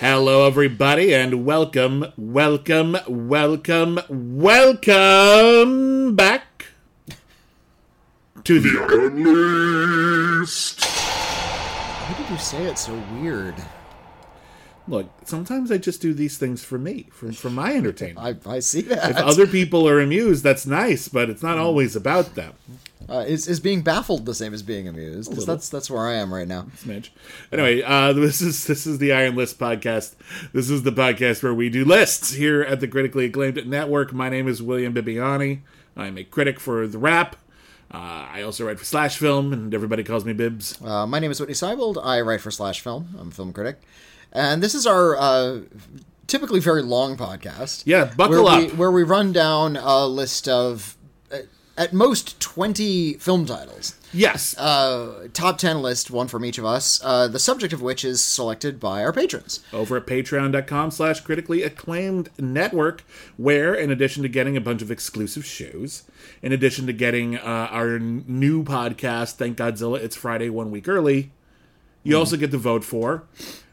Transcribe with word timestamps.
Hello, 0.00 0.46
everybody, 0.46 1.12
and 1.12 1.44
welcome, 1.44 2.04
welcome, 2.16 2.96
welcome, 3.08 3.98
welcome 4.08 4.94
back 6.14 6.66
to 8.44 8.60
the 8.60 8.78
Why 12.06 12.14
did 12.16 12.30
you 12.30 12.38
say 12.38 12.62
it 12.66 12.78
so 12.78 12.94
weird? 13.14 13.56
Look, 14.88 15.10
sometimes 15.24 15.70
I 15.70 15.78
just 15.78 16.00
do 16.00 16.14
these 16.14 16.38
things 16.38 16.64
for 16.64 16.78
me, 16.78 17.06
for, 17.12 17.30
for 17.32 17.50
my 17.50 17.74
entertainment. 17.74 18.42
I, 18.46 18.50
I 18.56 18.58
see 18.60 18.80
that. 18.82 19.10
If 19.10 19.16
other 19.18 19.46
people 19.46 19.88
are 19.88 20.00
amused, 20.00 20.42
that's 20.42 20.66
nice, 20.66 21.08
but 21.08 21.28
it's 21.28 21.42
not 21.42 21.58
always 21.58 21.94
about 21.94 22.34
them. 22.34 22.54
uh, 23.08 23.24
is, 23.26 23.46
is 23.48 23.60
being 23.60 23.82
baffled 23.82 24.24
the 24.26 24.34
same 24.34 24.54
as 24.54 24.62
being 24.62 24.88
amused? 24.88 25.28
'Cause 25.30 25.40
little. 25.40 25.54
that's 25.54 25.68
that's 25.68 25.90
where 25.90 26.06
I 26.06 26.14
am 26.14 26.32
right 26.32 26.48
now. 26.48 26.66
Smidge. 26.82 27.10
Anyway, 27.52 27.82
uh, 27.82 28.12
this 28.12 28.40
is 28.40 28.66
this 28.66 28.86
is 28.86 28.98
the 28.98 29.12
Iron 29.12 29.34
List 29.36 29.58
podcast. 29.58 30.14
This 30.52 30.68
is 30.70 30.82
the 30.82 30.92
podcast 30.92 31.42
where 31.42 31.54
we 31.54 31.68
do 31.70 31.84
lists 31.84 32.32
here 32.34 32.62
at 32.62 32.80
the 32.80 32.88
critically 32.88 33.26
acclaimed 33.26 33.66
network. 33.66 34.12
My 34.12 34.28
name 34.28 34.48
is 34.48 34.62
William 34.62 34.94
Bibbiani. 34.94 35.60
I'm 35.96 36.16
a 36.18 36.24
critic 36.24 36.58
for 36.60 36.86
the 36.86 36.98
Wrap. 36.98 37.36
Uh, 37.92 38.28
I 38.30 38.42
also 38.42 38.66
write 38.66 38.78
for 38.78 38.84
Slash 38.84 39.16
Film, 39.16 39.52
and 39.52 39.72
everybody 39.72 40.04
calls 40.04 40.24
me 40.26 40.34
Bibs. 40.34 40.78
Uh, 40.84 41.06
my 41.06 41.18
name 41.18 41.30
is 41.30 41.40
Witney 41.40 41.54
Seibold. 41.54 41.98
I 42.04 42.20
write 42.20 42.42
for 42.42 42.50
Slash 42.50 42.80
Film. 42.80 43.08
I'm 43.18 43.28
a 43.28 43.30
film 43.30 43.50
critic, 43.54 43.80
and 44.32 44.62
this 44.62 44.74
is 44.74 44.86
our 44.86 45.16
uh, 45.16 45.60
typically 46.26 46.60
very 46.60 46.82
long 46.82 47.16
podcast. 47.16 47.82
Yeah, 47.86 48.12
buckle 48.16 48.44
where 48.44 48.58
We, 48.60 48.66
up. 48.68 48.74
where 48.74 48.90
we 48.90 49.02
run 49.02 49.32
down 49.32 49.76
a 49.76 50.06
list 50.06 50.48
of 50.48 50.96
uh, 51.32 51.38
at 51.76 51.92
most 51.92 52.38
twenty 52.40 53.14
film 53.14 53.46
titles. 53.46 53.94
Yes, 54.10 54.56
Uh, 54.56 55.28
top 55.34 55.58
ten 55.58 55.82
list, 55.82 56.10
one 56.10 56.28
from 56.28 56.42
each 56.42 56.56
of 56.56 56.64
us. 56.64 56.98
Uh, 57.04 57.28
the 57.28 57.38
subject 57.38 57.74
of 57.74 57.82
which 57.82 58.06
is 58.06 58.24
selected 58.24 58.80
by 58.80 59.04
our 59.04 59.12
patrons. 59.12 59.60
over 59.70 59.98
at 59.98 60.06
patreon.com 60.06 60.90
slash 60.90 61.20
critically 61.20 61.62
acclaimed 61.62 62.30
network 62.38 63.04
where 63.36 63.74
in 63.74 63.90
addition 63.90 64.22
to 64.22 64.28
getting 64.30 64.56
a 64.56 64.62
bunch 64.62 64.80
of 64.80 64.90
exclusive 64.90 65.44
shows 65.44 66.04
in 66.40 66.52
addition 66.52 66.86
to 66.86 66.92
getting 66.94 67.36
uh, 67.36 67.68
our 67.70 67.98
new 67.98 68.64
podcast 68.64 69.34
thank 69.34 69.58
godzilla 69.58 69.98
it's 70.00 70.16
friday 70.16 70.48
one 70.48 70.70
week 70.70 70.88
early 70.88 71.30
you 72.02 72.16
also 72.16 72.36
get 72.38 72.50
to 72.50 72.56
vote 72.58 72.84
for 72.84 73.24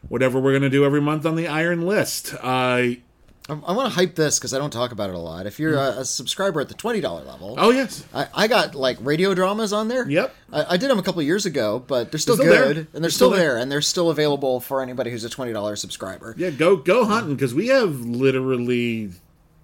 whatever 0.08 0.40
we're 0.40 0.52
going 0.52 0.62
to 0.62 0.70
do 0.70 0.84
every 0.84 1.00
month 1.00 1.24
on 1.26 1.36
the 1.36 1.48
iron 1.48 1.82
list 1.86 2.34
uh, 2.34 2.38
I, 2.42 3.00
I 3.48 3.72
want 3.72 3.88
to 3.92 3.94
hype 3.94 4.16
this 4.16 4.38
because 4.40 4.52
I 4.52 4.58
don't 4.58 4.72
talk 4.72 4.90
about 4.90 5.08
it 5.08 5.14
a 5.14 5.18
lot. 5.20 5.46
If 5.46 5.60
you're 5.60 5.74
a, 5.76 5.98
a 6.00 6.04
subscriber 6.04 6.60
at 6.60 6.66
the 6.68 6.74
twenty 6.74 7.00
dollar 7.00 7.22
level, 7.22 7.54
oh 7.58 7.70
yes 7.70 8.04
I, 8.12 8.26
I 8.34 8.48
got 8.48 8.74
like 8.74 8.96
radio 9.00 9.34
dramas 9.34 9.72
on 9.72 9.86
there. 9.86 10.08
Yep. 10.08 10.34
I, 10.52 10.64
I 10.74 10.76
did 10.76 10.90
them 10.90 10.98
a 10.98 11.02
couple 11.04 11.22
years 11.22 11.46
ago, 11.46 11.78
but 11.86 12.10
they're 12.10 12.18
still, 12.18 12.34
still 12.34 12.46
there. 12.50 12.66
good, 12.66 12.76
and 12.78 12.86
they're, 12.92 13.00
They're 13.02 13.10
still, 13.10 13.28
still 13.30 13.38
there. 13.38 13.52
there. 13.54 13.58
and 13.58 13.70
they're 13.70 13.82
still 13.82 14.10
available 14.10 14.58
for 14.58 14.82
anybody 14.82 15.12
who's 15.12 15.22
a 15.22 15.30
twenty 15.30 15.52
dollars 15.52 15.80
subscriber. 15.80 16.34
yeah 16.36 16.50
go 16.50 16.74
go 16.74 17.04
hunting 17.04 17.36
because 17.36 17.54
we 17.54 17.68
have 17.68 18.00
literally 18.00 19.10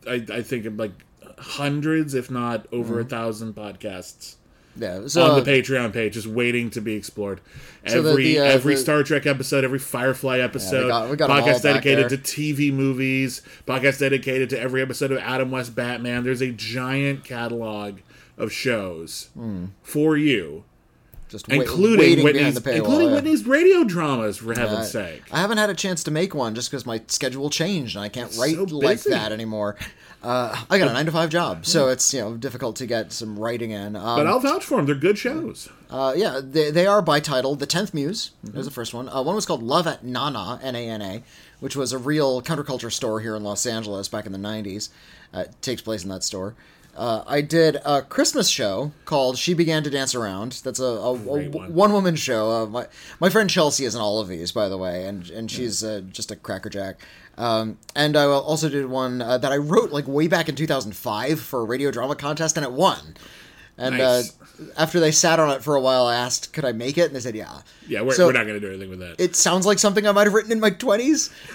I, 0.08 0.24
I 0.32 0.42
think 0.42 0.66
like 0.78 0.92
hundreds 1.38 2.14
if 2.14 2.30
not 2.30 2.66
over 2.72 3.00
a 3.00 3.04
thousand 3.04 3.54
podcasts 3.54 4.36
Yeah. 4.76 5.06
So 5.06 5.22
on 5.24 5.42
the 5.44 5.50
Patreon 5.50 5.92
page, 5.92 6.14
just 6.14 6.26
waiting 6.26 6.70
to 6.70 6.80
be 6.80 6.94
explored. 6.94 7.40
So 7.86 8.00
the- 8.00 8.10
Every 8.10 8.24
the, 8.24 8.38
uh, 8.40 8.44
every 8.44 8.74
the- 8.74 8.80
Star 8.80 9.02
Trek 9.02 9.26
episode, 9.26 9.64
every 9.64 9.78
Firefly 9.78 10.38
episode, 10.38 10.88
got- 10.88 11.10
we 11.10 11.16
got 11.16 11.30
'em 11.30 11.36
all 11.36 11.42
podcast 11.48 11.62
dedicated 11.62 12.08
there. 12.10 12.16
to 12.16 12.18
TV 12.18 12.70
movies, 12.72 13.42
podcast 13.66 13.98
dedicated 13.98 14.48
to 14.50 14.58
every 14.60 14.80
episode 14.80 15.10
of 15.12 15.18
Adam 15.18 15.50
West 15.50 15.74
Batman. 15.74 16.24
There's 16.24 16.40
a 16.40 16.50
giant 16.52 17.24
catalog 17.24 17.98
of 18.38 18.50
shows 18.52 19.28
for 19.82 20.16
you, 20.16 20.64
just 21.32 21.48
including 21.48 21.98
waiting 21.98 22.24
Witney's, 22.24 22.56
including 22.64 23.08
yeah. 23.08 23.14
Witney's 23.14 23.44
radio 23.46 23.82
dramas, 23.82 24.36
for 24.38 24.54
heaven's 24.54 24.90
sake. 24.92 25.22
I 25.32 25.40
haven't 25.40 25.58
had 25.58 25.70
a 25.70 25.74
chance 25.74 26.04
to 26.04 26.10
make 26.12 26.34
one 26.34 26.54
just 26.54 26.70
because 26.70 26.86
my 26.86 27.00
schedule 27.08 27.50
changed 27.50 27.96
and 27.96 28.04
I 28.04 28.08
can't 28.08 28.36
write 28.38 28.54
so 28.54 28.64
like 28.64 29.02
that 29.04 29.32
anymore. 29.32 29.76
Uh, 30.22 30.56
I 30.70 30.78
got 30.78 30.88
a 30.88 30.92
nine 30.92 31.06
to 31.06 31.10
five 31.12 31.30
job, 31.30 31.66
so 31.66 31.88
it's 31.88 32.14
you 32.14 32.20
know 32.20 32.36
difficult 32.36 32.76
to 32.76 32.86
get 32.86 33.10
some 33.10 33.36
writing 33.36 33.72
in. 33.72 33.96
Um, 33.96 34.18
but 34.18 34.26
I'll 34.28 34.38
vouch 34.38 34.64
for 34.64 34.76
them; 34.76 34.86
they're 34.86 34.94
good 34.94 35.18
shows. 35.18 35.68
Uh, 35.90 36.14
yeah, 36.16 36.40
they, 36.40 36.70
they 36.70 36.86
are 36.86 37.02
by 37.02 37.18
title. 37.18 37.56
The 37.56 37.66
Tenth 37.66 37.92
Muse 37.92 38.30
Mm-hmm. 38.46 38.56
was 38.56 38.66
the 38.66 38.72
first 38.72 38.94
one. 38.94 39.08
Uh, 39.08 39.20
one 39.22 39.34
was 39.34 39.46
called 39.46 39.64
Love 39.64 39.88
at 39.88 40.04
Nana, 40.04 40.60
N 40.62 40.76
A 40.76 40.88
N 40.88 41.02
A, 41.02 41.22
which 41.58 41.74
was 41.74 41.92
a 41.92 41.98
real 41.98 42.40
counterculture 42.40 42.92
store 42.92 43.18
here 43.20 43.34
in 43.34 43.42
Los 43.42 43.66
Angeles 43.66 44.06
back 44.08 44.24
in 44.26 44.30
the 44.32 44.38
'90s. 44.38 44.90
Uh, 45.34 45.40
it 45.40 45.54
takes 45.60 45.82
place 45.82 46.04
in 46.04 46.08
that 46.10 46.22
store. 46.22 46.54
Uh, 46.94 47.24
I 47.26 47.40
did 47.40 47.78
a 47.86 48.02
Christmas 48.02 48.48
show 48.50 48.92
called 49.06 49.38
"She 49.38 49.54
Began 49.54 49.82
to 49.84 49.90
Dance 49.90 50.14
Around." 50.14 50.60
That's 50.62 50.78
a, 50.78 50.84
a, 50.84 51.12
a 51.14 51.48
one. 51.48 51.92
woman 51.92 52.16
show. 52.16 52.50
Uh, 52.50 52.66
my 52.66 52.86
my 53.18 53.30
friend 53.30 53.48
Chelsea 53.48 53.84
is 53.86 53.94
in 53.94 54.00
all 54.00 54.20
of 54.20 54.28
these, 54.28 54.52
by 54.52 54.68
the 54.68 54.76
way, 54.76 55.06
and 55.06 55.28
and 55.30 55.50
she's 55.50 55.82
uh, 55.82 56.02
just 56.10 56.30
a 56.30 56.36
crackerjack. 56.36 57.00
Um, 57.38 57.78
and 57.96 58.14
I 58.14 58.24
also 58.24 58.68
did 58.68 58.86
one 58.86 59.22
uh, 59.22 59.38
that 59.38 59.50
I 59.52 59.56
wrote 59.56 59.90
like 59.90 60.06
way 60.06 60.28
back 60.28 60.50
in 60.50 60.54
2005 60.54 61.40
for 61.40 61.60
a 61.60 61.64
radio 61.64 61.90
drama 61.90 62.14
contest, 62.14 62.58
and 62.58 62.64
it 62.66 62.72
won. 62.72 63.16
And 63.78 63.96
Nice. 63.96 64.38
uh, 64.60 64.64
after 64.76 65.00
they 65.00 65.10
sat 65.12 65.40
on 65.40 65.48
it 65.50 65.62
for 65.62 65.74
a 65.76 65.80
while, 65.80 66.04
I 66.06 66.14
asked, 66.14 66.52
"Could 66.52 66.66
I 66.66 66.72
make 66.72 66.98
it?" 66.98 67.06
And 67.06 67.16
they 67.16 67.20
said, 67.20 67.34
"Yeah." 67.34 67.62
Yeah, 67.88 68.02
we're, 68.02 68.12
So- 68.12 68.26
we're 68.26 68.32
not 68.34 68.46
going 68.46 68.60
to 68.60 68.66
do 68.66 68.68
anything 68.68 68.90
with 68.90 68.98
that. 68.98 69.16
It 69.18 69.34
sounds 69.34 69.64
like 69.64 69.78
something 69.78 70.06
I 70.06 70.12
might 70.12 70.24
have 70.26 70.34
written 70.34 70.52
in 70.52 70.60
my 70.60 70.68
twenties, 70.70 71.30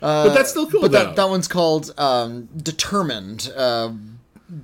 but 0.00 0.34
that's 0.34 0.50
still 0.50 0.70
cool, 0.70 0.80
but 0.80 0.92
though. 0.92 1.04
that 1.04 1.16
that 1.16 1.28
one's 1.28 1.48
called 1.48 1.92
um, 1.98 2.48
"Determined." 2.56 3.52
Uh, 3.54 3.92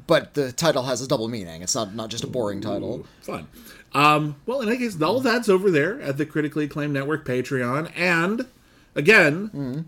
but 0.06 0.34
the 0.34 0.52
title 0.52 0.84
has 0.84 1.00
a 1.00 1.08
double 1.08 1.28
meaning. 1.28 1.62
It's 1.62 1.74
not 1.74 1.94
not 1.94 2.10
just 2.10 2.24
a 2.24 2.26
boring 2.26 2.60
title. 2.60 3.06
Fun. 3.22 3.46
Um, 3.92 4.36
well, 4.44 4.60
in 4.60 4.68
any 4.68 4.78
case, 4.78 5.00
all 5.00 5.20
that's 5.20 5.48
over 5.48 5.70
there 5.70 6.00
at 6.02 6.18
the 6.18 6.26
critically 6.26 6.64
acclaimed 6.64 6.92
network 6.92 7.24
Patreon. 7.24 7.90
And 7.96 8.46
again, 8.94 9.86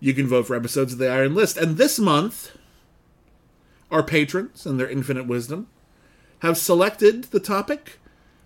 you 0.00 0.14
can 0.14 0.26
vote 0.26 0.46
for 0.46 0.56
episodes 0.56 0.94
of 0.94 0.98
the 0.98 1.10
Iron 1.10 1.34
List. 1.34 1.56
And 1.56 1.76
this 1.76 1.98
month, 1.98 2.56
our 3.90 4.02
patrons 4.02 4.64
and 4.64 4.80
their 4.80 4.88
infinite 4.88 5.26
wisdom 5.26 5.68
have 6.38 6.56
selected 6.56 7.24
the 7.24 7.40
topic 7.40 7.98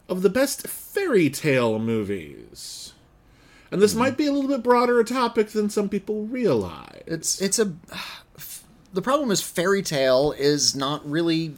of 0.08 0.22
the 0.22 0.28
best 0.30 0.66
fairy 0.66 1.30
tale 1.30 1.78
movies. 1.78 2.85
And 3.72 3.82
this 3.82 3.94
might 3.94 4.16
be 4.16 4.26
a 4.26 4.32
little 4.32 4.48
bit 4.48 4.62
broader 4.62 5.00
a 5.00 5.04
topic 5.04 5.48
than 5.48 5.68
some 5.70 5.88
people 5.88 6.24
realize. 6.26 7.02
It's 7.06 7.40
it's 7.40 7.58
a 7.58 7.72
the 8.92 9.02
problem 9.02 9.30
is 9.30 9.40
fairy 9.42 9.82
tale 9.82 10.32
is 10.38 10.74
not 10.76 11.08
really 11.08 11.54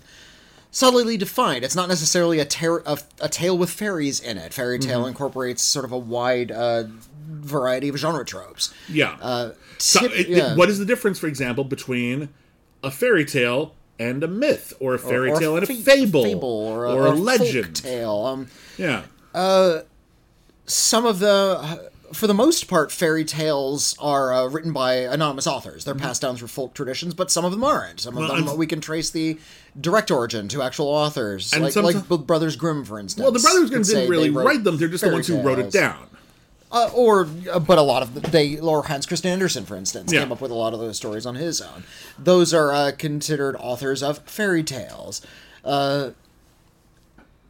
solidly 0.70 1.16
defined. 1.16 1.64
It's 1.64 1.76
not 1.76 1.88
necessarily 1.88 2.38
a, 2.40 2.44
ter- 2.44 2.82
a, 2.84 2.98
a 3.20 3.28
tale 3.28 3.56
with 3.56 3.70
fairies 3.70 4.20
in 4.20 4.36
it. 4.38 4.52
Fairy 4.52 4.78
tale 4.78 5.00
Mm-hmm. 5.00 5.08
incorporates 5.08 5.62
sort 5.62 5.84
of 5.84 5.92
a 5.92 5.98
wide 5.98 6.50
uh, 6.50 6.84
variety 7.28 7.88
of 7.88 7.96
genre 7.96 8.24
tropes. 8.24 8.74
Yeah. 8.88 9.16
Uh, 9.20 9.52
So, 9.78 10.00
tip- 10.00 10.12
it- 10.12 10.20
it- 10.20 10.28
yeah. 10.28 10.56
what 10.56 10.68
is 10.68 10.78
the 10.78 10.84
difference, 10.84 11.18
for 11.18 11.26
example, 11.28 11.62
between 11.64 12.28
a 12.82 12.90
fairy 12.90 13.24
tale 13.24 13.74
and 13.98 14.22
a 14.24 14.28
myth, 14.28 14.72
or 14.80 14.94
a 14.94 14.98
fairy 14.98 15.30
Or 15.30 15.38
tale 15.40 15.56
and 15.56 15.64
a 15.64 15.66
fable, 15.74 16.22
fable 16.24 16.48
or 16.48 16.84
a, 16.86 16.92
or 16.94 17.06
a 17.06 17.10
legend? 17.10 17.76
tale. 17.76 18.24
Um, 18.26 18.46
Yeah, 18.76 19.02
some 20.66 21.06
of 21.06 21.18
the 21.18 21.90
for 22.12 22.26
the 22.26 22.34
most 22.34 22.68
part 22.68 22.90
fairy 22.92 23.24
tales 23.24 23.94
are 23.98 24.32
uh, 24.32 24.46
written 24.48 24.72
by 24.72 24.94
anonymous 24.94 25.46
authors. 25.46 25.84
They're 25.84 25.94
passed 25.94 26.22
down 26.22 26.36
through 26.36 26.48
folk 26.48 26.74
traditions 26.74 27.14
but 27.14 27.30
some 27.30 27.44
of 27.44 27.50
them 27.52 27.62
aren't. 27.64 28.00
Some 28.00 28.16
of 28.16 28.24
Mm-hmm. 28.24 28.32
Well, 28.44 28.52
them 28.52 28.58
we 28.58 28.66
can 28.66 28.80
trace 28.80 29.10
the 29.10 29.38
direct 29.80 30.10
origin 30.10 30.48
to 30.48 30.62
actual 30.62 30.86
authors 30.88 31.52
And 31.52 31.62
like, 31.62 31.76
like 31.76 32.08
the 32.08 32.18
brothers 32.18 32.56
grimm 32.56 32.84
for 32.84 32.98
instance. 32.98 33.22
Well, 33.22 33.32
the 33.32 33.38
Brothers 33.40 33.70
Grimm 33.70 33.82
didn't 33.82 34.08
really 34.10 34.30
write 34.30 34.64
them; 34.64 34.76
they're 34.78 34.88
just 34.88 35.04
the 35.04 35.10
ones 35.10 35.26
who 35.26 35.40
wrote 35.40 35.58
it 35.58 35.70
down. 35.70 36.06
uh, 36.72 36.90
or 36.94 37.26
uh, 37.50 37.58
but 37.58 37.78
a 37.78 37.82
lot 37.82 38.02
of 38.02 38.14
the, 38.14 38.20
they 38.20 38.58
or 38.58 38.82
hans 38.84 39.06
christian 39.06 39.30
andersen 39.30 39.64
for 39.64 39.74
instance 39.76 40.12
Yeah. 40.12 40.20
came 40.20 40.32
up 40.32 40.40
with 40.42 40.50
a 40.50 40.54
lot 40.54 40.74
of 40.74 40.80
those 40.80 40.96
stories 40.98 41.24
on 41.26 41.34
his 41.36 41.60
own. 41.60 41.84
Those 42.18 42.52
are 42.52 42.72
uh, 42.72 42.92
considered 42.98 43.56
authors 43.58 44.02
of 44.02 44.18
fairy 44.20 44.62
tales. 44.62 45.22
Uh, 45.64 46.10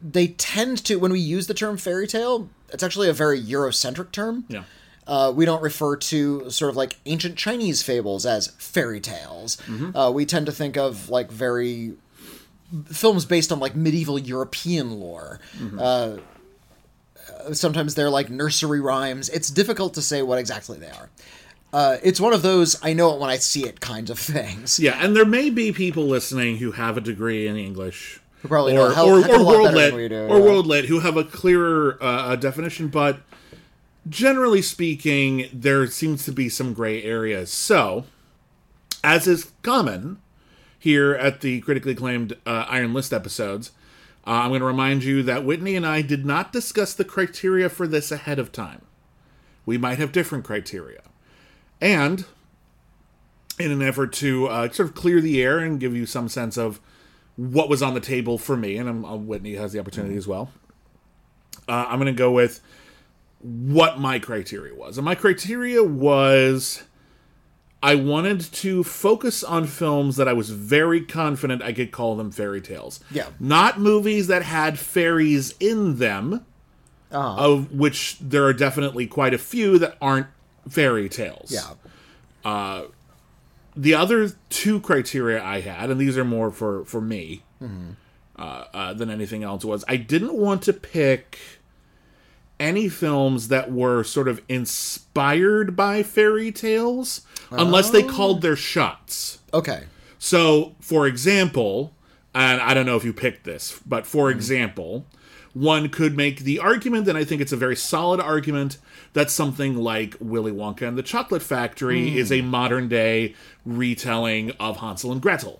they 0.01 0.27
tend 0.27 0.83
to 0.85 0.95
when 0.97 1.11
we 1.11 1.19
use 1.19 1.47
the 1.47 1.53
term 1.53 1.77
fairy 1.77 2.07
tale 2.07 2.49
it's 2.73 2.83
actually 2.83 3.09
a 3.09 3.13
very 3.13 3.41
eurocentric 3.41 4.11
term 4.11 4.45
Yeah, 4.47 4.63
uh, 5.09 5.33
we 5.35 5.43
don't 5.43 5.63
refer 5.63 5.95
to 5.95 6.49
sort 6.51 6.69
of 6.69 6.77
like 6.77 6.97
ancient 7.07 7.35
Chinese 7.35 7.81
fables 7.81 8.27
as 8.27 8.47
fairy 8.59 8.99
tales. 8.99 9.57
Mm-hmm. 9.65 9.97
Uh, 9.97 10.11
we 10.11 10.23
tend 10.23 10.45
to 10.45 10.51
think 10.51 10.77
of 10.77 11.09
like 11.09 11.31
very 11.31 11.93
films 12.85 13.25
based 13.25 13.51
on 13.51 13.59
like 13.59 13.75
medieval 13.75 14.19
European 14.19 14.99
lore. 14.99 15.39
Mm-hmm. 15.57 15.79
Uh, 15.81 17.53
sometimes 17.53 17.95
they're 17.95 18.11
like 18.11 18.29
nursery 18.29 18.79
rhymes. 18.79 19.29
It's 19.29 19.49
difficult 19.49 19.95
to 19.95 20.03
say 20.03 20.21
what 20.21 20.37
exactly 20.37 20.77
they 20.77 20.91
are. 20.91 21.09
Uh, 21.73 21.97
it's 22.03 22.19
one 22.19 22.33
of 22.33 22.43
those 22.43 22.77
I 22.83 22.93
know 22.93 23.11
it 23.15 23.19
when 23.19 23.31
I 23.31 23.37
see 23.37 23.65
it 23.65 23.79
kinds 23.79 24.11
of 24.11 24.19
things. 24.35 24.79
Yeah, 24.79 25.03
and 25.03 25.15
there 25.15 25.25
may 25.25 25.49
be 25.49 25.71
people 25.71 26.05
listening 26.05 26.57
who 26.57 26.73
have 26.73 26.97
a 26.97 27.01
degree 27.01 27.47
in 27.47 27.57
English. 27.57 28.18
Who 28.41 28.47
probably 28.47 28.73
or, 28.73 28.89
know 28.89 28.93
hell- 28.93 29.09
or, 29.09 29.29
or 29.29 29.45
world 29.45 29.73
lit, 29.73 29.93
we 29.93 30.07
do, 30.07 30.27
or 30.27 30.37
yeah. 30.37 30.43
world 30.43 30.65
lit, 30.65 30.85
who 30.85 30.99
have 30.99 31.17
a 31.17 31.23
clearer 31.23 31.97
uh, 32.01 32.35
definition, 32.35 32.87
but 32.87 33.19
generally 34.07 34.61
speaking, 34.61 35.49
there 35.51 35.85
seems 35.87 36.25
to 36.25 36.31
be 36.31 36.49
some 36.49 36.73
gray 36.73 37.03
areas. 37.03 37.51
So, 37.51 38.05
as 39.03 39.27
is 39.27 39.51
common 39.61 40.21
here 40.77 41.13
at 41.13 41.41
the 41.41 41.59
critically 41.61 41.91
acclaimed 41.93 42.37
uh, 42.45 42.65
Iron 42.69 42.93
List 42.93 43.11
episodes, 43.11 43.71
uh, 44.25 44.31
I'm 44.31 44.49
going 44.49 44.61
to 44.61 44.65
remind 44.65 45.03
you 45.03 45.23
that 45.23 45.43
Witney 45.43 45.75
and 45.75 45.85
I 45.85 46.01
did 46.01 46.25
not 46.25 46.53
discuss 46.53 46.93
the 46.93 47.05
criteria 47.05 47.69
for 47.69 47.87
this 47.87 48.11
ahead 48.11 48.39
of 48.39 48.51
time. 48.51 48.81
We 49.65 49.77
might 49.77 49.97
have 49.97 50.11
different 50.11 50.45
criteria. 50.45 51.01
And 51.81 52.25
in 53.59 53.71
an 53.71 53.81
effort 53.81 54.13
to 54.13 54.47
uh, 54.47 54.69
sort 54.71 54.89
of 54.89 54.95
clear 54.95 55.19
the 55.19 55.41
air 55.41 55.59
and 55.59 55.79
give 55.79 55.95
you 55.95 56.05
some 56.05 56.29
sense 56.29 56.57
of 56.57 56.79
what 57.39 57.69
was 57.69 57.81
on 57.81 57.93
the 57.93 58.01
table 58.01 58.37
for 58.37 58.57
me, 58.57 58.75
and 58.77 58.89
I'm, 58.89 59.05
uh, 59.05 59.15
Witney 59.15 59.55
has 59.57 59.71
the 59.71 59.79
opportunity 59.79 60.17
as 60.17 60.27
well. 60.27 60.51
Uh, 61.69 61.85
I'm 61.87 61.97
going 61.99 62.13
to 62.13 62.17
go 62.17 62.31
with 62.31 62.59
what 63.41 63.97
my 63.99 64.19
criteria 64.19 64.75
was. 64.75 64.97
And 64.97 65.05
my 65.05 65.15
criteria 65.15 65.81
was 65.83 66.83
I 67.81 67.95
wanted 67.95 68.41
to 68.41 68.83
focus 68.83 69.41
on 69.43 69.65
films 69.67 70.17
that 70.17 70.27
I 70.27 70.33
was 70.33 70.49
very 70.49 70.99
confident 70.99 71.61
I 71.61 71.71
could 71.71 71.91
call 71.91 72.17
them 72.17 72.31
fairy 72.31 72.59
tales. 72.59 72.99
Yeah. 73.09 73.27
Not 73.39 73.79
movies 73.79 74.27
that 74.27 74.43
had 74.43 74.77
fairies 74.77 75.53
in 75.61 75.97
them, 75.99 76.45
Uh-huh. 77.11 77.41
of 77.41 77.71
which 77.71 78.17
there 78.19 78.43
are 78.43 78.53
definitely 78.53 79.07
quite 79.07 79.33
a 79.33 79.37
few 79.37 79.79
that 79.79 79.95
aren't 80.01 80.27
fairy 80.67 81.07
tales 81.07 81.51
Yeah. 81.51 81.73
The 83.75 83.93
other 83.93 84.31
two 84.49 84.79
criteria 84.79 85.43
I 85.43 85.61
had, 85.61 85.89
and 85.89 85.99
these 85.99 86.17
are 86.17 86.25
more 86.25 86.51
for 86.51 86.85
for 86.85 87.01
me 87.01 87.43
uh, 88.35 88.65
uh, 88.73 88.93
than 88.93 89.09
anything 89.09 89.43
else, 89.43 89.65
was 89.65 89.83
I 89.87 89.97
didn't 89.97 90.33
want 90.33 90.61
to 90.63 90.73
pick 90.73 91.37
any 92.59 92.89
films 92.89 93.47
that 93.47 93.71
were 93.71 94.03
sort 94.03 94.27
of 94.27 94.41
inspired 94.49 95.75
by 95.75 96.03
fairy 96.03 96.51
tales, 96.51 97.21
unless 97.51 97.89
they 97.89 98.03
called 98.03 98.41
their 98.41 98.55
shots. 98.55 99.39
Okay. 99.53 99.83
So, 100.17 100.75
for 100.81 101.07
example, 101.07 101.93
and 102.35 102.61
I 102.61 102.73
don't 102.73 102.85
know 102.85 102.97
if 102.97 103.05
you 103.05 103.13
picked 103.13 103.45
this, 103.45 103.79
but 103.85 104.05
for 104.05 104.29
example, 104.29 105.05
one 105.53 105.89
could 105.89 106.15
make 106.15 106.39
the 106.39 106.59
argument, 106.59 107.07
and 107.07 107.17
I 107.17 107.23
think 107.23 107.41
it's 107.41 107.51
a 107.51 107.57
very 107.57 107.75
solid 107.75 108.19
argument, 108.19 108.77
that 109.13 109.31
something 109.31 109.75
like 109.75 110.15
Willy 110.19 110.51
Wonka 110.51 110.87
and 110.87 110.97
the 110.97 111.03
Chocolate 111.03 111.41
Factory 111.41 112.17
is 112.17 112.31
a 112.31 112.41
modern 112.41 112.87
day 112.87 113.35
retelling 113.65 114.51
of 114.59 114.77
Hansel 114.77 115.11
and 115.11 115.21
Gretel. 115.21 115.59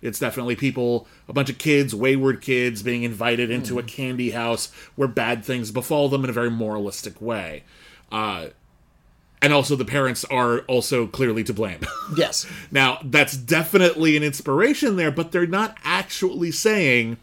It's 0.00 0.18
definitely 0.18 0.56
people, 0.56 1.08
a 1.28 1.32
bunch 1.32 1.50
of 1.50 1.58
kids, 1.58 1.94
wayward 1.94 2.40
kids, 2.40 2.82
being 2.82 3.02
invited 3.02 3.50
into 3.50 3.78
a 3.78 3.82
candy 3.82 4.30
house 4.30 4.72
where 4.94 5.08
bad 5.08 5.44
things 5.44 5.70
befall 5.70 6.08
them 6.08 6.24
in 6.24 6.30
a 6.30 6.32
very 6.32 6.50
moralistic 6.50 7.20
way. 7.20 7.64
Uh, 8.12 8.48
and 9.42 9.52
also, 9.52 9.76
the 9.76 9.84
parents 9.84 10.24
are 10.26 10.60
also 10.60 11.06
clearly 11.06 11.44
to 11.44 11.52
blame. 11.52 11.80
Yes. 12.16 12.46
Now, 12.70 12.98
that's 13.04 13.36
definitely 13.36 14.16
an 14.16 14.22
inspiration 14.22 14.96
there, 14.96 15.10
but 15.10 15.32
they're 15.32 15.46
not 15.46 15.76
actually 15.84 16.50
saying 16.50 17.18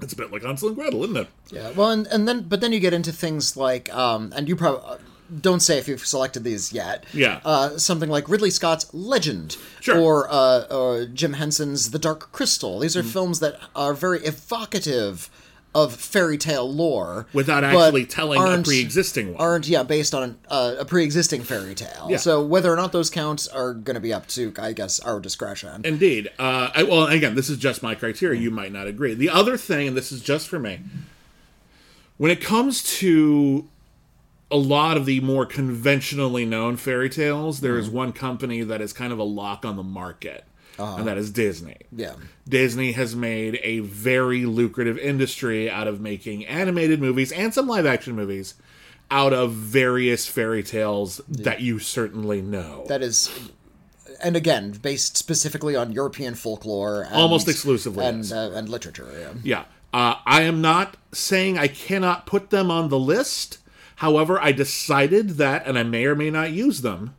it's 0.00 0.12
a 0.12 0.16
bit 0.16 0.30
like 0.32 0.42
Hansel 0.42 0.68
and 0.68 0.76
Gretel, 0.76 1.04
isn't 1.04 1.16
it? 1.16 1.28
Yeah. 1.50 1.70
Well, 1.70 1.90
and, 1.90 2.06
and 2.08 2.26
then 2.28 2.42
but 2.42 2.60
then 2.60 2.72
you 2.72 2.80
get 2.80 2.92
into 2.94 3.12
things 3.12 3.56
like 3.56 3.92
um, 3.94 4.32
and 4.36 4.48
you 4.48 4.56
probably 4.56 4.98
don't 5.40 5.60
say 5.60 5.76
if 5.78 5.88
you've 5.88 6.06
selected 6.06 6.44
these 6.44 6.72
yet. 6.72 7.04
Yeah. 7.12 7.40
Uh, 7.44 7.78
something 7.78 8.08
like 8.08 8.28
Ridley 8.28 8.50
Scott's 8.50 8.92
Legend, 8.94 9.56
Sure. 9.80 9.98
or 9.98 10.28
uh, 10.30 10.66
or 10.70 11.06
Jim 11.06 11.32
Henson's 11.34 11.90
The 11.90 11.98
Dark 11.98 12.30
Crystal. 12.32 12.78
These 12.78 12.96
are 12.96 13.00
Mm-hmm. 13.00 13.08
films 13.10 13.40
that 13.40 13.58
are 13.74 13.92
very 13.94 14.20
evocative 14.24 15.28
of 15.76 15.94
fairy 15.94 16.38
tale 16.38 16.72
lore 16.72 17.26
Without 17.34 17.62
actually 17.62 18.06
telling 18.06 18.40
a 18.40 18.62
pre-existing 18.62 19.34
one. 19.34 19.36
Aren't 19.36 19.68
yeah 19.68 19.82
based 19.82 20.14
on 20.14 20.38
uh, 20.48 20.76
a 20.78 20.86
pre-existing 20.86 21.42
fairy 21.42 21.74
tale. 21.74 22.06
Yeah. 22.08 22.16
So 22.16 22.42
whether 22.42 22.72
or 22.72 22.76
not 22.76 22.92
those 22.92 23.10
counts 23.10 23.46
are 23.46 23.74
going 23.74 23.94
to 23.94 24.00
be 24.00 24.12
up 24.12 24.26
to 24.28 24.54
I 24.58 24.72
guess 24.72 24.98
our 25.00 25.20
discretion. 25.20 25.82
Indeed. 25.84 26.30
Uh, 26.38 26.70
I, 26.74 26.82
well, 26.84 27.06
again, 27.06 27.34
this 27.34 27.50
is 27.50 27.58
just 27.58 27.82
my 27.82 27.94
criteria. 27.94 28.40
You 28.40 28.50
might 28.50 28.72
not 28.72 28.86
agree. 28.86 29.12
The 29.12 29.28
other 29.28 29.58
thing, 29.58 29.88
and 29.88 29.96
this 29.96 30.10
is 30.10 30.22
just 30.22 30.48
for 30.48 30.58
me, 30.58 30.80
when 32.16 32.30
it 32.30 32.40
comes 32.40 32.82
to 33.00 33.68
a 34.50 34.56
lot 34.56 34.96
of 34.96 35.04
the 35.04 35.20
more 35.20 35.44
conventionally 35.44 36.46
known 36.46 36.78
fairy 36.78 37.10
tales, 37.10 37.60
there 37.60 37.76
is 37.76 37.90
one 37.90 38.12
company 38.12 38.62
that 38.62 38.80
is 38.80 38.94
kind 38.94 39.12
of 39.12 39.18
a 39.18 39.24
lock 39.24 39.66
on 39.66 39.76
the 39.76 39.82
market, 39.82 40.44
and 40.78 41.06
that 41.06 41.18
is 41.18 41.30
Disney. 41.30 41.76
yeah. 41.92 42.14
Disney 42.48 42.92
has 42.92 43.16
made 43.16 43.58
a 43.62 43.80
very 43.80 44.46
lucrative 44.46 44.98
industry 44.98 45.70
out 45.70 45.88
of 45.88 46.00
making 46.00 46.46
animated 46.46 47.00
movies 47.00 47.32
and 47.32 47.52
some 47.52 47.66
live 47.66 47.86
action 47.86 48.14
movies 48.14 48.54
out 49.10 49.32
of 49.32 49.52
various 49.52 50.26
fairy 50.26 50.62
tales 50.62 51.20
that 51.28 51.60
you 51.60 51.78
certainly 51.78 52.42
know. 52.42 52.84
That 52.88 53.02
is, 53.02 53.30
and 54.22 54.36
again, 54.36 54.72
based 54.72 55.16
specifically 55.16 55.76
on 55.76 55.92
European 55.92 56.34
folklore, 56.34 57.02
and, 57.02 57.14
Almost 57.14 57.48
exclusively, 57.48 58.04
and 58.04 58.18
yes. 58.18 58.32
uh, 58.32 58.52
and 58.54 58.68
literature. 58.68 59.08
Yeah. 59.18 59.32
Yeah. 59.42 59.64
Uh, 59.94 60.16
I 60.26 60.42
am 60.42 60.60
not 60.60 60.96
saying 61.12 61.56
I 61.56 61.68
cannot 61.68 62.26
put 62.26 62.50
them 62.50 62.70
on 62.70 62.88
the 62.88 62.98
list. 62.98 63.58
However, 63.96 64.38
I 64.40 64.52
decided 64.52 65.30
that, 65.30 65.66
and 65.66 65.78
I 65.78 65.82
may 65.84 66.04
or 66.04 66.14
may 66.14 66.30
not 66.30 66.50
use 66.50 66.82
them, 66.82 67.14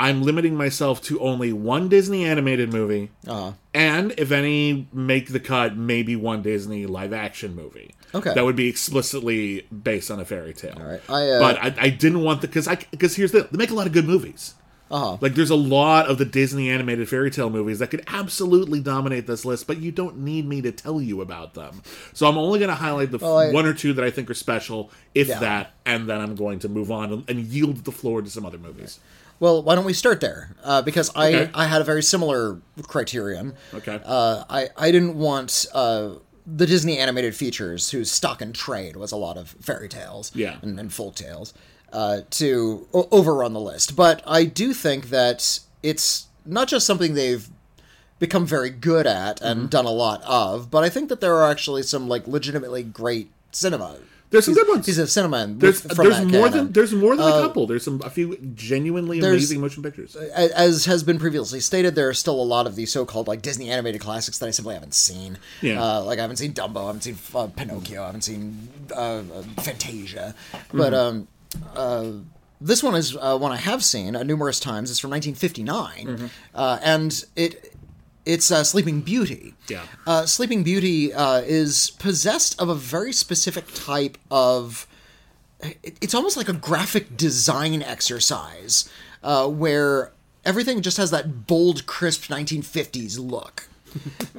I'm 0.00 0.22
limiting 0.22 0.54
myself 0.56 1.02
to 1.04 1.18
only 1.20 1.52
one 1.52 1.88
Disney 1.88 2.24
animated 2.24 2.72
movie. 2.72 3.10
Uh-huh. 3.26 3.52
And 3.74 4.14
if 4.16 4.30
any 4.30 4.88
make 4.92 5.28
the 5.32 5.40
cut, 5.40 5.76
maybe 5.76 6.14
one 6.14 6.42
Disney 6.42 6.86
live 6.86 7.12
action 7.12 7.54
movie. 7.56 7.94
Okay. 8.14 8.32
That 8.32 8.44
would 8.44 8.56
be 8.56 8.68
explicitly 8.68 9.62
based 9.72 10.10
on 10.10 10.20
a 10.20 10.24
fairy 10.24 10.54
tale. 10.54 10.74
All 10.78 10.84
right. 10.86 11.00
I, 11.08 11.28
uh, 11.30 11.40
but 11.40 11.58
I, 11.58 11.86
I 11.86 11.90
didn't 11.90 12.22
want 12.22 12.40
the 12.42 12.46
because 12.46 12.68
I 12.68 12.76
because 12.90 13.16
here's 13.16 13.32
the 13.32 13.48
they 13.50 13.58
make 13.58 13.70
a 13.70 13.74
lot 13.74 13.86
of 13.86 13.92
good 13.92 14.06
movies. 14.06 14.54
Uh-huh. 14.90 15.18
Like 15.20 15.34
there's 15.34 15.50
a 15.50 15.54
lot 15.56 16.06
of 16.06 16.16
the 16.16 16.24
Disney 16.24 16.70
animated 16.70 17.08
fairy 17.10 17.30
tale 17.30 17.50
movies 17.50 17.78
that 17.80 17.88
could 17.90 18.02
absolutely 18.06 18.80
dominate 18.80 19.26
this 19.26 19.44
list, 19.44 19.66
but 19.66 19.76
you 19.78 19.92
don't 19.92 20.18
need 20.18 20.46
me 20.48 20.62
to 20.62 20.72
tell 20.72 21.02
you 21.02 21.20
about 21.20 21.52
them. 21.52 21.82
So 22.14 22.26
I'm 22.26 22.38
only 22.38 22.58
going 22.58 22.70
to 22.70 22.74
highlight 22.74 23.10
the 23.10 23.18
Well, 23.18 23.36
I- 23.36 23.52
one 23.52 23.66
or 23.66 23.74
two 23.74 23.92
that 23.92 24.04
I 24.04 24.10
think 24.10 24.30
are 24.30 24.34
special, 24.34 24.90
if 25.14 25.28
Yeah. 25.28 25.40
that, 25.40 25.72
and 25.84 26.08
then 26.08 26.20
I'm 26.22 26.34
going 26.36 26.60
to 26.60 26.70
move 26.70 26.90
on 26.90 27.12
and, 27.12 27.24
and 27.28 27.40
yield 27.40 27.84
the 27.84 27.92
floor 27.92 28.22
to 28.22 28.30
some 28.30 28.46
other 28.46 28.56
movies. 28.56 28.98
Well, 29.40 29.62
why 29.62 29.74
don't 29.76 29.84
we 29.84 29.92
start 29.92 30.20
there? 30.20 30.50
Uh, 30.64 30.82
because 30.82 31.10
I 31.14 31.28
Okay. 31.34 31.50
I 31.54 31.66
had 31.66 31.80
a 31.80 31.84
very 31.84 32.02
similar 32.02 32.60
criterion. 32.82 33.54
Okay. 33.74 34.00
Uh, 34.04 34.44
I 34.50 34.68
I 34.76 34.90
didn't 34.90 35.16
want 35.16 35.66
uh, 35.72 36.10
the 36.46 36.66
Disney 36.66 36.98
animated 36.98 37.34
features, 37.36 37.90
whose 37.90 38.10
stock 38.10 38.40
and 38.42 38.54
trade 38.54 38.96
was 38.96 39.12
a 39.12 39.16
lot 39.16 39.36
of 39.36 39.50
fairy 39.60 39.88
tales 39.88 40.32
Yeah. 40.34 40.56
and, 40.62 40.80
and 40.80 40.92
folk 40.92 41.14
tales, 41.14 41.52
uh, 41.92 42.22
to 42.30 42.86
o- 42.94 43.06
overrun 43.12 43.52
the 43.52 43.60
list. 43.60 43.94
But 43.94 44.22
I 44.26 44.44
do 44.44 44.72
think 44.72 45.10
that 45.10 45.60
it's 45.82 46.26
not 46.46 46.66
just 46.68 46.86
something 46.86 47.14
they've 47.14 47.46
become 48.18 48.46
very 48.46 48.70
good 48.70 49.06
at 49.06 49.40
and 49.42 49.58
Mm-hmm. 49.60 49.68
done 49.68 49.84
a 49.84 49.90
lot 49.92 50.22
of, 50.24 50.70
but 50.70 50.82
I 50.82 50.88
think 50.88 51.08
that 51.10 51.20
there 51.20 51.36
are 51.36 51.48
actually 51.50 51.82
some 51.84 52.08
like 52.08 52.26
legitimately 52.26 52.82
great 52.82 53.30
cinema. 53.52 53.96
There's 54.30 54.44
some 54.44 54.54
good 54.54 54.68
ones. 54.68 54.84
Pieces 54.84 54.98
of 54.98 55.10
cinema 55.10 55.38
in- 55.44 55.58
There's 55.58 55.80
there's 55.82 56.20
more 56.20 56.48
canon. 56.48 56.52
than 56.52 56.72
there's 56.72 56.92
more 56.92 57.16
than 57.16 57.26
a 57.26 57.30
couple. 57.42 57.66
There's 57.66 57.82
some 57.84 58.02
a 58.04 58.10
few 58.10 58.36
genuinely 58.54 59.20
amazing 59.20 59.60
motion 59.60 59.82
pictures. 59.82 60.14
As 60.16 60.84
has 60.84 61.02
been 61.02 61.18
previously 61.18 61.60
stated, 61.60 61.94
there 61.94 62.08
are 62.08 62.14
still 62.14 62.40
a 62.40 62.44
lot 62.44 62.66
of 62.66 62.76
these 62.76 62.92
so-called 62.92 63.26
like 63.26 63.40
Disney 63.40 63.70
animated 63.70 64.00
classics 64.02 64.38
that 64.38 64.46
I 64.46 64.50
simply 64.50 64.74
haven't 64.74 64.94
seen. 64.94 65.38
Yeah. 65.62 65.82
Uh, 65.82 66.02
like 66.04 66.18
I 66.18 66.22
haven't 66.22 66.36
seen 66.36 66.52
Dumbo, 66.52 66.84
I 66.84 66.86
haven't 66.88 67.02
seen 67.02 67.18
uh, 67.34 67.46
Pinocchio, 67.48 68.02
I 68.02 68.06
haven't 68.06 68.22
seen 68.22 68.68
uh, 68.94 69.22
uh, 69.34 69.42
Fantasia, 69.62 70.34
but 70.72 70.92
um, 70.92 71.26
uh, 71.74 72.10
this 72.60 72.82
one 72.82 72.96
is 72.96 73.16
uh, 73.16 73.38
one 73.38 73.52
I 73.52 73.56
have 73.56 73.82
seen 73.84 74.14
uh, 74.14 74.22
numerous 74.24 74.60
times. 74.60 74.90
It's 74.90 75.00
from 75.00 75.10
1959, 75.10 76.30
uh, 76.54 76.78
and 76.82 77.24
it 77.36 77.72
it's 78.28 78.50
uh, 78.52 78.62
Sleeping 78.62 79.00
Beauty. 79.00 79.54
Yeah. 79.68 79.82
Uh, 80.06 80.26
Sleeping 80.26 80.62
Beauty 80.62 81.12
uh, 81.12 81.40
is 81.40 81.90
possessed 81.98 82.60
of 82.60 82.68
a 82.68 82.74
very 82.74 83.12
specific 83.12 83.64
type 83.74 84.16
of 84.30 84.86
it's 85.82 86.14
almost 86.14 86.36
like 86.36 86.48
a 86.48 86.52
graphic 86.52 87.16
design 87.16 87.82
exercise 87.82 88.88
uh, 89.24 89.48
where 89.48 90.12
everything 90.44 90.80
just 90.82 90.96
has 90.98 91.10
that 91.10 91.46
bold, 91.48 91.84
crisp 91.86 92.24
1950s 92.30 93.18
look. 93.18 93.64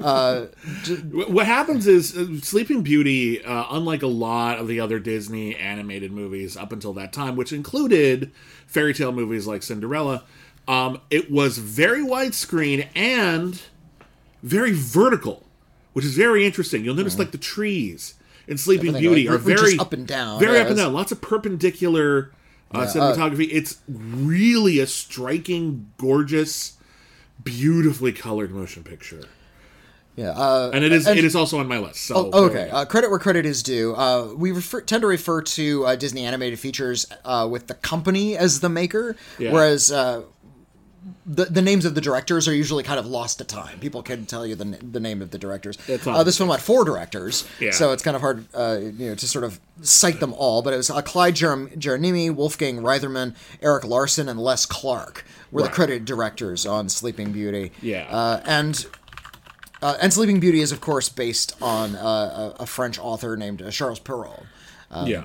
Wh- 1.11 1.29
What 1.29 1.45
happens 1.45 1.87
is 1.87 2.15
uh, 2.15 2.39
Sleeping 2.41 2.83
Beauty, 2.83 3.43
uh, 3.43 3.65
unlike 3.71 4.01
a 4.03 4.07
lot 4.07 4.59
of 4.59 4.67
the 4.67 4.79
other 4.79 4.99
Disney 4.99 5.55
animated 5.55 6.11
movies 6.11 6.55
up 6.55 6.71
until 6.71 6.93
that 6.93 7.11
time, 7.11 7.35
which 7.35 7.51
included 7.51 8.31
fairy 8.67 8.93
tale 8.93 9.11
movies 9.11 9.47
like 9.47 9.63
Cinderella, 9.63 10.23
um, 10.67 11.01
it 11.09 11.29
was 11.31 11.57
very 11.57 12.01
widescreen 12.01 12.87
and 12.95 13.59
very 14.43 14.71
vertical, 14.73 15.45
which 15.93 16.05
is 16.05 16.15
very 16.15 16.45
interesting. 16.45 16.83
You'll 16.85 16.95
notice 16.95 17.19
like 17.19 17.31
the 17.31 17.37
trees 17.37 18.15
in 18.47 18.57
Sleeping 18.57 18.93
Beauty 18.93 19.27
like, 19.27 19.35
are 19.35 19.37
very 19.37 19.77
up 19.77 19.93
and 19.93 20.07
down, 20.07 20.39
very 20.39 20.57
yeah, 20.57 20.63
up 20.63 20.67
and 20.67 20.77
down. 20.77 20.93
Lots 20.93 21.11
of 21.11 21.21
perpendicular 21.21 22.31
uh, 22.71 22.79
cinematography. 22.85 23.47
it's 23.51 23.79
really 23.87 24.79
a 24.79 24.87
striking, 24.87 25.91
gorgeous, 25.97 26.77
beautifully 27.43 28.11
colored 28.11 28.51
motion 28.51 28.83
picture, 28.83 29.23
Yeah, 30.15 30.31
uh, 30.31 30.71
and 30.73 30.83
it 30.83 30.91
is 30.91 31.07
it 31.07 31.23
is 31.23 31.35
also 31.35 31.59
on 31.59 31.67
my 31.67 31.77
list. 31.77 32.01
So 32.01 32.29
Oh, 32.33 32.45
okay. 32.45 32.69
Uh, 32.69 32.85
credit 32.85 33.09
where 33.09 33.19
credit 33.19 33.45
is 33.45 33.63
due. 33.63 33.95
Uh, 33.95 34.33
we 34.35 34.51
refer, 34.51 34.81
tend 34.81 35.01
to 35.01 35.07
refer 35.07 35.41
to 35.41 35.85
uh, 35.85 35.95
Disney 35.95 36.25
animated 36.25 36.59
features 36.59 37.07
uh, 37.25 37.47
with 37.49 37.67
the 37.67 37.75
company 37.75 38.37
as 38.37 38.59
the 38.59 38.69
maker, 38.69 39.15
Yeah. 39.37 39.51
whereas 39.53 39.91
uh, 39.91 40.23
the 41.25 41.45
the 41.45 41.61
names 41.61 41.85
of 41.85 41.95
the 41.95 42.01
directors 42.01 42.47
are 42.47 42.53
usually 42.53 42.83
kind 42.83 42.99
of 42.99 43.05
lost 43.05 43.37
to 43.37 43.43
time. 43.43 43.79
People 43.79 44.03
can 44.03 44.25
tell 44.25 44.45
you 44.45 44.55
the 44.55 44.65
the 44.65 44.99
name 44.99 45.21
of 45.21 45.31
the 45.31 45.37
directors. 45.37 45.77
Uh, 46.05 46.23
this 46.23 46.37
film 46.37 46.49
had 46.49 46.59
four 46.61 46.83
directors, 46.83 47.47
Yeah. 47.59 47.71
so 47.71 47.91
it's 47.91 48.03
kind 48.03 48.15
of 48.15 48.21
hard, 48.21 48.45
uh, 48.53 48.77
you 48.81 49.09
know, 49.09 49.15
to 49.15 49.27
sort 49.27 49.43
of 49.45 49.59
cite 49.81 50.19
them 50.19 50.33
all. 50.33 50.61
But 50.61 50.73
it 50.73 50.77
was 50.77 50.89
uh, 50.89 51.01
Clyde 51.01 51.35
Jerem- 51.35 51.77
Geronimi, 51.77 52.33
Wolfgang 52.33 52.81
Reitherman, 52.81 53.35
Eric 53.61 53.85
Larson, 53.85 54.27
and 54.27 54.39
Les 54.39 54.65
Clark 54.65 55.23
were 55.51 55.61
the 55.61 55.69
credited 55.69 56.05
directors 56.05 56.65
on 56.65 56.89
Sleeping 56.89 57.31
Beauty. 57.31 57.71
Yeah. 57.81 58.07
uh, 58.09 58.41
and 58.45 58.85
uh, 59.81 59.97
and 60.01 60.11
Sleeping 60.11 60.39
Beauty 60.41 60.59
is, 60.59 60.71
of 60.73 60.81
course, 60.81 61.07
based 61.09 61.55
on 61.61 61.95
uh, 61.95 62.53
a, 62.59 62.63
a 62.63 62.65
French 62.65 62.99
author 62.99 63.37
named 63.37 63.63
Charles 63.71 63.99
Perrault. 63.99 64.43
yeah. 65.05 65.23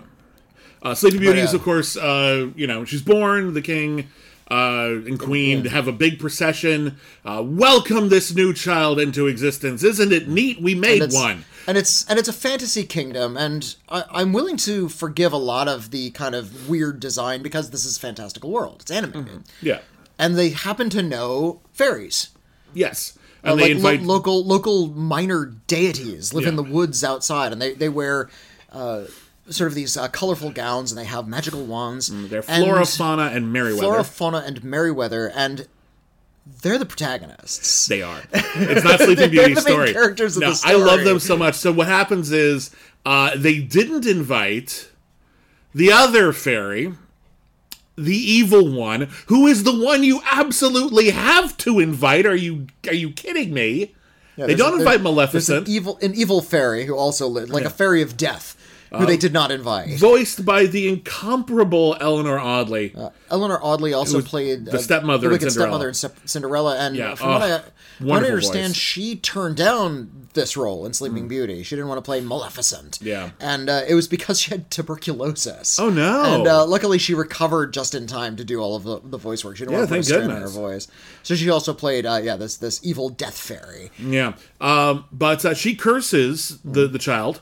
Uh, 0.83 0.95
Sleeping 0.95 1.21
Beauty 1.21 1.41
but, 1.41 1.45
is, 1.49 1.55
of 1.55 1.63
course, 1.63 1.97
uh, 1.97 2.51
you 2.55 2.67
know, 2.67 2.85
she's 2.85 3.01
born. 3.01 3.55
The 3.55 3.63
king 3.63 4.09
uh, 4.51 4.91
and 5.07 5.19
queen 5.19 5.65
have 5.67 5.89
a 5.89 5.93
big 5.93 6.19
procession. 6.19 6.97
Uh, 7.25 7.43
welcome 7.45 8.09
this 8.09 8.35
new 8.35 8.53
child 8.53 9.01
into 9.01 9.27
existence. 9.27 9.83
Isn't 9.83 10.13
it 10.13 10.29
neat? 10.29 10.61
We 10.61 10.75
made 10.75 11.03
It's- 11.03 11.15
one. 11.15 11.45
and 11.67 11.79
it's 11.79 12.05
and 12.09 12.19
it's 12.19 12.29
a 12.29 12.33
fantasy 12.33 12.85
kingdom, 12.85 13.37
and 13.37 13.75
I, 13.89 14.05
I'm 14.11 14.33
willing 14.33 14.57
to 14.59 14.89
forgive 14.91 15.33
a 15.33 15.39
lot 15.39 15.67
of 15.69 15.91
the 15.91 16.11
kind 16.11 16.35
of 16.35 16.69
weird 16.69 17.01
design 17.01 17.43
because 17.43 17.71
this 17.71 17.85
is 17.87 17.97
fantastical 17.99 18.51
world. 18.51 18.79
It's 18.83 18.91
animated, 18.91 19.45
Yeah. 19.63 19.79
and 20.19 20.37
they 20.37 20.51
happen 20.51 20.91
to 20.91 21.03
know 21.03 21.61
fairies. 21.73 22.29
Yes. 22.75 23.17
Uh, 23.43 23.51
And 23.53 23.61
like 23.61 23.69
they 23.69 23.75
lo- 23.75 23.91
invite. 23.91 24.03
local 24.07 24.45
local 24.45 24.89
minor 24.89 25.55
deities 25.67 26.33
live 26.35 26.47
in 26.47 26.57
the 26.57 26.63
woods 26.63 27.03
outside, 27.03 27.53
and 27.53 27.61
they 27.63 27.73
they 27.75 27.89
wear. 27.89 28.29
Uh, 28.73 29.05
Sort 29.51 29.69
of 29.69 29.75
these 29.75 29.97
uh, 29.97 30.09
colorful 30.09 30.51
gowns, 30.51 30.91
and 30.91 30.99
they 30.99 31.05
have 31.05 31.29
magical 31.29 31.65
wands. 31.65 32.09
Mm, 32.09 32.29
they're 32.31 32.45
and- 32.49 32.65
Flora, 32.65 32.87
Fauna, 32.87 33.25
and 33.35 33.53
Merryweather. 33.53 33.83
Flora, 33.83 34.05
Fauna, 34.05 34.39
and 34.47 34.65
Merryweather, 34.65 35.31
and 35.35 35.69
they're 36.63 36.79
the 36.79 36.87
protagonists. 36.87 37.87
They 37.87 38.03
are. 38.03 38.23
It's 38.33 38.85
not 38.85 39.01
Sleeping 39.01 39.31
Beauty 39.33 39.55
the 39.55 39.61
story. 39.61 39.93
characters 39.93 40.39
no, 40.39 40.53
the 40.53 40.63
I 40.65 40.75
love 40.75 41.05
them 41.05 41.19
so 41.19 41.37
much. 41.37 41.55
So 41.57 41.73
what 41.73 41.87
happens 41.89 42.33
is 42.33 42.71
uh, 43.05 43.33
they 43.37 43.61
didn't 43.61 44.07
invite 44.07 44.91
the 45.75 45.91
other 45.93 46.33
fairy, 46.33 46.93
the 47.97 48.17
evil 48.17 48.71
one, 48.75 49.09
who 49.27 49.47
is 49.47 49.65
the 49.65 49.79
one 49.79 50.03
you 50.05 50.21
absolutely 50.31 51.11
have 51.11 51.57
to 51.59 51.81
invite. 51.81 52.27
Are 52.27 52.37
you 52.37 52.67
are 52.87 52.95
you 52.95 53.11
kidding 53.11 53.53
me? 53.53 53.95
they 54.37 54.55
don't 54.55 54.75
a- 54.75 54.79
invite 54.79 55.01
Maleficent, 55.01 55.69
an 55.69 55.73
evil, 55.73 55.99
an 56.03 56.15
evil 56.15 56.41
fairy 56.43 56.87
who 56.87 56.97
also 56.97 57.29
lived, 57.29 57.53
like 57.53 57.65
a 57.65 57.71
fairy 57.71 58.03
of 58.03 58.17
death, 58.17 58.57
who 58.91 58.97
Uh, 58.99 59.07
they 59.07 59.17
did 59.17 59.33
not 59.33 59.51
invite. 59.51 59.99
voiced 59.99 60.45
by 60.45 60.67
the 60.67 60.89
incomparable 60.89 61.97
Eleanor 62.01 62.39
Audley. 62.39 62.95
Eleanor 63.31 63.59
Audley 63.63 63.93
also 63.93 64.21
played 64.23 64.67
the 64.67 64.77
uh, 64.77 64.79
stepmother 64.79 65.23
the 65.23 65.27
in 65.27 65.33
wicked 65.33 65.51
Cinderella. 65.53 65.93
stepmother 65.95 66.17
in 66.21 66.29
Cinderella, 66.29 66.77
and 66.79 66.97
Yeah, 66.97 67.15
from 67.15 67.29
what 67.33 67.43
I, 67.43 67.51
ugh, 67.53 67.63
from 67.99 68.07
what 68.09 68.23
I 68.23 68.27
understand, 68.27 68.69
voice. 68.69 68.77
she 68.77 69.17
turned 69.17 69.57
down 69.57 70.29
this 70.35 70.57
role 70.57 70.85
in 70.85 70.93
Sleeping 70.93 71.29
Beauty. 71.29 71.63
She 71.63 71.77
didn't 71.77 71.87
want 71.89 71.99
to 71.99 72.03
play 72.03 72.21
Maleficent. 72.21 72.99
Mm. 73.01 73.07
Yeah. 73.07 73.31
and 73.41 73.71
uh, 73.71 73.83
it 73.89 73.95
was 73.95 74.09
because 74.09 74.41
she 74.41 74.51
had 74.51 74.69
tuberculosis. 74.71 75.79
Oh, 75.79 75.91
no. 75.91 76.23
And 76.25 76.47
uh, 76.47 76.67
luckily, 76.67 76.99
she 76.99 77.15
recovered 77.15 77.73
just 77.73 77.95
in 77.95 78.07
time 78.07 78.37
to 78.37 78.45
do 78.45 78.61
all 78.61 78.75
of 78.77 78.83
the, 78.85 79.01
the 79.05 79.19
voice 79.19 79.45
work. 79.45 79.57
She 79.57 79.61
didn't 79.65 79.73
Yeah, 79.73 79.79
want 79.81 79.89
to 79.91 79.95
put 79.95 80.01
a 80.01 80.05
strain 80.05 80.31
on 80.31 80.43
her 80.43 80.49
voice, 80.49 80.89
so 81.23 81.35
she 81.35 81.51
also 81.51 81.73
played 81.73 82.05
uh, 82.07 82.21
yeah 82.23 82.37
this 82.37 82.57
this 82.57 82.81
evil 82.85 83.09
death 83.11 83.39
fairy. 83.39 83.91
Yeah, 83.99 84.35
um, 84.61 85.05
but 85.13 85.45
uh, 85.45 85.55
she 85.55 85.75
curses 85.77 86.59
the 86.65 86.87
the 86.89 86.99
child. 86.99 87.41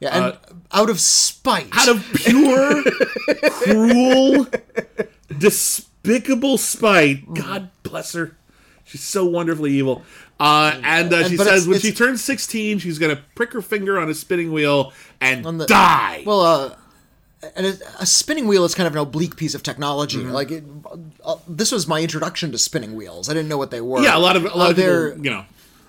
Yeah, 0.00 0.16
and 0.28 0.38
out 0.72 0.90
of 0.90 1.00
spite, 1.00 1.68
Uh, 1.72 1.80
out 1.80 1.88
of 1.88 2.04
pure, 2.14 2.82
cruel, 3.62 4.46
despicable 5.38 6.58
spite. 6.58 7.32
God 7.34 7.70
bless 7.82 8.12
her. 8.12 8.36
She's 8.84 9.02
so 9.02 9.24
wonderfully 9.24 9.72
evil. 9.72 10.02
Uh, 10.38 10.78
and 10.84 11.12
uh, 11.12 11.26
she 11.28 11.36
but 11.36 11.44
says 11.46 11.62
it's- 11.62 11.66
when 11.66 11.80
she 11.80 11.92
turns 11.92 12.22
16, 12.22 12.78
she's 12.78 12.98
going 12.98 13.14
to 13.16 13.22
prick 13.34 13.52
her 13.52 13.62
finger 13.62 13.98
on 13.98 14.08
a 14.10 14.14
spinning 14.14 14.52
wheel 14.52 14.92
and 15.20 15.44
the- 15.58 15.66
die. 15.66 16.22
Well, 16.26 16.40
uh, 16.42 16.74
and 17.54 17.66
a, 17.66 17.74
a 18.00 18.06
spinning 18.06 18.46
wheel 18.46 18.64
is 18.64 18.74
kind 18.74 18.86
of 18.86 18.92
an 18.94 18.98
oblique 19.00 19.36
piece 19.36 19.54
of 19.54 19.62
technology. 19.62 20.18
Mm-hmm. 20.18 20.30
Like, 20.30 20.50
it, 20.50 20.64
uh, 21.24 21.36
this 21.48 21.72
was 21.72 21.86
my 21.86 22.00
introduction 22.02 22.52
to 22.52 22.58
spinning 22.58 22.94
wheels. 22.96 23.28
I 23.28 23.34
didn't 23.34 23.48
know 23.48 23.58
what 23.58 23.70
they 23.70 23.80
were. 23.80 24.02
yeah, 24.02 24.16
a 24.16 24.18
lot 24.20 24.36
of 24.36 24.44
a 24.44 24.48
lot 24.48 24.66
Uh, 24.68 24.70
of 24.70 24.76
people, 24.76 25.24
you 25.24 25.30
know. 25.30 25.44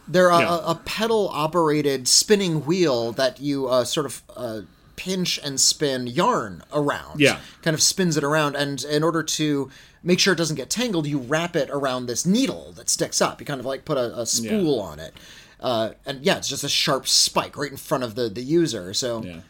They're 0.07 0.29
a, 0.29 0.39
yeah. 0.39 0.55
a, 0.57 0.71
a 0.71 0.75
pedal 0.85 1.29
operated 1.31 2.07
spinning 2.07 2.65
wheel 2.65 3.11
that 3.13 3.39
you 3.39 3.67
uh, 3.67 3.83
sort 3.85 4.05
of. 4.05 4.21
Uh, 4.35 4.61
pinch 4.95 5.37
and 5.43 5.61
spin 5.61 6.07
yarn 6.07 6.63
around 6.73 7.19
Yeah. 7.21 7.37
kind 7.61 7.75
of 7.75 7.83
spins 7.83 8.17
it 8.17 8.23
around 8.23 8.55
and 8.55 8.83
in 8.83 9.03
order 9.03 9.21
to 9.21 9.69
make 10.01 10.19
sure 10.19 10.33
it 10.33 10.37
doesn't 10.37 10.55
get 10.55 10.71
tangled 10.71 11.05
you 11.05 11.19
wrap 11.19 11.55
it 11.55 11.69
around 11.71 12.07
this 12.07 12.25
needle 12.25 12.71
that 12.77 12.89
sticks 12.89 13.21
up 13.21 13.39
you 13.39 13.45
kind 13.45 13.59
of 13.59 13.65
like 13.67 13.85
put 13.85 13.99
a, 13.99 14.19
a 14.19 14.25
spool 14.25 14.79
on 14.81 14.99
it 14.99 15.13
uh, 15.59 15.91
and 16.07 16.25
yeah 16.25 16.37
it's 16.37 16.47
just 16.49 16.63
a 16.63 16.67
sharp 16.67 17.07
spike 17.07 17.55
right 17.55 17.69
in 17.69 17.77
front 17.77 18.03
of 18.03 18.15
the 18.15 18.27
the 18.27 18.41
user 18.41 18.91
so 18.91 19.21
Yeah. 19.21 19.41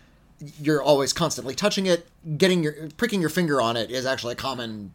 you're 0.61 0.81
always 0.83 1.13
constantly 1.13 1.55
touching 1.55 1.85
it. 1.85 2.05
Getting 2.37 2.61
your 2.61 2.73
pricking 2.97 3.21
your 3.21 3.29
finger 3.29 3.61
on 3.61 3.77
it 3.77 3.89
is 3.89 4.05
actually 4.05 4.33
a 4.33 4.35
common. 4.35 4.91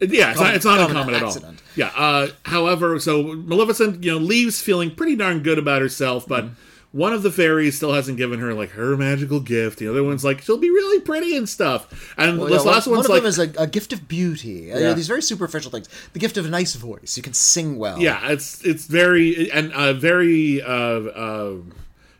Yeah, 0.00 0.30
it's 0.30 0.40
not, 0.40 0.54
it's 0.54 0.64
not 0.64 0.78
common 0.78 0.96
uncommon 0.96 1.14
at 1.14 1.22
all. 1.22 1.54
Yeah. 1.76 1.92
Uh, 1.96 2.28
however, 2.46 2.98
so 2.98 3.22
Maleficent, 3.34 4.02
you 4.02 4.10
know, 4.12 4.18
leaves 4.18 4.60
feeling 4.60 4.94
pretty 4.94 5.14
darn 5.16 5.42
good 5.42 5.58
about 5.58 5.82
herself, 5.82 6.26
but 6.26 6.44
Mm-hmm. 6.44 6.54
one 6.98 7.12
of 7.12 7.22
the 7.22 7.30
fairies 7.30 7.76
still 7.76 7.92
hasn't 7.92 8.16
given 8.16 8.40
her 8.40 8.52
like 8.54 8.70
her 8.70 8.96
magical 8.96 9.38
gift. 9.40 9.78
The 9.78 9.86
other 9.88 10.02
one's 10.02 10.24
like 10.24 10.40
she'll 10.40 10.56
be 10.58 10.70
really 10.70 11.00
pretty 11.00 11.36
and 11.36 11.48
stuff. 11.48 12.12
And 12.16 12.38
Well, 12.38 12.48
this 12.48 12.60
yeah, 12.62 12.64
one- 12.66 12.74
last 12.74 12.86
one 12.86 12.96
one's 12.96 13.06
of 13.06 13.10
like 13.10 13.22
them 13.22 13.28
is 13.28 13.38
a, 13.38 13.62
a 13.62 13.66
gift 13.66 13.92
of 13.92 14.08
beauty. 14.08 14.72
Uh, 14.72 14.78
Yeah. 14.78 14.92
these 14.94 15.06
very 15.06 15.22
superficial 15.22 15.70
things. 15.70 15.88
The 16.14 16.18
gift 16.18 16.36
of 16.36 16.46
a 16.46 16.48
nice 16.48 16.74
voice. 16.74 17.16
You 17.16 17.22
can 17.22 17.34
sing 17.34 17.78
well. 17.78 18.00
yeah, 18.00 18.30
it's 18.32 18.64
it's 18.64 18.86
very 18.86 19.52
and 19.52 19.72
uh, 19.72 19.92
very 19.92 20.60
uh, 20.62 20.66
uh, 20.68 21.56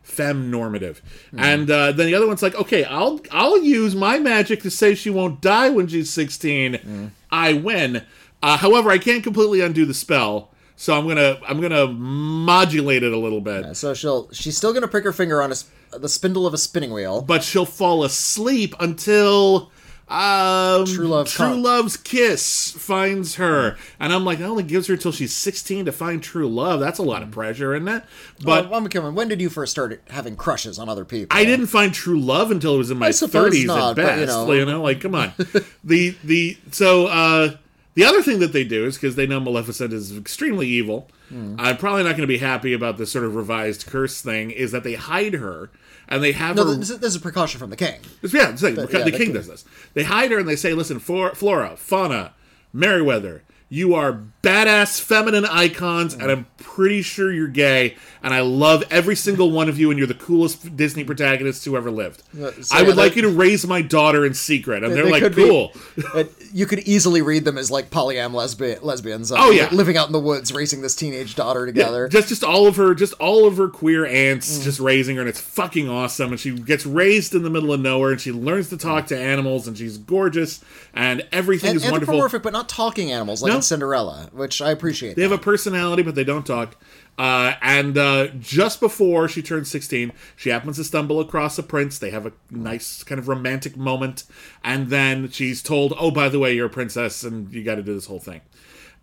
femme 0.02 0.50
normative. 0.50 1.02
Hmm. 1.30 1.40
And 1.40 1.70
uh, 1.70 1.92
then 1.92 2.06
the 2.06 2.14
other 2.14 2.26
one's 2.26 2.42
like, 2.42 2.54
okay, 2.54 2.84
I'll 2.84 3.20
I'll 3.32 3.60
use 3.62 3.96
my 3.96 4.18
magic 4.18 4.62
to 4.62 4.70
say 4.70 4.94
she 4.94 5.10
won't 5.10 5.40
die 5.40 5.70
when 5.70 5.88
she's 5.88 6.10
sixteen. 6.10 6.74
Hmm. 6.74 7.06
I 7.30 7.52
win. 7.52 8.04
Uh, 8.42 8.56
however, 8.56 8.90
I 8.90 8.98
can't 8.98 9.22
completely 9.22 9.60
undo 9.60 9.84
the 9.84 9.94
spell, 9.94 10.50
so 10.76 10.96
I'm 10.96 11.06
gonna 11.06 11.38
I'm 11.46 11.60
gonna 11.60 11.88
modulate 11.88 13.02
it 13.02 13.12
a 13.12 13.18
little 13.18 13.40
bit. 13.40 13.76
So 13.76 13.94
she'll 13.94 14.30
she's 14.32 14.56
still 14.56 14.72
gonna 14.72 14.88
prick 14.88 15.04
her 15.04 15.12
finger 15.12 15.42
on 15.42 15.52
a, 15.52 15.98
the 15.98 16.08
spindle 16.08 16.46
of 16.46 16.54
a 16.54 16.58
spinning 16.58 16.92
wheel. 16.92 17.22
But 17.22 17.42
she'll 17.42 17.66
fall 17.66 18.04
asleep 18.04 18.74
until. 18.80 19.70
Um, 20.10 20.86
True 20.86 21.06
love 21.06 21.28
True. 21.28 21.54
Love's 21.54 21.96
kiss 21.96 22.72
finds 22.72 23.36
her, 23.36 23.76
and 24.00 24.12
I'm 24.12 24.24
like, 24.24 24.38
that 24.40 24.46
only 24.48 24.64
gives 24.64 24.88
her 24.88 24.96
till 24.96 25.12
she's 25.12 25.34
16 25.34 25.84
to 25.84 25.92
find 25.92 26.20
true 26.20 26.48
love. 26.48 26.80
That's 26.80 26.98
a 26.98 27.02
lot 27.04 27.22
of 27.22 27.30
pressure, 27.30 27.74
isn't 27.76 27.86
it? 27.86 28.02
But 28.42 28.68
Well, 28.68 28.78
I'm 28.80 28.88
coming. 28.88 29.14
When 29.14 29.28
did 29.28 29.40
you 29.40 29.48
first 29.48 29.70
start 29.70 30.02
having 30.10 30.34
crushes 30.34 30.78
on 30.80 30.88
other 30.88 31.04
people? 31.04 31.28
I 31.38 31.44
didn't 31.44 31.66
find 31.68 31.94
true 31.94 32.18
love 32.18 32.50
until 32.50 32.74
it 32.74 32.78
was 32.78 32.90
in 32.90 32.98
my 32.98 33.10
30s 33.10 33.66
not, 33.66 33.90
at 33.90 33.96
best. 33.96 34.08
you 34.48 34.54
You 34.54 34.64
know. 34.64 34.72
know. 34.72 34.82
like 34.82 35.00
come 35.00 35.14
on. 35.14 35.32
the 35.84 36.16
the 36.24 36.56
so 36.72 37.06
uh 37.06 37.56
the 37.94 38.04
other 38.04 38.22
thing 38.22 38.40
that 38.40 38.52
they 38.52 38.64
do 38.64 38.86
is 38.86 38.96
because 38.96 39.14
they 39.16 39.26
know 39.26 39.38
Maleficent 39.40 39.92
is 39.92 40.16
extremely 40.16 40.66
evil. 40.66 41.08
Hmm. 41.28 41.54
I'm 41.58 41.76
probably 41.76 42.02
not 42.02 42.10
going 42.10 42.22
to 42.22 42.26
be 42.26 42.38
happy 42.38 42.72
about 42.72 42.98
this 42.98 43.12
sort 43.12 43.24
of 43.24 43.34
revised 43.36 43.86
curse 43.86 44.20
thing. 44.20 44.50
Is 44.50 44.72
that 44.72 44.82
they 44.84 44.94
hide 44.94 45.34
her 45.34 45.70
and 46.10 46.22
they 46.22 46.32
have 46.32 46.56
No, 46.56 46.64
her. 46.66 46.74
this 46.74 46.90
is, 46.90 47.14
a 47.16 47.20
precaution 47.20 47.58
from 47.60 47.70
the 47.70 47.76
king. 47.76 48.00
Yeah, 48.22 48.50
The- 48.52 48.70
the, 48.72 48.88
yeah, 48.92 49.04
the 49.04 49.12
king 49.12 49.32
does 49.32 49.46
this. 49.46 49.64
They 49.94 50.02
hide 50.04 50.30
her 50.32 50.38
and 50.38 50.48
they 50.48 50.56
say, 50.56 50.74
"Listen, 50.74 50.98
Flora, 50.98 51.34
Flora 51.34 51.76
Fauna, 51.76 52.34
Merryweather, 52.72 53.42
you 53.72 53.94
are 53.94 54.20
badass 54.42 55.00
feminine 55.00 55.44
icons, 55.44 56.12
and 56.14 56.30
I'm 56.30 56.46
pretty 56.56 57.02
sure 57.02 57.30
you're 57.30 57.46
gay, 57.46 57.94
and 58.22 58.34
I 58.34 58.40
love 58.40 58.82
every 58.90 59.14
single 59.14 59.50
one 59.52 59.68
of 59.68 59.78
you, 59.78 59.90
and 59.90 59.98
you're 59.98 60.08
the 60.08 60.14
coolest 60.14 60.76
Disney 60.76 61.04
protagonists 61.04 61.64
who 61.64 61.76
ever 61.76 61.90
lived. 61.90 62.22
so 62.34 62.52
I 62.72 62.82
would 62.82 62.96
yeah, 62.96 63.02
like 63.02 63.14
you 63.16 63.22
to 63.22 63.28
raise 63.28 63.64
my 63.66 63.80
daughter 63.80 64.26
in 64.26 64.34
secret." 64.34 64.82
And 64.82 64.92
they're 64.94 65.04
They 65.04 65.10
like, 65.10 65.22
could 65.22 65.36
be- 65.36 65.44
"Cool." 65.48 65.72
You 66.52 66.66
could 66.66 66.80
easily 66.80 67.22
read 67.22 67.44
them 67.44 67.56
as 67.56 67.70
like 67.70 67.90
polyam 67.90 68.32
lesbi- 68.32 68.82
lesbians. 68.82 69.30
uh, 69.30 69.36
Oh, 69.38 69.50
yeah. 69.52 69.68
living 69.70 69.96
out 69.96 70.08
in 70.08 70.12
the 70.12 70.18
woods, 70.18 70.52
raising 70.52 70.82
this 70.82 70.96
teenage 70.96 71.36
daughter 71.36 71.64
together. 71.64 72.08
Just 72.08 72.28
just 72.28 72.42
all 72.42 72.66
of 72.66 72.74
her 72.74 72.92
just 72.92 73.12
all 73.20 73.46
of 73.46 73.56
her 73.56 73.68
queer 73.68 74.04
aunts 74.04 74.58
Mm. 74.58 74.64
just 74.64 74.80
raising 74.80 75.14
her 75.14 75.22
and 75.22 75.28
it's 75.28 75.40
fucking 75.40 75.88
awesome 75.88 76.32
and 76.32 76.40
she 76.40 76.50
gets 76.50 76.84
raised 76.84 77.36
in 77.36 77.44
the 77.44 77.50
middle 77.50 77.72
of 77.72 77.78
nowhere 77.78 78.10
and 78.10 78.20
she 78.20 78.32
learns 78.32 78.68
to 78.70 78.76
talk 78.76 79.06
to 79.06 79.16
animals 79.16 79.68
and 79.68 79.78
she's 79.78 79.96
gorgeous 79.96 80.58
and 80.92 81.24
everything 81.30 81.70
and 81.70 81.76
is 81.76 81.82
wonderful. 81.84 82.14
anthropomorphic, 82.14 82.42
but 82.42 82.52
not 82.52 82.68
talking 82.68 83.12
animals. 83.12 83.44
Like 83.44 83.52
No. 83.52 83.59
And 83.60 83.64
Cinderella, 83.64 84.30
which 84.32 84.62
I 84.62 84.70
appreciate. 84.70 85.16
They 85.16 85.22
have 85.22 85.32
a 85.32 85.38
personality, 85.38 86.02
but 86.02 86.14
they 86.14 86.24
don't 86.24 86.46
talk. 86.46 86.76
Uh, 87.18 87.52
and 87.60 87.98
uh, 87.98 88.28
just 88.38 88.80
before 88.80 89.28
she 89.28 89.42
turns 89.42 89.70
16, 89.70 90.12
she 90.36 90.48
happens 90.48 90.76
to 90.76 90.84
stumble 90.84 91.20
across 91.20 91.58
a 91.58 91.62
prince. 91.62 91.98
They 91.98 92.08
have 92.08 92.24
a 92.24 92.32
nice 92.50 93.02
kind 93.02 93.18
of 93.18 93.28
romantic 93.28 93.76
moment. 93.76 94.24
And 94.64 94.88
then 94.88 95.28
she's 95.28 95.62
told, 95.62 95.92
oh, 95.98 96.10
by 96.10 96.30
the 96.30 96.38
way, 96.38 96.54
you're 96.54 96.68
a 96.68 96.70
princess 96.70 97.22
and 97.22 97.52
you 97.52 97.62
got 97.62 97.74
to 97.74 97.82
do 97.82 97.92
this 97.92 98.06
whole 98.06 98.20
thing. 98.20 98.40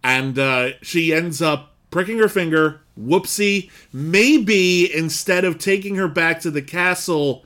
And 0.03 0.39
uh, 0.39 0.71
she 0.81 1.13
ends 1.13 1.39
up 1.39 1.75
pricking 1.91 2.17
her 2.17 2.29
finger. 2.29 2.81
Whoopsie. 2.99 3.69
Maybe 3.93 4.91
instead 4.91 5.45
of 5.45 5.59
taking 5.59 5.95
her 5.95 6.07
back 6.07 6.39
to 6.41 6.49
the 6.49 6.63
castle 6.63 7.45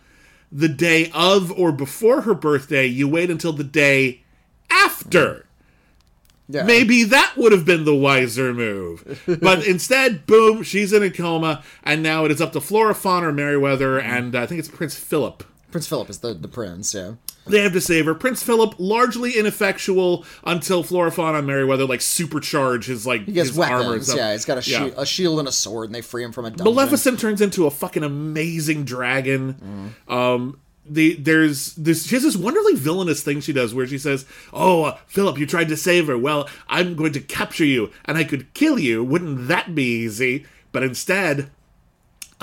the 0.49 0.69
day 0.69 1.11
of 1.13 1.51
or 1.51 1.73
before 1.73 2.21
her 2.21 2.33
birthday, 2.33 2.85
you 2.85 3.09
wait 3.09 3.29
until 3.29 3.51
the 3.51 3.65
day 3.65 4.23
after. 4.69 5.47
Yeah. 6.51 6.63
Maybe 6.63 7.03
that 7.05 7.33
would 7.37 7.51
have 7.51 7.65
been 7.65 7.85
the 7.85 7.95
wiser 7.95 8.53
move. 8.53 9.21
But 9.41 9.65
instead, 9.65 10.25
boom, 10.27 10.63
she's 10.63 10.91
in 10.93 11.01
a 11.03 11.09
coma, 11.09 11.63
and 11.83 12.03
now 12.03 12.25
it 12.25 12.31
is 12.31 12.41
up 12.41 12.51
to 12.53 12.61
Flora 12.61 12.93
Fauna 12.93 13.31
Merryweather, 13.31 13.99
and 13.99 14.35
uh, 14.35 14.41
I 14.41 14.45
think 14.45 14.59
it's 14.59 14.67
Prince 14.69 14.95
Philip. 14.95 15.43
Prince 15.71 15.87
Philip 15.87 16.09
is 16.09 16.19
the, 16.19 16.33
the 16.33 16.47
prince. 16.49 16.93
Yeah. 16.93 17.13
They 17.47 17.61
have 17.63 17.71
to 17.73 17.81
save 17.81 18.05
her. 18.05 18.13
Prince 18.13 18.43
Philip, 18.43 18.75
largely 18.77 19.31
ineffectual 19.37 20.25
until 20.43 20.83
Flora 20.83 21.11
Fauna 21.11 21.39
and 21.39 21.47
Merryweather 21.47 21.85
like 21.85 22.01
supercharge 22.01 22.85
his 22.85 23.07
like 23.07 23.23
He 23.25 23.37
has 23.37 23.47
his 23.47 23.57
armor 23.57 23.75
and 23.77 23.87
weapons. 23.87 24.07
stuff. 24.07 24.17
Yeah, 24.17 24.31
he's 24.33 24.45
got 24.45 24.57
a, 24.65 24.69
Yeah. 24.69 24.87
shi- 24.89 24.93
a 24.97 25.05
shield 25.05 25.39
and 25.39 25.47
a 25.47 25.51
sword, 25.51 25.85
and 25.87 25.95
they 25.95 26.01
free 26.01 26.23
him 26.23 26.31
from 26.33 26.45
a 26.45 26.49
dungeon. 26.49 26.65
Maleficent 26.65 27.19
turns 27.19 27.41
into 27.41 27.65
a 27.65 27.71
fucking 27.71 28.03
amazing 28.03 28.83
dragon. 28.83 29.93
Mm. 30.07 30.13
Um, 30.13 30.59
the 30.93 31.15
there's 31.15 31.73
this 31.75 32.05
she 32.07 32.15
has 32.15 32.23
this 32.23 32.35
wonderfully 32.35 32.75
villainous 32.75 33.23
thing 33.23 33.39
she 33.41 33.53
does 33.53 33.73
where 33.73 33.87
she 33.87 33.97
says, 33.97 34.25
"Oh, 34.53 34.83
uh, 34.83 34.97
Philip, 35.07 35.37
you 35.37 35.45
tried 35.45 35.69
to 35.69 35.77
save 35.77 36.07
her. 36.07 36.17
Well, 36.17 36.49
I'm 36.67 36.95
going 36.95 37.13
to 37.13 37.19
capture 37.21 37.65
you, 37.65 37.91
and 38.05 38.17
I 38.17 38.23
could 38.23 38.53
kill 38.53 38.77
you. 38.79 39.03
Wouldn't 39.03 39.47
that 39.47 39.73
be 39.75 39.83
easy? 39.83 40.45
But 40.71 40.83
instead." 40.83 41.49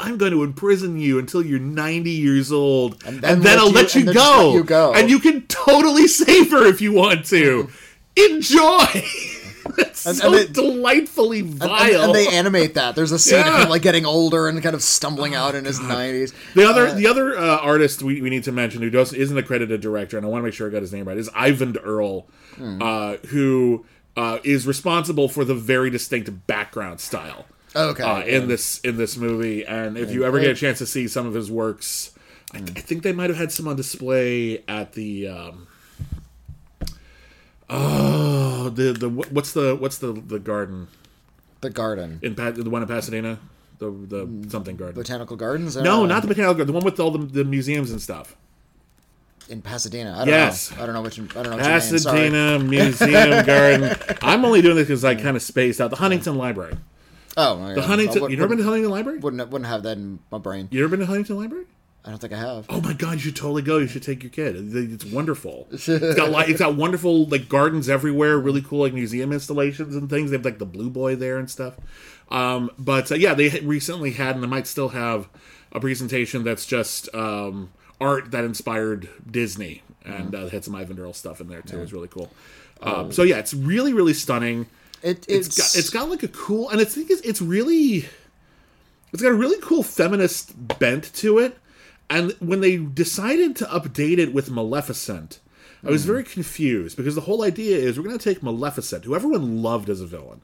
I'm 0.00 0.16
going 0.16 0.30
to 0.30 0.44
imprison 0.44 0.96
you 1.00 1.18
until 1.18 1.44
you're 1.44 1.58
90 1.58 2.08
years 2.08 2.52
old, 2.52 3.02
and 3.04 3.20
then 3.20 3.40
then, 3.40 3.42
let 3.42 3.58
I'll 3.58 3.66
you- 3.66 3.74
let 3.74 3.94
you, 3.96 4.02
and 4.02 4.14
go. 4.14 4.46
let 4.50 4.54
you 4.54 4.62
go. 4.62 4.94
and 4.94 5.10
you 5.10 5.18
can 5.18 5.42
totally 5.48 6.06
save 6.22 6.52
her 6.52 6.64
if 6.66 6.80
you 6.80 6.92
want 6.92 7.26
to. 7.26 7.68
Enjoy. 8.16 8.84
It's 9.78 10.06
And- 10.06 10.16
so 10.16 10.34
and 10.34 10.52
delightfully 10.54 11.42
vile. 11.42 12.04
and 12.04 12.14
they 12.14 12.28
animate 12.28 12.74
that. 12.74 12.94
There's 12.94 13.12
a 13.12 13.18
scene 13.18 13.46
of 13.46 13.54
him 13.62 13.68
like 13.68 13.82
getting 13.82 14.06
older 14.06 14.48
and 14.48 14.62
kind 14.62 14.74
of 14.74 14.82
stumbling 14.82 15.34
out 15.34 15.54
in 15.54 15.64
his 15.64 15.78
90s. 15.80 16.32
The 16.54 16.64
other 16.68 16.94
the 16.94 17.06
other 17.06 17.36
uh, 17.36 17.58
artist 17.58 18.02
we, 18.02 18.20
we 18.22 18.30
need 18.30 18.44
to 18.44 18.52
mention 18.52 18.80
who 18.82 18.90
does 18.90 19.12
isn't 19.12 19.36
a 19.36 19.42
credited 19.42 19.80
director, 19.80 20.16
and 20.16 20.24
I 20.26 20.28
want 20.28 20.42
to 20.42 20.44
make 20.44 20.54
sure 20.54 20.68
I 20.68 20.70
got 20.70 20.82
his 20.82 20.92
name 20.92 21.06
right, 21.08 21.16
is 21.16 21.28
Eyvind 21.30 21.76
Earle, 21.82 22.26
uh, 22.60 23.16
who 23.28 23.84
uh, 24.16 24.38
is 24.44 24.66
responsible 24.66 25.28
for 25.28 25.44
the 25.44 25.54
very 25.54 25.90
distinct 25.90 26.46
background 26.46 26.98
style 27.00 27.46
Okay. 27.76 28.02
uh, 28.02 28.22
in 28.24 28.48
this 28.48 28.80
in 28.80 28.96
this 28.96 29.16
movie. 29.16 29.64
And 29.64 29.96
if 29.96 30.10
you 30.10 30.24
ever 30.24 30.40
get 30.40 30.50
a 30.50 30.54
chance 30.54 30.78
to 30.78 30.86
see 30.86 31.06
some 31.06 31.26
of 31.26 31.34
his 31.34 31.50
works, 31.50 32.10
I, 32.52 32.58
I 32.58 32.60
think 32.80 33.02
they 33.04 33.12
might 33.12 33.30
have 33.30 33.38
had 33.38 33.52
some 33.52 33.68
on 33.68 33.76
display 33.76 34.64
at 34.66 34.92
the. 34.94 35.28
Um, 35.28 35.67
oh, 37.70 38.70
the 38.70 38.92
the 38.92 39.08
what's 39.08 39.52
the 39.52 39.76
what's 39.76 39.98
the 39.98 40.12
the 40.12 40.38
garden 40.38 40.88
the 41.60 41.70
garden. 41.70 42.20
in 42.22 42.34
Pa- 42.34 42.52
the 42.52 42.68
one 42.70 42.82
in 42.82 42.88
Pasadena, 42.88 43.38
the 43.78 43.90
the 43.90 44.26
mm, 44.26 44.50
something 44.50 44.76
garden. 44.76 44.94
Botanical 44.94 45.36
Gardens? 45.36 45.76
No, 45.76 45.82
know. 45.82 46.06
not 46.06 46.22
the 46.22 46.28
Botanical 46.28 46.54
Garden. 46.54 46.66
The 46.68 46.72
one 46.72 46.84
with 46.84 47.00
all 47.00 47.10
the, 47.10 47.18
the 47.18 47.44
museums 47.44 47.90
and 47.90 48.00
stuff. 48.00 48.36
in 49.48 49.60
Pasadena. 49.62 50.12
I 50.12 50.18
don't 50.18 50.28
Yes. 50.28 50.70
know. 50.76 50.82
I 50.82 50.86
don't 50.86 50.94
know 50.94 51.02
which. 51.02 51.18
I 51.18 51.24
don't 51.42 51.44
know. 51.50 51.56
Which. 51.56 51.64
Pasadena 51.66 52.58
Museum 52.60 53.44
Garden. 53.46 53.96
I'm 54.22 54.44
only 54.44 54.62
doing 54.62 54.76
this 54.76 54.86
because 54.88 55.04
I 55.04 55.14
kind 55.14 55.36
of 55.36 55.42
spaced 55.42 55.80
out. 55.80 55.90
The 55.90 55.96
Huntington 55.96 56.36
Library. 56.36 56.76
Oh. 57.36 57.74
The 57.74 57.82
Huntington. 57.82 58.22
Would- 58.22 58.30
you 58.30 58.36
never 58.36 58.48
been 58.48 58.58
to 58.58 58.64
Huntington 58.64 58.90
Library? 58.90 59.18
wouldn't 59.18 59.48
wouldn't 59.50 59.68
have 59.68 59.82
that 59.84 59.96
in 59.96 60.18
my 60.30 60.38
brain. 60.38 60.68
You 60.70 60.84
ever 60.84 60.90
been 60.90 61.00
to 61.00 61.06
Huntington 61.06 61.36
Library? 61.36 61.64
I 62.08 62.10
don't 62.10 62.20
think 62.20 62.32
I 62.32 62.38
have. 62.38 62.64
Oh 62.70 62.80
my 62.80 62.94
god, 62.94 63.12
you 63.12 63.18
should 63.18 63.36
totally 63.36 63.60
go. 63.60 63.76
You 63.76 63.86
should 63.86 64.02
take 64.02 64.22
your 64.22 64.30
kid. 64.30 64.56
It's 64.74 65.04
wonderful. 65.04 65.68
It's 65.72 65.86
got 66.16 66.30
like 66.30 66.48
it's 66.48 66.58
got 66.58 66.74
wonderful 66.74 67.26
like 67.26 67.50
gardens 67.50 67.86
everywhere. 67.86 68.38
Really 68.38 68.62
cool 68.62 68.80
like 68.80 68.94
museum 68.94 69.30
installations 69.30 69.94
and 69.94 70.08
things. 70.08 70.30
They 70.30 70.38
have 70.38 70.44
like 70.44 70.58
the 70.58 70.64
Blue 70.64 70.88
Boy 70.88 71.16
there 71.16 71.36
and 71.36 71.50
stuff. 71.50 71.74
Um, 72.30 72.70
but 72.78 73.12
uh, 73.12 73.16
yeah, 73.16 73.34
they 73.34 73.60
recently 73.60 74.12
had 74.12 74.36
and 74.36 74.42
they 74.42 74.48
might 74.48 74.66
still 74.66 74.88
have 74.88 75.28
a 75.70 75.80
presentation 75.80 76.44
that's 76.44 76.64
just 76.64 77.14
um, 77.14 77.72
art 78.00 78.30
that 78.30 78.42
inspired 78.42 79.10
Disney 79.30 79.82
and 80.06 80.34
uh, 80.34 80.48
had 80.48 80.64
some 80.64 80.72
Eyvind 80.72 80.98
Earle 80.98 81.12
stuff 81.12 81.42
in 81.42 81.48
there 81.48 81.60
too. 81.60 81.76
It 81.76 81.80
was 81.80 81.92
really 81.92 82.08
cool. 82.08 82.30
Um, 82.80 83.12
so 83.12 83.22
yeah, 83.22 83.36
it's 83.36 83.52
really 83.52 83.92
really 83.92 84.14
stunning. 84.14 84.66
It, 85.02 85.26
It's 85.28 85.48
it's 85.48 85.58
got 85.58 85.78
it's 85.78 85.90
got 85.90 86.08
like 86.08 86.22
a 86.22 86.28
cool 86.28 86.70
and 86.70 86.80
it's 86.80 86.96
it's, 86.96 87.20
it's 87.20 87.42
really 87.42 88.06
it's 89.12 89.22
got 89.22 89.32
a 89.32 89.34
really 89.34 89.60
cool 89.60 89.82
feminist 89.82 90.54
bent 90.78 91.12
to 91.16 91.38
it. 91.38 91.58
And 92.10 92.32
when 92.40 92.60
they 92.60 92.76
decided 92.78 93.54
to 93.56 93.66
update 93.66 94.18
it 94.18 94.32
with 94.32 94.50
Maleficent, 94.50 95.40
I 95.86 95.90
was 95.90 96.04
very 96.04 96.24
confused 96.24 96.96
because 96.96 97.14
the 97.14 97.20
whole 97.22 97.42
idea 97.44 97.76
is 97.76 97.98
we're 97.98 98.06
going 98.06 98.18
to 98.18 98.24
take 98.34 98.42
Maleficent, 98.42 99.04
who 99.04 99.14
everyone 99.14 99.62
loved 99.62 99.88
as 99.90 100.00
a 100.00 100.06
villain, 100.06 100.40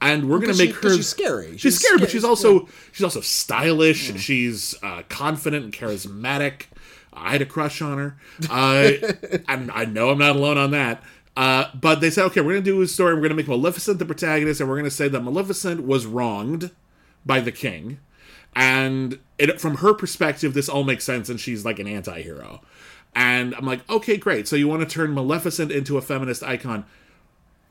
and 0.00 0.30
we're 0.30 0.38
going 0.38 0.52
to 0.52 0.58
make 0.58 0.74
she- 0.76 0.82
her. 0.88 0.96
she's 0.96 1.08
scary. 1.08 1.52
She's, 1.52 1.60
She's 1.60 1.78
scary, 1.80 1.98
but 1.98 2.10
she's 2.10 2.24
also 2.24 2.68
she's 2.92 3.04
also 3.04 3.20
stylish. 3.20 4.18
She's 4.18 4.74
uh, 4.82 5.02
confident 5.08 5.64
and 5.64 5.74
charismatic. 5.74 6.66
I 7.12 7.32
had 7.32 7.42
a 7.42 7.46
crush 7.46 7.82
on 7.82 7.98
her, 7.98 8.16
uh, 8.48 8.92
and 9.48 9.70
I 9.72 9.84
know 9.84 10.10
I'm 10.10 10.18
not 10.18 10.36
alone 10.36 10.56
on 10.56 10.70
that. 10.70 11.02
Uh, 11.36 11.66
but 11.74 12.00
they 12.00 12.10
said, 12.10 12.24
okay, 12.26 12.40
we're 12.40 12.52
going 12.52 12.64
to 12.64 12.70
do 12.70 12.80
a 12.82 12.86
story. 12.86 13.14
We're 13.14 13.20
going 13.20 13.30
to 13.30 13.36
make 13.36 13.48
Maleficent 13.48 13.98
the 13.98 14.04
protagonist, 14.04 14.60
and 14.60 14.68
we're 14.68 14.76
going 14.76 14.84
to 14.84 14.90
say 14.90 15.08
that 15.08 15.20
Maleficent 15.20 15.84
was 15.84 16.06
wronged 16.06 16.70
by 17.26 17.40
the 17.40 17.52
king, 17.52 17.98
and 18.54 19.18
it, 19.38 19.60
from 19.60 19.76
her 19.76 19.94
perspective, 19.94 20.54
this 20.54 20.68
all 20.68 20.84
makes 20.84 21.04
sense, 21.04 21.28
and 21.28 21.40
she's 21.40 21.64
like 21.64 21.78
an 21.78 21.86
anti-hero. 21.86 22.60
And 23.14 23.54
I'm 23.54 23.66
like, 23.66 23.88
okay, 23.90 24.16
great. 24.16 24.46
So 24.46 24.56
you 24.56 24.68
want 24.68 24.82
to 24.82 24.88
turn 24.88 25.14
Maleficent 25.14 25.72
into 25.72 25.98
a 25.98 26.02
feminist 26.02 26.42
icon? 26.42 26.84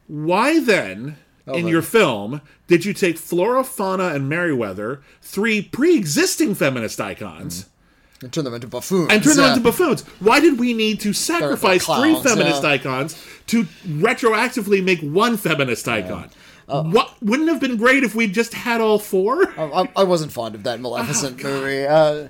Why 0.07 0.59
then, 0.59 1.17
oh, 1.47 1.53
in 1.53 1.67
your 1.67 1.81
film, 1.81 2.41
did 2.67 2.83
you 2.83 2.93
take 2.93 3.17
Flora, 3.17 3.63
Fauna, 3.63 4.09
and 4.09 4.27
Merryweather, 4.27 5.01
three 5.21 5.61
pre-existing 5.61 6.55
feminist 6.55 6.99
icons? 6.99 7.63
Mm-hmm. 7.63 8.25
and 8.25 8.33
turn 8.33 8.43
them 8.43 8.53
into 8.53 8.67
buffoons. 8.67 9.11
and 9.11 9.23
turn 9.23 9.37
them 9.37 9.49
into 9.51 9.61
buffoons. 9.61 10.01
Why 10.19 10.39
did 10.39 10.59
we 10.59 10.73
need 10.73 10.99
to 11.01 11.13
sacrifice 11.13 11.85
three 11.85 12.15
feminist 12.21 12.63
yeah. 12.63 12.69
icons 12.69 13.23
to 13.47 13.63
retroactively 13.85 14.83
make 14.83 14.99
one 14.99 15.37
feminist 15.37 15.87
icon? 15.87 16.29
Uh, 16.69 16.83
what 16.83 17.13
wouldn't 17.21 17.49
have 17.49 17.59
been 17.59 17.77
great 17.77 18.03
if 18.03 18.13
we'd 18.15 18.33
just 18.33 18.53
had 18.53 18.79
all 18.81 18.99
four? 18.99 19.49
I, 19.59 19.89
I 19.95 20.03
wasn't 20.03 20.31
fond 20.31 20.55
of 20.55 20.63
that 20.63 20.79
Maleficent 20.79 21.41
movie. 21.43 21.85
Uh, 21.85 21.93
uh, 21.95 22.27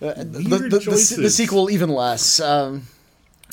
the, 0.00 0.24
the, 0.24 0.68
the, 0.80 1.18
the 1.22 1.30
sequel 1.30 1.70
even 1.70 1.88
less. 1.90 2.40
Um, 2.40 2.82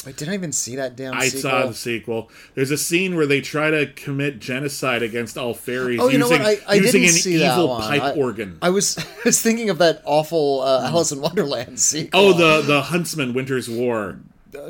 wait, 0.06 0.18
did 0.18 0.28
I 0.30 0.34
even 0.34 0.52
see 0.52 0.76
that 0.78 0.96
damn 0.96 1.14
I 1.14 1.28
sequel? 1.28 1.42
saw 1.42 1.66
the 1.68 1.74
sequel. 1.74 2.30
There's 2.56 2.72
a 2.72 2.78
scene 2.78 3.16
where 3.16 3.26
they 3.28 3.42
try 3.42 3.70
to 3.70 3.88
commit 3.94 4.40
genocide 4.40 5.04
against 5.04 5.38
all 5.38 5.54
fairies 5.54 6.00
Oh, 6.02 6.10
you 6.10 6.18
know 6.18 6.30
using, 6.30 6.44
what? 6.44 6.64
I, 6.68 6.72
I 6.72 6.76
using 6.76 7.02
didn't 7.02 7.16
an 7.16 7.22
see 7.22 7.38
that 7.38 7.54
evil 7.54 7.70
one. 7.70 7.82
pipe 7.84 8.02
I, 8.02 8.12
organ. 8.14 8.58
I 8.62 8.70
was 8.72 8.98
I 9.00 9.04
was 9.26 9.42
thinking 9.42 9.70
of 9.70 9.78
that 9.78 10.02
awful 10.06 10.62
uh, 10.62 10.88
Alice 10.88 11.12
in 11.12 11.22
Wonderland 11.22 11.80
sequel. 11.82 12.20
oh, 12.20 12.34
the 12.34 12.62
the 12.66 12.82
Huntsman 12.82 13.34
Winter's 13.34 13.70
War. 13.70 14.18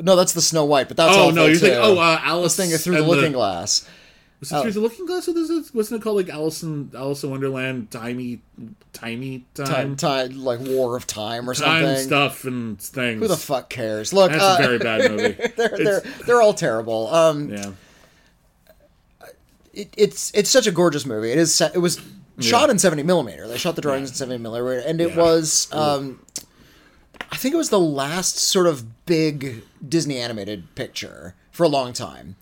no, 0.02 0.14
that's 0.14 0.34
the 0.34 0.42
Snow 0.42 0.64
White, 0.64 0.88
but 0.88 0.96
that's 0.96 1.16
Oh 1.16 1.20
awful 1.22 1.32
no, 1.32 1.46
you're 1.46 1.54
too. 1.54 1.60
thinking 1.60 1.80
oh 1.82 1.98
uh, 1.98 2.20
Alice 2.22 2.54
thing 2.56 2.70
through 2.70 2.96
the 2.96 3.02
Looking 3.02 3.32
Glass. 3.32 3.88
Was 4.42 4.50
it 4.50 4.60
through 4.62 4.72
the 4.72 4.80
Looking 4.80 5.06
Glass? 5.06 5.28
Or 5.28 5.32
was 5.34 5.50
it, 5.50 5.72
wasn't 5.72 6.00
it 6.00 6.04
called 6.04 6.16
like 6.16 6.28
Alice 6.28 6.64
in 6.64 6.90
Alice 6.96 7.22
in 7.22 7.30
Wonderland? 7.30 7.92
Timey, 7.92 8.40
timey 8.92 9.44
Time, 9.54 9.66
time, 9.66 9.96
time, 9.96 10.42
like 10.44 10.58
War 10.58 10.96
of 10.96 11.06
Time 11.06 11.48
or 11.48 11.54
time 11.54 11.84
something. 11.84 12.04
stuff 12.06 12.44
and 12.44 12.80
things. 12.80 13.20
Who 13.20 13.28
the 13.28 13.36
fuck 13.36 13.70
cares? 13.70 14.12
Look, 14.12 14.32
That's 14.32 14.42
uh, 14.42 14.56
a 14.58 14.62
very 14.66 14.78
bad 14.78 15.10
movie. 15.12 15.32
they're, 15.56 15.76
they're, 15.78 16.00
they're 16.26 16.42
all 16.42 16.54
terrible. 16.54 17.06
Um, 17.14 17.50
yeah. 17.50 17.70
it, 19.72 19.94
it's 19.96 20.32
it's 20.34 20.50
such 20.50 20.66
a 20.66 20.72
gorgeous 20.72 21.06
movie. 21.06 21.30
It 21.30 21.38
is. 21.38 21.60
It 21.60 21.78
was 21.78 22.00
shot 22.40 22.68
in 22.70 22.78
seventy 22.78 23.02
millimeter. 23.02 23.46
They 23.48 23.58
shot 23.58 23.76
the 23.76 23.82
drawings 23.82 24.10
in 24.10 24.16
seventy 24.16 24.42
millimeter, 24.42 24.80
and 24.80 25.00
it 25.00 25.10
Yeah. 25.10 25.16
was. 25.22 25.68
Um, 25.72 26.20
I 27.30 27.36
think 27.36 27.54
it 27.54 27.58
was 27.58 27.70
the 27.70 27.78
last 27.78 28.36
sort 28.38 28.66
of 28.66 29.06
big 29.06 29.62
Disney 29.86 30.18
animated 30.18 30.74
picture 30.74 31.34
for 31.50 31.64
a 31.64 31.68
long 31.68 31.92
time. 31.92 32.36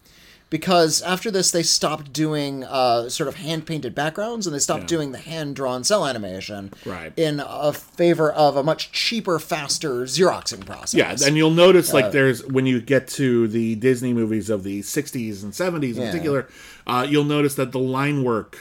Because 0.51 1.01
after 1.03 1.31
this, 1.31 1.53
they 1.53 1.63
stopped 1.63 2.13
doing 2.13 2.65
uh, 2.65 3.09
sort 3.09 3.29
of 3.29 3.37
hand 3.37 3.67
painted 3.67 3.95
backgrounds 3.95 4.47
and 4.49 4.55
they 4.55 4.59
stopped 4.59 4.83
Yeah. 4.83 4.87
doing 4.89 5.13
the 5.13 5.19
hand 5.19 5.55
drawn 5.55 5.85
cell 5.85 6.05
animation 6.05 6.73
Right. 6.85 7.13
in 7.17 7.41
a 7.45 7.73
favor 7.73 8.31
of 8.33 8.57
a 8.57 8.63
much 8.65 8.91
cheaper, 8.91 9.39
faster 9.39 10.03
Xeroxing 10.03 10.67
process. 10.67 10.95
Yeah, 10.95 11.17
and 11.29 11.37
you'll 11.37 11.53
notice 11.53 11.93
like 11.93 12.11
there's 12.11 12.45
when 12.47 12.67
you 12.67 12.81
get 12.81 13.07
to 13.11 13.47
the 13.47 13.77
Disney 13.77 14.13
movies 14.13 14.51
of 14.51 14.65
the 14.65 14.83
60s 14.83 15.45
and 15.45 15.53
70s 15.55 15.97
in 15.97 16.03
Yeah. 16.03 16.11
particular, 16.11 16.49
uh, 16.87 17.07
you'll 17.09 17.23
notice 17.25 17.55
that 17.55 17.71
the 17.71 17.79
line 17.79 18.25
work 18.25 18.59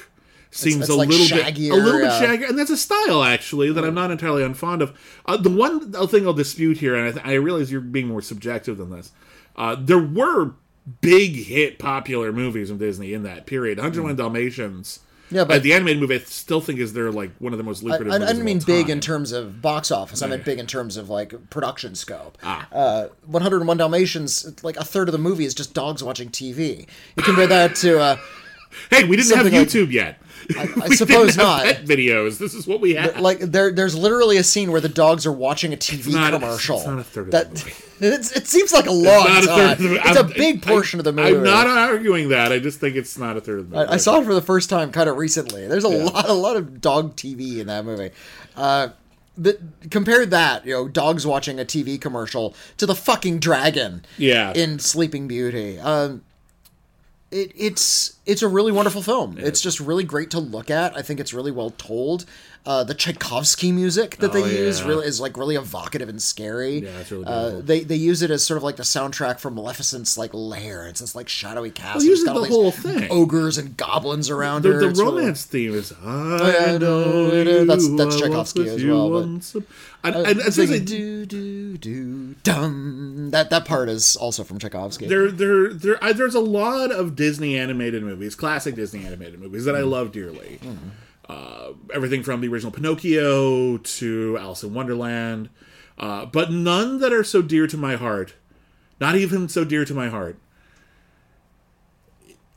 seems 0.52 0.82
it's 0.82 0.90
a 0.90 0.96
like 0.96 1.10
little 1.10 1.26
shaggier, 1.26 1.56
bit 1.56 1.72
a 1.72 1.76
little 1.76 2.00
bit 2.02 2.12
shaggier, 2.12 2.50
and 2.50 2.58
that's 2.60 2.70
a 2.72 2.78
style 2.78 3.24
actually 3.24 3.72
that 3.72 3.84
I'm 3.84 3.96
not 3.96 4.12
entirely 4.12 4.44
unfond 4.44 4.82
of. 4.82 4.94
Uh, 5.26 5.38
the 5.38 5.50
one 5.50 5.92
thing 6.08 6.28
I'll 6.28 6.34
dispute 6.34 6.78
here, 6.78 6.94
and 6.96 7.08
I, 7.08 7.12
th- 7.12 7.26
I 7.26 7.34
realize 7.34 7.72
you're 7.72 7.82
being 7.82 8.08
more 8.08 8.22
subjective 8.22 8.78
than 8.78 8.92
this, 8.92 9.12
uh, 9.56 9.76
there 9.80 10.00
were 10.00 10.54
big 11.02 11.36
hit 11.36 11.80
popular 11.80 12.32
movies 12.32 12.70
from 12.70 12.78
Disney 12.78 13.14
in 13.14 13.24
that 13.24 13.46
period. 13.46 13.78
101 13.78 14.16
Dalmatians. 14.16 15.00
Yeah, 15.32 15.44
but- 15.44 15.58
uh, 15.58 15.60
the 15.60 15.74
animated 15.74 16.02
movie 16.02 16.16
I 16.16 16.20
still 16.20 16.60
think 16.60 16.80
is 16.80 16.94
their 16.94 17.12
like 17.12 17.32
one 17.38 17.54
of 17.54 17.58
the 17.58 17.64
most 17.64 17.84
lucrative. 17.84 18.12
I, 18.12 18.16
I 18.16 18.20
didn't 18.20 18.44
mean 18.44 18.60
big 18.66 18.86
time. 18.88 18.94
in 18.94 19.00
terms 19.00 19.32
of 19.32 19.62
box 19.62 19.92
office. 19.92 20.24
I 20.24 20.28
meant 20.28 20.44
big 20.44 20.58
in 20.58 20.66
terms 20.66 20.98
of 20.98 21.08
like 21.10 21.50
production 21.52 21.94
scope. 21.94 22.38
Ah. 22.42 22.68
Uh, 22.72 23.08
101 23.28 23.78
Dalmatians, 23.78 24.64
like 24.64 24.76
a 24.78 24.84
third 24.84 25.08
of 25.08 25.12
the 25.12 25.20
movie 25.20 25.46
is 25.46 25.54
just 25.54 25.76
dogs 25.76 26.04
watching 26.04 26.30
TV. 26.30 26.88
You 27.16 27.24
compare 27.24 27.46
that 27.46 27.76
to 27.78 28.00
uh, 28.00 28.18
Hey, 28.90 29.04
we 29.04 29.16
didn't 29.18 29.30
have 29.36 29.44
something 29.46 29.54
like- 29.60 29.68
YouTube 29.68 29.92
yet. 29.92 30.22
I 30.58 30.66
We 30.90 30.96
suppose 30.96 31.36
didn't 31.36 31.46
have 31.48 31.66
not. 31.66 31.66
Pet 31.66 31.86
videos. 31.86 32.40
This 32.40 32.54
is 32.56 32.66
what 32.66 32.82
we 32.82 32.96
had. 32.96 33.20
like 33.20 33.40
there. 33.40 33.72
There's 33.72 33.96
literally 33.96 34.38
a 34.38 34.44
scene 34.44 34.72
where 34.72 34.82
the 34.82 34.90
dogs 34.90 35.26
are 35.28 35.32
watching 35.32 35.74
a 35.74 35.78
TV 35.78 36.14
not- 36.14 36.34
commercial. 36.34 36.78
it's 36.78 36.88
not 36.88 37.00
a 37.00 37.04
third 37.04 37.26
of 37.28 37.32
that, 37.32 37.54
the 37.54 37.66
movie. 37.66 37.74
It's, 38.02 38.32
it 38.32 38.48
seems 38.48 38.72
like 38.72 38.86
a 38.86 38.92
long 38.92 39.04
not 39.26 39.44
a 39.44 39.48
time. 39.48 39.58
third 39.58 39.72
of 39.72 39.80
the. 39.80 39.96
It's 39.96 40.18
a 40.18 40.24
I'm- 40.24 40.32
big 40.36 40.66
I- 40.66 40.70
portion 40.72 41.00
of 41.00 41.04
the 41.04 41.12
movie. 41.12 41.36
I'm 41.38 41.44
not 41.44 41.68
arguing 41.68 42.30
that. 42.30 42.52
I 42.54 42.58
just 42.60 42.80
think 42.80 42.96
it's 42.96 43.18
not 43.18 43.36
a 43.38 43.42
third 43.42 43.60
of 43.60 43.70
the 43.70 43.76
movie. 43.76 43.90
I, 43.90 43.94
I 43.96 43.98
saw 43.98 44.20
it 44.22 44.26
for 44.26 44.34
the 44.34 44.42
first 44.42 44.70
time 44.70 44.92
kind 44.92 45.10
of 45.10 45.18
recently. 45.18 45.68
There's 45.68 45.84
a 45.84 45.90
lot, 45.90 46.28
a 46.30 46.34
lot 46.34 46.56
of 46.56 46.80
dog 46.82 47.16
TV 47.18 47.58
in 47.60 47.68
that 47.68 47.84
movie. 47.86 48.12
Uh, 48.56 48.90
the, 49.38 49.60
compare 49.92 50.26
that, 50.26 50.66
you 50.66 50.74
know, 50.74 50.88
dogs 50.88 51.28
watching 51.28 51.60
a 51.60 51.66
TV 51.66 52.00
commercial 52.00 52.56
to 52.78 52.86
the 52.86 52.96
fucking 52.96 53.40
dragon. 53.40 54.04
Yeah. 54.18 54.54
In 54.54 54.80
Sleeping 54.80 55.28
Beauty. 55.28 55.78
Um, 55.80 56.24
it, 57.32 57.52
it's 57.56 58.18
it's 58.26 58.42
a 58.42 58.48
really 58.48 58.72
wonderful 58.72 59.02
film. 59.02 59.38
It's 59.38 59.62
just 59.62 59.80
really 59.80 60.04
great 60.04 60.32
to 60.32 60.40
look 60.40 60.70
at. 60.70 60.96
I 60.98 61.02
think 61.02 61.20
it's 61.20 61.34
really 61.34 61.52
well 61.52 61.72
told. 61.72 62.26
Uh, 62.70 62.84
the 62.84 62.94
Tchaikovsky 62.94 63.72
music 63.72 64.18
that 64.18 64.32
they 64.32 64.44
Oh, 64.44 64.46
use 64.46 64.84
really 64.84 65.08
is 65.08 65.20
like 65.20 65.36
really 65.38 65.56
evocative 65.56 66.08
and 66.08 66.22
scary. 66.22 66.78
Yeah, 66.84 67.00
it's 67.00 67.10
really 67.12 67.26
uh, 67.26 67.62
they 67.62 67.80
they 67.80 67.96
use 67.96 68.22
it 68.22 68.30
as 68.30 68.44
sort 68.46 68.58
of 68.58 68.64
like 68.64 68.76
the 68.76 68.84
soundtrack 68.84 69.40
for 69.40 69.50
Maleficent's 69.50 70.20
like 70.20 70.30
lair. 70.36 70.86
It's 70.86 71.00
this 71.00 71.16
like 71.16 71.28
shadowy 71.30 71.72
castle. 71.72 72.04
usually 72.04 72.14
It's 72.14 72.24
got 72.26 72.36
all 72.36 72.42
the 72.44 72.48
these 72.48 72.56
whole 72.56 72.72
thing. 72.94 73.08
ogres 73.12 73.58
and 73.58 73.76
goblins 73.76 74.30
around 74.30 74.62
the, 74.62 74.74
her. 74.74 74.80
the 74.82 74.90
It's 74.90 75.00
really- 75.00 75.22
romance 75.24 75.46
theme 75.46 75.74
is 75.74 75.92
I 76.06 76.68
yeah, 76.68 76.78
know 76.78 77.02
is. 77.32 77.68
That's- 77.68 77.88
that's 77.98 78.16
I 78.18 78.20
Tchaikovsky 78.20 78.70
as 78.70 78.84
well, 78.86 79.10
but- 79.10 79.24
and, 79.24 79.44
Uh, 80.16 80.20
and, 80.20 80.28
and 80.28 80.40
it's 80.42 80.56
seriously, 80.56 80.78
like, 80.80 80.88
do 80.88 81.26
do 81.26 81.78
do 81.78 82.36
dum. 82.44 83.30
That 83.32 83.50
that 83.50 83.66
part 83.66 83.90
is 83.90 84.16
also 84.16 84.44
from 84.44 84.60
Tchaikovsky. 84.60 85.08
there, 85.08 85.32
there, 85.32 85.74
there, 85.74 86.04
I, 86.04 86.14
there's 86.14 86.36
a 86.36 86.40
lot 86.40 86.92
of 86.92 87.16
Disney 87.16 87.58
animated 87.58 88.04
movies, 88.04 88.36
classic 88.36 88.76
Disney 88.76 89.06
animated 89.06 89.40
movies 89.40 89.66
that 89.66 89.76
I 89.76 89.82
Mm. 89.82 89.90
love 89.90 90.12
dearly. 90.12 90.60
Uh, 91.30 91.74
everything 91.94 92.24
from 92.24 92.42
the 92.42 92.48
original 92.48 92.72
Pinocchio 92.72 93.78
to 93.78 94.38
Alice 94.40 94.64
in 94.64 94.74
Wonderland, 94.74 95.50
uh, 96.00 96.26
but 96.26 96.52
none 96.52 97.00
that 97.00 97.14
are 97.14 97.24
so 97.24 97.42
dear 97.44 97.68
to 97.68 97.78
my 97.78 97.96
heart. 97.96 98.34
Not 99.00 99.16
even 99.16 99.48
so 99.48 99.64
dear 99.64 99.86
to 99.86 99.94
my 99.94 100.10
heart. 100.10 100.38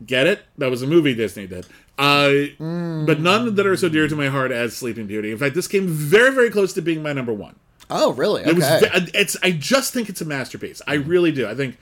Get 0.04 0.26
it? 0.26 0.40
That 0.58 0.70
was 0.70 0.82
a 0.82 0.86
movie 0.86 1.14
Disney 1.14 1.46
did. 1.46 1.66
Uh, 1.98 2.30
But 2.58 3.20
none 3.20 3.54
that 3.54 3.66
are 3.66 3.76
so 3.76 3.88
dear 3.88 4.08
to 4.08 4.16
my 4.16 4.28
heart 4.28 4.50
as 4.50 4.74
Sleeping 4.76 5.06
Beauty. 5.06 5.30
In 5.30 5.38
fact, 5.38 5.54
this 5.54 5.68
came 5.68 5.86
very, 5.86 6.34
very 6.34 6.50
close 6.50 6.72
to 6.72 6.82
being 6.82 7.02
my 7.02 7.12
number 7.12 7.32
one. 7.32 7.56
oh, 7.90 8.12
really? 8.14 8.40
Okay. 8.42 8.50
It 8.50 8.56
was. 8.56 9.10
It's. 9.14 9.36
I 9.42 9.50
just 9.52 9.92
think 9.92 10.08
it's 10.08 10.20
a 10.20 10.24
masterpiece. 10.24 10.80
I 10.88 10.94
really 10.94 11.30
do. 11.30 11.46
I 11.46 11.54
think 11.54 11.76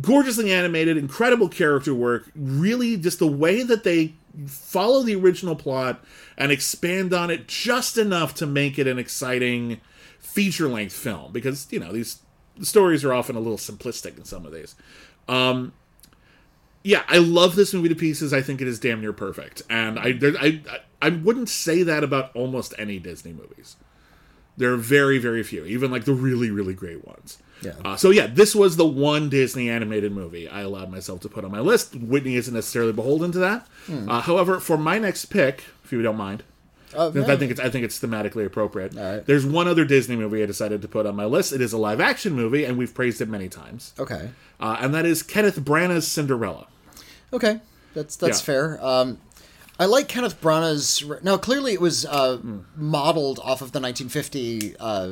gorgeously 0.00 0.52
animated, 0.52 0.96
incredible 0.96 1.48
character 1.48 1.94
work. 1.94 2.30
Really, 2.34 2.96
just 2.96 3.18
the 3.18 3.26
way 3.26 3.62
that 3.62 3.84
they 3.84 4.14
follow 4.46 5.02
the 5.02 5.14
original 5.14 5.54
plot 5.54 6.02
and 6.38 6.50
expand 6.50 7.12
on 7.12 7.30
it 7.30 7.46
just 7.46 7.98
enough 7.98 8.34
to 8.34 8.46
make 8.46 8.78
it 8.78 8.86
an 8.86 8.98
exciting 8.98 9.80
feature 10.18 10.68
length 10.68 10.94
film. 10.94 11.32
Because 11.32 11.66
you 11.70 11.80
know 11.80 11.92
these 11.92 12.20
stories 12.62 13.04
are 13.04 13.12
often 13.12 13.36
a 13.36 13.40
little 13.40 13.58
simplistic 13.58 14.16
in 14.16 14.24
some 14.24 14.46
of 14.46 14.52
these. 14.52 14.74
Um, 15.28 15.72
yeah, 16.82 17.04
I 17.08 17.18
love 17.18 17.54
this 17.54 17.72
movie 17.72 17.88
to 17.90 17.94
pieces. 17.94 18.32
I 18.32 18.42
think 18.42 18.60
it 18.60 18.66
is 18.66 18.78
damn 18.80 19.00
near 19.00 19.12
perfect, 19.12 19.62
and 19.70 19.98
I 19.98 20.12
there, 20.12 20.34
I 20.40 20.62
I 20.68 20.80
I 21.02 21.08
wouldn't 21.10 21.48
say 21.48 21.82
that 21.82 22.04
about 22.04 22.34
almost 22.34 22.74
any 22.78 22.98
Disney 22.98 23.32
movies. 23.32 23.76
There 24.56 24.72
are 24.72 24.76
very, 24.76 25.18
very 25.18 25.42
few, 25.42 25.64
even 25.64 25.90
like 25.90 26.04
the 26.04 26.12
really, 26.12 26.50
really 26.50 26.74
great 26.74 27.06
ones. 27.06 27.38
Yeah. 27.62 27.72
Uh, 27.84 27.96
so 27.96 28.10
yeah, 28.10 28.26
this 28.26 28.54
was 28.54 28.76
the 28.76 28.84
one 28.86 29.28
Disney 29.28 29.70
animated 29.70 30.12
movie 30.12 30.48
I 30.48 30.62
allowed 30.62 30.90
myself 30.90 31.20
to 31.20 31.28
put 31.28 31.44
on 31.44 31.50
my 31.50 31.60
list. 31.60 31.94
Witney 31.94 32.34
isn't 32.36 32.52
necessarily 32.54 32.92
beholden 32.92 33.32
to 33.32 33.38
that. 33.38 33.66
Uh, 33.88 34.20
however, 34.20 34.58
for 34.60 34.76
my 34.76 34.98
next 34.98 35.26
pick, 35.26 35.64
if 35.84 35.92
you 35.92 36.02
don't 36.02 36.16
mind, 36.16 36.42
Uh, 36.94 37.10
yeah. 37.14 37.24
I 37.26 37.36
think 37.36 37.50
it's 37.50 37.60
I 37.60 37.70
think 37.70 37.84
it's 37.84 37.98
thematically 37.98 38.44
appropriate. 38.44 38.92
Right. 38.94 39.24
There's 39.24 39.46
one 39.46 39.66
other 39.68 39.84
Disney 39.86 40.16
movie 40.16 40.42
I 40.42 40.46
decided 40.46 40.82
to 40.82 40.88
put 40.88 41.06
on 41.06 41.16
my 41.16 41.24
list. 41.24 41.52
It 41.52 41.60
is 41.62 41.72
a 41.72 41.78
live 41.78 42.00
action 42.00 42.34
movie, 42.34 42.64
and 42.64 42.76
we've 42.76 42.92
praised 42.92 43.20
it 43.22 43.28
many 43.28 43.48
times. 43.48 43.94
okay. 43.98 44.30
Uh, 44.60 44.76
and 44.80 44.92
that 44.94 45.06
is 45.06 45.22
Kenneth 45.22 45.58
Branagh's 45.64 46.06
Cinderella. 46.06 46.66
Okay. 47.32 47.60
That's 47.94 48.16
that's 48.16 48.40
Yeah. 48.40 48.44
fair. 48.44 48.84
Um, 48.84 49.18
I 49.80 49.86
like 49.86 50.06
Kenneth 50.06 50.38
Branagh's. 50.40 51.02
Now, 51.24 51.36
clearly, 51.38 51.72
it 51.72 51.80
was 51.80 52.04
uh, 52.06 52.36
Hmm. 52.36 52.58
modeled 52.76 53.38
off 53.42 53.62
of 53.62 53.72
the 53.72 53.80
1950 53.80 54.76
uh, 54.78 55.08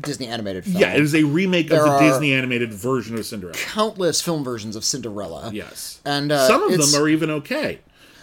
Disney 0.00 0.26
animated 0.26 0.64
film. 0.64 0.76
Yeah, 0.78 0.94
it 0.94 1.00
is 1.02 1.14
a 1.14 1.24
remake 1.24 1.68
There 1.68 1.84
of 1.86 2.00
the 2.00 2.06
Disney 2.08 2.32
animated 2.34 2.72
version 2.72 3.16
of 3.18 3.24
Cinderella. 3.26 3.56
countless 3.58 4.20
film 4.20 4.44
versions 4.44 4.76
of 4.76 4.84
Cinderella. 4.84 5.50
Yes, 5.52 6.00
And, 6.04 6.30
uh, 6.32 6.46
some 6.46 6.62
of 6.62 6.70
them 6.78 7.00
are 7.02 7.08
even 7.08 7.30
okay. 7.30 7.80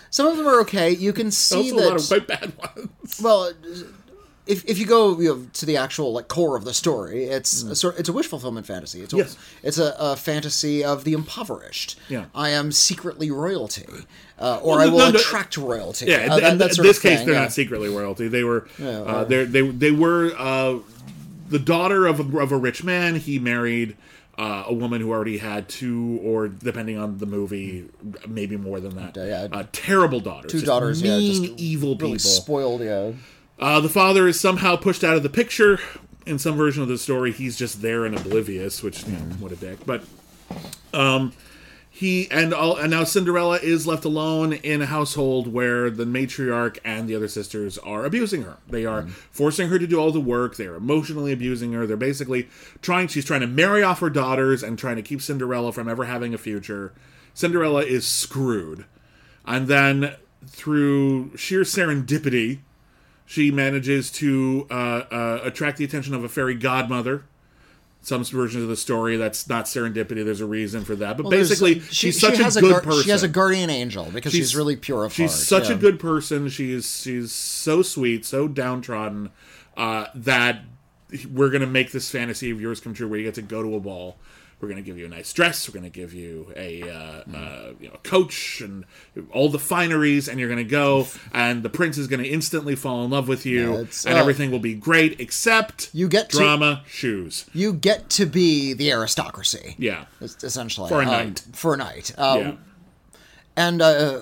Some 0.10 0.28
of 0.28 0.38
them 0.38 0.48
are 0.48 0.62
okay. 0.62 0.92
You 0.92 1.12
can 1.14 1.32
see 1.32 1.72
that. 1.72 1.78
a 1.80 1.90
lot 1.90 2.00
of 2.00 2.08
quite 2.08 2.28
bad 2.28 2.54
ones. 2.58 3.20
Well, 3.22 3.52
if, 4.46 4.64
if 4.64 4.78
you 4.80 4.86
go 4.86 5.20
you 5.20 5.28
know, 5.36 5.48
to 5.54 5.66
the 5.66 5.76
actual 5.76 6.14
like 6.14 6.30
core 6.30 6.56
of 6.56 6.64
the 6.64 6.74
story, 6.74 7.26
it's 7.26 7.64
a 7.64 7.76
sort 7.76 8.00
it's 8.00 8.08
a 8.08 8.14
wish 8.14 8.28
fulfillment 8.28 8.66
fantasy. 8.66 9.02
It's 9.02 9.12
a, 9.12 9.18
Mm. 9.18 9.20
Yes. 9.20 9.38
it's 9.64 9.78
a, 9.78 9.94
a 10.00 10.16
fantasy 10.16 10.82
of 10.86 11.04
the 11.04 11.12
impoverished. 11.12 12.00
Yeah. 12.08 12.26
I 12.34 12.50
am 12.52 12.72
secretly 12.72 13.30
royalty, 13.30 13.86
uh, 14.40 14.60
or 14.64 14.78
Well, 14.78 14.80
I 14.80 14.86
will 14.90 14.98
no, 15.00 15.12
no. 15.12 15.20
attract 15.20 15.58
royalty. 15.58 16.06
Yeah, 16.06 16.16
uh, 16.16 16.22
in, 16.22 16.30
that- 16.44 16.52
in 16.54 16.58
that 16.60 16.74
sort 16.76 16.88
this 16.88 17.00
case, 17.00 17.18
thing, 17.18 17.26
they're 17.26 17.36
yeah. 17.36 17.42
not 17.42 17.52
secretly 17.52 17.90
royalty. 17.90 18.30
They 18.30 18.46
were, 18.46 18.70
Yeah, 18.80 18.88
uh, 19.02 19.24
they 19.26 19.44
they 19.44 19.68
they 19.70 19.92
were 19.92 20.32
uh, 20.38 20.78
the 21.50 21.60
daughter 21.60 22.06
of 22.06 22.34
a, 22.34 22.40
of 22.40 22.52
a 22.52 22.58
rich 22.58 22.84
man. 22.84 23.16
He 23.16 23.40
married 23.40 23.96
uh, 24.38 24.66
a 24.68 24.74
woman 24.74 25.02
who 25.02 25.12
already 25.12 25.40
had 25.40 25.68
two, 25.68 26.20
or 26.24 26.48
depending 26.48 26.98
on 26.98 27.18
the 27.18 27.26
movie, 27.26 27.90
maybe 28.28 28.56
more 28.58 28.80
than 28.80 28.96
that. 28.96 29.16
Yeah. 29.16 29.48
uh, 29.52 29.64
terrible 29.72 30.20
daughters. 30.20 30.52
Two 30.52 30.60
just 30.60 30.68
daughters, 30.68 31.02
yeah, 31.02 31.18
mean, 31.18 31.44
just 31.44 31.60
evil 31.60 31.96
really 31.96 32.18
people. 32.18 32.20
spoiled. 32.20 32.82
Yeah. 32.82 33.14
Uh, 33.60 33.80
the 33.80 33.90
father 33.90 34.28
is 34.28 34.40
somehow 34.40 34.76
pushed 34.76 35.04
out 35.04 35.18
of 35.18 35.24
the 35.24 35.30
picture. 35.30 35.80
In 36.28 36.38
some 36.38 36.56
version 36.56 36.84
of 36.84 36.90
the 36.90 36.98
story, 36.98 37.32
he's 37.32 37.58
just 37.58 37.82
there 37.82 38.06
and 38.06 38.16
oblivious, 38.16 38.84
which 38.84 39.06
you 39.06 39.14
know, 39.14 39.20
what 39.40 39.54
a 39.54 39.56
dick. 39.56 39.80
But 39.86 40.04
um, 40.94 41.32
he 41.98 42.30
and 42.30 42.54
all 42.54 42.78
and 42.78 42.92
now 42.92 43.04
Cinderella 43.04 43.58
is 43.58 43.88
left 43.88 44.06
alone 44.06 44.54
in 44.54 44.84
a 44.84 44.86
household 44.86 45.52
where 45.52 45.90
the 45.90 46.06
matriarch 46.06 46.78
and 46.86 47.10
the 47.10 47.16
other 47.16 47.28
sisters 47.28 47.80
are 47.80 48.06
abusing 48.06 48.44
her. 48.44 48.58
They 48.70 48.86
are 48.86 49.08
forcing 49.32 49.70
her 49.70 49.80
to 49.80 49.88
do 49.88 50.00
all 50.00 50.12
the 50.12 50.20
work. 50.20 50.58
They 50.58 50.68
are 50.68 50.76
emotionally 50.76 51.32
abusing 51.32 51.74
her. 51.74 51.88
They're 51.88 51.98
basically 51.98 52.50
trying. 52.84 53.08
She's 53.08 53.26
trying 53.26 53.42
to 53.42 53.48
marry 53.48 53.82
off 53.82 54.00
her 54.02 54.12
daughters 54.12 54.62
and 54.62 54.78
trying 54.78 54.98
to 54.98 55.02
keep 55.02 55.24
Cinderella 55.24 55.74
from 55.74 55.90
ever 55.90 56.06
having 56.06 56.36
a 56.36 56.38
future. 56.38 56.94
Cinderella 57.34 57.82
is 57.82 58.06
screwed, 58.06 58.86
and 59.44 59.68
then 59.68 60.18
through 60.46 61.36
sheer 61.36 61.62
serendipity 61.62 62.60
she 63.26 63.50
manages 63.50 64.12
to 64.12 64.68
uh, 64.70 64.74
uh, 65.10 65.40
attract 65.42 65.80
the 65.80 65.84
attention 65.84 66.14
of 66.14 66.24
a 66.24 66.30
fairy 66.30 66.54
godmother. 66.54 67.24
Some 68.02 68.24
versions 68.24 68.64
of 68.64 68.70
the 68.70 68.78
story 68.78 69.18
that's 69.18 69.50
not 69.50 69.66
serendipity. 69.66 70.24
There's 70.24 70.40
a 70.40 70.46
reason 70.46 70.86
for 70.86 70.96
that, 70.96 71.18
but 71.18 71.24
Well, 71.26 71.32
basically, 71.32 71.82
she- 71.82 71.86
she's 71.88 71.96
she 71.96 72.12
such 72.14 72.40
a 72.40 72.44
has 72.44 72.56
good 72.56 72.76
guar- 72.76 72.84
person. 72.84 73.04
She 73.04 73.10
has 73.10 73.24
a 73.24 73.28
guardian 73.28 73.70
angel 73.70 74.08
because 74.14 74.32
she's, 74.32 74.56
really 74.56 74.78
pure 74.78 75.04
of 75.04 75.14
She's 75.14 75.32
heart. 75.32 75.44
such 75.44 75.70
yeah. 75.70 75.76
a 75.76 75.78
good 75.78 76.00
person. 76.00 76.48
She's 76.48 77.02
she's 77.02 77.34
so 77.34 77.82
sweet, 77.82 78.24
so 78.26 78.48
downtrodden 78.48 79.30
uh, 79.76 80.06
that 80.16 80.62
we're 81.34 81.50
gonna 81.50 81.68
make 81.68 81.92
this 81.92 82.10
fantasy 82.10 82.50
of 82.50 82.62
yours 82.62 82.80
come 82.80 82.94
true, 82.94 83.08
where 83.10 83.20
you 83.20 83.26
get 83.26 83.36
to 83.36 83.42
go 83.42 83.62
to 83.62 83.76
a 83.76 83.80
ball. 83.80 84.18
We're 84.60 84.70
gonna 84.70 84.82
give 84.82 84.98
you 84.98 85.06
a 85.06 85.10
nice 85.10 85.32
dress. 85.34 85.70
We're 85.70 85.76
gonna 85.76 85.92
give 85.92 86.14
you 86.16 86.52
a 86.56 86.82
uh, 86.82 87.24
Hmm. 87.26 87.36
uh, 87.36 87.74
you 87.80 87.90
know 87.90 87.98
coach 88.04 88.60
and 88.62 88.86
all 89.32 89.50
the 89.50 89.60
fineries, 89.60 90.28
and 90.28 90.40
you're 90.40 90.50
gonna 90.50 90.64
go, 90.64 91.08
and 91.32 91.62
the 91.62 91.70
prince 91.70 91.96
is 92.00 92.08
gonna 92.08 92.24
instantly 92.24 92.76
fall 92.76 93.06
in 93.06 93.12
love 93.12 93.28
with 93.28 93.46
you, 93.46 93.72
Yeah, 93.72 93.78
and 94.08 94.16
uh, 94.16 94.20
everything 94.20 94.50
will 94.50 94.58
be 94.60 94.74
great 94.74 95.20
except 95.20 95.90
You 95.94 96.08
get 96.08 96.32
to- 96.32 96.38
drama, 96.38 96.82
shoes. 96.88 97.46
You 97.54 97.72
get 97.72 98.10
to 98.12 98.26
be 98.26 98.74
the 98.74 98.92
aristocracy. 98.92 99.76
Yeah, 99.78 100.06
es- 100.22 100.44
essentially 100.44 100.90
For 100.90 101.02
a 101.02 101.06
um, 101.06 101.12
night. 101.12 101.44
For 101.54 101.76
a 101.76 101.78
night. 101.78 102.14
Um, 102.18 102.40
yeah. 102.40 102.52
and 103.56 103.80
uh, 103.82 104.22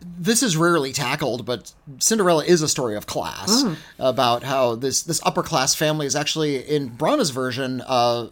this 0.00 0.42
is 0.42 0.56
rarely 0.56 0.92
tackled, 0.92 1.44
but 1.44 1.72
Cinderella 1.98 2.44
is 2.44 2.62
a 2.62 2.68
story 2.68 2.96
of 2.96 3.06
class 3.06 3.62
Hmm. 3.62 3.74
about 3.98 4.42
how 4.44 4.74
this 4.76 5.02
this 5.02 5.20
upper 5.24 5.42
class 5.42 5.74
family 5.74 6.06
is 6.06 6.14
actually 6.16 6.56
in 6.66 6.90
Branagh's 6.90 7.30
version, 7.30 7.82
uh, 7.86 8.28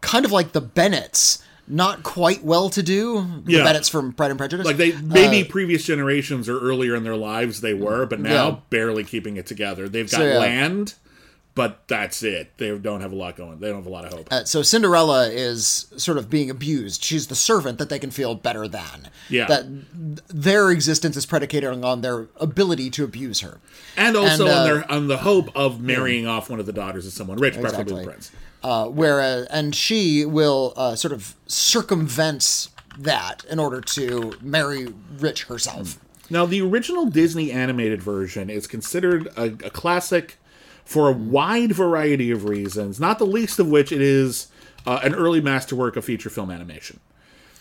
kind 0.00 0.24
of 0.24 0.32
like 0.32 0.52
the 0.52 0.60
Bennets, 0.60 1.42
not 1.66 2.02
quite 2.02 2.42
well 2.44 2.70
to 2.70 2.82
do. 2.82 3.42
The 3.44 3.52
Yeah. 3.54 3.64
Bennets 3.64 3.88
from 3.88 4.12
Pride 4.12 4.30
and 4.30 4.38
Prejudice. 4.38 4.66
Like 4.66 4.76
they 4.78 4.92
maybe 4.92 5.46
previous 5.48 5.84
generations 5.84 6.48
or 6.48 6.58
earlier 6.58 6.94
in 6.94 7.04
their 7.04 7.16
lives 7.16 7.60
they 7.60 7.74
were, 7.74 8.06
but 8.06 8.20
now 8.20 8.30
Uh, 8.46 8.50
Yeah. 8.50 8.56
barely 8.70 9.04
keeping 9.04 9.36
it 9.36 9.46
together. 9.46 9.88
They've 9.88 10.10
got 10.10 10.16
So, 10.18 10.24
yeah. 10.26 10.38
land, 10.38 10.94
but 11.54 11.82
that's 11.88 12.22
it. 12.22 12.52
They 12.58 12.76
don't 12.78 13.00
have 13.00 13.10
a 13.12 13.16
lot 13.16 13.36
going. 13.36 13.58
They 13.58 13.66
don't 13.66 13.78
have 13.78 13.86
a 13.86 13.90
lot 13.90 14.04
of 14.06 14.12
hope. 14.12 14.28
Uh, 14.30 14.44
so 14.44 14.62
Cinderella 14.62 15.28
is 15.28 15.86
sort 15.96 16.16
of 16.16 16.30
being 16.30 16.48
abused. 16.48 17.02
She's 17.04 17.26
the 17.26 17.34
servant 17.34 17.78
that 17.78 17.88
they 17.90 17.98
can 17.98 18.10
feel 18.12 18.34
better 18.36 18.66
than. 18.68 19.08
Yeah. 19.28 19.46
That 19.46 19.66
their 20.28 20.70
existence 20.70 21.16
is 21.16 21.26
predicated 21.26 21.84
on 21.84 22.00
their 22.00 22.28
ability 22.36 22.90
to 22.90 23.04
abuse 23.04 23.40
her. 23.40 23.58
and 23.96 24.16
also 24.16 24.46
and, 24.46 24.54
uh, 24.54 24.56
on 24.60 24.64
their 24.66 24.92
on 24.92 25.08
the 25.08 25.16
hope 25.18 25.50
of 25.56 25.80
marrying 25.82 26.26
off 26.26 26.48
one 26.48 26.60
of 26.60 26.66
the 26.66 26.72
daughters 26.72 27.04
of 27.06 27.12
someone 27.12 27.36
rich, 27.38 27.54
preferably 27.54 27.80
Exactly. 27.82 28.04
the 28.04 28.10
prince. 28.10 28.30
Uh, 28.62 28.86
whereas, 28.86 29.46
and 29.46 29.74
she 29.74 30.24
will 30.24 30.72
uh, 30.76 30.96
sort 30.96 31.12
of 31.12 31.36
circumvent 31.46 32.68
that 32.98 33.44
in 33.44 33.58
order 33.58 33.80
to 33.80 34.32
marry 34.42 34.92
rich 35.18 35.44
herself. 35.44 35.98
Now, 36.30 36.44
the 36.44 36.60
original 36.60 37.06
Disney 37.06 37.52
animated 37.52 38.02
version 38.02 38.50
is 38.50 38.66
considered 38.66 39.28
a, 39.36 39.44
a 39.44 39.70
classic 39.70 40.36
for 40.84 41.08
a 41.08 41.12
wide 41.12 41.72
variety 41.72 42.30
of 42.30 42.44
reasons, 42.44 42.98
not 42.98 43.18
the 43.18 43.26
least 43.26 43.58
of 43.58 43.68
which 43.68 43.92
it 43.92 44.00
is 44.00 44.48
uh, 44.86 45.00
an 45.02 45.14
early 45.14 45.40
masterwork 45.40 45.96
of 45.96 46.04
feature 46.04 46.30
film 46.30 46.50
animation. 46.50 46.98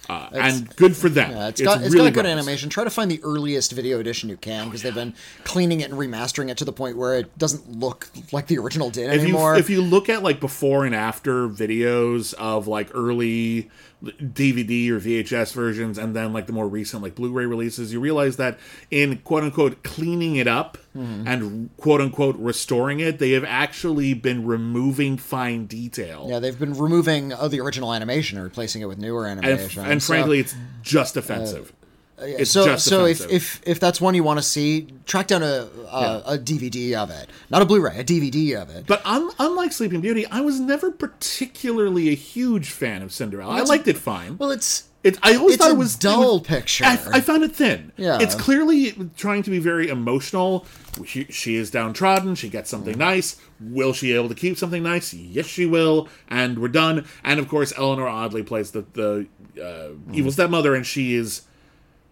Uh, 0.10 0.30
and 0.34 0.76
good 0.78 0.96
for 0.96 1.10
them. 1.10 1.32
Yeah, 1.32 1.48
it's 1.50 1.62
got, 1.62 1.82
it's 1.82 1.94
really 1.94 2.12
got 2.12 2.24
good 2.24 2.30
animation. 2.32 2.70
Try 2.70 2.84
to 2.86 2.90
find 2.90 3.12
the 3.12 3.20
earliest 3.24 3.74
video 3.74 4.00
edition 4.00 4.30
you 4.30 4.38
can 4.38 4.66
because 4.66 4.82
they've 4.82 4.96
been 4.96 5.14
cleaning 5.44 5.82
it 5.82 5.90
and 5.92 6.00
remastering 6.00 6.50
it 6.50 6.58
to 6.58 6.66
the 6.66 6.72
point 6.72 6.96
where 6.98 7.16
it 7.16 7.38
doesn't 7.38 7.70
look 7.80 8.10
like 8.32 8.48
the 8.48 8.58
original 8.58 8.90
did 8.90 9.10
If 9.10 9.16
you, 9.16 9.22
anymore. 9.24 9.56
if 9.58 9.70
you 9.70 9.82
look 9.82 10.08
at 10.08 10.24
like 10.24 10.40
before 10.40 10.86
and 10.86 10.96
after 10.96 11.50
videos 11.50 12.34
of 12.36 12.68
like 12.68 12.90
early 12.94 13.70
DVD 14.04 14.90
or 14.90 15.00
VHS 15.00 15.54
versions 15.54 15.98
and 15.98 16.16
then 16.16 16.32
like 16.34 16.46
the 16.48 16.54
more 16.54 16.68
recent 16.68 17.02
like 17.02 17.16
Blu-ray 17.16 17.46
releases, 17.46 17.92
you 17.92 18.00
realize 18.00 18.38
that 18.38 18.60
in 18.92 19.18
quote 19.20 19.44
unquote 19.44 19.84
cleaning 19.84 20.36
it 20.36 20.48
up 20.48 20.78
Mm-hmm. 20.98 21.28
and 21.28 21.70
quote 21.78 22.02
unquote 22.02 22.36
restoring 22.40 23.00
it, 23.00 23.20
they 23.20 23.32
have 23.34 23.44
actually 23.44 24.16
been 24.16 24.48
removing 24.48 25.16
fine 25.18 25.68
detail. 25.68 26.26
yeah, 26.28 26.40
they've 26.40 26.58
been 26.58 26.74
removing 26.74 27.32
uh, 27.34 27.48
the 27.48 27.60
original 27.60 27.94
animation 27.94 28.40
and 28.40 28.44
replacing 28.46 28.82
it 28.82 28.86
with 28.86 28.98
newer 28.98 29.28
and, 29.28 29.46
animation. 29.46 29.86
and 29.86 30.02
So- 30.02 30.08
frankly, 30.14 30.40
it's 30.40 30.56
just 30.82 31.16
offensive. 31.16 31.72
It's 32.20 32.52
so 32.52 32.76
so 32.78 33.06
if, 33.06 33.18
offensive. 33.20 33.32
if 33.36 33.62
if 33.68 33.80
that's 33.80 34.02
one 34.02 34.16
you 34.16 34.24
want 34.24 34.40
to 34.40 34.44
see, 34.44 34.88
track 35.06 35.28
down 35.28 35.44
a 35.44 35.68
a, 35.92 36.24
a 36.26 36.38
DVD 36.38 36.94
of 36.96 37.10
it, 37.12 37.30
not 37.50 37.62
a 37.62 37.66
Blu-ray, 37.66 37.98
a 38.00 38.04
DVD 38.04 38.62
of 38.62 38.70
it. 38.70 38.86
But 38.88 39.06
un- 39.06 39.32
unlike 39.40 39.72
Sleeping 39.72 40.02
Beauty, 40.02 40.26
I 40.28 40.42
was 40.42 40.60
never 40.60 40.92
particularly 40.92 42.10
a 42.10 42.16
huge 42.16 42.70
fan 42.72 43.02
of 43.02 43.12
Cinderella. 43.14 43.52
I 43.52 43.56
That's- 43.56 43.70
liked 43.70 43.88
it 43.88 43.98
fine. 43.98 44.38
well, 44.38 44.52
it's 44.52 44.86
It, 45.04 45.18
I 45.22 45.36
always 45.36 45.56
It's 45.56 45.64
thought 45.64 45.72
a 45.72 45.76
it 45.76 45.78
was 45.78 45.96
dull 45.96 46.38
it 46.38 46.40
was- 46.40 46.48
picture. 46.48 46.84
I, 46.86 46.94
I 47.14 47.22
found 47.22 47.44
it 47.44 47.56
thin. 47.56 47.92
Yeah. 47.98 48.18
it's 48.20 48.36
clearly 48.36 48.94
trying 49.16 49.44
to 49.44 49.50
be 49.52 49.60
very 49.60 49.88
emotional. 49.90 50.66
She, 51.06 51.26
she 51.26 51.56
is 51.56 51.70
downtrodden. 51.70 52.34
She 52.36 52.50
gets 52.50 52.70
something 52.70 52.96
Mm. 52.96 53.00
nice. 53.00 53.38
Will 53.62 53.94
she 53.94 54.08
be 54.08 54.14
able 54.14 54.30
to 54.30 54.36
keep 54.36 54.58
something 54.58 54.82
nice? 54.84 55.14
Yes, 55.14 55.46
she 55.46 55.66
will. 55.68 56.10
And 56.28 56.58
we're 56.60 56.68
done. 56.70 57.06
And 57.24 57.40
of 57.40 57.48
course, 57.48 57.72
Eleanor 57.78 58.08
Audley 58.08 58.42
plays 58.44 58.72
the 58.72 58.86
the 58.94 59.28
uh, 59.62 59.94
Mm. 59.94 60.14
evil 60.16 60.32
stepmother, 60.32 60.74
and 60.76 60.86
she 60.86 61.14
is 61.16 61.42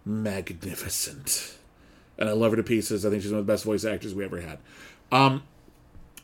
magnificent. 0.06 1.56
And 2.16 2.30
I 2.30 2.32
love 2.32 2.52
her 2.52 2.56
to 2.56 2.62
pieces. 2.62 3.04
I 3.04 3.10
think 3.10 3.22
she's 3.22 3.32
one 3.32 3.40
of 3.40 3.46
the 3.46 3.52
best 3.52 3.64
voice 3.64 3.84
actors 3.84 4.14
we 4.14 4.24
ever 4.24 4.40
had. 4.40 4.58
Um, 5.12 5.42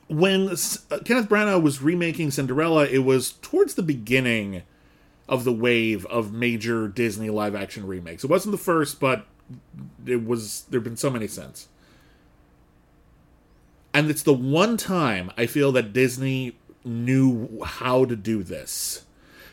when 0.08 0.48
uh, 0.48 0.98
Kenneth 1.04 1.28
Branagh 1.28 1.62
was 1.62 1.82
remaking 1.82 2.30
Cinderella, 2.30 2.86
it 2.86 2.98
was 2.98 3.32
towards 3.42 3.74
the 3.74 3.82
beginning 3.82 4.62
of 5.28 5.44
the 5.44 5.52
wave 5.52 6.06
of 6.06 6.32
major 6.32 6.88
Disney 6.88 7.30
live 7.30 7.54
action 7.54 7.86
remakes. 7.86 8.24
It 8.24 8.30
wasn't 8.30 8.52
the 8.52 8.58
first, 8.58 9.00
but 9.00 9.26
it 10.06 10.24
was 10.24 10.64
there've 10.70 10.84
been 10.84 10.96
so 10.96 11.10
many 11.10 11.26
since. 11.26 11.68
And 13.94 14.10
it's 14.10 14.22
the 14.22 14.32
one 14.32 14.76
time 14.76 15.30
I 15.36 15.46
feel 15.46 15.72
that 15.72 15.92
Disney 15.92 16.56
knew 16.84 17.62
how 17.62 18.04
to 18.04 18.16
do 18.16 18.42
this 18.42 19.04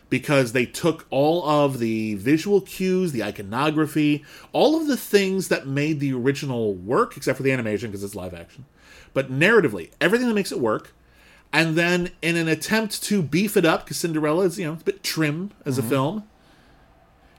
because 0.09 0.51
they 0.51 0.65
took 0.65 1.05
all 1.09 1.47
of 1.47 1.79
the 1.79 2.15
visual 2.15 2.61
cues, 2.61 3.11
the 3.11 3.23
iconography, 3.23 4.23
all 4.53 4.79
of 4.79 4.87
the 4.87 4.97
things 4.97 5.47
that 5.49 5.67
made 5.67 5.99
the 5.99 6.13
original 6.13 6.73
work, 6.73 7.15
except 7.15 7.37
for 7.37 7.43
the 7.43 7.51
animation 7.51 7.89
because 7.89 8.03
it's 8.03 8.15
live 8.15 8.33
action, 8.33 8.65
but 9.13 9.31
narratively, 9.31 9.91
everything 10.01 10.27
that 10.27 10.33
makes 10.33 10.51
it 10.51 10.59
work. 10.59 10.93
And 11.51 11.75
then, 11.75 12.11
in 12.21 12.35
an 12.35 12.47
attempt 12.47 13.01
to 13.03 13.23
beef 13.23 13.57
it 13.57 13.65
up, 13.65 13.83
because 13.83 13.97
Cinderella 13.97 14.45
is, 14.45 14.59
you 14.59 14.65
know, 14.65 14.73
a 14.73 14.75
bit 14.75 15.01
trim 15.01 15.49
as 15.65 15.79
a 15.79 15.81
mm-hmm. 15.81 15.89
film, 15.89 16.23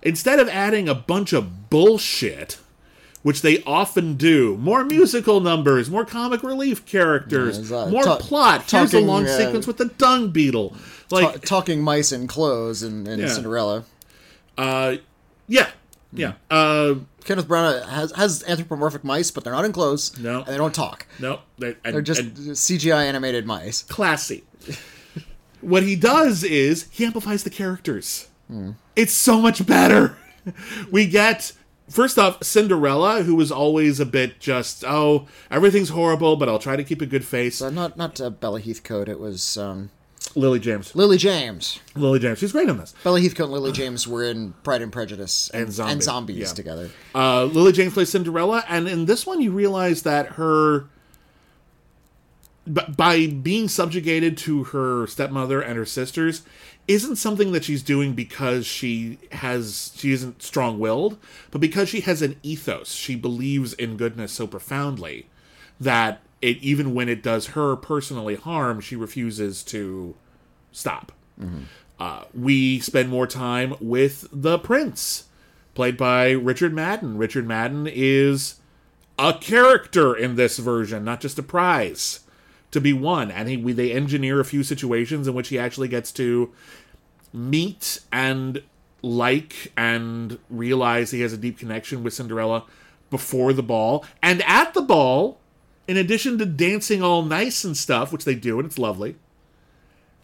instead 0.02 0.40
of 0.40 0.48
adding 0.48 0.88
a 0.88 0.96
bunch 0.96 1.32
of 1.32 1.70
bullshit, 1.70 2.58
which 3.22 3.42
they 3.42 3.62
often 3.64 4.14
do, 4.14 4.56
more 4.56 4.84
musical 4.84 5.40
numbers, 5.40 5.90
more 5.90 6.04
comic 6.04 6.42
relief 6.42 6.86
characters, 6.86 7.70
Yeah, 7.70 7.86
more 7.88 8.02
ta- 8.02 8.16
plot. 8.18 8.70
Here's 8.70 8.94
a 8.94 9.00
long 9.00 9.26
sequence 9.26 9.66
with 9.66 9.76
the 9.76 9.86
dung 9.86 10.30
beetle. 10.30 10.74
Like, 11.10 11.32
Ta- 11.34 11.38
talking 11.44 11.82
mice 11.82 12.12
in 12.12 12.26
clothes 12.26 12.82
and, 12.82 13.06
in 13.08 13.20
Yeah. 13.20 13.28
Cinderella. 13.28 13.84
uh, 14.56 14.96
yeah, 15.48 15.68
yeah. 16.12 16.34
Uh, 16.50 16.94
Kenneth 17.24 17.46
Branagh 17.48 17.86
has 17.88 18.12
has 18.12 18.42
anthropomorphic 18.48 19.04
mice, 19.04 19.30
but 19.30 19.44
they're 19.44 19.52
not 19.52 19.64
in 19.64 19.72
clothes. 19.72 20.18
No. 20.18 20.38
and 20.38 20.46
they 20.46 20.56
don't 20.56 20.74
talk. 20.74 21.06
no, 21.18 21.40
they, 21.58 21.76
and, 21.84 21.94
They're 21.94 22.00
just 22.02 22.20
and 22.20 22.32
CGI 22.36 23.04
animated 23.06 23.44
mice. 23.46 23.82
classy. 23.82 24.44
what 25.60 25.82
he 25.82 25.96
does 25.96 26.42
is 26.44 26.86
he 26.90 27.04
amplifies 27.04 27.44
the 27.44 27.50
characters. 27.50 28.28
It's 28.96 29.12
so 29.12 29.40
much 29.40 29.66
better. 29.66 30.16
We 30.90 31.06
get 31.06 31.52
first 31.90 32.18
off 32.18 32.42
Cinderella, 32.42 33.24
who 33.24 33.34
was 33.34 33.52
always 33.52 34.00
a 34.00 34.06
bit 34.06 34.40
just 34.40 34.84
oh 34.86 35.26
everything's 35.50 35.90
horrible, 35.90 36.36
but 36.36 36.48
I'll 36.48 36.58
try 36.58 36.76
to 36.76 36.84
keep 36.84 37.02
a 37.02 37.06
good 37.06 37.24
face. 37.24 37.60
Uh, 37.60 37.70
not 37.70 37.96
not 37.96 38.20
uh, 38.20 38.30
Bella 38.30 38.60
Heathcote. 38.60 39.08
It 39.08 39.20
was 39.20 39.56
um, 39.58 39.90
Lily 40.34 40.60
James, 40.60 40.94
Lily 40.94 41.16
James. 41.16 41.80
Lily 41.96 42.18
James, 42.20 42.38
she's 42.38 42.52
great 42.52 42.68
in 42.68 42.76
this. 42.76 42.94
Bella 43.02 43.20
Heathcote 43.20 43.46
and 43.46 43.52
Lily 43.52 43.72
James 43.72 44.06
were 44.06 44.22
in 44.22 44.52
Pride 44.62 44.82
and 44.82 44.92
Prejudice 44.92 45.50
And 45.52 45.72
Zombie, 45.72 46.02
zombies 46.02 46.38
yeah. 46.38 46.46
together. 46.54 46.90
Uh, 47.14 47.44
Lily 47.44 47.72
James 47.72 47.94
plays 47.94 48.10
Cinderella, 48.10 48.64
and 48.68 48.88
in 48.88 49.06
this 49.06 49.26
one, 49.26 49.40
you 49.40 49.50
realize 49.50 50.02
that 50.02 50.26
her, 50.34 50.86
by 52.66 53.26
being 53.26 53.66
subjugated 53.66 54.36
to 54.38 54.64
her 54.64 55.06
stepmother 55.08 55.60
and 55.60 55.76
her 55.76 55.86
sisters, 55.86 56.42
isn't 56.90 57.16
something 57.16 57.52
that 57.52 57.62
she's 57.62 57.84
doing 57.84 58.14
because 58.14 58.66
she 58.66 59.18
has 59.30 59.92
she 59.94 60.10
isn't 60.10 60.42
strong-willed, 60.42 61.16
but 61.52 61.60
because 61.60 61.88
she 61.88 62.00
has 62.00 62.20
an 62.20 62.34
ethos. 62.42 62.92
She 62.92 63.14
believes 63.14 63.74
in 63.74 63.96
goodness 63.96 64.32
so 64.32 64.48
profoundly 64.48 65.26
that 65.78 66.20
it 66.42 66.58
even 66.58 66.92
when 66.92 67.08
it 67.08 67.22
does 67.22 67.48
her 67.48 67.76
personally 67.76 68.34
harm, 68.34 68.80
she 68.80 68.96
refuses 68.96 69.62
to 69.64 70.16
stop. 70.72 71.12
Uh, 72.00 72.24
we 72.34 72.80
spend 72.80 73.08
more 73.08 73.26
time 73.26 73.74
with 73.80 74.26
the 74.32 74.58
prince, 74.58 75.24
played 75.74 75.96
by 75.96 76.30
Richard 76.32 76.74
Madden. 76.74 77.16
Richard 77.16 77.46
Madden 77.46 77.86
is 77.86 78.56
a 79.16 79.34
character 79.34 80.14
in 80.14 80.34
this 80.34 80.58
version, 80.58 81.04
not 81.04 81.20
just 81.20 81.38
a 81.38 81.42
prize 81.42 82.20
to 82.70 82.80
be 82.80 82.92
won. 82.92 83.30
And 83.30 83.48
he, 83.48 83.56
we, 83.56 83.72
they 83.72 83.92
engineer 83.92 84.40
a 84.40 84.44
few 84.44 84.62
situations 84.62 85.26
in 85.28 85.34
which 85.34 85.48
he 85.48 85.58
actually 85.58 85.88
gets 85.88 86.12
to 86.12 86.52
meet 87.32 88.00
and 88.12 88.62
like 89.02 89.72
and 89.76 90.38
realize 90.48 91.10
he 91.10 91.20
has 91.22 91.32
a 91.32 91.36
deep 91.36 91.58
connection 91.58 92.02
with 92.02 92.14
Cinderella 92.14 92.64
before 93.10 93.52
the 93.52 93.62
ball. 93.62 94.04
And 94.22 94.42
at 94.46 94.74
the 94.74 94.82
ball, 94.82 95.40
in 95.88 95.96
addition 95.96 96.38
to 96.38 96.46
dancing 96.46 97.02
all 97.02 97.22
nice 97.22 97.64
and 97.64 97.76
stuff, 97.76 98.12
which 98.12 98.24
they 98.24 98.34
do, 98.34 98.58
and 98.58 98.66
it's 98.66 98.78
lovely, 98.78 99.16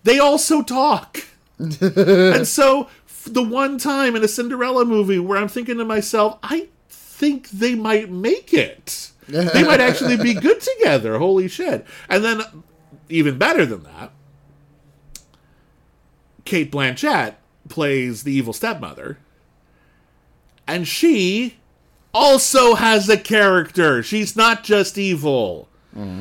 they 0.05 0.19
also 0.19 0.63
talk. 0.63 1.27
and 1.59 2.47
so, 2.47 2.89
f- 3.07 3.29
the 3.31 3.43
one 3.43 3.79
time 3.79 4.15
in 4.15 4.23
a 4.23 4.29
Cinderella 4.29 4.85
movie 4.85 5.19
where 5.19 5.39
I'm 5.39 5.49
thinking 5.49 5.79
to 5.79 5.85
myself, 5.85 6.39
I 6.43 6.69
think 6.89 7.49
they 7.51 7.75
might 7.75 8.11
make 8.11 8.53
it. 8.55 9.11
they 9.27 9.65
might 9.65 9.81
actually 9.81 10.17
be 10.17 10.35
good 10.41 10.61
together. 10.61 11.19
Holy 11.19 11.49
shit. 11.49 11.85
And 12.09 12.25
then, 12.25 12.43
even 13.09 13.39
better 13.39 13.67
than 13.67 13.83
that, 13.85 14.13
Cate 16.47 16.73
Blanchett 16.73 17.35
plays 17.69 18.23
the 18.23 18.33
evil 18.33 18.53
stepmother. 18.53 19.19
And 20.67 20.89
she 20.89 21.57
also 22.15 22.75
has 22.75 23.09
a 23.09 23.19
character. 23.19 24.03
She's 24.03 24.35
not 24.37 24.65
just 24.65 24.97
evil. 24.97 25.69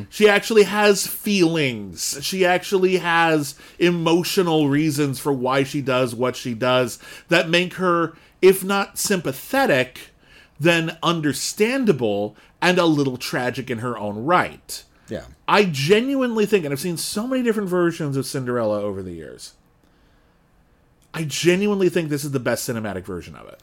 She 0.10 0.30
actually 0.30 0.64
has 0.64 1.06
feelings. 1.06 2.20
She 2.22 2.46
actually 2.46 2.96
has 2.98 3.56
emotional 3.78 4.70
reasons 4.70 5.20
for 5.20 5.34
why 5.34 5.64
she 5.64 5.82
does 5.82 6.16
what 6.16 6.38
she 6.38 6.54
does 6.54 6.98
that 7.28 7.50
make 7.50 7.74
her, 7.74 8.16
if 8.42 8.64
not 8.64 8.98
sympathetic, 8.98 10.12
then 10.58 10.98
understandable 11.04 12.38
and 12.62 12.78
a 12.78 12.86
little 12.86 13.18
tragic 13.18 13.70
in 13.70 13.80
her 13.80 13.98
own 13.98 14.24
right. 14.24 14.82
Yeah. 15.10 15.26
I 15.46 15.66
genuinely 15.66 16.46
think, 16.46 16.64
and 16.64 16.72
I've 16.72 16.80
seen 16.80 16.96
so 16.96 17.28
many 17.28 17.44
different 17.44 17.68
versions 17.68 18.16
of 18.16 18.26
Cinderella 18.26 18.82
over 18.82 19.04
the 19.04 19.12
years. 19.12 19.56
I 21.16 21.24
genuinely 21.24 21.90
think 21.90 22.10
this 22.10 22.24
is 22.24 22.32
the 22.32 22.40
best 22.40 22.68
cinematic 22.70 23.06
version 23.06 23.36
of 23.36 23.48
it. 23.48 23.60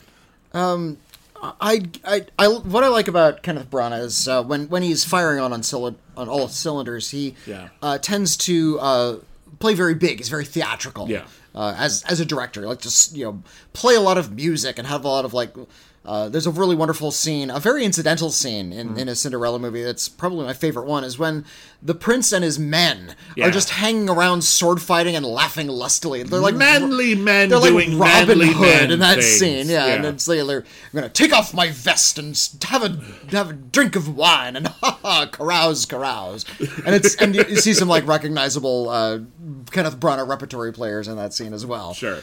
I, 1.60 1.82
I, 2.04 2.26
I, 2.38 2.48
what 2.48 2.84
I 2.84 2.88
like 2.88 3.08
about 3.08 3.42
Kenneth 3.42 3.68
Branagh 3.70 4.00
is 4.04 4.28
uh, 4.28 4.42
when 4.44 4.68
when 4.68 4.82
he's 4.82 5.04
firing 5.04 5.40
on 5.40 5.52
on, 5.52 5.60
cylind- 5.62 5.96
on 6.16 6.28
all 6.28 6.46
cylinders, 6.48 7.10
he 7.10 7.34
Yeah. 7.46 7.68
uh, 7.82 7.98
tends 7.98 8.36
to 8.38 8.78
uh, 8.80 9.16
play 9.58 9.74
very 9.74 9.94
big. 9.94 10.18
He's 10.18 10.28
very 10.28 10.44
theatrical. 10.44 11.08
Yeah. 11.10 11.24
Uh, 11.54 11.74
as 11.76 12.02
as 12.04 12.20
a 12.20 12.24
director, 12.24 12.62
like 12.66 12.80
just 12.80 13.14
you 13.16 13.24
know, 13.24 13.42
play 13.72 13.94
a 13.96 14.00
lot 14.00 14.18
of 14.18 14.32
music 14.32 14.78
and 14.78 14.86
have 14.86 15.04
a 15.04 15.08
lot 15.08 15.24
of 15.24 15.34
like. 15.34 15.52
Uh, 16.04 16.28
there's 16.28 16.48
a 16.48 16.50
really 16.50 16.74
wonderful 16.74 17.12
scene, 17.12 17.48
a 17.48 17.60
very 17.60 17.84
incidental 17.84 18.30
scene 18.30 18.72
in, 18.72 18.88
Mm-hmm. 18.88 18.98
in 18.98 19.08
a 19.08 19.14
Cinderella 19.14 19.60
movie. 19.60 19.84
That's 19.84 20.08
probably 20.08 20.44
my 20.44 20.52
favorite 20.52 20.86
one. 20.86 21.04
Is 21.04 21.16
when 21.16 21.44
the 21.80 21.94
prince 21.94 22.32
and 22.32 22.42
his 22.42 22.58
men 22.58 23.14
Yeah. 23.36 23.46
are 23.46 23.50
just 23.52 23.70
hanging 23.70 24.08
around, 24.10 24.42
sword 24.42 24.82
fighting 24.82 25.14
and 25.14 25.24
laughing 25.24 25.68
lustily. 25.68 26.24
They're 26.24 26.40
like 26.40 26.56
manly 26.56 27.14
men 27.14 27.50
they're 27.50 27.60
like 27.60 27.70
doing 27.70 27.98
Robin 28.00 28.36
manly 28.38 28.52
Hood 28.52 28.90
in 28.90 28.98
that 28.98 29.14
things. 29.18 29.26
scene, 29.38 29.68
yeah. 29.68 29.86
And 29.86 30.02
Yeah. 30.02 30.10
it's 30.10 30.26
like 30.26 30.44
they're 30.44 30.64
gonna 30.92 31.08
take 31.08 31.32
off 31.32 31.54
my 31.54 31.70
vest 31.70 32.18
and 32.18 32.36
have 32.64 32.82
a 32.82 32.98
have 33.36 33.50
a 33.50 33.52
drink 33.52 33.94
of 33.94 34.16
wine 34.16 34.56
and 34.56 34.66
ha 34.82 34.98
ha 35.02 35.26
carouse 35.30 35.86
carouse. 35.86 36.44
And 36.84 36.96
it's 36.96 37.14
and 37.14 37.36
you, 37.36 37.44
you 37.48 37.56
see 37.56 37.74
some 37.74 37.86
like 37.86 38.08
recognizable 38.08 38.88
uh, 38.88 39.20
Kenneth 39.70 40.00
Branagh 40.00 40.26
repertory 40.28 40.72
players 40.72 41.06
in 41.06 41.16
that 41.16 41.32
scene 41.32 41.52
as 41.52 41.64
well. 41.64 41.94
Sure. 41.94 42.18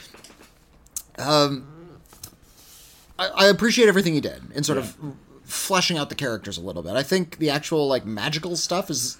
I, 3.19 3.27
I 3.27 3.47
appreciate 3.47 3.87
everything 3.89 4.13
he 4.13 4.21
did 4.21 4.41
in 4.55 4.63
sort 4.63 4.77
of 4.77 4.95
fleshing 5.43 5.97
out 5.97 6.09
the 6.09 6.15
characters 6.15 6.57
a 6.57 6.61
little 6.61 6.81
bit. 6.83 6.93
I 6.93 7.03
think 7.03 7.37
the 7.37 7.49
actual 7.49 7.87
like 7.87 8.05
magical 8.05 8.55
stuff 8.55 8.89
is 8.89 9.17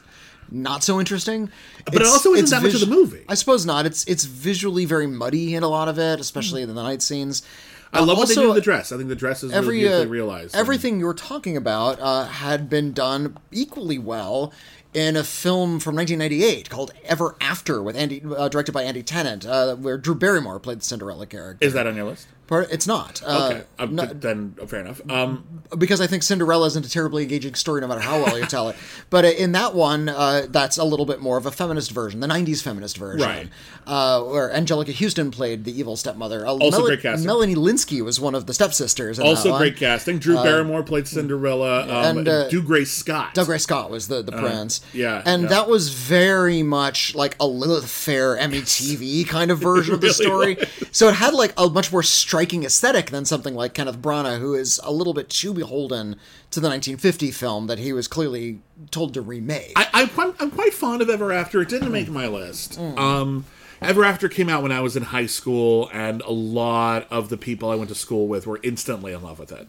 not 0.52 0.84
so 0.84 1.00
interesting. 1.00 1.52
But 1.86 1.96
it 1.96 2.08
also 2.08 2.34
isn't 2.34 2.50
that 2.50 2.64
much 2.64 2.74
of 2.74 2.80
the 2.80 2.96
movie. 2.96 3.26
I 3.28 3.36
suppose 3.36 3.66
not. 3.66 3.86
It's 3.86 4.06
it's 4.06 4.26
visually 4.26 4.86
very 4.86 5.08
muddy 5.08 5.56
in 5.56 5.64
a 5.64 5.68
lot 5.68 5.88
of 5.88 6.00
it, 6.00 6.20
especially 6.20 6.62
in 6.62 6.70
the 6.70 6.76
night 6.76 7.02
scenes. 7.02 7.44
I 7.92 8.02
love 8.02 8.20
what 8.20 8.28
they 8.28 8.36
do 8.36 8.48
with 8.48 8.56
the 8.56 8.62
dress. 8.62 8.92
I 8.92 8.98
think 8.98 9.10
the 9.10 9.16
dress 9.16 9.44
is 9.44 9.52
every 9.52 9.78
really 9.78 9.88
beautifully 9.88 10.06
uh, 10.06 10.10
realized. 10.12 10.56
everything 10.56 11.00
you're 11.00 11.14
talking 11.16 11.58
about 11.58 12.00
uh, 12.00 12.26
had 12.26 12.70
been 12.70 12.94
done 12.94 13.36
equally 13.52 13.98
well 13.98 14.54
in 14.94 15.16
a 15.18 15.24
film 15.24 15.80
from 15.80 15.96
1998 15.96 16.70
called 16.70 16.94
Ever 17.04 17.36
After 17.42 17.82
with 17.82 17.96
Andy 17.96 18.22
uh, 18.38 18.48
directed 18.48 18.74
by 18.74 18.84
Andy 18.84 19.02
Tennant 19.02 19.44
uh, 19.46 19.76
where 19.76 19.98
Drew 19.98 20.14
Barrymore 20.14 20.60
played 20.60 20.82
the 20.82 20.86
Cinderella 20.86 21.26
character. 21.26 21.66
is 21.66 21.74
that 21.74 21.88
on 21.88 21.96
your 21.96 22.06
list? 22.06 22.28
Part- 22.50 22.72
it's 22.72 22.88
not. 22.88 23.22
Uh, 23.24 23.50
Okay, 23.52 23.64
um, 23.78 23.94
no- 23.96 24.06
then 24.08 24.56
oh, 24.60 24.66
fair 24.66 24.80
enough. 24.82 25.00
Um, 25.10 25.62
because 25.78 26.02
I 26.02 26.08
think 26.08 26.24
Cinderella 26.24 26.66
isn't 26.68 26.84
a 26.86 26.90
terribly 26.90 27.22
engaging 27.24 27.54
story 27.54 27.80
no 27.80 27.88
matter 27.88 28.02
how 28.02 28.18
well 28.24 28.40
you 28.40 28.46
tell 28.48 28.70
it. 28.70 28.76
But 29.12 29.26
in 29.26 29.52
that 29.54 29.74
one, 29.76 30.10
uh, 30.10 30.46
that's 30.50 30.78
a 30.78 30.84
little 30.84 31.06
bit 31.06 31.20
more 31.22 31.38
of 31.38 31.46
a 31.46 31.52
feminist 31.52 31.92
version, 31.92 32.20
the 32.20 32.28
90s 32.28 32.62
feminist 32.62 32.98
version. 32.98 33.28
Right. 33.28 33.48
Uh, 33.88 34.22
where 34.24 34.50
Anjelica 34.50 34.94
Huston 34.94 35.32
played 35.32 35.64
the 35.64 35.78
evil 35.80 35.96
stepmother. 35.96 36.46
Uh, 36.46 36.54
Also 36.54 36.86
great 36.86 37.02
casting. 37.02 37.26
Melanie 37.26 37.56
Lynskey 37.56 38.04
was 38.04 38.20
one 38.20 38.36
of 38.36 38.46
the 38.48 38.54
stepsisters. 38.54 39.20
Also 39.20 39.58
great 39.58 39.78
casting. 39.78 40.18
Drew 40.20 40.36
Barrymore 40.36 40.84
played 40.84 41.08
Cinderella. 41.08 41.84
Um, 41.84 42.18
and, 42.20 42.28
uh, 42.28 42.50
Do 42.50 42.62
Grace 42.62 42.92
Scott. 42.92 43.34
Dougray 43.36 43.60
Scott 43.60 43.90
was 43.92 44.08
the, 44.08 44.22
the 44.24 44.32
prince. 44.32 44.82
Uh, 44.84 44.88
yeah, 44.94 45.22
And 45.26 45.44
yeah. 45.44 45.50
that 45.50 45.70
was 45.70 45.90
very 45.90 46.62
much 46.64 47.14
like 47.16 47.36
a 47.40 47.48
Lilith 47.48 47.90
Fair 47.90 48.38
Emmy 48.38 48.62
TV 48.62 49.28
kind 49.28 49.50
of 49.52 49.60
version 49.72 49.94
of 49.96 50.02
the 50.02 50.14
story. 50.14 50.58
So 50.92 51.08
it 51.10 51.16
had 51.16 51.34
like 51.34 51.54
a 51.58 51.70
much 51.70 51.92
more 51.92 52.04
striking 52.04 52.39
aesthetic 52.46 53.10
than 53.12 53.26
something 53.26 53.56
like 53.56 53.74
Kenneth 53.74 54.00
Branagh, 54.02 54.40
who 54.40 54.54
is 54.54 54.80
a 54.84 54.92
little 54.92 55.14
bit 55.14 55.30
too 55.30 55.54
beholden 55.54 56.14
to 56.52 56.60
the 56.60 56.68
1950 56.68 57.32
film 57.32 57.68
that 57.68 57.80
he 57.80 57.94
was 57.94 58.08
clearly 58.08 58.60
told 58.92 59.14
to 59.14 59.22
remake. 59.22 59.74
I, 59.76 59.88
I'm, 59.94 60.08
quite, 60.10 60.34
I'm 60.40 60.52
quite 60.52 60.74
fond 60.74 61.02
of 61.02 61.10
Ever 61.10 61.32
After. 61.32 61.62
It 61.62 61.70
didn't 61.70 61.92
make 61.92 62.10
my 62.10 62.28
list. 62.28 62.80
Um, 62.80 63.46
Ever 63.82 64.04
After 64.04 64.28
came 64.30 64.50
out 64.50 64.62
when 64.64 64.72
I 64.72 64.82
was 64.82 64.96
in 64.98 65.04
high 65.04 65.26
school, 65.26 65.90
and 65.94 66.22
a 66.22 66.32
lot 66.32 67.08
of 67.12 67.30
the 67.30 67.38
people 67.38 67.70
I 67.70 67.76
went 67.76 67.90
to 67.90 67.96
school 67.96 68.28
with 68.28 68.46
were 68.46 68.60
instantly 68.64 69.14
in 69.14 69.22
love 69.24 69.40
with 69.40 69.52
it. 69.52 69.68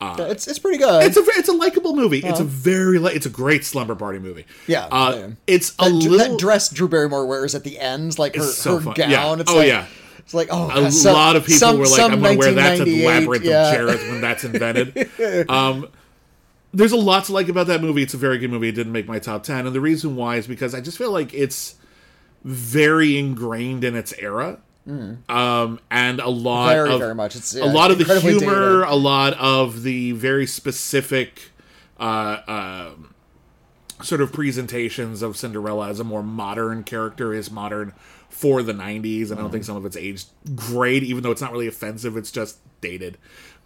it's, 0.00 0.46
it's 0.46 0.58
pretty 0.58 0.76
good. 0.76 1.04
It's 1.04 1.16
a 1.16 1.22
it's 1.38 1.48
a 1.48 1.54
likable 1.54 1.96
movie. 1.96 2.18
It's 2.18 2.38
a 2.40 2.44
very 2.44 2.98
li- 2.98 3.12
it's 3.14 3.24
a 3.24 3.30
great 3.30 3.64
slumber 3.64 3.94
party 3.94 4.18
movie. 4.18 4.44
Yeah, 4.66 4.88
uh, 4.92 5.14
yeah. 5.16 5.28
it's 5.46 5.74
a 5.78 5.88
little 5.88 6.18
that 6.18 6.38
dress 6.38 6.68
Drew 6.68 6.86
Barrymore 6.86 7.26
wears 7.26 7.54
at 7.54 7.64
the 7.64 7.78
end, 7.78 8.18
like 8.18 8.36
her, 8.36 8.42
so 8.42 8.78
her 8.78 8.92
gown. 8.92 9.10
Yeah. 9.10 9.36
It's 9.40 9.50
Oh, 9.50 9.56
like, 9.56 9.68
yeah. 9.68 9.86
It's 10.26 10.34
like, 10.34 10.48
oh, 10.50 10.68
a 10.70 10.90
some- 10.92 11.14
lot 11.14 11.36
of 11.36 11.46
people 11.46 11.58
some- 11.58 11.78
were 11.78 11.86
like, 11.86 12.00
"I'm 12.00 12.20
to 12.20 12.36
wear 12.36 12.52
that 12.52 12.76
to 12.78 12.84
the 12.84 13.04
1998, 13.04 13.06
labyrinth 13.06 13.44
yeah. 13.44 13.68
of 13.70 13.74
Cherith 13.74 14.10
when 14.10 14.20
that's 14.20 14.44
invented." 14.44 15.48
um, 15.48 15.88
there's 16.74 16.92
a 16.92 16.96
lot 16.96 17.24
to 17.26 17.32
like 17.32 17.48
about 17.48 17.68
that 17.68 17.80
movie. 17.80 18.02
It's 18.02 18.12
a 18.12 18.18
very 18.18 18.36
good 18.38 18.50
movie. 18.50 18.68
It 18.68 18.72
didn't 18.74 18.92
make 18.92 19.06
my 19.06 19.18
top 19.20 19.44
ten, 19.44 19.66
and 19.66 19.74
the 19.74 19.80
reason 19.80 20.16
why 20.16 20.36
is 20.36 20.46
because 20.48 20.74
I 20.74 20.80
just 20.80 20.98
feel 20.98 21.10
like 21.12 21.32
it's 21.32 21.76
very 22.44 23.16
ingrained 23.16 23.84
in 23.84 23.94
its 23.96 24.12
era. 24.18 24.58
Um, 25.28 25.80
and 25.90 26.20
a 26.20 26.28
lot 26.28 26.68
Mm. 26.68 26.74
Very, 26.74 26.92
of 26.92 26.98
very 27.00 27.14
much. 27.14 27.34
It's, 27.34 27.54
a 27.56 27.64
lot 27.64 27.90
of 27.90 27.98
the 27.98 28.20
humor, 28.20 28.80
dated. 28.82 28.92
a 28.92 28.94
lot 28.94 29.32
of 29.34 29.82
the 29.82 30.12
very 30.12 30.46
specific 30.46 31.50
uh, 31.98 32.38
um 32.46 33.14
sort 34.02 34.20
of 34.20 34.32
presentations 34.32 35.22
of 35.22 35.36
Cinderella 35.36 35.88
as 35.88 35.98
a 35.98 36.04
more 36.04 36.22
modern 36.22 36.84
character 36.84 37.32
is 37.34 37.50
modern 37.50 37.94
for 38.36 38.62
the 38.62 38.74
90s. 38.74 39.30
And 39.30 39.38
I 39.38 39.42
don't 39.42 39.50
think 39.50 39.64
some 39.64 39.78
of 39.78 39.86
it's 39.86 39.96
aged 39.96 40.28
great, 40.54 41.02
even 41.02 41.22
though 41.22 41.30
it's 41.30 41.40
not 41.40 41.52
really 41.52 41.66
offensive, 41.66 42.18
it's 42.18 42.30
just 42.30 42.58
dated. 42.82 43.16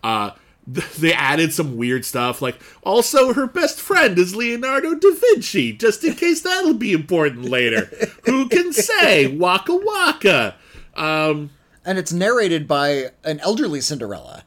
Uh, 0.04 0.30
they 0.66 1.12
added 1.12 1.52
some 1.52 1.76
weird 1.76 2.04
stuff, 2.04 2.40
like 2.40 2.60
also 2.84 3.32
her 3.32 3.48
best 3.48 3.80
friend 3.80 4.16
is 4.16 4.36
Leonardo 4.36 4.94
da 4.94 5.10
Vinci, 5.10 5.72
just 5.72 6.04
in 6.04 6.14
case 6.14 6.42
that'll 6.42 6.74
be 6.74 6.92
important 6.92 7.46
later. 7.46 7.90
Who 8.26 8.48
can 8.48 8.72
say? 8.72 9.26
Waka 9.36 9.74
waka. 9.74 10.54
Um, 10.94 11.50
and 11.84 11.98
it's 11.98 12.12
narrated 12.12 12.68
by 12.68 13.06
an 13.24 13.40
elderly 13.40 13.80
Cinderella. 13.80 14.44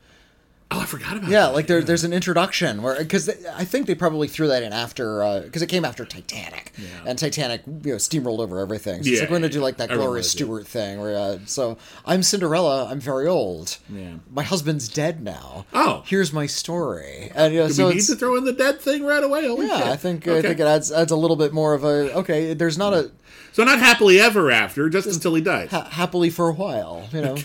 Oh, 0.75 0.79
I 0.79 0.85
forgot 0.85 1.17
about 1.17 1.29
it. 1.29 1.31
Yeah, 1.31 1.41
that. 1.47 1.53
like 1.53 1.67
there, 1.67 1.81
there's 1.81 2.03
an 2.03 2.13
introduction 2.13 2.81
where 2.81 2.97
because 2.97 3.29
I 3.53 3.63
think 3.63 3.85
they 3.85 3.93
probably 3.95 4.27
threw 4.27 4.47
that 4.47 4.63
in 4.63 4.73
after 4.73 5.41
because 5.43 5.61
it 5.61 5.67
came 5.67 5.85
after 5.85 6.03
Titanic, 6.03 6.71
and 7.05 7.17
Titanic 7.19 7.61
you 7.67 7.91
know 7.91 7.97
steamrolled 7.97 8.39
over 8.39 8.59
everything. 8.59 9.03
So 9.03 9.09
it's 9.09 9.09
Yeah, 9.09 9.19
like 9.21 9.29
we're 9.29 9.35
gonna 9.37 9.49
do 9.49 9.59
like 9.61 9.77
that 9.77 9.89
Gloria. 9.89 10.23
Stuart 10.23 10.65
thing 10.67 10.99
where 10.99 11.15
uh, 11.15 11.39
so 11.45 11.77
I'm 12.05 12.23
Cinderella, 12.23 12.87
I'm 12.89 12.99
very 12.99 13.27
old. 13.27 13.77
Yeah. 13.87 14.15
my 14.31 14.43
husband's 14.43 14.89
dead 14.89 15.21
now. 15.23 15.65
Oh. 15.73 16.03
here's 16.07 16.33
my 16.33 16.47
story, 16.47 17.31
and 17.35 17.53
you 17.53 17.59
know, 17.61 17.67
so 17.69 17.89
we 17.89 17.95
need 17.95 18.03
to 18.05 18.15
throw 18.15 18.35
in 18.35 18.45
the 18.45 18.53
dead 18.53 18.81
thing 18.81 19.03
right 19.03 19.23
away? 19.23 19.47
Holy 19.47 19.67
yeah, 19.67 19.77
shit. 19.77 19.87
I 19.87 19.95
think 19.95 20.27
I 20.27 20.41
think 20.41 20.59
it 20.59 20.65
adds 20.65 20.91
adds 20.91 21.11
a 21.11 21.15
little 21.15 21.37
bit 21.37 21.53
more 21.53 21.73
of 21.75 21.83
a 21.83 22.15
okay. 22.17 22.53
There's 22.55 22.77
not 22.79 22.93
a 22.93 23.11
So 23.51 23.63
not 23.63 23.77
happily 23.79 24.19
ever 24.19 24.49
after, 24.49 24.89
just, 24.89 25.07
until 25.07 25.35
he 25.35 25.41
dies. 25.41 25.69
ha- 25.69 25.87
happily 25.91 26.31
for 26.31 26.49
a 26.49 26.53
while, 26.53 27.07
you 27.13 27.21
know, 27.21 27.37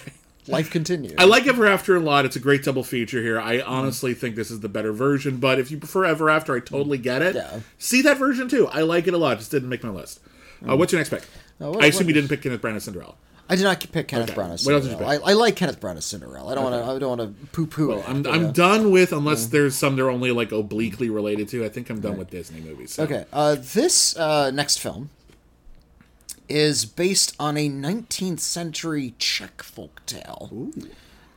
life 0.49 0.71
continues. 0.71 1.15
I 1.19 1.25
like 1.25 1.47
Ever 1.47 1.67
After 1.67 1.97
a 1.97 2.01
lot. 2.01 2.25
It's 2.25 2.37
a 2.37 2.41
great 2.41 2.65
double 2.65 2.85
feature 2.85 3.23
here. 3.23 3.41
I 3.41 3.61
honestly 3.61 4.15
think 4.15 4.37
this 4.37 4.51
is 4.51 4.61
the 4.61 4.69
better 4.69 4.93
version, 4.93 5.39
but 5.39 5.59
if 5.59 5.71
you 5.71 5.79
prefer 5.79 6.05
Ever 6.05 6.31
After, 6.31 6.55
I 6.57 6.61
totally 6.61 6.99
get 6.99 7.23
it. 7.23 7.35
Yeah. 7.35 7.61
See 7.79 8.03
that 8.03 8.19
version 8.19 8.49
too. 8.49 8.67
I 8.69 8.83
like 8.83 9.07
it 9.07 9.15
a 9.15 9.19
lot. 9.19 9.39
Just 9.39 9.51
didn't 9.51 9.69
make 9.69 9.83
my 9.85 9.91
list. 9.91 10.21
Uh, 10.69 10.77
what's 10.77 10.93
your 10.93 11.01
next 11.01 11.11
pick? 11.11 11.23
Uh, 11.61 11.71
what- 11.71 11.85
I 11.85 11.89
assume 11.89 12.07
what- 12.07 12.09
you 12.09 12.15
didn't 12.15 12.29
pick 12.29 12.43
Kenneth 12.43 12.61
Branagh 12.61 12.83
Cinderella. 12.83 13.15
I 13.51 13.57
did 13.57 13.63
not 13.65 13.81
pick 13.93 14.09
Kenneth 14.09 14.31
Okay. 14.31 14.39
Branagh's 14.39 14.67
What 14.67 14.75
else 14.75 14.85
did 14.85 14.91
you 14.93 14.99
Cinderella. 14.99 15.21
I, 15.25 15.31
I 15.31 15.33
like 15.33 15.57
Kenneth 15.57 15.81
Branagh's 15.81 16.05
Cinderella. 16.05 16.53
I 16.53 16.55
don't 16.55 16.65
want 16.65 16.85
to. 16.85 16.91
I 16.91 16.99
don't 16.99 17.19
want 17.19 17.41
to 17.41 17.47
poo-poo 17.47 17.93
it. 17.93 18.05
I'm, 18.07 18.27
I'm 18.27 18.47
uh, 18.47 18.53
done 18.53 18.91
with 18.91 19.11
unless 19.13 19.47
there's 19.47 19.75
some 19.75 19.97
they're 19.97 20.11
only 20.11 20.33
like 20.33 20.53
obliquely 20.53 21.09
related 21.09 21.49
to. 21.49 21.65
I 21.65 21.71
think 21.71 21.89
I'm 21.89 22.01
done 22.01 22.19
with 22.19 22.29
Disney 22.29 22.61
movies. 22.61 22.93
so. 22.93 23.05
Okay, 23.05 23.25
uh, 23.33 23.57
this 23.59 24.15
uh, 24.19 24.51
next 24.51 24.81
film 24.81 25.09
is 26.49 26.85
based 26.85 27.35
on 27.39 27.57
a 27.57 27.69
19th 27.69 28.41
century 28.41 29.15
Czech 29.19 29.59
folktale 29.59 30.89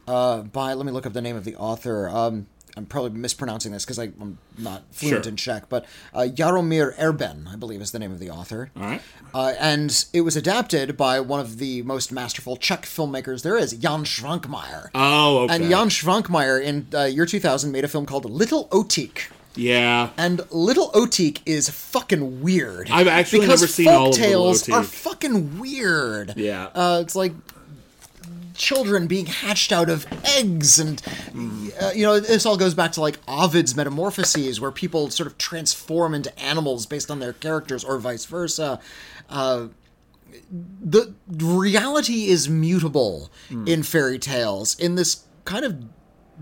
uh, 0.08 0.42
by. 0.44 0.74
Let 0.74 0.86
me 0.86 0.92
look 0.92 1.06
up 1.06 1.14
the 1.14 1.22
name 1.22 1.36
of 1.36 1.44
the 1.46 1.56
author. 1.56 2.10
Um, 2.10 2.48
I'm 2.78 2.86
probably 2.86 3.10
mispronouncing 3.20 3.74
this 3.74 3.84
because 3.84 4.00
I'm 4.00 4.38
not 4.58 4.84
fluent 4.92 5.26
Sure. 5.26 5.30
in 5.30 5.36
Czech, 5.36 5.68
but 5.68 5.86
uh, 6.14 6.20
Jaromir 6.34 6.96
Erben, 6.98 7.52
I 7.52 7.58
believe, 7.58 7.82
is 7.82 7.92
the 7.92 8.00
name 8.00 8.14
of 8.14 8.20
the 8.20 8.30
author. 8.30 8.72
All 8.78 8.84
right. 8.84 9.02
Uh, 9.34 9.54
and 9.60 10.06
it 10.14 10.22
was 10.22 10.38
adapted 10.38 10.96
by 10.96 11.20
one 11.20 11.42
of 11.42 11.58
the 11.58 11.82
most 11.82 12.14
masterful 12.14 12.56
Czech 12.56 12.84
filmmakers 12.84 13.44
there 13.44 13.58
is, 13.58 13.74
Jan 13.74 14.06
Švankmajer. 14.06 14.90
Oh, 14.96 15.40
okay. 15.40 15.56
And 15.56 15.70
Jan 15.70 15.90
Švankmajer 15.90 16.64
in 16.64 16.88
uh, 16.94 17.04
year 17.04 17.26
2000 17.26 17.74
made 17.74 17.84
a 17.84 17.90
film 17.90 18.06
called 18.06 18.24
Little 18.24 18.70
Otik. 18.70 19.24
Yeah. 19.56 20.10
And 20.18 20.42
Little 20.52 20.90
Otik 20.92 21.40
is 21.46 21.70
fucking 21.70 22.42
weird. 22.42 22.90
I've 22.92 23.08
actually 23.08 23.42
because 23.42 23.62
never 23.62 23.72
seen 23.72 23.88
all 23.90 24.10
of 24.10 24.18
Little 24.20 24.42
folktales 24.44 24.68
Otik. 24.70 24.74
are 24.74 24.84
fucking 24.84 25.60
weird. 25.60 26.34
Yeah. 26.38 26.68
Uh, 26.74 27.00
it's 27.02 27.16
like 27.16 27.34
children 28.54 29.08
being 29.08 29.26
hatched 29.26 29.72
out 29.72 29.90
of 29.90 30.06
eggs 30.38 30.78
and 30.78 31.02
uh, 31.82 31.92
you 31.96 32.06
know 32.06 32.20
this 32.20 32.46
all 32.46 32.58
goes 32.58 32.76
back 32.76 32.92
to 32.92 33.02
like 33.02 33.18
ovid's 33.28 33.76
metamorphoses 33.76 34.60
where 34.62 34.72
people 34.72 35.10
sort 35.10 35.26
of 35.26 35.36
transform 35.40 36.14
into 36.14 36.38
animals 36.38 36.86
based 36.86 37.10
on 37.10 37.20
their 37.20 37.34
characters 37.34 37.84
or 37.84 37.98
vice 37.98 38.26
versa 38.26 38.80
uh, 39.30 39.66
the 40.52 41.14
reality 41.40 42.28
is 42.28 42.50
mutable 42.50 43.32
Hmm. 43.50 43.68
in 43.68 43.84
fairy 43.84 44.20
tales 44.20 44.78
in 44.78 44.96
this 44.96 45.24
kind 45.46 45.66
of 45.66 45.84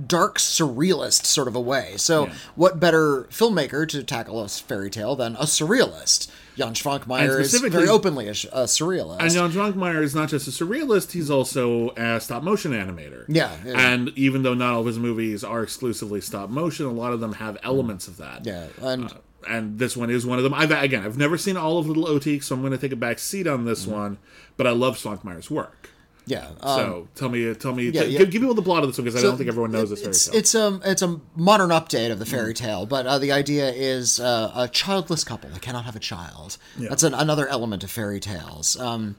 dark 0.07 0.37
surrealist 0.37 1.25
sort 1.25 1.47
of 1.47 1.55
a 1.55 1.61
way. 1.61 1.93
So, 1.97 2.27
Yeah. 2.27 2.33
what 2.55 2.79
better 2.79 3.23
filmmaker 3.31 3.87
to 3.89 4.03
tackle 4.03 4.41
a 4.43 4.47
fairy 4.47 4.89
tale 4.89 5.15
than 5.15 5.35
a 5.35 5.43
surrealist? 5.43 6.27
Jan 6.57 6.73
Švankmajer 6.73 7.39
is 7.39 7.53
very 7.59 7.87
openly 7.87 8.27
a, 8.27 8.31
a 8.31 8.65
surrealist. 8.65 9.19
And 9.21 9.31
Jan 9.31 9.51
Švankmajer 9.51 10.03
is 10.03 10.13
not 10.13 10.27
just 10.29 10.47
a 10.47 10.51
surrealist; 10.51 11.11
he's 11.13 11.29
also 11.29 11.91
a 11.91 12.19
stop 12.19 12.43
motion 12.43 12.71
animator. 12.73 13.23
Yeah, 13.29 13.55
yeah. 13.65 13.79
And 13.93 14.09
even 14.17 14.43
though 14.43 14.53
not 14.53 14.73
all 14.73 14.81
of 14.81 14.85
his 14.87 14.99
movies 14.99 15.43
are 15.43 15.63
exclusively 15.63 16.19
stop 16.21 16.49
motion, 16.49 16.85
a 16.85 16.91
lot 16.91 17.13
of 17.13 17.21
them 17.21 17.33
have 17.33 17.57
elements 17.63 18.07
of 18.09 18.17
that. 18.17 18.45
yeah, 18.45 18.67
and 18.81 19.05
Uh, 19.05 19.09
and 19.47 19.79
this 19.79 19.95
one 19.95 20.09
is 20.09 20.25
one 20.25 20.37
of 20.37 20.43
them. 20.43 20.53
I've 20.53 20.69
again, 20.71 21.05
I've 21.05 21.17
never 21.17 21.37
seen 21.37 21.55
all 21.55 21.77
of 21.77 21.87
Little 21.87 22.05
Otik, 22.07 22.43
so 22.43 22.55
I'm 22.55 22.61
going 22.61 22.73
to 22.73 22.77
take 22.77 22.91
a 22.91 22.97
back 22.97 23.19
seat 23.19 23.47
on 23.47 23.63
this 23.63 23.83
Mm-hmm. 23.83 23.91
one. 23.93 24.17
But 24.57 24.67
I 24.67 24.71
love 24.71 24.97
Švankmajer's 24.97 25.49
work. 25.49 25.89
Yeah. 26.29 26.47
Um, 26.61 26.79
So 26.79 27.07
tell 27.15 27.29
me, 27.29 27.53
tell 27.55 27.73
me, 27.73 27.89
yeah, 27.89 28.03
t- 28.03 28.07
yeah. 28.09 28.19
Give, 28.19 28.29
give 28.29 28.41
people 28.41 28.53
the 28.55 28.61
plot 28.61 28.83
of 28.83 28.89
this 28.89 28.97
one 28.97 29.05
because 29.05 29.23
I 29.23 29.27
don't 29.27 29.37
think 29.37 29.49
everyone 29.49 29.71
knows 29.71 29.89
this 29.89 29.99
fairy 30.01 30.11
it's, 30.11 30.25
tale. 30.25 30.33
Mm. 30.33 30.39
It's 30.39 30.55
um 30.55 30.81
it's 30.85 31.01
a 31.01 31.19
modern 31.35 31.71
update 31.71 32.11
of 32.11 32.19
the 32.19 32.25
fairy 32.25 32.53
tale, 32.53 32.85
but 32.85 33.07
uh, 33.07 33.17
the 33.17 33.31
idea 33.31 33.71
is 33.71 34.19
uh, 34.19 34.51
a 34.55 34.67
childless 34.67 35.23
couple. 35.23 35.49
They 35.49 35.59
cannot 35.59 35.85
have 35.85 35.95
a 35.95 35.99
child. 36.13 36.57
That's 36.77 37.03
an, 37.03 37.13
another 37.13 37.47
element 37.47 37.83
of 37.83 37.89
fairy 37.91 38.19
tales. 38.19 38.79
Um, 38.79 39.15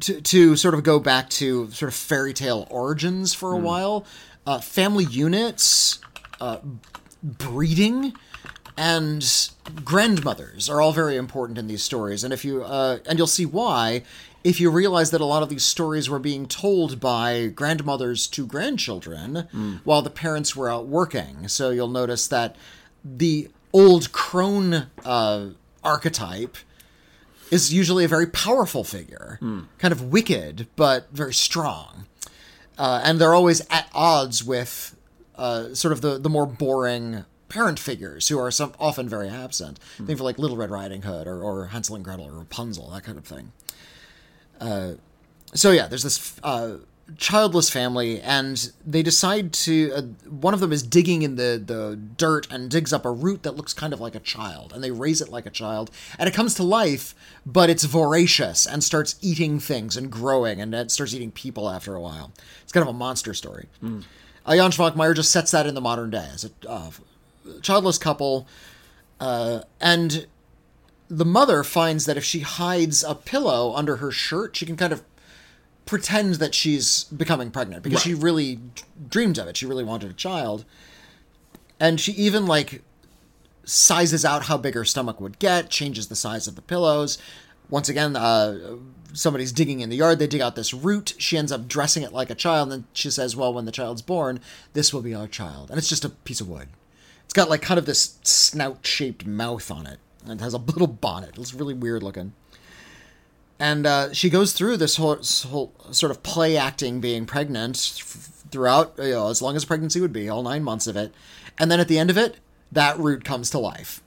to 0.00 0.20
to 0.20 0.56
sort 0.56 0.74
of 0.74 0.82
go 0.82 0.98
back 0.98 1.28
to 1.40 1.70
sort 1.70 1.88
of 1.92 1.94
fairy 1.94 2.32
tale 2.32 2.66
origins 2.70 3.34
for 3.34 3.54
a 3.54 3.58
Mm. 3.58 3.62
while, 3.62 4.06
uh, 4.46 4.60
family 4.60 5.04
units, 5.04 5.98
uh, 6.40 6.58
breeding. 7.22 8.14
And 8.76 9.22
grandmothers 9.84 10.70
are 10.70 10.80
all 10.80 10.92
very 10.92 11.16
important 11.16 11.58
in 11.58 11.66
these 11.66 11.82
stories, 11.82 12.24
and 12.24 12.32
if 12.32 12.46
you 12.46 12.62
uh, 12.64 12.98
and 13.06 13.18
you'll 13.18 13.26
see 13.26 13.44
why 13.44 14.04
if 14.42 14.60
you 14.60 14.70
realize 14.70 15.10
that 15.10 15.20
a 15.20 15.24
lot 15.26 15.42
of 15.42 15.48
these 15.48 15.64
stories 15.64 16.08
were 16.08 16.18
being 16.18 16.46
told 16.46 16.98
by 17.00 17.46
grandmothers 17.48 18.26
to 18.28 18.46
grandchildren 18.46 19.80
while 19.84 20.02
the 20.02 20.10
parents 20.10 20.56
were 20.56 20.70
out 20.70 20.86
working. 20.86 21.46
So 21.48 21.70
you'll 21.70 21.88
notice 21.88 22.26
that 22.28 22.56
the 23.04 23.48
old 23.72 24.12
crone 24.12 24.86
uh, 25.04 25.48
archetype 25.84 26.56
is 27.50 27.72
usually 27.72 28.04
a 28.04 28.08
very 28.08 28.26
powerful 28.26 28.84
figure, 28.84 29.38
kind 29.78 29.92
of 29.92 30.04
wicked 30.12 30.68
but 30.76 31.08
very 31.12 31.34
strong, 31.34 32.06
uh, 32.78 33.00
and 33.04 33.20
they're 33.20 33.34
always 33.34 33.60
at 33.70 33.88
odds 33.92 34.44
with 34.44 34.96
uh, 35.36 35.74
sort 35.74 35.92
of 35.92 36.00
the 36.00 36.18
the 36.18 36.28
more 36.30 36.46
boring 36.46 37.24
parent 37.48 37.78
figures 37.80 38.28
who 38.28 38.38
are 38.38 38.50
some 38.52 38.72
often 38.78 39.08
very 39.08 39.28
absent. 39.28 39.80
Think 39.96 40.10
of 40.10 40.20
like 40.20 40.38
Little 40.38 40.56
Red 40.56 40.70
Riding 40.70 41.02
Hood 41.02 41.26
or, 41.26 41.42
or 41.42 41.66
Hansel 41.66 41.96
and 41.96 42.04
Gretel 42.04 42.26
or 42.26 42.38
Rapunzel, 42.38 42.90
that 42.90 43.02
kind 43.02 43.18
of 43.18 43.24
thing. 43.24 43.50
Uh, 44.60 44.92
so 45.54 45.70
yeah, 45.70 45.86
there's 45.88 46.02
this 46.02 46.38
uh, 46.42 46.76
childless 47.16 47.70
family, 47.70 48.20
and 48.20 48.72
they 48.86 49.02
decide 49.02 49.52
to. 49.52 49.92
Uh, 49.94 50.02
one 50.28 50.54
of 50.54 50.60
them 50.60 50.72
is 50.72 50.82
digging 50.82 51.22
in 51.22 51.36
the 51.36 51.60
the 51.64 51.96
dirt 51.96 52.46
and 52.50 52.70
digs 52.70 52.92
up 52.92 53.04
a 53.04 53.10
root 53.10 53.42
that 53.42 53.56
looks 53.56 53.72
kind 53.72 53.92
of 53.92 54.00
like 54.00 54.14
a 54.14 54.20
child, 54.20 54.72
and 54.72 54.84
they 54.84 54.90
raise 54.90 55.20
it 55.20 55.28
like 55.28 55.46
a 55.46 55.50
child, 55.50 55.90
and 56.18 56.28
it 56.28 56.34
comes 56.34 56.54
to 56.54 56.62
life, 56.62 57.14
but 57.44 57.68
it's 57.70 57.84
voracious 57.84 58.66
and 58.66 58.84
starts 58.84 59.16
eating 59.20 59.58
things 59.58 59.96
and 59.96 60.10
growing, 60.10 60.60
and 60.60 60.74
it 60.74 60.90
starts 60.90 61.14
eating 61.14 61.30
people 61.32 61.68
after 61.68 61.94
a 61.94 62.00
while. 62.00 62.32
It's 62.62 62.72
kind 62.72 62.82
of 62.82 62.94
a 62.94 62.98
monster 62.98 63.34
story. 63.34 63.66
Uh, 64.46 64.54
Jan 64.56 64.70
Švankmajer 64.70 65.16
just 65.16 65.30
sets 65.32 65.50
that 65.50 65.66
in 65.66 65.74
the 65.74 65.80
modern 65.80 66.10
day 66.10 66.28
as 66.32 66.44
a 66.44 66.50
uh, 66.68 66.90
childless 67.62 67.98
couple, 67.98 68.46
uh, 69.18 69.60
and 69.80 70.26
the 71.10 71.24
mother 71.24 71.64
finds 71.64 72.06
that 72.06 72.16
if 72.16 72.24
she 72.24 72.40
hides 72.40 73.02
a 73.02 73.16
pillow 73.16 73.74
under 73.74 73.96
her 73.96 74.12
shirt, 74.12 74.56
she 74.56 74.64
can 74.64 74.76
kind 74.76 74.92
of 74.92 75.02
pretend 75.84 76.36
that 76.36 76.54
she's 76.54 77.04
becoming 77.04 77.50
pregnant 77.50 77.82
because 77.82 78.00
she 78.00 78.14
really 78.14 78.56
d- 78.56 78.82
dreamed 79.08 79.36
of 79.36 79.48
it. 79.48 79.56
She 79.56 79.66
really 79.66 79.82
wanted 79.82 80.08
a 80.08 80.14
child. 80.14 80.64
And 81.80 82.00
she 82.00 82.12
even 82.12 82.46
like 82.46 82.82
sizes 83.64 84.24
out 84.24 84.44
how 84.44 84.56
big 84.56 84.74
her 84.74 84.84
stomach 84.84 85.20
would 85.20 85.40
get, 85.40 85.68
changes 85.68 86.06
the 86.06 86.14
size 86.14 86.46
of 86.46 86.54
the 86.54 86.62
pillows. 86.62 87.18
Once 87.68 87.88
again, 87.88 88.14
uh, 88.14 88.76
somebody's 89.12 89.50
digging 89.50 89.80
in 89.80 89.90
the 89.90 89.96
yard. 89.96 90.20
They 90.20 90.28
dig 90.28 90.40
out 90.40 90.54
this 90.54 90.72
root. 90.72 91.14
She 91.18 91.36
ends 91.36 91.50
up 91.50 91.66
dressing 91.66 92.04
it 92.04 92.12
like 92.12 92.30
a 92.30 92.36
child. 92.36 92.70
And 92.70 92.82
then 92.82 92.88
she 92.92 93.10
says, 93.10 93.34
Well, 93.34 93.52
when 93.52 93.64
the 93.64 93.72
child's 93.72 94.02
born, 94.02 94.38
this 94.74 94.94
will 94.94 95.02
be 95.02 95.14
our 95.14 95.26
child. 95.26 95.70
And 95.70 95.78
it's 95.78 95.88
just 95.88 96.04
a 96.04 96.10
piece 96.10 96.40
of 96.40 96.48
wood. 96.48 96.68
It's 97.24 97.34
got 97.34 97.50
like 97.50 97.62
kind 97.62 97.78
of 97.78 97.86
this 97.86 98.18
snout 98.22 98.86
shaped 98.86 99.26
mouth 99.26 99.72
on 99.72 99.86
it. 99.88 99.98
And 100.26 100.40
has 100.40 100.52
a 100.54 100.58
little 100.58 100.86
bonnet. 100.86 101.38
It's 101.38 101.54
really 101.54 101.74
weird 101.74 102.02
looking. 102.02 102.32
And 103.58 103.86
uh, 103.86 104.12
she 104.12 104.30
goes 104.30 104.52
through 104.52 104.78
this 104.78 104.96
whole, 104.96 105.16
this 105.16 105.42
whole 105.44 105.72
sort 105.90 106.10
of 106.10 106.22
play 106.22 106.56
acting 106.56 107.00
being 107.00 107.26
pregnant 107.26 107.76
f- 108.00 108.44
throughout, 108.50 108.94
you 108.98 109.10
know, 109.10 109.28
as 109.28 109.42
long 109.42 109.54
as 109.56 109.64
pregnancy 109.64 110.00
would 110.00 110.12
be, 110.12 110.28
all 110.28 110.42
nine 110.42 110.62
months 110.64 110.86
of 110.86 110.96
it. 110.96 111.12
And 111.58 111.70
then 111.70 111.78
at 111.80 111.88
the 111.88 111.98
end 111.98 112.08
of 112.10 112.16
it, 112.16 112.36
that 112.72 112.98
root 112.98 113.24
comes 113.24 113.50
to 113.50 113.58
life. 113.58 114.02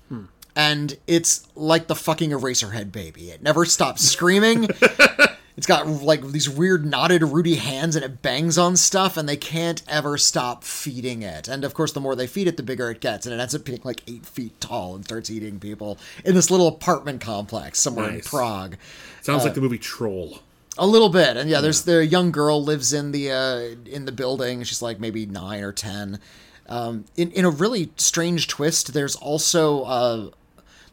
And 0.56 0.98
it's 1.08 1.48
like 1.56 1.88
the 1.88 1.96
fucking 1.96 2.30
Eraserhead 2.30 2.92
baby. 2.92 3.32
It 3.32 3.42
never 3.42 3.66
stops 3.66 4.04
screaming. 4.04 4.68
It's 5.56 5.68
got 5.68 5.88
like 5.88 6.24
these 6.28 6.50
weird 6.50 6.86
knotted 6.86 7.22
rooty 7.22 7.56
hands 7.56 7.96
and 7.96 8.04
it 8.04 8.22
bangs 8.22 8.58
on 8.58 8.76
stuff 8.76 9.18
and 9.18 9.30
they 9.30 9.38
can't 9.38 9.84
ever 9.88 10.18
stop 10.18 10.64
feeding 10.64 11.22
it. 11.22 11.48
And 11.48 11.64
of 11.64 11.74
course, 11.74 11.92
the 11.92 12.00
more 12.00 12.16
they 12.16 12.26
feed 12.26 12.48
it, 12.48 12.58
the 12.58 12.64
bigger 12.64 12.90
it 12.90 13.02
gets. 13.02 13.26
And 13.26 13.36
it 13.36 13.40
ends 13.40 13.54
up 13.54 13.64
being 13.64 13.82
like 13.84 14.02
eight 14.08 14.26
feet 14.26 14.60
tall 14.60 14.96
and 14.96 15.06
starts 15.06 15.30
eating 15.30 15.60
people 15.60 16.00
in 16.26 16.34
this 16.34 16.50
little 16.50 16.68
apartment 16.68 17.22
complex 17.22 17.80
somewhere 17.80 18.10
in 18.10 18.22
Prague. 18.22 18.78
Sounds 19.22 19.44
like 19.44 19.54
the 19.54 19.62
movie 19.62 19.78
Troll. 19.78 20.40
A 20.76 20.88
little 20.88 21.10
bit, 21.10 21.38
and 21.38 21.52
yeah, 21.52 21.62
there's 21.62 21.84
the 21.84 22.04
young 22.04 22.32
girl 22.32 22.64
lives 22.64 22.94
in 22.94 23.12
the 23.12 23.30
uh, 23.32 23.76
in 23.86 24.06
the 24.06 24.12
building. 24.12 24.64
She's 24.64 24.82
like 24.82 25.00
maybe 25.00 25.24
nine 25.28 25.64
or 25.64 25.72
ten. 25.72 26.20
Um, 26.68 27.06
in 27.16 27.30
in 27.32 27.46
a 27.46 27.52
really 27.52 27.92
strange 27.96 28.48
twist, 28.48 28.92
there's 28.92 29.16
also 29.16 29.84
uh, 29.84 30.30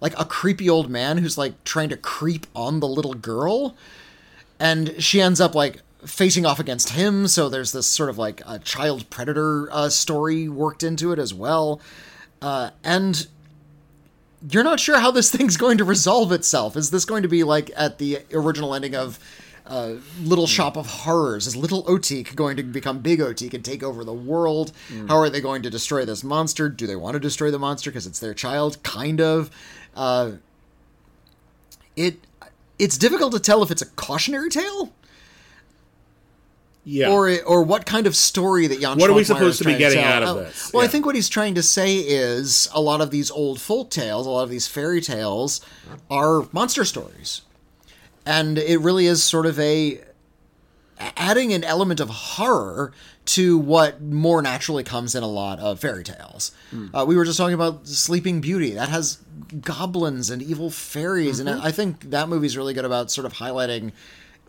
like 0.01 0.13
a 0.21 0.27
creepy 0.27 0.69
old 0.69 0.91
man 0.91 1.17
who's 1.17 1.39
like 1.39 1.65
trying 1.65 1.89
to 1.89 1.97
creep 1.97 2.47
on 2.55 2.81
the 2.81 2.87
little 2.87 3.15
girl, 3.15 3.75
and 4.61 5.03
she 5.03 5.21
ends 5.21 5.41
up 5.41 5.55
like 5.55 5.81
facing 6.05 6.47
off 6.47 6.61
against 6.61 6.91
him. 6.91 7.27
So 7.27 7.49
there's 7.49 7.73
this 7.73 7.87
sort 7.87 8.11
of 8.11 8.19
like 8.19 8.43
a 8.47 8.59
child 8.59 9.09
predator 9.11 9.69
uh, 9.73 9.89
story 9.89 10.49
worked 10.49 10.83
into 10.83 11.11
it 11.13 11.19
as 11.19 11.35
well, 11.35 11.81
uh, 12.41 12.71
and 12.85 13.27
you're 14.49 14.65
not 14.65 14.79
sure 14.79 15.01
how 15.01 15.11
this 15.11 15.31
thing's 15.35 15.57
going 15.57 15.79
to 15.79 15.85
resolve 15.85 16.31
itself. 16.31 16.77
Is 16.77 16.91
this 16.91 17.05
going 17.05 17.23
to 17.23 17.29
be 17.29 17.43
like 17.43 17.71
at 17.77 17.99
the 17.99 18.19
original 18.33 18.75
ending 18.75 18.95
of 18.95 19.19
uh, 19.67 19.95
Little 20.21 20.47
Shop 20.47 20.77
of 20.77 20.87
Horrors? 20.87 21.47
Is 21.47 21.57
Little 21.57 21.85
Otik 21.85 22.35
going 22.35 22.57
to 22.57 22.63
become 22.63 22.99
Big 23.01 23.21
Otik 23.21 23.55
and 23.55 23.65
take 23.65 23.83
over 23.83 24.05
the 24.05 24.13
world? 24.13 24.73
How 25.09 25.17
are 25.17 25.31
they 25.31 25.41
going 25.41 25.63
to 25.63 25.71
destroy 25.71 26.05
this 26.05 26.25
monster? 26.25 26.69
Do 26.69 26.87
they 26.87 26.97
want 26.97 27.15
to 27.15 27.21
destroy 27.21 27.51
the 27.51 27.59
monster 27.59 27.91
because 27.91 28.07
it's 28.07 28.19
their 28.19 28.35
child? 28.35 28.83
Kind 28.83 29.21
of. 29.21 29.51
Uh, 29.95 30.33
it 31.97 32.19
it's 32.81 32.99
difficult 32.99 33.33
to 33.33 33.41
tell 33.41 33.63
if 33.63 33.71
it's 33.71 33.83
a 33.83 33.87
cautionary 33.87 34.51
tale 34.51 34.93
Yeah. 36.85 37.11
or 37.11 37.41
or 37.45 37.63
what 37.63 37.85
kind 37.87 38.07
of 38.07 38.17
story 38.17 38.67
that 38.67 38.81
Jan 38.81 38.99
What 38.99 39.11
are 39.11 39.13
we 39.13 39.23
supposed 39.25 39.59
to 39.59 39.65
be 39.65 39.77
getting 39.77 39.99
tell. 40.01 40.13
out 40.13 40.23
of 40.23 40.29
Oh, 40.37 40.41
this? 40.41 40.73
Well, 40.73 40.83
I 40.83 40.89
think 40.89 41.05
what 41.07 41.15
he's 41.15 41.29
trying 41.29 41.55
to 41.57 41.63
say 41.63 41.97
is 41.99 42.69
a 42.75 42.81
lot 42.81 43.01
of 43.01 43.11
these 43.11 43.31
old 43.31 43.61
folk 43.61 43.91
tales, 43.91 44.27
a 44.27 44.31
lot 44.31 44.43
of 44.45 44.51
these 44.51 44.67
fairy 44.67 45.01
tales, 45.03 45.61
are 46.11 46.49
monster 46.53 46.85
stories, 46.87 47.43
and 48.25 48.57
it 48.59 48.79
really 48.81 49.07
is 49.07 49.23
sort 49.23 49.45
of 49.47 49.59
a 49.61 50.01
adding 50.99 51.53
an 51.53 51.65
element 51.65 52.01
of 52.01 52.09
horror 52.09 52.93
to 53.35 53.59
what 53.59 54.01
more 54.03 54.41
naturally 54.43 54.83
comes 54.83 55.15
in 55.15 55.23
a 55.23 55.27
lot 55.29 55.59
of 55.61 55.79
fairy 55.81 56.03
tales. 56.05 56.53
Uh, 56.95 57.05
we 57.07 57.17
were 57.17 57.25
just 57.25 57.37
talking 57.39 57.55
about 57.55 57.87
Sleeping 57.87 58.41
Beauty. 58.41 58.71
That 58.73 58.89
has 58.89 59.19
goblins 59.61 60.31
and 60.31 60.41
evil 60.43 60.71
fairies, 60.71 61.39
and 61.41 61.49
I 61.49 61.71
think 61.71 62.11
that 62.11 62.29
movie's 62.29 62.57
really 62.57 62.75
good 62.75 62.85
about 62.85 63.11
sort 63.11 63.25
of 63.27 63.35
highlighting, 63.35 63.93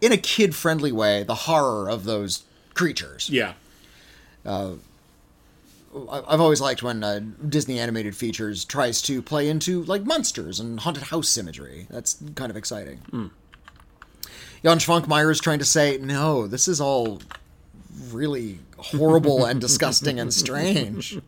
in 0.01 0.11
a 0.11 0.17
kid-friendly 0.17 0.91
way, 0.91 1.23
the 1.23 1.35
horror 1.35 1.89
of 1.89 2.05
those 2.05 2.43
creatures. 2.73 3.29
yeah. 3.29 3.53
I- 4.45 6.23
I've 6.27 6.39
always 6.39 6.61
liked 6.61 6.81
when 6.81 7.03
uh, 7.03 7.19
Disney 7.49 7.77
animated 7.79 8.15
features 8.15 8.63
tries 8.63 9.01
to 9.03 9.21
play 9.21 9.49
into 9.49 9.83
like 9.83 10.05
monsters 10.05 10.59
and 10.59 10.79
haunted 10.79 11.03
house 11.03 11.37
imagery. 11.37 11.85
That's 11.89 12.17
kind 12.35 12.49
of 12.49 12.55
exciting. 12.55 13.01
Jan 14.63 14.77
Švankmajer 14.79 15.31
is 15.31 15.39
trying 15.41 15.59
to 15.59 15.65
say, 15.65 15.97
no, 15.97 16.47
this 16.47 16.67
is 16.69 16.79
all 16.79 17.21
really 18.09 18.59
horrible 18.81 19.45
and 19.45 19.59
disgusting 19.61 20.19
and 20.19 20.33
strange. 20.33 21.19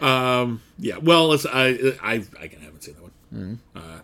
Um, 0.00 0.62
Yeah, 0.78 0.98
well, 0.98 1.32
it's, 1.32 1.46
I, 1.46 1.94
I, 2.02 2.24
I 2.40 2.48
can 2.48 2.60
haven't 2.60 2.82
seen 2.82 2.94
that 2.94 3.02
one. 3.02 3.60
Uh, 3.74 4.00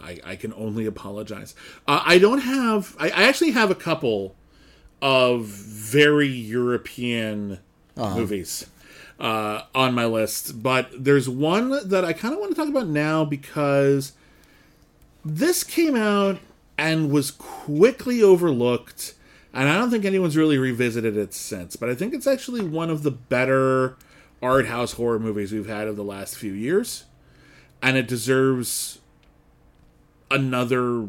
I, 0.00 0.20
I 0.24 0.36
can 0.36 0.52
only 0.54 0.86
apologize. 0.86 1.54
Uh, 1.86 2.02
I 2.04 2.18
don't 2.18 2.40
have. 2.40 2.96
I, 2.98 3.08
I 3.10 3.22
actually 3.24 3.52
have 3.52 3.70
a 3.70 3.74
couple 3.74 4.34
of 5.00 5.44
very 5.46 6.28
European 6.28 7.58
movies 7.96 8.66
uh, 9.20 9.62
on 9.74 9.94
my 9.94 10.06
list, 10.06 10.62
but 10.62 10.90
there's 10.96 11.28
one 11.28 11.88
that 11.88 12.04
I 12.04 12.12
kind 12.12 12.34
of 12.34 12.40
want 12.40 12.52
to 12.52 12.56
talk 12.56 12.68
about 12.68 12.88
now 12.88 13.24
because 13.24 14.12
this 15.24 15.62
came 15.62 15.94
out 15.94 16.38
and 16.78 17.10
was 17.10 17.30
quickly 17.30 18.22
overlooked 18.22 19.14
and 19.52 19.68
I 19.68 19.76
don't 19.76 19.90
think 19.90 20.04
anyone's 20.04 20.36
really 20.36 20.58
revisited 20.58 21.16
it 21.16 21.34
since. 21.34 21.76
But 21.76 21.88
I 21.90 21.94
think 21.94 22.14
it's 22.14 22.26
actually 22.26 22.62
one 22.62 22.90
of 22.90 23.02
the 23.02 23.10
better 23.10 23.96
art 24.42 24.66
house 24.66 24.92
horror 24.92 25.18
movies 25.18 25.52
we've 25.52 25.68
had 25.68 25.86
of 25.88 25.96
the 25.96 26.04
last 26.04 26.36
few 26.36 26.52
years, 26.52 27.04
and 27.82 27.96
it 27.96 28.08
deserves 28.08 28.98
another. 30.30 31.02
uh, 31.02 31.06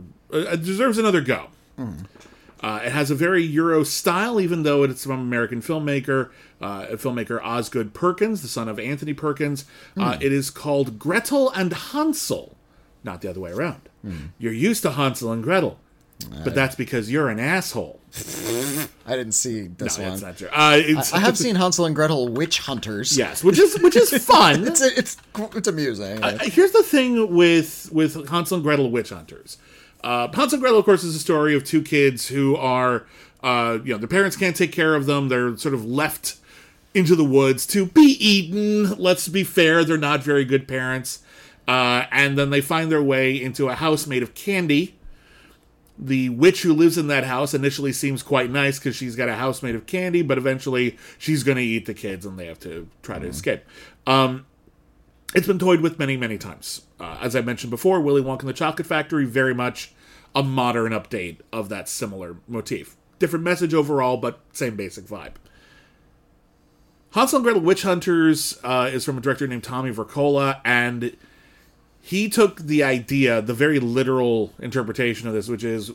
It 0.53 0.63
deserves 0.63 0.97
another 0.97 1.21
go. 1.21 1.47
Uh, 2.61 2.79
it 2.85 2.91
has 2.93 3.11
a 3.11 3.15
very 3.15 3.43
Euro 3.43 3.83
style, 3.83 4.39
even 4.39 4.63
though 4.63 4.83
it's 4.83 5.03
from 5.03 5.19
American 5.19 5.61
filmmaker, 5.61 6.29
uh, 6.61 6.85
filmmaker 6.91 7.43
Osgood 7.43 7.93
Perkins, 7.93 8.41
the 8.41 8.47
son 8.47 8.69
of 8.69 8.79
Anthony 8.79 9.13
Perkins. 9.13 9.65
Uh, 9.97 10.17
it 10.21 10.31
is 10.31 10.49
called 10.49 10.97
Gretel 10.97 11.49
and 11.49 11.73
Hansel, 11.73 12.55
not 13.03 13.19
the 13.21 13.29
other 13.29 13.41
way 13.41 13.51
around. 13.51 13.89
You're 14.37 14.53
used 14.53 14.81
to 14.83 14.91
Hansel 14.91 15.31
and 15.33 15.43
Gretel, 15.43 15.77
but 16.43 16.53
that's 16.55 16.76
because 16.76 17.11
you're 17.11 17.30
an 17.30 17.39
asshole. 17.39 17.99
I 19.05 19.15
didn't 19.15 19.32
see 19.34 19.67
this 19.67 19.97
No, 19.97 20.03
one. 20.03 20.11
that's 20.11 20.21
not 20.21 20.38
true. 20.38 20.47
Uh, 20.51 20.78
it's, 20.80 21.13
I 21.13 21.19
have 21.19 21.38
seen 21.38 21.55
Hansel 21.55 21.86
and 21.86 21.95
Gretel 21.95 22.28
Witch 22.30 22.59
Hunters. 22.59 23.17
yes, 23.17 23.43
which 23.43 23.59
is 23.59 23.80
which 23.82 23.95
is 23.95 24.11
fun. 24.26 24.67
It's 24.67 24.82
it's 24.82 25.17
it's 25.55 25.67
amusing. 25.67 26.24
Uh, 26.24 26.38
here's 26.43 26.71
the 26.71 26.84
thing 26.84 27.36
with 27.36 27.89
with 27.91 28.30
Hansel 28.30 28.55
and 28.57 28.63
Gretel 28.63 28.89
Witch 28.91 29.09
Hunters. 29.09 29.57
Uh, 30.03 30.28
Hansel 30.34 30.57
and 30.57 30.61
Gretel, 30.61 30.80
of 30.80 30.86
course, 30.86 31.03
is 31.03 31.15
a 31.15 31.19
story 31.19 31.55
of 31.55 31.63
two 31.63 31.82
kids 31.82 32.28
who 32.28 32.55
are, 32.57 33.05
uh, 33.41 33.80
you 33.86 33.93
know, 33.93 33.97
their 33.97 34.07
parents 34.07 34.36
can't 34.36 34.55
take 34.55 34.71
care 34.74 34.95
of 34.95 35.05
them. 35.05 35.30
They're 35.30 35.55
sort 35.57 35.74
of 35.74 35.86
left 35.86 36.36
into 36.93 37.15
the 37.15 37.24
woods 37.24 37.65
to 37.67 37.86
be 37.86 38.17
eaten. 38.19 38.97
Let's 38.97 39.28
be 39.28 39.43
fair; 39.43 39.84
they're 39.84 39.97
not 39.97 40.21
very 40.21 40.45
good 40.45 40.67
parents. 40.67 41.19
Uh, 41.67 42.03
and 42.11 42.38
then 42.38 42.49
they 42.49 42.59
find 42.59 42.91
their 42.91 43.01
way 43.01 43.41
into 43.41 43.69
a 43.69 43.76
house 43.76 44.05
made 44.05 44.21
of 44.21 44.36
candy. 44.36 44.95
The 45.97 46.29
witch 46.29 46.63
who 46.63 46.73
lives 46.73 46.97
in 46.97 47.07
that 47.07 47.23
house 47.23 47.53
initially 47.53 47.93
seems 47.93 48.23
quite 48.23 48.49
nice 48.49 48.79
because 48.79 48.95
she's 48.95 49.15
got 49.15 49.29
a 49.29 49.35
house 49.35 49.61
made 49.61 49.75
of 49.75 49.85
candy, 49.85 50.21
but 50.23 50.37
eventually 50.37 50.97
she's 51.17 51.43
going 51.43 51.57
to 51.57 51.63
eat 51.63 51.85
the 51.85 51.93
kids 51.93 52.25
and 52.25 52.37
they 52.37 52.47
have 52.47 52.59
to 52.61 52.87
try 53.03 53.19
to 53.19 53.27
escape. 53.27 53.63
Um, 54.07 54.45
it's 55.35 55.47
been 55.47 55.59
toyed 55.59 55.81
with 55.81 55.99
many, 55.99 56.17
many 56.17 56.37
times. 56.37 56.81
Uh, 56.99 57.17
as 57.21 57.35
I 57.35 57.41
mentioned 57.41 57.71
before, 57.71 58.01
Willy 58.01 58.21
Wonka 58.21 58.41
and 58.41 58.49
the 58.49 58.53
Chocolate 58.53 58.87
Factory, 58.87 59.25
very 59.25 59.53
much 59.53 59.91
a 60.35 60.43
modern 60.43 60.93
update 60.93 61.37
of 61.51 61.69
that 61.69 61.87
similar 61.87 62.37
motif. 62.47 62.95
Different 63.19 63.45
message 63.45 63.73
overall, 63.73 64.17
but 64.17 64.39
same 64.51 64.75
basic 64.75 65.05
vibe. 65.05 65.33
Hansel 67.11 67.37
and 67.37 67.43
Gretel 67.43 67.61
Witch 67.61 67.83
Hunters 67.83 68.59
uh, 68.63 68.89
is 68.91 69.05
from 69.05 69.19
a 69.19 69.21
director 69.21 69.47
named 69.47 69.63
Tommy 69.63 69.91
Wirkola, 69.91 70.59
and 70.65 71.15
he 72.06 72.28
took 72.28 72.60
the 72.60 72.84
idea, 72.84 73.41
the 73.41 73.54
very 73.54 73.80
literal 73.80 74.51
interpretation 74.60 75.30
of 75.30 75.34
this, 75.34 75.47
which 75.47 75.64
is 75.64 75.89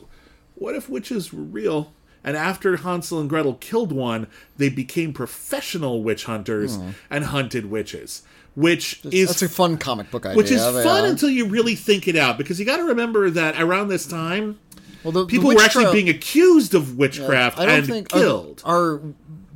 what 0.55 0.73
if 0.73 0.89
witches 0.89 1.31
were 1.31 1.43
real? 1.43 1.93
And 2.23 2.35
after 2.35 2.77
Hansel 2.77 3.19
and 3.19 3.29
Gretel 3.29 3.53
killed 3.53 3.91
one, 3.91 4.25
they 4.57 4.69
became 4.69 5.13
professional 5.13 6.01
witch 6.01 6.25
hunters 6.25 6.77
hmm. 6.77 6.89
and 7.11 7.25
hunted 7.25 7.67
witches. 7.67 8.23
Which 8.55 9.05
is 9.05 9.29
That's 9.29 9.43
a 9.43 9.49
fun 9.49 9.77
comic 9.77 10.09
book 10.09 10.25
idea. 10.25 10.35
which 10.35 10.49
is 10.49 10.59
yeah. 10.59 10.81
fun 10.81 11.05
until 11.05 11.29
you 11.29 11.45
really 11.45 11.75
think 11.75 12.07
it 12.07 12.15
out 12.15 12.39
because 12.39 12.59
you 12.59 12.65
got 12.65 12.77
to 12.77 12.85
remember 12.85 13.29
that 13.29 13.61
around 13.61 13.89
this 13.89 14.07
time 14.07 14.57
well, 15.03 15.11
the, 15.11 15.21
the 15.21 15.27
people 15.27 15.49
witch 15.49 15.57
were 15.57 15.63
actually 15.63 15.83
trial- 15.83 15.93
being 15.93 16.09
accused 16.09 16.73
of 16.73 16.97
witchcraft 16.97 17.59
I 17.59 17.67
don't 17.67 17.75
and 17.75 17.87
think 17.87 18.15
are- 18.15 18.19
killed. 18.19 18.63
Are, 18.65 18.99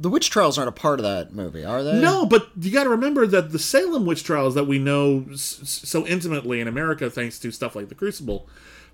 the 0.03 0.09
witch 0.09 0.29
trials 0.29 0.57
aren't 0.57 0.69
a 0.69 0.71
part 0.73 0.99
of 0.99 1.03
that 1.03 1.33
movie, 1.33 1.63
are 1.65 1.81
they? 1.83 1.99
no, 1.99 2.25
but 2.25 2.49
you 2.59 2.69
got 2.71 2.83
to 2.83 2.89
remember 2.89 3.25
that 3.25 3.51
the 3.51 3.57
Salem 3.59 4.05
witch 4.05 4.23
trials 4.23 4.53
that 4.53 4.65
we 4.67 4.77
know 4.77 5.25
s- 5.31 5.59
so 5.63 6.05
intimately 6.05 6.59
in 6.61 6.67
America, 6.67 7.09
thanks 7.09 7.39
to 7.39 7.51
stuff 7.51 7.75
like 7.75 7.89
the 7.89 7.95
Crucible, 7.95 8.47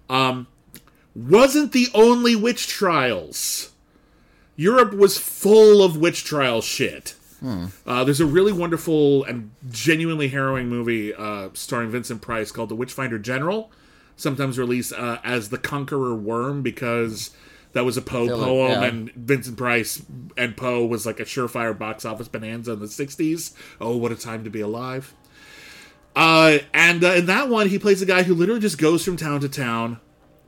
um, 0.09 0.47
wasn't 1.15 1.71
the 1.71 1.87
only 1.93 2.35
witch 2.35 2.67
trials. 2.67 3.71
Europe 4.55 4.93
was 4.93 5.17
full 5.17 5.81
of 5.83 5.97
witch 5.97 6.23
trial 6.23 6.61
shit. 6.61 7.15
Uh, 7.87 8.03
there's 8.03 8.19
a 8.19 8.25
really 8.25 8.51
wonderful 8.51 9.23
and 9.23 9.51
genuinely 9.71 10.27
harrowing 10.27 10.67
movie 10.67 11.13
uh, 11.13 11.47
starring 11.53 11.89
Vincent 11.89 12.21
Price 12.21 12.51
called 12.51 12.67
The 12.69 12.75
Witchfinder 12.75 13.17
General, 13.17 13.71
sometimes 14.17 14.59
released 14.59 14.91
uh, 14.91 15.19
as 15.23 15.47
The 15.49 15.57
Conqueror 15.57 16.13
Worm 16.15 16.61
because 16.61 17.31
that 17.73 17.85
was 17.85 17.97
a 17.97 18.01
Poe 18.01 18.27
poem, 18.27 18.71
yeah. 18.71 18.83
and 18.83 19.11
Vincent 19.13 19.57
Price 19.57 20.01
and 20.35 20.57
Poe 20.57 20.85
was 20.85 21.05
like 21.05 21.19
a 21.19 21.25
surefire 21.25 21.77
box 21.77 22.03
office 22.03 22.27
bonanza 22.27 22.73
in 22.73 22.79
the 22.79 22.87
60s. 22.87 23.53
Oh, 23.79 23.95
what 23.95 24.11
a 24.11 24.15
time 24.15 24.43
to 24.43 24.49
be 24.49 24.61
alive. 24.61 25.13
Uh, 26.15 26.59
and 26.73 27.03
uh, 27.03 27.13
in 27.13 27.27
that 27.27 27.49
one, 27.49 27.69
he 27.69 27.77
plays 27.77 28.01
a 28.01 28.05
guy 28.05 28.23
who 28.23 28.33
literally 28.33 28.61
just 28.61 28.77
goes 28.77 29.05
from 29.05 29.17
town 29.17 29.39
to 29.41 29.49
town 29.49 29.99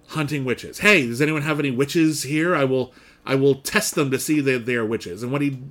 hunting 0.07 0.45
witches. 0.45 0.79
Hey, 0.79 1.07
does 1.07 1.21
anyone 1.21 1.43
have 1.43 1.59
any 1.59 1.71
witches 1.71 2.23
here? 2.23 2.55
I 2.55 2.63
will 2.65 2.93
I 3.25 3.35
will 3.35 3.55
test 3.55 3.95
them 3.95 4.11
to 4.11 4.19
see 4.19 4.41
that 4.41 4.65
they 4.65 4.75
are 4.75 4.85
witches. 4.85 5.23
And 5.23 5.31
what 5.31 5.41
he 5.41 5.61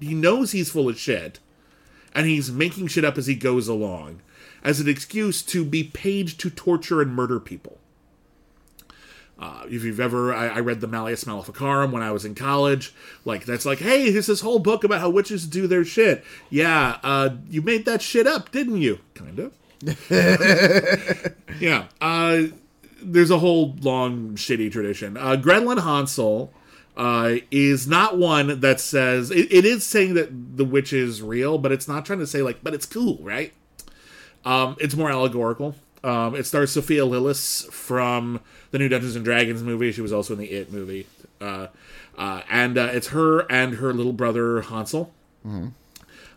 he 0.00 0.14
knows 0.14 0.52
he's 0.52 0.70
full 0.70 0.88
of 0.88 0.98
shit, 0.98 1.40
and 2.14 2.26
he's 2.26 2.50
making 2.50 2.88
shit 2.88 3.04
up 3.04 3.18
as 3.18 3.26
he 3.26 3.34
goes 3.34 3.68
along, 3.68 4.20
as 4.62 4.80
an 4.80 4.88
excuse 4.88 5.42
to 5.42 5.64
be 5.64 5.84
paid 5.84 6.28
to 6.28 6.50
torture 6.50 7.00
and 7.00 7.14
murder 7.14 7.40
people. 7.40 7.77
Uh, 9.38 9.62
if 9.66 9.84
you've 9.84 10.00
ever, 10.00 10.34
I, 10.34 10.48
I 10.48 10.60
read 10.60 10.80
the 10.80 10.88
Malleus 10.88 11.24
Maleficarum 11.24 11.92
when 11.92 12.02
I 12.02 12.10
was 12.10 12.24
in 12.24 12.34
college. 12.34 12.92
Like 13.24 13.44
that's 13.44 13.64
like, 13.64 13.78
hey, 13.78 14.10
here's 14.10 14.26
this 14.26 14.40
whole 14.40 14.58
book 14.58 14.82
about 14.82 15.00
how 15.00 15.10
witches 15.10 15.46
do 15.46 15.66
their 15.66 15.84
shit. 15.84 16.24
Yeah, 16.50 16.98
uh, 17.04 17.30
you 17.48 17.62
made 17.62 17.84
that 17.84 18.02
shit 18.02 18.26
up, 18.26 18.50
didn't 18.50 18.78
you? 18.78 18.98
Kind 19.14 19.38
of. 19.38 19.54
yeah. 21.60 21.86
Uh, 22.00 22.42
there's 23.00 23.30
a 23.30 23.38
whole 23.38 23.76
long 23.80 24.34
shitty 24.34 24.72
tradition. 24.72 25.16
Uh, 25.16 25.36
Gretel 25.36 25.70
and 25.70 25.80
Hansel 25.80 26.52
uh, 26.96 27.36
is 27.52 27.86
not 27.86 28.18
one 28.18 28.58
that 28.60 28.80
says 28.80 29.30
it, 29.30 29.52
it 29.52 29.64
is 29.64 29.84
saying 29.84 30.14
that 30.14 30.56
the 30.56 30.64
witch 30.64 30.92
is 30.92 31.22
real, 31.22 31.58
but 31.58 31.70
it's 31.70 31.86
not 31.86 32.04
trying 32.04 32.18
to 32.18 32.26
say 32.26 32.42
like, 32.42 32.62
but 32.62 32.74
it's 32.74 32.86
cool, 32.86 33.18
right? 33.20 33.52
Um, 34.44 34.76
it's 34.80 34.96
more 34.96 35.10
allegorical. 35.10 35.76
Um, 36.04 36.34
it 36.34 36.44
stars 36.46 36.70
Sophia 36.72 37.04
Lillis 37.04 37.70
from 37.72 38.40
the 38.70 38.78
new 38.78 38.88
Dungeons 38.88 39.16
and 39.16 39.24
Dragons 39.24 39.62
movie. 39.62 39.90
She 39.92 40.00
was 40.00 40.12
also 40.12 40.34
in 40.34 40.38
the 40.38 40.46
It 40.50 40.72
movie, 40.72 41.06
uh, 41.40 41.68
uh, 42.16 42.42
and 42.48 42.78
uh, 42.78 42.90
it's 42.92 43.08
her 43.08 43.40
and 43.50 43.74
her 43.76 43.92
little 43.92 44.12
brother 44.12 44.60
Hansel. 44.62 45.12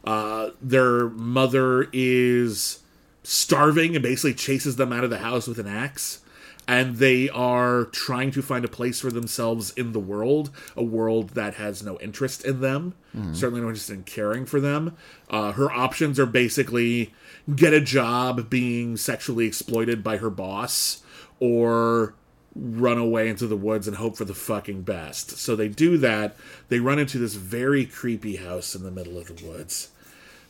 Uh, 0.03 0.49
their 0.62 1.09
mother 1.09 1.88
is 1.93 2.80
starving 3.24 3.95
and 3.95 4.01
basically 4.01 4.34
chases 4.34 4.78
them 4.78 4.91
out 4.91 5.03
of 5.03 5.09
the 5.09 5.20
house 5.20 5.47
with 5.47 5.59
an 5.59 5.68
axe. 5.68 6.20
And 6.68 6.97
they 6.97 7.28
are 7.30 7.86
trying 7.86 8.32
to 8.32 8.41
find 8.41 8.64
a 8.64 8.68
place 8.68 9.01
for 9.01 9.12
themselves 9.12 9.72
in 9.72 9.91
the 9.91 9.99
world, 9.99 10.51
a 10.76 10.84
world 10.84 11.30
that 11.32 11.55
has 11.55 11.84
no 11.84 11.99
interest 11.99 12.45
in 12.45 12.62
them, 12.62 12.93
certainly 13.34 13.62
no 13.62 13.68
interest 13.68 13.89
in 13.89 14.03
caring 14.03 14.45
for 14.45 14.62
them. 14.62 14.95
Uh, 15.30 15.51
her 15.53 15.70
options 15.72 16.20
are 16.20 16.26
basically 16.28 17.14
get 17.55 17.73
a 17.73 17.81
job 17.81 18.49
being 18.49 18.97
sexually 18.97 19.45
exploited 19.45 20.03
by 20.03 20.17
her 20.17 20.29
boss, 20.29 21.03
or 21.39 22.13
run 22.55 22.97
away 22.97 23.29
into 23.29 23.47
the 23.47 23.55
woods 23.55 23.87
and 23.87 23.97
hope 23.97 24.17
for 24.17 24.25
the 24.25 24.33
fucking 24.33 24.81
best. 24.81 25.31
So 25.37 25.55
they 25.55 25.69
do 25.69 25.97
that. 25.99 26.35
They 26.69 26.79
run 26.79 26.99
into 26.99 27.17
this 27.17 27.35
very 27.35 27.85
creepy 27.85 28.35
house 28.35 28.75
in 28.75 28.83
the 28.83 28.91
middle 28.91 29.17
of 29.17 29.27
the 29.27 29.45
woods. 29.45 29.89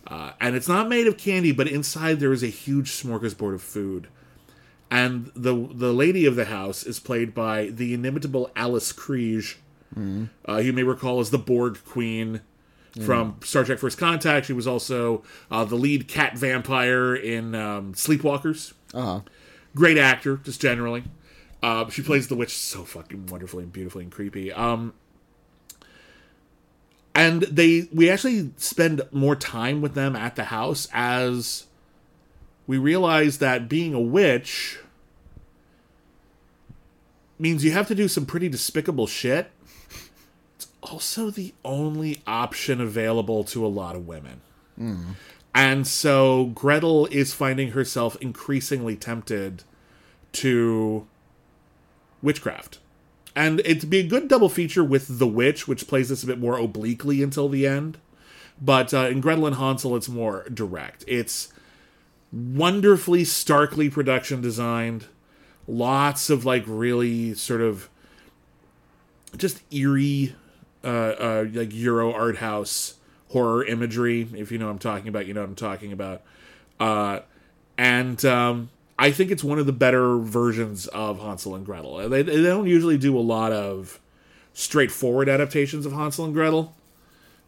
Uh, 0.08 0.32
and 0.40 0.56
it's 0.56 0.68
not 0.68 0.90
made 0.90 1.06
of 1.06 1.18
candy, 1.18 1.52
but 1.52 1.68
inside 1.68 2.20
there 2.20 2.34
is 2.34 2.42
a 2.42 2.48
huge 2.48 2.90
smorgasbord 2.92 3.54
of 3.54 3.62
food. 3.62 4.08
And 4.90 5.32
the 5.36 5.70
the 5.72 5.94
lady 5.94 6.26
of 6.26 6.36
the 6.36 6.46
house 6.46 6.84
is 6.84 7.00
played 7.00 7.34
by 7.34 7.68
the 7.68 7.94
inimitable 7.94 8.52
Alice 8.56 8.92
Krige, 8.92 9.58
uh, 10.50 10.58
you 10.58 10.74
may 10.74 10.84
recall 10.84 11.20
as 11.20 11.30
the 11.30 11.38
Borg 11.38 11.78
Queen 11.86 12.42
from 13.00 13.38
Star 13.44 13.64
Trek: 13.64 13.80
First 13.80 13.98
Contact. 13.98 14.46
She 14.46 14.54
was 14.54 14.68
also 14.68 15.24
uh, 15.50 15.64
the 15.66 15.76
lead 15.76 16.08
cat 16.08 16.38
vampire 16.38 17.16
in 17.16 17.56
um, 17.56 17.94
Sleepwalkers. 17.94 18.74
Uh-huh. 18.94 19.22
Great 19.76 19.98
actor, 19.98 20.38
just 20.38 20.60
generally. 20.60 21.04
Uh, 21.64 21.90
she 21.90 22.02
plays 22.02 22.28
the 22.28 22.36
witch 22.36 22.56
so 22.56 22.84
fucking 22.84 23.28
wonderfully 23.28 23.64
and 23.64 23.72
beautifully 23.72 24.04
and 24.04 24.12
creepy. 24.12 24.52
Um, 24.52 24.94
and 27.14 27.44
they 27.44 27.88
we 27.94 28.10
actually 28.10 28.52
spend 28.58 29.02
more 29.12 29.36
time 29.36 29.82
with 29.82 29.94
them 29.94 30.16
at 30.16 30.36
the 30.36 30.46
house 30.46 30.88
as 30.94 31.68
we 32.68 32.78
realize 32.78 33.38
that 33.40 33.70
being 33.70 33.94
a 33.94 34.00
witch 34.00 34.80
means 37.38 37.64
you 37.64 37.72
have 37.72 37.88
to 37.88 37.96
do 37.96 38.08
some 38.08 38.26
pretty 38.26 38.48
despicable 38.48 39.08
shit. 39.08 39.52
Also 40.84 41.30
the 41.30 41.54
only 41.64 42.22
option 42.26 42.82
available 42.82 43.44
to 43.46 43.66
a 43.66 43.68
lot 43.68 43.96
of 43.96 44.08
women. 44.08 44.42
And 45.54 45.86
so 45.86 46.46
Gretel 46.56 47.08
is 47.08 47.34
finding 47.34 47.72
herself 47.72 48.16
increasingly 48.22 48.96
tempted 48.96 49.64
to 50.34 51.06
witchcraft. 52.22 52.80
And 53.36 53.60
it'd 53.62 53.90
be 53.90 54.00
a 54.00 54.08
good 54.08 54.28
double 54.28 54.50
feature 54.50 54.84
with 54.84 55.20
The 55.20 55.28
Witch, 55.28 55.68
which 55.68 55.88
plays 55.88 56.10
this 56.10 56.24
a 56.24 56.28
bit 56.28 56.40
more 56.40 56.58
obliquely 56.58 57.22
until 57.22 57.48
the 57.48 57.68
end. 57.68 57.98
But 58.62 58.94
uh, 58.94 59.08
in 59.10 59.22
Gretel 59.22 59.48
and 59.48 59.56
Hansel, 59.56 59.96
it's 59.96 60.10
more 60.10 60.46
direct. 60.54 61.04
It's 61.08 61.52
wonderfully, 62.32 63.24
starkly 63.24 63.90
production 63.90 64.42
designed. 64.42 65.08
Lots 65.68 66.30
of 66.30 66.46
like 66.46 66.64
really 66.66 67.34
sort 67.34 67.62
of 67.62 67.90
just 69.38 69.62
eerie, 69.74 70.36
uh, 70.84 70.88
uh, 70.88 71.46
like 71.52 71.74
Euro 71.74 72.14
art 72.14 72.38
house 72.38 72.96
horror 73.30 73.64
imagery. 73.66 74.28
If 74.34 74.52
you 74.52 74.58
know 74.58 74.66
what 74.66 74.74
I'm 74.74 74.80
talking 74.80 75.08
about, 75.08 75.26
you 75.26 75.34
know 75.34 75.42
what 75.42 75.50
I'm 75.50 75.56
talking 75.56 75.92
about. 75.92 76.22
Uh, 76.80 77.20
and 77.78 78.24
um, 78.26 78.70
I 79.00 79.12
think 79.12 79.32
it's 79.32 79.44
one 79.44 79.60
of 79.60 79.66
the 79.66 79.74
better 79.74 80.18
versions 80.18 80.88
of 80.88 81.20
Hansel 81.20 81.56
and 81.56 81.66
Gretel. 81.66 82.10
They, 82.10 82.22
they 82.22 82.42
don't 82.42 82.68
usually 82.68 82.98
do 82.98 83.18
a 83.18 83.22
lot 83.22 83.52
of 83.52 84.00
straightforward 84.54 85.30
adaptations 85.30 85.86
of 85.86 85.94
Hansel 85.94 86.26
and 86.26 86.34
Gretel 86.34 86.76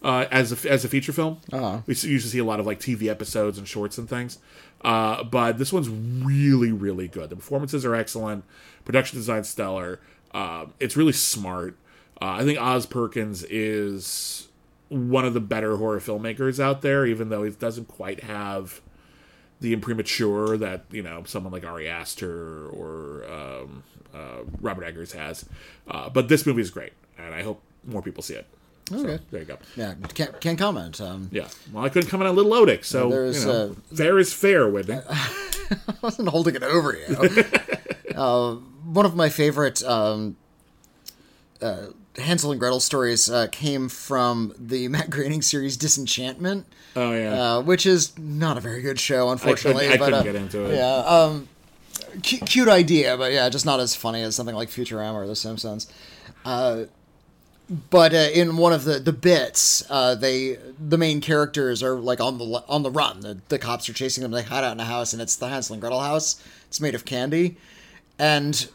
uh, 0.01 0.25
as 0.31 0.65
a, 0.65 0.71
as 0.71 0.85
a 0.85 0.89
feature 0.89 1.13
film. 1.13 1.39
Uh-huh. 1.51 1.79
We 1.85 1.93
usually 1.93 2.19
see 2.19 2.39
a 2.39 2.45
lot 2.45 2.59
of 2.59 2.65
like 2.65 2.79
TV 2.79 3.07
episodes 3.07 3.57
and 3.57 3.67
shorts 3.67 3.97
and 3.97 4.09
things. 4.09 4.39
Uh, 4.81 5.23
but 5.23 5.57
this 5.57 5.71
one's 5.71 5.89
really, 5.89 6.71
really 6.71 7.07
good. 7.07 7.29
The 7.29 7.35
performances 7.35 7.85
are 7.85 7.95
excellent. 7.95 8.43
Production 8.83 9.17
design 9.17 9.43
stellar. 9.43 9.99
Uh, 10.33 10.65
it's 10.79 10.97
really 10.97 11.13
smart. 11.13 11.77
Uh, 12.21 12.37
I 12.39 12.43
think 12.43 12.59
Oz 12.59 12.85
Perkins 12.85 13.43
is 13.43 14.47
one 14.89 15.25
of 15.25 15.33
the 15.33 15.39
better 15.41 15.77
horror 15.77 15.99
filmmakers 15.99 16.59
out 16.59 16.81
there, 16.81 17.05
even 17.05 17.29
though 17.29 17.43
he 17.43 17.51
doesn't 17.51 17.87
quite 17.87 18.23
have 18.23 18.81
the 19.59 19.73
imprimatur 19.73 20.57
that 20.57 20.83
you 20.91 21.01
know 21.01 21.23
someone 21.25 21.51
like 21.53 21.63
Ari 21.65 21.87
Aster 21.87 22.67
or 22.67 23.23
um, 23.31 23.83
uh, 24.13 24.43
Robert 24.61 24.83
Eggers 24.85 25.13
has. 25.13 25.45
Uh, 25.87 26.09
but 26.09 26.27
this 26.27 26.45
movie 26.45 26.61
is 26.61 26.69
great, 26.69 26.93
and 27.17 27.33
I 27.33 27.43
hope 27.43 27.61
more 27.85 28.01
people 28.01 28.23
see 28.23 28.35
it. 28.35 28.45
So, 28.89 28.97
Okay. 28.97 29.19
there 29.31 29.39
you 29.39 29.45
go. 29.45 29.57
Yeah, 29.77 29.93
can't, 30.13 30.41
can't 30.41 30.59
comment. 30.59 30.99
Um, 30.99 31.29
Yeah. 31.31 31.47
Well, 31.71 31.85
I 31.85 31.89
couldn't 31.89 32.09
come 32.09 32.19
in 32.21 32.27
on 32.27 32.35
Little 32.35 32.51
Otik, 32.51 32.83
so 32.83 33.09
There's, 33.09 33.45
you 33.45 33.51
know, 33.51 33.75
uh, 33.91 33.95
fair 33.95 34.19
is 34.19 34.33
fair, 34.33 34.67
Witney. 34.69 35.01
I 35.09 35.93
wasn't 36.01 36.27
holding 36.27 36.55
it 36.55 36.63
over 36.63 36.93
you. 36.93 37.15
uh, 38.15 38.55
one 38.55 39.05
of 39.05 39.15
my 39.15 39.29
favorite 39.29 39.81
um, 39.83 40.35
uh, 41.61 41.87
Hansel 42.17 42.51
and 42.51 42.59
Gretel 42.59 42.79
stories 42.79 43.29
uh, 43.29 43.47
came 43.51 43.89
from 43.89 44.53
the 44.57 44.87
Matt 44.89 45.09
Groening 45.09 45.41
series 45.41 45.77
Disenchantment, 45.77 46.65
oh 46.95 47.13
yeah. 47.13 47.57
uh, 47.57 47.61
which 47.61 47.85
is 47.85 48.17
not 48.17 48.57
a 48.57 48.61
very 48.61 48.81
good 48.81 48.99
show, 48.99 49.29
unfortunately. 49.29 49.87
I 49.87 49.97
but, 49.97 50.05
couldn't 50.05 50.19
uh, 50.19 50.23
get 50.23 50.35
into 50.35 50.65
it. 50.65 50.75
Yeah, 50.75 50.95
um, 50.95 51.47
cu- 52.23 52.45
cute 52.45 52.67
idea, 52.67 53.17
but 53.17 53.31
yeah, 53.31 53.49
just 53.49 53.65
not 53.65 53.79
as 53.79 53.95
funny 53.95 54.21
as 54.21 54.35
something 54.35 54.55
like 54.55 54.69
Futurama 54.69 55.15
or 55.15 55.27
The 55.27 55.35
Simpsons. 55.35 55.91
Uh, 56.45 56.85
but 57.89 58.13
uh, 58.13 58.29
in 58.33 58.57
one 58.57 58.73
of 58.73 58.83
the 58.83 58.99
the 58.99 59.13
bits, 59.13 59.83
uh, 59.89 60.15
they 60.15 60.57
the 60.77 60.97
main 60.97 61.21
characters 61.21 61.81
are 61.81 61.95
like 61.95 62.19
on 62.19 62.37
the 62.37 62.63
on 62.67 62.83
the 62.83 62.91
run. 62.91 63.21
The, 63.21 63.39
the 63.47 63.57
cops 63.57 63.87
are 63.89 63.93
chasing 63.93 64.21
them. 64.21 64.31
They 64.31 64.43
hide 64.43 64.63
out 64.63 64.73
in 64.73 64.79
a 64.79 64.85
house, 64.85 65.13
and 65.13 65.21
it's 65.21 65.35
the 65.35 65.47
Hansel 65.47 65.73
and 65.73 65.81
Gretel 65.81 66.01
house. 66.01 66.43
It's 66.67 66.81
made 66.81 66.93
of 66.93 67.05
candy, 67.05 67.57
and 68.19 68.67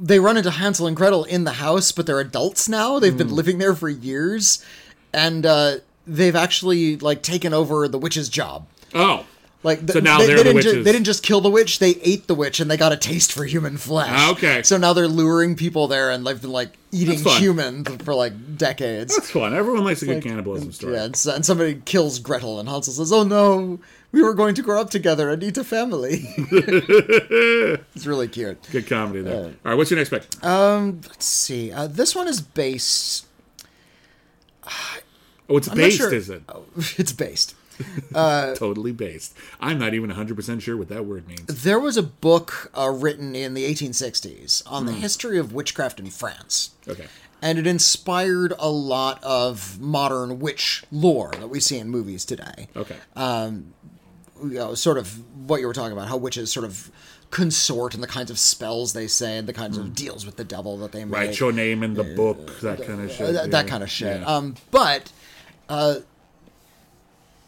they 0.00 0.18
run 0.18 0.36
into 0.36 0.50
Hansel 0.50 0.86
and 0.86 0.96
Gretel 0.96 1.24
in 1.24 1.44
the 1.44 1.52
house, 1.52 1.92
but 1.92 2.06
they're 2.06 2.20
adults 2.20 2.68
now. 2.68 2.98
They've 2.98 3.12
Hmm. 3.12 3.18
been 3.18 3.34
living 3.34 3.58
there 3.58 3.74
for 3.74 3.88
years, 3.88 4.64
and 5.12 5.44
uh, 5.44 5.76
they've 6.06 6.36
actually 6.36 6.96
like 6.96 7.22
taken 7.22 7.52
over 7.52 7.86
the 7.88 7.98
witch's 7.98 8.28
job. 8.28 8.66
oh. 8.94 9.26
Like 9.62 9.80
th- 9.80 9.90
So 9.92 10.00
now 10.00 10.16
they, 10.20 10.26
they're 10.28 10.36
they 10.38 10.42
the 10.42 10.48
didn't 10.54 10.62
ju- 10.62 10.68
witches. 10.70 10.84
they 10.86 10.92
didn't 10.92 11.04
just 11.04 11.22
kill 11.22 11.42
the 11.42 11.50
witch; 11.50 11.80
they 11.80 11.90
ate 12.02 12.26
the 12.28 12.34
witch, 12.34 12.60
and 12.60 12.70
they 12.70 12.78
got 12.78 12.92
a 12.92 12.96
taste 12.96 13.30
for 13.30 13.44
human 13.44 13.76
flesh. 13.76 14.08
Ah, 14.10 14.32
okay. 14.32 14.62
So 14.62 14.78
now 14.78 14.94
they're 14.94 15.06
luring 15.06 15.54
people 15.54 15.86
there, 15.86 16.10
and 16.10 16.26
they've 16.26 16.40
been 16.40 16.50
like 16.50 16.78
eating 16.92 17.18
humans 17.18 17.86
for 18.02 18.14
like 18.14 18.56
decades. 18.56 19.14
That's 19.14 19.30
fun. 19.30 19.52
Everyone 19.52 19.84
likes 19.84 20.00
a 20.00 20.06
good 20.06 20.22
cannibalism 20.22 20.72
story. 20.72 20.94
Yeah, 20.94 21.02
and, 21.04 21.26
and 21.34 21.44
somebody 21.44 21.82
kills 21.84 22.18
Gretel, 22.20 22.58
and 22.58 22.70
Hansel 22.70 22.94
says, 22.94 23.12
"Oh 23.12 23.22
no, 23.22 23.78
we 24.12 24.22
were 24.22 24.34
going 24.34 24.54
to 24.56 24.62
grow 24.62 24.80
up 24.80 24.90
together 24.90 25.30
and 25.30 25.42
eat 25.42 25.56
a 25.58 25.64
family." 25.64 26.24
it's 26.36 28.06
really 28.06 28.28
cute. 28.28 28.66
Good 28.70 28.86
comedy 28.86 29.22
there. 29.22 29.44
All 29.44 29.52
right, 29.64 29.74
what's 29.74 29.90
your 29.90 29.98
next 29.98 30.10
pick? 30.10 30.24
Let's 30.42 31.24
see. 31.24 31.72
Uh, 31.72 31.86
this 31.86 32.14
one 32.14 32.28
is 32.28 32.40
based. 32.40 33.26
oh, 35.48 35.56
it's 35.56 35.68
I'm 35.68 35.76
based, 35.76 35.96
sure- 35.98 36.12
is 36.12 36.30
it? 36.30 36.42
Oh, 36.48 36.64
it's 36.96 37.12
based. 37.12 37.54
Totally 38.12 38.92
based. 38.92 39.34
I'm 39.58 39.78
not 39.78 39.94
even 39.94 40.10
100% 40.10 40.60
sure 40.60 40.76
what 40.76 40.88
that 40.90 41.06
word 41.06 41.26
means. 41.26 41.46
There 41.62 41.80
was 41.80 41.96
a 41.96 42.02
book 42.02 42.70
uh, 42.76 42.90
written 42.90 43.34
in 43.34 43.54
the 43.54 43.64
1860s 43.64 44.62
on 44.66 44.82
Hmm. 44.82 44.86
the 44.88 44.92
history 44.92 45.38
of 45.38 45.54
witchcraft 45.54 45.98
in 45.98 46.10
France. 46.10 46.70
Okay. 46.86 47.06
and 47.40 47.58
it 47.58 47.66
inspired 47.66 48.52
a 48.58 48.68
lot 48.68 49.18
of 49.24 49.80
modern 49.80 50.40
witch 50.40 50.84
lore 50.92 51.30
that 51.38 51.48
we 51.48 51.58
see 51.58 51.78
in 51.78 51.88
movies 51.88 52.26
today. 52.26 52.68
Okay. 52.76 52.96
You 54.42 54.50
know, 54.54 54.74
sort 54.74 54.98
of 54.98 55.18
what 55.48 55.60
you 55.60 55.66
were 55.66 55.72
talking 55.72 55.92
about, 55.92 56.08
how 56.08 56.16
witches 56.16 56.50
sort 56.52 56.64
of 56.64 56.90
consort 57.30 57.94
and 57.94 58.02
the 58.02 58.08
kinds 58.08 58.30
of 58.30 58.38
spells 58.38 58.92
they 58.92 59.06
say 59.06 59.36
and 59.38 59.46
the 59.48 59.52
kinds 59.52 59.78
of 59.78 59.94
deals 59.94 60.26
with 60.26 60.36
the 60.36 60.44
devil 60.44 60.76
that 60.78 60.90
they 60.92 61.04
make. 61.04 61.08
Hmm. 61.08 61.26
Write 61.26 61.40
your 61.40 61.52
name 61.52 61.82
in 61.82 61.94
the 61.94 62.02
book, 62.02 62.58
that 62.60 62.84
kind 62.84 63.00
of 63.02 63.10
shit. 63.12 63.20
Uh, 63.28 63.32
that, 63.32 63.50
that 63.52 63.66
kind 63.68 63.82
of 63.82 63.90
shit. 63.90 64.20
Yeah. 64.20 64.26
Um, 64.26 64.56
but 64.72 65.12
uh, 65.68 65.96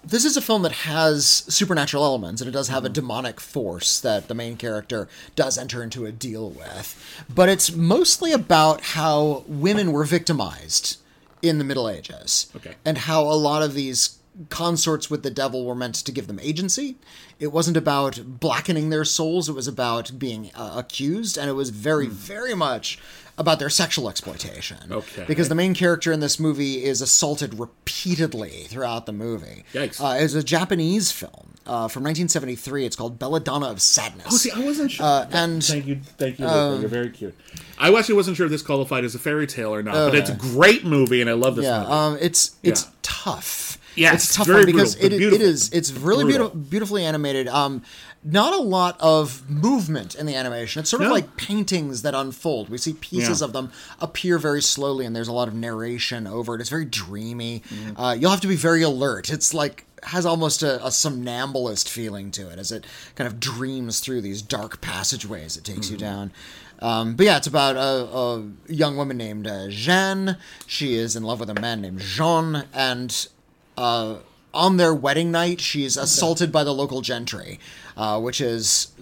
this 0.05 0.25
is 0.25 0.37
a 0.37 0.41
film 0.41 0.63
that 0.63 0.73
has 0.73 1.27
supernatural 1.27 2.05
elements, 2.05 2.41
and 2.41 2.49
it 2.49 2.53
does 2.53 2.69
have 2.69 2.85
a 2.85 2.89
demonic 2.89 3.41
force 3.41 4.01
that 4.01 4.29
the 4.29 4.35
main 4.35 4.57
character 4.57 5.09
does 5.37 5.57
enter 5.59 5.83
into 5.83 6.07
a 6.07 6.13
deal 6.13 6.51
with. 6.51 7.25
But 7.33 7.49
it's 7.49 7.73
mostly 7.73 8.33
about 8.33 8.81
how 8.81 9.45
women 9.47 9.93
were 9.93 10.05
victimized 10.05 10.99
in 11.41 11.59
the 11.59 11.65
Middle 11.65 11.89
Ages, 11.89 12.51
Okay. 12.55 12.75
and 12.85 12.99
how 12.99 13.23
a 13.23 13.35
lot 13.35 13.63
of 13.63 13.75
these 13.75 14.19
consorts 14.49 15.11
with 15.11 15.23
the 15.23 15.31
devil 15.31 15.65
were 15.65 15.75
meant 15.75 15.95
to 15.97 16.13
give 16.13 16.27
them 16.27 16.41
agency. 16.41 16.97
It 17.39 17.49
wasn't 17.53 17.77
about 17.77 18.21
blackening 18.41 18.91
their 18.91 19.05
souls; 19.05 19.49
it 19.49 19.55
was 19.55 19.69
about 19.69 20.19
being 20.19 20.51
uh, 20.55 20.75
accused, 20.77 21.37
and 21.37 21.49
it 21.51 21.55
was 21.55 21.71
very, 21.71 22.07
very 22.07 22.55
much 22.55 22.99
about 23.39 23.59
their 23.59 23.71
sexual 23.71 24.09
exploitation. 24.09 24.77
Okay. 24.91 25.25
Because 25.27 25.49
the 25.49 25.55
main 25.55 25.75
character 25.75 26.13
in 26.13 26.21
this 26.21 26.39
movie 26.39 26.85
is 26.85 27.01
assaulted 27.01 27.59
repeatedly 27.59 28.65
throughout 28.69 29.07
the 29.07 29.13
movie. 29.13 29.65
Yikes. 29.73 30.01
Uh, 30.01 30.23
it's 30.23 30.35
a 30.35 30.43
Japanese 30.43 31.11
film 31.11 31.55
uh, 31.67 31.89
from 31.89 32.03
1973. 32.05 32.85
It's 32.85 32.95
called 32.95 33.19
Belladonna 33.19 33.67
of 33.67 33.81
Sadness. 33.81 34.27
Oh, 34.31 34.37
see, 34.37 34.51
I 34.51 34.61
wasn't 34.61 34.91
sure. 34.93 35.07
Uh, 35.07 35.27
and 35.33 35.65
Thank 35.65 35.87
you, 35.87 36.01
thank 36.19 36.39
you. 36.39 36.47
Luca. 36.47 36.81
You're 36.81 36.89
very 36.91 37.11
cute. 37.11 37.35
I 37.79 37.93
actually 37.93 38.17
wasn't 38.17 38.37
sure 38.37 38.47
if 38.47 38.53
this 38.53 38.63
qualified 38.63 39.05
as 39.05 39.15
a 39.15 39.19
fairy 39.19 39.47
tale 39.47 39.75
or 39.75 39.83
not, 39.83 39.95
but 39.95 40.15
it's 40.15 40.31
a 40.31 40.35
great 40.37 40.85
movie, 40.85 41.21
and 41.21 41.29
I 41.31 41.33
love 41.33 41.57
this 41.57 41.65
yeah, 41.65 41.81
movie. 41.81 41.91
um, 41.93 42.19
it's 42.21 42.57
it's 42.63 42.85
Yeah. 42.85 42.91
tough. 43.03 43.72
Yes, 43.95 44.25
it's 44.25 44.35
a 44.35 44.39
tough 44.39 44.49
one 44.49 44.67
because 44.67 44.95
it, 44.97 45.13
it 45.13 45.21
is 45.41 45.71
it's 45.73 45.93
really 45.93 46.25
Brutal. 46.25 46.49
beautiful, 46.51 46.61
beautifully 46.71 47.05
animated. 47.05 47.49
Um, 47.49 47.83
not 48.25 48.53
a 48.55 48.63
lot 48.63 48.97
of 49.01 49.49
movement 49.51 50.15
in 50.15 50.27
the 50.27 50.35
animation. 50.37 50.81
It's 50.81 50.91
sort 50.91 51.03
of 51.03 51.11
like 51.11 51.37
paintings 51.37 52.03
that 52.03 52.15
unfold. 52.15 52.69
We 52.69 52.79
see 52.79 52.93
pieces 52.93 53.41
Yeah. 53.41 53.47
of 53.47 53.53
them 53.53 53.73
appear 54.01 54.39
very 54.39 54.63
slowly, 54.63 55.05
and 55.05 55.15
there's 55.17 55.27
a 55.29 55.33
lot 55.33 55.49
of 55.49 55.55
narration 55.55 56.27
over 56.29 56.55
it. 56.55 56.61
It's 56.61 56.71
very 56.71 56.85
dreamy. 56.85 57.63
Mm-hmm. 57.69 58.01
Uh, 58.01 58.13
you'll 58.15 58.31
have 58.31 58.41
to 58.43 58.47
be 58.49 58.55
very 58.57 58.83
alert. 58.83 59.29
It's 59.31 59.53
like 59.53 59.87
has 60.05 60.25
almost 60.27 60.63
a, 60.65 60.85
a 60.85 60.91
somnambulist 60.91 61.89
feeling 61.89 62.31
to 62.33 62.49
it 62.51 62.59
as 62.59 62.73
it 62.73 62.85
kind 63.15 63.27
of 63.29 63.39
dreams 63.39 64.01
through 64.01 64.21
these 64.21 64.43
dark 64.43 64.81
passageways 64.81 65.57
it 65.57 65.63
takes 65.65 65.91
you 65.91 65.97
Mm-hmm. 65.97 66.05
down. 66.07 66.33
Um, 66.81 67.15
but 67.15 67.27
yeah, 67.27 67.37
it's 67.37 67.47
about 67.47 67.77
a, 67.77 67.81
a 68.17 68.49
young 68.67 68.97
woman 68.97 69.17
named 69.17 69.47
uh, 69.47 69.69
Jeanne. 69.69 70.37
She 70.67 70.95
is 70.95 71.15
in 71.15 71.23
love 71.23 71.39
with 71.39 71.49
a 71.51 71.61
man 71.61 71.81
named 71.81 72.01
Jean, 72.01 72.65
and 72.75 73.29
uh, 73.77 74.17
on 74.55 74.77
their 74.77 74.95
wedding 74.95 75.31
night, 75.31 75.61
she's 75.61 75.97
assaulted 75.97 76.53
by 76.53 76.65
the 76.65 76.75
local 76.75 77.01
gentry, 77.01 77.59
uh, 77.97 78.21
which 78.21 78.41
is 78.41 78.93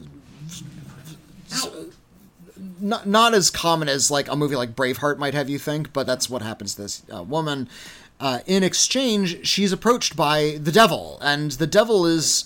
not 2.81 3.07
not 3.07 3.35
as 3.35 3.51
common 3.51 3.89
as 3.89 4.11
like 4.11 4.29
a 4.29 4.37
movie 4.37 4.57
like 4.57 4.75
Braveheart 4.75 5.19
might 5.19 5.35
have 5.35 5.49
you 5.49 5.59
think, 5.59 5.93
but 5.93 6.07
that's 6.07 6.31
what 6.31 6.43
happens 6.43 6.75
to 6.75 6.83
this 6.83 7.03
uh, 7.13 7.23
woman. 7.23 7.69
Uh, 8.19 8.41
in 8.47 8.63
exchange, 8.63 9.47
she's 9.47 9.73
approached 9.73 10.15
by 10.15 10.59
the 10.61 10.73
devil, 10.73 11.19
and 11.23 11.53
the 11.53 11.67
devil 11.67 12.07
is 12.07 12.45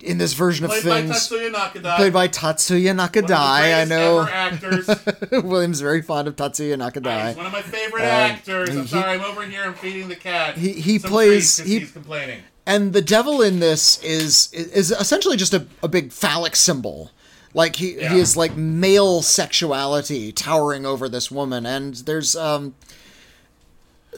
in 0.00 0.18
this 0.18 0.32
version 0.32 0.64
of 0.64 0.72
things 0.72 1.10
Nakadai. 1.28 1.96
played 1.96 2.12
by 2.12 2.28
Tatsuya 2.28 2.94
Nakadai. 2.94 3.80
I 3.82 3.84
know 3.84 4.20
actors. 4.20 4.88
William's 5.44 5.80
very 5.80 6.02
fond 6.02 6.28
of 6.28 6.36
Tatsuya 6.36 6.76
Nakadai. 6.76 7.36
one 7.36 7.46
of 7.46 7.52
my 7.52 7.62
favorite 7.62 8.02
actors. 8.02 8.70
I'm 8.70 8.82
he- 8.82 8.86
sorry, 8.86 9.12
I'm 9.18 9.20
over 9.22 9.42
here. 9.44 9.62
I'm 9.64 9.74
feeding 9.74 10.08
the 10.08 10.16
cat. 10.16 10.56
He- 10.56 10.72
he 10.72 10.98
some 10.98 11.10
plays- 11.10 11.56
he- 11.58 11.80
he's 11.80 11.90
complaining. 11.90 12.40
and 12.66 12.92
the 12.92 13.02
devil 13.02 13.42
in 13.42 13.60
this 13.60 14.02
is 14.02 14.50
is 14.52 14.90
essentially 14.90 15.36
just 15.36 15.52
a, 15.54 15.66
a 15.82 15.88
big 15.88 16.12
phallic 16.12 16.56
symbol 16.56 17.10
like 17.52 17.76
he, 17.76 17.96
Yeah. 18.00 18.12
he 18.14 18.18
is 18.18 18.36
like 18.36 18.56
male 18.56 19.22
sexuality 19.22 20.32
towering 20.32 20.84
over 20.86 21.08
this 21.08 21.30
woman 21.30 21.66
and 21.66 21.94
there's 22.06 22.34
um 22.34 22.74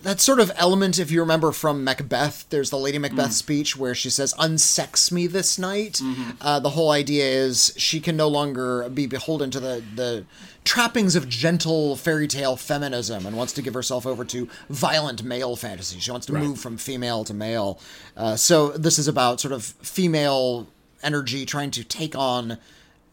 that 0.03 0.21
sort 0.21 0.41
of 0.41 0.53
element 0.57 0.99
if 0.99 1.11
you 1.11 1.21
remember 1.21 1.53
from 1.53 1.83
macbeth 1.83 2.47
there's 2.51 2.71
the 2.71 2.79
lady 2.79 2.99
macbeth 2.99 3.33
speech 3.33 3.77
where 3.77 3.95
she 3.95 4.11
says 4.11 4.35
unsex 4.39 5.11
me 5.11 5.27
this 5.27 5.59
night. 5.59 6.01
Uh, 6.41 6.61
the 6.61 6.71
whole 6.71 6.91
idea 6.91 7.25
is 7.25 7.73
she 7.77 8.01
can 8.01 8.17
no 8.17 8.29
longer 8.29 8.89
be 8.89 9.07
beholden 9.07 9.51
to 9.51 9.61
the 9.61 9.83
the 9.95 10.25
trappings 10.65 11.15
of 11.15 11.29
gentle 11.29 11.95
fairy 11.97 12.27
tale 12.27 12.57
feminism 12.57 13.25
and 13.25 13.37
wants 13.37 13.53
to 13.53 13.63
give 13.63 13.73
herself 13.75 14.05
over 14.05 14.25
to 14.25 14.49
violent 14.69 15.23
male 15.23 15.55
fantasy. 15.57 15.99
She 16.01 16.11
wants 16.11 16.27
to 16.27 16.33
move 16.33 16.59
from 16.59 16.77
female 16.77 17.23
to 17.25 17.33
male. 17.35 17.79
Uh, 18.17 18.37
so 18.37 18.71
this 18.71 18.99
is 18.99 19.07
about 19.07 19.41
sort 19.41 19.53
of 19.53 19.65
female 19.65 20.67
energy 21.03 21.47
trying 21.47 21.71
to 21.71 21.85
take 21.85 22.17
on 22.17 22.59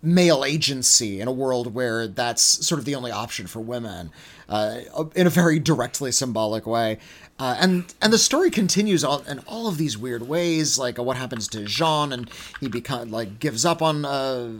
male 0.03 0.43
agency 0.43 1.21
in 1.21 1.27
a 1.29 1.31
world 1.31 1.73
where 1.73 2.07
that's 2.07 2.43
sort 2.43 2.77
of 2.77 2.85
the 2.85 2.93
only 2.93 3.09
option 3.09 3.47
for 3.47 3.61
women, 3.61 4.11
uh, 4.49 4.81
in 5.15 5.25
a 5.25 5.29
very 5.29 5.57
directly 5.57 6.11
symbolic 6.11 6.67
way. 6.67 6.99
Uh, 7.39 7.55
and 7.59 7.93
and 8.01 8.13
the 8.13 8.17
story 8.17 8.51
continues 8.51 9.03
on 9.03 9.25
in 9.27 9.39
all 9.47 9.67
of 9.67 9.77
these 9.77 9.97
weird 9.97 10.27
ways, 10.27 10.77
like 10.77 10.99
uh, 10.99 11.03
what 11.03 11.17
happens 11.17 11.47
to 11.47 11.63
Jean, 11.63 12.11
and 12.11 12.29
he 12.59 12.67
become 12.67 13.09
like 13.09 13.39
gives 13.39 13.65
up 13.65 13.81
on 13.81 14.05
uh, 14.05 14.51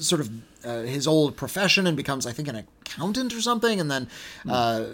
sort 0.00 0.20
of 0.20 0.30
uh, 0.64 0.82
his 0.82 1.06
old 1.06 1.36
profession 1.36 1.86
and 1.86 1.96
becomes, 1.96 2.26
I 2.26 2.32
think, 2.32 2.48
an 2.48 2.56
accountant 2.56 3.32
or 3.32 3.40
something, 3.40 3.80
and 3.80 3.90
then 3.90 4.08
uh, 4.48 4.84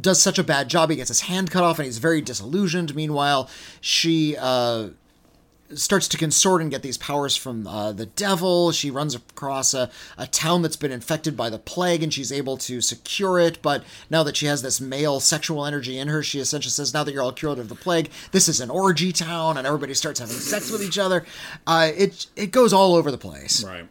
does 0.00 0.22
such 0.22 0.38
a 0.38 0.44
bad 0.44 0.68
job 0.68 0.88
he 0.88 0.96
gets 0.96 1.08
his 1.08 1.22
hand 1.22 1.50
cut 1.50 1.64
off, 1.64 1.78
and 1.78 1.86
he's 1.86 1.98
very 1.98 2.20
disillusioned. 2.20 2.94
Meanwhile, 2.94 3.50
she 3.80 4.36
uh, 4.38 4.90
starts 5.74 6.08
to 6.08 6.16
consort 6.16 6.62
and 6.62 6.70
get 6.70 6.82
these 6.82 6.98
powers 6.98 7.36
from 7.36 7.66
uh, 7.66 7.92
the 7.92 8.06
devil. 8.06 8.72
She 8.72 8.90
runs 8.90 9.14
across 9.14 9.74
a, 9.74 9.90
a 10.16 10.26
town 10.26 10.62
that's 10.62 10.76
been 10.76 10.92
infected 10.92 11.36
by 11.36 11.50
the 11.50 11.58
plague 11.58 12.02
and 12.02 12.12
she's 12.12 12.30
able 12.32 12.56
to 12.58 12.80
secure 12.80 13.38
it. 13.38 13.60
But 13.62 13.84
now 14.10 14.22
that 14.22 14.36
she 14.36 14.46
has 14.46 14.62
this 14.62 14.80
male 14.80 15.20
sexual 15.20 15.66
energy 15.66 15.98
in 15.98 16.08
her, 16.08 16.22
she 16.22 16.38
essentially 16.40 16.70
says, 16.70 16.94
Now 16.94 17.04
that 17.04 17.12
you're 17.12 17.22
all 17.22 17.32
cured 17.32 17.58
of 17.58 17.68
the 17.68 17.74
plague, 17.74 18.10
this 18.32 18.48
is 18.48 18.60
an 18.60 18.70
orgy 18.70 19.12
town 19.12 19.56
and 19.56 19.66
everybody 19.66 19.94
starts 19.94 20.20
having 20.20 20.36
sex 20.36 20.70
with 20.70 20.82
each 20.82 20.98
other. 20.98 21.24
Uh, 21.66 21.90
it, 21.96 22.26
it 22.36 22.50
goes 22.50 22.72
all 22.72 22.94
over 22.94 23.10
the 23.10 23.18
place. 23.18 23.64
Right. 23.64 23.88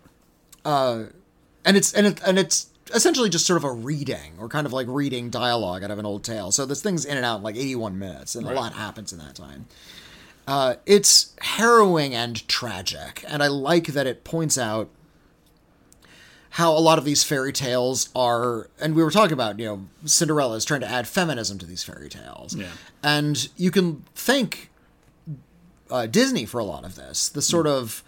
And 1.68 1.76
it's, 1.78 1.94
and, 1.94 2.08
it, 2.08 2.22
and 2.26 2.38
it's, 2.38 2.68
essentially 2.94 3.30
just 3.30 3.48
sort 3.48 3.58
of 3.58 3.64
a 3.64 3.72
reading 3.72 4.34
or 4.38 4.48
kind 4.48 4.68
of 4.68 4.72
like 4.72 4.86
reading 4.88 5.32
dialogue 5.32 5.84
out 5.84 5.90
of 5.90 5.98
an 5.98 6.06
old 6.06 6.24
tale 6.24 6.52
so 6.52 6.68
this 6.68 6.84
thing's 6.84 7.04
in 7.04 7.18
and 7.18 7.26
out 7.26 7.38
in 7.38 7.44
like 7.44 7.56
81 7.56 7.98
minutes 7.98 8.36
and 8.36 8.46
Right. 8.46 8.56
a 8.56 8.60
lot 8.60 8.74
happens 8.74 9.12
in 9.12 9.18
that 9.18 9.34
time 9.34 9.66
uh, 10.48 10.76
it's 10.86 11.34
harrowing 11.42 12.14
and 12.14 12.48
tragic, 12.48 13.24
and 13.28 13.42
I 13.42 13.48
like 13.48 13.88
that 13.88 14.06
it 14.08 14.24
points 14.24 14.58
out 14.58 14.90
how 16.52 16.72
a 16.72 16.80
lot 16.80 16.98
of 16.98 17.04
these 17.04 17.24
fairy 17.24 17.52
tales 17.52 18.10
are, 18.16 18.70
and 18.80 18.96
we 18.96 19.04
were 19.04 19.12
talking 19.12 19.34
about, 19.34 19.60
you 19.60 19.66
know, 19.66 19.86
Cinderella 20.06 20.56
is 20.56 20.64
trying 20.64 20.80
to 20.82 20.90
add 20.90 21.08
feminism 21.08 21.58
to 21.58 21.66
these 21.66 21.84
fairy 21.84 22.08
tales, 22.10 22.56
Yeah. 22.56 22.68
and 23.04 23.50
you 23.58 23.72
can 23.72 24.06
thank 24.16 24.70
uh, 25.92 26.06
Disney 26.08 26.46
for 26.46 26.60
a 26.60 26.64
lot 26.64 26.84
of 26.86 26.96
this. 26.96 27.28
The 27.30 27.42
sort 27.42 27.68
of, 27.68 28.04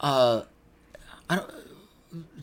uh, 0.00 0.42
I 1.30 1.36
don't, 1.36 1.50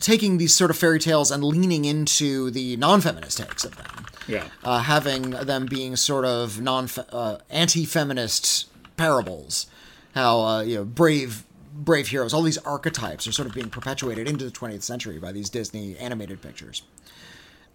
taking 0.00 0.38
these 0.38 0.54
sort 0.54 0.70
of 0.70 0.76
fairy 0.78 0.98
tales 0.98 1.30
and 1.30 1.42
leaning 1.44 1.84
into 1.84 2.50
the 2.50 2.76
non-feminist 2.76 3.38
takes 3.38 3.64
of 3.64 3.76
them 3.76 4.06
Yeah. 4.28 4.46
uh, 4.62 4.80
having 4.80 5.30
them 5.30 5.66
being 5.66 5.96
sort 5.96 6.24
of 6.24 6.60
non 6.60 6.88
uh, 7.10 7.38
anti-feminist 7.50 8.68
parables. 8.96 9.66
How 10.14 10.40
uh, 10.40 10.62
you 10.62 10.76
know 10.76 10.84
brave 10.84 11.44
brave 11.74 12.08
heroes, 12.08 12.34
all 12.34 12.42
these 12.42 12.58
archetypes 12.58 13.26
are 13.26 13.32
sort 13.32 13.48
of 13.48 13.54
being 13.54 13.70
perpetuated 13.70 14.28
into 14.28 14.44
the 14.44 14.50
20th 14.50 14.82
century 14.82 15.18
by 15.18 15.32
these 15.32 15.48
Disney 15.48 15.96
animated 15.96 16.42
pictures. 16.42 16.82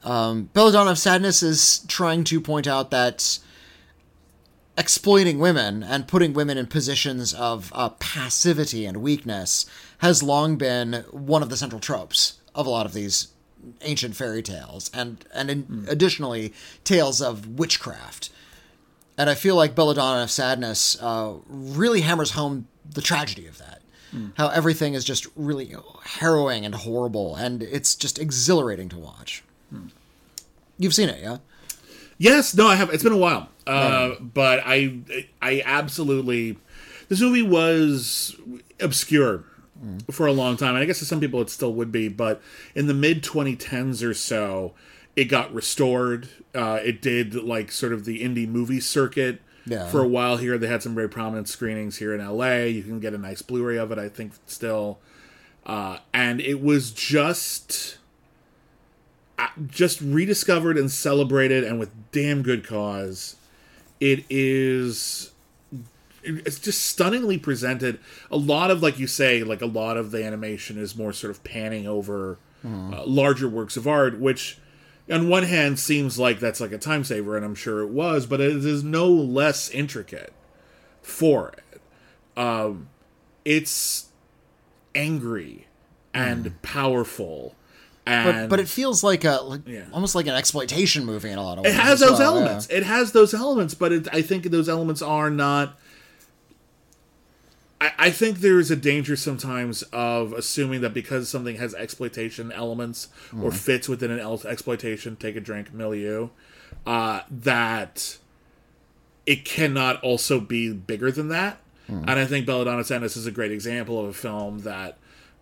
Um, 0.04 0.50
Belladonna 0.54 0.92
of 0.92 1.00
Sadness 1.00 1.42
is 1.42 1.80
trying 1.88 2.24
to 2.26 2.40
point 2.40 2.68
out 2.68 2.92
that 2.92 3.40
exploiting 4.78 5.40
women 5.40 5.82
and 5.82 6.08
putting 6.08 6.34
women 6.34 6.58
in 6.58 6.68
positions 6.68 7.34
of 7.34 7.72
uh, 7.74 7.90
passivity 7.90 8.86
and 8.86 8.98
weakness 8.98 9.66
has 10.00 10.22
long 10.22 10.56
been 10.56 11.04
one 11.10 11.42
of 11.42 11.50
the 11.50 11.58
central 11.58 11.82
tropes 11.82 12.40
of 12.54 12.68
a 12.68 12.70
lot 12.70 12.86
of 12.86 12.94
these 12.94 13.30
ancient 13.82 14.16
fairy 14.16 14.42
tales 14.42 14.90
and 14.94 15.26
and 15.34 15.50
in, 15.50 15.86
additionally 15.90 16.54
tales 16.84 17.22
of 17.22 17.60
witchcraft. 17.60 18.30
And 19.20 19.30
i 19.30 19.36
feel 19.36 19.56
like 19.56 19.74
belladonna 19.76 20.24
of 20.24 20.32
sadness 20.32 20.96
uh, 21.02 21.34
really 21.48 22.02
hammers 22.02 22.32
home 22.32 22.68
the 22.90 23.02
tragedy 23.02 23.48
of 23.48 23.58
that. 23.58 23.82
How 24.36 24.48
everything 24.48 24.94
is 24.96 25.04
just 25.04 25.28
really 25.36 25.76
harrowing 26.04 26.66
and 26.66 26.74
horrible 26.74 27.36
and 27.36 27.62
it's 27.62 27.94
just 27.96 28.18
exhilarating 28.18 28.90
to 28.90 28.98
watch. 28.98 29.44
You've 30.80 30.96
seen 30.96 31.10
it 31.10 31.22
yeah? 31.22 31.38
Yes, 32.18 32.56
no, 32.56 32.68
I 32.68 32.76
have. 32.76 32.92
It's 32.92 33.04
been 33.04 33.14
a 33.14 33.18
while, 33.18 33.50
uh, 33.68 34.16
but 34.20 34.62
I, 34.66 34.98
I 35.40 35.62
absolutely. 35.64 36.58
This 37.10 37.22
movie 37.22 37.44
was 37.44 38.36
obscure 38.80 39.44
for 40.12 40.26
a 40.28 40.32
long 40.34 40.58
time, 40.58 40.76
and 40.76 40.80
I 40.80 40.86
guess 40.86 41.00
to 41.00 41.06
some 41.06 41.20
people 41.20 41.42
it 41.42 41.50
still 41.50 41.74
would 41.74 41.92
be. 41.92 42.08
But 42.08 42.42
in 42.76 42.88
the 42.88 42.94
mid 42.94 43.24
2010s 43.24 44.04
or 44.04 44.14
so, 44.14 44.74
it 45.16 45.26
got 45.26 45.54
restored. 45.54 46.30
Uh, 46.56 46.80
it 46.84 47.02
did 47.02 47.34
like 47.36 47.72
sort 47.72 47.94
of 47.94 48.06
the 48.06 48.22
indie 48.24 48.48
movie 48.48 48.80
circuit 48.80 49.42
Yeah. 49.66 49.88
for 49.90 50.02
a 50.04 50.08
while 50.08 50.38
here. 50.38 50.58
They 50.58 50.68
had 50.68 50.82
some 50.84 50.96
very 50.96 51.10
prominent 51.10 51.48
screenings 51.50 51.98
here 51.98 52.14
in 52.16 52.22
LA. 52.26 52.64
You 52.66 52.84
can 52.84 53.00
get 53.00 53.14
a 53.14 53.18
nice 53.18 53.42
Blu-ray 53.42 53.78
of 53.78 53.92
it, 53.92 53.98
I 54.00 54.10
think, 54.10 54.34
still. 54.46 55.00
Uh, 55.66 55.98
and 56.14 56.40
it 56.42 56.62
was 56.62 56.92
just 56.92 57.98
just 59.70 60.02
rediscovered 60.02 60.78
and 60.78 60.90
celebrated 60.92 61.64
and 61.64 61.78
with 61.80 61.92
damn 62.12 62.42
good 62.42 62.66
cause 62.66 63.36
it 64.00 64.26
is 64.32 65.32
it's 66.24 66.60
just 66.60 66.86
stunningly 66.86 67.38
presented 67.38 68.00
a 68.32 68.38
lot 68.38 68.72
of 68.72 68.82
like 68.82 69.00
you 69.00 69.08
say 69.08 69.44
like 69.44 69.62
a 69.62 69.66
lot 69.68 69.98
of 69.98 70.12
the 70.12 70.24
animation 70.24 70.78
is 70.78 70.96
more 70.96 71.14
sort 71.14 71.32
of 71.32 71.44
panning 71.44 71.88
over 71.88 72.38
uh, 72.66 73.06
larger 73.06 73.48
works 73.48 73.78
of 73.78 73.88
art 73.88 74.20
which 74.20 74.58
on 75.10 75.30
one 75.30 75.44
hand 75.44 75.80
seems 75.80 76.20
like 76.20 76.40
that's 76.40 76.60
like 76.60 76.72
a 76.72 76.78
time 76.78 77.04
saver 77.04 77.36
and 77.38 77.46
i'm 77.46 77.56
sure 77.56 77.82
it 77.82 77.90
was 77.90 78.26
but 78.26 78.42
it 78.42 78.52
is 78.66 78.84
no 78.84 79.08
less 79.08 79.70
intricate 79.70 80.34
for 81.02 81.50
it 81.50 81.82
um 82.36 82.90
it's 83.46 84.10
angry 84.96 85.68
and 86.14 86.62
powerful 86.62 87.56
but, 88.06 88.12
and 88.12 88.50
but 88.50 88.60
it 88.60 88.68
feels 88.70 89.04
like 89.04 89.24
a 89.26 89.40
like, 89.44 89.62
Yeah. 89.68 89.84
almost 89.92 90.16
like 90.16 90.28
an 90.28 90.34
exploitation 90.34 91.06
movie 91.06 91.30
in 91.30 91.38
a 91.38 91.44
lot 91.44 91.58
of 91.58 91.66
ways. 91.66 91.74
it 91.74 91.80
has 91.80 92.00
those 92.00 92.12
well, 92.20 92.20
yeah. 92.20 92.26
elements. 92.42 92.68
It 92.70 92.84
has 92.84 93.12
those 93.12 93.34
elements, 93.34 93.74
but 93.74 93.92
it, 93.92 94.08
I 94.14 94.22
think 94.22 94.46
those 94.46 94.70
elements 94.70 95.02
are 95.02 95.30
not. 95.30 95.78
I, 97.80 97.92
I 97.98 98.10
think 98.10 98.40
there 98.40 98.60
is 98.60 98.72
a 98.72 98.76
danger 98.76 99.16
sometimes 99.16 99.84
of 99.94 100.34
assuming 100.34 100.82
that 100.82 100.94
because 100.94 101.30
something 101.30 101.58
has 101.58 101.74
exploitation 101.76 102.52
elements 102.52 103.08
or 103.44 103.52
fits 103.52 103.88
within 103.88 104.12
an 104.12 104.20
el- 104.20 104.42
exploitation, 104.48 105.16
take 105.16 105.36
a 105.36 105.40
drink 105.40 105.74
milieu, 105.74 106.30
uh, 106.86 107.22
that 107.30 108.18
it 109.26 109.46
cannot 109.46 110.02
also 110.04 110.40
be 110.40 110.72
bigger 110.74 111.12
than 111.12 111.28
that. 111.30 111.60
And 111.88 112.12
I 112.20 112.26
think 112.26 112.46
Belladonna 112.46 112.84
Sadness 112.84 113.16
is 113.16 113.28
a 113.28 113.32
great 113.32 113.52
example 113.52 114.00
of 114.00 114.08
a 114.08 114.14
film 114.14 114.60
that 114.60 114.98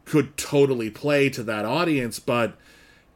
could 0.05 0.37
totally 0.37 0.91
play 0.91 1.27
to 1.31 1.41
that 1.43 1.65
audience, 1.65 2.19
but 2.19 2.55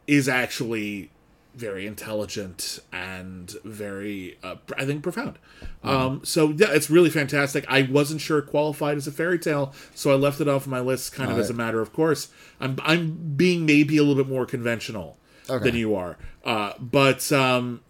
is 0.08 0.28
actually 0.28 1.12
very 1.60 1.86
intelligent 1.86 2.80
and 2.92 3.52
very, 3.64 4.38
uh, 4.42 4.56
I 4.78 4.86
think, 4.86 5.04
profound. 5.04 5.38
Um, 5.84 6.22
so 6.24 6.50
yeah, 6.50 6.68
it's 6.72 6.90
really 6.90 7.10
fantastic. 7.10 7.66
I 7.68 7.84
wasn't 7.84 8.22
sure 8.22 8.40
it 8.40 8.48
qualified 8.48 8.98
as 8.98 9.08
a 9.08 9.12
fairy 9.12 9.38
tale, 9.40 9.74
so 9.94 10.12
I 10.12 10.16
left 10.16 10.40
it 10.42 10.48
off 10.48 10.66
my 10.68 10.80
list, 10.80 11.14
kind 11.14 11.32
of 11.32 11.38
as 11.38 11.50
a 11.50 11.54
matter 11.54 11.82
of 11.82 11.94
course. 11.94 12.30
I'm 12.60 12.78
I'm 12.84 13.34
being 13.36 13.66
maybe 13.66 13.98
a 13.98 14.04
little 14.04 14.22
bit 14.24 14.32
more 14.32 14.46
conventional 14.46 15.18
Okay. 15.50 15.64
than 15.64 15.76
you 15.76 15.96
are, 15.96 16.16
uh, 16.46 16.74
but 16.80 17.32
um, 17.32 17.82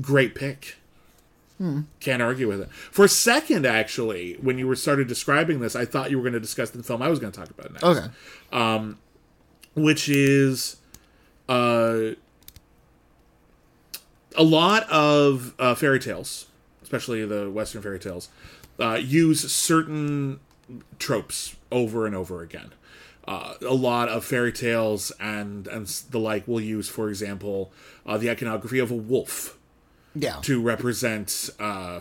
great 0.00 0.34
pick. 0.34 0.76
Hmm. 1.58 1.82
Can't 2.00 2.22
argue 2.22 2.48
with 2.48 2.62
it. 2.62 2.70
For 2.72 3.04
a 3.04 3.08
second, 3.08 3.66
actually, 3.66 4.38
when 4.40 4.56
you 4.58 4.66
were 4.66 4.76
started 4.76 5.06
describing 5.08 5.60
this, 5.60 5.76
I 5.76 5.84
thought 5.84 6.10
you 6.10 6.16
were 6.16 6.22
going 6.22 6.32
to 6.32 6.40
discuss 6.40 6.70
the 6.70 6.82
film 6.82 7.02
I 7.02 7.08
was 7.08 7.18
going 7.18 7.32
to 7.32 7.38
talk 7.38 7.50
about 7.50 7.72
next 7.72 7.84
okay 7.84 8.94
which 9.74 10.08
is 10.08 10.76
uh, 11.48 12.10
a 14.40 14.42
lot 14.42 14.88
of 14.90 15.54
uh, 15.58 15.74
fairy 15.74 16.00
tales, 16.00 16.46
especially 16.82 17.26
the 17.26 17.50
Western 17.50 17.82
fairy 17.82 17.98
tales, 17.98 18.30
uh, 18.80 18.94
use 18.94 19.52
certain 19.52 20.40
tropes 20.98 21.56
over 21.70 22.06
and 22.06 22.16
over 22.16 22.40
again. 22.40 22.72
Uh, 23.28 23.52
a 23.60 23.74
lot 23.74 24.08
of 24.08 24.24
fairy 24.24 24.50
tales 24.50 25.12
and 25.20 25.66
and 25.66 25.86
the 26.10 26.18
like 26.18 26.48
will 26.48 26.60
use, 26.60 26.88
for 26.88 27.10
example, 27.10 27.70
uh, 28.06 28.16
the 28.16 28.30
iconography 28.30 28.78
of 28.78 28.90
a 28.90 28.94
wolf 28.94 29.58
yeah 30.14 30.40
to 30.40 30.60
represent 30.60 31.50
uh, 31.60 32.00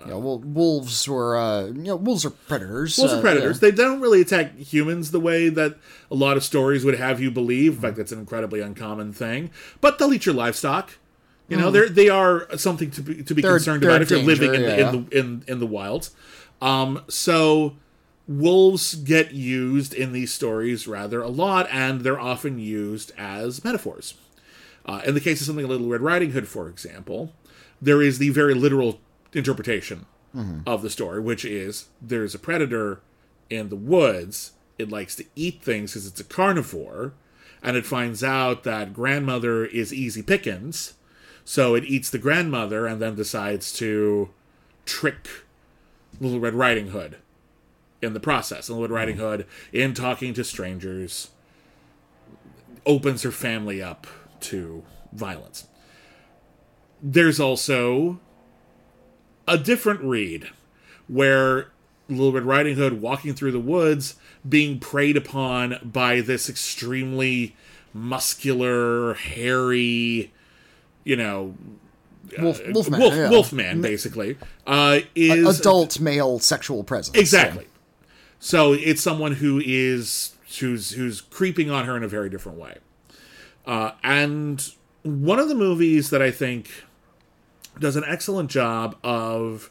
danger. 0.00 0.14
Yeah, 0.14 0.18
well, 0.18 0.38
wolves 0.38 1.08
were, 1.08 1.36
uh, 1.36 1.66
you 1.66 1.72
know, 1.72 1.96
wolves 1.96 2.24
are 2.24 2.30
predators. 2.30 2.98
Wolves 2.98 3.12
uh, 3.12 3.18
are 3.18 3.20
predators. 3.20 3.56
yeah. 3.62 3.70
They 3.70 3.76
don't 3.76 4.00
really 4.00 4.20
attack 4.20 4.56
humans 4.58 5.10
the 5.10 5.20
way 5.20 5.48
that 5.48 5.76
a 6.10 6.14
lot 6.14 6.36
of 6.36 6.44
stories 6.44 6.84
would 6.84 6.98
have 6.98 7.20
you 7.20 7.30
believe. 7.30 7.74
In 7.76 7.80
fact, 7.80 7.96
that's 7.96 8.12
an 8.12 8.18
incredibly 8.18 8.60
uncommon 8.60 9.12
thing. 9.12 9.50
But 9.80 9.98
they'll 9.98 10.12
eat 10.12 10.26
your 10.26 10.34
livestock. 10.34 10.98
You 11.48 11.56
know, 11.56 11.72
they're 11.72 11.88
they 11.88 12.08
are 12.08 12.46
something 12.56 12.92
to 12.92 13.02
be 13.02 13.24
to 13.24 13.34
be 13.34 13.42
They're- 13.42 13.54
concerned 13.54 13.82
they're 13.82 13.90
about 13.90 14.02
if 14.02 14.10
you're 14.10 14.20
living 14.22 14.54
in, 14.54 14.62
the, 14.62 14.68
yeah. 14.68 14.90
in 14.90 15.04
the 15.08 15.18
in 15.18 15.44
in 15.48 15.58
the 15.58 15.66
wilds. 15.66 16.14
Um, 16.62 17.02
so 17.08 17.74
wolves 18.28 18.94
get 18.94 19.32
used 19.32 19.92
in 19.92 20.12
these 20.12 20.32
stories 20.32 20.86
rather 20.86 21.20
a 21.22 21.28
lot, 21.28 21.66
and 21.72 22.02
they're 22.02 22.20
often 22.20 22.60
used 22.60 23.10
as 23.18 23.64
metaphors. 23.64 24.14
Uh, 24.86 25.02
in 25.04 25.14
the 25.14 25.20
case 25.20 25.40
of 25.40 25.46
something 25.48 25.64
like 25.64 25.70
Little 25.70 25.88
Red 25.88 26.00
Riding 26.00 26.30
Hood, 26.30 26.46
for 26.46 26.68
example, 26.68 27.32
there 27.82 28.00
is 28.00 28.18
the 28.18 28.30
very 28.30 28.54
literal 28.54 29.00
interpretation 29.32 30.06
mm-hmm. 30.34 30.60
of 30.66 30.82
the 30.82 30.90
story, 30.90 31.20
which 31.20 31.44
is 31.44 31.88
there's 32.00 32.34
a 32.34 32.38
predator 32.38 33.00
in 33.48 33.68
the 33.68 33.76
woods. 33.76 34.52
It 34.78 34.90
likes 34.90 35.16
to 35.16 35.24
eat 35.36 35.62
things 35.62 35.92
because 35.92 36.06
it's 36.06 36.20
a 36.20 36.24
carnivore, 36.24 37.12
and 37.62 37.76
it 37.76 37.86
finds 37.86 38.24
out 38.24 38.64
that 38.64 38.94
grandmother 38.94 39.64
is 39.64 39.92
easy 39.92 40.22
pickings, 40.22 40.94
so 41.44 41.74
it 41.74 41.84
eats 41.84 42.10
the 42.10 42.18
grandmother 42.18 42.86
and 42.86 43.00
then 43.00 43.14
decides 43.14 43.72
to 43.74 44.30
trick 44.86 45.28
Little 46.20 46.40
Red 46.40 46.54
Riding 46.54 46.88
Hood 46.88 47.16
in 48.00 48.14
the 48.14 48.20
process. 48.20 48.68
And 48.68 48.78
Little 48.78 48.94
Red 48.94 49.00
Riding 49.00 49.16
Hood, 49.18 49.46
in 49.72 49.94
talking 49.94 50.32
to 50.34 50.44
strangers, 50.44 51.30
opens 52.86 53.22
her 53.22 53.30
family 53.30 53.82
up 53.82 54.06
to 54.40 54.82
violence. 55.12 55.66
There's 57.02 57.40
also 57.40 58.20
a 59.50 59.58
different 59.58 60.00
read 60.00 60.48
where 61.08 61.70
Little 62.08 62.32
Red 62.32 62.44
Riding 62.44 62.76
Hood 62.76 63.00
walking 63.00 63.34
through 63.34 63.52
the 63.52 63.60
woods 63.60 64.14
being 64.48 64.78
preyed 64.78 65.16
upon 65.16 65.78
by 65.82 66.20
this 66.20 66.48
extremely 66.48 67.56
muscular, 67.92 69.14
hairy, 69.14 70.32
you 71.04 71.16
know, 71.16 71.54
Wolf, 72.38 72.60
Wolfman. 72.72 73.00
wolf, 73.00 73.14
yeah. 73.14 73.28
wolfman 73.28 73.80
basically 73.80 74.38
uh, 74.64 75.00
is 75.16 75.58
Adult 75.58 75.98
male 75.98 76.38
sexual 76.38 76.84
presence. 76.84 77.18
Exactly. 77.18 77.66
So 78.38 78.72
it's 78.72 79.02
someone 79.02 79.32
who 79.32 79.60
is 79.64 80.36
who's 80.60 80.92
who's 80.92 81.22
creeping 81.22 81.70
on 81.70 81.86
her 81.86 81.96
in 81.96 82.04
a 82.04 82.08
very 82.08 82.30
different 82.30 82.58
way. 82.58 82.78
Uh, 83.66 83.92
and 84.04 84.72
one 85.02 85.40
of 85.40 85.48
the 85.48 85.56
movies 85.56 86.10
that 86.10 86.22
I 86.22 86.30
think 86.30 86.70
does 87.78 87.96
an 87.96 88.04
excellent 88.06 88.50
job 88.50 88.96
of 89.02 89.70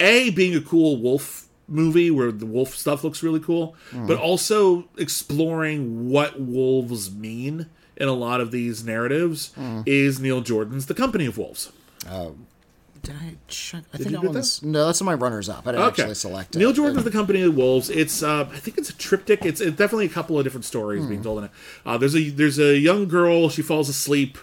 a 0.00 0.30
being 0.30 0.54
a 0.54 0.60
cool 0.60 0.96
wolf 0.98 1.48
movie 1.68 2.10
where 2.10 2.30
the 2.30 2.46
wolf 2.46 2.74
stuff 2.74 3.02
looks 3.02 3.22
really 3.22 3.40
cool, 3.40 3.74
but 3.92 4.18
also 4.18 4.88
exploring 4.98 6.08
what 6.08 6.40
wolves 6.40 7.12
mean 7.12 7.66
in 7.96 8.08
a 8.08 8.12
lot 8.12 8.40
of 8.40 8.50
these 8.50 8.84
narratives 8.84 9.52
is 9.86 10.20
Neil 10.20 10.40
Jordan's 10.42 10.86
The 10.86 10.94
Company 10.94 11.26
of 11.26 11.38
Wolves. 11.38 11.72
Did 13.02 13.14
I 13.14 13.36
check? 13.46 13.84
I 13.94 13.98
you 13.98 14.04
think 14.04 14.16
that 14.16 14.22
get 14.22 14.32
one's 14.32 14.62
no. 14.64 14.86
That's 14.86 15.00
in 15.00 15.04
my 15.04 15.14
runners 15.14 15.48
up. 15.48 15.66
I 15.66 15.72
didn't 15.72 15.86
actually 15.86 16.14
select 16.14 16.56
it. 16.56 16.58
Neil 16.58 16.72
Jordan's 16.72 17.04
The 17.04 17.10
Company 17.12 17.42
of 17.42 17.56
Wolves. 17.56 17.88
It's 17.88 18.20
uh, 18.22 18.48
I 18.52 18.56
think 18.58 18.78
it's 18.78 18.90
a 18.90 18.96
triptych. 18.96 19.44
It's, 19.44 19.60
it's 19.60 19.76
definitely 19.76 20.06
a 20.06 20.10
couple 20.10 20.36
of 20.38 20.44
different 20.44 20.64
stories 20.64 21.06
being 21.06 21.22
told 21.22 21.38
in 21.38 21.44
it. 21.44 21.50
Uh, 21.84 21.98
there's 21.98 22.16
a 22.16 22.30
there's 22.30 22.58
a 22.58 22.76
young 22.76 23.06
girl. 23.06 23.48
She 23.48 23.62
falls 23.62 23.88
asleep 23.88 24.38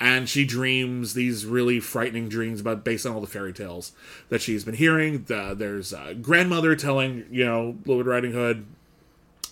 and 0.00 0.28
she 0.28 0.44
dreams 0.44 1.14
these 1.14 1.44
really 1.44 1.80
frightening 1.80 2.28
dreams 2.28 2.60
about 2.60 2.84
based 2.84 3.04
on 3.06 3.12
all 3.12 3.20
the 3.20 3.26
fairy 3.26 3.52
tales 3.52 3.92
that 4.28 4.40
she's 4.40 4.64
been 4.64 4.74
hearing. 4.74 5.26
Uh, 5.30 5.54
there's 5.54 5.92
a 5.92 6.14
grandmother 6.14 6.76
telling 6.76 7.26
you 7.30 7.44
know 7.44 7.76
Little 7.84 7.98
Red 8.04 8.06
Riding 8.06 8.32
Hood 8.32 8.66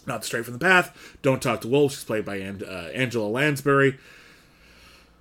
not 0.07 0.23
to 0.23 0.27
stray 0.27 0.43
from 0.43 0.53
the 0.53 0.61
path. 0.61 1.17
Don't 1.23 1.43
talk 1.43 1.61
to 1.63 1.69
wolves. 1.69 1.95
She's 1.95 2.05
played 2.05 2.25
by 2.25 2.37
An- 2.37 2.63
uh, 2.65 2.91
Angela 2.95 3.27
Lansbury 3.27 3.99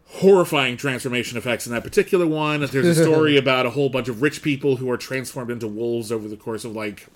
horrifying 0.08 0.78
transformation 0.78 1.38
effects 1.38 1.66
in 1.68 1.74
that 1.74 1.84
particular 1.84 2.26
one. 2.26 2.60
There's 2.72 2.98
a 2.98 3.04
story 3.04 3.38
about 3.38 3.66
a 3.66 3.72
whole 3.72 3.90
bunch 3.90 4.08
of 4.08 4.22
rich 4.22 4.42
people 4.42 4.78
who 4.78 4.90
are 4.90 4.98
transformed 4.98 5.52
into 5.52 5.68
wolves 5.68 6.12
over 6.12 6.28
the 6.28 6.38
course 6.38 6.64
of 6.64 6.76
like 6.76 7.08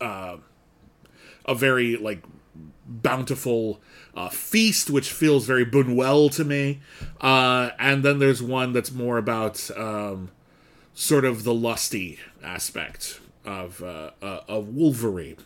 uh, 0.00 0.36
a 1.44 1.54
very 1.54 1.96
like 1.96 2.22
bountiful 2.86 3.80
uh, 4.20 4.28
feast, 4.28 4.90
which 4.90 5.10
feels 5.12 5.46
very 5.46 5.64
Buñuel 5.64 6.30
to 6.36 6.44
me. 6.44 6.80
Uh, 7.20 7.70
and 7.78 8.02
then 8.02 8.18
there's 8.18 8.42
one 8.42 8.72
that's 8.72 8.92
more 8.92 9.18
about 9.18 9.70
um, 9.76 10.30
sort 10.94 11.24
of 11.24 11.44
the 11.44 11.54
lusty 11.54 12.18
aspect 12.42 13.20
of 13.44 13.82
uh, 13.82 14.10
uh, 14.22 14.40
of 14.48 14.68
Wolverine. 14.68 15.36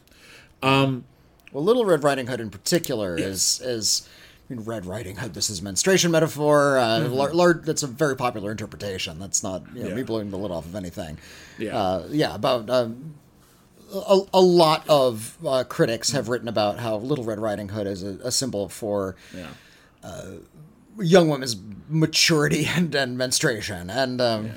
Well, 0.63 1.63
Little 1.63 1.85
Red 1.85 2.03
Riding 2.03 2.27
Hood 2.27 2.41
in 2.41 2.51
particular 2.51 3.17
is 3.17 3.61
is 3.65 4.09
I 4.51 4.55
mean, 4.55 4.65
Red 4.65 4.87
Riding 4.87 5.17
Hood. 5.17 5.35
This 5.35 5.49
is 5.51 5.63
menstruation 5.63 6.11
metaphor. 6.11 6.79
Uh, 6.79 7.01
lar- 7.09 7.33
lar- 7.33 7.55
that's 7.65 7.83
a 7.83 7.87
very 7.87 8.17
popular 8.17 8.51
interpretation. 8.51 9.19
That's 9.19 9.43
not 9.43 9.63
you 9.69 9.75
know, 9.75 9.81
Mm-hmm. 9.81 9.89
Yeah. 9.91 9.95
me 9.95 10.03
blowing 10.03 10.31
the 10.31 10.37
lid 10.39 10.51
off 10.51 10.67
of 10.67 10.75
anything. 10.75 11.19
Yeah. 11.59 11.77
uh, 11.79 12.07
yeah. 12.11 12.35
About 12.35 12.69
um, 12.71 13.15
a, 13.95 14.21
a 14.35 14.41
lot 14.41 14.85
of 14.89 15.37
uh, 15.47 15.65
critics 15.65 16.11
have 16.13 16.29
written 16.29 16.49
about 16.49 16.79
how 16.79 16.97
Little 16.97 17.25
Red 17.25 17.39
Riding 17.39 17.69
Hood 17.71 17.87
is 17.87 18.03
a, 18.03 18.19
a 18.25 18.31
symbol 18.33 18.69
for 18.69 19.17
Yeah. 19.35 19.49
young 20.99 21.29
women's 21.29 21.57
maturity 21.89 22.67
and, 22.69 22.95
and 22.95 23.17
menstruation, 23.19 23.91
and 23.91 24.21
um, 24.21 24.51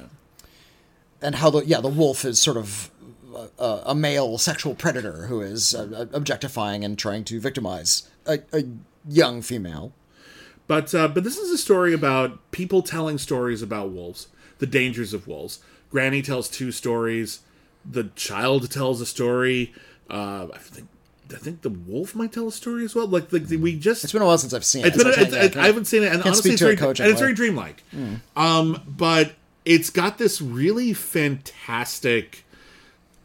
and 1.22 1.36
how 1.36 1.50
the 1.50 1.66
yeah 1.66 1.82
the 1.82 1.88
wolf 1.88 2.26
is 2.26 2.40
sort 2.40 2.58
of 2.58 2.92
a, 3.60 3.82
a 3.88 3.96
male 3.96 4.38
sexual 4.38 4.76
predator 4.76 5.28
who 5.28 5.42
is 5.42 5.74
uh, 5.76 6.08
objectifying 6.14 6.84
and 6.84 6.98
trying 6.98 7.24
to 7.26 7.40
victimize 7.40 8.10
a, 8.26 8.40
a 8.54 8.64
young 9.08 9.42
female. 9.42 9.94
But 10.68 10.94
uh, 10.94 11.08
but 11.08 11.24
this 11.24 11.38
is 11.38 11.50
a 11.52 11.58
story 11.58 11.94
about 11.94 12.52
people 12.52 12.82
telling 12.82 13.18
stories 13.18 13.62
about 13.62 13.92
wolves, 13.92 14.28
the 14.60 14.68
dangers 14.68 15.14
of 15.14 15.28
wolves. 15.28 15.60
Granny 15.90 16.22
tells 16.22 16.50
two 16.50 16.72
stories. 16.72 17.40
The 17.90 18.06
child 18.16 18.70
tells 18.72 19.02
a 19.02 19.06
story. 19.06 19.74
Uh, 20.10 20.48
I 20.54 20.58
think 20.58 20.88
I 21.34 21.38
think 21.38 21.62
the 21.62 21.70
wolf 21.70 22.16
might 22.16 22.32
tell 22.32 22.48
a 22.48 22.52
story 22.52 22.86
as 22.86 22.96
well. 22.96 23.08
Like, 23.08 23.32
like 23.34 23.44
we 23.50 23.78
just 23.78 24.04
It's 24.04 24.14
been 24.14 24.22
a 24.22 24.26
while 24.26 24.38
since 24.38 24.54
I've 24.54 24.64
seen 24.66 24.86
it. 24.86 24.90
it's 24.96 24.98
been, 24.98 25.08
I 25.08 25.10
it's, 25.22 25.34
it's, 25.34 25.58
I 25.58 25.66
haven't 25.66 25.86
seen 25.86 26.04
it, 26.04 26.12
and 26.14 26.22
honestly, 26.24 26.52
it's 26.52 26.60
to 26.60 26.66
very, 26.66 26.78
cogently. 26.78 27.06
and 27.06 27.12
it's 27.12 27.22
very 27.22 27.34
dreamlike. 27.34 27.84
Um, 28.36 28.82
but 28.88 29.34
it's 29.66 29.90
got 29.90 30.18
this 30.18 30.42
really 30.42 30.94
fantastic 30.94 32.46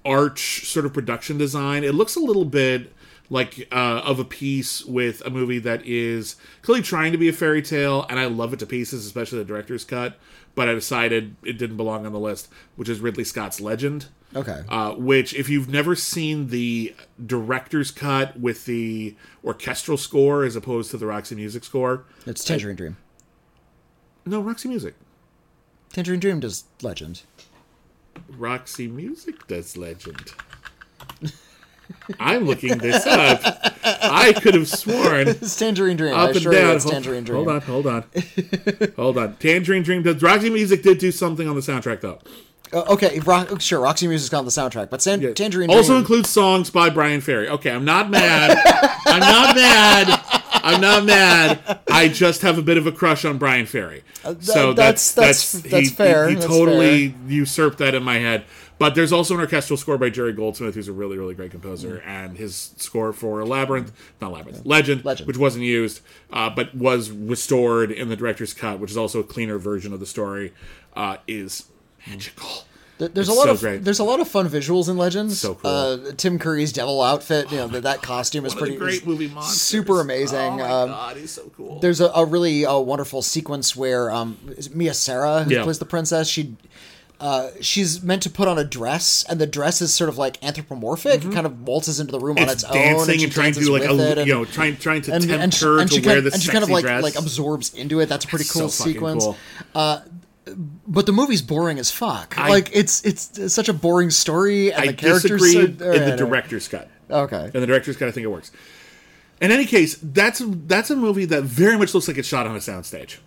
arch 0.05 0.67
sort 0.67 0.85
of 0.85 0.93
production 0.93 1.39
design. 1.39 1.85
It 1.85 1.95
looks 1.95 2.17
a 2.17 2.21
little 2.21 2.45
bit 2.45 2.93
like 3.33 3.67
uh, 3.73 4.03
of 4.05 4.19
a 4.21 4.25
piece 4.27 4.85
with 4.85 5.23
a 5.25 5.31
movie 5.31 5.59
that 5.61 5.85
is 5.87 6.37
clearly 6.61 6.83
trying 6.83 7.13
to 7.13 7.19
be 7.19 7.29
a 7.29 7.33
fairy 7.33 7.63
tale, 7.63 8.05
and 8.11 8.21
I 8.21 8.27
love 8.27 8.53
it 8.53 8.59
to 8.59 8.67
pieces, 8.67 9.07
especially 9.07 9.39
the 9.39 9.45
director's 9.47 9.85
cut. 9.85 10.19
But 10.55 10.69
I 10.69 10.75
decided 10.75 11.35
it 11.43 11.55
didn't 11.55 11.79
belong 11.79 12.05
on 12.05 12.13
the 12.13 12.19
list, 12.21 12.49
which 12.77 12.91
is 12.91 13.01
Ridley 13.01 13.25
Scott's 13.25 13.59
Legend. 13.59 14.07
Okay. 14.37 14.61
Uh, 14.69 14.93
which, 14.93 15.33
if 15.35 15.49
you've 15.49 15.71
never 15.71 15.95
seen 15.95 16.49
the 16.49 16.95
director's 17.25 17.91
cut 17.91 18.39
with 18.39 18.67
the 18.67 19.17
orchestral 19.43 19.97
score 19.97 20.45
as 20.45 20.55
opposed 20.55 20.91
to 20.91 20.99
the 20.99 21.07
Roxy 21.07 21.35
Music 21.35 21.65
score, 21.65 22.05
It's 22.27 22.45
Tangerine 22.45 22.77
Dream. 22.77 22.97
no, 24.27 24.41
Roxy 24.43 24.69
Music. 24.69 24.95
Tangerine 25.91 26.21
Dream 26.21 26.41
does 26.41 26.65
Legend. 26.83 27.23
Roxy 28.29 28.89
Music 28.89 29.47
does 29.47 29.77
Legend. 29.79 30.33
I'm 32.19 32.45
looking 32.45 32.79
this 32.79 33.07
up. 33.07 33.41
I 33.85 34.33
could 34.33 34.55
have 34.55 34.69
sworn 34.69 35.29
It's 35.29 35.57
Tangerine 35.57 35.97
Dream. 35.97 36.15
up 36.15 36.21
I 36.29 36.31
and 36.31 36.43
you 36.43 36.51
down. 36.51 36.79
Hold, 36.79 36.93
Tangerine 36.93 37.25
Dream. 37.25 37.37
hold 37.37 37.49
on, 37.49 37.61
hold 37.63 37.87
on, 37.87 38.05
hold 38.97 39.19
on. 39.19 39.37
Tangerine 39.37 39.83
Dream 39.83 40.03
does. 40.03 40.23
Roxy 40.23 40.51
Music 40.51 40.83
did 40.83 40.99
do 40.99 41.13
something 41.13 41.49
on 41.49 41.55
the 41.55 41.61
soundtrack 41.61 42.01
though. 42.01 42.19
Uh, 42.73 42.85
okay, 42.95 43.19
Rock, 43.21 43.61
sure. 43.61 43.81
Roxy 43.81 44.07
Music's 44.09 44.33
on 44.33 44.47
the 44.47 44.51
soundtrack, 44.51 44.89
but 44.89 45.03
San- 45.03 45.21
Yeah. 45.21 45.33
Tangerine 45.35 45.71
also 45.71 45.99
includes 45.99 46.31
songs 46.31 46.71
by 46.71 46.89
Bryan 46.89 47.21
Ferry. 47.21 47.47
Okay, 47.49 47.71
I'm 47.71 47.85
not 47.85 48.09
mad. 48.09 48.57
I'm 49.07 49.21
not 49.21 49.55
mad. 49.55 50.21
I'm 50.65 50.81
not 50.81 51.05
mad. 51.05 51.81
I 51.91 52.09
just 52.09 52.41
have 52.43 52.57
a 52.57 52.63
bit 52.63 52.79
of 52.79 52.87
a 52.87 52.93
crush 52.93 53.27
on 53.27 53.37
Bryan 53.37 53.67
Ferry. 53.67 54.05
so 54.41 54.71
Uh, 54.71 54.73
that's- 54.73 55.13
that's 55.13 55.15
that's- 55.15 55.53
he- 55.65 55.69
that's 55.69 55.89
he- 55.91 55.95
fair, 55.95 56.29
He, 56.31 56.35
that's 56.37 56.47
totally 56.47 57.15
usurped 57.29 57.77
that 57.79 57.95
in 57.95 58.03
my 58.05 58.19
head. 58.19 58.45
But 58.83 58.97
there's 58.97 59.13
also 59.13 59.35
an 59.35 59.41
orchestral 59.41 59.77
score 59.77 59.97
by 59.97 60.11
Jerry 60.11 60.33
Goldsmith, 60.33 60.75
who's 60.75 60.89
a 60.89 60.93
really, 60.93 61.17
really 61.17 61.35
great 61.35 61.53
composer, 61.53 62.03
and 62.05 62.37
his 62.37 62.75
score 62.79 63.13
for 63.13 63.45
Labyrinth, 63.47 63.93
not 64.21 64.33
Labyrinth, 64.33 64.67
Legend, 64.67 65.05
Legend. 65.05 65.29
which 65.29 65.37
wasn't 65.37 65.65
used, 65.65 66.01
uh, 66.33 66.51
but 66.51 66.75
was 66.75 67.11
restored 67.13 67.93
in 67.93 68.09
the 68.09 68.17
director's 68.17 68.53
cut, 68.53 68.81
which 68.81 68.91
is 68.91 68.97
also 68.97 69.21
a 69.21 69.25
cleaner 69.25 69.57
version 69.57 69.93
of 69.93 70.01
the 70.01 70.07
story, 70.07 70.53
uh, 70.97 71.19
is 71.29 71.67
magical. 72.09 72.65
There's 72.99 73.29
It's 73.29 73.29
a 73.29 73.33
lot 73.33 73.45
so 73.45 73.51
of 73.53 73.61
great. 73.61 73.85
there's 73.85 73.99
a 74.01 74.05
lot 74.05 74.19
of 74.21 74.29
fun 74.29 74.49
visuals 74.49 74.89
in 74.89 74.97
Legends. 74.97 75.41
So 75.41 75.55
cool. 75.57 75.71
Uh, 75.71 75.99
Tim 76.17 76.39
Curry's 76.39 76.73
devil 76.73 77.03
outfit, 77.03 77.51
you 77.51 77.57
know, 77.59 77.67
that 77.69 77.83
that 77.85 78.03
costume 78.03 78.45
is 78.47 78.55
pretty 78.55 78.77
great 78.77 79.07
movie 79.07 79.29
monsters. 79.29 79.61
super 79.61 80.01
amazing. 80.01 80.39
Oh 80.39 80.57
my 80.57 80.63
um, 80.83 80.89
god, 80.91 81.17
he's 81.17 81.31
so 81.33 81.51
cool. 81.57 81.79
there's 81.81 82.01
a, 82.01 82.07
a 82.15 82.25
really 82.25 82.65
uh, 82.67 82.79
wonderful 82.79 83.23
sequence 83.23 83.75
where 83.77 84.11
um, 84.13 84.39
Mia 84.75 84.95
Sara, 84.95 85.45
who 85.45 85.53
Yeah. 85.53 85.63
plays 85.65 85.79
the 85.81 85.85
princess, 85.85 86.29
she 86.29 86.57
uh, 87.23 87.51
she's 87.61 88.03
meant 88.03 88.23
to 88.25 88.31
put 88.31 88.49
on 88.49 88.59
a 88.59 88.65
dress, 88.65 89.25
and 89.29 89.41
the 89.41 89.47
dress 89.47 89.81
is 89.81 89.95
sort 89.95 90.11
of 90.11 90.19
like 90.19 90.43
anthropomorphic. 90.43 91.25
It 91.25 91.33
kind 91.33 91.47
of 91.47 91.63
waltzes 91.63 92.01
into 92.01 92.11
the 92.13 92.19
room 92.19 92.37
on 92.37 92.49
its 92.49 92.65
Mm-hmm. 92.65 92.75
it's 92.75 92.87
own, 92.91 92.97
dancing 92.97 93.19
she 93.19 93.25
and 93.25 93.33
trying 93.33 93.53
to 93.53 93.61
do 93.61 93.73
like 93.73 93.85
a 93.89 93.93
and- 94.19 94.27
you 94.27 94.35
know 94.35 94.45
trying 94.45 94.77
trying 94.77 95.03
to 95.03 95.13
and, 95.15 95.23
tempt 95.25 95.43
and 95.43 95.55
she, 95.55 95.65
her 95.65 95.79
and 95.81 95.91
to 95.91 96.01
wear 96.05 96.15
kind, 96.17 96.27
this 96.27 96.35
and 96.35 96.43
she 96.43 96.51
kind 96.51 96.65
of 96.65 96.71
like 96.71 96.83
dress. 96.85 97.03
like 97.03 97.17
absorbs 97.17 97.73
into 97.75 98.01
it. 98.01 98.09
That's 98.09 98.25
a 98.25 98.29
pretty 98.29 98.45
cool 98.47 98.69
so 98.69 98.85
sequence. 98.85 99.25
cool. 99.25 99.37
But 100.89 101.07
the 101.07 101.13
movie's 101.13 101.41
boring 101.43 101.79
as 101.79 101.91
fuck. 101.93 102.37
I- 102.37 102.49
like 102.49 102.71
it's, 102.73 103.05
it's 103.05 103.53
such 103.55 103.69
a 103.69 103.73
boring 103.73 104.11
story, 104.11 104.73
and 104.73 104.83
I 104.83 104.87
the 104.89 104.93
characters. 104.95 105.41
disagreed 105.41 105.79
so- 105.79 105.93
in 105.93 106.11
the 106.11 106.17
director's 106.17 106.67
cut. 106.69 106.91
Okay. 107.09 107.51
In 107.55 107.61
the 107.61 107.67
director's 107.67 107.97
cut, 107.97 108.09
I 108.09 108.11
think 108.11 108.25
it 108.25 108.29
works. 108.29 108.51
In 109.41 109.51
any 109.53 109.65
case, 109.67 109.97
that's 110.03 110.43
that's 110.45 110.91
a 110.91 110.97
movie 110.97 111.25
that 111.27 111.43
very 111.43 111.77
much 111.79 111.95
looks 111.95 112.09
like 112.09 112.19
it's 112.19 112.29
shot 112.29 112.47
on 112.47 112.55
a 112.57 112.59
soundstage. 112.61 113.19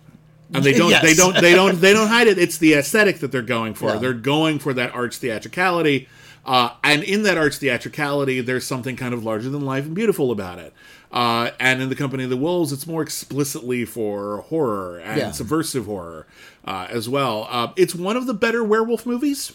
And 0.54 0.62
they 0.64 0.72
don't 0.72 0.90
Yes. 0.90 1.02
they 1.02 1.14
don't 1.14 1.34
they 1.40 1.54
don't 1.54 1.80
they 1.80 1.92
don't 1.92 2.08
hide 2.08 2.28
it. 2.28 2.38
It's 2.38 2.58
the 2.58 2.74
aesthetic 2.74 3.18
that 3.20 3.32
they're 3.32 3.42
going 3.42 3.74
for. 3.74 3.90
Yeah. 3.90 3.98
They're 3.98 4.12
going 4.12 4.58
for 4.58 4.72
that 4.74 4.94
arch 4.94 5.16
theatricality. 5.16 6.08
Uh, 6.44 6.70
and 6.84 7.02
in 7.02 7.24
that 7.24 7.36
art's 7.36 7.58
theatricality, 7.58 8.40
there's 8.40 8.64
something 8.64 8.94
kind 8.94 9.12
of 9.12 9.24
larger 9.24 9.48
than 9.50 9.62
life 9.64 9.84
and 9.84 9.94
beautiful 9.96 10.30
about 10.30 10.60
it. 10.60 10.72
Uh, 11.10 11.50
and 11.58 11.82
in 11.82 11.88
the 11.88 11.96
Company 11.96 12.22
of 12.22 12.30
the 12.30 12.36
Wolves, 12.36 12.72
it's 12.72 12.86
more 12.86 13.02
explicitly 13.02 13.84
for 13.84 14.42
horror 14.42 14.98
and 14.98 15.18
Yeah. 15.18 15.30
subversive 15.32 15.86
horror 15.86 16.26
uh, 16.64 16.86
as 16.88 17.08
well. 17.08 17.48
Uh, 17.50 17.68
it's 17.74 17.96
one 17.96 18.16
of 18.16 18.26
the 18.26 18.34
better 18.34 18.62
werewolf 18.62 19.04
movies. 19.06 19.52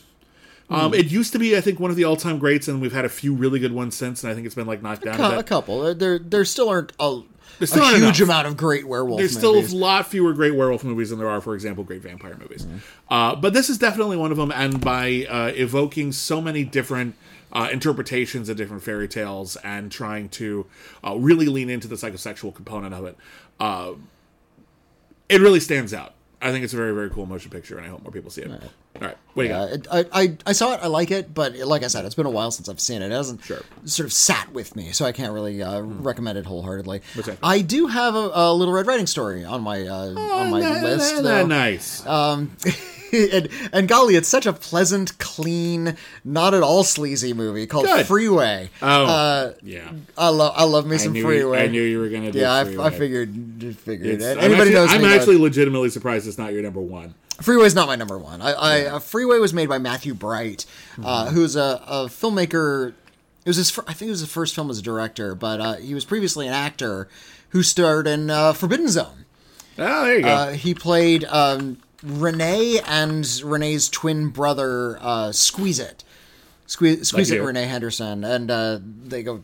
Hmm. 0.68 0.74
Um, 0.76 0.94
It 0.94 1.06
used 1.12 1.32
to 1.32 1.40
be, 1.40 1.56
I 1.56 1.62
think, 1.62 1.80
one 1.80 1.92
of 1.92 1.98
the 1.98 2.04
all-time 2.04 2.40
greats, 2.40 2.68
and 2.68 2.82
we've 2.82 2.94
had 2.94 3.06
a 3.06 3.10
few 3.10 3.34
really 3.34 3.60
good 3.60 3.74
ones 3.74 3.96
since. 3.96 4.24
And 4.24 4.32
I 4.32 4.36
think 4.36 4.46
it's 4.46 4.56
been 4.56 4.68
like 4.68 4.82
knocked 4.84 5.04
down. 5.06 5.20
A 5.20 5.30
a 5.30 5.36
bit. 5.38 5.46
couple. 5.46 5.94
There, 5.96 6.20
there 6.20 6.44
still 6.46 6.68
aren't 6.68 6.92
a, 7.00 7.22
There 7.70 7.84
still 7.84 7.96
a 7.96 7.98
huge 7.98 8.20
enough. 8.20 8.30
amount 8.30 8.48
of 8.48 8.58
great 8.58 8.88
werewolf 8.88 9.20
There's 9.20 9.38
still 9.38 9.58
a 9.58 9.66
lot 9.76 10.08
fewer 10.08 10.34
great 10.34 10.56
werewolf 10.56 10.84
movies 10.84 11.12
than 11.12 11.20
there 11.20 11.30
are, 11.30 11.42
for 11.42 11.54
example, 11.54 11.84
great 11.84 12.02
vampire 12.02 12.36
movies. 12.38 12.66
Mm-hmm. 12.66 12.78
Uh, 13.14 13.36
but 13.36 13.54
this 13.54 13.70
is 13.70 13.78
definitely 13.78 14.18
one 14.18 14.32
of 14.32 14.38
them, 14.38 14.52
and 14.52 14.82
by 14.82 15.26
uh, 15.30 15.52
evoking 15.56 16.12
so 16.12 16.42
many 16.42 16.64
different 16.64 17.16
uh, 17.54 17.70
interpretations 17.72 18.50
of 18.50 18.58
different 18.58 18.82
fairy 18.82 19.08
tales 19.08 19.58
and 19.58 19.92
trying 19.92 20.30
to 20.30 20.66
uh, 21.06 21.16
really 21.16 21.48
lean 21.48 21.70
into 21.70 21.88
the 21.88 21.96
psychosexual 21.96 22.54
component 22.54 22.94
of 22.94 23.06
it, 23.06 23.18
uh, 23.60 23.94
it 25.30 25.40
really 25.42 25.60
stands 25.60 25.94
out. 25.94 26.14
I 26.42 26.52
think 26.52 26.64
it's 26.64 26.74
a 26.74 26.78
very, 26.78 26.94
very 26.94 27.10
cool 27.10 27.28
motion 27.28 27.52
picture, 27.52 27.78
and 27.78 27.86
I 27.86 27.90
hope 27.90 28.02
more 28.02 28.12
people 28.12 28.32
see 28.32 28.42
it. 28.42 28.52
All 29.00 29.08
right, 29.08 29.18
what 29.34 29.44
do 29.44 29.50
you 29.50 29.56
Yeah, 29.56 29.78
got? 29.78 30.08
I, 30.14 30.22
I 30.24 30.38
I 30.48 30.52
saw 30.52 30.74
it. 30.74 30.80
I 30.84 30.88
like 30.88 31.12
it, 31.12 31.34
but 31.34 31.56
like 31.56 31.84
I 31.84 31.88
said, 31.88 32.06
it's 32.06 32.14
been 32.16 32.26
a 32.26 32.30
while 32.32 32.52
since 32.52 32.68
I've 32.70 32.80
seen 32.80 33.02
it. 33.02 33.06
It 33.06 33.12
hasn't 33.12 33.44
Sure. 33.44 33.62
sort 33.86 34.06
of 34.06 34.14
sat 34.14 34.52
with 34.52 34.76
me, 34.76 34.92
so 34.92 35.06
I 35.06 35.12
can't 35.12 35.34
really 35.34 35.64
uh, 35.64 35.80
recommend 35.82 36.38
it 36.38 36.46
wholeheartedly. 36.46 37.02
That? 37.16 37.38
I 37.42 37.62
do 37.62 37.88
have 37.88 38.16
a, 38.16 38.32
a 38.34 38.54
little 38.54 38.74
Red 38.74 38.86
Riding 38.88 39.08
story 39.08 39.44
on 39.46 39.62
my 39.62 39.88
uh, 39.88 40.10
on 40.14 40.50
my 40.52 40.60
Nah, 40.60 40.82
list. 40.82 41.24
though. 41.24 41.42
nah, 41.42 41.48
nice. 41.48 42.06
and, 43.34 43.50
and 43.74 43.88
golly, 43.88 44.16
it's 44.16 44.28
such 44.28 44.46
a 44.46 44.54
pleasant, 44.54 45.18
clean, 45.20 45.96
not 46.24 46.54
at 46.54 46.64
all 46.64 46.84
sleazy 46.84 47.34
movie 47.34 47.68
called 47.68 47.86
Good. 47.86 48.06
Freeway. 48.06 48.70
oh, 48.82 49.06
uh, 49.06 49.54
yeah. 49.64 49.92
I 50.18 50.30
love 50.30 50.54
I 50.56 50.64
love 50.64 50.86
me 50.86 50.98
some 50.98 51.14
Freeway. 51.14 51.64
I 51.64 51.68
knew 51.68 51.82
you 51.82 52.00
were 52.00 52.10
going 52.10 52.24
to 52.24 52.32
do 52.32 52.40
yeah, 52.40 52.52
I. 52.54 52.88
I 52.88 52.90
figured 52.90 53.60
just 53.60 53.80
figured 53.80 54.16
It's- 54.16 54.24
it. 54.30 54.38
I'm 54.38 54.46
Anybody 54.46 54.70
actually, 54.72 54.74
knows 54.76 54.90
I'm 54.92 55.02
me 55.02 55.08
knows- 55.08 55.18
actually 55.20 55.38
legitimately 55.38 55.90
surprised 55.90 56.28
it's 56.28 56.38
not 56.38 56.54
your 56.54 56.62
number 56.64 56.82
one. 56.82 57.14
Freeway's 57.42 57.74
not 57.74 57.88
my 57.88 57.96
number 57.96 58.20
one. 58.20 58.40
I, 58.42 58.52
I 58.52 58.86
uh, 58.86 59.00
Freeway 59.00 59.40
was 59.40 59.52
made 59.52 59.68
by 59.68 59.80
Matthew 59.80 60.14
Bright, 60.14 60.66
uh, 61.04 61.26
Mm-hmm. 61.26 61.34
who's 61.34 61.56
a, 61.56 61.82
a 61.88 62.06
filmmaker. 62.06 62.90
It 63.44 63.50
was 63.50 63.58
his. 63.58 63.72
fir- 63.72 63.84
I 63.88 63.94
think 63.94 64.10
it 64.10 64.12
was 64.12 64.20
his 64.20 64.30
first 64.32 64.54
film 64.54 64.70
as 64.70 64.78
a 64.78 64.82
director, 64.84 65.34
but 65.34 65.60
uh, 65.60 65.74
he 65.78 65.96
was 65.96 66.06
previously 66.06 66.46
an 66.46 66.54
actor 66.54 67.08
who 67.50 67.64
starred 67.64 68.06
in 68.08 68.30
uh, 68.30 68.54
Forbidden 68.54 68.88
Zone. 68.90 69.26
Oh, 69.80 70.04
there 70.06 70.16
you 70.18 70.22
go. 70.22 70.28
Uh, 70.30 70.52
he 70.52 70.76
played 70.76 71.24
um, 71.26 71.80
Renee 72.04 72.80
and 72.86 73.26
Renee's 73.44 73.90
twin 73.90 74.30
brother, 74.30 74.98
uh, 75.00 75.30
Squeezit. 75.30 76.04
Squeeze, 76.68 77.08
Squeeze 77.10 77.30
Like 77.30 77.36
It, 77.38 77.42
you. 77.42 77.48
Renee 77.48 77.66
Henderson, 77.66 78.24
and 78.24 78.50
uh, 78.50 78.80
they 78.82 79.24
go. 79.24 79.44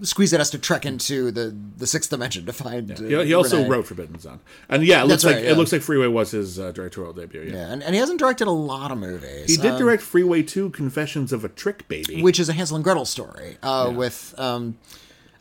Squeezit 0.00 0.38
has 0.38 0.50
to 0.50 0.58
trek 0.58 0.84
into 0.84 1.30
the, 1.30 1.54
the 1.76 1.86
sixth 1.86 2.10
dimension 2.10 2.44
to 2.46 2.52
find. 2.52 2.90
uh, 2.90 2.94
He, 2.96 3.26
he 3.26 3.34
also 3.34 3.58
Renee. 3.58 3.68
wrote 3.68 3.86
Forbidden 3.86 4.18
Zone, 4.18 4.40
and 4.68 4.84
yeah, 4.84 5.00
it 5.02 5.06
looks 5.06 5.22
That's 5.22 5.24
like 5.24 5.34
right, 5.36 5.44
yeah. 5.44 5.50
it 5.52 5.56
looks 5.58 5.70
like 5.72 5.82
Freeway 5.82 6.06
was 6.08 6.30
his 6.32 6.58
uh, 6.58 6.72
directorial 6.72 7.12
debut. 7.12 7.42
Yeah, 7.42 7.52
Yeah, 7.52 7.72
and, 7.72 7.82
and 7.84 7.94
he 7.94 8.00
hasn't 8.00 8.18
directed 8.18 8.48
a 8.48 8.52
lot 8.52 8.90
of 8.90 8.98
movies. 8.98 9.50
he 9.50 9.56
did 9.60 9.72
Um, 9.72 9.78
direct 9.78 10.02
Freeway 10.02 10.42
Two: 10.42 10.70
Confessions 10.70 11.32
of 11.32 11.44
a 11.44 11.48
Trick 11.48 11.86
Baby. 11.88 12.22
which 12.22 12.40
is 12.40 12.48
a 12.48 12.52
Hansel 12.52 12.76
and 12.76 12.84
Gretel 12.84 13.04
story 13.04 13.58
uh, 13.62 13.92
with 13.94 14.34
um, 14.38 14.76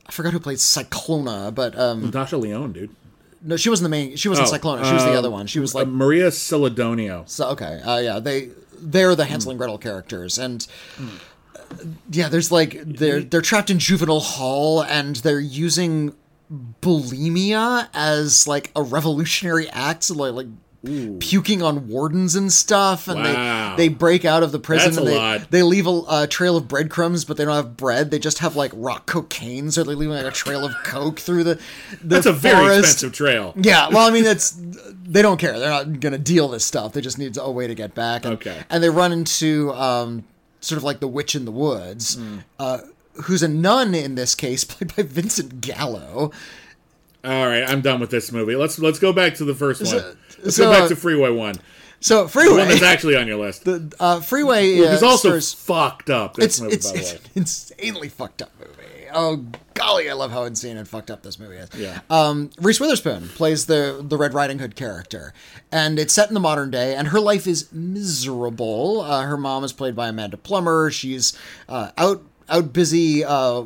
I 0.06 0.12
forgot 0.12 0.34
who 0.34 0.40
played 0.40 0.60
Cyclona, 0.60 1.52
but 1.52 1.78
um, 1.80 2.06
Natasha 2.06 2.38
Lyonne, 2.38 2.72
dude, 2.74 2.96
no, 3.44 3.58
she 3.58 3.70
wasn't 3.70 3.86
the 3.86 3.90
main. 3.90 4.16
She 4.16 4.30
wasn't 4.30 4.48
Oh, 4.48 4.52
Cyclona. 4.52 4.86
She 4.86 4.94
was 4.94 5.04
the 5.04 5.14
uh, 5.14 5.18
other 5.20 5.32
one. 5.32 5.48
She 5.48 5.60
was 5.60 5.74
uh, 5.76 5.80
like 5.80 5.88
Maria 5.88 6.28
Celedonio. 6.28 7.28
so, 7.28 7.50
okay, 7.50 7.82
uh, 7.82 7.98
yeah. 8.00 8.20
They 8.20 8.50
they're 8.80 9.16
the 9.16 9.26
Hansel 9.26 9.52
and 9.52 9.58
Gretel 9.60 9.78
characters, 9.78 10.38
and 10.38 10.66
uh, 11.00 11.04
yeah, 12.10 12.30
there's 12.30 12.52
like 12.52 12.80
they're 12.86 13.22
they're 13.22 13.42
trapped 13.42 13.70
in 13.70 13.80
juvenile 13.80 14.20
hall, 14.20 14.84
and 14.84 15.18
they're 15.18 15.40
using 15.40 16.16
bulimia 16.82 17.88
as 17.94 18.48
like 18.48 18.72
a 18.76 18.82
revolutionary 18.82 19.70
act, 19.70 20.04
so 20.04 20.16
like 20.16 20.48
like. 20.84 21.20
Puking 21.20 21.62
on 21.62 21.88
wardens 21.88 22.36
and 22.36 22.52
stuff, 22.52 23.08
and 23.08 23.20
Wow. 23.22 23.76
they 23.78 23.88
they 23.88 23.94
break 23.94 24.26
out 24.26 24.42
of 24.44 24.52
the 24.52 24.58
prison. 24.60 24.88
That's 24.96 24.98
and 24.98 25.08
a 25.08 25.12
they, 25.12 25.18
lot. 25.18 25.52
They 25.52 25.62
leave 25.64 25.86
a 25.86 25.92
uh, 25.92 26.28
trail 26.28 26.58
of 26.58 26.68
breadcrumbs, 26.68 27.24
but 27.24 27.38
they 27.38 27.46
don't 27.46 27.56
have 27.56 27.78
bread. 27.78 28.10
They 28.10 28.18
just 28.20 28.40
have 28.40 28.56
like 28.56 28.72
rock 28.74 29.06
cocaine, 29.06 29.70
so 29.72 29.84
they're 29.84 29.96
leaving 29.96 30.16
like 30.16 30.26
a 30.26 30.32
trail 30.32 30.66
of 30.66 30.74
coke 30.84 31.20
through 31.20 31.44
the. 31.44 31.56
the 31.56 31.62
That's 32.04 32.26
a 32.26 32.34
very 32.34 32.78
expensive 32.80 33.14
trail. 33.14 33.54
Yeah, 33.56 33.90
well, 33.90 34.08
I 34.08 34.12
mean, 34.12 34.24
that's 34.24 34.56
they 35.04 35.22
don't 35.22 35.38
care. 35.40 35.60
They're 35.60 35.70
not 35.70 36.00
gonna 36.00 36.18
deal 36.18 36.48
this 36.48 36.66
stuff. 36.66 36.94
They 36.94 37.02
just 37.02 37.20
need 37.20 37.38
a 37.38 37.52
way 37.52 37.68
to 37.68 37.76
get 37.76 37.94
back. 37.94 38.26
And, 38.26 38.34
Okay. 38.36 38.64
And 38.70 38.82
they 38.84 38.90
run 38.90 39.12
into 39.12 39.72
um, 39.74 40.24
sort 40.62 40.78
of 40.78 40.84
like 40.84 41.00
the 41.00 41.08
witch 41.08 41.36
in 41.36 41.46
the 41.46 41.52
woods, 41.52 42.16
Hmm. 42.16 42.38
uh, 42.58 42.80
who's 43.26 43.44
a 43.44 43.48
nun 43.48 43.94
in 43.94 44.16
this 44.16 44.34
case, 44.36 44.64
played 44.66 44.96
by 44.96 45.04
Vincent 45.04 45.62
Gallo. 45.62 46.32
All 47.24 47.48
right, 47.48 47.64
I'm 47.70 47.82
done 47.82 48.00
with 48.00 48.10
this 48.10 48.32
movie. 48.32 48.56
Let's 48.56 48.80
let's 48.80 49.00
go 49.00 49.14
back 49.14 49.36
to 49.36 49.46
the 49.46 49.54
first 49.56 49.84
one. 49.86 50.18
Let's 50.44 50.56
so, 50.56 50.64
go 50.66 50.72
back 50.72 50.90
to 50.90 50.96
Freeway 50.96 51.30
One, 51.30 51.56
So 52.00 52.24
the 52.24 52.30
Freeway, 52.30 52.58
one 52.60 52.68
that's 52.70 52.82
actually 52.94 53.16
on 53.16 53.28
your 53.28 53.38
list. 53.38 53.68
uh, 54.00 54.22
Freeway 54.22 54.80
uh, 54.82 54.94
also 55.06 55.30
stars- 55.30 55.54
fucked 55.54 56.10
up. 56.10 56.34
This 56.36 56.46
it's 56.46 56.62
movie, 56.62 56.74
it's, 56.76 56.92
by 56.92 56.98
it's 56.98 57.12
way. 57.14 57.20
an 57.20 57.32
insanely 57.36 58.10
fucked 58.10 58.42
up 58.42 58.50
movie. 58.60 58.72
Oh 59.14 59.46
golly, 59.74 60.10
I 60.10 60.14
love 60.14 60.32
how 60.32 60.44
insane 60.46 60.78
and 60.78 60.88
fucked 60.88 61.12
up 61.12 61.22
this 61.22 61.38
movie 61.38 61.58
is. 61.58 61.70
Yeah. 61.76 62.00
Um, 62.10 62.50
Reese 62.60 62.80
Witherspoon 62.80 63.28
plays 63.30 63.66
the 63.68 64.04
the 64.08 64.18
Red 64.18 64.34
Riding 64.34 64.60
Hood 64.60 64.76
character, 64.76 65.34
and 65.72 66.00
it's 66.00 66.14
set 66.14 66.30
in 66.30 66.34
the 66.34 66.40
modern 66.40 66.72
day, 66.72 66.96
and 66.96 67.10
her 67.10 67.20
life 67.20 67.46
is 67.46 67.72
miserable. 67.74 69.02
Uh, 69.02 69.24
her 69.24 69.38
mom 69.38 69.64
is 69.64 69.74
played 69.74 69.96
by 69.96 70.08
Amanda 70.10 70.38
Plummer. 70.38 70.90
She's 70.92 71.38
uh, 71.70 71.92
out 71.98 72.24
out 72.50 72.74
busy 72.74 73.24
uh, 73.24 73.64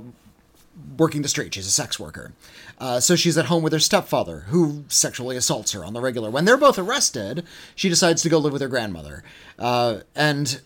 working 0.97 1.21
the 1.21 1.27
street. 1.27 1.53
She's 1.53 1.67
a 1.67 1.71
sex 1.71 1.99
worker. 1.99 2.33
Uh, 2.79 2.99
so 2.99 3.15
she's 3.15 3.37
at 3.37 3.45
home 3.45 3.63
with 3.63 3.73
her 3.73 3.79
stepfather, 3.79 4.41
who 4.47 4.83
sexually 4.87 5.37
assaults 5.37 5.71
her 5.71 5.85
on 5.85 5.93
the 5.93 6.01
regular. 6.01 6.29
When 6.29 6.45
they're 6.45 6.57
both 6.57 6.77
arrested, 6.77 7.45
she 7.75 7.89
decides 7.89 8.21
to 8.23 8.29
go 8.29 8.37
live 8.37 8.53
with 8.53 8.61
her 8.61 8.67
grandmother, 8.67 9.23
uh, 9.57 9.99
and 10.15 10.59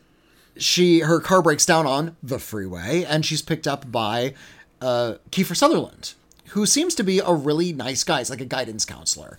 she 0.58 1.00
her 1.02 1.20
car 1.20 1.42
breaks 1.42 1.66
down 1.66 1.86
on 1.86 2.16
the 2.24 2.40
freeway, 2.40 3.04
and 3.04 3.26
she's 3.26 3.42
picked 3.42 3.68
up 3.68 3.92
by 3.92 4.34
uh, 4.82 5.16
Kiefer 5.32 5.56
Sutherland, 5.56 6.14
who 6.50 6.66
seems 6.66 6.96
to 6.96 7.04
be 7.04 7.20
a 7.20 7.34
really 7.34 7.72
nice 7.74 8.04
guy. 8.04 8.18
He's 8.20 8.30
like 8.30 8.42
a 8.42 8.46
guidance 8.46 8.86
counselor, 8.86 9.38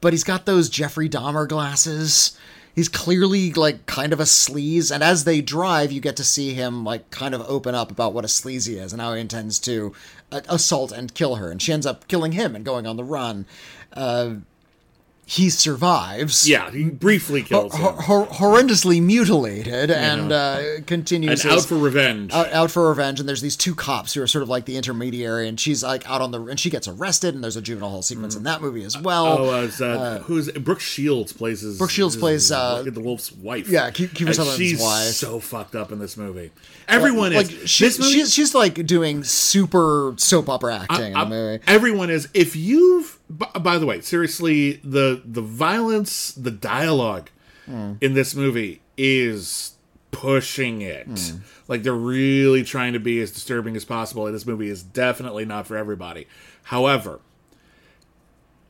but 0.00 0.12
he's 0.12 0.24
got 0.24 0.46
those 0.46 0.68
Jeffrey 0.68 1.08
Dahmer 1.08 1.48
glasses. 1.48 2.38
He's 2.74 2.88
clearly 2.88 3.52
like 3.52 3.86
kind 3.86 4.12
of 4.12 4.20
a 4.20 4.24
sleaze, 4.24 4.90
and 4.90 5.02
as 5.02 5.24
they 5.24 5.40
drive, 5.40 5.92
you 5.92 6.00
get 6.00 6.16
to 6.16 6.24
see 6.24 6.54
him 6.54 6.84
like 6.84 7.10
kind 7.10 7.34
of 7.34 7.42
open 7.42 7.74
up 7.74 7.90
about 7.90 8.12
what 8.12 8.24
a 8.24 8.28
sleaze 8.28 8.68
he 8.68 8.76
is 8.76 8.92
and 8.92 9.02
how 9.02 9.14
he 9.14 9.20
intends 9.20 9.58
to 9.60 9.92
uh, 10.30 10.40
assault 10.48 10.92
and 10.92 11.14
kill 11.14 11.36
her, 11.36 11.50
and 11.50 11.60
she 11.60 11.72
ends 11.72 11.86
up 11.86 12.06
killing 12.08 12.32
him 12.32 12.54
and 12.54 12.64
going 12.64 12.86
on 12.86 12.96
the 12.96 13.04
run. 13.04 13.46
Uh, 13.92 14.34
he 15.32 15.48
survives. 15.48 16.48
Yeah, 16.48 16.72
he 16.72 16.90
briefly 16.90 17.42
kills 17.42 17.72
him. 17.72 17.80
Hor- 17.82 18.26
hor- 18.26 18.26
horrendously 18.26 19.00
mutilated 19.00 19.88
and 19.90 20.32
uh, 20.32 20.60
continues 20.86 21.44
and 21.44 21.52
his- 21.52 21.62
out 21.64 21.68
for 21.68 21.76
revenge. 21.78 22.32
out, 22.32 22.52
out 22.52 22.70
for 22.72 22.88
revenge 22.88 23.20
and 23.20 23.28
there's 23.28 23.40
these 23.40 23.56
two 23.56 23.74
cops 23.76 24.14
who 24.14 24.22
are 24.22 24.26
sort 24.26 24.42
of 24.42 24.48
like 24.48 24.64
the 24.64 24.76
intermediary 24.76 25.46
and 25.46 25.60
she's 25.60 25.84
like 25.84 26.08
out 26.10 26.20
on 26.20 26.32
the 26.32 26.42
and 26.46 26.58
she 26.58 26.68
gets 26.68 26.88
arrested 26.88 27.34
and 27.34 27.44
there's 27.44 27.56
a 27.56 27.62
juvenile 27.62 27.90
hall 27.90 28.02
sequence 28.02 28.34
in 28.34 28.42
that 28.42 28.60
movie 28.60 28.82
as 28.82 28.98
well 28.98 29.26
Oh, 29.38 29.54
uh, 29.60 29.62
it's, 29.62 29.80
uh, 29.80 30.20
who's 30.24 30.50
Brooke 30.50 30.80
Shields 30.80 31.32
plays 31.32 31.60
his. 31.60 31.78
Brooke 31.78 31.90
Shields 31.90 32.14
his- 32.14 32.20
plays, 32.20 32.50
uh, 32.52 32.82
the 32.84 33.00
wolf's 33.00 33.30
wife. 33.30 33.68
yeah, 33.68 33.90
Ke- 33.90 34.10
Kiefer 34.12 34.26
And 34.26 34.34
Sutherland's 34.34 34.56
she's 34.58 34.80
wife. 34.80 35.12
so 35.14 35.38
fucked 35.38 35.76
up 35.76 35.92
in 35.92 36.00
this 36.00 36.16
movie. 36.16 36.50
Everyone 36.88 37.32
like 37.32 37.52
is. 37.52 37.70
she's, 37.70 37.96
this 37.98 38.06
movie, 38.06 38.18
she's 38.18 38.34
she's 38.34 38.54
like 38.54 38.84
doing 38.84 39.22
super 39.22 40.14
soap 40.16 40.48
opera 40.48 40.74
acting 40.80 41.12
in 41.12 41.16
I- 41.16 41.24
the 41.24 41.30
movie 41.30 41.62
everyone 41.68 42.10
is. 42.10 42.28
If 42.34 42.56
you've, 42.56 43.09
by, 43.30 43.46
by 43.60 43.78
the 43.78 43.86
way, 43.86 44.00
seriously, 44.02 44.80
the 44.84 45.22
the 45.24 45.40
violence, 45.42 46.32
the 46.32 46.50
dialogue 46.50 47.30
Hmm. 47.66 47.92
in 48.00 48.14
this 48.14 48.34
movie 48.34 48.80
is 48.96 49.74
pushing 50.10 50.80
it. 50.82 51.06
Hmm. 51.06 51.36
Like 51.68 51.84
they're 51.84 51.92
really 51.94 52.64
trying 52.64 52.94
to 52.94 52.98
be 52.98 53.20
as 53.20 53.30
disturbing 53.30 53.76
as 53.76 53.84
possible. 53.84 54.26
And 54.26 54.34
this 54.34 54.44
movie 54.44 54.68
is 54.68 54.82
definitely 54.82 55.44
not 55.44 55.66
for 55.68 55.76
everybody. 55.76 56.26
However, 56.64 57.20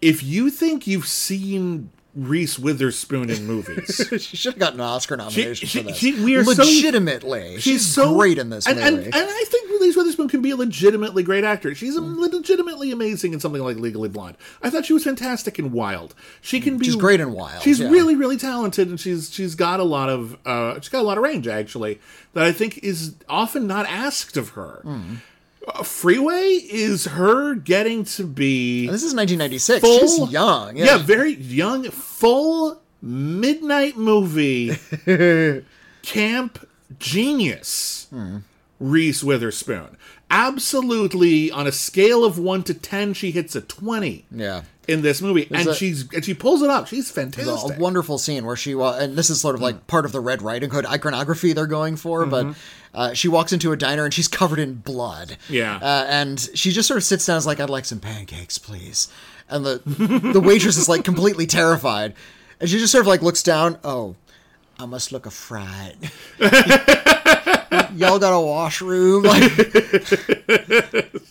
if 0.03 0.23
you 0.23 0.51
think 0.51 0.87
you've 0.87 1.07
seen 1.07 1.91
Reese 2.15 2.59
Witherspoon 2.59 3.31
in 3.31 3.47
movies. 3.47 4.05
she 4.21 4.37
should 4.37 4.55
have 4.55 4.61
gotten 4.61 4.81
an 4.81 4.87
Oscar 4.87 5.17
nomination 5.17 5.69
she- 5.69 5.79
for 5.79 5.85
this 5.85 5.97
she- 5.97 6.23
we 6.25 6.37
are 6.37 6.45
so- 6.45 6.63
legitimately 6.63 7.61
she's, 7.61 7.87
so 7.87 8.15
great 8.17 8.39
in 8.39 8.51
this 8.51 8.67
and, 8.67 8.79
movie 8.79 9.05
and, 9.05 9.05
and 9.05 9.15
I 9.15 9.45
think 9.47 9.71
Reese 9.81 9.97
Witherspoon 9.97 10.29
can 10.29 10.43
be 10.43 10.51
a 10.51 10.57
legitimately 10.57 11.23
great 11.23 11.45
actor. 11.45 11.75
She's 11.75 11.97
a 11.97 12.01
legitimately 12.01 12.91
amazing 12.91 13.33
in 13.33 13.41
something 13.41 13.63
like 13.63 13.77
Legally 13.77 14.09
Blonde. 14.09 14.37
I 14.63 14.71
thought 14.71 14.85
she 14.87 14.93
was 14.93 15.05
fantastic 15.05 15.59
in 15.59 15.73
Wild. 15.73 16.15
She 16.41 16.61
can 16.61 16.79
be 16.79 16.87
She's 16.87 16.97
great 16.97 17.21
in 17.21 17.33
Wild, 17.33 17.63
She's 17.63 17.81
yeah. 17.81 17.89
really 17.89 18.17
really 18.17 18.37
talented, 18.37 18.89
and 18.89 18.99
she's 19.01 19.33
she's 19.33 19.55
got 19.55 19.81
a 19.81 19.85
lot 19.85 20.09
of 20.09 20.37
uh, 20.45 20.75
she's 20.81 20.89
got 20.89 21.01
a 21.01 21.07
lot 21.07 21.17
of 21.17 21.25
range 21.25 21.47
actually 21.49 22.01
that 22.35 22.45
I 22.45 22.53
think 22.53 22.79
is 22.79 23.15
often 23.29 23.67
not 23.67 23.87
asked 23.87 24.37
of 24.37 24.51
her. 24.51 24.81
Hmm. 24.83 25.15
Uh, 25.67 25.83
Freeway 25.83 26.43
is 26.71 27.05
her 27.05 27.55
getting 27.55 28.05
to 28.05 28.25
be 28.25 28.87
this 28.87 29.03
is 29.03 29.15
1996 29.15 29.81
full, 29.81 29.99
she's 29.99 30.33
young 30.33 30.77
yeah. 30.77 30.97
very 30.99 31.35
young, 31.35 31.85
full 31.91 32.81
midnight 33.03 33.97
movie, 33.97 34.79
camp 36.03 36.67
genius 36.99 38.09
Reese 38.79 39.23
Witherspoon. 39.23 39.97
Absolutely, 40.31 41.51
on 41.51 41.67
a 41.67 41.73
scale 41.73 42.25
of 42.25 42.39
one 42.39 42.63
to 42.65 42.75
ten, 42.75 43.15
she 43.15 43.33
hits 43.33 43.57
a 43.57 43.61
twenty 43.61 44.27
Yeah. 44.31 44.63
In 44.91 45.03
this 45.03 45.23
movie, 45.23 45.47
and 45.51 45.69
a- 45.69 45.75
she's 45.75 46.13
and 46.13 46.25
she 46.25 46.35
pulls 46.35 46.63
it 46.63 46.71
up. 46.71 46.87
She's 46.89 47.11
fantastic. 47.11 47.77
a 47.77 47.81
wonderful 47.81 48.19
scene 48.19 48.45
where 48.45 48.57
she 48.57 48.75
wa- 48.75 48.97
and 48.99 49.17
this 49.17 49.31
is 49.31 49.41
sort 49.41 49.55
of 49.55 49.61
Mm. 49.61 49.65
like 49.65 49.87
part 49.87 50.05
of 50.05 50.13
the 50.13 50.21
Red 50.21 50.43
Riding 50.43 50.71
Hood 50.71 50.85
iconography 50.87 51.53
they're 51.53 51.67
going 51.67 51.97
for, 51.97 52.25
Mm-hmm. 52.27 52.31
but 52.51 52.57
uh, 52.99 53.15
she 53.15 53.29
walks 53.29 53.53
into 53.53 53.71
a 53.73 53.77
diner 53.77 54.05
and 54.05 54.13
she's 54.13 54.29
covered 54.29 54.59
in 54.59 54.75
blood. 54.75 55.37
Yeah. 55.49 55.77
uh, 55.77 56.05
and 56.09 56.41
she 56.55 56.73
just 56.73 56.89
sort 56.89 56.99
of 56.99 57.05
sits 57.05 57.25
down, 57.27 57.37
and 57.37 57.41
is 57.43 57.47
like, 57.47 57.61
"I'd 57.61 57.71
like 57.71 57.85
some 57.85 58.01
pancakes, 58.01 58.59
please." 58.59 59.09
And 59.49 59.65
the 59.65 59.81
the 60.33 60.41
waitress 60.41 60.77
is 60.77 60.89
like 60.89 61.05
completely 61.05 61.47
terrified, 61.47 62.15
and 62.61 62.69
she 62.69 62.79
just 62.79 62.93
sort 62.93 63.03
of 63.03 63.07
like 63.09 63.23
looks 63.23 63.43
down. 63.43 63.79
Oh, 63.85 64.17
I 64.79 64.87
must 64.87 65.13
look 65.13 65.27
a 65.27 65.31
fright. 65.31 65.95
Y'all 67.97 68.19
got 68.19 68.33
a 68.33 68.41
washroom, 68.41 69.25
like 69.25 69.43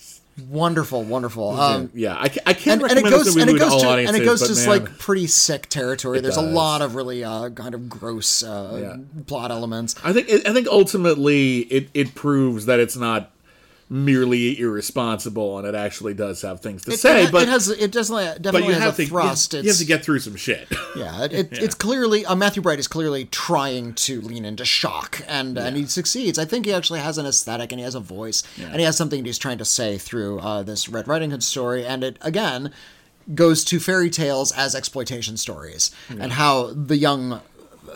wonderful, 0.49 1.03
wonderful. 1.03 1.51
Um, 1.59 1.91
yeah, 1.93 2.15
I, 2.15 2.23
I 2.23 2.53
can't 2.53 2.81
and, 2.81 2.91
and 2.91 2.99
it 2.99 3.03
recommend 3.03 3.11
goes 3.11 3.35
and 3.35 3.49
it 3.49 3.59
goes 3.59 3.81
to 3.81 3.89
and 3.89 4.15
it 4.15 4.25
goes 4.25 4.47
to 4.47 4.55
man, 4.55 4.67
like 4.67 4.97
pretty 4.97 5.27
sick 5.27 5.69
territory. 5.69 6.19
There's 6.19 6.37
a 6.37 6.41
lot 6.41 6.81
of 6.81 6.95
really 6.95 7.23
uh, 7.23 7.49
kind 7.49 7.73
of 7.75 7.87
gross 7.87 8.43
uh, 8.43 8.79
Yeah. 8.81 9.23
plot 9.27 9.51
elements. 9.51 9.95
I 10.03 10.13
think 10.13 10.29
I 10.29 10.53
think 10.53 10.67
ultimately 10.67 11.59
it, 11.59 11.89
it 11.93 12.15
proves 12.15 12.65
that 12.65 12.79
it's 12.79 12.97
not 12.97 13.31
merely 13.91 14.59
irresponsible 14.59 15.57
and 15.57 15.67
it 15.67 15.73
actually 15.73 16.13
does 16.13 16.41
have 16.43 16.61
things 16.61 16.83
to 16.83 16.91
It, 16.91 16.99
say. 16.99 17.23
it, 17.23 17.31
but 17.31 17.43
it 17.43 17.49
has 17.49 17.69
it 17.69 17.91
definitely 17.91 18.25
but 18.25 18.41
definitely 18.43 18.67
you 18.67 18.73
has 18.75 18.83
have 18.83 18.99
a 18.99 19.03
to 19.03 19.07
thrust. 19.09 19.53
You, 19.55 19.61
you 19.61 19.67
have 19.69 19.77
to 19.77 19.85
get 19.85 20.03
through 20.03 20.19
some 20.19 20.35
shit. 20.35 20.67
yeah, 20.95 21.23
it, 21.25 21.33
it, 21.33 21.49
it's 21.53 21.73
clearly 21.75 22.25
uh, 22.25 22.35
Matthew 22.35 22.61
Bright 22.61 22.77
is 22.79 22.87
clearly 22.87 23.25
trying 23.25 23.93
to 23.95 24.21
lean 24.21 24.45
into 24.45 24.63
shock, 24.63 25.21
and 25.27 25.57
and 25.57 25.75
he 25.75 25.85
succeeds. 25.87 26.37
I 26.37 26.45
think 26.45 26.65
he 26.67 26.73
actually 26.73 26.99
has 26.99 27.17
an 27.17 27.25
aesthetic 27.25 27.71
and 27.71 27.79
he 27.79 27.83
has 27.83 27.95
a 27.95 27.99
voice, 27.99 28.43
and 28.61 28.75
he 28.75 28.83
has 28.83 28.95
something 28.95 29.25
he's 29.25 29.39
trying 29.39 29.57
to 29.57 29.65
say 29.65 29.97
through 29.97 30.39
uh, 30.39 30.61
this 30.61 30.87
Red 30.87 31.07
Riding 31.07 31.31
Hood 31.31 31.43
story, 31.43 31.83
and 31.85 32.03
it 32.03 32.17
again 32.21 32.71
goes 33.35 33.63
to 33.63 33.79
fairy 33.79 34.09
tales 34.09 34.51
as 34.51 34.73
exploitation 34.75 35.37
stories, 35.37 35.91
and 36.09 36.31
how 36.33 36.73
the 36.73 36.97
young 36.97 37.41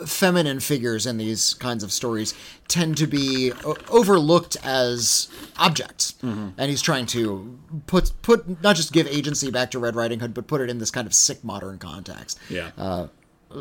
feminine 0.05 0.59
figures 0.59 1.05
in 1.05 1.17
these 1.17 1.53
kinds 1.55 1.83
of 1.83 1.91
stories 1.91 2.33
tend 2.67 2.97
to 2.97 3.07
be 3.07 3.51
o- 3.65 3.75
overlooked 3.89 4.57
as 4.63 5.27
objects 5.57 6.15
and 6.21 6.53
he's 6.59 6.81
trying 6.81 7.05
to 7.05 7.57
put 7.87 8.11
put 8.21 8.61
not 8.61 8.75
just 8.75 8.91
give 8.93 9.07
agency 9.07 9.49
back 9.51 9.71
to 9.71 9.79
red 9.79 9.95
riding 9.95 10.19
hood 10.19 10.33
but 10.33 10.47
put 10.47 10.61
it 10.61 10.69
in 10.69 10.77
this 10.79 10.91
kind 10.91 11.05
of 11.07 11.13
sick 11.13 11.43
modern 11.43 11.77
context 11.77 12.39
yeah. 12.49 12.71
uh, 12.77 13.07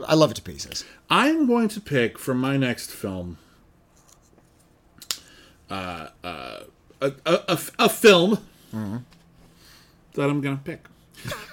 i 0.07 0.14
love 0.14 0.30
it 0.30 0.35
to 0.35 0.43
pieces 0.43 0.85
I'm 1.11 1.47
going 1.47 1.68
to 1.68 1.80
pick 1.80 2.18
for 2.18 2.35
my 2.35 2.57
next 2.57 2.91
film 2.91 3.37
uh, 5.70 6.09
uh, 6.24 6.61
a, 7.01 7.12
a, 7.26 7.39
a, 7.49 7.59
a 7.78 7.89
film 7.89 8.39
Mm-hmm. 8.74 8.97
that 10.14 10.30
I'm 10.30 10.41
going 10.41 10.57
to 10.57 10.62
pick. 10.62 10.87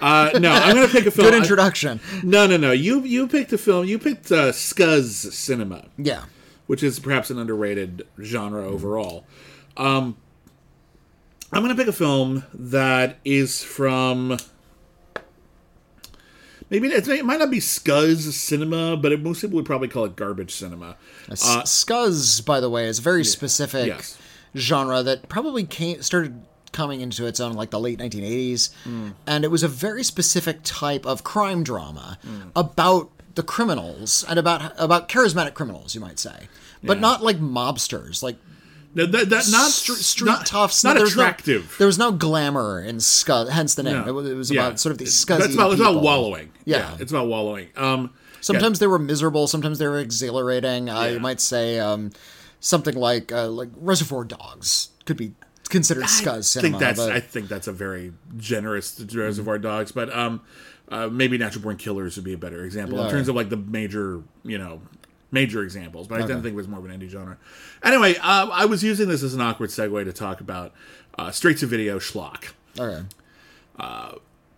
Uh, 0.00 0.30
no, 0.40 0.50
I'm 0.52 0.74
going 0.74 0.86
to 0.86 0.92
pick 0.92 1.06
a 1.06 1.10
film. 1.12 1.26
good 1.28 1.34
I- 1.34 1.38
introduction 1.38 2.00
no, 2.22 2.46
no, 2.46 2.56
no. 2.56 2.72
You 2.72 3.02
you 3.02 3.28
picked 3.28 3.52
a 3.52 3.58
film. 3.58 3.86
You 3.86 3.98
picked 3.98 4.32
uh, 4.32 4.50
Scuzz 4.52 5.32
Cinema. 5.32 5.88
yeah 5.98 6.24
which 6.66 6.84
is 6.84 7.00
perhaps 7.00 7.30
an 7.30 7.38
underrated 7.40 8.06
genre 8.22 8.64
overall. 8.64 9.24
Um, 9.76 10.16
I'm 11.52 11.64
going 11.64 11.74
to 11.74 11.80
pick 11.80 11.88
a 11.88 11.92
film 11.92 12.44
that 12.54 13.18
is 13.24 13.60
from. 13.60 14.38
Maybe 16.70 16.86
it's, 16.86 17.08
it 17.08 17.24
might 17.24 17.40
not 17.40 17.50
be 17.50 17.58
Scuzz 17.58 18.30
cinema, 18.32 18.96
but 18.96 19.10
it, 19.10 19.20
most 19.20 19.40
people 19.40 19.56
would 19.56 19.66
probably 19.66 19.88
call 19.88 20.04
it 20.04 20.14
garbage 20.14 20.52
cinema. 20.54 20.96
S- 21.28 21.42
scuzz 21.84 22.44
by 22.46 22.60
the 22.60 22.70
way 22.70 22.86
is 22.86 23.00
a 23.00 23.02
very 23.02 23.24
specific 23.24 23.88
yes. 23.88 24.16
genre 24.56 25.02
that 25.02 25.28
probably 25.28 25.64
came 25.64 26.00
started 26.02 26.40
coming 26.72 27.00
into 27.00 27.26
its 27.26 27.40
own 27.40 27.52
like 27.54 27.70
the 27.70 27.80
late 27.80 27.98
1980s 27.98 28.70
and 29.26 29.44
it 29.44 29.50
was 29.50 29.62
a 29.62 29.68
very 29.68 30.04
specific 30.04 30.60
type 30.62 31.04
of 31.06 31.24
crime 31.24 31.62
drama 31.64 32.18
about 32.56 33.10
the 33.34 33.42
criminals 33.42 34.24
and 34.28 34.38
about 34.38 34.72
about 34.78 35.08
charismatic 35.08 35.54
criminals 35.54 35.94
you 35.94 36.00
might 36.00 36.18
say 36.18 36.48
but 36.82 36.96
Yeah. 36.96 37.00
not 37.00 37.22
like 37.22 37.38
mobsters 37.38 38.22
like 38.22 38.36
That, 38.94 39.12
that, 39.12 39.28
that- 39.30 39.48
not 39.50 39.70
Stre- 39.70 39.94
street 40.02 40.26
not, 40.26 40.46
toughs. 40.46 40.82
not 40.82 40.94
there 40.94 41.02
was 41.04 41.16
no- 41.16 41.22
attractive. 41.22 41.74
there 41.78 41.86
was 41.86 41.98
no 41.98 42.10
glamour 42.10 42.80
in 42.82 42.96
Scuzz, 42.96 43.48
hence 43.50 43.76
the 43.76 43.84
name. 43.84 43.94
No. 44.02 44.08
It 44.08 44.10
was, 44.12 44.26
it 44.28 44.34
was 44.34 44.50
Yeah. 44.50 44.66
about 44.66 44.80
sort 44.80 44.90
of 44.92 44.98
these 44.98 45.14
scuzzy 45.14 45.38
That's 45.38 45.54
about, 45.54 45.72
it's 45.72 45.80
about 45.80 46.02
wallowing. 46.02 46.50
Yeah. 46.64 46.96
it's 46.98 47.12
about 47.12 47.28
wallowing. 47.28 47.68
Um, 47.76 48.10
Sometimes 48.40 48.78
they 48.80 48.86
were 48.88 48.98
miserable. 48.98 49.46
Sometimes 49.46 49.78
they 49.78 49.86
were 49.86 49.98
exhilarating. 50.00 50.88
Uh, 50.90 51.02
Yeah. 51.02 51.08
you 51.10 51.20
might 51.20 51.40
say 51.40 51.78
um, 51.78 52.10
something 52.58 52.96
like 52.96 53.30
uh, 53.30 53.48
like 53.48 53.68
Reservoir 53.76 54.24
Dogs 54.24 54.88
could 55.04 55.16
be 55.16 55.34
considered 55.70 56.04
scuzz 56.04 56.36
I 56.36 56.40
cinema. 56.40 56.78
think 56.78 56.80
that's 56.80 56.98
but 57.00 57.12
I 57.12 57.20
think 57.20 57.48
that's 57.48 57.66
a 57.68 57.72
very 57.72 58.12
generous 58.36 59.00
Reservoir 59.00 59.58
Dogs, 59.58 59.92
but 59.92 60.14
um, 60.14 60.42
uh, 60.88 61.08
maybe 61.08 61.38
Natural 61.38 61.62
Born 61.62 61.76
Killers 61.76 62.16
would 62.16 62.24
be 62.24 62.32
a 62.34 62.38
better 62.38 62.64
example 62.64 62.98
in 62.98 63.06
Yeah. 63.06 63.10
terms 63.12 63.28
of 63.28 63.36
like 63.36 63.48
the 63.48 63.56
major, 63.56 64.22
you 64.44 64.58
know, 64.58 64.82
major 65.30 65.62
examples. 65.62 66.08
But 66.08 66.20
I 66.20 66.26
didn't 66.26 66.42
think 66.42 66.52
it 66.54 66.56
was 66.56 66.68
more 66.68 66.80
of 66.80 66.84
an 66.84 66.90
indie 67.00 67.08
genre. 67.08 67.38
Anyway, 67.82 68.16
um, 68.16 68.50
I 68.52 68.64
was 68.66 68.82
using 68.84 69.08
this 69.08 69.22
as 69.22 69.32
an 69.34 69.40
awkward 69.40 69.70
segue 69.70 70.04
to 70.04 70.12
talk 70.12 70.40
about 70.40 70.72
uh, 71.18 71.30
straight 71.30 71.58
to 71.58 71.66
video 71.66 71.98
schlock. 71.98 72.46
okay. 72.78 73.04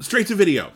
Straight 0.01 0.27
to 0.29 0.35
video 0.35 0.73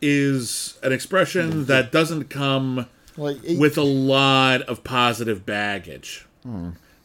is 0.00 0.78
an 0.82 0.92
expression 0.92 1.66
that 1.66 1.92
doesn't 1.92 2.24
come 2.30 2.86
Well, 3.16 3.36
it- 3.44 3.58
with 3.58 3.76
a 3.76 3.82
lot 3.82 4.62
of 4.62 4.82
positive 4.84 5.44
baggage. 5.46 6.26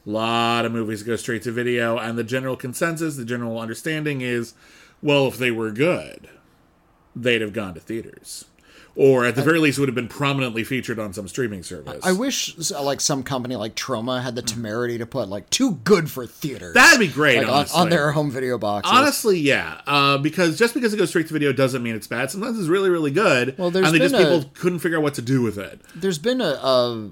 A 0.07 0.09
lot 0.09 0.63
of 0.65 0.71
movies 0.71 1.03
go 1.03 1.17
straight 1.17 1.41
to 1.43 1.51
video, 1.51 1.97
and 1.97 2.17
the 2.17 2.23
general 2.23 2.55
consensus, 2.55 3.17
the 3.17 3.25
general 3.25 3.59
understanding 3.59 4.21
is, 4.21 4.53
well, 5.01 5.27
if 5.27 5.37
they 5.37 5.51
were 5.51 5.69
good, 5.71 6.29
they'd 7.13 7.41
have 7.41 7.51
gone 7.51 7.73
to 7.73 7.81
theaters, 7.81 8.45
or 8.95 9.25
at 9.25 9.35
the 9.35 9.41
very 9.41 9.59
least, 9.59 9.77
would 9.79 9.89
have 9.89 9.95
been 9.95 10.07
prominently 10.07 10.63
featured 10.63 10.97
on 10.97 11.11
some 11.11 11.27
streaming 11.27 11.61
service. 11.61 12.05
I 12.05 12.13
wish 12.13 12.71
like 12.71 13.01
some 13.01 13.21
company 13.21 13.57
like 13.57 13.75
Troma 13.75 14.23
had 14.23 14.35
the 14.35 14.41
temerity 14.41 14.97
to 14.97 15.05
put 15.05 15.27
like 15.27 15.49
too 15.49 15.73
good 15.83 16.09
for 16.09 16.25
theaters. 16.25 16.73
That'd 16.73 17.01
be 17.01 17.09
great, 17.09 17.39
like, 17.39 17.47
on, 17.47 17.53
honestly. 17.53 17.81
on 17.81 17.89
their 17.89 18.11
home 18.13 18.31
video 18.31 18.57
box. 18.57 18.87
Honestly, 18.89 19.37
yeah, 19.39 19.81
uh, 19.85 20.17
because 20.19 20.57
just 20.57 20.73
because 20.73 20.93
it 20.93 20.97
goes 20.97 21.09
straight 21.09 21.27
to 21.27 21.33
video 21.33 21.51
doesn't 21.51 21.83
mean 21.83 21.95
it's 21.95 22.07
bad. 22.07 22.31
Sometimes 22.31 22.57
it's 22.57 22.69
really, 22.69 22.89
really 22.89 23.11
good. 23.11 23.57
Well, 23.57 23.71
there's 23.71 23.87
and 23.87 23.95
they 23.95 23.99
just 23.99 24.15
a- 24.15 24.19
people 24.19 24.49
couldn't 24.53 24.79
figure 24.79 24.99
out 24.99 25.03
what 25.03 25.15
to 25.15 25.21
do 25.21 25.41
with 25.41 25.57
it. 25.57 25.81
there's 25.95 26.17
been 26.17 26.39
a, 26.39 26.45
a 26.53 27.09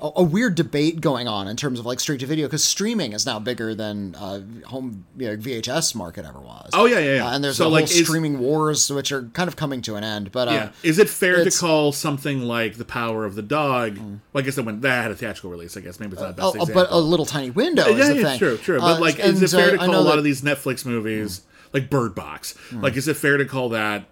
a 0.00 0.22
weird 0.22 0.54
debate 0.54 1.00
going 1.00 1.26
on 1.28 1.48
in 1.48 1.56
terms 1.56 1.78
of 1.80 1.86
like 1.86 2.00
straight 2.00 2.20
to 2.20 2.26
video 2.26 2.46
because 2.46 2.62
streaming 2.64 3.12
is 3.12 3.24
now 3.26 3.38
bigger 3.38 3.74
than 3.74 4.14
uh, 4.14 4.40
home 4.66 5.06
you 5.16 5.28
know, 5.28 5.36
VHS 5.36 5.94
market 5.94 6.24
ever 6.24 6.38
was. 6.40 6.70
Oh, 6.74 6.84
yeah, 6.86 6.98
yeah, 6.98 7.14
yeah. 7.16 7.26
Uh, 7.26 7.34
and 7.34 7.42
there's 7.44 7.56
So, 7.56 7.64
the 7.64 7.70
like, 7.70 7.86
whole 7.88 7.96
is- 7.96 8.06
streaming 8.06 8.38
wars, 8.38 8.90
which 8.90 9.10
are 9.12 9.22
kind 9.32 9.48
of 9.48 9.56
coming 9.56 9.80
to 9.82 9.94
an 9.96 10.04
end. 10.04 10.32
But 10.32 10.48
uh, 10.48 10.52
Yeah. 10.52 10.70
Is 10.82 10.98
it 10.98 11.08
fair 11.08 11.44
to 11.44 11.50
call 11.50 11.92
something 11.92 12.42
like 12.42 12.76
The 12.76 12.84
Power 12.84 13.24
of 13.24 13.34
the 13.34 13.42
Dog? 13.42 13.98
Well, 13.98 14.20
I 14.34 14.42
guess 14.42 14.56
that 14.56 14.64
went 14.64 14.82
that 14.82 15.02
had 15.02 15.10
a 15.10 15.16
theatrical 15.16 15.50
release. 15.50 15.76
I 15.76 15.80
guess 15.80 15.98
maybe 16.00 16.12
it's 16.12 16.22
not 16.22 16.36
the 16.36 16.42
best 16.42 16.54
a, 16.54 16.58
a- 16.58 16.62
example. 16.62 16.84
but 16.84 16.90
a 16.92 16.98
little 16.98 17.26
tiny 17.26 17.50
window 17.50 17.86
is 17.86 17.98
yeah, 17.98 18.12
yeah, 18.14 18.22
thing. 18.30 18.38
true, 18.38 18.56
true. 18.58 18.78
But 18.80 18.98
Uh, 18.98 19.00
like, 19.00 19.18
is 19.18 19.42
it 19.42 19.48
fair 19.50 19.70
to 19.76 19.80
uh, 19.82 19.86
call 19.86 19.94
a 19.94 20.00
lot 20.00 20.10
that- 20.12 20.18
of 20.18 20.24
these 20.24 20.42
Netflix 20.42 20.84
movies 20.84 21.42
like 21.72 21.88
Bird 21.90 22.14
Box? 22.14 22.54
Like, 22.72 22.96
is 22.96 23.08
it 23.08 23.16
fair 23.16 23.36
to 23.38 23.44
call 23.44 23.70
that 23.70 24.04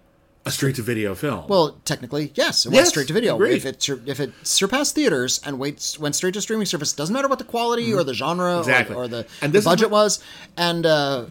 a 0.45 0.51
straight 0.51 0.75
to 0.75 0.81
video 0.83 1.15
film? 1.15 1.45
Well, 1.47 1.77
technically, 1.85 2.31
yes, 2.35 2.65
it 2.65 2.69
Yes, 2.71 2.75
went 2.77 2.87
straight 2.87 3.07
to 3.07 3.13
video. 3.13 3.35
agreed. 3.35 3.55
If 3.55 3.65
it 3.65 3.81
sur- 3.81 4.01
if 4.05 4.19
it 4.19 4.31
surpassed 4.43 4.93
theaters 4.95 5.41
and 5.45 5.57
went 5.59 5.97
went 5.99 6.15
straight 6.15 6.33
to 6.35 6.41
streaming 6.41 6.65
service, 6.67 6.93
doesn't 6.93 7.13
matter 7.13 7.27
what 7.27 7.39
the 7.39 7.45
quality 7.45 7.93
or 7.93 8.03
the 8.03 8.13
genre 8.13 8.51
Mm-hmm. 8.51 8.59
Exactly. 8.69 8.95
or, 8.95 9.03
or 9.03 9.07
the, 9.07 9.25
And 9.41 9.53
the 9.53 9.61
budget 9.61 9.89
was. 9.89 10.19
And 10.57 10.85
uh, 10.85 11.25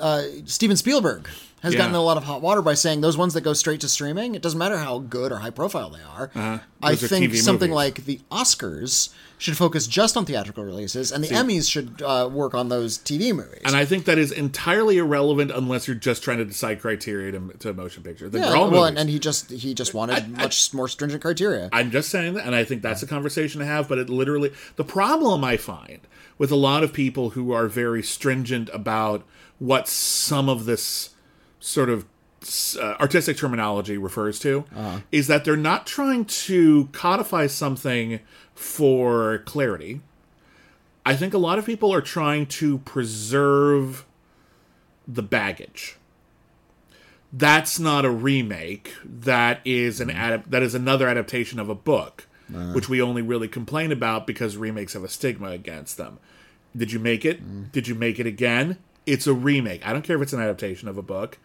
uh, 0.00 0.22
Steven 0.46 0.76
Spielberg 0.76 1.28
has 1.62 1.72
Yeah. 1.74 1.78
gotten 1.80 1.94
a 1.94 2.02
lot 2.02 2.16
of 2.16 2.24
hot 2.24 2.40
water 2.40 2.62
by 2.62 2.74
saying 2.74 3.00
those 3.02 3.16
ones 3.16 3.34
that 3.34 3.42
go 3.42 3.52
straight 3.52 3.80
to 3.82 3.88
streaming, 3.88 4.34
it 4.34 4.42
doesn't 4.42 4.58
matter 4.58 4.78
how 4.78 4.98
good 4.98 5.30
or 5.32 5.36
high 5.38 5.50
profile 5.50 5.90
they 5.90 6.02
are. 6.02 6.30
I 6.34 6.38
Uh-huh. 6.38 6.58
Are 6.82 6.96
think 6.96 7.34
something 7.34 7.70
movies. 7.70 7.74
like 7.74 8.04
the 8.06 8.20
Oscars 8.30 9.10
should 9.40 9.56
focus 9.56 9.86
just 9.86 10.18
on 10.18 10.26
theatrical 10.26 10.62
releases, 10.64 11.10
and 11.10 11.24
the 11.24 11.28
Emmys 11.28 11.70
should 11.70 12.02
uh, 12.02 12.28
work 12.30 12.54
on 12.54 12.68
those 12.68 12.98
TV 12.98 13.34
movies. 13.34 13.62
and 13.64 13.74
I 13.74 13.86
think 13.86 14.04
that 14.04 14.18
is 14.18 14.30
entirely 14.30 14.98
irrelevant 14.98 15.50
unless 15.50 15.88
you're 15.88 15.96
just 15.96 16.22
trying 16.22 16.36
to 16.38 16.44
decide 16.44 16.80
criteria 16.80 17.32
to, 17.32 17.48
to 17.60 17.72
motion 17.72 18.02
picture. 18.02 18.28
Yeah, 18.30 18.52
well, 18.52 18.70
movies. 18.70 18.88
and, 18.88 18.98
and 18.98 19.10
he 19.10 19.18
just 19.18 19.50
he 19.50 19.72
just 19.72 19.94
wanted 19.94 20.36
much 20.36 20.74
more 20.74 20.88
stringent 20.88 21.22
criteria. 21.22 21.70
I'm 21.72 21.90
just 21.90 22.10
saying 22.10 22.34
that, 22.34 22.44
and 22.44 22.54
I 22.54 22.64
think 22.64 22.82
that's 22.82 23.02
a 23.02 23.06
conversation 23.06 23.60
to 23.60 23.66
have. 23.66 23.88
But 23.88 23.98
it 23.98 24.10
literally, 24.10 24.52
the 24.76 24.84
problem 24.84 25.42
I 25.42 25.56
find 25.56 26.00
with 26.36 26.50
a 26.50 26.56
lot 26.56 26.84
of 26.84 26.92
people 26.92 27.30
who 27.30 27.52
are 27.52 27.66
very 27.66 28.02
stringent 28.02 28.68
about 28.74 29.26
what 29.58 29.88
some 29.88 30.50
of 30.50 30.66
this 30.66 31.10
sort 31.60 31.88
of 31.88 32.04
uh, 32.80 32.96
artistic 33.00 33.36
terminology 33.36 33.98
refers 33.98 34.38
to 34.40 34.64
uh-huh. 34.74 35.00
is 35.12 35.26
that 35.26 35.44
they're 35.44 35.56
not 35.56 35.86
trying 35.86 36.24
to 36.24 36.88
codify 36.92 37.46
something 37.46 38.20
for 38.54 39.38
clarity. 39.44 40.00
I 41.04 41.16
think 41.16 41.34
a 41.34 41.38
lot 41.38 41.58
of 41.58 41.66
people 41.66 41.92
are 41.92 42.00
trying 42.00 42.46
to 42.46 42.78
preserve 42.78 44.04
the 45.06 45.22
baggage 45.22 45.96
that's 47.32 47.78
not 47.78 48.04
a 48.04 48.10
remake. 48.10 48.94
That 49.04 49.60
is 49.64 50.00
an 50.00 50.08
mm-hmm. 50.08 50.18
adap- 50.18 50.50
that 50.50 50.62
is 50.62 50.74
another 50.74 51.08
adaptation 51.08 51.58
of 51.58 51.68
a 51.68 51.74
book. 51.74 52.26
Uh-huh. 52.52 52.72
which 52.72 52.88
we 52.88 53.00
only 53.00 53.22
really 53.22 53.46
complain 53.46 53.92
about 53.92 54.26
because 54.26 54.56
remakes 54.56 54.94
have 54.94 55.04
a 55.04 55.08
stigma 55.08 55.50
against 55.50 55.96
them. 55.96 56.18
Did 56.76 56.90
you 56.90 56.98
make 56.98 57.24
it? 57.24 57.40
Mm. 57.40 57.70
Did 57.70 57.86
you 57.86 57.94
make 57.94 58.18
it 58.18 58.26
again? 58.26 58.78
It's 59.06 59.28
a 59.28 59.32
remake. 59.32 59.86
I 59.86 59.92
don't 59.92 60.02
care 60.02 60.16
if 60.16 60.22
it's 60.22 60.32
an 60.32 60.40
adaptation 60.40 60.88
of 60.88 60.98
a 60.98 61.02
book. 61.02 61.38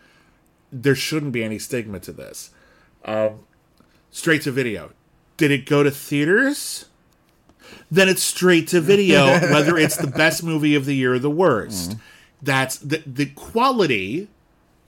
There 0.81 0.95
shouldn't 0.95 1.31
be 1.31 1.43
any 1.43 1.57
stigma 1.57 1.99
to 2.01 2.11
this. 2.11 2.51
Um, 3.05 3.39
straight 4.11 4.41
to 4.43 4.51
video. 4.51 4.91
Did 5.37 5.51
it 5.51 5.65
go 5.65 5.83
to 5.83 5.91
theaters? 5.91 6.85
Then 7.89 8.09
it's 8.09 8.23
straight 8.23 8.67
to 8.69 8.81
video, 8.81 9.25
whether 9.53 9.77
it's 9.77 9.97
the 9.97 10.07
best 10.07 10.43
movie 10.43 10.75
of 10.75 10.85
the 10.85 10.95
year 10.95 11.13
or 11.13 11.19
the 11.19 11.29
worst. 11.29 11.95
That's 12.41 12.77
the 12.77 13.01
the 13.05 13.27
quality, 13.27 14.27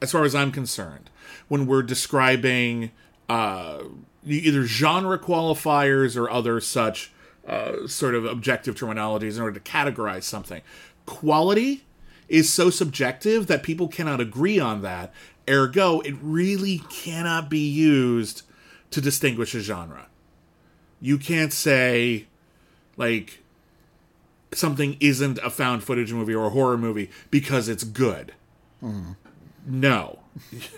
as 0.02 0.12
far 0.12 0.26
as 0.26 0.36
I'm 0.36 0.52
concerned, 0.52 1.10
when 1.48 1.66
we're 1.66 1.84
describing 1.84 2.92
uh, 3.30 3.84
either 4.26 4.66
genre 4.66 5.18
qualifiers 5.18 6.16
or 6.18 6.30
other 6.30 6.60
such 6.60 7.12
uh, 7.48 7.88
sort 7.88 8.14
of 8.14 8.26
objective 8.26 8.76
terminologies 8.76 9.38
in 9.38 9.42
order 9.42 9.60
to 9.60 9.72
categorize 9.72 10.24
something. 10.24 10.62
Quality 11.06 11.86
is 12.28 12.52
so 12.52 12.70
subjective 12.70 13.48
that 13.48 13.64
people 13.64 13.88
cannot 13.88 14.20
agree 14.20 14.60
on 14.60 14.82
that. 14.82 15.14
Ergo, 15.50 16.02
it 16.02 16.16
really 16.22 16.80
cannot 16.90 17.50
be 17.50 17.60
used 17.60 18.44
to 18.92 19.02
distinguish 19.02 19.54
a 19.56 19.60
genre. 19.60 20.08
You 21.00 21.18
can't 21.18 21.54
say, 21.54 22.28
like, 22.96 23.44
something 24.54 24.98
isn't 25.00 25.40
a 25.40 25.50
found 25.50 25.84
footage 25.84 26.14
movie 26.14 26.34
or 26.34 26.48
a 26.48 26.50
horror 26.50 26.78
movie 26.78 27.10
because 27.30 27.70
it's 27.70 27.84
good. 27.84 28.34
Hmm. 28.80 29.12
No. 29.66 30.20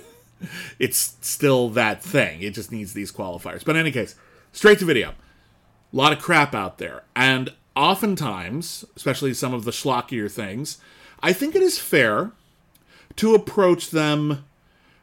it's 0.80 1.18
still 1.22 1.70
that 1.70 2.04
thing. 2.04 2.42
It 2.42 2.54
just 2.54 2.72
needs 2.72 2.94
these 2.94 3.12
qualifiers. 3.12 3.64
But 3.64 3.76
in 3.76 3.82
any 3.82 3.92
case, 3.92 4.16
straight 4.52 4.80
to 4.80 4.86
video. 4.86 5.10
A 5.12 5.96
lot 5.96 6.14
of 6.14 6.20
crap 6.20 6.54
out 6.54 6.78
there. 6.78 7.04
And 7.16 7.54
oftentimes, 7.76 8.86
especially 8.96 9.34
some 9.34 9.54
of 9.54 9.66
the 9.66 9.72
schlockier 9.72 10.32
things, 10.32 10.78
I 11.22 11.34
think 11.34 11.56
it 11.56 11.62
is 11.62 11.80
fair 11.80 12.32
to 13.18 13.36
approach 13.36 13.92
them 13.92 14.46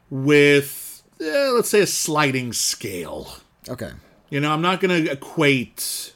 with, 0.09 1.03
eh, 1.21 1.51
let's 1.53 1.69
say, 1.69 1.81
a 1.81 1.87
sliding 1.87 2.53
scale. 2.53 3.35
Okay. 3.67 3.91
You 4.29 4.39
know, 4.39 4.51
I'm 4.51 4.61
not 4.61 4.79
going 4.79 5.05
to 5.05 5.11
equate 5.11 6.13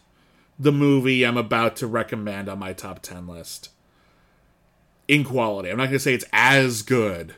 the 0.60 0.72
movie 0.72 1.26
I'm 1.26 1.38
about 1.38 1.76
to 1.78 1.88
recommend 1.88 2.48
on 2.48 2.60
my 2.60 2.74
top 2.74 3.02
10 3.02 3.28
list 3.28 3.70
in 5.08 5.24
quality. 5.24 5.70
I'm 5.70 5.78
not 5.78 5.86
going 5.86 5.94
to 5.94 6.00
say 6.00 6.14
it's 6.14 6.26
as 6.32 6.84
good 6.84 7.36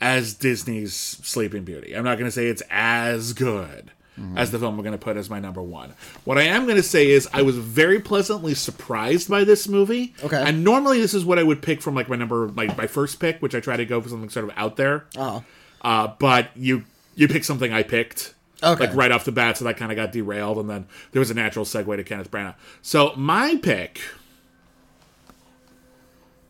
as 0.00 0.34
Disney's 0.34 0.94
Sleeping 0.94 1.64
Beauty. 1.64 1.94
I'm 1.94 2.04
not 2.04 2.18
going 2.18 2.26
to 2.26 2.32
say 2.32 2.48
it's 2.48 2.62
as 2.70 3.32
good 3.32 3.92
as 4.36 4.50
the 4.50 4.58
film 4.58 4.76
I'm 4.76 4.82
going 4.82 4.92
to 4.92 4.98
put 4.98 5.16
as 5.16 5.28
my 5.28 5.40
number 5.40 5.62
one. 5.62 5.94
What 6.24 6.38
I 6.38 6.42
am 6.42 6.64
going 6.64 6.76
to 6.76 6.82
say 6.82 7.10
is 7.10 7.28
I 7.32 7.42
was 7.42 7.56
very 7.56 8.00
pleasantly 8.00 8.54
surprised 8.54 9.28
by 9.28 9.44
this 9.44 9.68
movie. 9.68 10.14
Okay. 10.24 10.42
And 10.42 10.64
normally 10.64 11.00
this 11.00 11.14
is 11.14 11.24
what 11.24 11.38
I 11.38 11.42
would 11.42 11.62
pick 11.62 11.82
from 11.82 11.94
like 11.94 12.08
my 12.08 12.16
number, 12.16 12.48
like 12.48 12.76
my 12.76 12.86
first 12.86 13.20
pick, 13.20 13.42
which 13.42 13.54
I 13.54 13.60
try 13.60 13.76
to 13.76 13.84
go 13.84 14.00
for 14.00 14.08
something 14.08 14.30
sort 14.30 14.48
of 14.48 14.56
out 14.56 14.76
there. 14.76 15.04
Oh. 15.16 15.44
Uh, 15.82 16.08
but 16.18 16.48
you 16.56 16.84
you 17.14 17.28
picked 17.28 17.44
something 17.44 17.72
I 17.72 17.82
picked. 17.82 18.34
Okay. 18.62 18.86
Like 18.86 18.96
right 18.96 19.12
off 19.12 19.26
the 19.26 19.32
bat, 19.32 19.58
so 19.58 19.66
that 19.66 19.76
kind 19.76 19.92
of 19.92 19.96
got 19.96 20.12
derailed, 20.12 20.58
and 20.58 20.70
then 20.70 20.86
there 21.12 21.20
was 21.20 21.30
a 21.30 21.34
natural 21.34 21.66
segue 21.66 21.94
to 21.94 22.02
Kenneth 22.02 22.30
Branagh. 22.30 22.54
So 22.80 23.12
my 23.14 23.56
pick, 23.62 24.00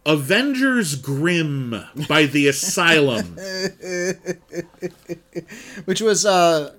Avengers 0.07 0.95
Grimm 0.95 1.85
by 2.09 2.27
the 2.27 2.47
Asylum. 2.47 3.37
Which 5.85 6.01
was 6.01 6.25
uh 6.25 6.73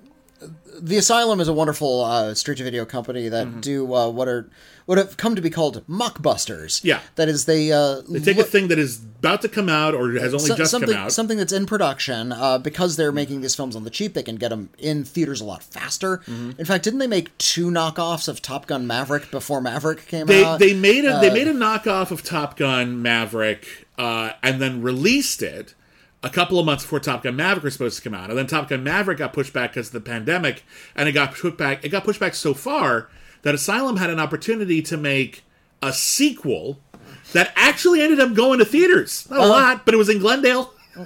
the 0.80 0.96
Asylum 0.96 1.40
is 1.40 1.48
a 1.48 1.52
wonderful 1.52 2.04
uh, 2.04 2.34
to 2.34 2.54
video 2.64 2.84
company 2.84 3.28
that 3.28 3.46
Mm-hmm. 3.46 3.60
do 3.60 3.94
uh, 3.94 4.08
what 4.08 4.28
are 4.28 4.48
what 4.86 4.96
have 4.98 5.16
come 5.18 5.34
to 5.36 5.42
be 5.42 5.50
called 5.50 5.86
mockbusters. 5.86 6.82
Yeah. 6.82 7.00
that 7.16 7.28
is 7.28 7.44
they 7.44 7.70
uh, 7.72 8.00
They 8.08 8.20
take 8.20 8.38
a 8.38 8.42
thing 8.44 8.68
that 8.68 8.78
is 8.78 9.00
about 9.18 9.42
to 9.42 9.48
come 9.48 9.68
out 9.68 9.94
or 9.94 10.12
has 10.12 10.32
only 10.32 10.46
so- 10.46 10.56
just 10.56 10.70
something 10.70 10.94
come 10.94 11.04
out. 11.04 11.12
something 11.12 11.36
that's 11.38 11.52
in 11.52 11.66
production 11.66 12.32
uh, 12.32 12.56
because 12.58 12.96
they're 12.96 13.12
making 13.12 13.40
these 13.42 13.54
films 13.54 13.76
on 13.76 13.84
the 13.84 13.90
cheap. 13.90 14.14
They 14.14 14.22
can 14.22 14.36
get 14.36 14.48
them 14.48 14.70
in 14.78 15.04
theaters 15.04 15.40
a 15.40 15.44
lot 15.44 15.62
faster. 15.62 16.18
Mm-hmm. 16.18 16.52
In 16.58 16.64
fact, 16.64 16.84
didn't 16.84 17.00
they 17.00 17.06
make 17.06 17.36
two 17.38 17.70
knockoffs 17.70 18.28
of 18.28 18.40
Top 18.40 18.66
Gun 18.66 18.86
Maverick 18.86 19.30
before 19.30 19.60
Maverick 19.60 20.06
came 20.06 20.26
they 20.26 20.42
out? 20.44 20.58
they 20.58 20.72
made 20.74 21.04
a 21.04 21.16
Uh, 21.16 21.20
they 21.20 21.30
made 21.32 21.48
a 21.48 21.54
knockoff 21.54 22.10
of 22.10 22.22
Top 22.22 22.56
Gun 22.56 23.02
Maverick 23.02 23.86
uh, 23.98 24.30
and 24.42 24.60
then 24.60 24.80
released 24.80 25.42
it 25.42 25.74
a 26.22 26.30
couple 26.30 26.58
of 26.58 26.66
months 26.66 26.84
before 26.84 27.00
Top 27.00 27.22
Gun 27.22 27.36
Maverick 27.36 27.64
was 27.64 27.74
supposed 27.74 27.96
to 27.96 28.02
come 28.02 28.14
out, 28.14 28.28
and 28.30 28.38
then 28.38 28.46
Top 28.46 28.68
Gun 28.68 28.82
Maverick 28.82 29.18
got 29.18 29.32
pushed 29.32 29.52
back 29.52 29.72
because 29.72 29.88
of 29.88 29.92
the 29.92 30.00
pandemic, 30.00 30.64
and 30.96 31.08
it 31.08 31.12
got 31.12 31.34
pushed 31.34 31.56
back. 31.56 31.84
It 31.84 31.90
got 31.90 32.04
pushed 32.04 32.20
back 32.20 32.34
so 32.34 32.54
far 32.54 33.08
that 33.42 33.54
Asylum 33.54 33.96
had 33.96 34.10
an 34.10 34.18
opportunity 34.18 34.82
to 34.82 34.96
make 34.96 35.44
a 35.82 35.92
sequel 35.92 36.80
that 37.32 37.52
actually 37.56 38.00
ended 38.02 38.20
up 38.20 38.34
going 38.34 38.58
to 38.58 38.64
theaters. 38.64 39.28
Not 39.30 39.38
a 39.38 39.42
uh-huh. 39.42 39.50
lot, 39.50 39.84
but 39.84 39.94
it 39.94 39.96
was 39.96 40.08
in 40.08 40.18
Glendale. 40.18 40.72
I 40.96 41.02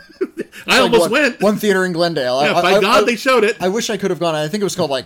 Like 0.67 0.81
almost 0.81 1.03
one, 1.03 1.11
went. 1.11 1.43
one 1.43 1.57
theater 1.57 1.85
in 1.85 1.93
Glendale. 1.93 2.43
Yeah, 2.43 2.55
I- 2.55 2.63
by 2.63 2.73
I- 2.75 2.81
God, 2.81 3.03
I- 3.03 3.07
they 3.07 3.17
showed 3.17 3.45
it. 3.45 3.57
I 3.61 3.69
wish 3.69 3.91
I 3.91 3.97
could 3.99 4.11
have 4.11 4.21
gone. 4.21 4.35
I 4.35 4.49
think 4.49 4.63
it 4.63 4.65
was 4.65 4.77
called 4.77 4.91
like 4.91 5.05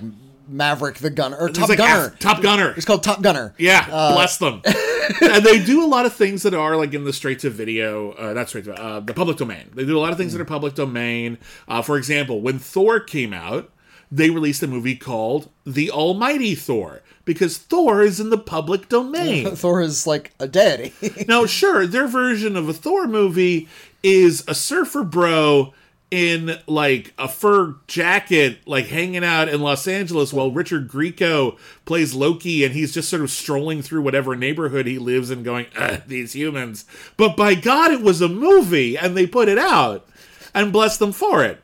Maverick 0.49 0.99
the 0.99 1.11
Gunner 1.11 1.37
or 1.37 1.49
Top 1.49 1.69
like 1.69 1.79
Gunner. 1.79 2.15
Top 2.21 2.43
Gunner. 2.43 2.73
It's 2.77 2.87
called 2.87 3.03
Top 3.03 3.23
Gunner. 3.23 3.55
Yeah, 3.59 3.87
uh, 3.91 4.15
bless 4.15 4.39
them. 4.39 4.63
and 5.21 5.45
they 5.45 5.63
do 5.65 5.85
a 5.85 5.87
lot 5.87 6.07
of 6.07 6.15
things 6.15 6.43
that 6.43 6.55
are 6.55 6.77
like 6.77 6.95
in 6.95 7.05
the 7.05 7.13
straight 7.13 7.39
to 7.41 7.51
video, 7.51 8.13
uh, 8.13 8.33
not 8.33 8.49
straight 8.49 8.65
to 8.65 8.75
uh, 8.75 9.01
the 9.01 9.15
public 9.15 9.37
domain. 9.37 9.71
They 9.75 9.85
do 9.85 9.99
a 9.99 10.01
lot 10.01 10.13
of 10.13 10.19
things 10.19 10.33
that 10.33 10.41
are 10.41 10.47
public 10.47 10.75
domain. 10.75 11.39
Uh, 11.69 11.83
for 11.83 11.97
example, 11.97 12.41
when 12.41 12.59
Thor 12.59 13.01
came 13.01 13.33
out, 13.33 13.71
they 14.11 14.31
released 14.31 14.63
a 14.63 14.67
movie 14.67 14.97
called 14.97 15.51
The 15.65 15.91
Almighty 15.91 16.55
Thor 16.55 17.03
because 17.25 17.59
Thor 17.59 18.03
is 18.03 18.21
in 18.21 18.31
the 18.31 18.39
public 18.39 18.89
domain. 18.89 19.51
Thor 19.57 19.81
is 19.81 20.07
like 20.07 20.33
a 20.39 20.47
deity. 20.47 20.95
now, 21.27 21.47
sure, 21.47 21.87
their 21.87 22.07
version 22.07 22.57
of 22.57 22.69
a 22.69 22.73
Thor 22.73 23.07
movie 23.07 23.69
is 24.03 24.45
a 24.47 24.55
surfer 24.55 25.03
bro 25.03 25.75
in 26.11 26.59
like 26.67 27.13
a 27.19 27.29
fur 27.29 27.77
jacket, 27.89 28.59
like 28.67 28.87
hanging 28.87 29.25
out 29.25 29.49
in 29.49 29.61
Los 29.61 29.89
Angeles 29.89 30.33
while 30.33 30.51
Richard 30.51 30.89
Grieco 30.89 31.59
plays 31.85 32.15
Loki 32.15 32.65
and 32.65 32.75
he's 32.75 32.95
just 32.95 33.09
sort 33.09 33.23
of 33.23 33.31
strolling 33.31 33.83
through 33.83 34.03
whatever 34.03 34.37
neighborhood 34.37 34.87
he 34.87 34.99
lives 34.99 35.31
in 35.31 35.43
going, 35.43 35.67
these 36.07 36.33
humans. 36.35 36.85
But 37.17 37.37
by 37.37 37.55
God, 37.55 37.93
it 37.93 38.03
was 38.03 38.21
a 38.21 38.29
movie 38.29 38.97
and 38.97 39.17
they 39.17 39.27
put 39.27 39.49
it 39.49 39.59
out 39.59 40.07
and 40.55 40.73
bless 40.73 40.97
them 40.97 41.13
for 41.13 41.45
it. 41.45 41.61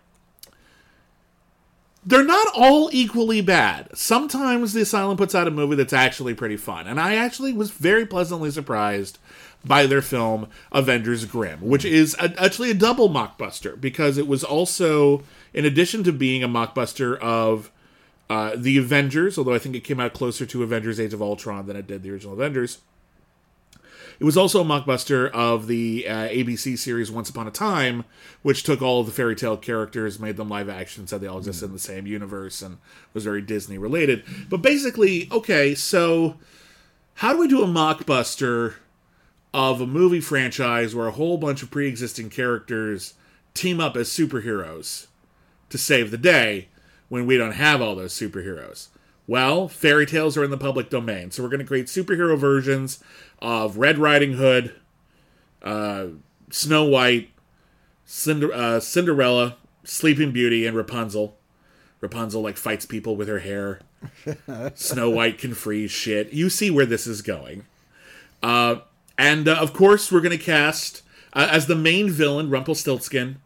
They're 2.05 2.25
not 2.25 2.49
all 2.57 2.91
equally 2.93 3.43
bad. 3.43 3.97
Sometimes 3.97 4.73
the 4.73 4.81
Asylum 4.81 5.17
puts 5.17 5.37
out 5.37 5.47
a 5.47 5.53
movie 5.53 5.77
that's 5.77 5.93
actually 5.93 6.35
pretty 6.35 6.57
fun. 6.57 6.89
And 6.89 6.99
I 6.99 7.15
actually 7.15 7.53
was 7.53 7.71
very 7.71 8.05
pleasantly 8.05 8.51
surprised 8.51 9.21
by 9.65 9.87
their 9.87 10.03
film 10.03 10.49
Avengers 10.73 11.25
Grimm, 11.25 11.61
which 11.61 11.85
is 11.85 12.15
a, 12.19 12.35
actually 12.43 12.71
a 12.71 12.75
double 12.75 13.09
mockbuster 13.09 13.81
because 13.81 14.19
it 14.19 14.27
was 14.27 14.43
also, 14.43 15.23
in 15.55 15.65
addition 15.65 16.03
to 16.05 16.13
being 16.13 16.43
a 16.43 16.49
mockbuster 16.49 17.19
of 17.19 17.71
uh, 18.29 18.55
the 18.57 18.79
Avengers, 18.79 19.37
although 19.37 19.55
I 19.55 19.59
think 19.59 19.75
it 19.75 19.85
came 19.85 20.01
out 20.01 20.15
closer 20.15 20.47
to 20.47 20.63
Avengers 20.63 20.99
Age 20.99 21.13
of 21.13 21.23
Ultron 21.23 21.67
than 21.67 21.77
it 21.77 21.87
did 21.87 22.03
the 22.03 22.11
original 22.11 22.35
Avengers. 22.35 22.79
It 24.19 24.25
was 24.25 24.37
also 24.37 24.61
a 24.61 24.65
mockbuster 24.65 25.31
of 25.33 25.67
the 25.67 26.07
uh, 26.07 26.29
ABC 26.29 26.79
series 26.79 27.11
Once 27.11 27.29
Upon 27.29 27.49
a 27.49 27.51
Time, 27.51 28.05
which 28.43 28.63
took 28.63 28.81
all 28.81 29.01
of 29.01 29.07
the 29.07 29.13
fairy 29.13 29.35
tale 29.35 29.57
characters, 29.57 30.21
made 30.21 30.37
them 30.37 30.49
live 30.49 30.69
action, 30.69 31.07
said 31.07 31.21
they 31.21 31.27
all 31.27 31.39
existed 31.39 31.67
in 31.67 31.73
the 31.73 31.79
same 31.79 32.07
universe, 32.07 32.63
and 32.63 32.79
was 33.15 33.25
very 33.25 33.43
Disney 33.43 33.79
related. 33.79 34.23
But 34.49 34.63
basically, 34.63 35.29
okay, 35.33 35.75
so 35.75 36.37
how 37.15 37.33
do 37.33 37.39
we 37.39 37.49
do 37.49 37.63
a 37.63 37.67
mockbuster 37.67 38.75
of 39.55 39.81
a 39.81 39.87
movie 39.87 40.21
franchise 40.21 40.95
where 40.95 41.07
a 41.09 41.13
whole 41.13 41.37
bunch 41.39 41.63
of 41.63 41.71
pre 41.71 41.89
existing 41.89 42.31
characters 42.31 43.15
team 43.55 43.81
up 43.81 43.97
as 43.97 44.09
superheroes 44.09 45.07
to 45.69 45.79
save 45.79 46.11
the 46.11 46.19
day 46.19 46.69
when 47.09 47.27
we 47.27 47.37
don't 47.37 47.53
have 47.53 47.83
all 47.83 47.95
those 47.95 48.15
superheroes? 48.15 48.89
Well, 49.27 49.69
fairy 49.69 50.07
tales 50.07 50.37
are 50.37 50.45
in 50.45 50.51
the 50.51 50.59
public 50.59 50.91
domain, 50.91 51.31
so 51.31 51.43
we're 51.43 51.49
going 51.49 51.61
to 51.61 51.67
create 51.67 51.87
superhero 51.87 52.37
versions 52.37 53.03
of 53.41 53.77
Red 53.77 53.99
Riding 53.99 54.35
Hood, 54.35 54.75
uh, 55.63 56.07
Snow 56.51 56.85
White, 56.85 57.31
Cinder- 58.05 58.53
uh, 58.53 58.81
Cinderella, 58.81 59.57
Sleeping 59.85 60.33
Beauty, 60.33 60.67
and 60.67 60.77
Rapunzel. 60.77 61.37
Rapunzel 62.01 62.43
like 62.43 62.57
fights 62.57 62.85
people 62.85 63.15
with 63.15 63.29
her 63.29 63.39
hair. 63.39 63.81
Snow 64.75 65.09
White 65.11 65.39
can 65.39 65.55
freeze 65.55 65.93
shit. 65.93 66.33
You 66.33 66.51
see 66.51 66.71
where 66.71 66.87
this 66.87 67.07
is 67.07 67.23
going. 67.23 67.65
Uh, 68.43 68.77
and 69.23 69.49
uh, 69.49 69.55
of 69.57 69.73
course, 69.73 70.11
we're 70.13 70.21
going 70.21 70.37
to 70.39 70.45
cast 70.45 71.03
uh, 71.33 71.49
as 71.51 71.67
the 71.67 71.75
main 71.77 72.11
villain 72.11 72.51
Rumpelstiltskin, 72.51 73.37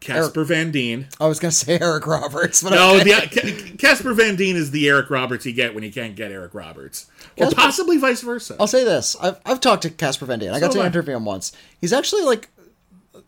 Casper 0.00 0.44
Van 0.44 0.70
Dien. 0.70 1.08
I 1.20 1.26
was 1.26 1.38
gonna 1.40 1.50
say 1.50 1.78
Eric 1.80 2.06
Roberts, 2.06 2.62
but 2.62 2.70
No, 2.70 2.96
okay. 3.00 3.26
the, 3.26 3.72
Ca- 3.72 3.76
Casper 3.78 4.14
Van 4.14 4.36
Dien 4.36 4.54
is 4.56 4.70
the 4.70 4.88
Eric 4.88 5.10
Roberts 5.10 5.44
you 5.44 5.52
get 5.52 5.74
when 5.74 5.82
you 5.82 5.90
can't 5.92 6.14
get 6.14 6.30
Eric 6.30 6.54
Roberts, 6.54 7.06
or 7.36 7.46
Casper- 7.46 7.60
possibly 7.60 7.98
vice 7.98 8.20
versa. 8.22 8.56
I'll 8.60 8.68
say 8.68 8.84
this: 8.84 9.16
I've 9.20 9.40
I've 9.44 9.60
talked 9.60 9.82
to 9.82 9.90
Casper 9.90 10.24
Van 10.26 10.38
Dien. 10.38 10.52
I 10.52 10.60
got 10.60 10.72
So 10.72 10.78
to 10.78 10.84
I. 10.84 10.86
interview 10.86 11.16
him 11.16 11.24
once. 11.24 11.52
He's 11.80 11.92
actually 11.92 12.22
like 12.22 12.48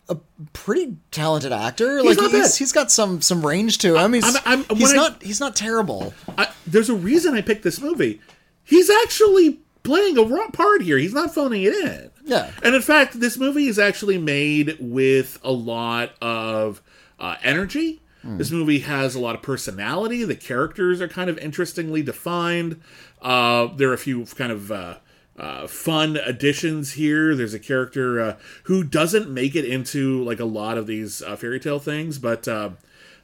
a 0.07 0.17
pretty 0.53 0.95
talented 1.11 1.51
actor. 1.51 2.01
like 2.03 2.17
not 2.17 2.31
he's, 2.31 2.55
he's 2.55 2.71
got 2.71 2.89
some 2.89 3.21
some 3.21 3.45
range 3.45 3.77
to 3.79 3.97
him. 3.97 4.13
He's, 4.13 4.23
I'm- 4.23 4.43
I'm- 4.69 4.77
he's 4.77 4.89
when 4.89 4.99
I- 4.99 5.03
not 5.09 5.21
he's 5.23 5.39
not 5.41 5.55
terrible. 5.57 6.13
I, 6.37 6.47
there's 6.65 6.89
a 6.89 6.95
reason 6.95 7.33
I 7.33 7.41
picked 7.41 7.63
this 7.63 7.81
movie. 7.81 8.21
He's 8.63 8.89
actually 8.89 9.59
playing 9.83 10.17
a 10.17 10.51
part 10.51 10.81
here. 10.81 10.97
He's 10.97 11.13
not 11.13 11.33
phoning 11.33 11.63
it 11.63 11.73
in. 11.73 12.11
Yeah. 12.23 12.51
And 12.63 12.75
in 12.75 12.81
fact, 12.81 13.19
this 13.19 13.37
movie 13.37 13.67
is 13.67 13.79
actually 13.79 14.17
made 14.17 14.77
with 14.79 15.39
a 15.43 15.51
lot 15.51 16.13
of 16.21 16.81
uh, 17.19 17.35
energy. 17.43 18.01
This 18.23 18.51
movie 18.51 18.79
has 18.79 19.15
a 19.15 19.19
lot 19.19 19.33
of 19.33 19.41
personality. 19.41 20.23
The 20.23 20.35
characters 20.35 21.01
are 21.01 21.07
kind 21.07 21.27
of 21.27 21.39
interestingly 21.39 22.03
defined. 22.03 22.79
Uh, 23.19 23.69
there 23.75 23.89
are 23.89 23.93
a 23.93 23.97
few 23.97 24.25
kind 24.25 24.51
of 24.51 24.71
uh, 24.71 24.97
uh, 25.39 25.65
fun 25.65 26.17
additions 26.17 26.93
here. 26.93 27.35
There's 27.35 27.55
a 27.55 27.59
character 27.59 28.21
uh, 28.21 28.37
who 28.65 28.83
doesn't 28.83 29.27
make 29.27 29.55
it 29.55 29.65
into 29.65 30.23
like 30.23 30.39
a 30.39 30.45
lot 30.45 30.77
of 30.77 30.85
these 30.85 31.23
uh, 31.23 31.35
fairy 31.35 31.59
tale 31.59 31.79
things, 31.79 32.19
but 32.19 32.47
uh, 32.47 32.71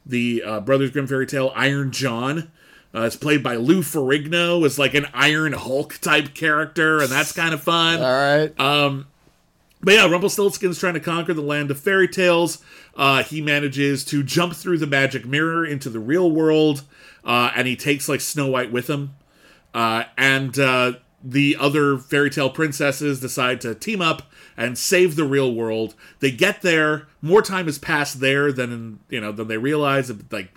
the 0.03 0.41
uh, 0.43 0.59
Brothers 0.61 0.89
Grimm 0.89 1.05
fairy 1.05 1.27
tale 1.27 1.51
Iron 1.55 1.91
John. 1.91 2.51
Uh, 2.95 3.01
it's 3.01 3.15
played 3.15 3.43
by 3.43 3.55
Lou 3.55 3.81
Ferrigno, 3.81 4.65
is 4.65 4.79
like 4.79 4.93
an 4.93 5.05
Iron 5.13 5.53
Hulk 5.53 5.99
type 6.01 6.33
character, 6.33 6.99
and 6.99 7.09
that's 7.09 7.31
kind 7.31 7.53
of 7.53 7.61
fun. 7.61 8.01
All 8.01 8.11
right. 8.11 8.59
Um, 8.59 9.07
But 9.81 9.93
yeah, 9.93 10.07
Rumpelstiltskin's 10.07 10.79
trying 10.79 10.95
to 10.95 10.99
conquer 10.99 11.33
the 11.33 11.41
land 11.41 11.69
of 11.69 11.79
fairy 11.79 12.07
tales. 12.07 12.63
Uh, 12.95 13.23
he 13.23 13.41
manages 13.41 14.03
to 14.05 14.23
jump 14.23 14.55
through 14.55 14.79
the 14.79 14.87
magic 14.87 15.25
mirror 15.25 15.65
into 15.65 15.89
the 15.89 15.99
real 15.99 16.31
world, 16.31 16.81
uh, 17.23 17.51
and 17.55 17.67
he 17.67 17.75
takes 17.75 18.09
like 18.09 18.21
Snow 18.21 18.47
White 18.47 18.71
with 18.71 18.89
him. 18.89 19.11
Uh, 19.73 20.05
and 20.17 20.57
uh, 20.57 20.93
the 21.23 21.55
other 21.59 21.97
fairy 21.99 22.31
tale 22.31 22.49
princesses 22.49 23.19
decide 23.19 23.61
to 23.61 23.75
team 23.75 24.01
up 24.01 24.23
and 24.55 24.77
save 24.77 25.15
the 25.15 25.25
real 25.25 25.53
world. 25.53 25.93
They 26.21 26.31
get 26.31 26.63
there. 26.63 27.07
More 27.21 27.43
time 27.43 27.65
has 27.65 27.77
passed 27.77 28.19
there 28.19 28.51
than 28.51 28.71
in, 28.71 28.99
you 29.09 29.21
know 29.21 29.31
than 29.31 29.47
they 29.47 29.57
realize. 29.57 30.11
Like 30.31 30.51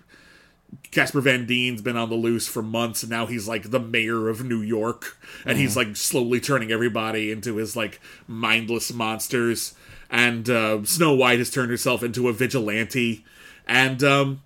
Casper 0.91 1.21
Van 1.21 1.47
Dien's 1.47 1.83
been 1.83 1.97
on 1.97 2.11
the 2.11 2.17
loose 2.17 2.49
for 2.49 2.63
months, 2.63 3.03
and 3.03 3.11
now 3.11 3.27
he's 3.27 3.47
like 3.47 3.71
the 3.71 3.81
mayor 3.81 4.29
of 4.29 4.45
New 4.45 4.61
York, 4.61 5.17
and 5.45 5.57
he's 5.59 5.77
like 5.77 5.97
slowly 5.97 6.41
turning 6.41 6.73
everybody 6.73 7.31
into 7.31 7.57
his 7.57 7.77
like 7.77 8.01
mindless 8.27 8.93
monsters. 8.93 9.75
And 10.11 10.51
uh, 10.51 10.85
Snow 10.85 11.15
White 11.15 11.39
has 11.39 11.51
turned 11.51 11.71
herself 11.71 12.03
into 12.03 12.29
a 12.29 12.33
vigilante, 12.33 13.25
and 13.69 14.03
um, 14.03 14.43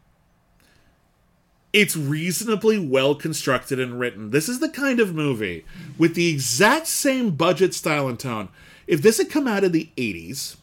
it's 1.72 1.96
reasonably 1.96 2.78
well 2.78 3.14
constructed 3.14 3.80
and 3.80 3.98
written. 3.98 4.30
This 4.30 4.48
is 4.48 4.60
the 4.60 4.68
kind 4.68 5.00
of 5.00 5.14
movie 5.14 5.64
with 5.96 6.14
the 6.14 6.28
exact 6.28 6.86
same 6.86 7.30
budget, 7.30 7.72
style, 7.72 8.06
and 8.08 8.18
tone. 8.18 8.50
If 8.86 9.00
this 9.00 9.16
had 9.16 9.30
come 9.30 9.48
out 9.48 9.64
in 9.64 9.72
the 9.72 9.88
'80s, 9.96 10.56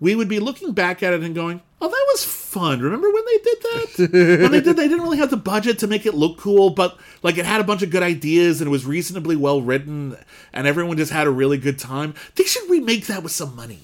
we 0.00 0.14
would 0.14 0.28
be 0.28 0.40
looking 0.40 0.72
back 0.72 1.02
at 1.02 1.12
it 1.12 1.22
and 1.22 1.34
going, 1.34 1.60
"Oh, 1.84 1.88
that 1.88 2.06
was 2.12 2.24
fun." 2.24 2.80
Remember 2.80 3.10
when 3.12 3.24
they 3.26 3.38
did 3.38 3.58
that? 3.62 4.40
when 4.42 4.52
they 4.52 4.60
did, 4.60 4.76
they 4.76 4.88
didn't 4.88 5.02
really 5.02 5.18
have 5.18 5.30
the 5.30 5.36
budget 5.36 5.78
to 5.80 5.86
make 5.86 6.06
it 6.06 6.14
look 6.14 6.38
cool, 6.38 6.70
but 6.70 6.98
like 7.22 7.36
it 7.36 7.44
had 7.44 7.60
a 7.60 7.64
bunch 7.64 7.82
of 7.82 7.90
good 7.90 8.02
ideas 8.02 8.60
and 8.60 8.68
it 8.68 8.70
was 8.70 8.86
reasonably 8.86 9.36
well 9.36 9.60
written, 9.60 10.16
and 10.52 10.66
everyone 10.66 10.96
just 10.96 11.12
had 11.12 11.26
a 11.26 11.30
really 11.30 11.58
good 11.58 11.78
time. 11.78 12.14
They 12.36 12.44
should 12.44 12.68
remake 12.70 13.06
that 13.06 13.22
with 13.22 13.32
some 13.32 13.54
money. 13.54 13.80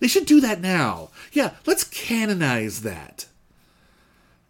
They 0.00 0.08
should 0.08 0.26
do 0.26 0.40
that 0.40 0.60
now. 0.60 1.10
Yeah, 1.32 1.52
let's 1.64 1.84
canonize 1.84 2.82
that. 2.82 3.26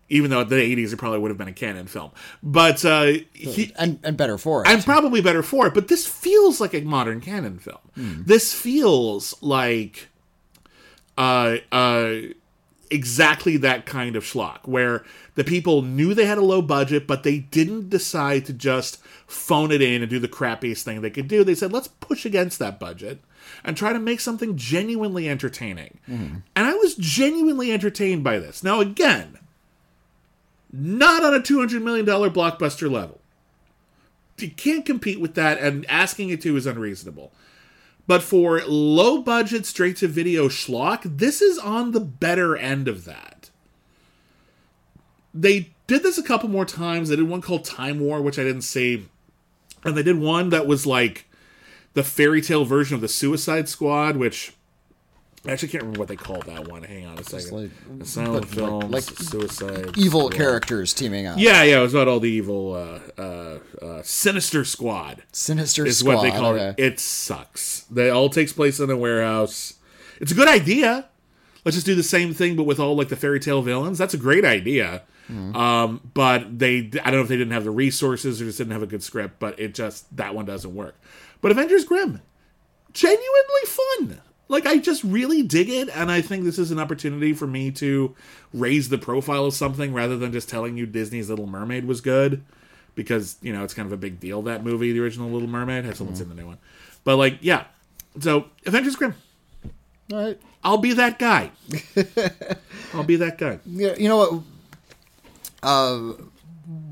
Even 0.09 0.31
though 0.31 0.41
in 0.41 0.49
the 0.49 0.57
'80s 0.57 0.93
it 0.93 0.97
probably 0.99 1.19
would 1.21 1.31
have 1.31 1.39
been 1.39 1.49
a 1.49 1.53
canon 1.53 1.87
film, 1.87 2.11
but 2.43 2.85
uh, 2.85 3.13
he, 3.33 3.73
and 3.79 3.99
and 4.03 4.17
better 4.17 4.37
for 4.37 4.63
it. 4.63 4.69
I'm 4.69 4.83
probably 4.83 5.23
better 5.23 5.43
for 5.43 5.67
it, 5.67 5.75
but 5.75 5.89
this 5.89 6.07
feels 6.07 6.61
like 6.61 6.75
a 6.75 6.81
modern 6.83 7.21
canon 7.23 7.59
film. 7.59 7.79
This 7.97 8.53
feels 8.53 9.35
like 9.43 10.09
uh 11.19 11.57
uh 11.71 12.15
exactly 12.93 13.57
that 13.57 13.87
kind 13.87 14.15
of 14.17 14.25
schlock 14.25 14.61
where 14.67 15.05
the 15.35 15.45
people 15.45 15.83
knew 15.83 16.15
they 16.15 16.27
had 16.27 16.39
a 16.39 16.45
low 16.45 16.63
budget, 16.63 17.07
but 17.07 17.23
they 17.23 17.39
didn't 17.39 17.89
decide 17.89 18.45
to 18.47 18.53
just 18.53 19.03
phone 19.27 19.73
it 19.73 19.81
in 19.81 20.03
and 20.03 20.11
do 20.11 20.19
the 20.19 20.29
crappiest 20.29 20.83
thing 20.83 21.01
they 21.01 21.11
could 21.11 21.29
do. 21.29 21.43
They 21.43 21.55
said, 21.55 21.73
let's 21.73 21.89
push 21.89 22.25
against 22.27 22.59
that 22.59 22.79
budget 22.79 23.21
and 23.65 23.77
try 23.77 23.93
to 23.93 23.99
make 23.99 24.21
something 24.21 24.57
genuinely 24.57 25.29
entertaining. 25.29 25.99
Mm-hmm. 26.09 26.37
And 26.55 26.67
I 26.67 26.75
was 26.75 26.95
genuinely 26.95 27.73
entertained 27.73 28.23
by 28.23 28.39
this. 28.39 28.63
Now, 28.63 28.81
again, 28.81 29.39
not 30.73 31.25
on 31.25 31.35
a 31.35 31.41
$200 31.41 31.83
million 31.83 32.07
blockbuster 32.07 32.91
level. 32.91 33.21
You 34.39 34.51
can't 34.51 34.85
compete 34.85 35.21
with 35.21 35.35
that, 35.35 35.59
and 35.59 35.89
asking 35.89 36.31
it 36.31 36.41
to 36.43 36.57
is 36.57 36.67
unreasonable. 36.67 37.33
But 38.07 38.23
for 38.23 38.63
low 38.67 39.23
budget, 39.23 39.65
straight 39.65 39.97
to 39.99 40.09
video 40.09 40.49
schlock, 40.49 41.03
this 41.05 41.41
is 41.41 41.59
on 41.59 41.93
the 41.93 42.01
better 42.01 42.57
end 42.57 42.89
of 42.89 43.05
that. 43.05 43.51
They 45.33 45.71
did 45.87 46.03
this 46.03 46.19
a 46.19 46.23
couple 46.23 46.49
more 46.49 46.65
times. 46.65 47.09
They 47.09 47.17
did 47.17 47.29
one 47.29 47.41
called 47.41 47.65
Time 47.65 48.01
War, 48.01 48.21
which 48.21 48.39
I 48.39 48.45
didn't 48.45 48.63
see. 48.63 49.07
And 49.85 49.97
they 49.97 50.03
did 50.03 50.19
one 50.19 50.51
that 50.51 50.67
was 50.67 50.87
like 50.87 51.27
the 51.95 52.03
fairy 52.03 52.41
tale 52.43 52.65
version 52.65 52.95
of 52.95 53.01
the 53.01 53.09
Suicide 53.09 53.69
Squad, 53.69 54.17
which 54.17 54.53
I 55.45 55.51
actually 55.51 55.69
can't 55.69 55.83
remember 55.83 55.99
what 55.99 56.09
they 56.09 56.17
called 56.17 56.47
that 56.47 56.69
one. 56.69 56.85
Hang 56.85 57.05
on 57.05 57.19
a 57.19 57.25
second. 57.25 57.51
like- 57.51 58.01
Asylum 58.01 58.33
but, 58.33 58.43
like- 58.45 58.55
Films, 58.55 58.85
like 58.93 59.03
Suicide 59.03 59.99
Evil 59.99 60.29
Squad. 60.29 60.35
characters 60.35 60.93
teaming 60.95 61.27
up. 61.27 61.37
Yeah, 61.39 61.65
yeah, 61.65 61.79
it 61.79 61.83
was 61.83 61.95
about 61.95 62.07
all 62.07 62.21
the 62.21 62.31
evil 62.31 62.75
uh, 62.75 63.21
uh, 63.21 63.59
uh, 63.85 64.03
Sinister 64.05 64.65
Squad 64.65 65.25
Sinister 65.33 65.85
is 65.85 65.99
Squad. 65.99 66.15
what 66.15 66.23
they 66.23 66.31
call 66.31 66.55
okay. 66.55 66.75
it. 66.81 66.93
It 66.93 67.01
sucks. 67.01 67.81
They 67.91 68.09
all 68.09 68.29
takes 68.29 68.53
place 68.53 68.79
in 68.79 68.89
a 68.91 68.97
warehouse. 68.97 69.75
It's 70.21 70.31
a 70.31 70.35
good 70.37 70.49
idea. 70.49 71.09
Let's 71.65 71.77
just 71.77 71.87
do 71.87 71.95
the 71.97 72.03
same 72.05 72.35
thing, 72.35 72.55
but 72.55 72.63
with 72.65 72.79
all 72.79 72.95
like 72.97 73.09
the 73.09 73.17
fairy 73.17 73.41
tale 73.41 73.63
villains. 73.63 73.99
That's 73.99 74.15
a 74.15 74.19
great 74.19 74.45
idea. 74.45 75.03
Um, 75.55 76.11
but 76.13 76.59
they, 76.59 76.91
I 77.03 77.11
don't 77.11 77.15
know 77.15 77.21
if 77.23 77.29
they 77.29 77.39
didn't 77.39 77.55
have 77.55 77.65
the 77.65 77.71
resources 77.71 78.43
or 78.43 78.45
just 78.45 78.59
didn't 78.59 78.73
have 78.75 78.83
a 78.83 78.87
good 78.87 79.03
script. 79.03 79.39
But 79.39 79.59
it 79.59 79.75
just 79.75 80.15
that 80.17 80.35
one 80.35 80.45
doesn't 80.45 80.75
work. 80.75 81.01
But 81.41 81.53
Avengers 81.53 81.85
Grimm, 81.85 82.21
genuinely 82.93 83.65
fun. 83.67 84.21
Like 84.53 84.67
I 84.67 84.77
just 84.77 85.03
really 85.03 85.43
dig 85.43 85.71
it, 85.71 85.89
and 85.89 86.13
I 86.13 86.21
think 86.21 86.45
this 86.45 86.59
is 86.59 86.71
an 86.71 86.79
opportunity 86.79 87.33
for 87.33 87.47
me 87.47 87.71
to 87.73 88.15
raise 88.53 88.91
the 88.91 88.99
profile 88.99 89.47
of 89.47 89.55
something 89.55 89.95
rather 89.95 90.19
than 90.19 90.31
just 90.31 90.47
telling 90.49 90.77
you 90.77 90.85
Disney's 90.85 91.31
Little 91.31 91.47
Mermaid 91.47 91.87
was 91.87 92.03
good, 92.03 92.45
because 92.95 93.37
you 93.41 93.51
know 93.51 93.65
it's 93.65 93.73
kind 93.73 93.87
of 93.87 93.93
a 93.93 93.97
big 93.97 94.21
deal 94.21 94.43
that 94.43 94.63
movie, 94.63 94.93
the 94.93 95.01
original 95.01 95.31
Little 95.31 95.49
Mermaid. 95.49 95.87
Have 95.87 95.97
someone 95.97 96.17
seen 96.17 96.29
the 96.29 96.35
new 96.35 96.47
one, 96.47 96.59
but 97.03 97.17
like 97.17 97.39
yeah. 97.41 97.65
So 98.21 98.45
Avengers 98.67 98.95
Grimm, 98.95 99.15
All 100.13 100.19
right. 100.19 100.41
I'll 100.63 100.77
be 100.77 100.93
that 100.93 101.19
guy. 101.19 101.51
I'll 102.93 103.05
be 103.05 103.17
that 103.17 103.39
guy. 103.39 103.59
Yeah, 103.65 103.95
you 103.97 104.09
know 104.11 104.19
what? 104.19 104.43
Uh, 105.63 106.13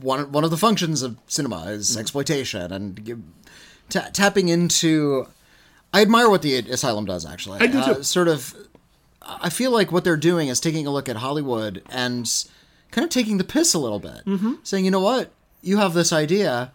one 0.00 0.32
one 0.32 0.44
of 0.44 0.50
the 0.50 0.56
functions 0.56 1.02
of 1.02 1.18
cinema 1.26 1.64
is 1.66 1.94
exploitation 1.94 2.72
and 2.72 3.22
ta 3.90 4.08
tapping 4.14 4.48
into. 4.48 5.26
I 5.92 6.02
admire 6.02 6.30
what 6.30 6.42
the 6.42 6.56
Asylum 6.58 7.04
does. 7.04 7.26
Actually, 7.26 7.60
I 7.60 7.66
do 7.66 7.78
Uh, 7.78 7.94
too. 7.94 8.02
sort 8.02 8.28
of. 8.28 8.54
I 9.22 9.48
feel 9.50 9.70
like 9.70 9.92
what 9.92 10.02
they're 10.04 10.16
doing 10.16 10.48
is 10.48 10.60
taking 10.60 10.86
a 10.86 10.90
look 10.90 11.08
at 11.08 11.16
Hollywood 11.16 11.82
and 11.90 12.28
kind 12.90 13.04
of 13.04 13.10
taking 13.10 13.38
the 13.38 13.44
piss 13.44 13.74
a 13.74 13.78
little 13.78 13.98
bit, 14.00 14.24
Mm-hmm. 14.26 14.54
saying, 14.64 14.84
you 14.84 14.90
know 14.90 15.00
what, 15.00 15.30
you 15.62 15.76
have 15.76 15.94
this 15.94 16.12
idea. 16.12 16.72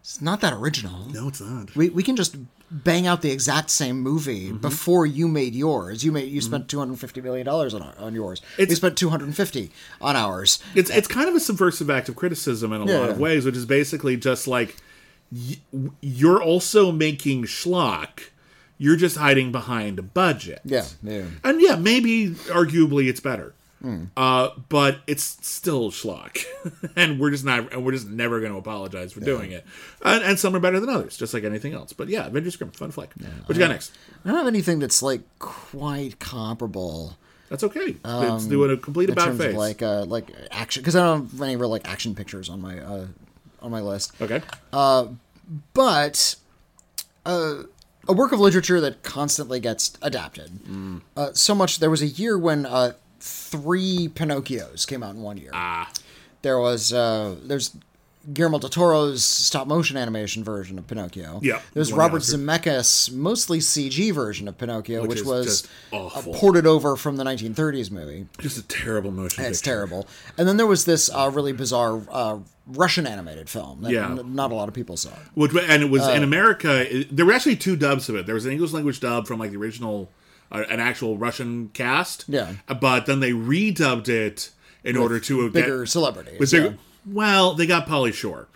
It's 0.00 0.20
not 0.20 0.40
that 0.42 0.52
original. 0.52 1.08
No, 1.12 1.28
it's 1.28 1.40
not. 1.40 1.74
We, 1.74 1.88
we 1.90 2.02
can 2.02 2.16
just 2.16 2.36
bang 2.70 3.06
out 3.06 3.22
the 3.22 3.30
exact 3.32 3.70
same 3.70 4.00
movie 4.00 4.48
Mm-hmm. 4.48 4.58
before 4.58 5.04
you 5.06 5.26
made 5.26 5.54
yours. 5.54 6.04
You 6.04 6.12
made 6.12 6.28
you 6.30 6.40
spent 6.40 6.68
two 6.68 6.78
hundred 6.78 7.00
fifty 7.00 7.20
million 7.20 7.44
dollars 7.46 7.74
on 7.74 7.82
on 7.82 8.14
yours. 8.14 8.40
we 8.58 8.62
It's- 8.64 8.76
spent 8.76 8.96
two 8.96 9.08
hundred 9.10 9.24
and 9.26 9.36
fifty 9.36 9.70
on 10.00 10.16
ours. 10.16 10.58
It's 10.74 10.90
it's 10.90 11.08
kind 11.08 11.28
of 11.28 11.34
a 11.34 11.40
subversive 11.40 11.90
act 11.90 12.08
of 12.08 12.16
criticism 12.16 12.72
in 12.72 12.80
a 12.82 12.84
lot 12.84 13.10
of 13.10 13.18
ways, 13.18 13.44
which 13.44 13.56
is 13.56 13.66
basically 13.66 14.16
just 14.16 14.46
like 14.46 14.76
you're 16.00 16.42
also 16.42 16.92
making 16.92 17.44
schlock. 17.44 18.20
You're 18.82 18.96
just 18.96 19.18
hiding 19.18 19.52
behind 19.52 19.98
a 19.98 20.02
budget. 20.02 20.62
Yeah, 20.64 20.86
yeah. 21.02 21.24
And 21.44 21.60
yeah, 21.60 21.76
maybe 21.76 22.30
arguably 22.30 23.08
it's 23.10 23.20
better. 23.20 23.54
Uh, 24.16 24.50
but 24.68 25.00
it's 25.06 25.22
still 25.46 25.90
schlock, 25.90 26.38
and 26.96 27.18
we're 27.20 27.30
just 27.30 27.44
not, 27.44 27.72
and 27.72 27.84
we're 27.84 27.92
just 27.92 28.08
never 28.08 28.40
going 28.40 28.52
to 28.52 28.58
apologize 28.58 29.12
for 29.12 29.20
doing 29.20 29.52
it. 29.52 29.66
And, 30.02 30.22
and 30.22 30.38
some 30.38 30.54
are 30.56 30.60
better 30.60 30.80
than 30.80 30.88
others, 30.90 31.16
just 31.16 31.32
like 31.34 31.44
anything 31.44 31.72
else. 31.74 31.92
But 31.92 32.08
yeah, 32.08 32.26
Avengers 32.26 32.56
Grimm, 32.56 32.70
fun 32.72 32.90
flick. 32.90 33.10
what 33.46 33.56
you 33.56 33.58
got 33.58 33.68
next? 33.70 33.92
I 34.24 34.28
don't 34.28 34.38
have 34.38 34.46
anything 34.46 34.78
that's 34.80 35.02
like 35.02 35.22
quite 35.38 36.18
comparable 36.18 37.16
That's 37.50 37.64
okay. 37.64 37.96
Let's 38.04 38.46
do 38.46 38.64
a 38.64 38.76
complete 38.78 39.08
in 39.08 39.12
about 39.14 39.26
terms 39.26 39.38
face. 39.40 39.50
of 39.50 39.56
like 39.56 39.82
uh 39.82 40.04
like 40.04 40.30
action 40.50 40.82
because 40.82 40.96
I 40.96 41.02
don't 41.04 41.30
have 41.30 41.42
any 41.42 41.56
real 41.56 41.70
like 41.70 41.86
action 41.88 42.14
pictures 42.14 42.48
on 42.50 42.60
my 42.60 42.78
uh 42.80 43.06
on 43.62 43.70
my 43.70 43.80
list. 43.80 44.12
okay. 44.20 44.42
but 45.74 46.34
uh, 47.26 47.62
a 48.10 48.12
work 48.12 48.32
of 48.32 48.40
literature 48.40 48.80
that 48.80 49.02
constantly 49.02 49.60
gets 49.60 49.96
adapted. 50.02 50.50
Uh, 51.16 51.32
so 51.32 51.54
much 51.54 51.78
there 51.78 51.90
was 51.90 52.02
a 52.02 52.08
year 52.08 52.36
when 52.36 52.66
uh, 52.66 52.92
three 53.20 54.10
Pinocchios 54.12 54.86
came 54.86 55.02
out 55.02 55.14
in 55.14 55.22
one 55.22 55.36
year. 55.36 55.50
Ah. 55.54 55.90
There 56.42 56.58
was 56.58 56.92
uh, 56.92 57.36
there's 57.44 57.76
Guillermo 58.32 58.58
del 58.58 58.68
Toro's 58.68 59.24
stop 59.24 59.66
motion 59.66 59.96
animation 59.96 60.42
version 60.42 60.78
of 60.78 60.86
Pinocchio. 60.86 61.40
Yeah, 61.42 61.60
There 61.72 61.80
was 61.80 61.92
Robert 61.92 62.22
the 62.22 62.36
Zemeckis 62.36 63.12
mostly 63.12 63.58
CG 63.60 64.12
version 64.12 64.48
of 64.48 64.58
Pinocchio, 64.58 65.02
which, 65.06 65.20
is 65.20 65.24
was 65.24 65.68
uh, 65.92 66.08
ported 66.34 66.66
over 66.66 66.96
from 66.96 67.16
the 67.16 67.24
1930s 67.24 67.90
movie. 67.90 68.26
Just 68.38 68.58
a 68.58 68.62
terrible 68.62 69.10
motion. 69.10 69.44
It's 69.44 69.60
picture. 69.60 69.70
terrible. 69.70 70.08
And 70.36 70.48
then 70.48 70.56
there 70.56 70.66
was 70.66 70.84
this 70.84 71.08
uh, 71.10 71.30
really 71.32 71.52
bizarre 71.52 72.02
uh, 72.10 72.38
Russian 72.72 73.06
animated 73.06 73.48
film 73.50 73.82
that 73.82 73.92
Yeah. 73.92 74.10
n- 74.12 74.34
not 74.34 74.50
a 74.50 74.54
lot 74.54 74.68
of 74.68 74.74
people 74.74 74.96
saw. 74.96 75.10
Which, 75.34 75.52
and 75.54 75.82
it 75.82 75.90
was 75.90 76.02
Uh, 76.02 76.10
in 76.10 76.22
America. 76.22 76.94
It, 77.00 77.14
there 77.16 77.26
were 77.26 77.32
actually 77.32 77.56
two 77.56 77.76
dubs 77.76 78.08
of 78.08 78.16
it. 78.16 78.26
There 78.26 78.34
was 78.34 78.46
an 78.46 78.52
English 78.52 78.72
language 78.72 79.00
dub 79.00 79.26
from 79.26 79.38
like 79.38 79.50
the 79.50 79.56
original, 79.56 80.10
uh, 80.52 80.64
an 80.68 80.80
actual 80.80 81.16
Russian 81.18 81.70
cast. 81.74 82.24
Yeah. 82.28 82.52
But 82.80 83.06
then 83.06 83.20
they 83.20 83.32
redubbed 83.32 84.08
it 84.08 84.50
in 84.84 84.96
order 84.96 85.18
to 85.20 85.50
Bigger 85.50 85.80
get 85.84 85.88
celebrities. 85.90 86.38
with 86.40 86.52
yeah. 86.52 86.60
bigger- 86.60 86.76
Well, 87.06 87.54
they 87.54 87.66
got 87.66 87.86
Pauly 87.86 88.12
Shore. 88.14 88.48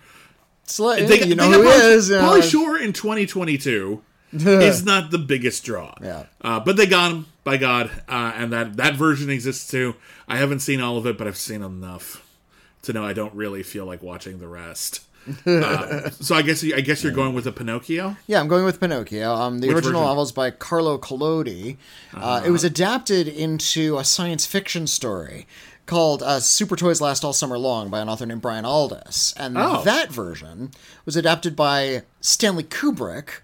Cele- 0.66 1.06
They, 1.06 1.24
you 1.26 1.34
know 1.34 1.50
they 1.50 1.58
who 1.58 1.62
he 1.64 1.68
is. 1.94 2.08
you 2.08 2.16
know, 2.16 2.22
Pauly 2.22 2.42
Shore 2.42 2.78
in 2.78 2.92
2022 2.94 4.00
is 4.32 4.84
not 4.84 5.10
the 5.10 5.18
biggest 5.18 5.62
draw. 5.64 5.94
Yeah. 6.02 6.24
Uh, 6.40 6.58
but 6.60 6.76
they 6.76 6.86
got 6.86 7.10
him, 7.12 7.26
by 7.44 7.56
God. 7.58 7.90
Uh, 8.08 8.32
and 8.34 8.52
that, 8.52 8.76
that 8.78 8.94
version 8.96 9.28
exists 9.30 9.70
too. 9.70 9.94
I 10.26 10.38
haven't 10.38 10.60
seen 10.60 10.80
all 10.80 10.96
of 10.96 11.06
it, 11.06 11.18
but 11.18 11.26
I've 11.26 11.36
seen 11.36 11.62
enough 11.62 12.23
to 12.84 12.92
know 12.92 13.04
I 13.04 13.12
don't 13.12 13.34
really 13.34 13.62
feel 13.62 13.86
like 13.86 14.02
watching 14.02 14.38
the 14.38 14.48
rest. 14.48 15.02
uh, 15.46 16.10
so 16.10 16.34
I 16.34 16.42
guess 16.42 16.62
I 16.62 16.82
guess 16.82 17.02
you're 17.02 17.12
going 17.12 17.32
with 17.34 17.46
a 17.46 17.52
Pinocchio. 17.52 18.16
Yeah, 18.26 18.40
I'm 18.40 18.48
going 18.48 18.64
with 18.66 18.78
Pinocchio. 18.78 19.32
Um, 19.32 19.60
the 19.60 19.68
Which 19.68 19.76
original 19.76 20.00
version? 20.00 20.06
novel 20.08 20.22
is 20.24 20.32
by 20.32 20.50
Carlo 20.50 20.98
Collodi. 20.98 21.78
Uh, 22.12 22.42
it 22.44 22.50
was 22.50 22.62
adapted 22.62 23.26
into 23.26 23.96
a 23.96 24.04
science 24.04 24.44
fiction 24.44 24.86
story 24.86 25.46
called 25.86 26.22
uh, 26.22 26.40
Super 26.40 26.76
Toys 26.76 27.00
Last 27.00 27.24
All 27.24 27.32
Summer 27.32 27.56
Long 27.58 27.88
by 27.90 28.00
an 28.00 28.08
author 28.08 28.26
named 28.26 28.42
Brian 28.42 28.64
Aldiss. 28.66 29.32
And 29.38 29.56
Oh. 29.56 29.82
that 29.84 30.10
version 30.12 30.70
was 31.06 31.16
adapted 31.16 31.56
by 31.56 32.02
Stanley 32.20 32.64
Kubrick, 32.64 33.40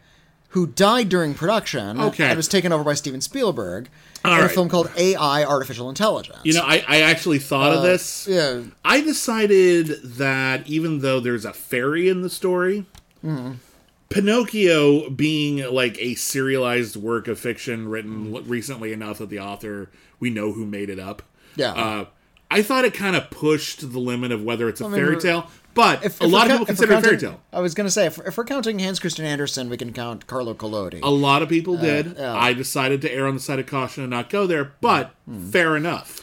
who 0.49 0.67
died 0.67 1.09
during 1.09 1.33
production 1.35 1.99
Okay. 2.01 2.25
and 2.29 2.37
was 2.37 2.49
taken 2.49 2.73
over 2.73 2.85
by 2.85 2.95
Steven 2.95 3.21
Spielberg 3.23 3.89
All 4.25 4.39
in 4.39 4.45
a 4.45 4.49
film 4.49 4.69
called 4.69 4.91
AI 4.97 5.45
Artificial 5.45 5.89
Intelligence. 5.89 6.41
You 6.45 6.53
know, 6.55 6.63
I, 6.63 6.85
I 6.87 7.01
actually 7.03 7.39
thought 7.39 7.73
of 7.73 7.83
this. 7.83 8.29
Uh, 8.29 8.31
yeah, 8.31 8.71
I 8.85 9.01
decided 9.01 9.87
that 10.03 10.67
even 10.67 11.01
though 11.01 11.21
there's 11.21 11.45
a 11.45 11.53
fairy 11.53 12.09
in 12.09 12.23
the 12.23 12.31
story, 12.31 12.87
Mm-hmm. 13.25 13.53
Pinocchio 14.09 15.09
being 15.11 15.73
like 15.73 15.97
a 16.01 16.15
serialized 16.17 16.97
work 16.97 17.29
of 17.29 17.39
fiction 17.39 17.89
written 17.89 18.33
recently 18.49 18.93
enough 18.93 19.19
that 19.19 19.31
the 19.31 19.39
author 19.39 19.89
we 20.19 20.31
know 20.31 20.53
who 20.53 20.67
made 20.67 20.91
it 20.91 20.99
up. 20.99 21.23
Yeah. 21.55 21.73
Uh, 21.73 22.05
I 22.51 22.63
thought 22.63 22.85
it 22.85 22.93
kind 22.93 23.15
of 23.15 23.31
pushed 23.31 23.93
the 23.93 24.01
limit 24.01 24.33
of 24.33 24.43
whether 24.43 24.69
it's 24.69 24.81
a 24.81 24.89
mean, 24.89 24.99
fairy 25.01 25.17
tale, 25.21 25.49
but 25.75 26.05
If- 26.05 26.21
a 26.21 26.25
if 26.25 26.31
lot 26.31 26.47
of 26.47 26.53
people 26.53 26.67
consider 26.67 26.93
it 26.95 26.99
a 26.99 27.03
fairy 27.03 27.19
tale. 27.19 27.41
I 27.53 27.61
was 27.61 27.75
going 27.75 27.87
to 27.87 27.91
say, 27.91 28.07
if, 28.07 28.19
if 28.27 28.37
we're 28.37 28.45
counting 28.45 28.79
Hans 28.79 28.99
Christian 28.99 29.25
Andersen, 29.25 29.69
we 29.71 29.77
can 29.77 29.93
count 29.93 30.27
Carlo 30.27 30.55
Collodi. 30.55 31.01
A 31.03 31.11
lot 31.11 31.43
of 31.43 31.49
people 31.49 31.77
did. 31.77 32.17
yeah. 32.19 32.35
I 32.35 32.53
decided 32.53 33.01
to 33.03 33.13
err 33.13 33.27
on 33.27 33.35
the 33.35 33.41
side 33.41 33.59
of 33.59 33.67
caution 33.67 34.03
and 34.03 34.11
not 34.11 34.29
go 34.31 34.47
there, 34.47 34.73
but 34.81 35.15
Hmm. 35.27 35.51
fair 35.51 35.77
enough. 35.77 36.23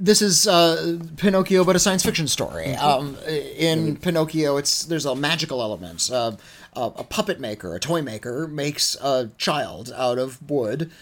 this 0.00 0.22
is 0.22 0.46
uh, 0.46 0.98
Pinocchio, 1.16 1.64
but 1.64 1.74
a 1.76 1.78
science 1.78 2.04
fiction 2.04 2.28
story. 2.28 2.74
Um, 2.76 3.16
in 3.26 3.96
Pinocchio, 3.96 4.56
it's 4.56 4.84
there's 4.84 5.04
a 5.06 5.14
magical 5.16 5.60
element. 5.60 6.08
Uh, 6.10 6.32
a, 6.76 6.80
a 6.96 7.04
puppet 7.04 7.40
maker, 7.40 7.74
a 7.74 7.80
toy 7.80 8.00
maker, 8.02 8.46
makes 8.46 8.94
a 9.02 9.30
child 9.38 9.92
out 9.96 10.18
of 10.18 10.48
wood, 10.48 10.92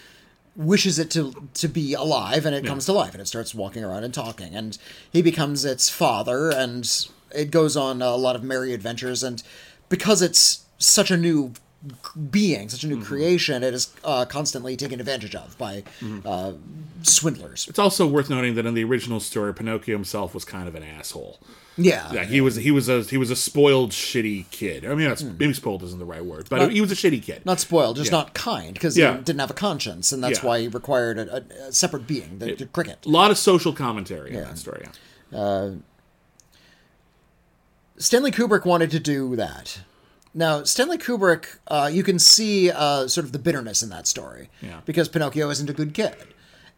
wishes 0.57 0.97
it 0.99 1.09
to 1.11 1.47
to 1.53 1.67
be 1.67 1.93
alive, 1.93 2.45
and 2.45 2.53
it 2.55 2.65
comes 2.65 2.85
to 2.85 2.91
life, 2.93 3.13
and 3.13 3.21
it 3.21 3.27
starts 3.27 3.55
walking 3.55 3.83
around 3.83 4.03
and 4.03 4.13
talking, 4.13 4.55
and 4.55 4.77
he 5.11 5.21
becomes 5.21 5.63
its 5.63 5.87
father, 5.89 6.49
and 6.49 7.07
it 7.33 7.51
goes 7.51 7.77
on 7.77 8.01
a 8.01 8.15
lot 8.15 8.35
of 8.35 8.43
merry 8.43 8.73
adventures, 8.73 9.23
and 9.23 9.43
because 9.87 10.21
it's 10.21 10.65
such 10.79 11.11
a 11.11 11.17
new 11.17 11.53
being, 12.31 12.69
such 12.69 12.83
a 12.83 12.87
new 12.87 13.01
creation, 13.03 13.63
it 13.63 13.73
is 13.73 13.93
uh, 14.03 14.25
constantly 14.25 14.75
taken 14.75 14.99
advantage 14.99 15.35
of 15.35 15.55
by 15.57 15.83
uh, 16.25 16.53
swindlers. 17.03 17.67
It's 17.69 17.79
also 17.79 18.07
worth 18.07 18.29
noting 18.29 18.55
that 18.55 18.65
in 18.65 18.73
the 18.73 18.83
original 18.83 19.19
story, 19.19 19.53
Pinocchio 19.53 19.95
himself 19.95 20.33
was 20.33 20.43
kind 20.43 20.67
of 20.67 20.75
an 20.75 20.83
asshole. 20.83 21.39
Yeah, 21.79 22.11
Yeah, 22.11 22.23
he 22.25 22.41
was 22.41 22.55
he 22.55 22.71
was 22.71 22.89
a 22.89 23.03
he 23.03 23.17
was 23.17 23.29
a 23.29 23.35
spoiled, 23.35 23.91
shitty 23.91 24.49
kid. 24.49 24.83
I 24.85 24.95
mean, 24.95 25.07
that's, 25.07 25.21
maybe 25.21 25.53
spoiled 25.53 25.83
isn't 25.83 25.99
the 25.99 26.05
right 26.05 26.25
word, 26.25 26.47
but 26.49 26.57
Not- 26.57 26.71
he 26.71 26.81
was 26.81 26.91
a 26.91 26.95
shitty 26.95 27.21
kid. 27.21 27.45
not 27.45 27.59
spoiled, 27.59 27.97
just 27.97 28.11
Yeah. 28.11 28.17
not 28.17 28.33
kind, 28.33 28.73
because 28.73 28.97
Yeah. 28.97 29.17
he 29.17 29.23
didn't 29.23 29.39
have 29.39 29.51
a 29.51 29.53
conscience, 29.55 30.11
and 30.11 30.23
that's 30.23 30.41
why 30.41 30.59
he 30.61 30.67
required 30.67 31.19
a, 31.19 31.35
a, 31.35 31.67
a 31.67 31.71
separate 31.71 32.07
being, 32.07 32.39
the, 32.39 32.55
the 32.55 32.65
cricket. 32.65 33.05
a 33.05 33.09
lot 33.09 33.29
of 33.29 33.37
social 33.37 33.73
commentary 33.73 34.31
in 34.33 34.41
that 34.43 34.57
story. 34.57 34.87
yeah. 35.31 35.71
Stanley 37.97 38.31
Kubrick 38.31 38.65
wanted 38.65 38.91
to 38.91 38.99
do 38.99 39.35
that. 39.35 39.79
Now, 40.33 40.63
Stanley 40.63 40.97
Kubrick, 40.99 41.57
uh, 41.67 41.89
you 41.91 42.03
can 42.03 42.19
see 42.19 42.69
uh, 42.69 43.07
sort 43.07 43.25
of 43.25 43.31
the 43.31 43.39
bitterness 43.39 43.81
in 43.81 43.89
that 43.89 44.05
story, 44.07 44.49
Yeah. 44.61 44.81
because 44.85 45.07
Pinocchio 45.07 45.49
isn't 45.49 45.69
a 45.69 45.73
good 45.73 45.93
kid, 45.93 46.15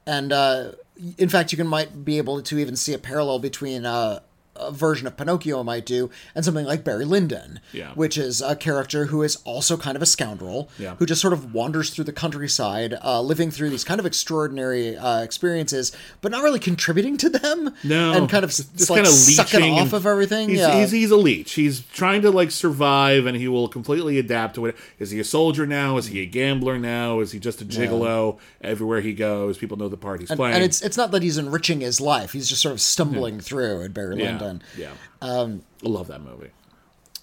and 0.05 0.31
uh, 0.31 0.71
in 1.17 1.27
fact, 1.29 1.51
you 1.51 1.57
can 1.57 1.67
might 1.67 2.05
be 2.05 2.17
able 2.17 2.41
to 2.41 2.57
even 2.57 2.75
see 2.77 2.93
a 2.93 2.97
parallel 2.97 3.39
between 3.39 3.85
uh, 3.85 4.19
a 4.59 4.71
version 4.71 5.07
of 5.07 5.15
Pinocchio 5.17 5.63
might 5.63 5.85
do 5.85 6.09
and 6.35 6.43
something 6.45 6.65
like 6.65 6.83
Barry 6.83 7.05
Lyndon, 7.05 7.59
Yeah. 7.73 7.91
which 7.93 8.17
is 8.17 8.41
a 8.41 8.55
character 8.55 9.05
who 9.05 9.23
is 9.23 9.37
also 9.45 9.77
kind 9.77 9.95
of 9.95 10.01
a 10.01 10.05
scoundrel, 10.05 10.69
Yeah. 10.77 10.95
who 10.97 11.05
just 11.05 11.21
sort 11.21 11.33
of 11.33 11.53
wanders 11.53 11.89
through 11.91 12.05
the 12.05 12.13
countryside, 12.13 12.97
uh, 13.03 13.21
living 13.21 13.51
through 13.51 13.69
these 13.69 13.83
kind 13.83 13.99
of 13.99 14.05
extraordinary 14.05 14.97
uh, 14.97 15.21
experiences, 15.21 15.91
but 16.21 16.31
not 16.31 16.43
really 16.43 16.59
contributing 16.59 17.17
to 17.17 17.29
them, 17.29 17.73
No, 17.83 18.13
and 18.13 18.29
kind 18.29 18.43
of 18.43 18.49
just, 18.51 18.75
just 18.75 18.89
kind 18.89 19.01
of 19.01 19.07
sucking 19.07 19.61
leeching 19.61 19.73
off 19.79 19.93
of 19.93 20.05
everything. 20.05 20.49
He's, 20.49 20.59
yeah. 20.59 20.79
he's, 20.79 20.91
he's 20.91 21.11
a 21.11 21.17
leech. 21.17 21.53
He's 21.53 21.81
trying 21.81 22.21
to 22.23 22.31
like 22.31 22.51
survive, 22.51 23.25
and 23.25 23.35
he 23.37 23.47
will 23.47 23.67
completely 23.67 24.19
adapt 24.19 24.55
to 24.55 24.65
it. 24.65 24.75
Is 24.99 25.11
he 25.11 25.19
a 25.19 25.23
soldier 25.23 25.65
now? 25.65 25.97
Is 25.97 26.07
he 26.07 26.21
a 26.21 26.25
gambler 26.25 26.77
now? 26.77 27.19
Is 27.19 27.31
he 27.31 27.39
just 27.39 27.61
a 27.61 27.65
gigolo? 27.65 28.37
Everywhere 28.61 29.01
he 29.01 29.13
goes, 29.13 29.57
people 29.57 29.77
know 29.77 29.87
the 29.89 29.97
part 29.97 30.19
he's 30.19 30.29
playing. 30.31 30.55
and 30.55 30.63
it's 30.63 30.81
it's 30.81 30.97
not 30.97 31.11
that 31.11 31.23
he's 31.23 31.37
enriching 31.37 31.79
his 31.81 32.01
life; 32.01 32.33
he's 32.33 32.49
just 32.49 32.61
sort 32.61 32.73
of 32.73 32.81
stumbling 32.81 33.39
through 33.39 33.83
at 33.83 33.93
Barry 33.93 34.17
yeah, 34.21 34.31
Lyndon. 34.49 34.63
yeah. 34.77 34.91
Um, 35.21 35.63
I 35.85 35.87
love 35.89 36.07
that 36.07 36.21
movie. 36.21 36.49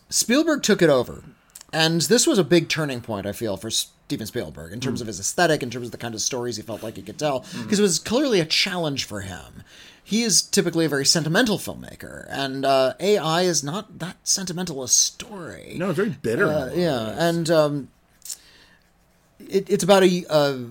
Spielberg 0.09 0.63
took 0.63 0.81
it 0.83 0.89
over, 0.91 1.25
and 1.73 2.01
this 2.03 2.27
was 2.27 2.39
a 2.39 2.45
big 2.45 2.69
turning 2.69 3.01
point. 3.01 3.27
I 3.27 3.33
feel 3.33 3.57
for 3.57 3.71
Steven 3.71 4.27
Spielberg 4.27 4.73
in 4.73 4.79
Hmm. 4.79 4.85
terms 4.85 5.01
of 5.01 5.07
his 5.09 5.19
aesthetic, 5.21 5.63
in 5.63 5.71
terms 5.71 5.87
of 5.87 5.93
the 5.93 5.99
kind 5.99 6.15
of 6.15 6.21
stories 6.21 6.57
he 6.57 6.63
felt 6.63 6.83
like 6.83 6.97
he 6.97 7.03
could 7.03 7.19
tell, 7.19 7.45
because 7.63 7.79
it 7.79 7.83
was 7.83 7.99
clearly 7.99 8.39
a 8.41 8.45
challenge 8.45 9.05
for 9.05 9.23
him. 9.23 9.63
He 10.05 10.23
is 10.23 10.41
typically 10.43 10.85
a 10.85 10.89
very 10.89 11.05
sentimental 11.05 11.59
filmmaker, 11.59 12.27
and 12.31 12.65
uh, 12.65 12.95
AI 13.01 13.43
is 13.43 13.65
not 13.65 13.99
that 13.99 14.17
sentimental 14.23 14.85
a 14.85 14.89
story. 14.89 15.75
No, 15.77 15.89
it's 15.89 15.97
very 15.97 16.11
bitter. 16.11 16.47
Uh, 16.47 16.71
yeah, 16.73 17.15
and 17.19 17.51
um, 17.51 17.89
it, 19.41 19.69
it's 19.69 19.83
about 19.83 20.05
a, 20.05 20.25
a 20.31 20.65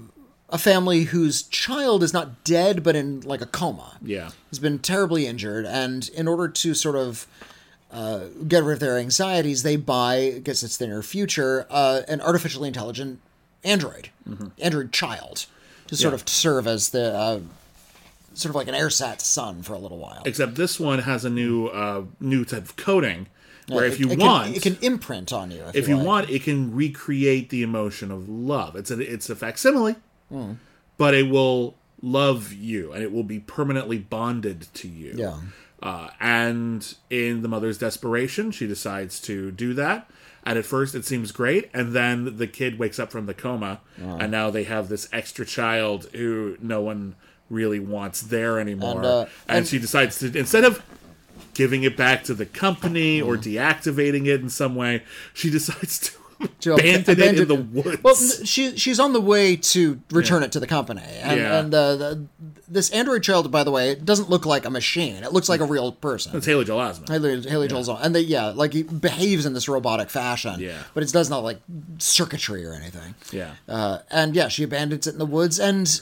a 0.50 0.58
family 0.58 1.04
whose 1.06 1.42
child 1.44 2.04
is 2.04 2.14
not 2.14 2.44
dead, 2.44 2.84
but 2.84 2.96
in 2.96 3.22
like 3.22 3.42
a 3.42 3.46
coma. 3.46 3.98
Yeah. 4.02 4.30
has 4.50 4.60
been 4.60 4.80
terribly 4.80 5.26
injured, 5.28 5.66
and 5.66 6.08
in 6.10 6.28
order 6.28 6.48
to 6.48 6.74
sort 6.74 6.96
of 6.96 7.28
uh, 7.92 8.26
get 8.48 8.64
rid 8.64 8.74
of 8.74 8.80
their 8.80 8.98
anxieties, 8.98 9.64
they 9.64 9.76
buy, 9.76 10.16
I 10.36 10.40
guess 10.40 10.64
it's 10.64 10.78
the 10.78 10.88
near 10.88 11.02
future, 11.02 11.66
uh, 11.70 12.02
an 12.08 12.22
artificially 12.22 12.68
intelligent 12.68 13.20
android, 13.64 14.10
android 14.60 14.92
child, 14.92 15.46
to 15.88 15.96
sort 15.96 16.14
Mm-hmm. 16.14 16.18
Yeah. 16.18 16.22
of 16.22 16.30
serve 16.30 16.68
as 16.68 16.90
the 16.90 17.14
uh, 17.14 17.40
sort 18.34 18.50
of 18.52 18.56
like 18.56 18.68
an 18.68 18.76
ersatz 18.76 19.26
son 19.26 19.62
for 19.64 19.74
a 19.74 19.80
little 19.80 19.98
while. 19.98 20.22
Except 20.26 20.56
this 20.56 20.80
one 20.80 21.00
has 21.00 21.26
a 21.26 21.30
new 21.30 21.68
uh, 21.68 22.04
new 22.20 22.44
type 22.46 22.64
of 22.64 22.76
coding, 22.76 23.28
where 23.68 23.86
It- 23.86 23.94
if 23.94 24.00
you 24.00 24.10
it 24.12 24.20
want, 24.20 24.48
can, 24.48 24.56
it 24.56 24.62
can 24.62 24.78
imprint 24.82 25.32
on 25.34 25.50
you. 25.52 25.64
If, 25.70 25.76
if 25.76 25.88
you 25.88 25.98
like. 25.98 26.06
want, 26.06 26.30
it 26.30 26.44
can 26.44 26.76
recreate 26.76 27.50
the 27.50 27.64
emotion 27.64 28.12
of 28.12 28.28
love. 28.30 28.76
It's 28.76 28.92
a 28.92 29.00
it's 29.00 29.30
a 29.30 29.36
facsimile, 29.36 29.96
but 30.98 31.14
it 31.14 31.30
will 31.30 31.76
love 32.02 32.54
you 32.54 32.92
and 32.94 33.02
it 33.04 33.12
will 33.12 33.24
be 33.24 33.40
permanently 33.40 33.98
bonded 33.98 34.68
to 34.76 34.88
you. 34.88 35.14
Yeah. 35.16 35.38
Uh, 35.82 36.10
and 36.20 36.96
in 37.10 37.42
the 37.42 37.48
mother's 37.48 37.78
desperation, 37.78 38.52
she 38.52 38.66
decides 38.68 39.20
to 39.22 39.52
do 39.52 39.74
that. 39.76 40.10
And 40.48 40.60
at 40.60 40.66
first, 40.66 40.94
it 40.94 41.06
seems 41.06 41.32
great, 41.32 41.72
and 41.74 41.94
then 41.94 42.38
the 42.38 42.46
kid 42.46 42.78
wakes 42.78 43.00
up 43.00 43.12
from 43.12 43.26
the 43.26 43.34
coma, 43.34 43.80
and 43.98 44.32
now 44.32 44.52
they 44.52 44.64
have 44.66 44.90
this 44.90 45.10
extra 45.12 45.44
child 45.44 46.06
who 46.14 46.56
no 46.62 46.82
one 46.82 47.16
really 47.50 47.80
wants 47.80 48.22
there 48.22 48.60
anymore. 48.60 48.98
And, 48.98 49.06
uh, 49.06 49.20
and 49.48 49.58
and- 49.58 49.68
she 49.68 49.80
decides 49.80 50.20
to 50.20 50.38
instead 50.38 50.64
of 50.64 50.84
giving 51.56 51.82
it 51.84 51.98
back 51.98 52.24
to 52.26 52.36
the 52.36 52.46
company 52.46 53.20
or 53.22 53.38
Mm-hmm. 53.38 53.56
deactivating 53.58 54.28
it 54.28 54.40
in 54.42 54.50
some 54.50 54.76
way, 54.76 55.02
she 55.34 55.50
decides 55.60 55.98
to 56.00 56.12
to 56.62 56.74
abandon 56.74 57.20
it 57.22 57.40
in 57.40 57.48
the 57.48 57.56
woods. 57.56 58.04
Well, 58.04 58.16
she 58.16 58.78
she's 58.78 59.00
on 59.00 59.14
the 59.14 59.22
way 59.22 59.56
to 59.56 60.00
return 60.12 60.44
it 60.44 60.52
to 60.54 60.60
the 60.60 60.68
company, 60.68 61.02
and 61.22 61.40
Yeah. 61.40 61.60
and 61.60 61.74
uh, 61.74 61.96
the, 61.96 62.26
this 62.68 62.90
android 62.92 63.22
child, 63.24 63.52
by 63.52 63.64
the 63.64 63.72
way, 63.72 63.92
it 63.92 64.06
doesn't 64.06 64.30
look 64.30 64.46
like 64.46 64.66
a 64.66 64.70
machine. 64.70 65.24
It 65.24 65.32
looks 65.34 65.48
like 65.50 65.60
a 65.60 65.66
real 65.66 65.92
person. 65.92 66.36
it's 66.36 66.46
Haley 66.46 66.66
Joel 66.66 66.80
Osment. 66.82 67.10
Haley, 67.10 67.42
Haley 67.48 67.68
Joel 67.68 67.84
Osment. 67.84 68.00
and 68.04 68.16
they 68.16 68.22
yeah, 68.22 68.48
like 68.48 68.74
he 68.74 68.84
behaves 68.84 69.46
in 69.46 69.54
this 69.54 69.68
robotic 69.70 70.10
fashion. 70.10 70.60
Yeah. 70.60 70.80
but 70.94 71.04
it 71.04 71.12
does 71.12 71.30
not 71.30 71.44
like 71.44 71.60
circuitry 72.00 72.66
or 72.66 72.74
anything. 72.74 73.16
Yeah. 73.32 73.52
Uh, 73.68 74.00
and 74.12 74.36
yeah, 74.36 74.48
she 74.48 74.64
abandons 74.64 75.08
it 75.08 75.14
in 75.14 75.20
the 75.20 75.26
woods, 75.26 75.60
and 75.60 76.02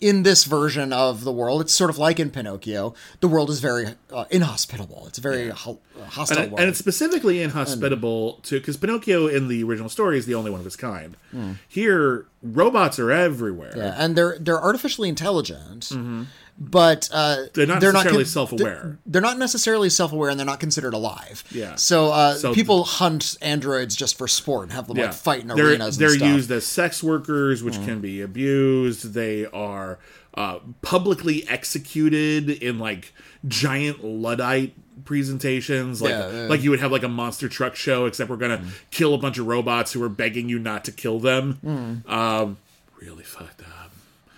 in 0.00 0.22
this 0.22 0.44
version 0.44 0.92
of 0.92 1.24
the 1.24 1.32
world, 1.32 1.60
it's 1.60 1.74
sort 1.74 1.90
of 1.90 1.98
like 1.98 2.18
in 2.18 2.30
Pinocchio. 2.30 2.94
The 3.20 3.28
world 3.28 3.48
is 3.50 3.60
very 3.60 3.86
uh, 4.12 4.24
inhospitable. 4.30 5.04
It's 5.06 5.18
a 5.18 5.20
very 5.20 5.48
ho- 5.48 5.78
uh, 5.98 6.04
hostile 6.04 6.38
and, 6.38 6.52
world. 6.52 6.60
and 6.60 6.68
it's 6.68 6.78
specifically 6.78 7.40
inhospitable 7.40 8.34
to 8.44 8.58
because 8.58 8.76
Pinocchio 8.76 9.26
in 9.26 9.48
the 9.48 9.62
original 9.62 9.88
story 9.88 10.18
is 10.18 10.26
the 10.26 10.34
only 10.34 10.50
one 10.50 10.60
of 10.60 10.64
his 10.64 10.76
kind. 10.76 11.16
Hmm. 11.30 11.52
Here, 11.68 12.26
robots 12.42 12.98
are 12.98 13.10
everywhere. 13.10 13.72
Yeah, 13.76 13.94
and 13.96 14.16
they're 14.16 14.36
they're 14.38 14.60
artificially 14.62 15.08
intelligent, 15.08 15.84
mm-hmm. 15.84 16.24
But 16.58 17.08
uh. 17.12 17.44
They're 17.52 17.66
not 17.66 17.82
necessarily 17.82 18.24
con- 18.24 18.30
self-aware. 18.30 18.74
They're, 18.82 18.98
they're 19.06 19.22
not 19.22 19.38
necessarily 19.38 19.90
self-aware, 19.90 20.30
and 20.30 20.38
they're 20.38 20.46
not 20.46 20.60
considered 20.60 20.94
alive. 20.94 21.44
Yeah. 21.50 21.74
So, 21.76 22.10
uh, 22.12 22.34
So- 22.34 22.54
people 22.54 22.84
hunt 22.84 23.36
androids 23.42 23.94
just 23.94 24.16
for 24.18 24.26
sport 24.28 24.64
and 24.64 24.72
have 24.72 24.88
them 24.88 24.96
Yeah. 24.96 25.06
like 25.06 25.14
fight 25.14 25.40
in 25.42 25.48
they're, 25.48 25.68
arenas. 25.68 25.98
They're. 25.98 26.10
Mm. 26.14 26.34
used 26.34 26.50
as 26.50 26.66
sex 26.66 27.02
workers, 27.02 27.62
which 27.62 27.74
can 27.74 28.00
be 28.00 28.20
abused. 28.20 29.12
They 29.14 29.46
are 29.46 29.98
uh, 30.34 30.58
publicly 30.82 31.46
executed 31.48 32.48
in 32.50 32.78
like 32.78 33.12
giant 33.46 34.04
luddite 34.04 34.74
presentations, 35.04 36.00
like 36.02 36.10
Yeah, 36.10 36.30
yeah. 36.30 36.46
like 36.48 36.62
you 36.62 36.70
would 36.70 36.80
have 36.80 36.92
like 36.92 37.02
a 37.02 37.08
monster 37.08 37.48
truck 37.48 37.74
show, 37.76 38.06
except 38.06 38.30
we're 38.30 38.36
gonna 38.36 38.64
kill 38.90 39.14
a 39.14 39.18
bunch 39.18 39.38
of 39.38 39.46
robots 39.46 39.92
who 39.92 40.02
are 40.02 40.08
begging 40.08 40.48
you 40.48 40.58
not 40.58 40.84
to 40.84 40.92
kill 40.92 41.18
them. 41.18 41.58
Mm. 41.64 42.10
Um, 42.10 42.56
really 43.00 43.24
up. 43.24 43.53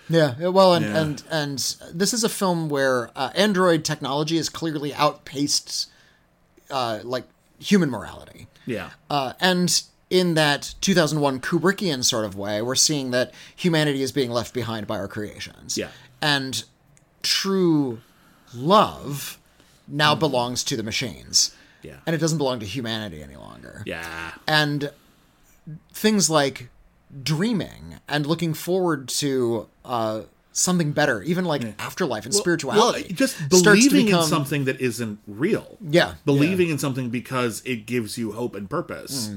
Yeah, 0.09 0.47
well, 0.47 0.73
and 0.73 0.85
Yeah. 0.85 0.97
and 1.01 1.23
and 1.29 1.57
this 1.93 2.13
is 2.13 2.23
a 2.23 2.29
film 2.29 2.69
where 2.69 3.11
uh, 3.15 3.29
android 3.35 3.83
technology 3.83 4.37
has 4.37 4.49
clearly 4.49 4.93
outpaced 4.93 5.87
uh, 6.69 6.99
like 7.03 7.25
human 7.59 7.89
morality, 7.89 8.47
Yeah. 8.65 8.89
uh, 9.09 9.33
and 9.39 9.81
in 10.09 10.35
that 10.35 10.75
2001 10.81 11.39
Kubrickian 11.41 12.03
sort 12.03 12.23
of 12.25 12.35
way, 12.37 12.61
we're 12.61 12.75
seeing 12.75 13.11
that 13.11 13.33
humanity 13.55 14.01
is 14.01 14.11
being 14.13 14.31
left 14.31 14.53
behind 14.53 14.87
by 14.87 14.97
our 14.97 15.07
creations. 15.07 15.77
Yeah. 15.77 15.89
and 16.21 16.63
true 17.23 17.99
love 18.53 19.37
now 19.87 20.15
belongs 20.15 20.63
to 20.63 20.77
the 20.77 20.83
machines. 20.83 21.51
Yeah. 21.83 21.97
and 22.05 22.15
it 22.15 22.19
doesn't 22.19 22.37
belong 22.37 22.59
to 22.59 22.65
humanity 22.65 23.21
any 23.21 23.35
longer. 23.35 23.83
Yeah. 23.85 24.31
and 24.47 24.91
things 25.93 26.29
like 26.29 26.69
dreaming 27.23 27.99
and 28.07 28.25
looking 28.25 28.53
forward 28.53 29.07
to 29.09 29.67
uh, 29.87 30.21
something 30.51 30.91
better, 30.91 31.21
even 31.23 31.45
like 31.45 31.63
afterlife 31.79 32.25
and 32.25 32.33
spirituality. 32.35 33.03
Well, 33.09 33.15
just 33.15 33.49
believing 33.49 34.05
become- 34.07 34.21
in 34.23 34.27
something 34.27 34.65
that 34.65 34.79
isn't 34.81 35.19
real. 35.27 35.77
Yeah, 35.81 36.15
Believing 36.25 36.69
in 36.69 36.77
something 36.77 37.09
because 37.09 37.61
it 37.65 37.85
gives 37.85 38.17
you 38.17 38.33
hope 38.33 38.53
and 38.55 38.69
purpose. 38.69 39.31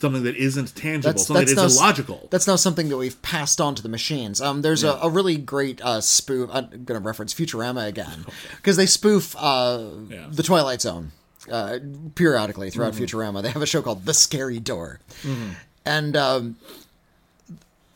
Something 0.00 0.24
that 0.24 0.34
isn't 0.34 0.74
tangible. 0.74 1.12
That's, 1.12 1.26
something 1.28 1.46
that's 1.46 1.54
that 1.54 1.80
now, 1.80 1.84
illogical. 1.86 2.26
That's 2.32 2.48
now 2.48 2.56
something 2.56 2.88
that 2.88 2.96
we've 2.96 3.22
passed 3.22 3.60
on 3.60 3.76
to 3.76 3.82
the 3.84 3.88
machines. 3.88 4.40
Um, 4.40 4.62
there's 4.62 4.82
a, 4.82 4.94
a 5.00 5.08
really 5.08 5.36
great 5.36 5.80
uh, 5.80 6.00
spoof. 6.00 6.50
I'm 6.52 6.68
going 6.84 7.00
to 7.00 7.06
reference 7.06 7.32
Futurama 7.32 7.86
again 7.86 8.26
because 8.56 8.76
they 8.76 8.86
spoof 8.86 9.36
uh, 9.38 9.84
Yeah. 10.08 10.26
the 10.28 10.42
Twilight 10.42 10.80
Zone 10.80 11.12
uh, 11.48 11.78
periodically 12.16 12.70
throughout 12.70 12.94
Mm-hmm. 12.94 13.04
Futurama. 13.04 13.42
They 13.42 13.50
have 13.50 13.62
a 13.62 13.66
show 13.66 13.80
called 13.80 14.04
The 14.04 14.12
Scary 14.14 14.58
Door, 14.58 14.98
and 15.84 16.16
um, 16.16 16.56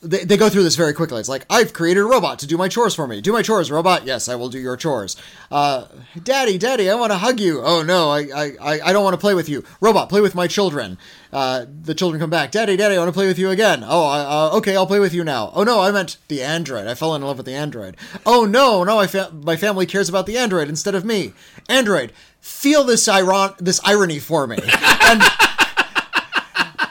they, 0.02 0.24
they 0.24 0.36
go 0.36 0.48
through 0.48 0.62
this 0.62 0.77
very 0.77 0.93
quickly. 0.93 1.18
It's 1.18 1.28
like, 1.28 1.47
I've 1.48 1.73
created 1.73 2.01
a 2.01 2.05
robot 2.05 2.39
to 2.40 2.47
do 2.47 2.56
my 2.56 2.68
chores 2.68 2.94
for 2.94 3.06
me. 3.06 3.20
Do 3.20 3.32
my 3.32 3.43
chores, 3.43 3.70
robot. 3.70 4.05
Yes, 4.06 4.28
I 4.28 4.35
will 4.35 4.48
do 4.48 4.59
your 4.59 4.77
chores. 4.77 5.16
Uh, 5.51 5.86
Daddy, 6.23 6.59
Daddy, 6.59 6.90
I 6.90 6.94
want 6.94 7.12
to 7.12 7.18
hug 7.18 7.40
you. 7.40 7.62
Oh, 7.62 7.82
no, 7.82 8.10
I, 8.10 8.28
I, 8.60 8.81
I 8.85 8.93
don't 8.93 9.05
want 9.05 9.14
to 9.14 9.20
play 9.20 9.35
with 9.35 9.48
you. 9.48 9.64
Robot, 9.81 10.09
play 10.09 10.20
with 10.20 10.35
my 10.35 10.47
children. 10.47 10.98
Uh, 11.32 11.64
the 11.82 11.94
children 11.94 12.20
come 12.20 12.31
back. 12.31 12.51
Daddy, 12.51 12.77
Daddy, 12.77 12.94
I 12.94 12.98
want 12.98 13.09
to 13.09 13.12
play 13.12 13.27
with 13.27 13.39
you 13.39 13.51
again. 13.51 13.82
Oh, 13.86 14.06
uh, 14.06 14.56
okay, 14.59 14.77
I'll 14.77 14.86
play 14.86 15.01
with 15.01 15.14
you 15.14 15.24
now. 15.24 15.51
Oh, 15.55 15.64
no, 15.64 15.81
I 15.81 15.90
meant 15.90 16.18
the 16.28 16.43
android. 16.43 16.86
I 16.86 16.94
fell 16.94 17.14
in 17.14 17.23
love 17.23 17.39
with 17.39 17.47
the 17.47 17.55
android. 17.55 17.97
Oh, 18.24 18.44
no, 18.44 18.85
no, 18.85 18.98
I 18.98 19.06
fa- 19.06 19.32
my 19.32 19.56
family 19.56 19.86
cares 19.86 20.09
about 20.09 20.27
the 20.27 20.36
android 20.39 20.68
instead 20.68 20.94
of 20.94 21.05
me. 21.05 21.32
Android, 21.68 22.12
feel 22.40 22.85
this, 22.85 23.09
iron- 23.09 23.55
this 23.59 23.81
irony 23.85 24.18
for 24.18 24.47
me. 24.47 24.59
And, 25.09 25.23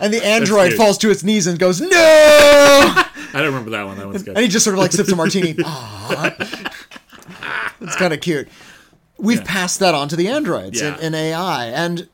and 0.06 0.14
the 0.14 0.26
android 0.26 0.74
falls 0.74 0.98
to 1.00 1.10
its 1.10 1.24
knees 1.24 1.48
and 1.48 1.58
goes, 1.60 1.82
no! 1.82 1.90
I 1.90 3.10
don't 3.34 3.46
remember 3.46 3.72
that 3.72 3.86
one. 3.86 3.98
That 3.98 4.08
one's 4.08 4.24
good. 4.24 4.36
And 4.36 4.44
he 4.44 4.48
just 4.48 4.64
sort 4.64 4.76
of 4.76 4.80
like 4.80 4.92
sips 4.92 5.12
a 5.12 5.16
martini. 5.16 5.56
It's 7.82 7.96
kind 7.98 8.14
of 8.14 8.22
cute. 8.22 8.48
We've 9.18 9.44
passed 9.44 9.80
that 9.80 9.94
on 9.96 10.08
to 10.10 10.16
the 10.16 10.28
androids 10.28 10.82
Yeah. 10.82 10.98
in, 10.98 11.08
in 11.08 11.16
AI, 11.16 11.66
and 11.68 12.08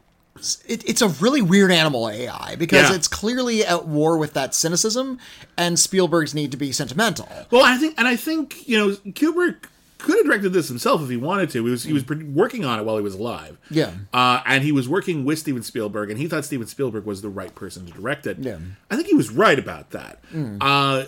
it, 0.68 0.88
it's 0.90 1.02
a 1.02 1.08
really 1.10 1.42
weird 1.42 1.72
animal 1.72 2.10
AI 2.10 2.56
because 2.58 2.90
Yeah. 2.90 2.96
it's 2.96 3.08
clearly 3.08 3.66
at 3.66 3.86
war 3.88 4.18
with 4.18 4.34
that 4.34 4.54
cynicism 4.56 5.20
and 5.58 5.78
Spielberg's 5.80 6.34
need 6.34 6.52
to 6.52 6.58
be 6.58 6.72
sentimental. 6.72 7.30
Well, 7.52 7.64
I 7.64 7.78
think, 7.78 7.96
and 7.98 8.08
I 8.08 8.16
think 8.16 8.68
you 8.68 8.78
know, 8.78 8.96
Kubrick 9.12 9.66
could 10.02 10.18
have 10.18 10.26
directed 10.26 10.54
this 10.54 10.68
himself 10.68 11.02
if 11.02 11.10
he 11.10 11.18
wanted 11.18 11.50
to. 11.52 11.64
He 11.66 11.72
was 11.72 11.84
he 11.84 11.94
was 11.94 12.06
working 12.08 12.66
on 12.66 12.80
it 12.80 12.84
while 12.86 12.98
he 12.98 13.04
was 13.04 13.16
alive. 13.16 13.58
Yeah. 13.70 13.92
uh, 14.14 14.42
and 14.46 14.64
he 14.64 14.72
was 14.72 14.88
working 14.90 15.24
with 15.26 15.40
Steven 15.40 15.64
Spielberg, 15.64 16.10
and 16.10 16.20
he 16.20 16.28
thought 16.28 16.46
Steven 16.46 16.68
Spielberg 16.68 17.06
was 17.06 17.22
the 17.22 17.30
right 17.30 17.54
person 17.56 17.86
to 17.86 17.92
direct 17.94 18.28
it. 18.28 18.38
Yeah. 18.40 18.54
Mm. 18.56 18.72
I 18.90 18.96
think 18.96 19.08
he 19.08 19.14
was 19.16 19.30
right 19.32 19.58
about 19.60 19.92
that. 19.92 20.20
Uh, 20.60 21.06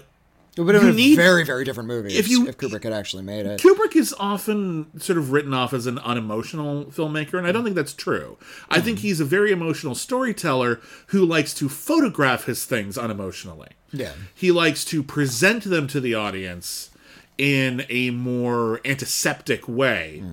It 0.55 0.61
would 0.61 0.75
have 0.75 0.83
been 0.83 0.95
need- 0.95 1.15
very, 1.15 1.43
very 1.43 1.65
different 1.65 1.87
movie 1.87 2.15
if 2.15 2.29
you- 2.29 2.47
if 2.47 2.57
Kubrick 2.57 2.83
had 2.83 2.93
actually 2.93 3.23
made 3.23 3.47
it. 3.47 3.59
Kubrick 3.59 3.95
is 3.95 4.13
often 4.19 4.85
sort 4.99 5.17
of 5.17 5.31
written 5.31 5.51
off 5.51 5.73
as 5.73 5.87
an 5.87 5.97
unemotional 5.97 6.85
filmmaker, 6.85 7.39
and 7.39 7.47
I 7.47 7.51
don't 7.51 7.63
think 7.63 7.75
that's 7.75 7.93
true. 7.93 8.37
I 8.69 8.79
think 8.79 8.99
he's 8.99 9.19
a 9.19 9.25
very 9.25 9.51
emotional 9.51 9.95
storyteller 9.95 10.79
who 11.07 11.25
likes 11.25 11.55
to 11.55 11.67
photograph 11.69 12.43
his 12.45 12.65
things 12.65 12.97
unemotionally. 12.97 13.69
Yeah. 13.91 14.11
He 14.35 14.51
likes 14.51 14.85
to 14.85 15.01
present 15.01 15.63
them 15.63 15.87
to 15.87 15.99
the 15.99 16.13
audience 16.13 16.91
in 17.37 17.85
a 17.89 18.09
more 18.11 18.79
antiseptic 18.85 19.67
way. 19.67 20.23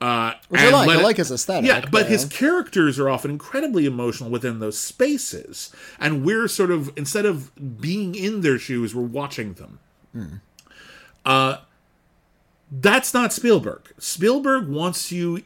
Uh, 0.00 0.34
Which 0.48 0.60
I 0.60 0.70
like. 0.70 0.88
I 0.88 0.98
it- 0.98 1.02
like 1.04 1.16
his 1.16 1.30
aesthetic, 1.30 1.68
Yeah, 1.68 1.84
but 1.90 2.06
his 2.08 2.24
characters 2.24 2.98
are 2.98 3.08
often 3.08 3.30
incredibly 3.30 3.86
emotional 3.86 4.30
within 4.30 4.58
those 4.58 4.76
spaces, 4.78 5.70
and 6.00 6.24
we're 6.24 6.48
sort 6.48 6.70
of 6.72 6.90
instead 6.96 7.24
of 7.24 7.50
being 7.80 8.14
in 8.16 8.40
their 8.40 8.58
shoes, 8.58 8.94
we're 8.94 9.02
watching 9.02 9.54
them. 9.54 10.40
Uh, 11.24 11.58
that's 12.70 13.14
not 13.14 13.32
Spielberg. 13.32 13.92
Spielberg 13.98 14.68
wants 14.68 15.12
you 15.12 15.42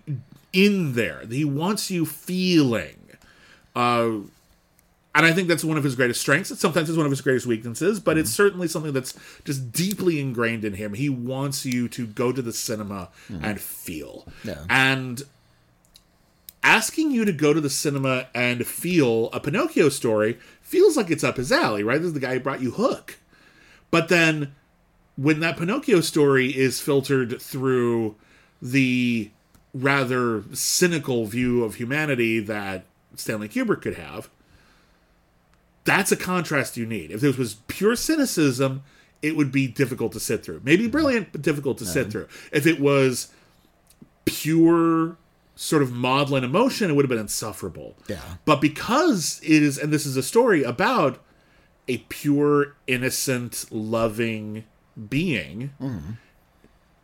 in 0.53 0.95
there. 0.95 1.25
He 1.29 1.45
wants 1.45 1.91
you 1.91 2.07
feeling. 2.07 2.97
Uh, 3.75 4.11
and 5.17 5.25
I 5.25 5.33
think 5.33 5.49
that's 5.49 5.65
one 5.65 5.79
of 5.79 5.85
his 5.85 5.95
greatest 5.95 6.21
strengths. 6.21 6.51
It's 6.51 6.61
sometimes 6.61 6.91
it's 6.91 6.97
one 6.99 7.07
of 7.07 7.11
his 7.11 7.23
greatest 7.23 7.47
weaknesses, 7.47 7.99
but 8.01 8.19
it's 8.19 8.29
mm-hmm. 8.29 8.37
certainly 8.37 8.69
something 8.69 8.93
that's 8.93 9.19
just 9.47 9.73
deeply 9.73 10.21
ingrained 10.21 10.63
in 10.63 10.75
him. 10.75 10.93
He 10.93 11.09
wants 11.09 11.65
you 11.65 11.89
to 11.89 12.07
go 12.07 12.33
to 12.33 12.43
the 12.43 12.53
cinema 12.53 13.09
mm-hmm. 13.31 13.43
and 13.43 13.59
feel. 13.59 14.29
Yeah. 14.45 14.63
And 14.69 15.23
asking 16.63 17.13
you 17.13 17.25
to 17.25 17.33
go 17.33 17.55
to 17.55 17.63
the 17.63 17.71
cinema 17.71 18.27
and 18.35 18.67
feel 18.67 19.31
a 19.33 19.41
Pinocchio 19.41 19.89
story 19.89 20.39
feels 20.61 20.99
like 20.99 21.11
it's 21.11 21.25
up 21.25 21.39
his 21.39 21.51
alley, 21.51 21.83
right? 21.83 21.97
This 21.97 22.09
is 22.09 22.13
the 22.13 22.21
guy 22.21 22.35
who 22.35 22.41
brought 22.41 22.61
you 22.61 22.73
Hook. 22.73 23.19
But 23.91 24.11
then 24.11 24.55
when 25.17 25.41
that 25.41 25.57
Pinocchio 25.57 26.03
story 26.03 26.55
is 26.55 26.79
filtered 26.79 27.41
through 27.41 28.17
the 28.61 29.31
rather 29.73 30.45
cynical 30.53 31.25
view 31.25 31.65
of 31.65 31.77
humanity 31.77 32.39
that 32.41 32.85
Stanley 33.15 33.49
Kubrick 33.49 33.81
could 33.81 33.95
have, 33.95 34.29
that's 35.87 36.13
a 36.13 36.17
contrast 36.17 36.77
you 36.77 36.85
need. 36.85 37.11
If 37.11 37.21
this 37.23 37.39
was 37.39 37.55
pure 37.69 37.97
cynicism, 37.97 38.83
it 39.23 39.37
would 39.37 39.51
be 39.51 39.67
difficult 39.67 40.13
to 40.13 40.21
sit 40.21 40.45
through. 40.45 40.61
Maybe 40.63 40.87
brilliant, 40.87 41.33
but 41.33 41.41
difficult 41.41 41.79
to 41.79 41.87
sit 41.87 42.11
through. 42.11 42.29
If 42.53 42.67
it 42.67 42.79
was 42.79 43.29
pure 44.27 45.17
sort 45.55 45.83
of 45.83 45.91
maudlin 45.91 46.45
emotion, 46.45 46.91
it 46.91 46.95
would 46.95 47.05
have 47.05 47.11
been 47.11 47.19
insufferable. 47.19 47.97
Yeah. 48.09 48.21
But 48.45 48.61
because 48.61 49.41
it 49.43 49.63
is, 49.63 49.79
and 49.79 49.91
this 49.93 50.05
is 50.05 50.17
a 50.17 50.23
story 50.23 50.63
about 50.63 51.19
a 51.89 51.99
pure, 52.09 52.77
innocent, 52.87 53.65
loving 53.71 54.65
being 55.09 55.71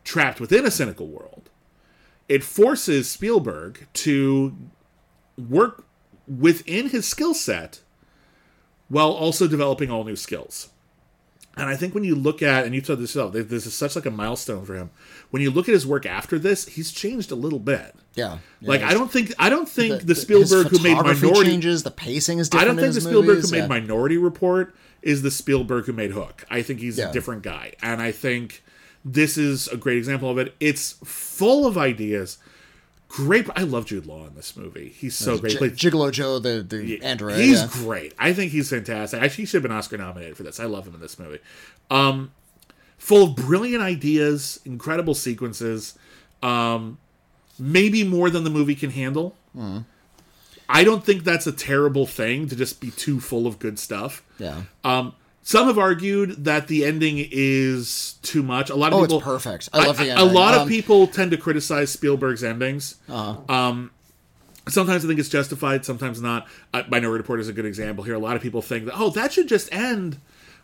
trapped 0.03 0.39
within 0.39 0.65
a 0.65 0.71
cynical 0.71 1.07
world, 1.07 1.49
it 2.29 2.43
forces 2.43 3.09
Spielberg 3.09 3.87
to 3.93 4.55
work 5.37 5.85
within 6.27 6.89
his 6.89 7.07
skill 7.07 7.33
set 7.33 7.81
while 8.89 9.11
also 9.11 9.47
developing 9.47 9.89
all 9.91 10.03
new 10.03 10.15
skills. 10.15 10.69
And 11.55 11.69
I 11.69 11.75
think 11.75 11.93
when 11.93 12.03
you 12.03 12.15
look 12.15 12.41
at, 12.41 12.65
and 12.65 12.73
you 12.73 12.83
said 12.83 12.97
this 12.97 13.13
yourself, 13.13 13.33
this 13.33 13.67
is 13.67 13.75
such 13.75 13.95
like 13.95 14.07
a 14.07 14.11
milestone 14.11 14.65
for 14.65 14.73
him. 14.75 14.89
When 15.29 15.41
you 15.43 15.51
look 15.51 15.69
at 15.69 15.73
his 15.73 15.85
work 15.85 16.05
after 16.07 16.39
this, 16.39 16.67
he's 16.67 16.91
changed 16.91 17.31
a 17.31 17.35
little 17.35 17.59
bit. 17.59 17.93
Yeah. 18.15 18.39
Yeah, 18.59 18.69
Like 18.69 18.81
I 18.81 18.93
don't 18.95 19.11
think 19.11 19.33
I 19.37 19.49
don't 19.49 19.69
think 19.69 20.01
the, 20.01 20.13
his 20.15 20.21
Spielberg 20.23 20.67
who 20.67 20.79
made 20.81 20.95
Minority. 20.95 21.43
changes. 21.51 21.83
The 21.83 21.91
pacing 21.91 22.39
is 22.39 22.49
different. 22.49 22.63
I 22.63 22.67
don't 22.67 22.77
think 22.77 22.87
in 22.89 22.95
the 22.95 23.01
Spielberg 23.01 23.35
movies, 23.35 23.49
who 23.51 23.55
made 23.55 23.61
yeah. 23.63 23.67
Minority 23.67 24.17
Report 24.17 24.73
is 25.03 25.21
the 25.21 25.29
Spielberg 25.29 25.85
who 25.85 25.93
made 25.93 26.11
Hook. 26.11 26.43
I 26.49 26.63
think 26.63 26.79
he's 26.79 26.97
Yeah. 26.97 27.09
a 27.09 27.13
different 27.13 27.43
guy, 27.43 27.73
and 27.83 28.01
I 28.01 28.11
think 28.11 28.63
this 29.05 29.37
is 29.37 29.67
a 29.67 29.77
great 29.77 29.97
example 29.99 30.29
of 30.31 30.39
it. 30.39 30.55
It's 30.59 30.93
full 31.03 31.67
of 31.67 31.77
ideas. 31.77 32.39
Great. 33.15 33.47
I 33.55 33.61
love 33.61 33.85
Jude 33.85 34.07
Law 34.07 34.25
in 34.25 34.33
this 34.33 34.57
movie. 34.57 34.89
He's 34.89 35.15
so 35.15 35.37
great. 35.37 35.59
J- 35.59 35.69
He 35.69 35.75
Gigolo 35.75 36.11
Joe, 36.11 36.39
the 36.39 36.65
the 36.67 36.99
android. 37.03 37.37
He's 37.37 37.61
yeah. 37.61 37.69
great. 37.71 38.13
I 38.17 38.33
think 38.33 38.51
he's 38.51 38.71
fantastic. 38.71 39.21
Actually, 39.21 39.43
he 39.43 39.45
should 39.45 39.57
have 39.57 39.69
been 39.69 39.77
Oscar 39.77 39.99
nominated 39.99 40.35
for 40.35 40.41
this. 40.41 40.59
I 40.59 40.65
love 40.65 40.87
him 40.87 40.95
in 40.95 40.99
this 40.99 41.19
movie. 41.19 41.37
Um, 41.91 42.31
full 42.97 43.25
of 43.25 43.35
brilliant 43.35 43.83
ideas, 43.83 44.59
incredible 44.65 45.13
sequences, 45.13 45.95
um, 46.41 46.97
maybe 47.59 48.03
more 48.03 48.31
than 48.31 48.43
the 48.43 48.49
movie 48.49 48.73
can 48.73 48.89
handle. 48.89 49.35
I 50.67 50.83
don't 50.83 51.05
think 51.05 51.23
that's 51.23 51.45
a 51.45 51.51
terrible 51.51 52.07
thing 52.07 52.47
to 52.47 52.55
just 52.55 52.81
be 52.81 52.89
too 52.89 53.19
full 53.19 53.45
of 53.45 53.59
good 53.59 53.77
stuff. 53.77 54.23
Yeah. 54.39 54.63
Um, 54.83 55.13
some 55.43 55.67
have 55.67 55.77
argued 55.77 56.45
that 56.45 56.67
the 56.67 56.85
ending 56.85 57.17
is 57.31 58.15
too 58.21 58.41
much. 58.41 58.69
A 58.69 58.75
lot 58.75 58.93
of 58.93 58.99
Oh, 58.99 59.01
people 59.03 59.17
it's 59.17 59.25
perfect. 59.25 59.69
I 59.73 59.85
love 59.85 59.97
the 59.97 60.09
ending. 60.09 60.17
A 60.17 60.31
lot 60.31 60.53
of 60.55 60.61
Um, 60.61 60.67
people 60.69 61.05
tend 61.07 61.31
to 61.31 61.37
criticize 61.37 61.91
Spielberg's 61.91 62.43
endings. 62.43 62.95
Uh-huh. 63.09 63.53
Um, 63.53 63.91
sometimes 64.69 65.03
I 65.03 65.07
think 65.07 65.19
it's 65.19 65.29
justified, 65.29 65.85
sometimes 65.85 66.21
not. 66.21 66.47
Uh, 66.73 66.83
Minority 66.89 67.19
Report 67.21 67.39
is 67.39 67.49
a 67.49 67.53
good 67.53 67.65
example 67.65 68.03
here. 68.03 68.15
A 68.15 68.19
lot 68.19 68.35
of 68.35 68.41
people 68.41 68.61
think 68.61 68.85
that 68.85 68.93
oh, 68.97 69.09
that 69.11 69.33
should 69.33 69.47
just 69.47 69.71
end 69.73 70.17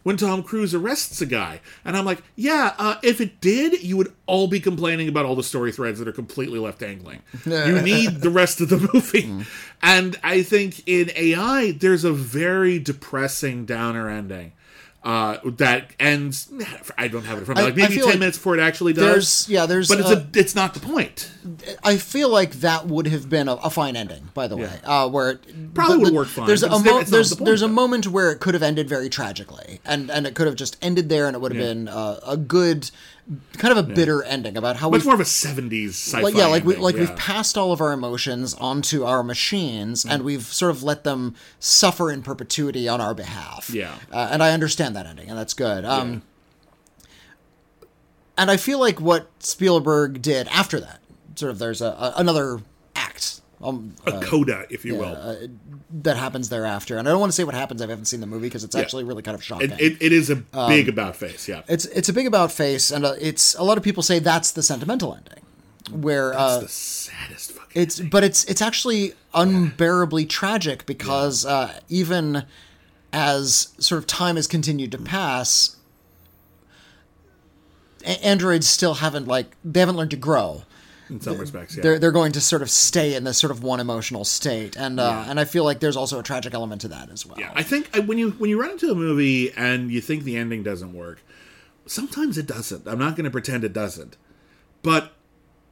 when 0.04 0.16
Tom 0.16 0.42
Cruise 0.44 0.74
arrests 0.74 1.20
a 1.20 1.26
guy, 1.26 1.60
and 1.84 1.98
I'm 1.98 2.06
like, 2.06 2.24
yeah, 2.38 2.74
uh, 2.78 2.96
if 3.04 3.20
it 3.20 3.42
did, 3.42 3.84
you 3.84 3.98
would 3.98 4.14
all 4.28 4.48
be 4.48 4.62
complaining 4.62 5.10
about 5.10 5.26
all 5.26 5.36
the 5.36 5.44
story 5.44 5.74
threads 5.74 6.00
that 6.00 6.08
are 6.08 6.14
completely 6.14 6.58
left 6.58 6.80
dangling. 6.80 7.20
you 7.46 7.82
need 7.82 8.22
the 8.22 8.30
rest 8.30 8.62
of 8.62 8.70
the 8.70 8.78
movie, 8.94 9.24
Mm. 9.24 9.46
and 9.84 10.18
I 10.24 10.42
think 10.42 10.88
in 10.88 11.12
AI 11.18 11.72
there's 11.72 12.06
a 12.06 12.14
very 12.14 12.80
depressing 12.80 13.66
downer 13.66 14.10
ending. 14.10 14.54
Uh, 15.02 15.38
that 15.46 15.92
ends. 15.98 16.52
I 16.98 17.08
don't 17.08 17.24
have 17.24 17.38
it 17.38 17.40
in 17.42 17.46
front 17.46 17.60
of 17.62 17.66
me. 17.66 17.72
Like 17.72 17.76
maybe 17.90 18.02
ten 18.02 18.10
like 18.10 18.20
minutes 18.20 18.38
before 18.38 18.58
it 18.58 18.60
actually 18.60 18.92
does. 18.92 19.06
There's 19.06 19.50
yeah, 19.50 19.66
there's 19.66 19.88
but 19.88 20.00
it's 20.02 20.10
uh, 20.10 20.26
a, 20.34 20.38
it's 20.40 20.56
not 20.56 20.74
the 20.74 20.82
point. 20.82 21.32
I 21.86 21.96
feel 21.96 22.28
like 22.28 22.52
that 22.56 22.88
would 22.88 23.08
have 23.08 23.30
been 23.30 23.48
a, 23.48 23.54
a 23.54 23.70
fine 23.70 23.96
ending, 23.96 24.28
by 24.34 24.48
the 24.50 24.58
way. 24.58 24.70
Uh, 24.84 25.08
where 25.08 25.32
it, 25.32 25.74
Probably 25.74 26.10
the- 26.10 26.16
worked 26.16 26.32
fine, 26.32 26.48
There's 26.48 26.64
a 26.64 26.70
mo- 26.70 27.02
there's 27.04 27.30
the 27.30 27.36
point, 27.38 27.46
there's 27.46 27.62
a 27.62 27.70
moment 27.70 28.08
where 28.08 28.30
it 28.30 28.42
could 28.42 28.54
have 28.56 28.64
ended 28.64 28.90
very 28.90 29.08
tragically, 29.10 29.80
and 29.86 30.12
and 30.12 30.28
it 30.28 30.36
could 30.36 30.48
have 30.48 30.58
just 30.58 30.76
ended 30.82 31.08
there, 31.08 31.28
and 31.28 31.36
it 31.36 31.40
would 31.40 31.54
have 31.54 31.62
Yeah. 31.62 31.68
been 31.74 31.88
uh, 31.88 32.20
a 32.28 32.36
good, 32.36 32.92
kind 33.58 33.78
of 33.78 33.78
a 33.78 33.94
bitter 33.94 34.24
ending 34.24 34.58
about 34.58 34.78
how 34.78 34.90
Much 34.90 35.06
more 35.06 35.14
of 35.14 35.20
a 35.20 35.24
'70s 35.24 35.90
sci-fi. 35.90 36.22
like 36.22 36.34
yeah, 36.36 36.48
like 36.48 36.64
we 36.66 36.76
like 36.78 36.96
yeah. 36.96 37.02
we've 37.02 37.16
passed 37.16 37.58
all 37.58 37.72
of 37.72 37.80
our 37.82 37.92
emotions 37.92 38.54
onto 38.56 39.04
our 39.04 39.22
machines, 39.24 40.04
Mm. 40.04 40.12
and 40.12 40.24
we've 40.24 40.44
sort 40.44 40.72
of 40.72 40.82
let 40.84 41.04
them 41.04 41.36
suffer 41.60 42.12
in 42.12 42.24
perpetuity 42.24 42.88
on 42.88 43.00
our 43.02 43.14
behalf. 43.14 43.70
Yeah. 43.70 43.94
uh, 44.12 44.30
and 44.32 44.42
I 44.42 44.52
understand 44.52 44.96
that 44.96 45.06
ending, 45.06 45.30
and 45.30 45.38
that's 45.38 45.54
good. 45.54 45.86
Um, 45.86 46.24
and 48.38 48.50
I 48.50 48.58
feel 48.58 48.80
like 48.80 49.00
what 49.02 49.30
Spielberg 49.40 50.22
did 50.22 50.48
after 50.48 50.80
that, 50.80 51.00
sort 51.36 51.52
of, 51.52 51.60
there's 51.60 51.82
a, 51.82 51.88
a 51.88 52.14
another. 52.18 52.62
Um, 53.62 53.94
a 54.06 54.22
coda, 54.22 54.66
if 54.70 54.86
you 54.86 54.96
will. 54.96 55.50
that 55.92 56.16
happens 56.16 56.48
thereafter, 56.48 56.98
and 56.98 57.08
I 57.08 57.12
don't 57.12 57.20
want 57.20 57.32
to 57.32 57.36
say 57.36 57.44
what 57.44 57.56
happens. 57.56 57.82
I 57.82 57.88
haven't 57.88 58.06
seen 58.06 58.22
the 58.22 58.26
movie 58.28 58.48
because 58.48 58.64
it's 58.64 58.76
actually 58.76 59.04
really 59.04 59.22
kind 59.22 59.36
of 59.36 59.44
shocking. 59.44 59.72
It, 59.72 59.82
it, 59.82 59.98
it 60.02 60.12
is 60.14 60.30
a 60.30 60.42
Um, 60.54 60.70
big 60.70 60.88
about 60.88 61.18
face, 61.18 61.48
yeah. 61.50 61.64
it's 61.68 61.84
it's 61.88 62.08
a 62.08 62.14
big 62.14 62.26
about 62.26 62.54
face, 62.54 62.90
and 62.90 63.06
uh, 63.06 63.16
it's 63.20 63.56
a 63.56 63.64
lot 63.64 63.78
of 63.78 63.84
people 63.84 64.02
say 64.02 64.20
that's 64.20 64.52
the 64.52 64.64
sentimental 64.64 65.14
ending, 65.14 65.44
where 65.92 66.34
uh, 66.34 66.60
the 66.62 66.68
saddest 66.70 67.52
fucking. 67.52 67.82
it's 67.82 68.00
but 68.00 68.24
it's 68.24 68.46
it's 68.46 68.62
actually 68.62 69.14
unbearably 69.34 70.26
tragic 70.26 70.86
because 70.86 71.46
uh, 71.46 71.80
even 71.90 72.46
as 73.12 73.74
sort 73.78 74.00
of 74.00 74.08
time 74.08 74.38
has 74.38 74.48
continued 74.48 74.92
to 74.94 74.98
pass, 75.00 75.76
androids 78.24 78.68
still 78.68 78.96
haven't 78.96 79.28
like 79.28 79.56
they 79.66 79.82
haven't 79.82 79.98
learned 79.98 80.12
to 80.12 80.18
grow. 80.18 80.64
In 81.10 81.20
some 81.22 81.38
respects, 81.38 81.76
yeah. 81.76 81.84
They're 81.84 82.00
they're 82.00 82.12
going 82.12 82.32
to 82.34 82.42
sort 82.42 82.62
of 82.62 82.70
stay 82.70 83.16
in 83.16 83.24
this 83.24 83.38
sort 83.38 83.52
of 83.52 83.64
one 83.64 83.80
emotional 83.80 84.26
state, 84.26 84.76
and 84.78 85.00
uh, 85.00 85.26
and 85.28 85.40
I 85.40 85.46
feel 85.46 85.64
like 85.64 85.80
there's 85.80 85.98
also 85.98 86.20
a 86.20 86.24
tragic 86.24 86.54
element 86.54 86.82
to 86.82 86.88
that 86.90 87.10
as 87.10 87.26
well. 87.26 87.40
yeah, 87.40 87.52
I 87.56 87.64
think 87.64 87.90
I, 87.96 88.00
when 88.00 88.18
you 88.18 88.32
when 88.32 88.50
you 88.50 88.60
run 88.60 88.72
into 88.72 88.92
a 88.92 88.96
movie 88.96 89.52
and 89.54 89.92
you 89.92 90.02
think 90.02 90.24
the 90.24 90.38
ending 90.38 90.64
doesn't 90.64 90.94
work, 90.94 91.22
sometimes 91.86 92.38
it 92.38 92.46
doesn't. 92.48 92.88
I'm 92.88 93.00
not 93.00 93.16
going 93.16 93.26
to 93.26 93.32
pretend 93.32 93.64
it 93.64 93.74
doesn't, 93.74 94.18
but 94.84 95.14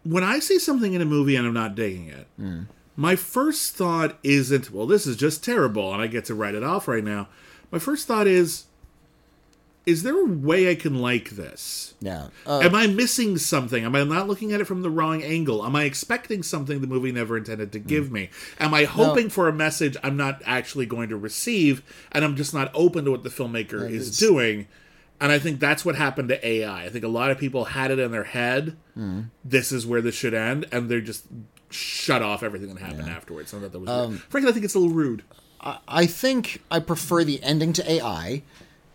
when 0.04 0.24
I 0.24 0.40
see 0.40 0.58
something 0.60 0.94
in 0.94 1.02
a 1.02 1.06
movie 1.06 1.36
and 1.36 1.46
I'm 1.46 1.54
not 1.54 1.76
digging 1.76 2.08
it, 2.08 2.28
Hmm. 2.38 2.62
my 2.96 3.16
first 3.16 3.76
thought 3.76 4.18
isn't, 4.24 4.72
well, 4.72 4.88
this 4.88 5.06
is 5.06 5.18
just 5.18 5.44
terrible, 5.44 5.92
and 5.94 6.02
I 6.02 6.08
get 6.08 6.26
to 6.26 6.36
write 6.36 6.56
it 6.56 6.64
off 6.64 6.88
right 6.88 7.04
now. 7.04 7.28
My 7.72 7.80
first 7.80 8.08
thought 8.08 8.26
is, 8.28 8.66
is 9.88 10.04
there 10.04 10.20
a 10.20 10.26
way 10.26 10.70
I 10.70 10.76
can 10.76 11.00
like 11.00 11.32
this? 11.32 11.96
yeah. 12.02 12.28
Uh, 12.46 12.60
Am 12.60 12.76
I 12.76 12.88
missing 12.88 13.38
something? 13.38 13.86
Am 13.86 13.96
I 13.96 14.04
not 14.04 14.28
looking 14.28 14.52
at 14.52 14.60
it 14.60 14.66
from 14.66 14.82
the 14.82 14.90
wrong 14.90 15.24
angle? 15.24 15.66
Am 15.66 15.78
I 15.78 15.86
expecting 15.86 16.44
something 16.44 16.82
the 16.82 16.88
movie 16.88 17.14
never 17.14 17.38
intended 17.38 17.72
to 17.72 17.80
give 17.80 18.08
mm. 18.08 18.12
me? 18.12 18.30
Am 18.60 18.74
I 18.74 18.84
hoping 18.84 19.30
for 19.30 19.48
a 19.48 19.54
message 19.54 19.96
I'm 20.04 20.18
not 20.18 20.42
actually 20.46 20.86
going 20.86 21.08
to 21.10 21.18
receive 21.18 21.82
and 22.12 22.26
I'm 22.26 22.36
just 22.36 22.54
not 22.54 22.70
open 22.74 23.06
to 23.06 23.12
what 23.12 23.24
the 23.24 23.30
filmmaker 23.30 23.90
is 23.90 24.20
doing? 24.20 24.68
And 25.22 25.32
I 25.32 25.40
think 25.40 25.62
that's 25.62 25.86
what 25.86 25.96
happened 25.96 26.30
to 26.30 26.48
AI. 26.48 26.84
I 26.84 26.90
think 26.90 27.06
a 27.06 27.10
lot 27.10 27.32
of 27.32 27.38
people 27.38 27.66
had 27.66 27.90
it 27.90 27.98
in 27.98 28.12
their 28.12 28.26
head, 28.26 28.76
mm. 28.96 29.30
this 29.44 29.72
is 29.72 29.88
where 29.88 30.02
this 30.02 30.16
should 30.16 30.34
end, 30.34 30.68
and 30.72 30.92
they're 30.92 31.02
just 31.02 31.26
shut 31.70 32.22
off 32.22 32.44
everything 32.44 32.74
that 32.76 32.82
happened 32.82 33.10
afterwards. 33.10 33.52
So 33.52 33.60
that, 33.62 33.72
that 33.72 33.80
was 33.80 33.90
um, 33.90 34.18
frankly, 34.30 34.50
I 34.50 34.54
think 34.54 34.66
it's 34.66 34.76
a 34.76 34.80
little 34.80 34.94
rude. 34.94 35.24
I 35.88 36.06
think 36.06 36.62
I 36.70 36.80
prefer 36.80 37.24
the 37.24 37.42
ending 37.42 37.74
to 37.74 37.92
AI 37.92 38.44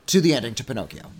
to 0.07 0.21
the 0.21 0.35
ending 0.35 0.55
to 0.55 0.65
Pinocchio. 0.65 1.11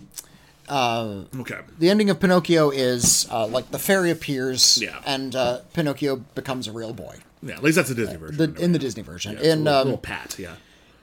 Okay. 0.69 1.59
The 1.79 1.89
ending 1.89 2.09
of 2.09 2.19
Pinocchio 2.19 2.69
is 2.69 3.27
uh, 3.31 3.47
like 3.47 3.69
the 3.71 3.79
fairy 3.79 4.09
appears, 4.11 4.79
Yeah. 4.81 5.01
and 5.05 5.35
uh, 5.35 5.59
Pinocchio 5.73 6.17
becomes 6.35 6.67
a 6.67 6.71
real 6.71 6.93
boy. 6.93 7.17
Yeah, 7.41 7.55
at 7.55 7.63
least 7.63 7.75
that's 7.75 7.89
the 7.89 7.95
Disney 7.95 8.15
version. 8.15 8.37
The, 8.37 8.43
anyway. 8.45 8.63
in 8.63 8.71
the 8.71 8.79
Disney 8.79 9.03
version, 9.03 9.33
Yeah, 9.33 9.51
in 9.53 9.63
little, 9.65 9.79
um, 9.79 9.85
little 9.87 9.97
pat, 9.97 10.37
yeah. 10.39 10.55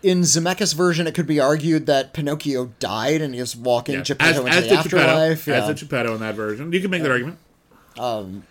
in 0.03 0.23
Zemeckis' 0.23 0.75
version, 0.75 1.07
it 1.07 1.15
could 1.15 1.27
be 1.27 1.39
argued 1.39 1.85
that 1.87 2.15
Pinocchio 2.15 2.67
died 2.79 3.21
and 3.21 3.35
he 3.35 3.41
was 3.41 3.55
walking 3.55 3.97
Yeah. 3.97 4.03
Geppetto 4.03 4.47
into 4.47 4.61
the 4.63 4.69
did 4.69 4.73
afterlife. 4.73 5.45
Geppetto, 5.45 5.51
Yeah. 5.51 5.63
As 5.63 5.69
did 5.69 5.77
Geppetto 5.89 6.15
in 6.15 6.21
that 6.21 6.35
version. 6.35 6.73
You 6.73 6.81
can 6.81 6.91
make 6.91 7.03
that 7.03 7.11
argument. 7.11 7.39
It- 7.97 8.43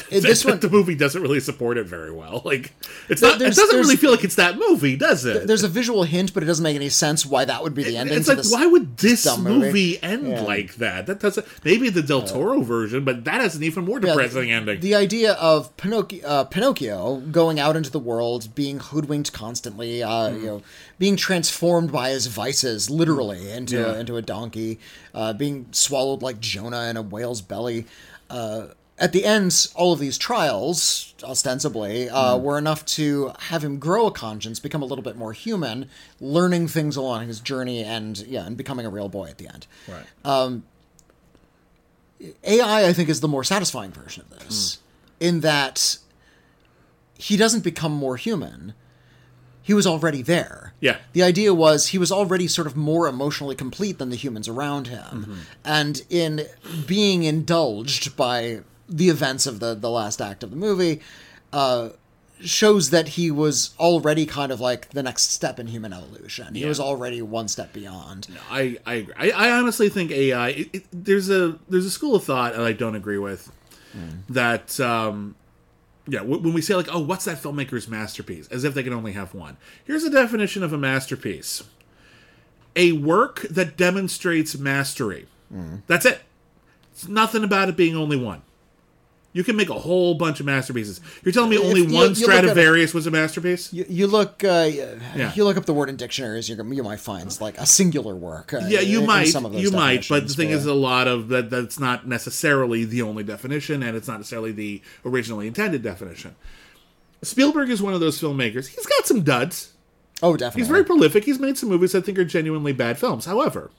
this 0.10 0.44
one, 0.44 0.58
the 0.60 0.68
movie 0.70 0.94
doesn't 0.94 1.20
really 1.22 1.40
support 1.40 1.76
it 1.78 1.86
very 1.86 2.10
well. 2.12 2.42
Like 2.44 2.72
it's 3.08 3.22
not. 3.22 3.40
It 3.40 3.54
doesn't 3.54 3.76
really 3.78 3.96
feel 3.96 4.10
like 4.10 4.24
it's 4.24 4.34
that 4.36 4.58
movie, 4.58 4.96
does 4.96 5.24
it? 5.24 5.46
there's 5.46 5.62
a 5.64 5.68
visual 5.68 6.02
hint, 6.04 6.34
but 6.34 6.42
it 6.42 6.46
doesn't 6.46 6.62
make 6.62 6.76
any 6.76 6.88
sense 6.88 7.24
why 7.26 7.44
that 7.44 7.62
would 7.62 7.74
be 7.74 7.82
the 7.84 7.96
ending. 7.96 8.16
it's 8.18 8.28
like 8.28 8.38
why 8.50 8.66
would 8.66 8.96
this 8.98 9.26
movie, 9.38 9.58
movie. 9.66 10.02
end 10.02 10.28
Yeah. 10.28 10.42
like 10.42 10.74
that? 10.76 11.06
That 11.06 11.20
doesn't. 11.20 11.46
Maybe 11.64 11.88
the 11.90 12.02
Del 12.02 12.22
Toro 12.22 12.62
version, 12.62 13.04
but 13.04 13.24
that 13.24 13.40
has 13.40 13.54
an 13.56 13.62
even 13.62 13.84
more 13.84 14.00
Yeah, 14.00 14.08
depressing 14.14 14.50
ending. 14.50 14.80
The 14.80 14.94
idea 14.94 15.32
of 15.34 15.76
Pinocchio, 15.76 16.26
uh, 16.26 16.44
Pinocchio 16.44 17.20
going 17.30 17.60
out 17.60 17.76
into 17.76 17.90
the 17.90 17.98
world, 18.00 18.54
being 18.54 18.78
hoodwinked 18.80 19.32
constantly, 19.32 20.02
uh, 20.02 20.30
Hmm. 20.30 20.40
you 20.40 20.46
know, 20.46 20.62
being 20.98 21.16
transformed 21.16 21.90
by 21.92 22.10
his 22.10 22.26
vices, 22.28 22.88
literally 22.90 23.50
into 23.50 23.76
Yeah. 23.76 23.98
into 23.98 24.16
a 24.16 24.22
donkey, 24.22 24.78
uh, 25.14 25.32
being 25.32 25.66
swallowed 25.72 26.22
like 26.22 26.40
Jonah 26.40 26.88
in 26.88 26.96
a 26.96 27.02
whale's 27.02 27.40
belly. 27.42 27.86
Uh, 28.30 28.66
at 29.02 29.12
the 29.12 29.24
end, 29.26 29.66
all 29.74 29.92
of 29.92 29.98
these 29.98 30.16
trials, 30.16 31.12
ostensibly, 31.24 32.08
uh, 32.08 32.36
Hmm. 32.38 32.42
were 32.44 32.56
enough 32.56 32.84
to 32.86 33.32
have 33.50 33.62
him 33.64 33.78
grow 33.78 34.06
a 34.06 34.12
conscience, 34.12 34.60
become 34.60 34.80
a 34.80 34.84
little 34.86 35.02
bit 35.02 35.16
more 35.16 35.32
human, 35.32 35.90
learning 36.20 36.68
things 36.68 36.94
along 36.96 37.26
his 37.26 37.40
journey, 37.40 37.82
and 37.82 38.18
yeah, 38.28 38.46
and 38.46 38.56
becoming 38.56 38.86
a 38.86 38.90
real 38.90 39.08
boy 39.08 39.26
at 39.28 39.38
the 39.38 39.48
end. 39.48 39.66
right. 39.88 40.06
AI, 42.44 42.86
I 42.86 42.92
think, 42.92 43.08
is 43.08 43.20
the 43.20 43.28
more 43.28 43.42
satisfying 43.42 43.90
version 43.90 44.24
of 44.30 44.38
this, 44.46 44.78
in 45.18 45.40
that 45.40 45.96
he 47.18 47.36
doesn't 47.36 47.64
become 47.64 47.92
more 47.92 48.16
human. 48.16 48.74
He 49.64 49.74
was 49.74 49.86
already 49.86 50.22
there. 50.22 50.72
Yeah. 50.80 50.98
The 51.12 51.22
idea 51.22 51.54
was 51.54 51.88
he 51.88 51.98
was 51.98 52.10
already 52.12 52.48
sort 52.48 52.66
of 52.66 52.76
more 52.76 53.06
emotionally 53.08 53.54
complete 53.54 53.98
than 53.98 54.10
the 54.10 54.16
humans 54.16 54.48
around 54.48 54.88
him. 54.88 55.40
And 55.64 56.02
in 56.10 56.46
being 56.86 57.22
indulged 57.22 58.16
by 58.16 58.60
the 58.92 59.08
events 59.08 59.46
of 59.46 59.58
the, 59.60 59.74
the 59.74 59.90
last 59.90 60.20
act 60.20 60.42
of 60.42 60.50
the 60.50 60.56
movie, 60.56 61.00
uh, 61.52 61.90
shows 62.44 62.90
that 62.90 63.08
he 63.10 63.30
was 63.30 63.74
already 63.78 64.26
kind 64.26 64.50
of 64.50 64.60
like 64.60 64.90
the 64.90 65.02
next 65.02 65.30
step 65.30 65.58
in 65.60 65.68
human 65.68 65.92
evolution. 65.92 66.54
He 66.54 66.62
Yeah. 66.62 66.68
was 66.68 66.80
already 66.80 67.22
one 67.22 67.46
step 67.48 67.72
beyond. 67.72 68.26
I 68.50 68.78
I 68.84 68.94
agree. 68.94 69.14
I, 69.16 69.30
I 69.30 69.50
honestly 69.52 69.88
think 69.88 70.10
AI. 70.10 70.48
It, 70.48 70.68
it, 70.72 70.84
there's 70.92 71.30
a 71.30 71.58
there's 71.68 71.86
a 71.86 71.90
school 71.90 72.14
of 72.16 72.24
thought, 72.24 72.54
and 72.54 72.62
I 72.62 72.72
don't 72.72 72.96
agree 72.96 73.18
with 73.18 73.50
that. 74.28 74.78
Um, 74.80 75.36
yeah, 76.08 76.18
w- 76.18 76.40
when 76.40 76.52
we 76.52 76.60
say 76.62 76.74
like, 76.74 76.88
oh, 76.92 76.98
what's 76.98 77.26
that 77.26 77.40
filmmaker's 77.40 77.86
masterpiece? 77.86 78.48
As 78.48 78.64
if 78.64 78.74
they 78.74 78.82
can 78.82 78.92
only 78.92 79.12
have 79.12 79.34
one. 79.34 79.56
Here's 79.84 80.02
a 80.02 80.10
definition 80.10 80.64
of 80.64 80.72
a 80.72 80.78
masterpiece: 80.78 81.62
a 82.74 82.90
work 82.92 83.42
that 83.50 83.76
demonstrates 83.76 84.58
mastery. 84.58 85.26
That's 85.86 86.06
it. 86.06 86.22
It's 86.92 87.06
nothing 87.06 87.44
about 87.44 87.68
it 87.68 87.76
being 87.76 87.94
only 87.94 88.16
one. 88.16 88.42
You 89.34 89.42
can 89.42 89.56
make 89.56 89.70
a 89.70 89.78
whole 89.78 90.14
bunch 90.14 90.40
of 90.40 90.46
masterpieces. 90.46 91.00
You're 91.24 91.32
telling 91.32 91.48
me 91.48 91.56
only 91.56 91.80
you- 91.80 91.84
one 91.84 91.92
you 91.92 91.98
look 92.00 92.08
at 92.10 92.10
it- 92.10 92.16
Stradivarius 92.48 92.92
was 92.92 93.06
a 93.06 93.10
masterpiece? 93.10 93.72
You, 93.72 93.86
you 93.88 94.06
look, 94.06 94.44
uh, 94.44 94.68
Yeah. 95.16 95.32
you 95.34 95.44
look 95.44 95.56
up 95.56 95.64
the 95.64 95.72
word 95.72 95.88
in 95.88 95.96
dictionaries. 95.96 96.50
You're, 96.50 96.62
you 96.72 96.82
might 96.82 97.00
find 97.00 97.26
it's 97.26 97.40
like 97.40 97.56
a 97.56 97.64
singular 97.64 98.14
work. 98.14 98.52
Uh, 98.52 98.58
yeah, 98.68 98.80
you 98.80 98.98
in- 98.98 99.04
in 99.04 99.06
might, 99.06 99.24
some 99.28 99.46
of 99.46 99.52
those 99.52 99.62
you 99.62 99.70
might, 99.70 100.06
but 100.08 100.28
the 100.28 100.34
thing 100.34 100.50
is, 100.50 100.66
a 100.66 100.74
lot 100.74 101.08
of 101.08 101.28
that 101.28 101.48
that's 101.48 101.80
not 101.80 102.06
necessarily 102.06 102.84
the 102.84 103.00
only 103.00 103.22
definition, 103.24 103.82
and 103.82 103.96
it's 103.96 104.06
not 104.06 104.18
necessarily 104.18 104.52
the 104.52 104.82
originally 105.06 105.46
intended 105.46 105.82
definition. 105.82 106.34
Spielberg 107.22 107.70
is 107.70 107.80
one 107.80 107.94
of 107.94 108.00
those 108.00 108.20
filmmakers. 108.20 108.66
He's 108.66 108.84
got 108.86 109.06
some 109.06 109.22
duds. 109.22 109.72
oh, 110.22 110.36
definitely. 110.36 110.60
He's 110.62 110.68
very 110.68 110.84
prolific. 110.84 111.24
He's 111.24 111.38
made 111.38 111.56
some 111.56 111.68
movies 111.70 111.94
I 111.94 112.00
think 112.02 112.18
are 112.18 112.24
genuinely 112.24 112.72
bad 112.74 112.98
films. 112.98 113.24
However, 113.24 113.70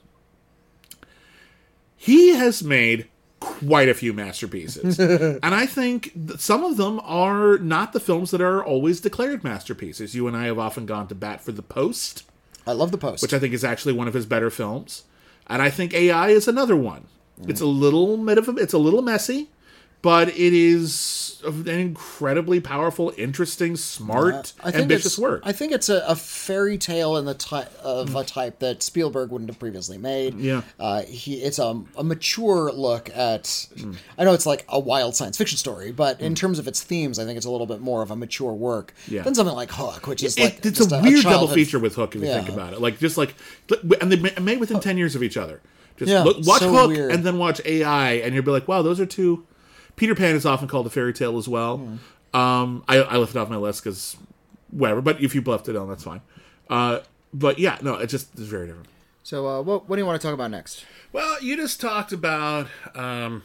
he 1.96 2.30
has 2.34 2.62
made 2.62 3.06
quite 3.44 3.88
a 3.88 3.94
few 3.94 4.12
masterpieces. 4.12 4.98
and 4.98 5.54
I 5.54 5.66
think 5.66 6.12
some 6.38 6.64
of 6.64 6.76
them 6.76 7.00
are 7.04 7.58
not 7.58 7.92
the 7.92 8.00
films 8.00 8.30
that 8.32 8.40
are 8.40 8.64
always 8.64 9.00
declared 9.00 9.44
masterpieces. 9.44 10.14
You 10.14 10.26
and 10.26 10.36
I 10.36 10.46
have 10.46 10.58
often 10.58 10.86
gone 10.86 11.08
to 11.08 11.14
bat 11.14 11.40
for 11.40 11.52
The 11.52 11.62
Post, 11.62 12.24
I 12.66 12.72
love 12.72 12.90
the 12.90 12.98
post. 12.98 13.22
which 13.22 13.34
I 13.34 13.38
think 13.38 13.52
is 13.54 13.64
actually 13.64 13.92
one 13.92 14.08
of 14.08 14.14
his 14.14 14.26
better 14.26 14.50
films. 14.50 15.04
And 15.46 15.60
I 15.60 15.70
think 15.70 15.92
AI 15.92 16.28
is 16.28 16.48
another 16.48 16.76
one. 16.76 17.06
It's 17.46 17.60
a 17.60 17.66
little 17.66 18.16
bit 18.16 18.38
of 18.38 18.48
a, 18.48 18.52
it's 18.52 18.72
a 18.72 18.78
little 18.78 19.02
messy, 19.02 19.50
but 20.02 20.28
it 20.28 20.52
is 20.52 21.23
an 21.44 21.68
incredibly 21.68 22.60
powerful, 22.60 23.12
interesting, 23.16 23.76
smart, 23.76 24.54
think 24.62 24.76
ambitious 24.76 25.18
work. 25.18 25.42
I 25.44 25.52
think 25.52 25.72
it's 25.72 25.88
a, 25.88 26.04
a 26.06 26.16
fairy 26.16 26.78
tale 26.78 27.16
in 27.16 27.24
the 27.24 27.34
type 27.34 27.72
of 27.76 28.14
a 28.16 28.24
type 28.24 28.58
that 28.60 28.82
Spielberg 28.82 29.30
wouldn't 29.30 29.50
have 29.50 29.58
previously 29.58 29.98
made. 29.98 30.34
Yeah. 30.34 30.62
uh, 30.80 31.02
he 31.02 31.34
it's 31.36 31.58
a, 31.58 31.82
a 31.96 32.04
mature 32.04 32.72
look 32.72 33.10
at. 33.14 33.66
I 34.18 34.24
know 34.24 34.32
it's 34.34 34.46
like 34.46 34.64
a 34.68 34.78
wild 34.80 35.14
science 35.14 35.36
fiction 35.38 35.58
story, 35.58 35.92
but 35.92 36.20
in 36.20 36.34
terms 36.34 36.58
of 36.58 36.66
its 36.68 36.82
themes, 36.82 37.18
I 37.18 37.24
think 37.24 37.36
it's 37.36 37.46
a 37.46 37.50
little 37.50 37.66
bit 37.66 37.80
more 37.80 38.02
of 38.02 38.10
a 38.10 38.16
mature 38.16 38.52
work 38.52 38.94
Yeah. 39.08 39.22
than 39.22 39.34
something 39.34 39.54
like 39.56 39.70
Hook, 39.70 40.06
which 40.06 40.22
is 40.22 40.36
It- 40.36 40.42
like 40.42 40.66
it's 40.66 40.80
a 40.80 41.00
weird 41.02 41.22
double 41.24 41.48
feature 41.48 41.78
with 41.78 41.94
Hook 41.94 42.14
if 42.16 42.22
you 42.22 42.28
think 42.28 42.48
about 42.48 42.72
it. 42.72 42.80
Like 42.80 42.98
just 42.98 43.16
like, 43.16 43.34
and 44.00 44.10
they 44.12 44.40
made 44.40 44.60
within 44.60 44.80
ten 44.80 44.96
years 44.98 45.14
of 45.14 45.22
each 45.22 45.36
other. 45.36 45.60
Just 45.96 46.10
Yeah, 46.10 46.22
look, 46.24 46.38
watch 46.44 46.58
so 46.60 46.72
Hook 46.72 46.88
weird. 46.88 47.12
and 47.12 47.22
then 47.22 47.38
watch 47.38 47.60
AI, 47.64 48.14
and 48.14 48.34
you'll 48.34 48.42
be 48.44 48.50
like, 48.50 48.66
wow, 48.66 48.82
those 48.82 48.98
are 48.98 49.06
two. 49.06 49.46
Peter 49.96 50.14
Pan 50.14 50.34
is 50.34 50.44
often 50.46 50.68
called 50.68 50.86
a 50.86 50.90
fairy 50.90 51.12
tale 51.12 51.38
as 51.38 51.48
well. 51.48 51.78
Hmm. 51.78 51.96
Um, 52.36 52.84
I, 52.88 52.98
I 52.98 53.16
left 53.16 53.34
it 53.34 53.38
off 53.38 53.48
my 53.48 53.56
list 53.56 53.84
because 53.84 54.16
whatever. 54.70 55.00
But 55.00 55.20
if 55.20 55.34
you 55.34 55.40
left 55.42 55.68
it 55.68 55.76
on, 55.76 55.88
that's 55.88 56.04
fine. 56.04 56.20
Uh, 56.68 57.00
but 57.32 57.58
yeah, 57.58 57.78
no, 57.82 57.94
it 57.94 58.08
just 58.08 58.38
is 58.38 58.48
very 58.48 58.66
different. 58.66 58.88
So, 59.22 59.46
uh, 59.46 59.62
what 59.62 59.88
what 59.88 59.96
do 59.96 60.02
you 60.02 60.06
want 60.06 60.20
to 60.20 60.26
talk 60.26 60.34
about 60.34 60.50
next? 60.50 60.84
Well, 61.12 61.42
you 61.42 61.56
just 61.56 61.80
talked 61.80 62.12
about 62.12 62.68
um, 62.94 63.44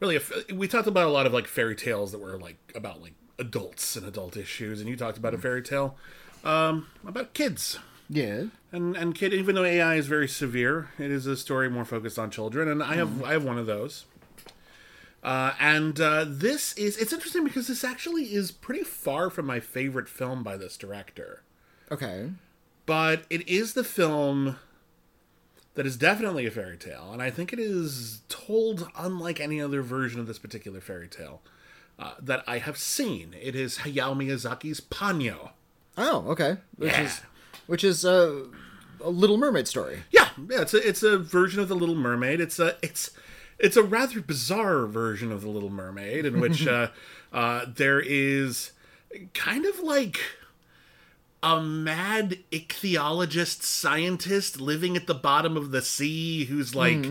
really. 0.00 0.16
If, 0.16 0.32
we 0.52 0.68
talked 0.68 0.88
about 0.88 1.06
a 1.06 1.10
lot 1.10 1.26
of 1.26 1.32
like 1.32 1.46
fairy 1.46 1.76
tales 1.76 2.12
that 2.12 2.18
were 2.18 2.38
like 2.38 2.56
about 2.74 3.00
like 3.00 3.14
adults 3.38 3.96
and 3.96 4.04
adult 4.04 4.36
issues, 4.36 4.80
and 4.80 4.88
you 4.88 4.96
talked 4.96 5.16
about 5.16 5.34
a 5.34 5.38
fairy 5.38 5.62
tale 5.62 5.96
um, 6.44 6.88
about 7.06 7.32
kids. 7.32 7.78
Yeah. 8.08 8.44
And 8.72 8.96
and 8.96 9.14
kid, 9.14 9.32
even 9.32 9.54
though 9.54 9.64
AI 9.64 9.94
is 9.94 10.06
very 10.06 10.28
severe, 10.28 10.90
it 10.98 11.10
is 11.10 11.26
a 11.26 11.36
story 11.36 11.70
more 11.70 11.84
focused 11.84 12.18
on 12.18 12.30
children, 12.30 12.68
and 12.68 12.82
I 12.82 12.96
have 12.96 13.22
I 13.24 13.32
have 13.32 13.44
one 13.44 13.58
of 13.58 13.66
those. 13.66 14.04
Uh, 15.22 15.52
and 15.60 16.00
uh, 16.00 16.24
this 16.26 16.72
is 16.78 16.96
it's 16.96 17.12
interesting 17.12 17.44
because 17.44 17.66
this 17.68 17.84
actually 17.84 18.34
is 18.34 18.50
pretty 18.50 18.82
far 18.82 19.28
from 19.28 19.44
my 19.46 19.60
favorite 19.60 20.08
film 20.08 20.42
by 20.42 20.56
this 20.56 20.76
director, 20.78 21.42
Okay. 21.92 22.30
but 22.86 23.24
it 23.28 23.46
is 23.48 23.74
the 23.74 23.84
film 23.84 24.56
that 25.74 25.84
is 25.86 25.96
definitely 25.98 26.46
a 26.46 26.50
fairy 26.50 26.78
tale, 26.78 27.10
and 27.12 27.20
I 27.22 27.30
think 27.30 27.52
it 27.52 27.58
is 27.58 28.22
told 28.30 28.88
unlike 28.96 29.40
any 29.40 29.60
other 29.60 29.82
version 29.82 30.20
of 30.20 30.26
this 30.26 30.38
particular 30.38 30.80
fairy 30.80 31.06
tale 31.08 31.42
uh, 31.98 32.14
that 32.20 32.42
I 32.46 32.58
have 32.58 32.78
seen. 32.78 33.34
It 33.40 33.54
is 33.54 33.78
Hayao 33.78 34.16
Miyazaki's 34.16 34.80
Ponyo. 34.80 35.50
Oh, 35.98 36.24
okay. 36.28 36.56
Which 36.76 36.92
Yeah. 36.92 37.02
is 37.02 37.20
which 37.66 37.84
is 37.84 38.04
uh, 38.06 38.44
a 39.04 39.10
Little 39.10 39.36
Mermaid 39.36 39.68
story. 39.68 40.02
Yeah, 40.10 40.30
yeah, 40.48 40.62
it's 40.62 40.72
a 40.72 40.88
it's 40.88 41.02
a 41.02 41.18
version 41.18 41.60
of 41.60 41.68
the 41.68 41.76
Little 41.76 41.94
Mermaid. 41.94 42.40
It's 42.40 42.58
a 42.58 42.76
it's 42.82 43.10
it's 43.60 43.76
a 43.76 43.82
rather 43.82 44.20
bizarre 44.20 44.86
version 44.86 45.30
of 45.30 45.42
the 45.42 45.48
Little 45.48 45.70
Mermaid 45.70 46.24
in 46.24 46.40
which 46.40 46.66
uh, 46.66 46.88
uh, 47.32 47.66
there 47.68 48.00
is 48.00 48.72
kind 49.34 49.64
of 49.66 49.80
like 49.80 50.18
a 51.42 51.60
mad 51.60 52.38
ichthyologist 52.52 53.62
scientist 53.62 54.60
living 54.60 54.96
at 54.96 55.06
the 55.06 55.14
bottom 55.14 55.56
of 55.56 55.70
the 55.70 55.82
sea 55.82 56.44
who's 56.44 56.74
like 56.74 57.06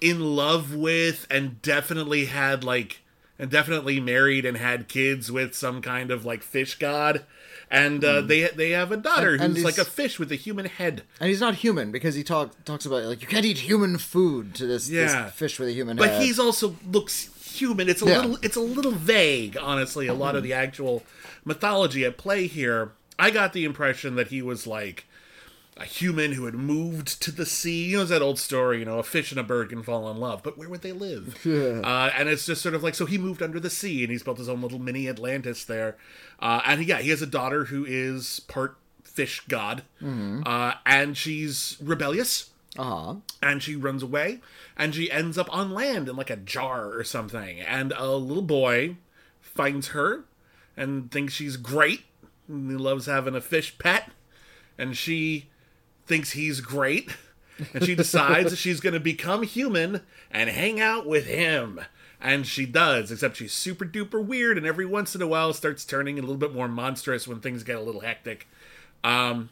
in 0.00 0.20
love 0.36 0.74
with 0.74 1.26
and 1.30 1.60
definitely 1.62 2.26
had 2.26 2.62
like 2.62 3.02
and 3.38 3.50
definitely 3.50 3.98
married 4.00 4.44
and 4.44 4.56
had 4.56 4.88
kids 4.88 5.32
with 5.32 5.54
some 5.54 5.82
kind 5.82 6.10
of 6.10 6.24
like 6.24 6.42
fish 6.42 6.78
god 6.78 7.24
and 7.70 8.04
uh, 8.04 8.20
they 8.20 8.42
they 8.48 8.70
have 8.70 8.92
a 8.92 8.96
daughter 8.96 9.32
And- 9.34 9.42
and 9.42 9.54
who's 9.56 9.64
like 9.64 9.78
a 9.78 9.84
fish 9.84 10.18
with 10.18 10.30
a 10.32 10.36
human 10.36 10.66
head 10.66 11.02
And 11.20 11.28
he's 11.28 11.40
not 11.40 11.56
human 11.56 11.90
because 11.92 12.14
he 12.14 12.22
talk, 12.22 12.64
talks 12.64 12.86
about 12.86 13.04
like 13.04 13.20
you 13.22 13.26
can't 13.28 13.44
eat 13.44 13.58
human 13.58 13.98
food 13.98 14.54
to 14.56 14.66
this, 14.66 14.86
this 14.88 15.12
Yeah. 15.12 15.30
fish 15.30 15.58
with 15.58 15.68
a 15.68 15.72
human 15.72 15.96
but 15.96 16.08
head. 16.10 16.22
he's 16.22 16.38
also 16.38 16.76
looks 16.90 17.30
human. 17.56 17.88
It's 17.88 18.02
a 18.02 18.06
Yeah. 18.06 18.16
little 18.18 18.38
it's 18.42 18.56
a 18.56 18.60
little 18.60 18.92
vague, 18.92 19.56
honestly. 19.60 20.06
A 20.06 20.14
lot 20.14 20.36
of 20.36 20.42
the 20.42 20.52
actual 20.52 21.02
mythology 21.44 22.04
at 22.04 22.16
play 22.18 22.46
here. 22.46 22.92
I 23.18 23.30
got 23.30 23.52
the 23.52 23.64
impression 23.64 24.14
that 24.16 24.28
he 24.28 24.42
was 24.42 24.66
like 24.66 25.06
a 25.76 25.84
human 25.84 26.32
who 26.32 26.46
had 26.46 26.54
moved 26.54 27.22
to 27.22 27.30
the 27.30 27.44
sea. 27.44 27.90
You 27.90 27.96
know, 27.96 28.02
it's 28.02 28.10
that 28.10 28.22
old 28.22 28.38
story, 28.38 28.78
you 28.78 28.84
know, 28.84 28.98
a 28.98 29.02
fish 29.02 29.30
and 29.30 29.38
a 29.38 29.44
bird 29.44 29.68
can 29.68 29.82
fall 29.82 30.10
in 30.10 30.16
love, 30.16 30.42
but 30.42 30.56
where 30.56 30.68
would 30.68 30.82
they 30.82 30.92
live? 30.92 31.36
Uh, 31.86 32.10
and 32.16 32.28
it's 32.28 32.46
just 32.46 32.62
sort 32.62 32.74
of 32.74 32.82
like, 32.82 32.94
so 32.94 33.06
he 33.06 33.18
moved 33.18 33.42
under 33.42 33.60
the 33.60 33.70
sea 33.70 34.02
and 34.02 34.10
he's 34.10 34.22
built 34.22 34.38
his 34.38 34.48
own 34.48 34.60
little 34.60 34.78
mini 34.78 35.08
Atlantis 35.08 35.64
there. 35.64 35.96
Uh, 36.40 36.60
and 36.64 36.84
yeah, 36.84 36.98
he 36.98 37.10
has 37.10 37.22
a 37.22 37.26
daughter 37.26 37.66
who 37.66 37.84
is 37.86 38.40
part 38.40 38.76
fish 39.04 39.42
god, 39.48 39.82
uh, 40.46 40.74
and 40.84 41.16
she's 41.16 41.76
rebellious 41.80 42.50
uh-huh. 42.78 43.16
and 43.42 43.62
she 43.62 43.76
runs 43.76 44.02
away 44.02 44.40
and 44.76 44.94
she 44.94 45.10
ends 45.10 45.38
up 45.38 45.52
on 45.54 45.70
land 45.70 46.08
in 46.08 46.16
like 46.16 46.30
a 46.30 46.36
jar 46.36 46.92
or 46.92 47.04
something 47.04 47.60
and 47.60 47.92
a 47.96 48.12
little 48.12 48.42
boy 48.42 48.96
finds 49.40 49.88
her 49.88 50.24
and 50.76 51.10
thinks 51.10 51.32
she's 51.32 51.56
great 51.56 52.04
and 52.48 52.70
he 52.70 52.76
loves 52.76 53.06
having 53.06 53.34
a 53.34 53.40
fish 53.40 53.78
pet 53.78 54.10
and 54.78 54.96
she 54.96 55.48
thinks 56.06 56.32
he's 56.32 56.60
great 56.60 57.10
and 57.72 57.84
she 57.84 57.94
decides 57.94 58.50
that 58.50 58.56
she's 58.58 58.80
going 58.80 58.94
to 58.94 59.00
become 59.00 59.42
human 59.42 60.02
and 60.30 60.50
hang 60.50 60.80
out 60.80 61.06
with 61.06 61.26
him. 61.26 61.80
And 62.20 62.46
she 62.46 62.64
does 62.64 63.12
except 63.12 63.36
she's 63.36 63.52
super 63.52 63.84
duper 63.84 64.24
weird 64.24 64.56
and 64.56 64.66
every 64.66 64.86
once 64.86 65.14
in 65.14 65.22
a 65.22 65.26
while 65.26 65.52
starts 65.52 65.84
turning 65.84 66.18
a 66.18 66.22
little 66.22 66.36
bit 66.36 66.54
more 66.54 66.68
monstrous 66.68 67.28
when 67.28 67.40
things 67.40 67.62
get 67.62 67.76
a 67.76 67.82
little 67.82 68.00
hectic. 68.00 68.48
Um 69.04 69.50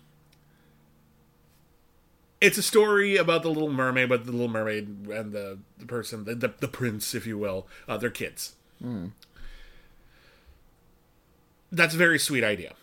it's 2.41 2.59
a 2.59 2.63
story 2.63 3.17
about 3.17 3.43
the 3.43 3.49
little 3.49 3.71
mermaid 3.73 4.09
but 4.09 4.25
the 4.27 4.33
little 4.33 4.49
mermaid 4.49 5.07
and 5.09 5.33
the, 5.33 5.59
the 5.79 5.87
person 5.87 6.25
the, 6.25 6.35
the, 6.35 6.53
the 6.61 6.69
prince 6.69 7.15
if 7.15 7.27
you 7.27 7.39
will 7.39 7.67
uh, 7.89 7.97
they're 7.97 8.11
kids. 8.11 8.55
That's 11.71 11.95
a 11.95 11.99
very 11.99 12.19
sweet 12.19 12.45
idea 12.45 12.75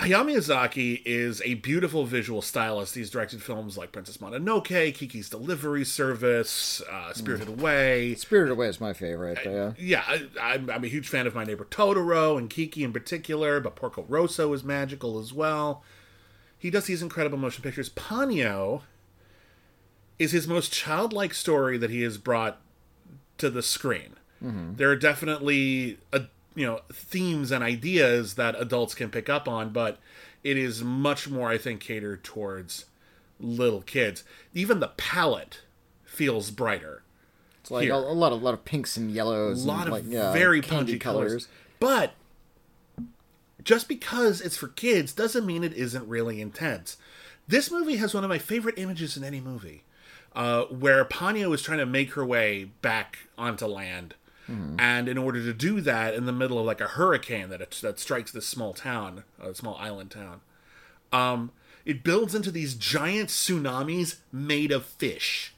Hayao 0.00 0.24
Miyazaki 0.24 1.02
is 1.04 1.42
a 1.44 1.54
beautiful 1.54 2.06
visual 2.06 2.40
stylist. 2.40 2.94
He's 2.94 3.10
directed 3.10 3.42
films 3.42 3.76
like 3.76 3.92
Princess 3.92 4.16
Mononoke, 4.16 4.94
Kiki's 4.94 5.28
Delivery 5.28 5.84
Service, 5.84 6.80
uh, 6.90 7.12
Spirited 7.12 7.48
mm. 7.48 7.60
Away. 7.60 8.14
Spirited 8.14 8.52
Away 8.52 8.68
is 8.68 8.80
my 8.80 8.94
favorite. 8.94 9.38
but 9.44 9.50
yeah. 9.50 9.72
Yeah, 9.78 10.02
I, 10.06 10.54
I'm, 10.54 10.70
I'm 10.70 10.84
a 10.84 10.88
huge 10.88 11.06
fan 11.08 11.26
of 11.26 11.34
My 11.34 11.44
Neighbor 11.44 11.66
Totoro 11.66 12.38
and 12.38 12.48
Kiki 12.48 12.82
in 12.82 12.94
particular, 12.94 13.60
but 13.60 13.76
Porco 13.76 14.06
Rosso 14.08 14.50
is 14.54 14.64
magical 14.64 15.18
as 15.18 15.34
well. 15.34 15.84
He 16.58 16.70
does 16.70 16.86
these 16.86 17.02
incredible 17.02 17.36
motion 17.36 17.62
pictures. 17.62 17.90
Ponyo 17.90 18.80
is 20.18 20.32
his 20.32 20.48
most 20.48 20.72
childlike 20.72 21.34
story 21.34 21.76
that 21.76 21.90
he 21.90 22.00
has 22.02 22.16
brought 22.16 22.58
to 23.36 23.50
the 23.50 23.62
screen. 23.62 24.16
Mm-hmm. 24.42 24.76
There 24.76 24.88
are 24.90 24.96
definitely 24.96 25.98
a, 26.10 26.22
you 26.54 26.66
know 26.66 26.80
themes 26.92 27.50
and 27.50 27.62
ideas 27.62 28.34
that 28.34 28.60
adults 28.60 28.94
can 28.94 29.10
pick 29.10 29.28
up 29.28 29.48
on, 29.48 29.70
but 29.70 29.98
it 30.42 30.56
is 30.56 30.82
much 30.82 31.28
more, 31.28 31.50
I 31.50 31.58
think, 31.58 31.80
catered 31.80 32.24
towards 32.24 32.86
little 33.38 33.82
kids. 33.82 34.24
Even 34.54 34.80
the 34.80 34.88
palette 34.88 35.60
feels 36.04 36.50
brighter 36.50 37.02
It's 37.60 37.70
like 37.70 37.88
a, 37.88 37.94
a 37.94 37.96
lot 37.96 38.32
of 38.32 38.42
lot 38.42 38.54
of 38.54 38.64
pinks 38.64 38.96
and 38.96 39.10
yellows. 39.10 39.64
a 39.64 39.68
lot 39.68 39.86
and 39.86 39.88
of 39.88 39.92
like, 39.92 40.12
yeah, 40.12 40.32
very 40.32 40.60
punchy 40.62 40.98
colors. 40.98 41.48
But 41.78 42.14
just 43.62 43.88
because 43.88 44.40
it's 44.40 44.56
for 44.56 44.68
kids 44.68 45.12
doesn't 45.12 45.46
mean 45.46 45.64
it 45.64 45.74
isn't 45.74 46.06
really 46.08 46.40
intense. 46.40 46.96
This 47.46 47.70
movie 47.70 47.96
has 47.96 48.14
one 48.14 48.24
of 48.24 48.30
my 48.30 48.38
favorite 48.38 48.78
images 48.78 49.16
in 49.16 49.24
any 49.24 49.40
movie, 49.40 49.82
uh, 50.34 50.64
where 50.64 51.04
Ponyo 51.04 51.52
is 51.54 51.62
trying 51.62 51.78
to 51.78 51.86
make 51.86 52.12
her 52.12 52.24
way 52.24 52.70
back 52.80 53.18
onto 53.36 53.66
land. 53.66 54.14
And 54.78 55.08
in 55.08 55.16
order 55.16 55.42
to 55.44 55.52
do 55.52 55.80
that, 55.82 56.14
in 56.14 56.26
the 56.26 56.32
middle 56.32 56.58
of 56.58 56.66
like 56.66 56.80
a 56.80 56.88
hurricane 56.88 57.48
that 57.50 57.70
that 57.82 57.98
strikes 58.00 58.32
this 58.32 58.46
small 58.46 58.72
town, 58.74 59.22
a 59.40 59.54
small 59.54 59.76
island 59.76 60.10
town, 60.10 60.40
um, 61.12 61.52
it 61.84 62.02
builds 62.02 62.34
into 62.34 62.50
these 62.50 62.74
giant 62.74 63.28
tsunamis 63.30 64.16
made 64.32 64.72
of 64.72 64.84
fish, 64.84 65.54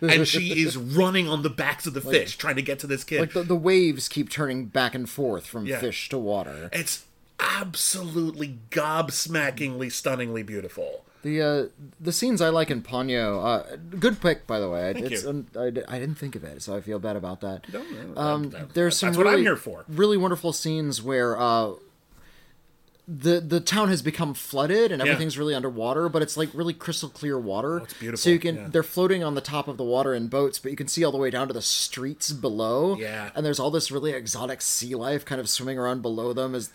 and 0.00 0.26
she 0.26 0.60
is 0.64 0.76
running 0.76 1.28
on 1.28 1.42
the 1.42 1.50
backs 1.50 1.86
of 1.86 1.94
the 1.94 2.00
fish 2.00 2.36
trying 2.36 2.56
to 2.56 2.62
get 2.62 2.78
to 2.80 2.86
this 2.86 3.04
kid. 3.04 3.20
Like 3.20 3.32
the, 3.32 3.42
the 3.44 3.56
waves 3.56 4.08
keep 4.08 4.28
turning 4.28 4.66
back 4.66 4.94
and 4.94 5.08
forth 5.08 5.46
from 5.46 5.66
Yeah. 5.66 5.78
fish 5.80 6.08
to 6.10 6.18
water. 6.18 6.68
It's 6.72 7.04
absolutely 7.38 8.58
gobsmackingly 8.70 9.90
stunningly 9.92 10.42
beautiful. 10.42 11.04
The 11.22 11.40
uh, 11.42 11.66
the 12.00 12.12
scenes 12.12 12.40
I 12.40 12.48
like 12.48 12.70
in 12.70 12.82
Ponyo, 12.82 13.44
uh, 13.44 13.76
good 13.98 14.20
pick 14.20 14.46
by 14.46 14.58
the 14.58 14.68
way. 14.68 14.92
Thank 14.92 15.12
it's 15.12 15.22
you. 15.22 15.30
um, 15.30 15.46
I, 15.56 15.66
I 15.66 15.98
didn't 16.00 16.16
think 16.16 16.34
of 16.34 16.42
it, 16.44 16.62
so 16.62 16.74
I 16.76 16.80
feel 16.80 16.98
bad 16.98 17.14
about 17.16 17.40
that. 17.42 17.72
no, 17.72 17.82
Um, 18.16 18.50
that- 18.50 18.74
there's 18.74 18.96
some 18.96 19.08
that's 19.10 19.18
what 19.18 19.24
really, 19.26 19.36
I'm 19.38 19.42
here 19.44 19.56
for. 19.56 19.84
really 19.88 20.16
wonderful 20.16 20.52
scenes 20.52 21.00
where 21.00 21.38
uh, 21.40 21.74
the 23.08 23.40
the 23.40 23.60
town 23.60 23.88
has 23.88 24.00
become 24.00 24.32
flooded 24.32 24.92
and 24.92 25.02
everything's 25.02 25.36
really 25.36 25.54
underwater, 25.54 26.08
but 26.08 26.22
it's 26.22 26.36
like 26.36 26.48
really 26.54 26.72
crystal 26.72 27.08
clear 27.08 27.38
water. 27.38 27.80
Oh, 27.80 27.84
it's 27.84 27.94
beautiful, 27.94 28.18
So 28.22 28.30
you 28.30 28.38
can 28.38 28.54
yeah. 28.56 28.68
they're 28.70 28.82
floating 28.84 29.24
on 29.24 29.34
the 29.34 29.40
top 29.40 29.66
of 29.66 29.76
the 29.76 29.84
water 29.84 30.14
in 30.14 30.28
boats, 30.28 30.58
but 30.60 30.70
you 30.70 30.76
can 30.76 30.86
see 30.88 31.04
all 31.04 31.10
the 31.12 31.18
way 31.18 31.28
down 31.30 31.48
to 31.48 31.54
the 31.54 31.62
streets 31.62 32.30
below. 32.32 32.96
Yeah. 32.96 33.30
And 33.34 33.44
there's 33.44 33.58
all 33.58 33.70
this 33.72 33.90
really 33.90 34.12
exotic 34.12 34.62
sea 34.62 34.94
life 34.94 35.24
kind 35.24 35.40
of 35.40 35.48
swimming 35.48 35.78
around 35.78 36.02
below 36.02 36.32
them 36.32 36.54
as 36.54 36.70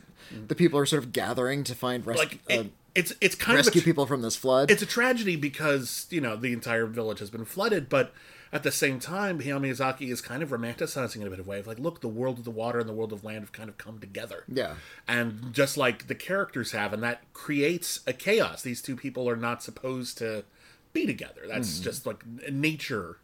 the 0.47 0.55
people 0.55 0.79
are 0.79 0.85
sort 0.85 1.03
of 1.03 1.11
gathering 1.13 1.63
to 1.63 1.75
find 1.75 2.05
res- 2.05 2.17
like 2.17 2.39
uh, 2.49 2.63
it's 2.95 3.13
it's 3.21 3.35
kind 3.35 3.57
rescue 3.57 3.79
of 3.79 3.83
a, 3.83 3.85
people 3.85 4.05
from 4.05 4.21
this 4.21 4.35
flood. 4.35 4.71
it's 4.71 4.81
a 4.81 4.85
tragedy 4.87 5.35
because 5.35 6.07
you 6.09 6.21
know 6.21 6.35
the 6.35 6.53
entire 6.53 6.85
village 6.85 7.19
has 7.19 7.29
been 7.29 7.45
flooded, 7.45 7.89
but 7.89 8.13
at 8.51 8.63
the 8.63 8.71
same 8.71 8.99
time, 8.99 9.39
Hayao 9.39 9.59
Miyazaki 9.59 10.09
is 10.09 10.21
kind 10.21 10.41
of 10.41 10.49
romanticizing 10.49 11.17
in 11.17 11.27
a 11.27 11.29
bit 11.29 11.39
of 11.39 11.47
way 11.47 11.59
of 11.59 11.67
like, 11.67 11.79
look, 11.79 11.99
the 11.99 12.07
world 12.07 12.39
of 12.39 12.45
the 12.45 12.51
water 12.51 12.79
and 12.79 12.87
the 12.87 12.93
world 12.93 13.11
of 13.11 13.23
land 13.23 13.41
have 13.41 13.51
kind 13.51 13.67
of 13.69 13.77
come 13.77 13.99
together. 13.99 14.45
Yeah. 14.47 14.75
and 15.07 15.53
just 15.53 15.75
like 15.77 16.07
the 16.07 16.15
characters 16.15 16.71
have, 16.71 16.93
and 16.93 17.03
that 17.03 17.21
creates 17.33 17.99
a 18.07 18.13
chaos. 18.13 18.61
These 18.61 18.81
two 18.81 18.95
people 18.95 19.27
are 19.29 19.35
not 19.35 19.61
supposed 19.61 20.17
to 20.19 20.45
be 20.93 21.05
together. 21.05 21.41
That's 21.47 21.79
just 21.79 22.05
like 22.05 22.25
nature, 22.49 23.17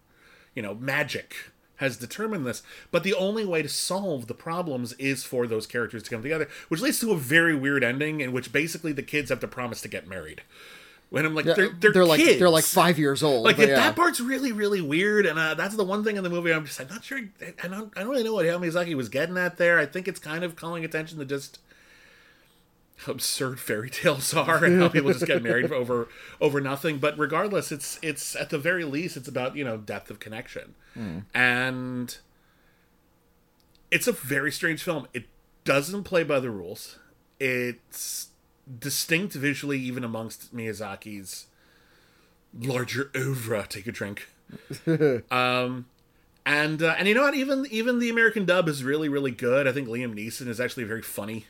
you 0.55 0.61
know, 0.61 0.75
magic 0.75 1.35
has 1.83 1.97
determined 1.97 2.45
this. 2.45 2.63
But 2.89 3.03
the 3.03 3.13
only 3.13 3.45
way 3.45 3.61
to 3.61 3.69
solve 3.69 4.27
the 4.27 4.33
problems 4.33 4.93
is 4.93 5.23
for 5.23 5.45
those 5.45 5.67
characters 5.67 6.03
to 6.03 6.09
come 6.09 6.23
together, 6.23 6.49
which 6.69 6.81
leads 6.81 6.99
to 7.01 7.11
a 7.11 7.17
very 7.17 7.55
weird 7.55 7.83
ending 7.83 8.21
in 8.21 8.31
which 8.31 8.51
basically 8.51 8.91
the 8.91 9.03
kids 9.03 9.29
have 9.29 9.39
to 9.41 9.47
promise 9.47 9.81
to 9.81 9.87
get 9.87 10.07
married. 10.07 10.41
When 11.09 11.27
I'm 11.27 11.35
like, 11.35 11.45
Yeah, 11.45 11.53
they're, 11.53 11.91
they're, 11.91 12.05
like 12.05 12.19
kids. 12.19 12.39
they're 12.39 12.49
like 12.49 12.63
five 12.63 12.97
years 12.97 13.21
old. 13.21 13.43
Like 13.43 13.57
but 13.57 13.67
that 13.67 13.95
part's 13.95 14.19
really, 14.19 14.51
really 14.51 14.81
weird, 14.81 15.27
and 15.27 15.37
uh, 15.37 15.53
that's 15.53 15.75
the 15.75 15.83
one 15.83 16.03
thing 16.03 16.17
in 16.17 16.23
the 16.23 16.29
movie 16.29 16.51
I'm 16.51 16.65
just 16.65 16.81
I'm 16.81 16.87
not 16.87 17.03
sure. 17.03 17.19
I 17.63 17.67
don't, 17.67 17.93
I 17.95 17.99
don't 17.99 18.09
really 18.09 18.23
know 18.23 18.33
what 18.33 18.47
Hayao 18.47 18.59
Miyazaki 18.59 18.95
was 18.95 19.09
getting 19.09 19.37
at 19.37 19.57
there. 19.57 19.77
I 19.77 19.85
think 19.85 20.07
it's 20.07 20.19
kind 20.19 20.43
of 20.43 20.55
calling 20.55 20.83
attention 20.83 21.19
to 21.19 21.25
just 21.25 21.59
absurd 23.07 23.59
fairy 23.59 23.89
tales 23.89 24.33
are 24.33 24.63
and 24.63 24.81
how 24.81 24.89
people 24.89 25.11
just 25.11 25.25
get 25.25 25.43
married 25.43 25.71
over 25.71 26.07
over 26.39 26.61
nothing. 26.61 26.99
But 26.99 27.17
regardless, 27.17 27.71
it's 27.71 27.99
it's 28.01 28.35
at 28.35 28.49
the 28.49 28.57
very 28.57 28.85
least 28.85 29.17
it's 29.17 29.27
about 29.27 29.55
you 29.55 29.63
know 29.63 29.77
depth 29.77 30.09
of 30.09 30.19
connection, 30.19 30.75
and 31.33 32.17
it's 33.91 34.07
a 34.07 34.11
very 34.11 34.51
strange 34.51 34.83
film. 34.83 35.07
It 35.13 35.25
doesn't 35.63 36.03
play 36.03 36.23
by 36.23 36.39
the 36.39 36.49
rules. 36.49 36.99
It's 37.39 38.29
distinct 38.79 39.33
visually, 39.33 39.79
even 39.79 40.03
amongst 40.03 40.55
Miyazaki's 40.55 41.47
larger 42.57 43.11
oeuvre. 43.15 43.65
Take 43.67 43.87
a 43.87 43.91
drink. 43.91 44.29
um, 45.31 45.85
and 46.45 46.83
uh, 46.83 46.95
and 46.97 47.07
you 47.07 47.15
know 47.15 47.23
what? 47.23 47.35
Even 47.35 47.65
even 47.71 47.99
the 47.99 48.09
American 48.09 48.45
dub 48.45 48.67
is 48.67 48.83
really 48.83 49.09
really 49.09 49.31
good. 49.31 49.67
I 49.67 49.71
think 49.71 49.87
Liam 49.87 50.13
Neeson 50.13 50.47
is 50.47 50.59
actually 50.59 50.83
very 50.83 51.01
funny. 51.01 51.45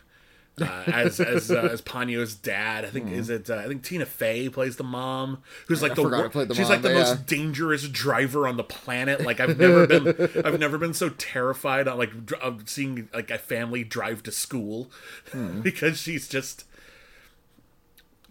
Uh, 0.62 0.84
as 0.88 1.20
as 1.20 1.50
uh, 1.50 1.68
as 1.72 1.82
Ponyo's 1.82 2.36
dad, 2.36 2.86
I 2.86 2.90
think 2.90 3.12
is 3.12 3.30
it. 3.32 3.50
Uh, 3.50 3.56
I 3.56 3.68
think 3.68 3.84
Tina 3.84 4.06
Fey 4.06 4.50
plays 4.50 4.76
the 4.76 4.84
mom, 4.84 5.42
who's 5.68 5.82
like 5.82 5.94
I 5.94 5.96
the, 5.96 6.04
wor- 6.04 6.30
the 6.30 6.54
she's 6.54 6.60
mom, 6.60 6.70
like 6.70 6.82
the 6.84 6.90
but 6.90 6.94
most 6.94 7.10
yeah. 7.10 7.24
dangerous 7.26 7.88
driver 7.88 8.48
on 8.48 8.58
the 8.58 8.64
planet. 8.64 9.22
Like 9.22 9.40
I've 9.40 9.58
never 9.60 9.88
been, 9.88 10.08
I've 10.46 10.60
never 10.60 10.78
been 10.78 10.94
so 10.94 11.10
terrified 11.10 11.88
of 11.88 11.98
like 11.98 12.12
of 12.40 12.70
seeing 12.70 13.10
like 13.14 13.32
a 13.32 13.40
family 13.40 13.84
drive 13.84 14.22
to 14.24 14.32
school 14.32 14.92
because 15.64 15.98
she's 16.00 16.28
just. 16.28 16.66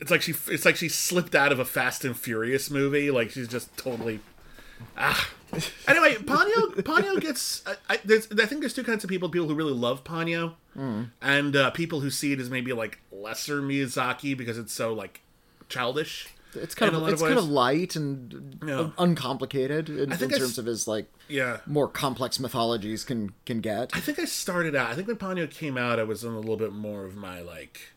It's 0.00 0.10
like 0.10 0.22
she, 0.22 0.34
it's 0.48 0.64
like 0.64 0.76
she 0.76 0.88
slipped 0.88 1.34
out 1.34 1.52
of 1.52 1.58
a 1.58 1.64
Fast 1.64 2.04
and 2.04 2.16
Furious 2.16 2.70
movie. 2.70 3.10
Like 3.10 3.30
she's 3.30 3.48
just 3.48 3.76
totally 3.76 4.20
Ah. 4.96 5.28
Anyway, 5.86 6.14
Ponyo 6.14 6.74
Ponyo 6.82 7.20
gets. 7.20 7.62
I, 7.66 7.74
I, 7.90 7.98
there's, 8.04 8.26
I 8.32 8.46
think 8.46 8.60
there's 8.62 8.72
two 8.74 8.84
kinds 8.84 9.04
of 9.04 9.10
people: 9.10 9.28
people 9.28 9.48
who 9.48 9.54
really 9.54 9.74
love 9.74 10.02
Ponyo, 10.04 10.54
and 11.20 11.54
uh, 11.56 11.70
people 11.70 12.00
who 12.00 12.10
see 12.10 12.32
it 12.32 12.40
as 12.40 12.48
maybe 12.48 12.72
like 12.72 13.00
lesser 13.12 13.60
Miyazaki 13.60 14.36
because 14.36 14.56
it's 14.58 14.72
so 14.72 14.92
like 14.94 15.20
childish. 15.68 16.28
It's 16.54 16.74
kind 16.74 16.94
in 16.94 17.02
of 17.02 17.08
it's 17.08 17.20
of 17.22 17.28
kind 17.28 17.38
of 17.38 17.48
light 17.48 17.96
and 17.96 18.58
Yeah. 18.66 18.90
uncomplicated 18.98 19.88
in, 19.88 20.12
in 20.12 20.18
think 20.18 20.34
I 20.34 20.38
terms 20.38 20.58
of 20.58 20.66
his 20.66 20.86
like 20.86 21.06
Yeah, 21.28 21.58
more 21.66 21.88
complex 21.88 22.38
mythologies 22.38 23.04
can 23.04 23.32
can 23.46 23.60
get. 23.60 23.90
I 23.94 24.00
think 24.00 24.18
I 24.18 24.24
started 24.26 24.74
out. 24.74 24.90
I 24.90 24.94
think 24.94 25.08
when 25.08 25.16
Ponyo 25.16 25.50
came 25.50 25.76
out, 25.78 25.98
I 25.98 26.02
was 26.04 26.24
in 26.24 26.32
a 26.32 26.38
little 26.38 26.56
bit 26.58 26.72
more 26.72 27.04
of 27.04 27.16
my 27.16 27.40
like 27.40 27.92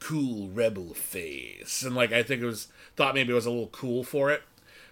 cool 0.00 0.48
rebel 0.50 0.94
phase, 0.94 1.82
and 1.84 1.94
like 1.94 2.12
I 2.12 2.22
think 2.22 2.42
it 2.42 2.46
was 2.46 2.68
thought 2.96 3.14
maybe 3.14 3.30
it 3.32 3.34
was 3.34 3.46
a 3.46 3.50
little 3.50 3.68
cool 3.68 4.04
for 4.04 4.30
it. 4.30 4.42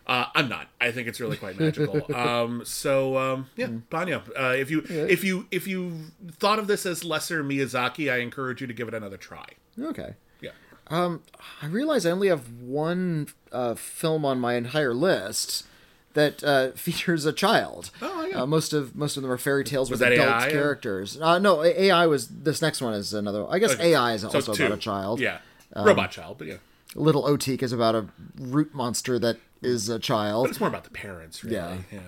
Uh, 0.06 0.26
I'm 0.34 0.48
not. 0.48 0.68
I 0.80 0.92
think 0.92 1.08
it's 1.08 1.18
really 1.20 1.36
quite 1.36 1.58
magical. 1.58 2.02
um, 2.14 2.62
so 2.64 3.16
um, 3.16 3.46
yeah, 3.56 3.68
Ponyo. 3.90 4.22
Uh, 4.38 4.54
if 4.54 4.70
you 4.70 4.84
if 4.88 5.24
you 5.24 5.46
if 5.50 5.66
you 5.66 5.98
thought 6.32 6.58
of 6.58 6.66
this 6.66 6.84
as 6.84 7.04
lesser 7.04 7.42
Miyazaki, 7.42 8.12
I 8.12 8.18
encourage 8.18 8.60
you 8.60 8.66
to 8.66 8.74
give 8.74 8.86
it 8.88 8.94
another 8.94 9.16
try. 9.16 9.46
Okay. 9.80 10.14
Yeah. 10.42 10.50
Um, 10.88 11.22
I 11.62 11.66
realize 11.66 12.04
I 12.04 12.10
only 12.10 12.28
have 12.28 12.50
one 12.60 13.28
uh, 13.50 13.74
film 13.74 14.24
on 14.26 14.38
my 14.38 14.54
entire 14.54 14.92
list 14.92 15.66
that 16.12 16.44
uh, 16.44 16.70
features 16.76 17.24
a 17.24 17.32
child. 17.32 17.90
Oh, 18.02 18.26
yeah. 18.26 18.42
Uh, 18.42 18.46
most 18.46 18.74
of 18.74 18.94
most 18.94 19.16
of 19.16 19.22
them 19.22 19.32
are 19.32 19.38
fairy 19.38 19.64
tales 19.64 19.90
with 19.90 20.00
that 20.00 20.12
adult 20.12 20.28
AI, 20.28 20.46
or- 20.46 20.50
characters. 20.50 21.18
Uh, 21.18 21.38
no, 21.38 21.64
AI 21.64 22.06
was 22.06 22.28
this 22.28 22.60
next 22.60 22.82
one 22.82 22.92
is 22.92 23.14
another. 23.14 23.46
I 23.48 23.58
guess 23.58 23.78
AI 23.80 24.12
is 24.12 24.20
So 24.20 24.28
also 24.28 24.52
two. 24.52 24.66
about 24.66 24.76
a 24.76 24.80
child. 24.80 25.18
Yeah. 25.20 25.38
Robot 25.74 26.10
child, 26.10 26.36
but 26.38 26.46
yeah. 26.46 26.56
Little 26.94 27.24
Otik 27.24 27.62
is 27.62 27.72
about 27.72 27.94
a 27.96 28.06
root 28.38 28.72
monster 28.74 29.18
that 29.18 29.38
is 29.64 29.88
a 29.88 29.98
child. 29.98 30.44
But 30.44 30.50
it's 30.50 30.60
more 30.60 30.68
about 30.68 30.84
the 30.84 30.90
parents, 30.90 31.42
really. 31.42 31.56
Yeah. 31.56 31.76
Yeah. 31.92 32.00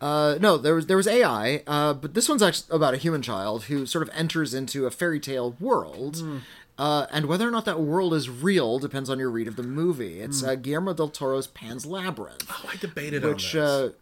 Uh, 0.00 0.36
no, 0.40 0.58
there 0.58 0.74
was 0.74 0.86
there 0.86 0.96
was 0.98 1.06
AI, 1.06 1.62
uh, 1.66 1.94
but 1.94 2.12
this 2.14 2.28
one's 2.28 2.42
actually 2.42 2.74
about 2.76 2.92
a 2.92 2.98
human 2.98 3.22
child 3.22 3.64
who 3.64 3.86
sort 3.86 4.02
of 4.06 4.10
enters 4.14 4.52
into 4.52 4.84
a 4.86 4.90
fairy 4.90 5.18
tale 5.18 5.56
world, 5.58 6.18
Hmm. 6.18 6.38
uh, 6.76 7.06
and 7.10 7.24
whether 7.26 7.48
or 7.48 7.50
not 7.50 7.64
that 7.64 7.80
world 7.80 8.12
is 8.12 8.28
real 8.28 8.78
depends 8.78 9.08
on 9.08 9.18
your 9.18 9.30
read 9.30 9.48
of 9.48 9.56
the 9.56 9.62
movie. 9.62 10.20
It's 10.20 10.42
uh, 10.42 10.56
Guillermo 10.56 10.92
del 10.92 11.08
Toro's 11.08 11.46
Pan's 11.46 11.86
Labyrinth, 11.86 12.44
Oh, 12.50 12.68
I 12.70 12.76
debated 12.76 13.24
which 13.24 13.54
on 13.56 13.62
this. 13.62 13.92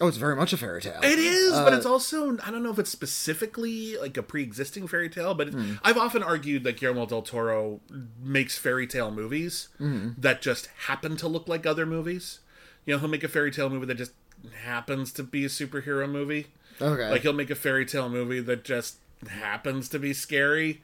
Uh, 0.00 0.04
oh, 0.04 0.08
it's 0.08 0.16
very 0.16 0.34
much 0.36 0.52
a 0.52 0.56
fairy 0.56 0.80
tale. 0.82 1.00
It 1.02 1.18
is, 1.18 1.52
Uh, 1.52 1.64
but 1.64 1.74
it's 1.74 1.86
also 1.86 2.36
I 2.44 2.50
don't 2.50 2.62
know 2.62 2.70
if 2.72 2.78
it's 2.78 2.90
specifically 2.90 3.96
like 3.98 4.16
a 4.16 4.22
pre-existing 4.22 4.88
fairy 4.88 5.08
tale, 5.08 5.34
but 5.34 5.48
Hmm. 5.50 5.74
I've 5.82 5.96
often 5.98 6.22
argued 6.22 6.64
that 6.64 6.76
Guillermo 6.78 7.06
del 7.06 7.22
Toro 7.22 7.80
makes 8.22 8.58
fairy 8.58 8.86
tale 8.86 9.10
movies 9.10 9.68
Hmm. 9.78 10.10
that 10.18 10.42
just 10.42 10.66
happen 10.86 11.16
to 11.18 11.28
look 11.28 11.48
like 11.48 11.66
other 11.66 11.86
movies. 11.86 12.40
You 12.86 12.94
know, 12.94 12.98
he'll 13.00 13.08
make 13.08 13.24
a 13.24 13.28
fairy 13.28 13.50
tale 13.52 13.70
movie 13.70 13.86
that 13.86 13.96
just 13.98 14.12
happens 14.64 15.12
to 15.12 15.22
be 15.22 15.44
a 15.44 15.48
superhero 15.48 16.10
movie. 16.10 16.48
Okay. 16.80 17.10
Like 17.10 17.22
he'll 17.22 17.32
make 17.32 17.50
a 17.50 17.54
fairy 17.54 17.86
tale 17.86 18.08
movie 18.08 18.40
that 18.40 18.64
just 18.64 18.96
happens 19.28 19.88
to 19.90 19.98
be 19.98 20.12
scary, 20.12 20.82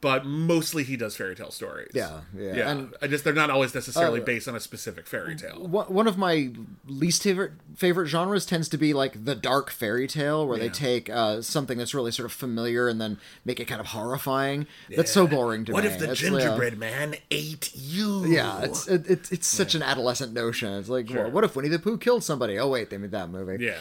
but 0.00 0.26
mostly 0.26 0.84
he 0.84 0.96
does 0.96 1.16
fairy 1.16 1.34
tale 1.34 1.50
stories. 1.50 1.90
Yeah, 1.94 2.20
yeah, 2.36 2.54
yeah. 2.54 2.70
and- 2.70 2.94
I 3.00 3.06
just 3.06 3.24
they're 3.24 3.32
not 3.32 3.50
always 3.50 3.74
necessarily 3.74 4.20
Uh, 4.20 4.24
based 4.24 4.48
on 4.48 4.54
a 4.56 4.60
specific 4.60 5.06
fairy 5.06 5.34
tale. 5.36 5.66
one 5.68 6.06
of 6.06 6.18
my 6.18 6.50
least 6.86 7.22
favorite 7.22 7.52
favorite 7.76 8.06
genres 8.08 8.44
tends 8.46 8.68
to 8.70 8.78
be 8.78 8.92
like 8.92 9.24
the 9.24 9.34
dark 9.34 9.70
fairy 9.70 10.06
tale, 10.06 10.46
where 10.46 10.58
they 10.58 10.68
take 10.68 11.08
uh, 11.08 11.40
something 11.42 11.78
that's 11.78 11.94
really 11.94 12.10
sort 12.10 12.26
of 12.26 12.32
familiar 12.32 12.88
and 12.88 13.00
then 13.00 13.18
make 13.44 13.60
it 13.60 13.64
kind 13.66 13.80
of 13.80 13.88
horrifying. 13.88 14.66
That's 14.94 15.12
so 15.12 15.26
boring 15.26 15.64
to 15.66 15.72
What 15.72 15.84
me. 15.84 15.90
if 15.90 15.98
the 15.98 16.10
It's, 16.10 16.22
uh, 16.22 16.26
gingerbread 16.30 16.78
man 16.78 17.14
ate 17.30 17.70
you? 17.74 18.26
Yeah, 18.26 18.62
it's 18.62 18.86
it, 18.88 19.04
it's 19.08 19.32
it's 19.32 19.46
such 19.46 19.74
an 19.74 19.82
adolescent 19.82 20.32
notion. 20.32 20.72
It's 20.74 20.88
like, 20.88 21.08
well, 21.10 21.30
what 21.30 21.44
if 21.44 21.54
Winnie 21.56 21.68
the 21.68 21.78
Pooh 21.78 21.98
killed 21.98 22.24
somebody? 22.24 22.58
Oh 22.58 22.68
wait, 22.68 22.90
they 22.90 22.98
made 22.98 23.12
that 23.12 23.30
movie. 23.30 23.64
Yeah. 23.64 23.78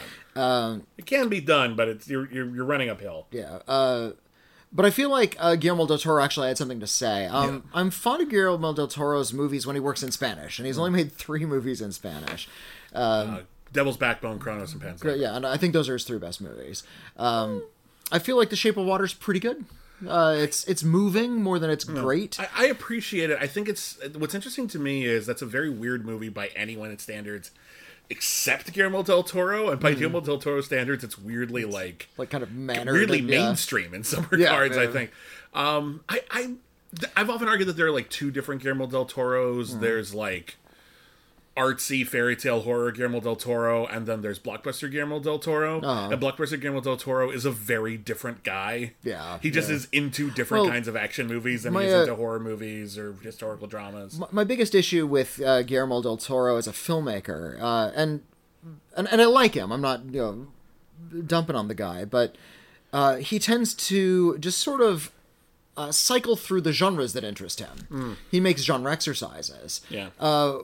It 0.98 1.06
can 1.06 1.30
be 1.30 1.42
done, 1.42 1.76
but 1.76 1.88
it's 1.88 2.08
you're 2.08 2.32
you're, 2.32 2.56
you're 2.56 2.66
running 2.66 2.90
uphill. 2.90 3.28
Yeah. 3.32 3.60
Uh, 3.68 4.12
but 4.72 4.86
I 4.86 4.90
feel 4.90 5.10
like 5.10 5.36
uh, 5.40 5.56
Guillermo 5.56 5.88
del 5.88 5.98
Toro 5.98 6.22
actually 6.22 6.50
had 6.50 6.58
something 6.58 6.80
to 6.82 6.88
say. 6.88 7.26
Um, 7.26 7.64
I'm 7.74 7.90
fond 7.90 8.22
of 8.22 8.30
Guillermo 8.30 8.74
del 8.74 8.88
Toro's 8.88 9.34
movies 9.34 9.66
when 9.66 9.76
he 9.76 9.80
works 9.80 10.04
in 10.04 10.12
Spanish, 10.12 10.60
and 10.60 10.66
he's 10.66 10.78
only 10.78 10.92
made 10.92 11.12
three 11.12 11.46
movies 11.46 11.82
in 11.82 11.92
Spanish. 11.92 12.50
Uh, 12.94 13.40
Devil's 13.72 13.98
Backbone, 13.98 14.40
Cronos, 14.40 14.74
and. 14.74 15.00
But 15.00 15.20
yeah, 15.20 15.36
and 15.36 15.46
I 15.46 15.58
think 15.58 15.74
those 15.74 15.90
are 15.90 15.94
his 15.94 16.04
three 16.04 16.20
best 16.20 16.42
movies. 16.42 16.84
Um, 17.18 17.64
I 18.12 18.20
feel 18.20 18.38
like 18.38 18.50
The 18.50 18.56
Shape 18.56 18.78
of 18.78 18.86
Water 18.86 19.06
is 19.06 19.14
pretty 19.14 19.40
good. 19.40 19.66
Uh, 20.08 20.36
it's 20.38 20.64
it's 20.66 20.84
moving 20.84 21.42
more 21.42 21.58
than 21.58 21.70
it's 21.72 21.84
great. 21.84 22.40
I, 22.40 22.48
I 22.56 22.66
appreciate 22.68 23.32
it. 23.32 23.40
I 23.42 23.48
think 23.48 23.68
it's 23.68 23.98
what's 24.16 24.36
interesting 24.36 24.68
to 24.70 24.80
me 24.80 25.06
is 25.06 25.26
that's 25.26 25.42
a 25.42 25.46
very 25.46 25.70
weird 25.72 26.06
movie 26.06 26.30
by 26.30 26.48
anyone's 26.50 27.02
standards, 27.02 27.50
except 28.10 28.72
Guillermo 28.74 29.04
del 29.04 29.24
Toro. 29.24 29.70
And 29.70 29.80
by 29.80 29.92
Hmm. 29.92 29.98
Guillermo 30.00 30.22
del 30.22 30.38
Toro 30.40 30.62
standards, 30.62 31.04
it's 31.04 31.18
weirdly 31.18 31.66
like 31.66 32.08
like 32.18 32.30
kind 32.30 32.44
of 32.44 32.52
mannered. 32.52 32.94
weirdly 32.94 33.20
and, 33.20 33.30
yeah. 33.30 33.46
mainstream 33.48 33.94
in 33.94 34.04
some 34.04 34.28
Yeah, 34.32 34.58
regards. 34.58 34.78
I 34.78 34.88
think. 34.88 35.12
Um, 35.54 36.02
I, 36.10 36.22
I 36.32 36.54
I've 37.16 37.30
often 37.30 37.48
argued 37.48 37.68
that 37.70 37.78
there 37.78 37.88
are 37.88 37.92
like 37.92 38.10
two 38.10 38.32
different 38.32 38.62
Guillermo 38.62 38.88
del 38.88 39.06
Toros. 39.06 39.74
Hmm. 39.74 39.82
There's 39.82 40.14
like 40.14 40.56
artsy 41.58 42.06
fairy 42.06 42.36
tale 42.36 42.62
horror 42.62 42.92
Guillermo 42.92 43.20
del 43.20 43.36
Toro, 43.36 43.86
and 43.88 44.06
then 44.06 44.22
there's 44.22 44.40
blockbuster 44.40 44.90
Guillermo 44.90 45.20
del 45.20 45.40
Toro. 45.40 45.82
Uh-huh. 45.82 46.12
And 46.12 46.22
blockbuster 46.22 46.60
Guillermo 46.60 46.82
del 46.82 46.98
Toro 46.98 47.32
is 47.32 47.46
a 47.46 47.52
very 47.52 47.98
different 47.98 48.44
guy. 48.44 48.94
Yeah, 49.04 49.40
he 49.42 49.50
just 49.50 49.70
yeah. 49.70 49.76
is 49.76 49.88
into 49.92 50.30
different 50.32 50.66
Well, 50.66 50.72
kinds 50.74 50.88
of 50.88 50.96
action 50.96 51.28
movies 51.28 51.64
than 51.64 51.74
my, 51.74 51.84
he's 51.84 51.94
uh, 51.94 52.02
into 52.02 52.16
horror 52.16 52.40
movies 52.40 52.98
or 52.98 53.14
historical 53.24 53.68
dramas. 53.68 54.20
my 54.32 54.44
biggest 54.44 54.76
issue 54.76 55.08
with 55.08 55.42
uh, 55.42 55.64
Guillermo 55.64 56.02
del 56.02 56.18
Toro 56.18 56.58
as 56.58 56.68
a 56.68 56.72
filmmaker, 56.72 57.60
uh, 57.60 57.92
and, 57.96 58.22
and 58.96 59.08
and 59.10 59.22
I 59.22 59.26
like 59.26 59.56
him. 59.56 59.72
I'm 59.72 59.82
not 59.82 60.06
you 60.06 60.22
know 60.22 60.48
dumping 61.26 61.56
on 61.56 61.68
the 61.68 61.76
guy, 61.76 62.06
but 62.06 62.36
uh, 62.94 63.16
he 63.18 63.40
tends 63.40 63.74
to 63.74 64.38
just 64.38 64.60
sort 64.60 64.82
of 64.82 65.12
uh, 65.76 65.92
cycle 65.92 66.36
through 66.36 66.62
the 66.62 66.72
genres 66.72 67.14
that 67.14 67.24
interest 67.24 67.60
him. 67.60 68.18
He 68.32 68.40
makes 68.40 68.64
genre 68.64 68.92
exercises. 68.92 69.82
Yeah. 69.90 70.10
Uh, 70.20 70.60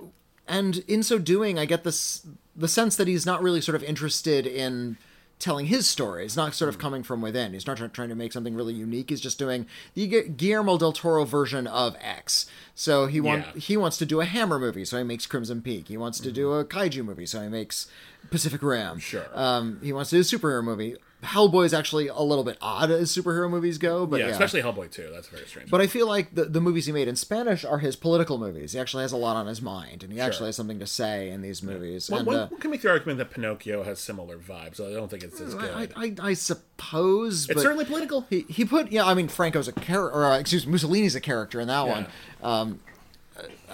and 0.47 0.77
in 0.87 1.03
so 1.03 1.17
doing, 1.19 1.57
I 1.59 1.65
get 1.65 1.83
this 1.83 2.25
the 2.55 2.67
sense 2.67 2.95
that 2.97 3.07
he's 3.07 3.25
not 3.25 3.41
really 3.41 3.61
sort 3.61 3.75
of 3.75 3.83
interested 3.83 4.45
in 4.45 4.97
telling 5.39 5.65
his 5.65 5.87
story. 5.89 6.23
It's 6.23 6.37
not 6.37 6.53
sort 6.53 6.69
of 6.69 6.77
coming 6.77 7.03
from 7.03 7.21
within. 7.21 7.51
He's 7.53 7.67
not 7.67 7.75
trying 7.93 8.09
to 8.09 8.15
make 8.15 8.31
something 8.31 8.55
really 8.55 8.73
unique. 8.75 9.09
He's 9.09 9.19
just 9.19 9.37
doing 9.39 9.65
the 9.93 10.07
Gu- 10.07 10.29
Guillermo 10.29 10.77
del 10.77 10.93
Toro 10.93 11.25
version 11.25 11.67
of 11.67 11.97
X. 11.99 12.45
So 12.75 13.07
he 13.07 13.19
want 13.19 13.45
Yeah. 13.53 13.59
he 13.61 13.75
wants 13.75 13.97
to 13.97 14.05
do 14.05 14.21
a 14.21 14.25
Hammer 14.25 14.57
movie, 14.59 14.85
so 14.85 14.97
he 14.97 15.03
makes 15.03 15.25
Crimson 15.25 15.61
Peak. 15.61 15.87
He 15.89 15.97
wants 15.97 16.19
to 16.21 16.31
do 16.31 16.53
a 16.53 16.63
kaiju 16.63 17.03
movie, 17.03 17.25
so 17.25 17.41
he 17.41 17.49
makes 17.49 17.87
Pacific 18.29 18.61
Rim. 18.61 18.99
Sure. 18.99 19.25
Um, 19.33 19.79
he 19.83 19.91
wants 19.91 20.11
to 20.11 20.17
do 20.17 20.21
a 20.21 20.23
superhero 20.23 20.63
movie. 20.63 20.95
Hellboy 21.23 21.65
is 21.65 21.73
actually 21.73 22.07
a 22.07 22.19
little 22.19 22.43
bit 22.43 22.57
odd 22.61 22.91
as 22.91 23.15
superhero 23.15 23.49
movies 23.49 23.77
go, 23.77 24.05
but 24.05 24.19
yeah, 24.19 24.25
yeah, 24.27 24.31
especially 24.33 24.61
Hellboy 24.61 24.91
too. 24.91 25.09
That's 25.13 25.27
very 25.27 25.45
strange. 25.45 25.69
but 25.71 25.81
I 25.81 25.87
feel 25.87 26.07
like 26.07 26.35
the, 26.35 26.45
the 26.45 26.59
movies 26.61 26.85
he 26.85 26.91
made 26.91 27.07
in 27.07 27.15
Spanish 27.15 27.63
are 27.65 27.79
his 27.79 27.95
political 27.95 28.37
movies. 28.37 28.73
He 28.73 28.79
actually 28.79 29.03
has 29.03 29.11
a 29.11 29.17
lot 29.17 29.35
on 29.35 29.47
his 29.47 29.61
mind, 29.61 30.03
and 30.03 30.11
he 30.13 30.19
actually 30.19 30.47
has 30.47 30.55
something 30.55 30.79
to 30.79 30.87
say 30.87 31.29
in 31.29 31.41
these 31.41 31.63
movies. 31.63 32.09
one, 32.09 32.19
and, 32.19 32.27
one- 32.27 32.35
uh, 32.37 32.47
one 32.47 32.59
can 32.59 32.71
make 32.71 32.81
the 32.81 32.89
argument 32.89 33.17
that 33.19 33.31
Pinocchio 33.31 33.83
has 33.83 33.99
similar 33.99 34.37
vibes. 34.37 34.79
I 34.79 34.93
don't 34.93 35.09
think 35.09 35.23
it's 35.23 35.39
as 35.41 35.55
good. 35.55 35.71
I, 35.71 35.87
I, 35.95 36.15
I 36.21 36.33
suppose 36.33 37.49
it's 37.49 37.61
certainly 37.61 37.85
political. 37.85 38.25
He, 38.29 38.41
he 38.49 38.65
put 38.65 38.91
yeah. 38.91 39.05
I 39.05 39.13
mean, 39.13 39.27
Franco's 39.27 39.67
a 39.67 39.71
character, 39.73 40.13
or 40.15 40.25
uh, 40.25 40.37
excuse 40.39 40.65
me, 40.65 40.73
Mussolini's 40.73 41.15
a 41.15 41.21
character 41.21 41.59
in 41.59 41.67
that 41.67 41.87
one. 41.87 42.07
Um, 42.43 42.79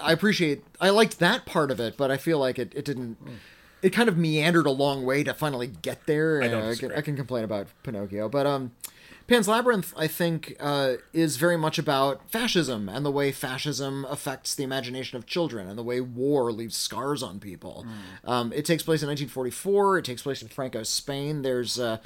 I 0.00 0.12
appreciate. 0.12 0.62
I 0.80 0.90
liked 0.90 1.18
that 1.18 1.44
part 1.44 1.70
of 1.70 1.80
it, 1.80 1.96
but 1.96 2.10
I 2.10 2.16
feel 2.16 2.38
like 2.38 2.58
it, 2.58 2.72
it 2.74 2.84
didn't. 2.84 3.18
It 3.82 3.90
kind 3.90 4.08
of 4.08 4.16
meandered 4.16 4.66
a 4.66 4.70
long 4.70 5.04
way 5.04 5.22
to 5.24 5.32
finally 5.34 5.66
get 5.68 6.06
there. 6.06 6.42
I 6.42 6.48
don't 6.48 6.62
Uh, 6.64 6.74
can. 6.78 6.92
I 6.92 7.00
can 7.00 7.16
complain 7.16 7.44
about 7.44 7.68
Pinocchio, 7.82 8.28
but 8.28 8.46
um, 8.46 8.72
Pan's 9.26 9.46
Labyrinth, 9.48 9.94
I 9.96 10.06
think, 10.06 10.56
uh, 10.60 10.94
is 11.12 11.36
very 11.36 11.56
much 11.56 11.78
about 11.78 12.28
fascism 12.30 12.88
and 12.88 13.06
the 13.06 13.10
way 13.12 13.30
fascism 13.32 14.04
affects 14.10 14.54
the 14.54 14.64
imagination 14.64 15.16
of 15.16 15.24
children 15.24 15.68
and 15.68 15.78
the 15.78 15.84
way 15.84 16.00
war 16.00 16.50
leaves 16.52 16.76
scars 16.76 17.22
on 17.22 17.38
people. 17.38 17.86
Um, 18.24 18.52
it 18.52 18.64
takes 18.64 18.82
place 18.82 19.02
in 19.02 19.08
1944. 19.08 19.98
It 19.98 20.04
takes 20.04 20.22
place 20.22 20.42
in 20.42 20.48
Franco's 20.48 20.88
Spain. 20.88 21.42
There's 21.42 21.78
uh, 21.78 21.98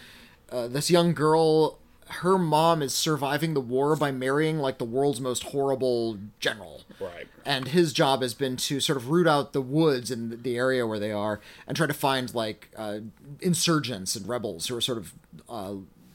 uh, 0.51 0.69
this 0.69 0.91
young 0.91 1.15
girl. 1.15 1.79
Her 2.21 2.39
mom 2.39 2.83
is 2.83 2.95
surviving 2.95 3.55
the 3.55 3.61
war 3.61 3.97
by 3.97 4.11
marrying 4.11 4.59
like 4.59 4.79
the 4.79 4.85
world's 4.85 5.21
most 5.21 5.45
horrible 5.45 6.19
general. 6.39 6.83
Right. 7.01 7.27
And 7.45 7.69
his 7.69 7.93
job 7.93 8.23
has 8.23 8.35
been 8.35 8.57
to 8.57 8.81
sort 8.81 8.97
of 8.97 9.11
root 9.11 9.27
out 9.27 9.53
the 9.53 9.61
woods 9.61 10.11
in 10.11 10.43
the 10.43 10.57
area 10.57 10.87
where 10.87 10.99
they 10.99 11.13
are 11.13 11.41
and 11.67 11.77
try 11.77 11.87
to 11.87 11.95
find 11.95 12.33
like 12.35 12.71
uh, 12.77 12.99
insurgents 13.41 14.17
and 14.17 14.29
rebels 14.29 14.67
who 14.67 14.77
are 14.77 14.81
sort 14.81 14.99
of 14.99 15.13
uh, 15.49 15.75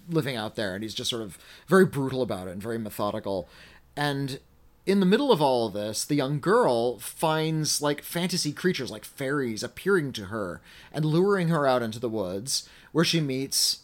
living 0.09 0.35
out 0.35 0.55
there. 0.55 0.73
And 0.73 0.83
he's 0.83 0.93
just 0.93 1.09
sort 1.09 1.21
of 1.21 1.37
very 1.67 1.85
brutal 1.85 2.21
about 2.21 2.47
it 2.47 2.51
and 2.51 2.61
very 2.61 2.77
methodical. 2.77 3.47
And 3.95 4.39
in 4.85 4.99
the 4.99 5.05
middle 5.05 5.31
of 5.31 5.41
all 5.41 5.67
of 5.67 5.73
this, 5.73 6.03
the 6.03 6.15
young 6.15 6.39
girl 6.39 6.97
finds 6.97 7.81
like 7.81 8.01
fantasy 8.01 8.51
creatures 8.51 8.89
like 8.89 9.05
fairies 9.05 9.61
appearing 9.61 10.13
to 10.13 10.25
her 10.25 10.61
and 10.91 11.05
luring 11.05 11.49
her 11.49 11.67
out 11.67 11.83
into 11.83 11.99
the 11.99 12.09
woods 12.09 12.67
where 12.91 13.05
she 13.05 13.21
meets 13.21 13.81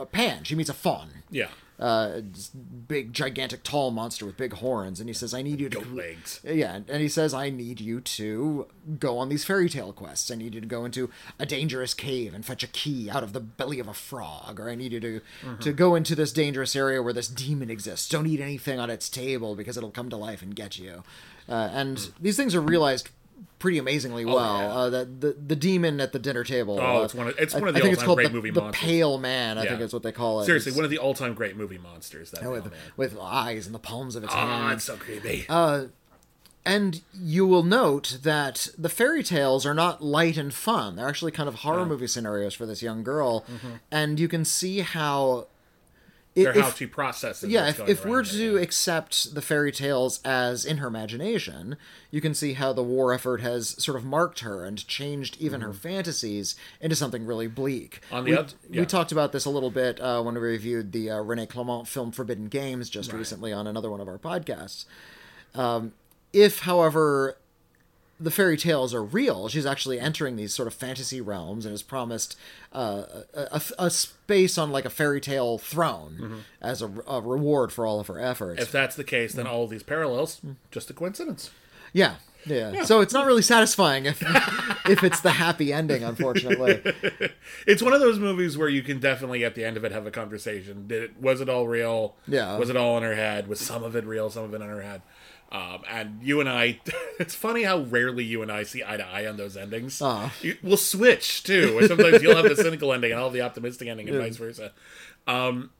a 0.00 0.06
Pan. 0.06 0.44
She 0.44 0.54
meets 0.54 0.70
a 0.70 0.74
faun 0.74 1.10
yeah. 1.30 1.48
uh, 1.78 2.20
big, 2.88 3.12
gigantic, 3.12 3.62
tall 3.62 3.90
monster 3.90 4.26
with 4.26 4.36
big 4.36 4.54
horns, 4.54 5.00
and 5.00 5.08
he 5.08 5.14
says, 5.14 5.32
"I 5.32 5.42
need 5.42 5.60
you 5.60 5.68
to 5.68 5.78
Goat 5.78 5.88
legs. 5.88 6.40
Yeah, 6.44 6.80
and 6.88 7.02
he 7.02 7.08
says, 7.08 7.32
"I 7.34 7.50
need 7.50 7.80
you 7.80 8.00
to 8.00 8.66
go 8.98 9.18
on 9.18 9.28
these 9.28 9.44
fairy 9.44 9.68
tale 9.68 9.92
quests. 9.92 10.30
I 10.30 10.34
need 10.34 10.54
you 10.54 10.60
to 10.60 10.66
go 10.66 10.84
into 10.84 11.10
a 11.38 11.46
dangerous 11.46 11.94
cave 11.94 12.34
and 12.34 12.44
fetch 12.44 12.62
a 12.62 12.68
key 12.68 13.10
out 13.10 13.22
of 13.22 13.32
the 13.32 13.40
belly 13.40 13.78
of 13.78 13.88
a 13.88 13.94
frog, 13.94 14.58
or 14.58 14.68
I 14.68 14.74
need 14.74 14.92
you 14.92 15.00
to 15.00 15.20
to 15.60 15.72
go 15.72 15.94
into 15.94 16.14
this 16.14 16.32
dangerous 16.32 16.74
area 16.74 17.02
where 17.02 17.12
this 17.12 17.28
demon 17.28 17.70
exists. 17.70 18.08
Don't 18.08 18.26
eat 18.26 18.40
anything 18.40 18.78
on 18.78 18.90
its 18.90 19.08
table 19.08 19.54
because 19.54 19.76
it'll 19.76 19.90
come 19.90 20.10
to 20.10 20.16
life 20.16 20.42
and 20.42 20.54
get 20.54 20.78
you." 20.78 21.04
Uh, 21.48 21.68
and 21.72 22.12
these 22.20 22.36
things 22.36 22.54
are 22.54 22.60
realized 22.60 23.08
pretty 23.60 23.78
amazingly 23.78 24.24
well. 24.24 24.58
yeah. 24.58 24.68
uh, 24.74 24.90
that 24.90 25.20
the 25.20 25.32
the 25.46 25.54
demon 25.54 26.00
at 26.00 26.10
the 26.12 26.18
dinner 26.18 26.42
table. 26.42 26.80
Oh, 26.80 27.02
uh, 27.02 27.04
it's 27.04 27.14
one 27.14 27.28
of- 27.28 27.38
it's 27.38 27.54
one 27.54 27.68
of 27.68 27.74
the 27.74 27.82
I 27.84 27.88
all-time 27.90 28.14
great 28.16 28.26
the, 28.28 28.32
movie 28.34 28.50
the 28.50 28.60
monsters. 28.60 28.82
Pale 28.84 29.18
Man. 29.18 29.56
I 29.58 29.66
think 29.66 29.78
Yeah. 29.78 29.84
is 29.84 29.92
what 29.92 30.02
they 30.02 30.10
call 30.12 30.40
it. 30.40 30.46
Seriously, 30.46 30.70
It's- 30.70 30.76
one 30.76 30.84
of 30.84 30.90
the 30.90 30.98
all-time 30.98 31.34
great 31.34 31.56
movie 31.56 31.78
monsters. 31.78 32.32
That 32.32 32.50
with, 32.50 32.64
man. 32.64 32.72
with 32.96 33.16
eyes 33.20 33.68
in 33.68 33.72
the 33.72 33.78
palms 33.78 34.16
of 34.16 34.24
its 34.24 34.32
hands. 34.34 34.50
Oh, 34.50 34.74
it's 34.74 34.84
so 34.84 34.96
creepy. 34.96 35.46
And 36.66 37.00
you 37.14 37.46
will 37.46 37.62
note 37.62 38.18
that 38.22 38.68
the 38.76 38.90
fairy 38.90 39.22
tales 39.22 39.64
are 39.64 39.72
not 39.72 40.02
light 40.04 40.36
and 40.36 40.52
fun. 40.52 40.96
They're 40.96 41.08
actually 41.08 41.32
kind 41.32 41.48
of 41.48 41.56
horror 41.56 41.86
movie 41.86 42.06
scenarios 42.06 42.52
for 42.54 42.66
this 42.66 42.82
young 42.82 43.02
girl. 43.02 43.44
And 43.90 44.20
you 44.20 44.28
can 44.28 44.44
see 44.44 44.80
how. 44.80 45.46
I- 46.36 46.42
They're 46.42 46.56
if- 46.56 46.64
how 46.64 46.70
she 46.70 46.86
processes. 46.86 47.50
yeah, 47.50 47.68
if, 47.68 47.80
if 47.88 48.04
we're 48.06 48.22
to 48.24 48.54
yeah. 48.56 48.60
accept 48.60 49.34
the 49.34 49.42
fairy 49.42 49.72
tales 49.72 50.20
as 50.24 50.64
in 50.64 50.76
her 50.78 50.86
imagination, 50.88 51.76
you 52.10 52.20
can 52.20 52.34
see 52.34 52.52
how 52.54 52.72
the 52.72 52.82
war 52.82 53.12
effort 53.12 53.40
has 53.40 53.70
sort 53.82 53.96
of 53.96 54.04
marked 54.04 54.40
her 54.40 54.64
and 54.64 54.86
changed 54.86 55.36
even 55.40 55.60
her 55.60 55.72
fantasies 55.72 56.54
into 56.80 56.94
something 56.96 57.26
really 57.26 57.48
bleak. 57.48 58.00
Mm-hmm. 58.06 58.14
On 58.14 58.24
the 58.24 58.30
we, 58.30 58.36
oth- 58.38 58.54
yeah. 58.70 58.80
we 58.80 58.86
talked 58.86 59.12
about 59.12 59.32
this 59.32 59.44
a 59.44 59.50
little 59.50 59.70
bit 59.70 60.00
uh, 60.00 60.22
when 60.22 60.34
we 60.34 60.40
reviewed 60.40 60.92
the 60.92 61.10
uh, 61.10 61.20
Rene 61.20 61.46
Clement 61.46 61.88
film 61.88 62.12
Forbidden 62.12 62.46
Games 62.48 62.88
just 62.88 63.12
recently 63.12 63.52
on 63.52 63.66
another 63.66 63.90
one 63.90 64.00
of 64.00 64.08
our 64.08 64.18
podcasts. 64.18 64.84
Um, 65.54 65.92
if, 66.32 66.60
however, 66.60 67.36
the 68.20 68.30
fairy 68.30 68.56
tales 68.56 68.92
are 68.92 69.02
real. 69.02 69.48
She's 69.48 69.64
actually 69.66 69.98
entering 69.98 70.36
these 70.36 70.52
sort 70.52 70.68
of 70.68 70.74
fantasy 70.74 71.20
realms 71.20 71.64
and 71.64 71.74
is 71.74 71.82
promised 71.82 72.36
uh, 72.72 73.04
a, 73.34 73.46
a, 73.52 73.62
a 73.86 73.90
space 73.90 74.58
on 74.58 74.70
like 74.70 74.84
a 74.84 74.90
fairy 74.90 75.20
tale 75.20 75.56
throne 75.58 76.44
as 76.60 76.82
a, 76.82 76.90
a 77.08 77.20
reward 77.20 77.72
for 77.72 77.86
all 77.86 77.98
of 77.98 78.08
her 78.08 78.20
efforts. 78.20 78.62
If 78.62 78.70
that's 78.70 78.94
the 78.96 79.04
case, 79.04 79.32
then 79.32 79.46
all 79.46 79.64
of 79.64 79.70
these 79.70 79.82
parallels 79.82 80.40
just 80.70 80.90
a 80.90 80.92
coincidence. 80.92 81.50
yeah, 81.92 82.16
yeah, 82.46 82.84
So 82.84 83.00
it's 83.00 83.12
not 83.12 83.26
really 83.26 83.42
satisfying 83.42 84.06
if 84.06 84.22
if 84.88 85.04
it's 85.04 85.20
the 85.20 85.32
happy 85.32 85.72
ending, 85.72 86.02
unfortunately. 86.04 86.82
It's 87.66 87.82
one 87.82 87.92
of 87.92 88.00
those 88.00 88.18
movies 88.18 88.56
where 88.56 88.68
you 88.68 88.82
can 88.82 89.00
definitely 89.00 89.44
at 89.44 89.54
the 89.54 89.64
end 89.64 89.76
of 89.76 89.84
it 89.84 89.92
have 89.92 90.06
a 90.06 90.10
conversation. 90.10 90.86
Did 90.86 91.02
it 91.02 91.20
was 91.20 91.40
it 91.40 91.48
all 91.48 91.68
real? 91.68 92.14
Yeah. 92.26 92.56
Was 92.56 92.70
it 92.70 92.76
all 92.76 92.96
in 92.96 93.02
her 93.02 93.14
head? 93.14 93.48
Was 93.48 93.60
some 93.60 93.84
of 93.84 93.94
it 93.94 94.04
real? 94.06 94.30
Some 94.30 94.44
of 94.44 94.54
it 94.54 94.62
in 94.62 94.68
her 94.68 94.80
head? 94.82 95.02
Um, 95.52 95.82
and 95.88 96.22
you 96.22 96.38
and 96.40 96.48
I, 96.48 96.80
it's 97.18 97.34
funny 97.34 97.64
how 97.64 97.80
rarely 97.80 98.22
you 98.24 98.40
and 98.42 98.52
I 98.52 98.62
see 98.62 98.84
eye 98.86 98.96
to 98.96 99.04
eye 99.06 99.26
on 99.26 99.36
those 99.36 99.56
endings. 99.56 100.00
You- 100.42 100.56
We'll 100.62 100.76
switch 100.76 101.42
too. 101.42 101.84
Sometimes 101.88 102.22
you'll 102.22 102.36
have 102.36 102.48
the 102.48 102.56
cynical 102.56 102.92
ending 102.92 103.10
and 103.10 103.18
I'll 103.18 103.26
have 103.26 103.32
the 103.34 103.42
optimistic 103.42 103.88
ending, 103.88 104.08
and 104.08 104.16
vice 104.22 104.36
versa. 104.36 104.72
Um, 105.26 105.70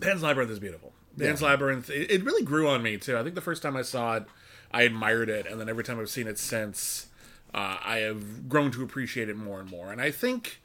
Pan's 0.00 0.22
Labyrinth 0.22 0.50
is 0.50 0.58
beautiful. 0.58 0.92
Pan's 1.18 1.42
Labyrinth, 1.42 1.90
it, 1.90 2.10
it 2.10 2.24
really 2.24 2.42
grew 2.44 2.68
on 2.68 2.82
me 2.82 2.96
too. 2.96 3.16
I 3.18 3.22
think 3.22 3.34
the 3.34 3.40
first 3.40 3.62
time 3.62 3.76
I 3.76 3.82
saw 3.82 4.16
it, 4.16 4.24
I 4.72 4.82
admired 4.82 5.28
it, 5.28 5.46
and 5.46 5.60
then 5.60 5.68
every 5.68 5.84
time 5.84 5.98
I've 6.00 6.08
seen 6.10 6.26
it 6.26 6.38
since, 6.38 7.06
uh, 7.52 7.76
I 7.84 7.98
have 7.98 8.48
grown 8.48 8.70
to 8.72 8.82
appreciate 8.82 9.28
it 9.28 9.36
more 9.36 9.60
and 9.60 9.68
more. 9.70 9.90
And 9.92 10.00
I 10.00 10.10
think 10.10 10.59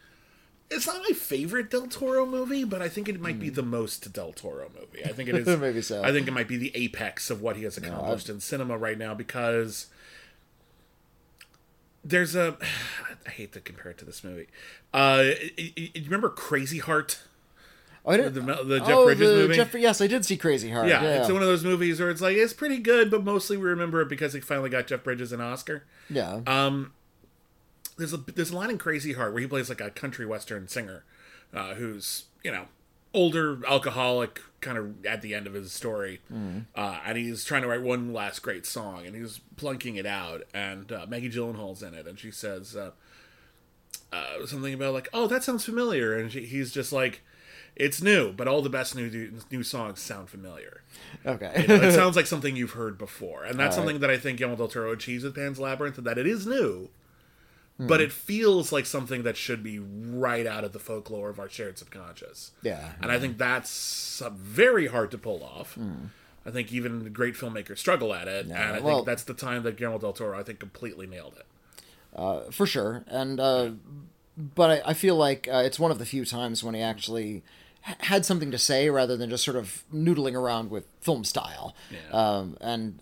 it's 0.70 0.88
not 0.88 0.98
my 1.08 1.16
favorite 1.16 1.70
Del 1.70 1.88
Toro 1.88 2.26
movie, 2.26 2.64
but 2.64 2.82
I 2.82 2.90
think 2.90 3.08
it 3.08 3.20
might 3.20 3.40
be 3.40 3.50
the 3.50 3.64
most 3.64 4.12
Del 4.12 4.34
Toro 4.34 4.70
movie. 4.80 5.06
I 5.06 5.10
think 5.10 5.30
it 5.30 5.36
is. 5.48 5.48
Hmm. 5.48 5.62
Maybe 5.62 5.82
so. 5.82 6.04
I 6.04 6.12
think 6.12 6.28
it 6.28 6.32
might 6.32 6.48
be 6.48 6.58
the 6.58 6.72
apex 6.76 7.30
of 7.30 7.42
what 7.42 7.56
he 7.56 7.64
has 7.64 7.78
accomplished 7.78 8.30
in 8.30 8.40
cinema 8.40 8.78
right 8.78 8.98
now 8.98 9.14
because 9.14 9.88
there's 12.04 12.36
a. 12.36 12.58
I 13.28 13.32
hate 13.32 13.54
to 13.54 13.60
compare 13.60 13.92
it 13.92 13.98
to 14.00 14.06
this 14.06 14.24
movie. 14.24 14.48
Uh, 14.94 15.32
you 15.58 15.90
remember 16.06 16.30
Crazy 16.30 16.78
Heart? 16.78 17.20
Oh, 18.06 18.12
I 18.12 18.18
didn't, 18.18 18.46
The, 18.46 18.64
the 18.64 18.80
Jeff 18.80 18.90
oh, 18.90 19.06
Bridges 19.06 19.30
the 19.30 19.36
movie. 19.36 19.56
Jeff, 19.56 19.74
yes, 19.74 20.00
I 20.00 20.06
did 20.06 20.24
see 20.26 20.38
Crazy 20.38 20.70
Heart. 20.70 20.88
yeah, 20.88 21.02
Yeah, 21.02 21.22
it's 21.22 21.32
one 21.32 21.42
of 21.42 21.48
those 21.48 21.64
movies 21.64 22.00
where 22.00 22.12
it's 22.12 22.22
like 22.22 22.38
it's 22.38 22.54
pretty 22.54 22.78
good, 22.78 23.10
but 23.10 23.24
mostly 23.24 23.58
we 23.58 23.64
remember 23.64 24.00
it 24.02 24.10
because 24.10 24.34
he 24.34 24.40
finally 24.42 24.70
got 24.70 24.86
Jeff 24.86 25.04
Bridges 25.04 25.32
an 25.32 25.42
Oscar. 25.42 25.84
yeah. 26.10 26.42
Um, 26.46 26.94
there's 27.98 28.14
a 28.14 28.18
there's 28.18 28.52
a 28.52 28.56
line 28.56 28.70
in 28.70 28.78
Crazy 28.78 29.14
Heart 29.14 29.34
where 29.34 29.42
he 29.42 29.48
plays 29.48 29.70
like 29.70 29.82
a 29.82 29.90
country 29.90 30.26
western 30.26 30.68
singer, 30.68 31.04
uh, 31.54 31.76
who's 31.76 32.26
you 32.44 32.52
know 32.52 32.66
older 33.14 33.66
alcoholic, 33.66 34.42
kind 34.60 34.78
of 34.78 35.06
at 35.06 35.22
the 35.22 35.34
end 35.34 35.48
of 35.48 35.54
his 35.54 35.72
story, 35.72 36.20
uh, 36.76 37.00
and 37.06 37.18
he's 37.18 37.46
trying 37.46 37.62
to 37.62 37.68
write 37.68 37.82
one 37.82 38.12
last 38.14 38.40
great 38.42 38.66
song, 38.66 39.06
and 39.06 39.16
he's 39.16 39.40
plunking 39.56 39.96
it 39.96 40.06
out, 40.06 40.44
and 40.54 40.92
uh, 40.92 41.06
Maggie 41.08 41.30
Gyllenhaal's 41.30 41.82
in 41.82 41.94
it, 41.94 42.08
and 42.08 42.20
she 42.20 42.30
says 42.32 42.76
uh, 42.76 42.92
uh, 44.12 44.46
something 44.46 44.74
about 44.74 44.94
like, 44.94 45.08
oh, 45.14 45.28
that 45.28 45.44
sounds 45.44 45.66
familiar, 45.66 46.16
and 46.18 46.32
she, 46.32 46.46
he's 46.46 46.72
just 46.72 46.92
like. 46.92 47.22
It's 47.78 48.02
new, 48.02 48.32
but 48.32 48.48
all 48.48 48.62
the 48.62 48.70
best 48.70 48.96
new 48.96 49.34
new 49.52 49.62
songs 49.62 50.00
sound 50.00 50.30
familiar. 50.30 50.82
okay. 51.26 51.54
You 51.62 51.68
know, 51.68 51.76
it 51.76 51.92
sounds 51.92 52.16
like 52.16 52.26
something 52.26 52.56
you've 52.56 52.72
heard 52.72 52.98
before, 52.98 53.44
and 53.44 53.60
that's 53.60 53.76
All 53.76 53.84
right. 53.84 53.88
something 53.90 54.00
that 54.00 54.10
I 54.10 54.18
think 54.18 54.38
Guillermo 54.38 54.56
del 54.56 54.68
Toro 54.70 54.94
achieves 54.94 55.26
with 55.26 55.36
Pan's 55.36 55.60
Labyrinth, 55.60 55.98
that 55.98 56.18
it 56.18 56.26
is 56.26 56.48
new, 56.48 56.88
Hmm. 57.78 57.88
but 57.88 58.00
it 58.00 58.12
feels 58.12 58.72
like 58.72 58.86
something 58.86 59.24
that 59.24 59.36
should 59.36 59.62
be 59.62 59.80
right 59.80 60.48
out 60.48 60.64
of 60.64 60.72
the 60.72 60.80
folklore 60.80 61.30
of 61.30 61.40
our 61.40 61.50
shared 61.50 61.78
subconscious. 61.78 62.52
Yeah. 62.62 62.94
and 63.02 63.12
I 63.12 63.20
think 63.20 63.38
that's 63.38 64.22
uh, 64.22 64.30
very 64.30 64.88
hard 64.88 65.12
to 65.12 65.18
pull 65.18 65.44
off. 65.44 65.78
I 66.46 66.52
think 66.52 66.72
even 66.72 67.12
great 67.12 67.34
filmmakers 67.34 67.80
struggle 67.80 68.14
at 68.14 68.28
it, 68.28 68.46
and 68.46 68.54
I 68.54 68.80
well- 68.80 68.98
think 68.98 69.08
that's 69.08 69.24
the 69.24 69.34
time 69.34 69.64
that 69.64 69.76
Guillermo 69.78 70.00
del 70.00 70.14
Toro, 70.14 70.40
I 70.40 70.44
think, 70.44 70.60
completely 70.60 71.06
nailed 71.08 71.36
it. 71.38 72.54
for 72.54 72.66
sure. 72.66 73.04
And 73.08 73.40
uh, 73.40 73.72
but 74.38 74.70
I, 74.86 74.92
I 74.92 74.94
feel 74.94 75.16
like 75.16 75.48
uh, 75.52 75.64
it's 75.66 75.80
one 75.80 75.92
of 75.92 76.00
the 76.00 76.06
few 76.06 76.24
times 76.24 76.64
when 76.64 76.76
he 76.76 76.82
actually 76.82 77.44
had 77.82 78.26
something 78.26 78.52
to 78.52 78.58
say 78.58 78.90
rather 78.90 79.16
than 79.18 79.30
just 79.30 79.44
sort 79.44 79.58
of 79.58 79.84
noodling 79.94 80.34
around 80.34 80.72
with 80.72 80.86
film 81.02 81.24
style. 81.24 81.76
Um, 82.12 82.58
and 82.62 83.00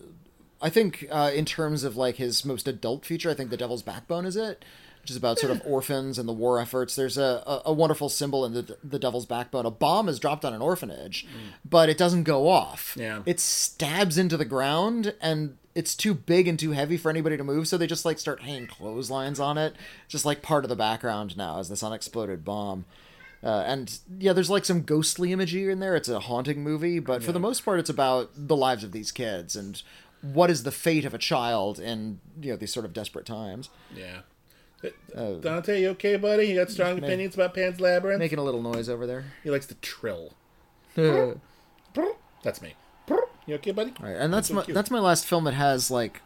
I 0.63 0.69
think 0.69 1.05
uh, 1.11 1.31
in 1.35 1.45
terms 1.45 1.83
of 1.83 1.97
like 1.97 2.15
his 2.15 2.45
most 2.45 2.67
adult 2.67 3.05
feature, 3.05 3.29
I 3.29 3.33
think 3.33 3.49
The 3.49 3.57
Devil's 3.57 3.83
Backbone 3.83 4.25
is 4.25 4.37
it, 4.37 4.63
which 5.01 5.11
is 5.11 5.17
about 5.17 5.37
sort 5.37 5.51
of 5.51 5.61
orphans 5.65 6.17
and 6.17 6.27
the 6.27 6.33
war 6.33 6.59
efforts. 6.59 6.95
There's 6.95 7.17
a, 7.17 7.43
a, 7.45 7.61
a 7.65 7.73
wonderful 7.73 8.07
symbol 8.07 8.45
in 8.45 8.53
the 8.53 8.77
The 8.83 8.97
Devil's 8.97 9.25
Backbone. 9.25 9.65
A 9.65 9.71
bomb 9.71 10.07
is 10.07 10.19
dropped 10.19 10.45
on 10.45 10.53
an 10.53 10.61
orphanage, 10.61 11.27
but 11.69 11.89
it 11.89 11.97
doesn't 11.97 12.23
go 12.23 12.47
off. 12.47 12.95
Yeah. 12.97 13.21
It 13.25 13.41
stabs 13.41 14.17
into 14.17 14.37
the 14.37 14.45
ground 14.45 15.13
and 15.21 15.57
it's 15.75 15.95
too 15.95 16.13
big 16.13 16.47
and 16.47 16.57
too 16.57 16.71
heavy 16.71 16.97
for 16.97 17.09
anybody 17.09 17.35
to 17.35 17.43
move, 17.43 17.67
so 17.67 17.77
they 17.77 17.87
just 17.87 18.05
like 18.05 18.17
start 18.19 18.41
hanging 18.43 18.67
clotheslines 18.67 19.39
on 19.41 19.57
it. 19.57 19.75
Just 20.07 20.23
like 20.23 20.41
part 20.41 20.63
of 20.63 20.69
the 20.69 20.75
background 20.75 21.35
now 21.35 21.59
is 21.59 21.67
this 21.67 21.83
unexploded 21.83 22.45
bomb. 22.45 22.85
Uh, 23.43 23.63
and 23.67 23.99
yeah, 24.19 24.31
there's 24.31 24.49
like 24.49 24.63
some 24.63 24.83
ghostly 24.83 25.33
imagery 25.33 25.69
in 25.69 25.79
there. 25.81 25.97
It's 25.97 26.07
a 26.07 26.21
haunting 26.21 26.63
movie, 26.63 26.99
but 26.99 27.21
for 27.21 27.33
the 27.33 27.39
most 27.41 27.65
part, 27.65 27.77
it's 27.79 27.89
about 27.89 28.29
the 28.35 28.55
lives 28.55 28.85
of 28.85 28.93
these 28.93 29.11
kids 29.11 29.57
and 29.57 29.81
what 30.23 30.49
is 30.49 30.63
the 30.63 30.71
fate 30.71 31.05
of 31.05 31.13
a 31.13 31.17
child 31.17 31.79
in 31.79 32.19
you 32.41 32.51
know 32.51 32.57
these 32.57 32.73
sort 32.73 32.85
of 32.85 32.93
desperate 32.93 33.25
times. 33.25 33.69
Yeah. 33.95 34.21
Dante, 35.39 35.81
you 35.81 35.89
okay, 35.91 36.17
buddy? 36.17 36.47
You 36.47 36.55
got 36.55 36.69
strong 36.69 36.97
opinions 36.97 37.35
about 37.35 37.53
Pan's 37.53 37.79
Labyrinth? 37.79 38.19
Making 38.19 38.39
a 38.39 38.43
little 38.43 38.61
noise 38.61 38.89
over 38.89 39.07
there. 39.07 39.23
He 39.41 39.49
likes 39.49 39.65
to 39.67 39.75
trill. 39.75 40.33
That's 40.95 42.61
me. 42.61 42.75
You 43.45 43.55
okay, 43.55 43.71
buddy? 43.71 43.93
right, 43.99 44.15
and 44.15 44.33
that's 44.33 44.47
so 44.47 44.53
my 44.53 44.61
cute. 44.63 44.73
that's 44.73 44.89
my 44.89 44.99
last 44.99 45.25
film 45.25 45.43
that 45.43 45.53
has 45.53 45.91
like 45.91 46.21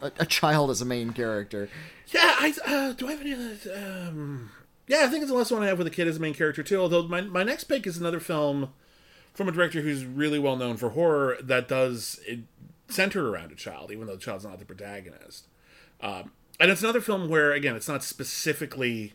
a, 0.00 0.12
a 0.20 0.26
child 0.26 0.70
as 0.70 0.80
a 0.80 0.84
main 0.84 1.12
character. 1.12 1.68
Yeah, 2.08 2.36
I 2.38 2.54
uh, 2.64 2.92
do 2.92 3.08
I 3.08 3.12
have 3.12 3.20
any 3.20 3.34
other? 3.34 3.56
Um, 3.74 4.50
yeah, 4.86 5.02
I 5.04 5.08
think 5.08 5.22
it's 5.22 5.30
the 5.30 5.36
last 5.36 5.50
one 5.50 5.62
I 5.62 5.66
have 5.66 5.78
with 5.78 5.88
a 5.88 5.90
kid 5.90 6.06
as 6.06 6.18
a 6.18 6.20
main 6.20 6.34
character 6.34 6.62
too. 6.62 6.80
Although 6.80 7.08
my 7.08 7.20
my 7.22 7.42
next 7.42 7.64
pick 7.64 7.84
is 7.84 7.96
another 7.96 8.20
film 8.20 8.72
from 9.34 9.48
a 9.48 9.52
director 9.52 9.80
who's 9.80 10.04
really 10.04 10.38
well 10.38 10.56
known 10.56 10.76
for 10.76 10.90
horror 10.90 11.36
that 11.42 11.66
does 11.66 12.20
it 12.26 12.40
center 12.92 13.28
around 13.28 13.52
a 13.52 13.54
child, 13.56 13.90
even 13.90 14.06
though 14.06 14.14
the 14.14 14.20
child's 14.20 14.44
not 14.44 14.58
the 14.58 14.64
protagonist. 14.64 15.46
Um, 16.00 16.32
and 16.60 16.70
it's 16.70 16.82
another 16.82 17.00
film 17.00 17.28
where 17.28 17.52
again, 17.52 17.76
it's 17.76 17.88
not 17.88 18.02
specifically 18.02 19.14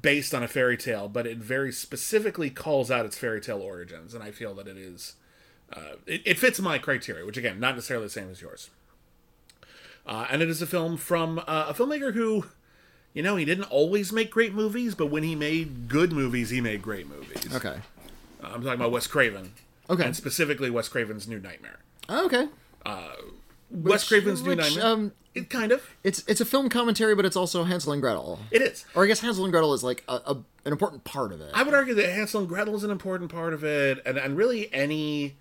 based 0.00 0.34
on 0.34 0.42
a 0.42 0.48
fairy 0.48 0.76
tale, 0.76 1.08
but 1.08 1.26
it 1.26 1.38
very 1.38 1.72
specifically 1.72 2.50
calls 2.50 2.90
out 2.90 3.04
its 3.04 3.18
fairy 3.18 3.40
tale 3.40 3.60
origins, 3.60 4.14
and 4.14 4.22
I 4.22 4.30
feel 4.30 4.54
that 4.54 4.66
it 4.66 4.76
is. 4.76 5.16
Uh, 5.72 5.96
it, 6.06 6.22
it 6.24 6.38
fits 6.38 6.60
my 6.60 6.78
criteria, 6.78 7.24
which 7.24 7.36
again, 7.36 7.58
not 7.58 7.74
necessarily 7.74 8.06
the 8.06 8.10
same 8.10 8.30
as 8.30 8.40
yours. 8.40 8.70
Uh, 10.06 10.26
and 10.30 10.42
it 10.42 10.48
is 10.48 10.60
a 10.60 10.66
film 10.66 10.96
from 10.96 11.38
uh, 11.38 11.66
a 11.68 11.74
filmmaker 11.74 12.12
who, 12.12 12.46
you 13.14 13.22
know, 13.22 13.36
he 13.36 13.44
didn't 13.44 13.64
always 13.64 14.12
make 14.12 14.30
great 14.30 14.52
movies, 14.54 14.94
but 14.94 15.06
when 15.06 15.22
he 15.22 15.34
made 15.34 15.88
good 15.88 16.12
movies, 16.12 16.50
he 16.50 16.60
made 16.60 16.82
great 16.82 17.08
movies. 17.08 17.54
Okay. 17.54 17.80
Uh, 18.42 18.46
I'm 18.46 18.62
talking 18.62 18.74
about 18.74 18.92
Wes 18.92 19.06
Craven. 19.06 19.52
Okay. 19.88 20.04
And 20.04 20.16
specifically 20.16 20.70
Wes 20.70 20.88
Craven's 20.88 21.26
New 21.26 21.40
Nightmare. 21.40 21.78
Okay. 22.08 22.48
Wes 23.70 24.06
Craven's 24.06 24.42
New 24.42 24.50
which, 24.50 24.58
Nightmare. 24.58 24.86
um, 24.86 25.12
it 25.34 25.50
kind 25.50 25.72
of. 25.72 25.82
It's 26.04 26.22
it's 26.28 26.40
a 26.40 26.44
film 26.44 26.68
commentary, 26.68 27.14
but 27.14 27.24
it's 27.24 27.36
also 27.36 27.64
Hansel 27.64 27.92
and 27.92 28.00
Gretel. 28.00 28.38
It 28.50 28.62
is. 28.62 28.84
Or 28.94 29.04
I 29.04 29.06
guess 29.06 29.20
Hansel 29.20 29.44
and 29.44 29.52
Gretel 29.52 29.74
is 29.74 29.82
like 29.82 30.04
a, 30.08 30.14
a 30.26 30.36
an 30.64 30.72
important 30.72 31.04
part 31.04 31.32
of 31.32 31.40
it. 31.40 31.50
I 31.54 31.62
would 31.62 31.74
argue 31.74 31.94
that 31.94 32.08
Hansel 32.08 32.40
and 32.40 32.48
Gretel 32.48 32.74
is 32.76 32.84
an 32.84 32.90
important 32.90 33.32
part 33.32 33.52
of 33.52 33.64
it, 33.64 34.00
and, 34.06 34.16
and 34.16 34.36
really 34.36 34.72
any 34.72 35.36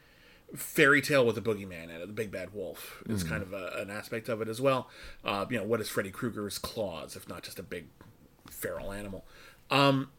fairy 0.56 1.02
tale 1.02 1.26
with 1.26 1.38
a 1.38 1.42
boogeyman 1.42 1.86
in 1.86 1.90
it, 1.92 2.08
the 2.08 2.14
big 2.14 2.32
bad 2.32 2.54
wolf, 2.54 3.04
is 3.10 3.24
kind 3.24 3.42
of 3.42 3.54
a, 3.54 3.72
an 3.78 3.90
aspect 3.90 4.30
of 4.30 4.42
it 4.42 4.48
as 4.48 4.62
well. 4.62 4.88
Uh, 5.24 5.46
you 5.50 5.58
know, 5.58 5.64
what 5.64 5.82
is 5.82 5.90
Freddy 5.90 6.12
Krueger's 6.12 6.60
claws, 6.60 7.16
if 7.16 7.28
not 7.28 7.44
just 7.44 7.58
a 7.58 7.64
big 7.64 7.86
feral 8.50 8.92
animal? 8.92 9.26
Um, 9.72 10.10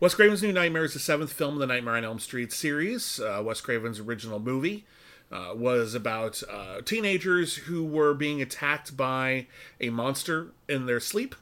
Wes 0.00 0.14
Craven's 0.14 0.42
New 0.42 0.52
Nightmare 0.52 0.84
is 0.84 0.94
the 0.94 0.98
seventh 0.98 1.32
film 1.32 1.54
in 1.54 1.60
the 1.60 1.66
Nightmare 1.66 1.94
on 1.94 2.04
Elm 2.04 2.18
Street 2.18 2.52
series. 2.52 3.20
Uh, 3.20 3.42
Wes 3.44 3.60
Craven's 3.60 4.00
original 4.00 4.40
movie 4.40 4.84
uh, 5.32 5.54
was 5.54 5.94
about 5.94 6.42
uh, 6.50 6.80
teenagers 6.84 7.54
who 7.56 7.82
were 7.84 8.14
being 8.14 8.42
attacked 8.42 8.96
by 8.96 9.46
a 9.80 9.90
monster 9.90 10.48
in 10.68 10.86
their 10.86 11.00
sleep. 11.00 11.34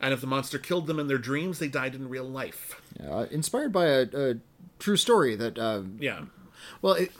And 0.00 0.12
if 0.12 0.20
the 0.20 0.26
monster 0.26 0.58
killed 0.58 0.86
them 0.86 0.98
in 1.00 1.06
their 1.08 1.18
dreams, 1.18 1.58
they 1.58 1.68
died 1.68 1.94
in 1.94 2.08
real 2.08 2.28
life. 2.28 2.80
Uh, 3.02 3.26
inspired 3.30 3.72
by 3.72 3.86
a, 3.86 4.06
a 4.14 4.34
true 4.78 4.96
story 4.96 5.34
that 5.36 5.58
uh, 5.58 5.82
Yeah. 5.98 6.22
well. 6.82 6.94
It, 6.94 7.12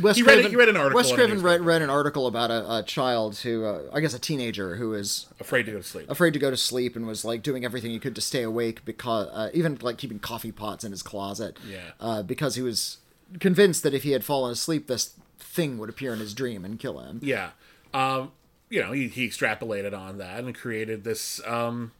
Wes 0.00 0.14
He 0.16 0.22
read 0.22 0.34
Craven, 0.34 0.50
he 0.52 0.56
read 0.56 0.68
an 0.68 0.76
article 0.76 0.96
Wes 0.96 1.12
Craven 1.12 1.42
read, 1.42 1.62
read 1.62 1.82
an 1.82 1.90
article 1.90 2.28
about 2.28 2.52
a, 2.52 2.76
a 2.78 2.82
child 2.84 3.38
who, 3.38 3.64
uh, 3.64 3.82
I 3.92 3.98
guess, 3.98 4.14
a 4.14 4.20
teenager 4.20 4.76
who 4.76 4.94
is 4.94 5.26
Afraid 5.40 5.66
to 5.66 5.72
go 5.72 5.78
to 5.78 5.82
sleep. 5.82 6.08
afraid 6.08 6.32
to 6.34 6.38
go 6.38 6.48
to 6.48 6.56
sleep 6.56 6.94
and 6.94 7.08
was 7.08 7.24
like 7.24 7.42
doing 7.42 7.64
everything 7.64 7.90
he 7.90 7.98
could 7.98 8.14
to 8.14 8.20
stay 8.20 8.44
awake 8.44 8.84
because 8.84 9.26
uh, 9.32 9.50
even 9.52 9.78
like 9.82 9.98
keeping 9.98 10.20
coffee 10.20 10.52
pots 10.52 10.84
in 10.84 10.92
his 10.92 11.02
closet. 11.02 11.58
Yeah. 11.68 11.80
Uh, 11.98 12.22
because 12.22 12.54
he 12.54 12.62
was 12.62 12.98
convinced 13.40 13.82
that 13.82 13.92
if 13.92 14.04
he 14.04 14.12
had 14.12 14.24
fallen 14.24 14.52
asleep, 14.52 14.86
this 14.86 15.14
thing 15.42 15.78
would 15.78 15.88
appear 15.88 16.12
in 16.12 16.20
his 16.20 16.34
dream 16.34 16.64
and 16.64 16.78
kill 16.78 17.00
him. 17.00 17.20
Yeah. 17.22 17.50
Um, 17.92 18.32
you 18.68 18.80
know, 18.80 18.92
he, 18.92 19.08
he 19.08 19.26
extrapolated 19.26 19.96
on 19.96 20.18
that 20.18 20.44
and 20.44 20.54
created 20.54 21.04
this 21.04 21.40
um, 21.46 21.92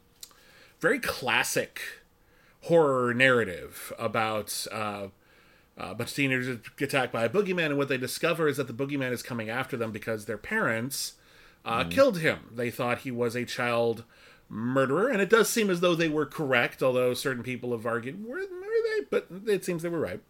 very 0.78 0.98
classic 0.98 1.80
horror 2.62 3.12
narrative 3.12 3.92
about 3.98 4.66
uh, 4.70 5.08
a 5.76 5.94
bunch 5.94 6.10
of 6.10 6.16
teenagers 6.16 6.58
get 6.76 6.88
attacked 6.88 7.12
by 7.12 7.24
a 7.24 7.28
boogeyman, 7.28 7.66
and 7.66 7.78
what 7.78 7.88
they 7.88 7.98
discover 7.98 8.48
is 8.48 8.56
that 8.56 8.66
the 8.66 8.72
boogeyman 8.72 9.12
is 9.12 9.22
coming 9.22 9.48
after 9.48 9.76
them 9.76 9.92
because 9.92 10.26
their 10.26 10.38
parents 10.38 11.14
uh, 11.64 11.84
killed 11.84 12.18
him. 12.18 12.50
They 12.54 12.70
thought 12.70 12.98
he 12.98 13.10
was 13.10 13.34
a 13.34 13.44
child 13.44 14.04
murderer, 14.48 15.08
and 15.08 15.20
it 15.20 15.30
does 15.30 15.48
seem 15.48 15.70
as 15.70 15.80
though 15.80 15.94
they 15.94 16.08
were 16.08 16.26
correct, 16.26 16.82
although 16.82 17.14
certain 17.14 17.42
people 17.42 17.72
have 17.72 17.86
argued, 17.86 18.24
were, 18.24 18.36
were 18.36 18.44
they? 18.44 19.06
But 19.10 19.26
it 19.46 19.64
seems 19.64 19.82
they 19.82 19.88
were 19.88 20.00
right. 20.00 20.20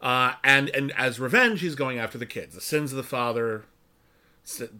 Uh, 0.00 0.32
and 0.42 0.68
and 0.70 0.92
as 0.96 1.20
revenge, 1.20 1.60
he's 1.60 1.74
going 1.74 1.98
after 1.98 2.16
the 2.18 2.26
kids. 2.26 2.54
The 2.54 2.60
sins 2.60 2.90
of 2.92 2.96
the 2.96 3.02
father, 3.02 3.64
the 4.58 4.70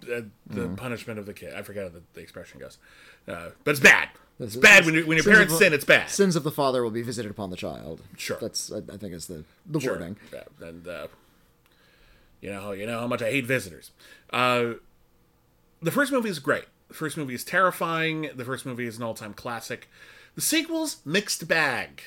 the, 0.00 0.26
the 0.46 0.68
punishment 0.68 1.18
of 1.18 1.26
the 1.26 1.34
kid. 1.34 1.54
I 1.54 1.62
forget 1.62 1.82
how 1.84 1.88
the, 1.90 2.02
the 2.14 2.20
expression 2.20 2.58
goes, 2.60 2.78
uh, 3.28 3.50
but 3.64 3.72
it's 3.72 3.80
bad. 3.80 4.08
It's 4.38 4.56
bad 4.56 4.86
when, 4.86 4.94
you, 4.94 5.06
when 5.06 5.18
your 5.18 5.24
parents 5.24 5.52
of- 5.52 5.58
sin. 5.58 5.74
It's 5.74 5.84
bad. 5.84 6.08
Sins 6.08 6.34
of 6.34 6.44
the 6.44 6.50
father 6.50 6.82
will 6.82 6.90
be 6.90 7.02
visited 7.02 7.30
upon 7.30 7.50
the 7.50 7.56
child. 7.56 8.00
Sure. 8.16 8.38
That's 8.40 8.72
I, 8.72 8.78
I 8.78 8.96
think 8.96 9.12
is 9.12 9.26
the 9.26 9.44
the 9.66 9.80
Sure. 9.80 9.92
wording. 9.92 10.16
Yeah, 10.32 10.44
and 10.66 10.88
uh, 10.88 11.06
you 12.40 12.50
know, 12.50 12.72
you 12.72 12.86
know 12.86 13.00
how 13.00 13.06
much 13.06 13.20
I 13.20 13.30
hate 13.30 13.44
visitors. 13.44 13.90
Uh, 14.32 14.74
the 15.82 15.90
first 15.90 16.10
movie 16.10 16.30
is 16.30 16.38
great. 16.38 16.64
The 16.88 16.94
first 16.94 17.18
movie 17.18 17.34
is 17.34 17.44
terrifying. 17.44 18.30
The 18.34 18.44
first 18.46 18.64
movie 18.64 18.86
is 18.86 18.96
an 18.96 19.02
all-time 19.02 19.34
classic. 19.34 19.88
The 20.36 20.40
sequels, 20.40 20.98
mixed 21.04 21.46
bag. 21.46 22.02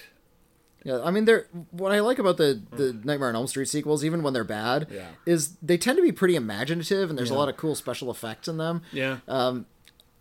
Yeah, 0.84 1.02
I 1.02 1.12
mean, 1.12 1.26
they're 1.26 1.48
what 1.72 1.92
I 1.92 2.00
like 2.02 2.20
about 2.20 2.38
the 2.38 2.62
the 2.72 2.94
Nightmare 3.04 3.30
on 3.30 3.36
Elm 3.36 3.48
Street 3.48 3.70
sequels, 3.70 4.04
even 4.04 4.22
when 4.24 4.34
they're 4.34 4.44
bad, 4.44 4.88
Yeah. 4.92 5.08
is 5.26 5.56
they 5.62 5.78
tend 5.78 5.98
to 5.98 6.02
be 6.04 6.12
pretty 6.12 6.36
imaginative, 6.36 7.10
and 7.10 7.18
there's 7.18 7.30
a 7.30 7.36
lot 7.36 7.48
of 7.50 7.56
cool 7.58 7.76
special 7.76 8.12
effects 8.12 8.48
in 8.48 8.58
them. 8.58 8.82
Yeah, 8.92 9.18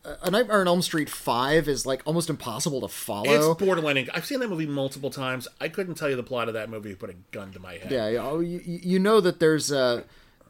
A 0.05 0.31
Nightmare 0.31 0.61
on 0.61 0.67
Elm 0.69 0.83
Street 0.83 1.09
Five 1.09 1.69
is 1.69 1.87
like 1.87 2.03
almost 2.05 2.29
impossible 2.29 2.81
to 2.81 2.89
follow. 2.89 3.53
it's 3.53 3.61
borderline. 3.63 4.09
I've 4.13 4.27
seen 4.27 4.41
that 4.41 4.49
movie 4.51 4.67
multiple 4.67 5.11
times. 5.11 5.47
I 5.61 5.69
couldn't 5.69 5.95
tell 5.95 6.11
you 6.11 6.17
the 6.17 6.25
plot 6.25 6.49
of 6.49 6.55
that 6.55 6.69
movie. 6.69 6.89
you 6.91 6.97
Put 6.97 7.11
a 7.11 7.15
gun 7.31 7.53
to 7.53 7.61
my 7.61 7.75
head. 7.75 7.91
Yeah, 7.93 8.09
yeah, 8.09 8.23
oh, 8.27 8.41
you, 8.41 8.61
you 8.65 8.99
know 8.99 9.21
that 9.21 9.39
there's 9.39 9.71
uh, 9.71 10.03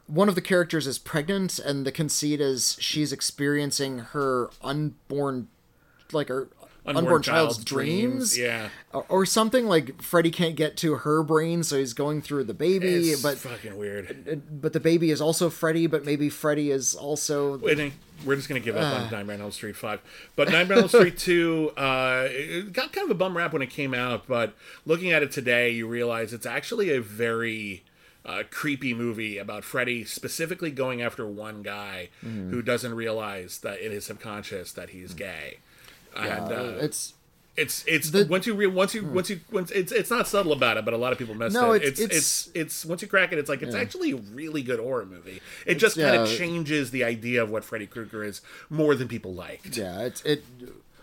one 0.07 0.29
of 0.31 0.35
the 0.37 0.41
characters 0.41 0.87
is 0.87 0.99
pregnant, 0.99 1.59
and 1.59 1.85
the 1.87 1.93
conceit 1.93 2.41
is 2.41 2.77
she's 2.81 3.13
experiencing 3.13 3.99
her 3.99 4.49
unborn, 4.63 5.49
like 6.13 6.29
her 6.29 6.49
unborn, 6.87 7.23
child's, 7.23 7.63
dreams. 7.65 8.37
Yeah, 8.39 8.69
Or, 8.93 9.05
or 9.09 9.27
something 9.27 9.67
like 9.67 10.03
Freddy 10.03 10.31
can't 10.31 10.57
get 10.57 10.77
to 10.79 10.95
her 10.97 11.23
brain, 11.23 11.63
so 11.63 11.79
he's 11.79 11.93
going 11.95 12.23
through 12.23 12.45
the 12.45 12.55
baby, 12.55 13.11
it's 13.11 13.23
but 13.23 13.39
fucking 13.39 13.77
weird. 13.77 14.43
but 14.61 14.73
the 14.73 14.81
baby 14.81 15.11
is 15.11 15.21
also 15.21 15.49
Freddy, 15.51 15.87
but 15.87 16.05
maybe 16.05 16.29
Freddy 16.29 16.71
is 16.71 16.95
also 16.95 17.59
Wait, 17.59 17.93
we're 18.25 18.37
just 18.37 18.49
gonna 18.49 18.61
give 18.61 18.77
up 18.77 18.83
Uh. 18.83 19.05
on 19.05 19.11
Nightmare 19.13 19.37
on 19.37 19.43
Elm 19.43 19.51
Street 19.53 19.77
five, 19.77 20.01
but 20.37 20.51
Nightmare 20.51 20.79
on 20.79 20.83
Elm 20.85 20.89
Street 20.89 21.19
two 21.19 21.71
uh, 21.77 22.27
it 22.31 22.73
got 22.73 22.93
kind 22.93 23.05
of 23.05 23.11
a 23.11 23.19
bum 23.19 23.37
rap 23.37 23.53
when 23.53 23.63
it 23.63 23.71
came 23.71 23.95
out. 23.95 24.27
But 24.27 24.55
looking 24.85 25.11
at 25.13 25.23
it 25.23 25.31
today, 25.33 25.71
you 25.71 25.87
realize 25.87 26.33
it's 26.33 26.47
actually 26.47 26.91
a 26.91 27.01
very 27.01 27.83
uh, 28.25 28.43
creepy 28.51 28.95
movie 28.95 29.39
about 29.39 29.65
Freddy 29.65 30.05
specifically 30.05 30.71
going 30.71 31.03
after 31.03 31.27
one 31.27 31.63
guy 31.63 32.09
Mm-hmm. 32.25 32.51
who 32.51 32.63
doesn't 32.63 32.95
realize 32.95 33.59
that 33.59 33.81
in 33.81 33.91
his 33.93 34.05
subconscious 34.07 34.73
that 34.73 34.91
he's 34.91 35.15
gay. 35.15 35.59
And, 36.17 36.53
uh, 36.53 36.75
it's 36.81 37.15
it's 37.55 37.85
it's 37.87 38.11
The- 38.11 38.25
once 38.27 38.47
you 38.47 38.55
re- 38.55 38.67
once 38.67 38.95
you 38.95 39.05
once 39.05 39.29
you 39.29 39.41
once 39.51 39.71
it's 39.71 39.93
it's 39.93 40.11
not 40.11 40.27
subtle 40.27 40.53
about 40.53 40.79
it, 40.79 40.85
but 40.87 40.95
a 40.95 40.97
lot 40.97 41.13
of 41.13 41.19
people 41.19 41.35
miss 41.35 41.53
No, 41.53 41.73
it. 41.73 41.83
it's- 41.83 41.91
It's, 41.91 42.01
it's- 42.01 42.19
it's 42.19 42.51
it's 42.55 42.85
once 42.87 43.03
you 43.03 43.09
crack 43.09 43.31
it, 43.33 43.39
it's 43.39 43.49
like 43.51 43.61
it's 43.63 43.75
actually 43.75 44.13
a 44.13 44.17
really 44.17 44.63
good 44.63 44.81
horror 44.81 45.05
movie. 45.05 45.41
It 45.67 45.75
just 45.75 45.97
kind 45.99 46.17
of 46.17 46.31
yeah. 46.31 46.37
changes 46.39 46.91
the 46.93 47.05
idea 47.05 47.43
of 47.43 47.51
what 47.51 47.63
Freddy 47.65 47.87
Krueger 47.87 48.25
is 48.25 48.41
more 48.71 48.95
than 48.95 49.07
people 49.09 49.35
liked. 49.35 49.77
yeah, 49.77 50.01
it's 50.01 50.23
it. 50.23 50.45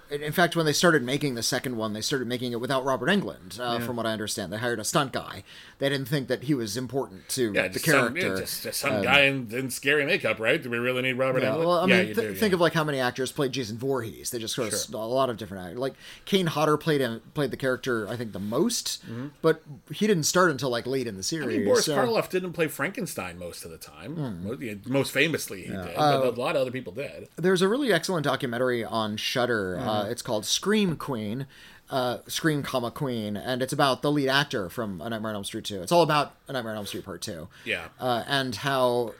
In 0.09 0.23
in 0.23 0.31
fact, 0.31 0.55
when 0.55 0.65
they 0.65 0.73
started 0.73 1.03
making 1.03 1.35
the 1.35 1.43
second 1.43 1.77
one, 1.77 1.93
they 1.93 2.01
started 2.01 2.27
making 2.27 2.51
it 2.51 2.59
without 2.59 2.83
Robert 2.85 3.07
Englund, 3.09 3.59
uh, 3.59 3.79
from 3.79 3.95
what 3.95 4.05
I 4.05 4.11
understand. 4.13 4.51
They 4.53 4.57
hired 4.57 4.79
a 4.79 4.83
stunt 4.83 5.13
guy. 5.13 5.43
They 5.79 5.89
didn't 5.89 6.07
think 6.07 6.27
that 6.27 6.43
he 6.43 6.53
was 6.53 6.75
important 6.77 7.29
to 7.29 7.53
Yeah, 7.53 7.63
the 7.63 7.69
just 7.69 7.85
some, 7.85 7.93
character. 8.13 8.27
yeah, 8.35 8.39
just, 8.41 8.63
just 8.63 8.79
some 8.79 9.01
guy 9.01 9.21
in, 9.21 9.47
in 9.53 9.69
scary 9.69 10.05
makeup, 10.05 10.39
right? 10.39 10.61
Do 10.61 10.69
we 10.69 10.77
really 10.77 11.01
need 11.01 11.13
Robert 11.13 11.41
Yeah, 11.43 11.51
Allen? 11.51 11.65
well, 11.67 11.79
I 11.79 11.85
yeah, 11.87 11.97
mean, 11.99 12.07
you 12.09 12.13
th- 12.15 12.27
do, 12.29 12.35
think 12.35 12.53
of 12.53 12.59
like 12.61 12.73
how 12.73 12.83
many 12.83 12.99
actors 12.99 13.31
played 13.31 13.51
Jason 13.51 13.77
Voorhees. 13.77 14.31
They 14.31 14.39
just 14.39 14.55
sort 14.55 14.73
of 14.73 14.79
Sure. 14.79 14.99
a 14.99 15.05
lot 15.05 15.29
of 15.29 15.37
different 15.37 15.63
actors. 15.65 15.79
Like 15.79 15.93
Kane 16.25 16.47
Hodder 16.47 16.77
played 16.77 17.01
him, 17.01 17.21
played 17.33 17.51
the 17.51 17.57
character 17.57 18.07
I 18.09 18.15
think 18.15 18.33
the 18.33 18.39
most, 18.39 19.03
but 19.41 19.61
he 19.91 20.07
didn't 20.07 20.23
start 20.23 20.51
until 20.51 20.69
like 20.69 20.85
late 20.87 21.07
in 21.07 21.17
the 21.17 21.23
series. 21.23 21.45
Mm-hmm. 21.47 21.53
I 21.55 21.57
mean, 21.59 21.65
Boris 21.65 21.85
so- 21.85 21.95
Karloff 21.97 22.29
didn't 22.29 22.53
play 22.53 22.67
Frankenstein 22.67 23.37
most 23.39 23.63
of 23.65 23.71
the 23.71 23.77
time. 23.77 24.15
Hmm. 24.15 24.89
Most, 24.91 25.11
famously, 25.11 25.61
he 25.63 25.67
did, 25.67 25.75
Uh, 25.95 26.21
but 26.21 26.37
a 26.37 26.41
lot 26.41 26.55
of 26.55 26.61
other 26.61 26.71
people 26.71 26.93
did. 26.93 27.27
There's 27.35 27.61
a 27.61 27.67
really 27.67 27.91
excellent 27.93 28.23
documentary 28.25 28.83
on 28.83 29.17
Shudder. 29.17 29.77
Uh, 29.79 29.98
Mm-hmm. 30.03 30.11
it's 30.11 30.21
called 30.21 30.45
Scream 30.45 30.95
Queen, 30.95 31.47
uh, 31.89 32.19
Scream, 32.27 32.61
comma 32.63 32.91
Queen, 32.91 33.35
and 33.37 33.61
it's 33.61 33.73
about 33.73 34.01
the 34.01 34.11
lead 34.11 34.29
actor 34.29 34.69
from 34.69 35.01
A 35.01 35.09
Nightmare 35.09 35.29
on 35.31 35.35
Elm 35.35 35.43
Street 35.43 35.65
2. 35.65 35.81
It's 35.81 35.91
all 35.91 36.03
about 36.03 36.35
A 36.47 36.53
Nightmare 36.53 36.71
on 36.73 36.77
Elm 36.77 36.85
Street 36.85 37.05
Part 37.05 37.21
2. 37.21 37.47
Yeah. 37.65 37.85
uh, 37.99 38.23
and 38.27 38.55
how 38.55 39.13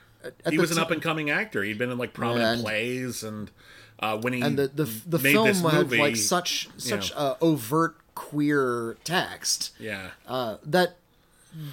he 0.48 0.58
was 0.58 0.70
an 0.70 0.76
ti- 0.76 0.82
up 0.82 0.90
and 0.90 1.00
coming 1.02 1.30
actor. 1.30 1.62
He'd 1.62 1.78
been 1.78 1.90
in 1.90 1.98
like 1.98 2.12
prominent 2.12 2.56
And- 2.56 2.62
plays, 2.62 3.22
and 3.24 3.50
uh, 3.98 4.18
when 4.18 4.32
he 4.34 4.40
and 4.42 4.58
the 4.58 4.68
the, 4.68 4.84
the 5.06 5.18
film 5.18 5.46
this 5.46 5.60
had 5.62 5.90
like 5.92 6.16
such 6.16 6.68
such 6.76 7.12
uh, 7.12 7.34
overt 7.40 7.96
queer 8.14 8.96
text 9.04 9.72
yeah, 9.78 10.10
uh, 10.26 10.56
that 10.64 10.96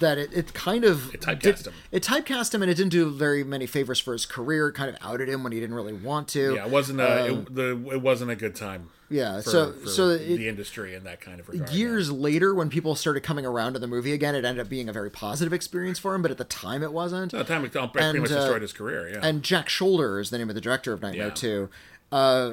that 0.00 0.18
it, 0.18 0.32
it 0.32 0.54
kind 0.54 0.84
of 0.84 1.14
It 1.14 1.20
typecast 1.20 1.40
did- 1.40 1.66
him. 1.68 1.72
It 1.92 2.02
typecast 2.02 2.54
him, 2.54 2.62
and 2.62 2.70
it 2.70 2.74
didn't 2.74 2.90
do 2.92 3.10
very 3.10 3.44
many 3.44 3.66
favors 3.66 3.98
for 4.00 4.12
his 4.12 4.26
career. 4.26 4.68
It 4.68 4.72
kind 4.74 4.88
of 4.90 4.96
outed 5.00 5.28
him 5.28 5.42
when 5.42 5.52
he 5.52 5.60
didn't 5.60 5.76
really 5.76 5.92
want 5.92 6.28
to. 6.28 6.54
yeah, 6.54 6.64
it 6.66 6.70
wasn't 6.70 7.00
a 7.00 7.26
it, 7.32 7.54
the 7.54 7.70
it 7.92 8.02
wasn't 8.02 8.30
a 8.30 8.36
good 8.36 8.54
time. 8.54 8.82
Um, 8.82 8.90
yeah, 9.10 9.36
for, 9.40 9.50
so- 9.50 9.72
for 9.72 9.88
so 9.88 10.08
it- 10.10 10.36
the 10.36 10.48
industry 10.48 10.94
and 10.94 11.06
that 11.06 11.20
kind 11.20 11.40
of 11.40 11.48
regard. 11.48 11.70
Years 11.70 12.10
later, 12.10 12.54
when 12.54 12.68
people 12.68 12.94
started 12.94 13.22
coming 13.22 13.46
around 13.46 13.72
to 13.74 13.78
the 13.78 13.86
movie 13.86 14.12
again, 14.12 14.34
it 14.34 14.44
ended 14.44 14.60
up 14.64 14.68
being 14.68 14.88
a 14.88 14.92
very 14.92 15.10
positive 15.10 15.52
experience 15.52 15.98
for 15.98 16.14
him. 16.14 16.22
But 16.22 16.30
at 16.30 16.38
the 16.38 16.44
time, 16.44 16.82
it 16.82 16.92
wasn't. 16.92 17.32
yeah. 17.32 17.38
the 17.38 17.44
time 17.44 17.64
it 17.64 17.72
pretty 17.72 17.98
And, 18.00 18.18
much 18.20 18.30
uh, 18.30 18.34
destroyed 18.36 18.62
his 18.62 18.72
career. 18.72 19.08
Yeah, 19.10 19.20
And 19.22 19.42
Jack 19.42 19.68
Sholder 19.68 20.20
is 20.20 20.30
the 20.30 20.38
name 20.38 20.48
of 20.50 20.54
the 20.54 20.60
director 20.60 20.92
of 20.92 21.00
Nightmare 21.00 21.28
Yeah. 21.28 21.34
2. 21.34 21.68
Uh, 22.12 22.52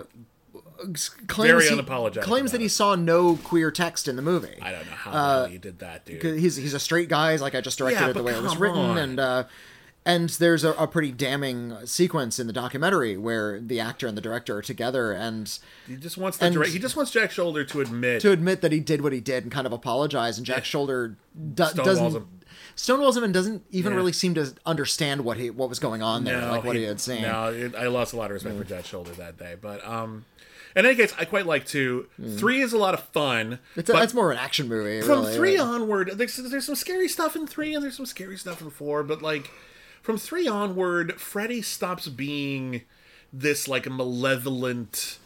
claims 1.28 1.52
Very 1.52 1.68
he, 1.68 1.76
unapologetic 1.76 2.22
claims 2.22 2.52
that 2.52 2.62
he 2.62 2.68
saw 2.68 2.96
no 2.96 3.36
queer 3.38 3.72
text 3.72 4.08
in 4.08 4.16
the 4.16 4.22
movie. 4.22 4.58
I 4.62 4.72
don't 4.72 4.86
know 4.86 4.92
how 4.92 5.12
uh, 5.12 5.48
he 5.48 5.58
did 5.58 5.80
that, 5.80 6.06
dude. 6.06 6.40
he's 6.40 6.56
he's 6.56 6.74
a 6.74 6.80
straight 6.80 7.10
guy. 7.10 7.32
He's 7.34 7.42
like 7.42 7.56
I 7.56 7.62
just 7.62 7.78
directed 7.78 8.00
Yeah, 8.02 8.10
it 8.10 8.14
the 8.14 8.24
way 8.24 8.34
it 8.34 8.42
was 8.44 8.58
written, 8.58 8.80
on. 8.80 8.98
and 8.98 9.20
uh, 9.20 9.44
and 10.06 10.30
there's 10.30 10.64
a, 10.64 10.74
a 10.74 10.88
pretty 10.88 11.12
damning 11.12 11.76
sequence 11.86 12.38
in 12.38 12.46
the 12.46 12.54
documentary 12.54 13.18
where 13.18 13.60
the 13.60 13.80
actor 13.80 14.06
and 14.06 14.16
the 14.16 14.22
director 14.22 14.58
are 14.58 14.62
together, 14.62 15.12
and 15.12 15.58
He 15.88 15.96
just 15.96 16.18
wants 16.18 16.38
the 16.38 16.50
direct, 16.52 16.72
he 16.74 16.80
just 16.80 16.96
wants 16.96 17.12
Jack 17.12 17.32
Sholder 17.32 17.68
to 17.70 17.82
admit 17.82 18.22
to 18.22 18.32
admit 18.32 18.62
that 18.62 18.72
he 18.72 18.80
did 18.80 19.02
what 19.02 19.14
he 19.14 19.20
did 19.20 19.44
and 19.44 19.52
kind 19.52 19.66
of 19.66 19.74
apologize, 19.74 20.38
and 20.38 20.46
Jack 20.46 20.64
Sholder 20.64 21.16
do, 21.36 21.66
doesn't. 21.74 22.12
him. 22.16 22.28
Stonewalls 22.76 23.22
and 23.22 23.34
doesn't 23.34 23.64
even 23.72 23.94
Yeah. 23.94 23.98
really 23.98 24.12
seem 24.12 24.34
to 24.36 24.54
understand 24.66 25.24
what 25.24 25.38
he 25.38 25.50
what 25.50 25.70
was 25.70 25.80
going 25.80 26.02
on 26.02 26.24
there, 26.26 26.42
No, 26.42 26.52
like 26.52 26.64
what 26.66 26.76
he, 26.76 26.84
had 26.84 27.00
seen. 27.00 27.22
No, 27.22 27.48
it, 27.54 27.74
I 27.76 27.88
lost 27.88 28.14
a 28.14 28.18
lot 28.18 28.26
of 28.26 28.32
respect 28.36 28.58
for 28.58 28.64
Jack 28.66 28.84
Sholder 28.84 29.16
that 29.16 29.38
day. 29.38 29.56
But 29.60 29.86
um, 29.88 30.26
in 30.76 30.86
any 30.86 30.96
case, 30.96 31.14
I 31.18 31.24
quite 31.26 31.46
like 31.46 31.66
two. 31.66 32.08
Three 32.38 32.62
is 32.62 32.74
a 32.74 32.78
lot 32.78 32.94
of 32.94 33.02
fun. 33.10 33.60
It's, 33.78 33.90
a, 33.90 34.02
it's 34.04 34.14
more 34.14 34.30
of 34.30 34.38
an 34.38 34.44
action 34.44 34.68
movie. 34.68 35.02
from 35.02 35.22
really, 35.22 35.36
three 35.36 35.58
right? 35.58 35.66
onward, 35.66 36.12
there's 36.16 36.36
there's 36.36 36.66
some 36.66 36.76
scary 36.76 37.08
stuff 37.08 37.36
in 37.38 37.48
three, 37.48 37.74
and 37.74 37.82
there's 37.84 37.96
some 37.96 38.06
scary 38.06 38.38
stuff 38.38 38.62
in 38.62 38.70
four. 38.70 39.04
But 39.04 39.22
like 39.22 39.50
from 40.02 40.18
three 40.18 40.48
onward, 40.48 41.14
Freddy 41.20 41.62
stops 41.62 42.10
being 42.10 42.82
this 43.32 43.68
like 43.70 43.90
malevolent 43.90 45.18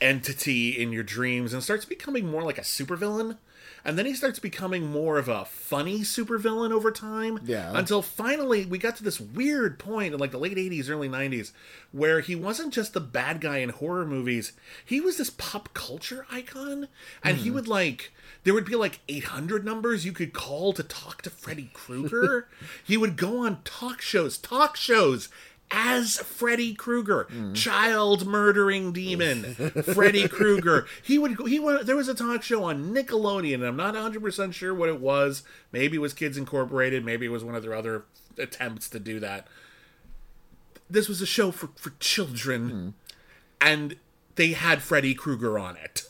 entity 0.00 0.70
in 0.70 0.92
your 0.92 1.02
dreams 1.02 1.52
and 1.52 1.62
starts 1.62 1.84
becoming 1.84 2.26
more 2.26 2.42
like 2.42 2.56
a 2.58 2.62
supervillain. 2.62 3.36
And 3.84 3.98
then 3.98 4.06
he 4.06 4.14
starts 4.14 4.38
becoming 4.38 4.86
more 4.86 5.18
of 5.18 5.28
a 5.28 5.44
funny 5.44 6.00
supervillain 6.00 6.72
over 6.72 6.90
time. 6.90 7.40
Yeah. 7.44 7.72
Until 7.74 8.02
finally 8.02 8.66
we 8.66 8.78
got 8.78 8.96
to 8.96 9.04
this 9.04 9.20
weird 9.20 9.78
point 9.78 10.14
in 10.14 10.20
like 10.20 10.30
the 10.30 10.38
late 10.38 10.56
80s, 10.56 10.90
early 10.90 11.08
90s, 11.08 11.52
where 11.92 12.20
he 12.20 12.34
wasn't 12.34 12.74
just 12.74 12.92
the 12.92 13.00
bad 13.00 13.40
guy 13.40 13.58
in 13.58 13.70
horror 13.70 14.06
movies. 14.06 14.52
He 14.84 15.00
was 15.00 15.16
this 15.16 15.30
pop 15.30 15.70
culture 15.74 16.26
icon. 16.30 16.88
And 17.22 17.38
he 17.38 17.46
mm-hmm. 17.46 17.54
would 17.54 17.68
like 17.68 18.12
there 18.44 18.54
would 18.54 18.64
be 18.64 18.76
like 18.76 19.00
800 19.08 19.64
numbers 19.64 20.04
you 20.04 20.12
could 20.12 20.32
call 20.32 20.72
to 20.72 20.82
talk 20.82 21.22
to 21.22 21.30
Freddy 21.30 21.70
Krueger. 21.72 22.48
he 22.84 22.96
would 22.96 23.16
go 23.16 23.44
on 23.44 23.62
talk 23.64 24.00
shows, 24.00 24.38
talk 24.38 24.76
shows 24.76 25.28
as 25.70 26.16
Freddy 26.18 26.74
Krueger, 26.74 27.24
hmm. 27.30 27.52
child 27.52 28.26
murdering 28.26 28.92
demon, 28.92 29.42
Freddy 29.94 30.26
Krueger. 30.28 30.86
He 31.02 31.18
would 31.18 31.38
he 31.46 31.58
went, 31.60 31.86
there 31.86 31.96
was 31.96 32.08
a 32.08 32.14
talk 32.14 32.42
show 32.42 32.64
on 32.64 32.94
Nickelodeon, 32.94 33.54
and 33.56 33.64
I'm 33.66 33.76
not 33.76 33.94
100% 33.94 34.52
sure 34.52 34.74
what 34.74 34.88
it 34.88 35.00
was. 35.00 35.42
Maybe 35.72 35.96
it 35.96 36.00
was 36.00 36.14
Kids 36.14 36.36
Incorporated, 36.36 37.04
maybe 37.04 37.26
it 37.26 37.30
was 37.30 37.44
one 37.44 37.54
of 37.54 37.62
their 37.62 37.74
other 37.74 38.04
attempts 38.38 38.88
to 38.90 38.98
do 38.98 39.20
that. 39.20 39.46
This 40.90 41.08
was 41.08 41.20
a 41.20 41.26
show 41.26 41.50
for, 41.50 41.68
for 41.76 41.92
children, 42.00 42.70
hmm. 42.70 42.88
and 43.60 43.96
they 44.36 44.52
had 44.52 44.80
Freddy 44.82 45.14
Krueger 45.14 45.58
on 45.58 45.76
it 45.76 46.08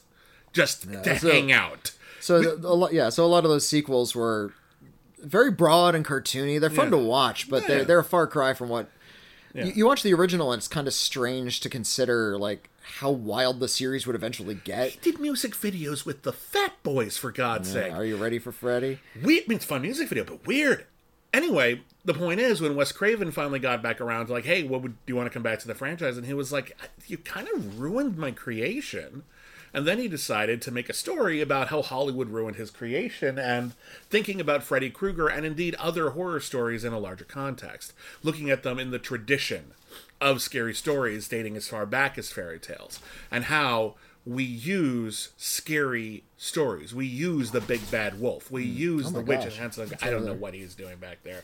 just 0.52 0.82
to 0.82 1.18
so- 1.18 1.30
hang 1.30 1.50
out. 1.52 1.92
So 2.20 2.42
the, 2.42 2.68
a 2.68 2.74
lot, 2.74 2.92
yeah, 2.92 3.08
so 3.10 3.24
a 3.24 3.26
lot 3.28 3.44
of 3.44 3.50
those 3.50 3.66
sequels 3.66 4.14
were 4.14 4.52
very 5.22 5.50
broad 5.50 5.94
and 5.94 6.04
cartoony. 6.04 6.60
They're 6.60 6.68
fun 6.68 6.86
Yeah. 6.86 6.98
to 6.98 7.04
watch, 7.04 7.48
but 7.48 7.62
Yeah. 7.62 7.68
they're 7.68 7.84
they're 7.84 7.98
a 8.00 8.04
far 8.04 8.26
cry 8.26 8.54
from 8.54 8.68
what 8.68 8.90
Yeah. 9.54 9.64
you, 9.66 9.72
you 9.76 9.86
watch 9.86 10.02
the 10.02 10.14
original, 10.14 10.52
and 10.52 10.60
it's 10.60 10.68
kind 10.68 10.86
of 10.86 10.94
strange 10.94 11.60
to 11.60 11.68
consider 11.68 12.38
like 12.38 12.70
how 12.82 13.10
wild 13.10 13.60
the 13.60 13.68
series 13.68 14.06
would 14.06 14.16
eventually 14.16 14.54
get. 14.54 14.92
He 14.92 14.98
Did 15.12 15.20
music 15.20 15.54
videos 15.54 16.06
with 16.06 16.22
the 16.22 16.32
Fat 16.32 16.74
Boys, 16.82 17.16
for 17.16 17.30
God's 17.30 17.70
sake. 17.70 17.92
Are 17.92 18.04
you 18.04 18.16
ready 18.16 18.38
for 18.38 18.52
Freddy? 18.52 19.00
weird 19.22 19.44
I 19.44 19.48
mean, 19.48 19.56
it's 19.56 19.64
a 19.64 19.68
fun 19.68 19.82
music 19.82 20.08
video, 20.08 20.24
but 20.24 20.46
weird. 20.46 20.86
Anyway, 21.32 21.82
the 22.04 22.14
point 22.14 22.40
is 22.40 22.60
when 22.60 22.74
Wes 22.74 22.90
Craven 22.90 23.30
finally 23.30 23.58
got 23.58 23.82
back 23.82 24.00
around 24.00 24.26
to 24.26 24.32
like, 24.32 24.46
hey, 24.46 24.62
what 24.62 24.80
would 24.80 24.92
do 25.04 25.12
you 25.12 25.16
want 25.16 25.26
to 25.26 25.32
come 25.32 25.42
back 25.42 25.58
to 25.58 25.66
the 25.66 25.74
franchise? 25.74 26.16
And 26.16 26.26
he 26.26 26.32
was 26.32 26.50
like, 26.50 26.76
you 27.06 27.18
kind 27.18 27.46
of 27.54 27.78
ruined 27.78 28.16
my 28.16 28.30
creation. 28.30 29.24
And 29.72 29.86
then 29.86 29.98
he 29.98 30.08
decided 30.08 30.62
to 30.62 30.70
make 30.70 30.88
a 30.88 30.94
story 30.94 31.40
about 31.40 31.68
how 31.68 31.82
Hollywood 31.82 32.30
ruined 32.30 32.56
his 32.56 32.70
creation 32.70 33.38
and 33.38 33.72
thinking 34.08 34.40
about 34.40 34.62
Freddy 34.62 34.90
Krueger 34.90 35.28
and 35.28 35.44
indeed 35.44 35.74
other 35.76 36.10
horror 36.10 36.40
stories 36.40 36.84
in 36.84 36.92
a 36.92 36.98
larger 36.98 37.24
context, 37.24 37.92
looking 38.22 38.50
at 38.50 38.62
them 38.62 38.78
in 38.78 38.90
the 38.90 38.98
tradition 38.98 39.72
of 40.20 40.42
scary 40.42 40.74
stories 40.74 41.28
dating 41.28 41.56
as 41.56 41.68
far 41.68 41.86
back 41.86 42.18
as 42.18 42.30
fairy 42.30 42.58
tales, 42.58 42.98
and 43.30 43.44
how 43.44 43.94
we 44.26 44.44
use 44.44 45.30
scary 45.36 46.24
stories. 46.36 46.94
We 46.94 47.06
use 47.06 47.50
the 47.50 47.60
big 47.60 47.90
bad 47.90 48.20
wolf. 48.20 48.50
We 48.50 48.66
hmm. 48.66 48.76
use 48.76 49.06
oh 49.06 49.10
the 49.10 49.20
witch 49.22 49.40
and 49.40 49.50
gosh. 49.50 49.58
Hansel. 49.58 49.86
I 50.02 50.10
don't 50.10 50.24
know 50.24 50.34
what 50.34 50.54
he's 50.54 50.74
doing 50.74 50.96
back 50.96 51.22
there. 51.22 51.42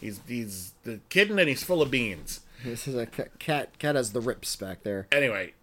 He's 0.00 0.20
he's 0.26 0.72
the 0.84 1.00
kitten 1.10 1.38
and 1.38 1.48
he's 1.48 1.62
full 1.62 1.82
of 1.82 1.90
beans. 1.90 2.40
This 2.64 2.86
is 2.86 2.94
a 2.94 3.06
cat. 3.06 3.78
Cat 3.78 3.96
has 3.96 4.12
the 4.12 4.20
rips 4.20 4.56
back 4.56 4.82
there. 4.82 5.08
Anyway, 5.12 5.54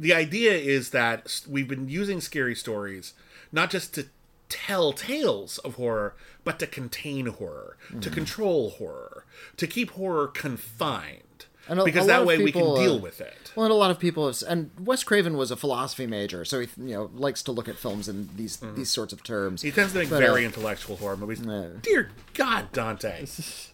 the 0.00 0.14
idea 0.14 0.52
is 0.52 0.90
that 0.90 1.40
we've 1.48 1.68
been 1.68 1.88
using 1.88 2.20
scary 2.20 2.54
stories 2.54 3.12
not 3.52 3.70
just 3.70 3.94
to 3.94 4.06
tell 4.48 4.92
tales 4.92 5.58
of 5.58 5.74
horror, 5.74 6.14
but 6.44 6.58
to 6.58 6.66
contain 6.66 7.26
horror, 7.26 7.76
to 8.00 8.10
Mm. 8.10 8.12
control 8.12 8.70
horror, 8.70 9.24
to 9.56 9.66
keep 9.66 9.90
horror 9.92 10.26
confined. 10.26 11.22
And 11.68 11.78
a- 11.78 11.84
because 11.84 12.04
a 12.06 12.08
that 12.08 12.26
way 12.26 12.38
we 12.38 12.46
people, 12.46 12.74
can 12.74 12.84
deal 12.84 12.94
uh, 12.96 12.98
with 12.98 13.20
it. 13.20 13.52
Well, 13.54 13.64
and 13.66 13.72
a 13.72 13.76
lot 13.76 13.92
of 13.92 14.00
people, 14.00 14.26
have, 14.26 14.42
and 14.48 14.70
Wes 14.80 15.04
Craven 15.04 15.36
was 15.36 15.52
a 15.52 15.56
philosophy 15.56 16.06
major, 16.06 16.44
so 16.44 16.58
he 16.60 16.68
you 16.78 16.94
know 16.94 17.10
likes 17.14 17.42
to 17.44 17.52
look 17.52 17.68
at 17.68 17.76
films 17.76 18.08
in 18.08 18.28
these 18.36 18.56
these 18.74 18.90
sorts 18.90 19.12
of 19.12 19.22
terms. 19.22 19.60
Mm-hmm. 19.60 19.68
He 19.68 19.72
tends 19.72 19.92
to 19.92 19.98
make 20.00 20.10
But, 20.10 20.18
very 20.20 20.42
uh, 20.44 20.48
intellectual 20.48 20.96
horror 20.96 21.16
movies. 21.16 21.40
Dear 21.82 22.10
God, 22.34 22.72
Dante. 22.72 23.24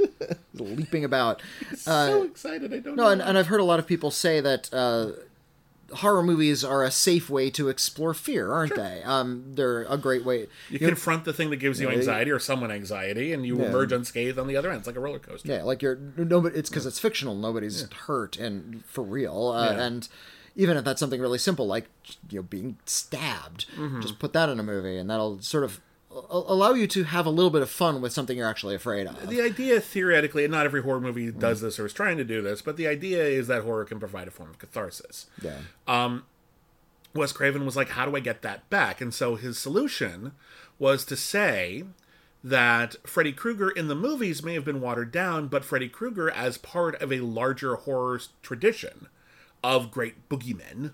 leaping 0.54 1.04
about. 1.04 1.40
so 1.76 2.24
excited. 2.24 2.72
I 2.74 2.78
don't 2.80 2.94
Uh, 2.94 2.96
No, 2.96 3.02
know. 3.04 3.10
and, 3.10 3.22
and 3.22 3.38
I've 3.38 3.46
heard 3.46 3.60
a 3.60 3.64
lot 3.64 3.78
of 3.78 3.86
people 3.86 4.10
say 4.10 4.40
that 4.40 4.68
uh, 4.74 5.12
horror 5.92 6.22
movies 6.22 6.64
are 6.64 6.82
a 6.84 6.90
safe 6.90 7.30
way 7.30 7.48
to 7.50 7.68
explore 7.68 8.12
fear, 8.14 8.52
aren't 8.52 8.74
they? 8.74 9.02
Um, 9.04 9.44
they're 9.54 9.82
a 9.84 9.96
great 9.96 10.24
way. 10.24 10.48
You 10.70 10.78
confront 10.78 11.24
the 11.24 11.32
thing 11.32 11.50
that 11.50 11.56
gives 11.56 11.80
you 11.80 11.88
anxiety 11.88 12.30
or 12.30 12.38
someone 12.38 12.70
anxiety, 12.70 13.32
and 13.32 13.46
you 13.46 13.56
Yeah. 13.58 13.66
emerge 13.66 13.92
unscathed 13.92 14.38
on 14.38 14.46
the 14.48 14.56
other 14.56 14.70
end. 14.70 14.78
It's 14.78 14.86
like 14.86 14.96
a 14.96 15.00
roller 15.00 15.18
coaster. 15.20 15.48
Yeah, 15.48 15.62
like 15.62 15.82
you're 15.82 15.96
nobody. 16.16 16.58
It's 16.58 16.68
because 16.68 16.86
it's 16.86 16.98
fictional. 16.98 17.34
Nobody's 17.34 17.88
hurt 18.06 18.36
and 18.36 18.84
for 18.86 19.02
real. 19.04 19.48
Uh, 19.56 19.72
Yeah. 19.72 19.82
And 19.84 20.08
even 20.56 20.76
if 20.76 20.84
that's 20.84 20.98
something 21.00 21.20
really 21.20 21.38
simple, 21.38 21.66
like 21.66 21.86
you 22.30 22.38
know 22.38 22.42
being 22.42 22.78
stabbed, 22.86 23.66
Mm-hmm. 23.76 24.00
just 24.00 24.18
put 24.18 24.32
that 24.32 24.48
in 24.48 24.58
a 24.58 24.62
movie, 24.64 24.96
and 24.96 25.08
that'll 25.10 25.40
sort 25.42 25.64
of 25.64 25.80
allow 26.30 26.72
you 26.72 26.86
to 26.88 27.04
have 27.04 27.26
a 27.26 27.30
little 27.30 27.50
bit 27.50 27.62
of 27.62 27.70
fun 27.70 28.00
with 28.00 28.12
something 28.12 28.36
you're 28.36 28.48
actually 28.48 28.74
afraid 28.74 29.06
of. 29.06 29.28
The 29.28 29.40
idea, 29.40 29.80
theoretically, 29.80 30.44
and 30.44 30.52
not 30.52 30.66
every 30.66 30.82
horror 30.82 31.00
movie 31.00 31.30
does 31.30 31.60
this 31.60 31.78
or 31.78 31.86
is 31.86 31.92
trying 31.92 32.16
to 32.16 32.24
do 32.24 32.42
this, 32.42 32.62
but 32.62 32.76
the 32.76 32.86
idea 32.86 33.24
is 33.24 33.46
that 33.48 33.62
horror 33.62 33.84
can 33.84 33.98
provide 33.98 34.28
a 34.28 34.30
form 34.30 34.50
of 34.50 34.58
catharsis. 34.58 35.26
Yeah. 35.42 35.58
Um, 35.86 36.24
Wes 37.14 37.32
Craven 37.32 37.64
was 37.64 37.76
like, 37.76 37.90
How 37.90 38.06
do 38.06 38.16
I 38.16 38.20
get 38.20 38.42
that 38.42 38.68
back? 38.70 39.00
And 39.00 39.12
so 39.12 39.36
his 39.36 39.58
solution 39.58 40.32
was 40.78 41.04
to 41.06 41.16
say 41.16 41.84
that 42.44 42.96
Freddy 43.06 43.32
Krueger 43.32 43.70
in 43.70 43.88
the 43.88 43.94
movies 43.94 44.42
may 44.42 44.54
have 44.54 44.64
been 44.64 44.80
watered 44.80 45.10
down, 45.10 45.48
but 45.48 45.64
Freddy 45.64 45.88
Krueger, 45.88 46.30
as 46.30 46.58
part 46.58 47.00
of 47.02 47.12
a 47.12 47.20
larger 47.20 47.74
horror 47.74 48.20
tradition 48.42 49.08
of 49.64 49.90
great 49.90 50.28
boogeymen, 50.28 50.92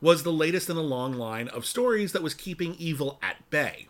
was 0.00 0.22
the 0.22 0.32
latest 0.32 0.70
in 0.70 0.76
a 0.76 0.82
long 0.82 1.12
line 1.12 1.48
of 1.48 1.66
stories 1.66 2.12
that 2.12 2.22
was 2.22 2.34
keeping 2.34 2.74
evil 2.78 3.18
at 3.22 3.48
bay. 3.50 3.88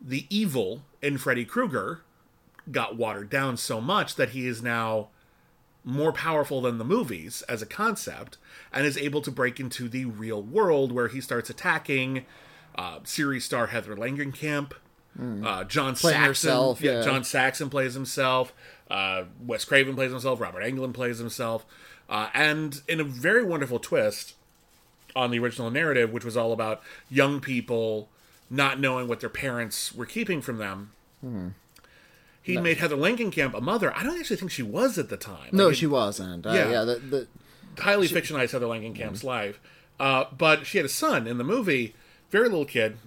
The 0.00 0.26
evil 0.30 0.82
in 1.02 1.18
Freddy 1.18 1.44
Krueger 1.44 2.00
got 2.70 2.96
watered 2.96 3.30
down 3.30 3.56
so 3.56 3.80
much 3.80 4.16
that 4.16 4.30
he 4.30 4.46
is 4.46 4.62
now 4.62 5.08
more 5.84 6.12
powerful 6.12 6.60
than 6.60 6.78
the 6.78 6.84
movies 6.84 7.42
as 7.42 7.62
a 7.62 7.66
concept 7.66 8.38
and 8.72 8.84
is 8.84 8.98
able 8.98 9.22
to 9.22 9.30
break 9.30 9.60
into 9.60 9.88
the 9.88 10.04
real 10.04 10.42
world 10.42 10.90
where 10.90 11.08
he 11.08 11.20
starts 11.20 11.48
attacking 11.48 12.26
uh, 12.74 12.98
series 13.04 13.44
star 13.44 13.68
Heather 13.68 13.94
Langenkamp. 13.94 14.72
Uh, 15.18 15.64
John. 15.64 15.94
Playing 15.94 16.16
Saxon, 16.16 16.24
herself, 16.24 16.80
yeah. 16.82 17.02
John 17.02 17.24
Saxon 17.24 17.70
plays 17.70 17.94
himself. 17.94 18.52
Uh, 18.90 19.24
Wes 19.40 19.64
Craven 19.64 19.94
plays 19.94 20.10
himself. 20.10 20.40
Robert 20.40 20.62
Englund 20.62 20.92
plays 20.92 21.18
himself. 21.18 21.64
Uh, 22.08 22.28
and 22.34 22.82
in 22.86 23.00
a 23.00 23.04
very 23.04 23.42
wonderful 23.42 23.78
twist 23.78 24.34
on 25.16 25.30
the 25.30 25.38
original 25.40 25.70
narrative, 25.70 26.12
which 26.12 26.24
was 26.24 26.36
all 26.36 26.52
about 26.52 26.82
young 27.10 27.40
people 27.40 28.08
not 28.48 28.78
knowing 28.78 29.08
what 29.08 29.18
their 29.20 29.28
parents 29.30 29.92
were 29.94 30.06
keeping 30.06 30.40
from 30.40 30.58
them. 30.58 30.92
Hmm. 31.20 31.48
He 32.42 32.58
made 32.58 32.76
Heather 32.76 32.96
Langenkamp 32.96 33.54
a 33.54 33.60
mother. 33.60 33.92
I 33.96 34.04
don't 34.04 34.16
actually 34.20 34.36
think 34.36 34.52
she 34.52 34.62
was 34.62 34.98
at 34.98 35.08
the 35.08 35.16
time. 35.16 35.48
No, 35.50 35.64
Like, 35.64 35.72
it- 35.72 35.76
she 35.78 35.86
wasn't. 35.88 36.46
Uh, 36.46 36.52
Yeah. 36.52 36.70
yeah, 36.70 36.84
the, 36.84 36.94
the, 37.74 37.82
highly 37.82 38.06
fictionalized 38.08 38.52
Heather 38.52 38.66
Langenkamp's 38.66 39.24
life. 39.24 39.58
Uh, 39.98 40.26
but 40.36 40.64
she 40.66 40.78
had 40.78 40.84
a 40.84 40.88
son 40.90 41.26
in 41.26 41.38
the 41.38 41.44
movie, 41.44 41.96
very 42.30 42.48
little 42.48 42.64
kid. 42.66 42.98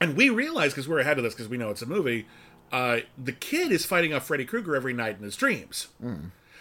And 0.00 0.16
we 0.16 0.30
realize, 0.30 0.72
because 0.72 0.86
we're 0.88 1.00
ahead 1.00 1.18
of 1.18 1.24
this, 1.24 1.34
because 1.34 1.48
we 1.48 1.56
know 1.56 1.70
it's 1.70 1.82
a 1.82 1.86
movie, 1.86 2.26
uh, 2.70 2.98
the 3.22 3.32
kid 3.32 3.72
is 3.72 3.84
fighting 3.84 4.14
off 4.14 4.26
Freddy 4.26 4.44
Krueger 4.44 4.76
every 4.76 4.92
night 4.92 5.16
in 5.18 5.24
his 5.24 5.34
dreams. 5.36 5.88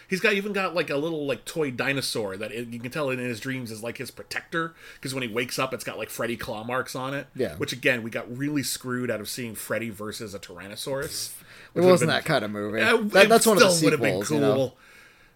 He's 0.10 0.19
got 0.19 0.34
even 0.34 0.53
got 0.53 0.73
like 0.73 0.90
a 0.90 0.98
little 0.98 1.26
like 1.27 1.45
toy 1.45 1.69
dinosaur 1.72 2.36
that 2.38 2.52
it, 2.52 2.68
you 2.69 2.80
can 2.80 2.90
tell 2.90 3.10
in 3.11 3.19
his 3.19 3.40
dreams 3.40 3.69
is 3.69 3.84
like 3.84 3.98
his 3.98 4.10
protector 4.10 4.73
because 4.95 5.14
when 5.14 5.22
he 5.22 5.30
wakes 5.30 5.60
up, 5.60 5.73
it's 5.73 5.84
got 5.84 5.98
like 5.99 6.10
Freddy 6.10 6.36
claw 6.36 6.64
marks 6.64 6.95
on 6.95 7.14
it. 7.14 7.27
Yeah. 7.36 7.56
Which 7.57 7.73
again, 7.73 8.02
we 8.02 8.10
got 8.10 8.36
really 8.36 8.64
screwed 8.64 9.11
out 9.11 9.19
of 9.19 9.30
seeing 9.30 9.53
Freddy 9.53 9.91
versus 9.91 10.34
a 10.34 10.40
Tyrannosaurus. 10.40 11.36
it 11.40 11.44
which 11.73 11.86
wasn't 11.86 12.10
been- 12.10 12.15
that 12.18 12.26
kind 12.26 12.44
of 12.44 12.49
movie. 12.52 12.80
yeah, 12.80 12.98
That- 12.99 13.30
that's 13.30 13.45
one 13.45 13.57
of 13.57 13.64
the 13.64 13.69
still 13.69 13.91
would've 13.91 13.99
sequels. 14.03 14.31
You 14.31 14.40
know? 14.40 14.73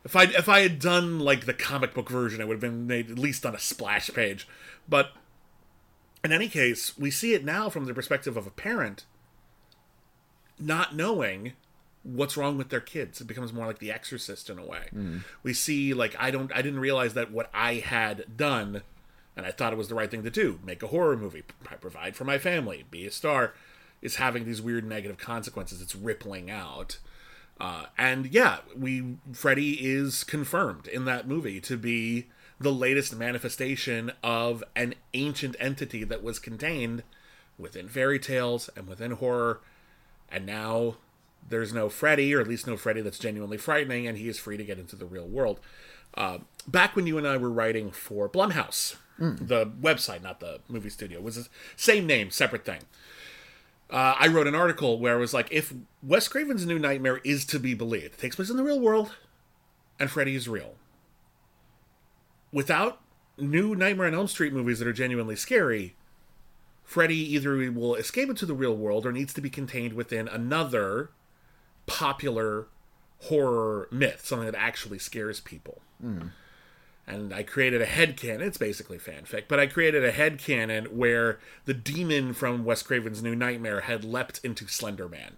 If 0.05 0.15
I 0.15 0.23
if 0.23 0.49
I 0.49 0.61
had 0.61 0.79
done 0.79 1.19
like 1.19 1.45
the 1.45 1.53
comic 1.53 1.93
book 1.93 2.09
version, 2.09 2.41
it 2.41 2.47
would 2.47 2.55
have 2.55 2.61
been 2.61 2.87
made 2.87 3.11
at 3.11 3.19
least 3.19 3.45
on 3.45 3.53
a 3.55 3.59
splash 3.59 4.09
page. 4.09 4.47
But 4.89 5.11
in 6.25 6.31
any 6.31 6.49
case, 6.49 6.97
we 6.97 7.11
see 7.11 7.33
it 7.35 7.45
now 7.45 7.69
from 7.69 7.85
the 7.85 7.93
perspective 7.93 8.35
of 8.35 8.47
a 8.47 8.49
parent 8.49 9.05
not 10.59 10.95
knowing 10.95 11.53
what's 12.03 12.37
wrong 12.37 12.57
with 12.57 12.69
their 12.69 12.81
kids. 12.81 13.21
It 13.21 13.27
becomes 13.27 13.53
more 13.53 13.65
like 13.65 13.79
The 13.79 13.91
Exorcist 13.91 14.49
in 14.49 14.59
a 14.59 14.65
way. 14.65 14.87
We 15.41 15.53
see 15.53 15.93
like 15.93 16.15
I 16.19 16.31
don't 16.31 16.51
I 16.53 16.61
didn't 16.61 16.79
realize 16.79 17.13
that 17.13 17.31
what 17.31 17.49
I 17.53 17.75
had 17.75 18.37
done, 18.37 18.83
and 19.35 19.45
I 19.45 19.51
thought 19.51 19.73
it 19.73 19.77
was 19.77 19.87
the 19.87 19.95
right 19.95 20.11
thing 20.11 20.23
to 20.23 20.29
do, 20.29 20.59
make 20.65 20.83
a 20.83 20.87
horror 20.87 21.17
movie, 21.17 21.43
provide 21.81 22.15
for 22.15 22.25
my 22.25 22.37
family, 22.37 22.85
be 22.91 23.05
a 23.07 23.11
star, 23.11 23.53
is 24.01 24.15
having 24.15 24.45
these 24.45 24.61
weird 24.61 24.85
negative 24.85 25.17
consequences. 25.17 25.81
It's 25.81 25.95
rippling 25.95 26.51
out. 26.51 26.99
Uh, 27.59 27.85
and 27.97 28.25
yeah, 28.27 28.59
we 28.75 29.17
Freddy 29.31 29.77
is 29.79 30.23
confirmed 30.23 30.87
in 30.87 31.05
that 31.05 31.27
movie 31.27 31.61
to 31.61 31.77
be 31.77 32.27
the 32.59 32.71
latest 32.73 33.15
manifestation 33.15 34.11
of 34.23 34.63
an 34.75 34.95
ancient 35.13 35.55
entity 35.59 36.03
that 36.03 36.23
was 36.23 36.39
contained 36.39 37.03
within 37.57 37.87
fairy 37.87 38.19
tales 38.19 38.69
and 38.75 38.87
within 38.87 39.11
horror. 39.11 39.61
And 40.29 40.45
now 40.45 40.95
there's 41.49 41.73
no 41.73 41.89
Freddy, 41.89 42.33
or 42.33 42.41
at 42.41 42.47
least 42.47 42.67
no 42.67 42.77
Freddy 42.77 43.01
that's 43.01 43.19
genuinely 43.19 43.57
frightening, 43.57 44.07
and 44.07 44.17
he 44.17 44.27
is 44.27 44.39
free 44.39 44.57
to 44.57 44.63
get 44.63 44.79
into 44.79 44.95
the 44.95 45.05
real 45.05 45.27
world. 45.27 45.59
Uh, 46.15 46.39
back 46.67 46.95
when 46.95 47.07
you 47.07 47.17
and 47.17 47.27
I 47.27 47.37
were 47.37 47.51
writing 47.51 47.91
for 47.91 48.29
Blumhouse, 48.29 48.95
the 49.19 49.65
website, 49.65 50.21
not 50.21 50.39
the 50.39 50.59
movie 50.67 50.89
studio, 50.89 51.21
was 51.21 51.35
the 51.35 51.47
same 51.75 52.05
name, 52.05 52.29
separate 52.29 52.65
thing. 52.65 52.81
Uh, 53.89 54.15
I 54.19 54.27
wrote 54.27 54.47
an 54.47 54.55
article 54.55 54.99
where 54.99 55.15
it 55.15 55.19
was 55.19 55.33
like, 55.33 55.51
if 55.51 55.73
Wes 56.01 56.27
Craven's 56.27 56.65
New 56.65 56.79
Nightmare 56.79 57.21
is 57.23 57.45
to 57.45 57.59
be 57.59 57.73
believed, 57.73 58.15
it 58.15 58.17
takes 58.17 58.35
place 58.35 58.49
in 58.49 58.57
the 58.57 58.63
real 58.63 58.79
world, 58.79 59.15
and 59.99 60.09
Freddy 60.09 60.35
is 60.35 60.49
real. 60.49 60.75
Without 62.51 63.01
new 63.37 63.75
Nightmare 63.75 64.07
on 64.07 64.13
Elm 64.13 64.27
Street 64.27 64.53
movies 64.53 64.79
that 64.79 64.87
are 64.87 64.93
genuinely 64.93 65.35
scary, 65.35 65.95
Freddy 66.83 67.17
either 67.33 67.71
will 67.71 67.95
escape 67.95 68.29
into 68.29 68.45
the 68.45 68.53
real 68.53 68.75
world 68.75 69.05
or 69.05 69.11
needs 69.11 69.33
to 69.33 69.41
be 69.41 69.49
contained 69.49 69.93
within 69.93 70.27
another 70.27 71.11
popular 71.85 72.67
horror 73.21 73.87
myth, 73.91 74.25
something 74.25 74.45
that 74.51 74.57
actually 74.57 74.99
scares 74.99 75.39
people. 75.39 75.81
And 77.05 77.33
I 77.33 77.43
created 77.43 77.81
a 77.81 77.85
headcanon. 77.85 78.39
It's 78.41 78.57
basically 78.57 78.97
fanfic, 78.97 79.43
but 79.49 79.59
I 79.59 79.67
created 79.67 80.03
a 80.05 80.11
headcanon 80.11 80.87
where 80.93 81.39
the 81.65 81.73
demon 81.73 82.33
from 82.33 82.63
Wes 82.63 82.81
Craven's 82.81 83.21
New 83.21 83.35
Nightmare 83.35 83.81
had 83.81 84.05
leapt 84.05 84.39
into 84.43 84.67
Slender 84.67 85.09
Man. 85.09 85.33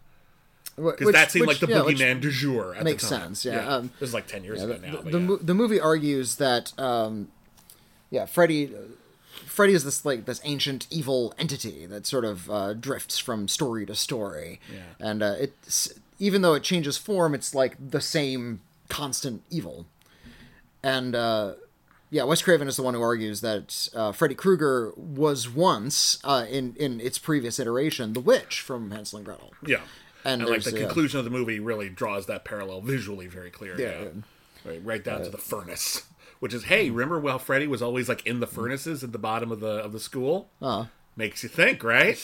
Because 0.75 1.11
that 1.13 1.31
seemed 1.31 1.47
like 1.47 1.59
the 1.59 1.67
boogeyman 1.67 2.19
du 2.21 2.29
jour 2.31 2.75
at 2.75 2.83
makes 2.83 3.07
the 3.09 3.15
time. 3.15 3.33
sense, 3.35 3.45
yeah. 3.45 3.65
Um, 3.67 3.91
this 3.99 4.09
is 4.09 4.13
like 4.13 4.27
10 4.27 4.43
years 4.43 4.61
the, 4.61 4.71
ago 4.73 4.81
now. 4.85 4.91
the, 4.91 4.97
but 5.03 5.11
the 5.11 5.19
yeah. 5.19 5.25
mo- 5.25 5.37
the 5.37 5.53
movie 5.53 5.79
argues 5.79 6.35
that 6.35 6.77
um, 6.77 7.29
yeah 8.09 8.25
freddy 8.25 8.71
freddy 9.45 9.73
is 9.73 9.85
this 9.85 10.03
like 10.03 10.25
this 10.25 10.41
ancient 10.43 10.85
evil 10.91 11.33
entity 11.39 11.85
that 11.85 12.05
sort 12.05 12.25
of 12.25 12.51
uh, 12.51 12.73
drifts 12.73 13.17
from 13.17 13.47
story 13.47 13.85
to 13.85 13.95
story 13.95 14.59
Yeah. 14.71 14.79
and 14.99 15.23
uh, 15.23 15.35
it's 15.39 15.93
even 16.19 16.41
though 16.41 16.53
it 16.53 16.63
changes 16.63 16.97
form 16.97 17.33
it's 17.33 17.53
like 17.55 17.75
the 17.91 18.01
same 18.01 18.61
constant 18.89 19.43
evil 19.49 19.85
and 20.83 21.15
uh, 21.15 21.53
yeah, 22.11 22.23
Wes 22.23 22.41
Craven 22.41 22.67
is 22.67 22.77
the 22.77 22.83
one 22.83 22.93
who 22.93 23.01
argues 23.01 23.41
that 23.41 23.89
uh, 23.95 24.11
Freddy 24.11 24.35
Krueger 24.35 24.93
was 24.95 25.49
once, 25.49 26.19
uh, 26.23 26.45
in 26.49 26.75
in 26.77 27.01
its 27.01 27.17
previous 27.17 27.59
iteration, 27.59 28.13
the 28.13 28.19
witch 28.19 28.61
from 28.61 28.91
Hansel 28.91 29.17
and 29.17 29.25
Gretel. 29.25 29.51
Yeah. 29.65 29.81
And 30.23 30.41
And, 30.41 30.49
like 30.51 30.63
the 30.63 30.71
conclusion 30.71 31.19
of 31.19 31.25
the 31.25 31.31
movie 31.31 31.59
really 31.59 31.89
draws 31.89 32.27
that 32.27 32.45
parallel 32.45 32.81
visually 32.81 33.27
very 33.27 33.49
clear. 33.49 33.79
Yeah, 33.79 33.85
Yeah. 33.85 34.01
yeah. 34.03 34.71
Right, 34.71 34.81
right 34.83 35.03
down 35.03 35.23
to 35.23 35.29
the 35.29 35.37
furnace. 35.37 36.03
Which 36.39 36.53
is, 36.53 36.65
hey, 36.65 36.89
remember 36.89 37.19
while 37.19 37.37
Freddy 37.39 37.67
was 37.67 37.81
always 37.81 38.07
like 38.09 38.25
in 38.25 38.39
the 38.39 38.47
furnaces 38.47 39.03
at 39.03 39.11
the 39.11 39.19
bottom 39.19 39.51
of 39.51 39.59
the 39.59 39.83
of 39.83 39.91
the 39.91 39.99
school? 39.99 40.49
Uh, 40.61 40.85
Makes 41.15 41.43
you 41.43 41.49
think, 41.49 41.83
right? 41.83 42.17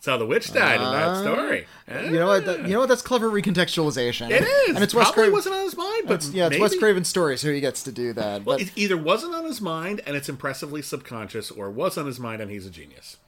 That's 0.00 0.06
how 0.06 0.16
the 0.16 0.24
witch 0.24 0.50
died 0.54 0.80
in 0.80 0.92
that 0.92 1.20
story. 1.20 1.66
you 2.06 2.12
know 2.12 2.28
what? 2.28 2.46
That, 2.46 2.62
you 2.62 2.68
know 2.72 2.80
what? 2.80 2.88
That's 2.88 3.02
clever 3.02 3.28
recontextualization. 3.30 4.30
It 4.30 4.44
is. 4.44 4.74
and 4.74 4.82
it's 4.82 4.94
Wes 4.94 5.04
Probably 5.08 5.24
Craven. 5.24 5.32
wasn't 5.34 5.54
on 5.56 5.62
his 5.64 5.76
mind, 5.76 6.02
but 6.06 6.24
yeah, 6.32 6.46
it's 6.46 6.58
Wes 6.58 6.74
Craven's 6.78 7.06
story, 7.08 7.36
so 7.36 7.52
he 7.52 7.60
gets 7.60 7.82
to 7.82 7.92
do 7.92 8.14
that. 8.14 8.46
Well, 8.46 8.56
But 8.56 8.62
it 8.62 8.72
either 8.76 8.96
wasn't 8.96 9.34
on 9.34 9.44
his 9.44 9.60
mind 9.60 10.00
and 10.06 10.16
it's 10.16 10.30
impressively 10.30 10.80
subconscious, 10.80 11.50
or 11.50 11.68
was 11.68 11.98
on 11.98 12.06
his 12.06 12.18
mind 12.18 12.40
and 12.40 12.50
he's 12.50 12.64
a 12.64 12.70
genius. 12.70 13.18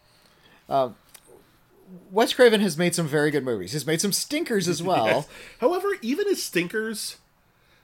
Wes 2.10 2.32
Craven 2.32 2.62
has 2.62 2.78
made 2.78 2.94
some 2.94 3.06
very 3.06 3.30
good 3.30 3.44
movies. 3.44 3.72
He's 3.72 3.86
made 3.86 4.00
some 4.00 4.12
stinkers 4.12 4.66
as 4.66 4.82
well. 4.82 5.06
Yes. 5.06 5.28
However, 5.60 5.88
even 6.00 6.26
his 6.26 6.42
stinkers 6.42 7.18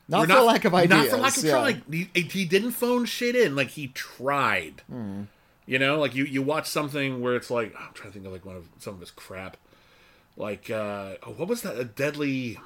Not 0.08 0.28
for 0.28 0.40
lack 0.40 0.64
of 0.64 0.74
ideas. 0.74 0.98
Not 0.98 1.08
for 1.10 1.16
lack 1.18 1.36
of 1.36 1.44
yeah. 1.44 1.50
trying. 1.50 1.82
He, 1.90 2.08
he 2.14 2.44
didn't 2.46 2.70
phone 2.70 3.04
shit 3.04 3.36
in. 3.36 3.54
Like 3.54 3.68
he 3.68 3.88
tried. 3.88 4.80
Hmm. 4.90 5.24
You 5.68 5.78
know, 5.78 6.00
like 6.00 6.14
you 6.14 6.24
you 6.24 6.40
watch 6.42 6.66
something 6.66 7.20
where 7.20 7.36
it's 7.36 7.50
like 7.50 7.74
I'm 7.78 7.92
trying 7.92 8.08
to 8.10 8.14
think 8.14 8.26
of 8.26 8.32
like 8.32 8.44
one 8.46 8.56
of 8.56 8.68
some 8.78 8.94
of 8.94 9.00
his 9.00 9.10
crap. 9.10 9.56
Like 10.36 10.70
uh 10.70 11.16
oh, 11.24 11.32
what 11.36 11.46
was 11.48 11.60
that? 11.62 11.76
A 11.78 11.84
deadly, 11.84 12.58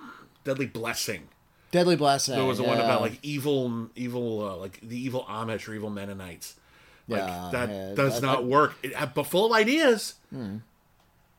deadly 0.45 0.67
blessing. 0.67 1.29
Deadly 1.73 1.97
Blessing. 1.97 2.35
There 2.37 2.45
was 2.45 2.59
the 2.59 2.65
one 2.65 2.79
about 2.79 3.01
like 3.01 3.19
evil, 3.23 3.89
evil, 3.97 4.47
uh, 4.47 4.57
like 4.57 4.79
the 4.83 4.97
evil 4.97 5.25
Amish 5.29 5.67
or 5.69 5.75
evil 5.75 5.89
Mennonites. 5.89 6.55
Like 7.09 7.21
Yeah, 7.23 7.49
that 7.51 7.69
yeah, 7.71 7.95
does 7.95 8.19
I- 8.23 8.27
not 8.27 8.39
I- 8.39 8.43
work. 8.43 8.75
It, 8.83 8.93
but 9.15 9.23
full 9.25 9.47
of 9.47 9.53
ideas, 9.53 10.15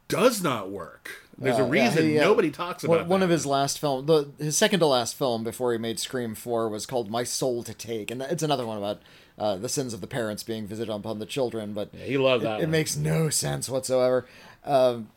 does 0.07 0.41
not 0.43 0.69
work. 0.71 1.11
There's 1.37 1.57
a 1.57 1.65
Hmm. 1.65 1.73
Yeah, 1.73 1.81
yeah, 1.83 1.87
reason 1.89 2.05
he, 2.09 2.19
uh, 2.19 2.23
nobody 2.23 2.51
talks 2.51 2.83
about 2.83 3.07
one 3.07 3.19
that. 3.21 3.25
of 3.25 3.29
his 3.29 3.45
last 3.45 3.79
film, 3.79 4.05
the 4.05 4.29
his 4.37 4.57
second 4.57 4.79
to 4.81 4.85
last 4.87 5.15
film 5.15 5.43
before 5.43 5.71
he 5.71 5.77
made 5.77 5.99
Scream 5.99 6.35
Four 6.35 6.67
was 6.69 6.85
called 6.85 7.09
My 7.09 7.23
Soul 7.23 7.63
to 7.63 7.73
Take, 7.73 8.11
and 8.11 8.21
it's 8.21 8.43
another 8.43 8.65
one 8.65 8.77
about 8.77 9.01
uh, 9.37 9.55
the 9.57 9.69
sins 9.69 9.93
of 9.93 10.01
the 10.01 10.07
parents 10.07 10.43
being 10.43 10.67
visited 10.67 10.91
upon 10.93 11.19
the 11.19 11.25
children. 11.25 11.73
But 11.73 11.89
He 11.93 12.17
loved 12.17 12.43
that. 12.43 12.59
it 12.59 12.63
one. 12.63 12.71
makes 12.71 12.95
no 12.95 13.29
sense 13.29 13.69
whatsoever. 13.69 14.25
Um, 14.65 15.09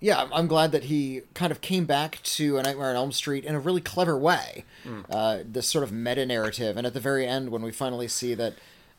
yeah, 0.00 0.24
I'm- 0.32 0.46
glad 0.48 0.72
that 0.72 0.84
he 0.84 1.22
kind 1.32 1.50
of 1.50 1.60
came 1.62 1.86
back 1.86 2.20
to 2.24 2.58
A 2.58 2.62
Nightmare 2.62 2.90
on 2.90 2.96
Elm 2.96 3.12
Street 3.12 3.44
in 3.44 3.54
a 3.54 3.60
really 3.60 3.80
clever 3.80 4.18
way. 4.18 4.64
Uh, 5.08 5.38
this 5.44 5.66
sort 5.66 5.82
of 5.82 5.92
meta 5.92 6.26
narrative, 6.26 6.76
and 6.76 6.86
at 6.86 6.92
the 6.92 7.00
very 7.00 7.26
end, 7.26 7.48
when 7.50 7.62
we 7.62 7.72
finally 7.72 8.06
see 8.08 8.34
that 8.34 8.52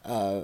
uh, 0.03 0.41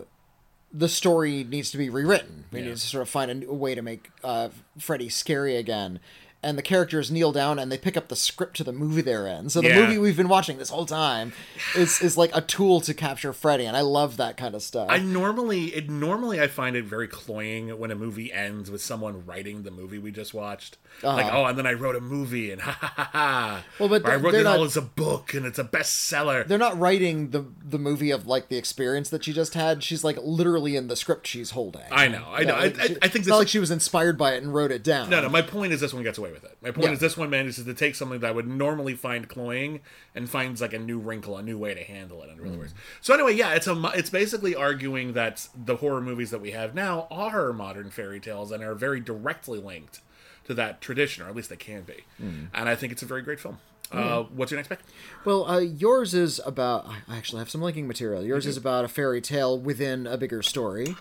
the 0.72 0.88
story 0.88 1.44
needs 1.44 1.72
to 1.72 1.78
be 1.80 1.90
rewritten, 1.90 2.46
we 2.52 2.60
Yeah. 2.60 2.66
need 2.66 2.72
to 2.74 2.78
sort 2.80 3.02
of 3.02 3.10
find 3.10 3.32
a, 3.32 3.34
new 3.34 3.52
way 3.54 3.74
to 3.74 3.82
make 3.82 4.12
uh, 4.24 4.50
Freddy 4.78 5.10
scary 5.10 5.56
again. 5.56 6.00
And 6.44 6.58
the 6.58 6.62
characters 6.64 7.12
kneel 7.12 7.32
down 7.32 7.60
and 7.60 7.72
they 7.72 7.78
pick 7.78 7.96
up 7.96 8.08
the 8.08 8.16
script 8.16 8.58
to 8.58 8.64
the 8.64 8.72
movie 8.74 9.02
they're 9.02 9.28
in. 9.28 9.50
So 9.50 9.62
the 9.62 9.68
Yeah. 9.70 9.82
movie 9.82 9.98
we've 9.98 10.18
been 10.18 10.28
watching 10.30 10.58
this 10.58 10.70
whole 10.70 10.86
time 10.86 11.34
is 11.76 12.02
is 12.02 12.18
like 12.18 12.32
a 12.36 12.42
tool 12.42 12.82
to 12.82 12.94
capture 12.94 13.32
Freddy, 13.34 13.66
and 13.66 13.78
I 13.78 13.82
love 13.82 14.18
that 14.18 14.38
kind 14.38 14.56
of 14.56 14.64
stuff. 14.64 14.88
I 14.90 14.98
normally 14.98 15.66
it 15.76 15.90
normally 15.90 16.42
I 16.42 16.48
find 16.48 16.76
it 16.76 16.86
very 16.86 17.08
cloying 17.08 17.78
when 17.80 17.92
a 17.92 17.96
movie 17.96 18.32
ends 18.34 18.72
with 18.72 18.82
someone 18.82 19.26
writing 19.26 19.64
the 19.64 19.72
movie 19.72 19.98
we 20.00 20.12
just 20.12 20.34
watched. 20.34 20.78
Like, 21.04 21.32
oh, 21.34 21.46
and 21.46 21.58
then 21.58 21.66
I 21.66 21.74
wrote 21.74 21.96
a 21.96 22.02
movie 22.02 22.52
and 22.52 22.62
ha 22.68 22.72
ha 22.72 22.94
ha 22.96 23.10
ha. 23.14 23.48
Uh-huh. 23.56 23.62
Well, 23.80 23.90
but 23.90 24.06
I 24.06 24.16
wrote 24.16 24.34
it 24.36 24.44
not- 24.44 24.58
all 24.60 24.66
as 24.66 24.76
a 24.78 24.82
book 24.82 25.34
and 25.34 25.46
it's 25.46 25.60
a 25.60 25.64
bestseller. 25.64 26.46
They're 26.48 26.58
not 26.58 26.78
writing 26.80 27.30
the 27.32 27.46
the 27.64 27.80
movie 27.80 28.12
of 28.12 28.28
like 28.28 28.50
the 28.50 28.58
experience 28.58 29.10
that 29.10 29.24
she 29.24 29.34
just 29.34 29.54
had. 29.54 29.84
She's 29.84 30.04
like 30.04 30.18
literally 30.22 30.76
in 30.76 30.88
the 30.88 30.96
script 30.96 31.28
she's 31.28 31.52
holding. 31.52 31.82
I 31.92 32.08
know, 32.08 32.26
I 32.32 32.44
know. 32.44 32.56
I, 32.56 32.60
like, 32.64 32.80
I, 32.80 32.88
she- 32.88 32.96
I 32.96 33.00
think 33.02 33.04
it's 33.04 33.14
this. 33.14 33.28
not 33.28 33.38
like 33.38 33.48
she 33.48 33.60
was 33.60 33.72
inspired 33.72 34.18
by 34.18 34.34
it 34.34 34.44
and 34.44 34.54
wrote 34.54 34.72
it 34.72 34.84
down. 34.84 35.10
no, 35.10 35.22
no. 35.22 35.30
My 35.30 35.42
point 35.42 35.72
is 35.74 35.80
this 35.82 35.94
one 35.94 36.04
gets 36.04 36.18
away 36.18 36.31
with 36.32 36.44
it. 36.44 36.58
My 36.62 36.72
point 36.72 36.88
Yeah. 36.88 36.94
is 36.94 37.00
this 37.00 37.16
one 37.18 37.30
manages 37.30 37.64
to 37.66 37.74
take 37.74 37.96
something 37.96 38.20
that 38.20 38.28
I 38.28 38.32
would 38.32 38.48
normally 38.48 38.96
find 38.96 39.28
cloying 39.28 39.82
and 40.16 40.30
finds 40.30 40.62
like 40.62 40.74
a 40.74 40.80
new 40.80 41.00
wrinkle, 41.00 41.38
a 41.38 41.44
new 41.44 41.58
way 41.58 41.74
to 41.74 41.84
handle 41.84 42.22
it, 42.24 42.30
and 42.30 42.40
it 42.40 42.46
Mm. 42.46 42.58
works. 42.58 42.74
So 43.02 43.14
anyway, 43.14 43.34
yeah, 43.34 43.54
it's 43.54 43.68
a 43.68 43.92
it's 43.96 44.10
basically 44.10 44.56
arguing 44.56 45.14
that 45.14 45.48
the 45.56 45.78
horror 45.78 46.02
movies 46.02 46.32
that 46.32 46.40
we 46.42 46.52
have 46.52 46.74
now 46.76 47.08
are 47.12 47.54
modern 47.54 47.90
fairy 47.92 48.20
tales 48.20 48.52
and 48.52 48.64
are 48.64 48.76
very 48.76 49.00
directly 49.00 49.60
linked 49.60 50.02
to 50.46 50.54
that 50.56 50.82
tradition, 50.82 51.24
or 51.24 51.30
at 51.30 51.36
least 51.36 51.50
they 51.50 51.56
can 51.56 51.84
be. 51.84 52.04
Mm. 52.22 52.48
And 52.54 52.68
I 52.70 52.76
think 52.76 52.92
it's 52.92 53.04
a 53.04 53.06
very 53.06 53.22
great 53.22 53.40
film. 53.40 53.60
Uh, 53.92 54.24
what's 54.24 54.50
your 54.52 54.58
next 54.58 54.70
pick? 54.70 54.80
Well, 55.26 55.46
uh, 55.50 55.60
yours 55.60 56.14
is 56.14 56.40
about. 56.46 56.88
I 57.10 57.18
actually 57.18 57.40
have 57.40 57.50
some 57.50 57.62
linking 57.62 57.88
material. 57.88 58.24
Yours 58.24 58.46
is 58.46 58.56
about 58.56 58.86
a 58.86 58.88
fairy 58.88 59.20
tale 59.20 59.60
within 59.60 60.08
a 60.08 60.16
bigger 60.18 60.42
story, 60.42 60.96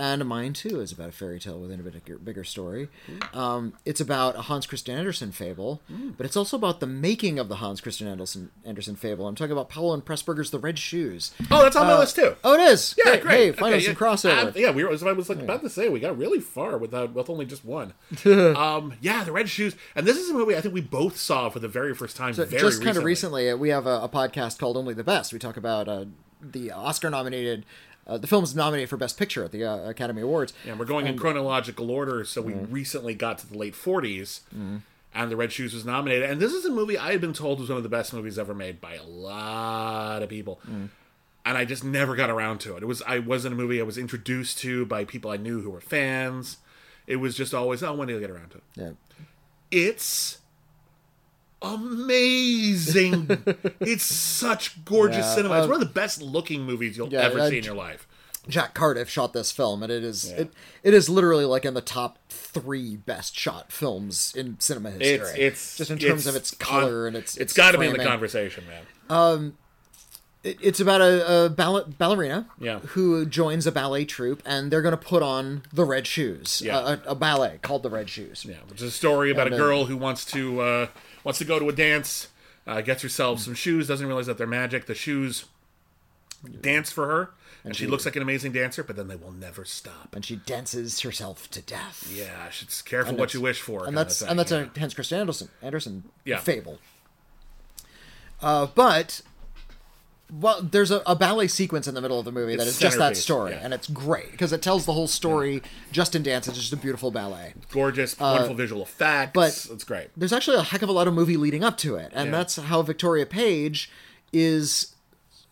and 0.00 0.24
mine 0.24 0.54
too 0.54 0.80
is 0.80 0.92
about 0.92 1.10
a 1.10 1.12
fairy 1.12 1.38
tale 1.38 1.60
within 1.60 1.78
a 1.78 1.82
bigger, 1.82 2.16
bigger 2.16 2.42
story. 2.42 2.88
Um, 3.34 3.74
it's 3.84 4.00
about 4.00 4.34
a 4.34 4.42
Hans 4.42 4.66
Christian 4.66 4.96
Andersen 4.96 5.30
fable, 5.30 5.82
but 6.16 6.24
it's 6.24 6.36
also 6.36 6.56
about 6.56 6.80
the 6.80 6.86
making 6.86 7.38
of 7.38 7.48
the 7.48 7.56
Hans 7.56 7.82
Christian 7.82 8.08
Andersen 8.08 8.50
Andersen 8.64 8.96
fable. 8.96 9.28
I'm 9.28 9.34
talking 9.34 9.52
about 9.52 9.68
Powell 9.68 9.92
and 9.92 10.02
Pressburger's 10.04 10.50
The 10.50 10.58
Red 10.58 10.78
Shoes. 10.78 11.32
Oh, 11.50 11.62
that's 11.62 11.76
on 11.76 11.86
my 11.86 11.98
list 11.98 12.16
too. 12.16 12.34
Oh, 12.42 12.54
it 12.54 12.60
is. 12.60 12.94
Yeah, 12.96 13.04
great. 13.04 13.22
great. 13.22 13.36
Hey, 13.36 13.52
finally 13.52 13.76
Okay, 13.76 13.86
some 13.86 13.94
crossover. 13.94 14.48
Uh, 14.48 14.52
yeah, 14.56 14.70
we 14.70 14.84
were. 14.84 14.90
I 14.90 15.12
was 15.12 15.28
like 15.28 15.38
about 15.38 15.60
to 15.62 15.70
say 15.70 15.88
we 15.88 16.00
got 16.00 16.16
really 16.16 16.40
far 16.40 16.78
without 16.78 17.12
with 17.12 17.28
only 17.28 17.44
just 17.44 17.64
one. 17.64 17.92
um, 18.24 18.94
yeah, 19.00 19.22
the 19.24 19.32
Red 19.32 19.48
Shoes, 19.48 19.76
and 19.94 20.06
this 20.06 20.16
is 20.16 20.30
a 20.30 20.34
movie 20.34 20.56
I 20.56 20.60
think 20.60 20.72
we 20.72 20.80
both 20.80 21.16
saw 21.18 21.50
for 21.50 21.58
the 21.58 21.68
very 21.68 21.94
first 21.94 22.16
time. 22.16 22.32
very 22.32 22.48
just 22.48 22.82
kind 22.82 22.96
of 22.96 23.04
recently. 23.04 23.44
recently, 23.44 23.50
uh, 23.50 23.56
we 23.56 23.68
have 23.68 23.86
a, 23.86 24.00
a 24.02 24.08
podcast 24.08 24.58
called 24.58 24.76
Only 24.76 24.94
the 24.94 25.04
Best. 25.04 25.32
We 25.32 25.38
talk 25.38 25.56
about 25.56 25.88
uh, 25.88 26.06
the 26.40 26.70
Oscar 26.70 27.10
nominated. 27.10 27.64
Uh, 28.10 28.18
the 28.18 28.26
film's 28.26 28.54
nominated 28.56 28.88
for 28.90 28.96
Best 28.96 29.16
Picture 29.16 29.44
at 29.44 29.52
the 29.52 29.64
uh, 29.64 29.88
Academy 29.88 30.20
Awards. 30.22 30.52
And 30.66 30.78
we're 30.78 30.84
going 30.84 31.06
in 31.06 31.16
chronological 31.16 31.90
order, 31.90 32.24
so 32.24 32.42
we 32.42 32.52
Mm-hmm. 32.52 32.72
recently 32.72 33.14
got 33.14 33.38
to 33.38 33.46
the 33.46 33.56
late 33.56 33.74
40s, 33.74 34.40
and 35.14 35.30
The 35.30 35.36
Red 35.36 35.52
Shoes 35.52 35.72
was 35.74 35.84
nominated. 35.84 36.28
And 36.28 36.40
this 36.40 36.52
is 36.52 36.64
a 36.64 36.70
movie 36.70 36.98
I 36.98 37.12
had 37.12 37.20
been 37.20 37.32
told 37.32 37.60
was 37.60 37.68
one 37.68 37.76
of 37.78 37.82
the 37.84 37.88
best 37.88 38.12
movies 38.12 38.38
ever 38.38 38.52
made 38.54 38.80
by 38.80 38.94
a 38.94 39.04
lot 39.04 40.22
of 40.22 40.28
people. 40.28 40.60
Mm. 40.68 40.88
And 41.44 41.56
I 41.56 41.64
just 41.64 41.84
never 41.84 42.16
got 42.16 42.28
around 42.30 42.58
to 42.60 42.76
it. 42.76 42.82
It 42.82 42.86
was 42.86 43.00
I 43.02 43.18
wasn't 43.20 43.54
a 43.54 43.56
movie 43.56 43.80
I 43.80 43.84
was 43.84 43.96
introduced 43.96 44.58
to 44.58 44.84
by 44.86 45.04
people 45.04 45.30
I 45.30 45.36
knew 45.38 45.62
who 45.62 45.70
were 45.70 45.80
fans. 45.80 46.58
It 47.06 47.16
was 47.16 47.34
just 47.36 47.54
always, 47.54 47.82
oh, 47.82 47.94
when 47.94 48.08
do 48.08 48.14
you 48.14 48.20
get 48.20 48.30
around 48.30 48.50
to 48.50 48.56
it? 48.58 48.62
Yeah. 48.76 48.90
It's 49.70 50.38
amazing. 51.62 53.28
it's 53.80 54.04
such 54.04 54.84
gorgeous 54.84 55.18
Yeah, 55.24 55.34
cinema. 55.34 55.58
It's 55.58 55.66
uh, 55.66 55.70
one 55.70 55.80
of 55.82 55.86
the 55.88 55.92
best 55.92 56.20
looking 56.22 56.62
movies 56.64 56.96
you'll 56.96 57.12
yeah, 57.12 57.20
ever 57.20 57.40
uh, 57.40 57.48
see 57.48 57.58
in 57.58 57.64
your 57.64 57.74
life. 57.74 58.06
Jack 58.48 58.72
Cardiff 58.74 59.08
shot 59.08 59.32
this 59.32 59.52
film, 59.52 59.82
and 59.82 59.92
it 59.92 60.02
is 60.02 60.30
it, 60.30 60.50
it 60.82 60.94
is 60.94 61.08
literally 61.10 61.44
like 61.44 61.64
in 61.66 61.74
the 61.74 61.82
top 61.82 62.18
three 62.30 62.96
best 62.96 63.36
shot 63.38 63.70
films 63.70 64.34
in 64.34 64.58
cinema 64.58 64.90
history. 64.90 65.28
It's 65.28 65.36
it's 65.38 65.76
just 65.76 65.90
in 65.90 65.98
terms 65.98 66.26
of 66.26 66.34
its 66.36 66.50
color 66.50 67.02
on- 67.02 67.08
and 67.08 67.16
its. 67.18 67.36
it's 67.36 67.52
got 67.52 67.72
to 67.72 67.78
be 67.78 67.86
in 67.86 67.92
the 67.92 68.02
conversation, 68.04 68.64
man. 68.66 69.52
It- 70.42 70.56
it's 70.62 70.80
about 70.80 71.02
a, 71.02 71.44
a 71.44 71.48
ball- 71.50 71.84
ballerina 71.98 72.46
Yeah. 72.58 72.78
who 72.78 73.26
joins 73.26 73.66
a 73.66 73.72
ballet 73.72 74.06
troupe, 74.06 74.42
and 74.46 74.70
they're 74.70 74.80
going 74.80 74.92
to 74.92 74.96
put 74.96 75.22
on 75.22 75.64
the 75.70 75.84
Red 75.84 76.06
Shoes, 76.06 76.62
Yeah. 76.64 76.96
a, 77.04 77.10
a, 77.10 77.14
ballet 77.14 77.58
called 77.60 77.82
the 77.82 77.90
Red 77.90 78.08
Shoes. 78.08 78.46
Yeah, 78.48 78.54
which 78.70 78.78
is 78.80 78.88
a 78.88 78.90
story 78.90 79.30
about 79.30 79.48
And, 79.48 79.56
a 79.56 79.58
uh, 79.58 79.60
girl 79.60 79.84
who 79.84 79.98
wants 79.98 80.24
to 80.26 80.60
uh, 80.62 80.86
wants 81.24 81.38
to 81.38 81.44
go 81.44 81.58
to 81.58 81.68
a 81.68 81.72
dance, 81.72 82.28
uh, 82.66 82.80
gets 82.80 83.02
herself 83.02 83.40
some 83.40 83.54
shoes, 83.54 83.88
doesn't 83.88 84.06
realize 84.06 84.26
that 84.26 84.38
they're 84.38 84.46
magic. 84.46 84.86
The 84.86 84.94
shoes 84.94 85.44
dance 86.62 86.90
for 86.90 87.06
her, 87.06 87.30
and, 87.64 87.76
she, 87.76 87.86
looks 87.86 88.04
like 88.06 88.16
an 88.16 88.22
amazing 88.22 88.52
dancer, 88.52 88.82
but 88.82 88.96
then 88.96 89.08
they 89.08 89.16
will 89.16 89.32
never 89.32 89.64
stop. 89.64 90.14
and 90.14 90.24
she 90.24 90.36
dances 90.36 91.00
herself 91.00 91.50
to 91.50 91.60
death. 91.60 92.10
Yeah, 92.10 92.48
she's 92.50 92.80
careful 92.82 93.10
And 93.10 93.18
what 93.18 93.34
you 93.34 93.40
wish 93.40 93.60
for. 93.60 93.86
and 93.86 93.96
that's 93.96 94.20
thing, 94.20 94.28
and 94.28 94.38
that's 94.38 94.50
yeah. 94.50 94.66
a 94.74 94.78
Hans 94.78 94.94
Christian 94.94 95.18
Andersen 95.20 95.48
Andersen 95.62 96.04
Yeah. 96.24 96.38
fable. 96.38 96.78
Uh, 98.40 98.66
but 98.74 99.20
well, 100.32 100.62
there's 100.62 100.90
a, 100.90 101.02
a 101.06 101.16
ballet 101.16 101.48
sequence 101.48 101.88
in 101.88 101.94
the 101.94 102.00
middle 102.00 102.18
of 102.18 102.24
the 102.24 102.32
movie 102.32 102.56
that 102.56 102.62
It's 102.66 102.76
is 102.76 102.78
just 102.78 102.98
that 102.98 103.16
story, 103.16 103.52
yeah. 103.52 103.60
and 103.62 103.72
it's 103.74 103.86
great 103.88 104.30
because 104.32 104.52
it 104.52 104.62
tells 104.62 104.86
the 104.86 104.92
whole 104.92 105.06
story 105.08 105.62
just 105.92 106.14
in 106.14 106.22
dance. 106.22 106.46
It's 106.48 106.58
just 106.58 106.72
a 106.72 106.76
beautiful 106.76 107.10
ballet. 107.10 107.54
gorgeous, 107.72 108.18
wonderful 108.18 108.54
visual 108.54 108.82
effects. 108.82 109.30
uh, 109.30 109.32
but- 109.34 109.68
it's 109.74 109.84
great. 109.84 110.08
There's 110.16 110.32
actually 110.32 110.56
a 110.58 110.62
heck 110.62 110.82
of 110.82 110.88
a 110.88 110.92
lot 110.92 111.08
of 111.08 111.14
movie 111.14 111.36
leading 111.36 111.64
up 111.64 111.76
to 111.78 111.96
it, 111.96 112.12
and 112.14 112.26
Yeah. 112.30 112.38
that's 112.38 112.56
how 112.56 112.82
Victoria 112.82 113.26
Page 113.26 113.90
is 114.32 114.94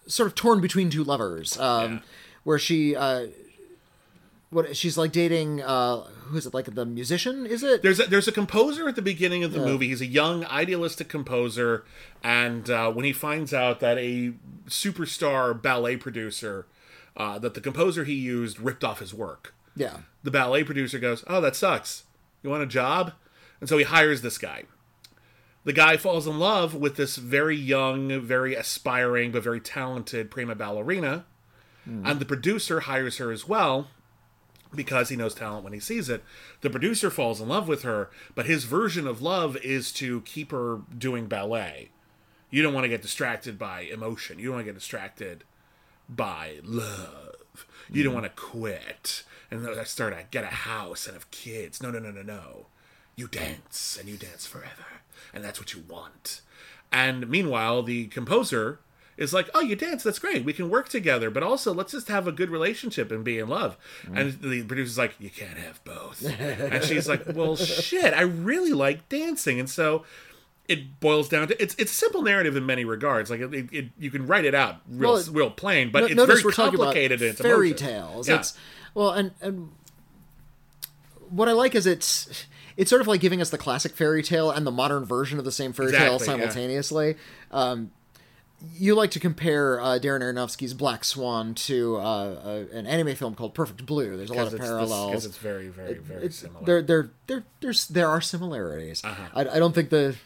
sort 0.07 0.27
of 0.27 0.35
torn 0.35 0.61
between 0.61 0.91
two 0.91 1.05
lovers, 1.05 1.59
um, 1.59 1.93
Yeah. 1.95 1.99
where 2.45 2.59
she. 2.59 2.95
Uh, 2.95 3.27
what 4.51 4.75
she's 4.75 4.97
like 4.97 5.13
dating 5.13 5.61
uh 5.63 6.05
who 6.29 6.37
is 6.37 6.47
it 6.47 6.55
like 6.55 6.75
the 6.75 6.85
musician 6.87 7.47
is 7.47 7.63
it 7.63 7.83
There's 7.83 8.01
a, 8.01 8.05
there's 8.05 8.29
a 8.29 8.33
composer 8.33 8.89
at 8.89 8.97
the 8.97 9.03
beginning 9.03 9.45
of 9.45 9.53
the 9.53 9.61
movie. 9.61 9.89
He's 9.89 10.01
a 10.01 10.07
young, 10.07 10.45
idealistic 10.45 11.09
composer, 11.09 11.85
and 12.23 12.69
uh, 12.71 12.91
when 12.93 13.05
he 13.05 13.13
finds 13.13 13.53
out 13.53 13.81
that 13.81 13.99
a 13.99 14.35
superstar 14.67 15.61
ballet 15.61 15.97
producer, 15.97 16.67
uh, 17.17 17.39
that 17.39 17.55
the 17.55 17.61
composer 17.61 18.05
he 18.05 18.15
used 18.15 18.61
ripped 18.61 18.85
off 18.85 19.01
his 19.01 19.13
work, 19.13 19.55
yeah 19.75 19.99
the 20.23 20.31
ballet 20.31 20.65
producer 20.65 20.99
goes, 20.99 21.25
"Oh, 21.27 21.41
that 21.41 21.57
sucks. 21.57 22.05
You 22.43 22.51
want 22.51 22.63
a 22.63 22.67
job?" 22.67 23.13
And 23.61 23.69
so 23.69 23.79
he 23.79 23.85
hires 23.85 24.23
this 24.23 24.39
guy. 24.39 24.65
The 25.65 25.73
guy 25.73 25.97
falls 25.97 26.27
in 26.27 26.39
love 26.39 26.75
with 26.75 26.97
this 26.97 27.17
very 27.17 27.57
young, 27.57 28.21
very 28.21 28.55
aspiring, 28.55 29.33
but 29.33 29.43
very 29.43 29.61
talented 29.61 30.31
prima 30.31 30.55
ballerina, 30.55 31.25
and 31.87 32.21
the 32.21 32.27
producer 32.27 32.81
hires 32.81 33.17
her 33.17 33.33
as 33.33 33.49
well 33.49 33.89
because 34.75 35.09
he 35.09 35.17
knows 35.17 35.35
talent 35.35 35.65
when 35.65 35.73
he 35.73 35.81
sees 35.81 36.09
it. 36.09 36.23
The 36.61 36.71
producer 36.71 37.11
falls 37.11 37.41
in 37.41 37.49
love 37.49 37.69
with 37.69 37.83
her, 37.83 38.11
but 38.35 38.47
his 38.47 38.65
version 38.65 39.07
of 39.07 39.23
love 39.23 39.57
is 39.59 39.93
to 39.93 40.21
keep 40.23 40.51
her 40.51 40.81
doing 40.97 41.27
ballet. 41.27 41.91
You 42.51 42.63
don't 42.63 42.75
want 42.75 42.85
to 42.85 42.89
get 42.89 43.03
distracted 43.03 43.59
by 43.59 43.81
emotion. 43.81 44.39
You 44.39 44.47
don't 44.47 44.55
want 44.57 44.67
to 44.67 44.73
get 44.73 44.79
distracted 44.79 45.45
by 46.09 46.61
love. 46.65 47.37
You 47.91 48.03
don't 48.03 48.15
mm-hmm. 48.15 48.23
want 48.23 48.37
to 48.37 48.43
quit 48.43 49.25
and 49.51 49.65
then 49.65 49.85
start 49.87 50.17
to 50.17 50.25
get 50.31 50.45
a 50.45 50.49
house 50.49 51.07
and 51.07 51.15
have 51.15 51.31
kids. 51.31 51.83
No, 51.83 51.91
no, 51.91 51.99
no, 51.99 52.11
no, 52.11 52.23
no. 52.23 52.67
You 53.17 53.27
dance 53.27 53.97
and 53.99 54.09
you 54.09 54.17
dance 54.17 54.47
forever, 54.47 55.03
and 55.35 55.43
that's 55.43 55.59
what 55.59 55.75
you 55.75 55.83
want. 55.89 56.43
And 56.93 57.29
meanwhile, 57.29 57.83
the 57.83 58.07
composer 58.07 58.79
is 59.19 59.35
like, 59.35 59.51
"Oh, 59.53 59.61
you 59.61 59.77
dance. 59.77 60.03
That's 60.03 60.19
great. 60.19 60.45
We 60.45 60.55
can 60.55 60.71
work 60.71 60.89
together, 60.89 61.29
but 61.31 61.43
also 61.43 61.75
let's 61.75 61.93
just 61.93 62.09
have 62.09 62.27
a 62.27 62.33
good 62.33 62.49
relationship 62.49 63.11
and 63.13 63.23
be 63.23 63.39
in 63.39 63.49
love." 63.49 63.77
And 64.15 64.41
the 64.41 64.63
producer's 64.63 64.97
like, 64.97 65.15
"You 65.19 65.29
can't 65.29 65.59
have 65.59 65.85
both." 65.85 66.25
and 66.41 66.83
she's 66.85 67.07
like, 67.09 67.25
"Well, 67.35 67.57
shit. 67.57 68.15
I 68.15 68.23
really 68.23 68.73
like 68.73 69.09
dancing." 69.11 69.61
And 69.61 69.69
so 69.69 70.05
it 70.69 71.01
boils 71.01 71.29
down 71.29 71.49
to 71.49 71.63
it's 71.63 71.75
it's 71.79 71.91
simple 71.93 72.23
narrative 72.23 72.55
in 72.57 72.65
many 72.67 72.85
regards. 72.85 73.31
Like 73.31 73.41
it, 73.41 73.53
it, 73.55 73.69
it 73.73 73.87
you 73.99 74.11
can 74.11 74.27
write 74.27 74.45
it 74.45 74.55
out 74.55 74.77
real 74.89 75.15
Well, 75.15 75.25
real 75.33 75.51
plain, 75.51 75.91
but 75.91 76.01
No- 76.15 76.25
it's 76.25 76.33
very 76.33 76.43
we're 76.45 76.53
talking 76.53 76.75
about 76.77 76.85
complicated 76.95 77.21
in 77.23 77.31
its 77.31 77.41
fairy 77.41 77.69
emotion. 77.71 77.87
tales. 77.89 78.29
Yeah. 78.29 78.37
It's 78.37 78.57
well, 78.95 79.11
and 79.13 79.33
and 79.41 79.71
what 81.31 81.49
I 81.49 81.53
like 81.53 81.75
is 81.75 81.87
it's 81.87 82.47
it's 82.77 82.89
sort 82.91 83.01
of 83.03 83.09
like 83.09 83.21
giving 83.21 83.41
us 83.41 83.51
the 83.51 83.59
classic 83.59 83.97
fairy 83.97 84.23
tale 84.23 84.51
and 84.51 84.67
the 84.67 84.71
modern 84.71 85.05
version 85.05 85.39
of 85.39 85.45
the 85.45 85.53
same 85.53 85.73
fairy 85.73 85.91
tale 85.93 86.15
Exactly, 86.15 86.27
yeah. 86.27 86.33
simultaneously. 86.51 87.17
Um, 87.51 87.91
you 88.75 88.95
like 88.95 89.11
to 89.13 89.21
compare 89.21 89.81
uh, 89.81 89.99
Darren 89.99 90.21
Aronofsky's 90.21 90.75
Black 90.75 91.05
Swan 91.05 91.55
to 91.55 91.97
uh, 91.97 92.01
uh, 92.01 92.65
an 92.77 92.87
anime 92.87 93.15
film 93.15 93.35
called 93.35 93.55
Perfect 93.55 93.87
Blue. 93.87 94.17
There's 94.17 94.31
a 94.31 94.35
lot 94.35 94.53
of 94.53 94.59
parallels. 94.59 95.11
because 95.11 95.27
it's 95.27 95.37
very, 95.37 95.69
very, 95.69 95.95
very 95.95 96.19
It's- 96.25 96.37
similar. 96.37 96.65
There, 96.65 96.83
there, 96.83 97.11
there, 97.29 97.45
there's 97.61 97.87
there 97.89 98.09
are 98.09 98.21
similarities. 98.21 99.05
Uh-huh. 99.05 99.23
I, 99.35 99.41
I 99.43 99.59
don't 99.59 99.75
think 99.75 99.91
the, 99.91 100.17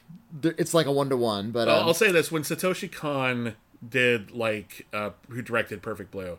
the 0.41 0.55
it's 0.61 0.73
like 0.75 0.87
a 0.87 0.93
one 0.93 1.09
to 1.11 1.17
one, 1.17 1.51
but 1.51 1.69
I'll- 1.69 1.81
um, 1.81 1.87
I'll 1.89 1.95
say 1.95 2.11
this: 2.13 2.33
when 2.33 2.43
Satoshi 2.43 2.91
Kon 2.91 3.55
did 3.87 4.31
like 4.31 4.87
uh, 4.93 5.11
who 5.29 5.43
directed 5.43 5.83
Perfect 5.83 6.11
Blue, 6.13 6.39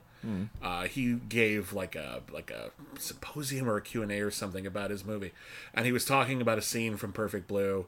uh, 0.64 0.84
he 0.86 1.16
gave 1.16 1.74
like 1.74 1.96
a 1.96 2.22
like 2.32 2.50
a 2.50 2.72
symposium 2.98 3.70
or 3.70 3.78
a 3.78 3.82
Q 3.82 4.02
and 4.02 4.12
A 4.12 4.22
or 4.22 4.32
something 4.32 4.66
about 4.66 4.90
his 4.90 5.04
movie, 5.06 5.32
and 5.74 5.86
he 5.86 5.92
was 5.92 6.06
talking 6.06 6.42
about 6.42 6.58
a 6.58 6.62
scene 6.62 6.96
from 6.98 7.12
Perfect 7.12 7.48
Blue 7.48 7.86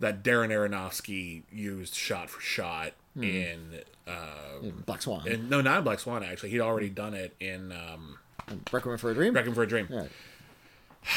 that 0.00 0.24
Darren 0.24 0.48
Aronofsky 0.48 1.42
used 1.52 1.94
shot 1.94 2.28
for 2.30 2.40
shot. 2.40 2.94
In. 3.20 3.80
Uh, 4.06 4.70
Black 4.84 5.00
Swan, 5.02 5.26
in 5.26 5.48
no, 5.48 5.60
not 5.60 5.78
in 5.78 5.84
Black 5.84 5.98
Swan. 5.98 6.22
Actually, 6.22 6.50
he'd 6.50 6.60
already 6.60 6.90
done 6.90 7.14
it 7.14 7.34
in 7.40 7.72
um, 7.72 8.18
Requiem 8.70 8.98
for 8.98 9.10
a 9.10 9.14
Dream. 9.14 9.34
Requiem 9.34 9.54
for 9.54 9.62
a 9.62 9.66
Dream. 9.66 9.88
Yeah. 9.90 10.04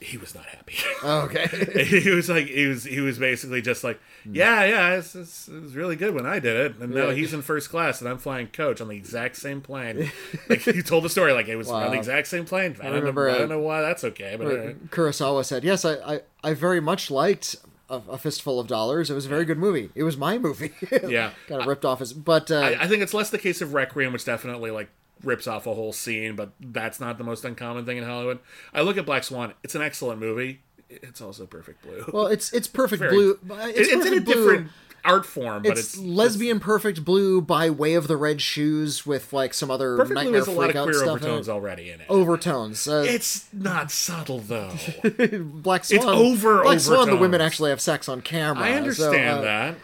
he 0.00 0.18
was 0.18 0.34
not 0.34 0.44
happy. 0.44 0.74
Okay. 1.02 1.46
he 2.02 2.10
was 2.10 2.28
like 2.28 2.46
he 2.46 2.66
was 2.66 2.84
he 2.84 3.00
was 3.00 3.18
basically 3.18 3.62
just 3.62 3.82
like 3.82 3.98
yeah 4.30 4.64
yeah 4.64 4.94
it's, 4.96 5.14
it's, 5.14 5.48
it 5.48 5.62
was 5.62 5.74
really 5.74 5.96
good 5.96 6.14
when 6.14 6.26
I 6.26 6.38
did 6.38 6.56
it 6.56 6.76
and 6.80 6.92
now 6.94 7.08
Yeah. 7.08 7.14
he's 7.14 7.32
in 7.32 7.40
first 7.42 7.70
class 7.70 8.00
and 8.00 8.10
I'm 8.10 8.18
flying 8.18 8.48
coach 8.48 8.80
on 8.82 8.88
the 8.88 8.96
exact 8.96 9.36
same 9.36 9.62
plane 9.62 10.10
like 10.50 10.60
he 10.60 10.82
told 10.82 11.04
the 11.04 11.08
story 11.08 11.32
like 11.32 11.48
it 11.48 11.56
was 11.56 11.70
on 11.70 11.90
the 11.92 11.96
exact 11.96 12.26
same 12.26 12.44
plane 12.44 12.76
I, 12.80 12.86
don't 12.86 12.94
remember, 12.96 13.28
know, 13.28 13.34
I 13.34 13.38
don't 13.38 13.48
know 13.48 13.60
why 13.60 13.80
that's 13.80 14.04
okay 14.04 14.36
but 14.36 14.46
uh, 14.46 14.72
Kurosawa 14.90 15.44
said, 15.44 15.64
"Yes, 15.64 15.84
I, 15.84 15.94
I, 15.94 16.20
I 16.44 16.54
very 16.54 16.80
much 16.80 17.10
liked 17.10 17.56
a, 17.88 18.00
a 18.10 18.18
Fistful 18.18 18.58
of 18.60 18.66
Dollars. 18.66 19.10
It 19.10 19.14
was 19.14 19.26
a 19.26 19.28
very 19.28 19.44
good 19.44 19.58
movie. 19.58 19.90
It 19.94 20.02
was 20.02 20.16
my 20.16 20.38
movie. 20.38 20.72
Yeah. 21.08 21.30
kind 21.48 21.60
of 21.60 21.66
ripped 21.66 21.84
off 21.84 22.00
his. 22.00 22.12
But 22.12 22.50
uh, 22.50 22.58
I, 22.60 22.84
I 22.84 22.88
think 22.88 23.02
it's 23.02 23.14
less 23.14 23.30
the 23.30 23.38
case 23.38 23.60
of 23.60 23.74
Requiem 23.74 24.12
which 24.12 24.24
definitely 24.24 24.70
like 24.70 24.88
rips 25.22 25.46
off 25.46 25.66
a 25.66 25.74
whole 25.74 25.92
scene 25.92 26.36
but 26.36 26.50
that's 26.60 27.00
not 27.00 27.16
the 27.18 27.24
most 27.24 27.44
uncommon 27.44 27.86
thing 27.86 27.96
in 27.96 28.04
Hollywood 28.04 28.38
I 28.74 28.82
look 28.82 28.98
at 28.98 29.06
Black 29.06 29.24
Swan 29.24 29.54
it's 29.64 29.74
an 29.74 29.80
excellent 29.82 30.20
movie 30.20 30.60
it's 30.90 31.20
also 31.22 31.46
Perfect 31.46 31.82
Blue 31.82 32.04
well, 32.12 32.26
it's 32.26 32.52
it's 32.52 32.68
perfect 32.82 33.00
Very- 33.00 33.14
blue. 33.14 33.30
It- 33.32 33.76
It's, 33.76 33.88
it's, 33.92 34.06
in 34.06 34.18
a 34.18 34.20
Blue. 34.20 34.34
different 34.34 34.70
art 35.06 35.24
form 35.24 35.62
but 35.62 35.72
It's, 35.78 35.94
it's, 35.94 35.98
lesbian 35.98 36.60
perfect 36.60 37.04
blue 37.04 37.40
by 37.40 37.70
way 37.70 37.94
of 37.94 38.08
the 38.08 38.16
red 38.16 38.40
shoes 38.42 39.06
with 39.06 39.32
like 39.32 39.54
some 39.54 39.70
other 39.70 39.96
Perfect 39.96 40.14
Blue 40.14 40.24
nightmare 40.24 40.40
has 40.40 40.48
a 40.48 40.50
lot 40.50 40.64
of 40.64 40.72
freak 40.72 40.76
out 40.76 40.84
queer 40.84 40.94
stuff 40.94 41.08
overtones 41.08 41.48
already 41.48 41.90
in 41.90 42.00
it 42.00 42.06
Overtones. 42.08 42.86
Uh, 42.88 43.04
It's 43.08 43.48
not 43.52 43.90
subtle 43.90 44.38
though. 44.40 44.72
Black 45.42 45.84
Swan. 45.84 45.98
it's 45.98 46.04
over 46.06 46.62
Black 46.62 46.80
Swan. 46.80 47.08
The 47.08 47.16
women 47.16 47.40
actually 47.40 47.70
have 47.70 47.80
sex 47.80 48.08
on 48.08 48.20
camera. 48.20 48.64
I 48.64 48.72
so, 48.72 48.76
understand 48.78 49.38
uh, 49.38 49.42
that. 49.42 49.74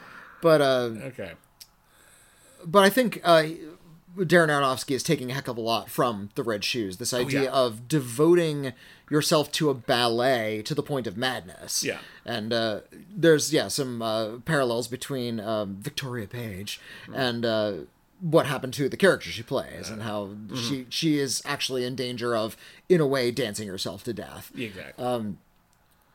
but 0.43 0.61
uh, 0.61 0.91
Okay. 1.09 1.33
but 2.65 2.85
I 2.85 2.91
think 2.91 3.21
uh, 3.25 3.45
Darren 4.17 4.49
Aronofsky 4.49 4.91
is 4.95 5.03
taking 5.03 5.31
a 5.31 5.35
heck 5.35 5.49
of 5.49 5.57
a 5.57 5.61
lot 5.61 5.89
from 5.89 6.31
the 6.35 6.43
Red 6.43 6.65
Shoes. 6.65 6.99
This 6.99 7.15
idea 7.15 7.41
Oh, 7.41 7.45
yeah. 7.45 7.51
of 7.51 7.89
devoting 7.89 8.73
yourself 9.13 9.53
to 9.53 9.71
a 9.71 9.75
ballet 9.75 10.63
to 10.63 10.75
the 10.75 10.83
point 10.83 11.07
of 11.07 11.15
madness. 11.17 11.85
Yeah. 11.85 11.99
and 12.25 12.53
uh, 12.53 12.81
there's 13.25 13.53
yeah 13.53 13.69
some 13.69 14.01
uh, 14.03 14.39
parallels 14.53 14.89
between 14.89 15.39
um, 15.41 15.77
Victoria 15.89 16.27
Page 16.27 16.81
Mm-hmm. 17.05 17.15
and. 17.27 17.45
Uh, 17.45 17.73
what 18.37 18.47
happened 18.47 18.73
to 18.73 18.89
the 18.89 18.97
character 18.97 19.29
she 19.31 19.43
plays 19.43 19.91
and 19.91 20.01
how 20.03 20.27
Mm-hmm. 20.27 20.55
she 20.55 20.87
she 20.91 21.19
is 21.19 21.43
actually 21.45 21.83
in 21.85 21.97
danger 21.97 22.37
of 22.37 22.57
in 22.89 23.01
a 23.01 23.07
way 23.15 23.33
dancing 23.33 23.67
herself 23.67 24.05
to 24.05 24.13
death 24.13 24.53
Exactly. 24.57 25.05
Um, 25.05 25.39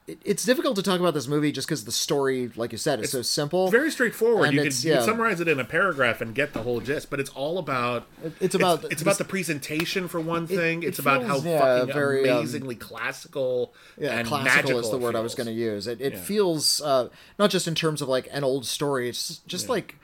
it, 0.08 0.20
it's 0.24 0.46
difficult 0.46 0.76
to 0.78 0.82
talk 0.82 1.00
about 1.00 1.14
this 1.14 1.28
movie 1.28 1.52
just 1.52 1.68
because 1.68 1.84
the 1.86 1.92
story 1.92 2.50
like 2.56 2.72
you 2.72 2.78
said 2.78 3.00
is 3.02 3.12
so 3.12 3.22
simple 3.22 3.70
Very 3.70 3.92
straightforward. 3.92 4.52
You 4.54 4.60
can, 4.60 4.68
it's- 4.68 4.84
you 4.84 4.92
can 4.94 5.02
yeah. 5.02 5.06
summarize 5.06 5.40
it 5.42 5.48
in 5.48 5.60
a 5.60 5.66
paragraph 5.66 6.22
and 6.22 6.34
get 6.34 6.54
the 6.54 6.64
whole 6.64 6.80
gist, 6.80 7.10
but 7.10 7.20
it's 7.20 7.30
all 7.32 7.58
about. 7.58 8.06
it's 8.40 8.56
about 8.56 8.86
It's, 8.92 9.02
about 9.02 9.18
the 9.18 9.26
presentation 9.26 10.08
for 10.08 10.20
one 10.20 10.48
thing. 10.48 10.84
it 10.84 10.88
it's 10.88 11.00
about 11.00 11.24
how 11.24 11.34
feels, 11.34 11.46
yeah, 11.46 11.60
fucking 11.60 11.94
very, 11.94 12.30
um, 12.30 12.38
amazingly 12.38 12.76
classical 12.76 13.74
yeah, 13.98 14.18
and 14.18 14.28
classical 14.28 14.56
magical 14.56 14.80
is 14.80 14.90
the 14.90 14.98
word 14.98 15.16
I 15.16 15.20
was 15.20 15.34
feels. 15.34 15.46
going 15.46 15.56
to 15.56 15.62
use. 15.62 15.88
It, 15.88 16.02
it 16.02 16.18
feels 16.18 16.82
uh, 16.82 17.10
not 17.38 17.50
just 17.50 17.68
in 17.68 17.76
terms 17.76 18.02
of 18.02 18.08
like 18.08 18.28
an 18.32 18.44
old 18.44 18.66
story; 18.66 19.10
it's 19.10 19.40
just 19.48 19.68
like 19.70 19.96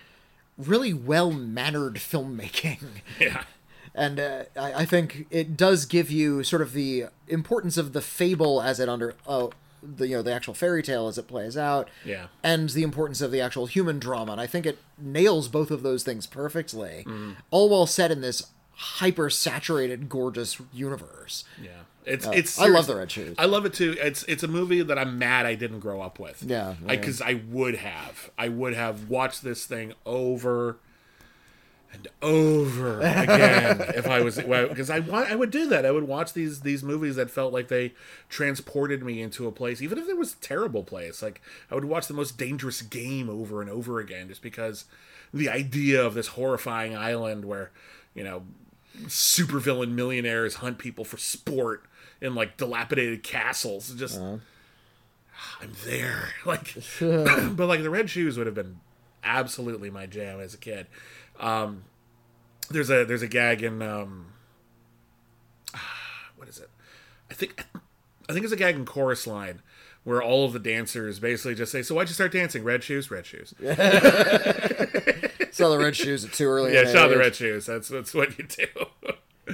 really 0.57 0.93
well 0.93 1.31
mannered 1.31 1.95
filmmaking. 1.95 2.83
Yeah. 3.19 3.43
and 3.95 4.19
uh, 4.19 4.43
I, 4.55 4.73
I 4.73 4.85
think 4.85 5.27
it 5.29 5.55
does 5.55 5.85
give 5.85 6.11
you 6.11 6.43
sort 6.43 6.61
of 6.61 6.73
the 6.73 7.05
importance 7.27 7.77
of 7.77 7.93
the 7.93 8.01
fable 8.01 8.61
as 8.61 8.79
it 8.79 8.89
under 8.89 9.15
oh 9.27 9.51
the 9.83 10.07
you 10.07 10.15
know 10.15 10.21
the 10.21 10.31
actual 10.33 10.53
fairy 10.53 10.81
tale 10.81 11.07
as 11.07 11.17
it 11.17 11.27
plays 11.27 11.57
out 11.57 11.89
Yeah. 12.05 12.27
and 12.43 12.69
the 12.69 12.83
importance 12.83 13.21
of 13.21 13.31
the 13.31 13.41
actual 13.41 13.65
human 13.65 13.99
drama 13.99 14.31
and 14.33 14.41
i 14.41 14.47
think 14.47 14.65
it 14.65 14.77
nails 14.97 15.47
both 15.49 15.71
of 15.71 15.83
those 15.83 16.03
things 16.03 16.25
perfectly 16.25 17.05
all 17.51 17.69
while 17.69 17.85
set 17.85 18.09
in 18.11 18.21
this 18.21 18.47
hyper 18.75 19.29
saturated 19.29 20.09
gorgeous 20.09 20.59
universe 20.73 21.43
Yeah. 21.61 21.69
It's 22.05 22.27
it's. 22.27 22.59
Uh, 22.59 22.65
I 22.65 22.67
love 22.67 22.85
the 22.85 22.97
Red 22.97 23.09
Shoes. 23.09 23.33
I 23.39 23.45
love 23.45 23.65
it 23.65 23.73
too. 23.73 23.95
It's 23.97 24.23
it's 24.23 24.43
a 24.43 24.47
movie 24.49 24.81
that 24.81 24.99
I'm 24.99 25.17
mad 25.17 25.45
I 25.45 25.55
didn't 25.55 25.79
grow 25.79 26.01
up 26.01 26.19
with. 26.19 26.43
Yeah, 26.45 26.75
yeah. 26.81 26.87
Because 26.89 27.21
I, 27.21 27.35
would 27.47 27.75
have. 27.75 28.29
I 28.37 28.49
would 28.49 28.73
have 28.73 29.09
watched 29.09 29.41
this 29.41 29.65
thing 29.65 29.93
over 30.05 30.75
and 31.93 32.07
over 32.21 32.99
again 32.99 33.81
if 33.95 34.07
I 34.07 34.21
was 34.21 34.37
because 34.37 34.89
I 34.89 34.99
wa- 34.99 35.25
I 35.29 35.35
would 35.35 35.51
do 35.51 35.67
that. 35.69 35.85
I 35.85 35.91
would 35.91 36.05
watch 36.05 36.33
these 36.33 36.61
these 36.61 36.83
movies 36.83 37.15
that 37.15 37.29
felt 37.29 37.53
like 37.53 37.67
they 37.67 37.93
transported 38.29 39.03
me 39.03 39.21
into 39.21 39.47
a 39.47 39.51
place, 39.51 39.81
even 39.81 39.97
if 39.97 40.09
it 40.09 40.17
was 40.17 40.33
a 40.33 40.37
terrible 40.37 40.83
place. 40.83 41.21
Like 41.21 41.41
I 41.69 41.75
would 41.75 41.85
watch 41.85 42.07
the 42.07 42.13
most 42.13 42.37
dangerous 42.37 42.81
game 42.81 43.29
over 43.29 43.61
and 43.61 43.69
over 43.69 43.99
again, 43.99 44.27
just 44.27 44.41
because 44.41 44.85
the 45.33 45.49
idea 45.49 46.03
of 46.03 46.13
this 46.15 46.27
horrifying 46.29 46.95
island 46.95 47.45
where 47.45 47.71
you 48.15 48.23
know 48.23 48.43
supervillain 49.03 49.91
millionaires 49.91 50.55
hunt 50.55 50.77
people 50.77 51.05
for 51.05 51.17
sport 51.17 51.85
in 52.21 52.35
like 52.35 52.57
dilapidated 52.57 53.23
castles. 53.23 53.93
Just 53.93 54.19
uh-huh. 54.19 54.37
I'm 55.61 55.71
there. 55.85 56.29
Like 56.45 56.75
but 56.99 57.67
like 57.67 57.83
the 57.83 57.89
red 57.89 58.09
shoes 58.09 58.37
would 58.37 58.47
have 58.47 58.55
been 58.55 58.79
absolutely 59.23 59.89
my 59.89 60.05
jam 60.05 60.39
as 60.39 60.53
a 60.53 60.57
kid. 60.57 60.87
Um 61.39 61.83
there's 62.69 62.89
a 62.89 63.05
there's 63.05 63.21
a 63.21 63.27
gag 63.27 63.63
in 63.63 63.81
um 63.81 64.27
what 66.37 66.47
is 66.47 66.59
it? 66.59 66.69
I 67.29 67.33
think 67.33 67.65
I 68.29 68.33
think 68.33 68.43
it's 68.43 68.53
a 68.53 68.57
gag 68.57 68.75
in 68.75 68.85
chorus 68.85 69.27
line 69.27 69.61
where 70.03 70.21
all 70.21 70.45
of 70.45 70.53
the 70.53 70.59
dancers 70.59 71.19
basically 71.19 71.55
just 71.55 71.71
say, 71.71 71.81
"So 71.81 71.95
why'd 71.95 72.09
you 72.09 72.13
start 72.13 72.31
dancing? 72.31 72.63
Red 72.63 72.83
shoes, 72.83 73.09
red 73.09 73.25
shoes." 73.25 73.53
saw 75.51 75.69
the 75.69 75.77
red 75.77 75.95
shoes 75.95 76.25
at 76.25 76.33
too 76.33 76.47
early 76.47 76.73
Yeah, 76.73 76.91
shout 76.91 77.09
the 77.09 77.17
red 77.17 77.35
shoes. 77.35 77.65
That's 77.65 77.87
that's 77.87 78.13
what 78.13 78.37
you 78.37 78.45
do. 78.45 78.65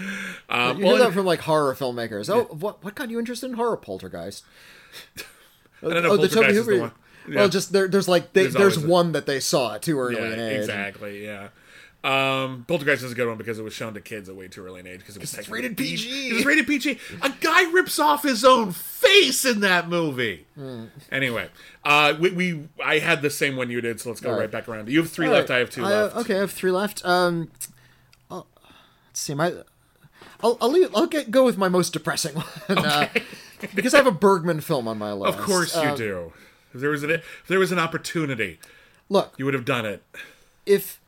um, 0.49 0.77
you 0.77 0.85
well, 0.85 0.95
hear 0.95 1.05
that 1.05 1.13
from 1.13 1.25
like 1.25 1.41
horror 1.41 1.73
filmmakers 1.73 2.29
oh 2.29 2.43
what 2.53 2.83
what 2.83 2.93
got 2.93 3.09
you 3.09 3.17
interested 3.17 3.49
in 3.49 3.55
horror 3.55 3.75
poltergeist 3.75 4.43
I 5.17 5.23
don't 5.81 6.03
know. 6.03 6.11
oh 6.11 6.17
the 6.17 6.27
Tobe 6.27 6.45
the 6.47 6.53
Hooper 6.53 6.79
one. 6.79 6.91
Yeah. 7.27 7.35
well 7.35 7.49
just 7.49 7.71
there, 7.73 7.87
there's 7.87 8.07
like 8.07 8.33
they, 8.33 8.43
There's 8.43 8.53
there's, 8.53 8.77
always 8.77 8.85
a- 8.85 8.91
one 8.91 9.13
that 9.13 9.25
they 9.25 9.39
saw 9.39 9.75
at 9.75 9.81
too 9.81 9.99
early 9.99 10.15
yeah, 10.15 10.47
exactly. 10.47 11.25
Yeah. 11.25 11.49
Um, 12.01 12.63
Poltergeist 12.65 13.03
is 13.03 13.11
a 13.11 13.15
good 13.15 13.27
one 13.27 13.37
because 13.37 13.59
it 13.59 13.63
was 13.63 13.73
shown 13.73 13.93
to 13.93 13.99
kids 14.01 14.29
at 14.29 14.35
way 14.35 14.47
too 14.47 14.65
early 14.65 14.79
an 14.79 14.87
age 14.87 14.99
because 14.99 15.17
it 15.17 15.19
was 15.19 15.33
it's 15.33 15.49
rated 15.49 15.75
PG. 15.75 16.29
It 16.29 16.33
was 16.35 16.45
rated 16.45 16.65
PG. 16.65 16.97
A 17.21 17.29
guy 17.41 17.69
rips 17.71 17.99
off 17.99 18.23
his 18.23 18.45
own 18.45 18.71
face 18.71 19.43
in 19.43 19.59
that 19.61 19.89
movie. 19.89 20.45
Hmm. 20.55 20.85
Anyway, 21.11 21.49
uh, 21.83 22.13
we, 22.17 22.29
we 22.31 22.69
I 22.83 22.99
had 22.99 23.21
the 23.21 23.29
same 23.29 23.57
one 23.57 23.69
you 23.69 23.81
did, 23.81 23.99
so 23.99 24.09
let's 24.09 24.21
go 24.21 24.31
right. 24.31 24.39
right. 24.39 24.51
back 24.51 24.69
around. 24.69 24.87
You 24.87 24.99
have 25.01 25.11
three 25.11 25.27
All 25.27 25.33
left. 25.33 25.49
right. 25.49 25.57
I 25.57 25.59
have 25.59 25.69
two 25.71 25.83
I, 25.83 25.89
left. 25.89 26.15
Okay, 26.15 26.37
I 26.37 26.39
have 26.39 26.51
three 26.51 26.71
left. 26.71 27.03
Um, 27.05 27.51
I'll, 28.31 28.47
let's 29.07 29.19
see. 29.19 29.33
My, 29.33 29.53
I'll 30.41 30.57
I'll, 30.61 30.71
leave, 30.71 30.89
I'll 30.95 31.05
get, 31.07 31.31
go 31.31 31.43
with 31.43 31.57
my 31.57 31.67
most 31.67 31.91
depressing 31.91 32.33
one 32.67 32.77
uh, 32.77 33.09
because 33.75 33.93
I 33.93 33.97
have 33.97 34.07
a 34.07 34.11
Bergman 34.11 34.61
film 34.61 34.87
on 34.87 34.97
my 34.97 35.11
list. 35.11 35.37
Of 35.37 35.43
course 35.43 35.75
you 35.75 35.81
Uh, 35.81 35.95
do. 35.97 36.33
If 36.73 36.79
there 36.79 36.91
was 36.91 37.03
an 37.03 37.09
if 37.11 37.43
there 37.47 37.59
was 37.59 37.73
an 37.73 37.79
opportunity, 37.79 38.59
Look, 39.09 39.33
you 39.37 39.43
would 39.43 39.53
have 39.53 39.65
done 39.65 39.85
it. 39.85 40.01
if 40.65 40.98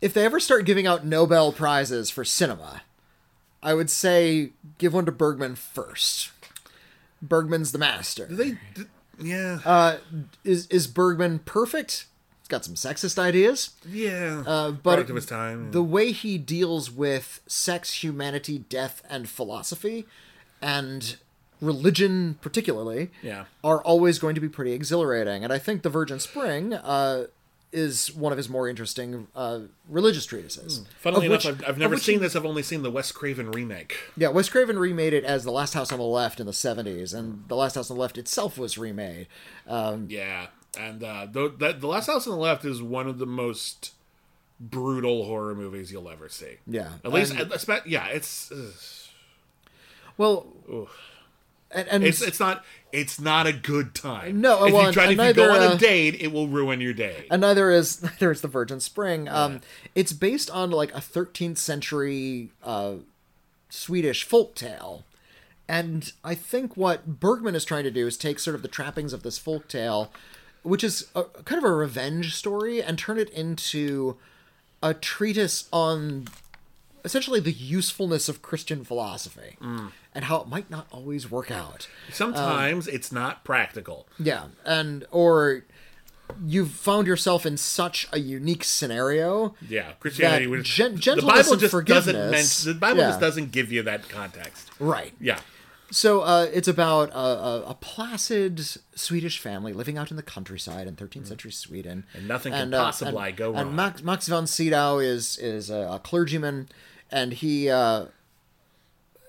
if 0.00 0.12
they 0.14 0.24
ever 0.24 0.38
start 0.40 0.64
giving 0.64 0.86
out 0.86 1.04
Nobel 1.06 1.52
prizes 1.52 2.10
for 2.10 2.24
cinema, 2.24 2.82
I 3.62 3.74
would 3.74 3.90
say 3.90 4.50
give 4.78 4.92
one 4.94 5.06
to 5.06 5.12
Bergman 5.12 5.56
first. 5.56 6.30
Bergman's 7.22 7.72
the 7.72 7.78
master. 7.78 8.26
They, 8.26 8.52
d- 8.74 8.84
yeah, 9.18 9.60
Uh, 9.64 9.98
is 10.44 10.66
is 10.68 10.86
Bergman 10.86 11.38
perfect? 11.40 12.06
He's 12.40 12.48
got 12.48 12.64
some 12.64 12.74
sexist 12.74 13.18
ideas. 13.18 13.70
yeah. 13.88 14.42
Uh, 14.46 14.70
but 14.70 15.08
his 15.08 15.26
time. 15.26 15.72
the 15.72 15.82
way 15.82 16.12
he 16.12 16.38
deals 16.38 16.90
with 16.92 17.40
sex, 17.46 18.04
humanity, 18.04 18.58
death, 18.68 19.02
and 19.10 19.28
philosophy, 19.28 20.06
and 20.62 21.16
religion 21.60 22.38
particularly, 22.42 23.10
Yeah. 23.22 23.46
are 23.64 23.82
always 23.82 24.18
going 24.20 24.34
to 24.36 24.40
be 24.40 24.48
pretty 24.48 24.72
exhilarating. 24.72 25.42
And 25.42 25.52
I 25.52 25.58
think 25.58 25.82
The 25.82 25.88
Virgin 25.88 26.20
Spring 26.20 26.74
uh, 26.74 27.24
is 27.76 28.12
one 28.14 28.32
of 28.32 28.38
his 28.38 28.48
more 28.48 28.68
interesting 28.68 29.26
uh, 29.36 29.60
religious 29.88 30.24
treatises. 30.26 30.84
Funnily 30.98 31.26
enough, 31.26 31.44
which- 31.44 31.60
I've, 31.60 31.68
I've 31.68 31.78
never 31.78 31.96
seen 31.98 32.14
he- 32.14 32.18
this. 32.20 32.34
I've 32.34 32.46
only 32.46 32.62
seen 32.62 32.82
the 32.82 32.90
Wes 32.90 33.12
Craven 33.12 33.50
remake. 33.50 33.96
Yeah, 34.16 34.28
Wes 34.28 34.48
Craven 34.48 34.78
remade 34.78 35.12
it 35.12 35.24
as 35.24 35.44
The 35.44 35.50
Last 35.52 35.74
House 35.74 35.92
on 35.92 35.98
the 35.98 36.04
Left 36.04 36.40
in 36.40 36.46
the 36.46 36.52
70s, 36.52 37.14
and 37.14 37.44
The 37.48 37.54
Last 37.56 37.74
House 37.74 37.90
on 37.90 37.96
the 37.96 38.00
Left 38.00 38.16
itself 38.18 38.56
was 38.58 38.78
remade. 38.78 39.26
Um, 39.68 40.06
Yeah, 40.08 40.46
and 40.78 41.04
uh, 41.04 41.26
the, 41.30 41.54
that 41.58 41.80
the 41.80 41.86
Last 41.86 42.06
House 42.06 42.26
on 42.26 42.32
the 42.32 42.38
Left 42.38 42.64
is 42.64 42.82
one 42.82 43.06
of 43.06 43.18
the 43.18 43.26
most 43.26 43.92
brutal 44.58 45.26
horror 45.26 45.54
movies 45.54 45.92
you'll 45.92 46.08
ever 46.08 46.28
see. 46.30 46.56
Yeah, 46.66 46.92
at 47.04 47.12
least, 47.12 47.32
and- 47.34 47.52
at- 47.52 47.86
yeah, 47.86 48.06
it's 48.08 48.50
ugh. 48.50 48.72
well, 50.16 50.46
and, 51.76 51.88
and 51.88 52.04
it's 52.04 52.22
it's 52.22 52.40
not 52.40 52.64
it's 52.90 53.20
not 53.20 53.46
a 53.46 53.52
good 53.52 53.94
time. 53.94 54.40
No, 54.40 54.64
if 54.64 54.72
well, 54.72 54.86
you 54.86 54.92
try 54.92 55.10
if 55.10 55.18
you 55.18 55.32
go 55.34 55.52
on 55.52 55.62
a 55.62 55.66
uh, 55.66 55.76
date, 55.76 56.16
it 56.20 56.32
will 56.32 56.48
ruin 56.48 56.80
your 56.80 56.94
day. 56.94 57.26
and 57.30 57.42
neither 57.42 57.70
is 57.70 58.02
neither 58.02 58.32
is 58.32 58.40
the 58.40 58.48
Virgin 58.48 58.80
Spring. 58.80 59.28
Um, 59.28 59.60
it's 59.94 60.12
based 60.12 60.50
on 60.50 60.70
like 60.70 60.92
a 60.94 60.98
13th 60.98 61.58
century 61.58 62.50
uh, 62.64 62.94
Swedish 63.68 64.24
folk 64.24 64.54
tale, 64.54 65.04
and 65.68 66.12
I 66.24 66.34
think 66.34 66.76
what 66.76 67.20
Bergman 67.20 67.54
is 67.54 67.64
trying 67.64 67.84
to 67.84 67.90
do 67.90 68.06
is 68.06 68.16
take 68.16 68.38
sort 68.38 68.56
of 68.56 68.62
the 68.62 68.68
trappings 68.68 69.12
of 69.12 69.22
this 69.22 69.36
folk 69.36 69.68
tale, 69.68 70.10
which 70.62 70.82
is 70.82 71.08
a, 71.14 71.24
kind 71.24 71.62
of 71.62 71.70
a 71.70 71.74
revenge 71.74 72.34
story, 72.34 72.82
and 72.82 72.98
turn 72.98 73.18
it 73.18 73.28
into 73.30 74.16
a 74.82 74.94
treatise 74.94 75.68
on 75.72 76.28
essentially 77.04 77.38
the 77.38 77.52
usefulness 77.52 78.28
of 78.28 78.42
Christian 78.42 78.84
philosophy 78.84 79.56
and 80.16 80.24
how 80.24 80.40
it 80.40 80.48
might 80.48 80.70
not 80.70 80.86
always 80.90 81.30
work 81.30 81.50
out. 81.50 81.86
Sometimes 82.10 82.88
it's 82.88 83.12
not 83.12 83.44
practical. 83.44 84.08
Yeah, 84.18 84.46
and 84.64 85.04
or 85.12 85.64
you've 86.44 86.70
found 86.72 87.06
yourself 87.06 87.46
in 87.46 87.56
such 87.56 88.08
a 88.12 88.18
unique 88.18 88.64
scenario. 88.64 89.54
Yeah, 89.68 89.92
Christianity 90.00 90.46
That 90.46 90.64
gen- 90.64 90.94
the 91.16 91.22
Bible 91.22 91.52
and 91.52 91.60
just 91.60 91.84
doesn't 91.84 92.30
mention 92.30 92.72
the 92.72 92.78
Bible 92.78 92.98
Yeah. 93.00 93.08
just 93.10 93.20
doesn't 93.20 93.52
give 93.52 93.70
you 93.70 93.82
that 93.84 94.08
context. 94.08 94.70
Right. 94.80 95.12
Yeah, 95.20 95.38
So 95.92 96.22
uh, 96.22 96.48
it's 96.52 96.66
about 96.66 97.10
a, 97.10 97.16
a, 97.18 97.62
a 97.68 97.74
placid 97.74 98.60
Swedish 98.96 99.38
family 99.38 99.72
living 99.72 99.96
out 99.98 100.10
in 100.10 100.16
the 100.16 100.22
countryside 100.22 100.88
in 100.88 100.96
13th 100.96 101.28
century 101.28 101.52
Sweden. 101.52 102.04
And 102.12 102.26
nothing 102.26 102.52
can 102.52 102.74
uh, 102.74 102.84
possibly 102.84 103.28
and- 103.28 103.36
go 103.36 103.50
wrong. 103.52 103.60
And 103.68 103.76
Max, 103.76 104.02
Max 104.02 104.26
von 104.26 104.46
Sydow 104.48 104.98
is 104.98 105.38
is 105.38 105.70
a, 105.70 105.88
a 105.92 106.00
clergyman, 106.00 106.68
and 107.12 107.34
he 107.34 107.70
uh, 107.70 108.06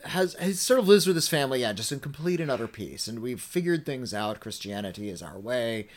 has 0.08 0.36
he 0.40 0.54
sort 0.54 0.80
of 0.80 0.88
lives 0.88 1.06
with 1.08 1.16
his 1.16 1.28
family, 1.30 1.62
yeah, 1.62 1.74
just 1.74 1.92
in 1.92 2.00
complete 2.00 2.40
and 2.42 2.50
utter 2.52 2.68
peace. 2.68 3.08
And 3.08 3.20
we've 3.20 3.42
figured 3.42 3.86
things 3.86 4.14
out. 4.14 4.40
Christianity 4.40 5.10
is 5.10 5.22
our 5.22 5.38
way. 5.40 5.88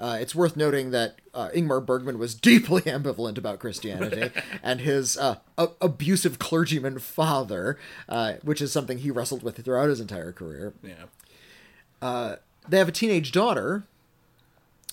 Uh, 0.00 0.16
it's 0.20 0.32
worth 0.34 0.56
noting 0.56 0.92
that 0.92 1.16
uh, 1.34 1.48
Ingmar 1.54 1.84
Bergman 1.84 2.18
was 2.18 2.34
deeply 2.50 2.82
ambivalent 2.82 3.36
about 3.36 3.58
Christianity, 3.58 4.30
and 4.62 4.80
his 4.80 5.16
uh, 5.18 5.36
a- 5.56 5.70
abusive 5.80 6.38
clergyman 6.38 6.98
father, 7.00 7.76
uh, 8.08 8.34
which 8.42 8.62
is 8.62 8.70
something 8.70 8.98
he 8.98 9.10
wrestled 9.10 9.42
with 9.42 9.56
throughout 9.64 9.88
his 9.88 10.00
entire 10.00 10.30
career. 10.32 10.72
yeah. 10.82 12.36
They 12.68 12.78
have 12.78 12.88
a 12.88 12.92
teenage 12.92 13.32
daughter, 13.32 13.84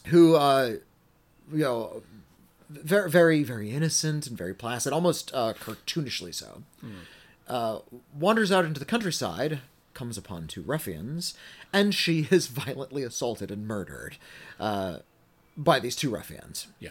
who, 0.05 0.35
uh, 0.35 0.75
you 1.51 1.59
know, 1.63 2.03
very, 2.69 3.09
very, 3.09 3.43
very 3.43 3.69
innocent 3.71 4.27
and 4.27 4.37
very 4.37 4.53
placid, 4.53 4.93
almost 4.93 5.29
uh, 5.33 5.53
cartoonishly 5.53 6.33
so. 6.33 6.63
Uh, 7.47 7.79
wanders 8.17 8.51
out 8.51 8.65
into 8.65 8.79
the 8.79 8.85
countryside, 8.85 9.59
comes 9.93 10.17
upon 10.17 10.47
two 10.47 10.61
ruffians, 10.61 11.33
and 11.71 11.93
she 11.93 12.27
is 12.31 12.47
violently 12.47 13.03
assaulted 13.03 13.51
and 13.51 13.67
murdered 13.67 14.17
uh, 14.59 14.99
by 15.55 15.79
these 15.79 15.95
two 15.95 16.09
ruffians. 16.09 16.67
Yeah. 16.79 16.89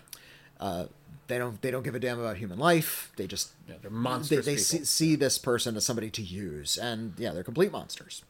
They 1.26 1.38
don't. 1.38 1.60
They 1.62 1.70
don't 1.70 1.82
give 1.82 1.94
a 1.94 1.98
damn 1.98 2.20
about 2.20 2.36
human 2.36 2.58
life. 2.58 3.10
They 3.16 3.26
just 3.26 3.52
Yeah, 3.68 3.76
they're 3.80 3.90
they, 4.28 4.36
they 4.36 4.52
people. 4.52 4.64
see, 4.64 4.84
see 4.84 5.16
this 5.16 5.38
person 5.38 5.76
as 5.76 5.84
somebody 5.84 6.10
to 6.10 6.22
use, 6.22 6.76
and 6.76 7.14
yeah, 7.16 7.32
they're 7.32 7.42
complete 7.42 7.72
monsters. 7.72 8.22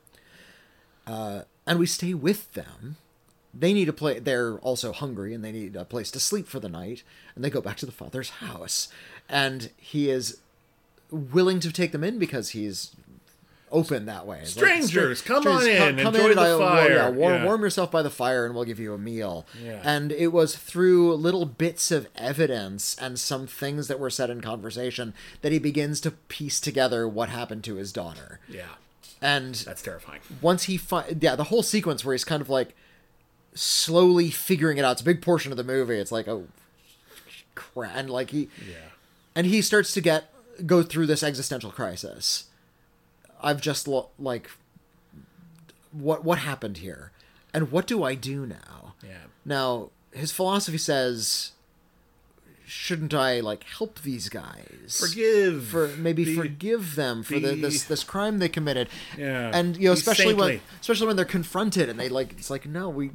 Uh, 1.07 1.43
and 1.67 1.79
we 1.79 1.87
stay 1.87 2.15
with 2.15 2.53
them. 2.53 2.97
They 3.53 3.73
need 3.73 3.89
a 3.89 3.93
place. 3.93 4.21
They're 4.23 4.59
also 4.59 4.93
hungry, 4.93 5.35
and 5.35 5.45
they 5.45 5.53
need 5.53 5.75
a 5.77 5.85
place 5.85 6.11
to 6.13 6.21
sleep 6.21 6.47
for 6.47 6.61
the 6.61 6.69
night. 6.69 7.03
And 7.35 7.45
they 7.45 7.51
go 7.51 7.61
back 7.61 7.77
to 7.79 7.87
the 7.87 7.93
father's 7.93 8.31
house, 8.31 8.89
and 9.29 9.71
he 9.77 10.09
is 10.09 10.39
willing 11.15 11.61
to 11.61 11.73
take 11.73 11.93
them 11.93 12.03
in 12.05 12.19
because 12.19 12.51
he's 12.51 12.91
open 13.73 14.07
that 14.07 14.25
way. 14.25 14.39
It's 14.41 14.57
like, 14.57 14.67
Strangers, 14.67 15.19
"Stra- 15.19 15.35
come 15.43 15.47
on 15.49 15.67
in, 15.67 15.99
enjoy 15.99 16.35
the 16.35 16.41
I- 16.41 16.59
fire." 16.59 16.91
yeah, 16.93 17.09
warm, 17.09 17.35
Yeah. 17.35 17.45
warm 17.45 17.63
yourself 17.63 17.91
by 17.91 18.03
the 18.03 18.11
fire, 18.11 18.47
and 18.47 18.55
we'll 18.55 18.65
give 18.65 18.79
you 18.79 18.95
a 18.95 18.99
meal. 18.99 19.47
Yeah. 19.61 19.81
And 19.83 20.13
it 20.13 20.29
was 20.29 20.55
through 20.57 21.15
little 21.17 21.45
bits 21.45 21.91
of 21.91 22.07
evidence 22.15 22.97
and 23.01 23.19
some 23.19 23.47
things 23.49 23.89
that 23.89 23.99
were 23.99 24.11
said 24.11 24.31
in 24.31 24.41
conversation 24.41 25.13
that 25.43 25.51
he 25.51 25.59
begins 25.59 26.01
to 26.03 26.13
piece 26.13 26.61
together 26.61 27.09
what 27.09 27.31
happened 27.31 27.65
to 27.65 27.75
his 27.75 27.93
daughter. 27.93 28.39
Yeah, 28.49 28.67
And 29.21 29.57
that's 29.57 29.83
terrifying. 29.83 30.21
once 30.41 30.65
he 30.65 30.77
fi- 30.77 31.17
yeah, 31.21 31.35
the 31.35 31.45
whole 31.45 31.65
sequence 31.65 32.05
where 32.05 32.15
he's 32.15 32.25
kind 32.25 32.41
of 32.43 32.49
like 32.49 32.77
slowly 33.55 34.31
figuring 34.31 34.79
it 34.79 34.85
out. 34.85 34.93
It's 34.93 35.01
a 35.01 35.05
big 35.05 35.21
portion 35.23 35.51
of 35.53 35.57
the 35.57 35.65
movie. 35.65 35.97
It's 35.97 36.13
like 36.13 36.29
oh 36.29 36.47
crap, 37.55 37.93
and 37.97 38.11
like 38.11 38.31
he 38.31 38.49
Yeah, 38.69 38.77
and 39.35 39.47
he 39.47 39.63
starts 39.63 39.93
to 39.95 40.01
get 40.01 40.31
go 40.67 40.83
through 40.83 41.07
this 41.07 41.23
existential 41.23 41.71
crisis. 41.71 42.45
I've 43.43 43.61
just 43.61 43.87
lo- 43.89 44.11
like 44.19 44.51
what 45.93 46.25
what 46.25 46.39
happened 46.39 46.79
here, 46.79 47.13
and 47.53 47.71
what 47.71 47.87
do 47.87 48.03
I 48.03 48.15
do 48.15 48.47
now? 48.47 48.95
yeah. 49.03 49.19
Now 49.45 49.91
his 50.13 50.33
philosophy 50.33 50.79
says, 50.79 51.53
shouldn't 52.67 53.13
I 53.13 53.41
like 53.41 53.65
help 53.65 54.01
these 54.03 54.29
guys? 54.29 54.99
Forgive 54.99 55.65
for 55.67 55.89
maybe 55.89 56.25
Be- 56.25 56.35
forgive 56.35 56.95
them 56.95 57.23
for 57.23 57.39
the, 57.39 57.55
this 57.55 57.85
this 57.85 58.03
crime 58.05 58.39
they 58.39 58.49
committed. 58.49 58.89
Yeah. 59.19 59.51
and 59.53 59.77
you 59.77 59.89
know 59.89 59.93
especially 59.93 60.35
when 60.35 60.61
especially 60.81 61.07
when 61.09 61.17
they're 61.17 61.25
confronted 61.25 61.89
and 61.89 61.99
they 62.01 62.09
like 62.09 62.33
it's 62.33 62.51
like 62.51 62.67
no 62.67 62.89
we 62.89 63.11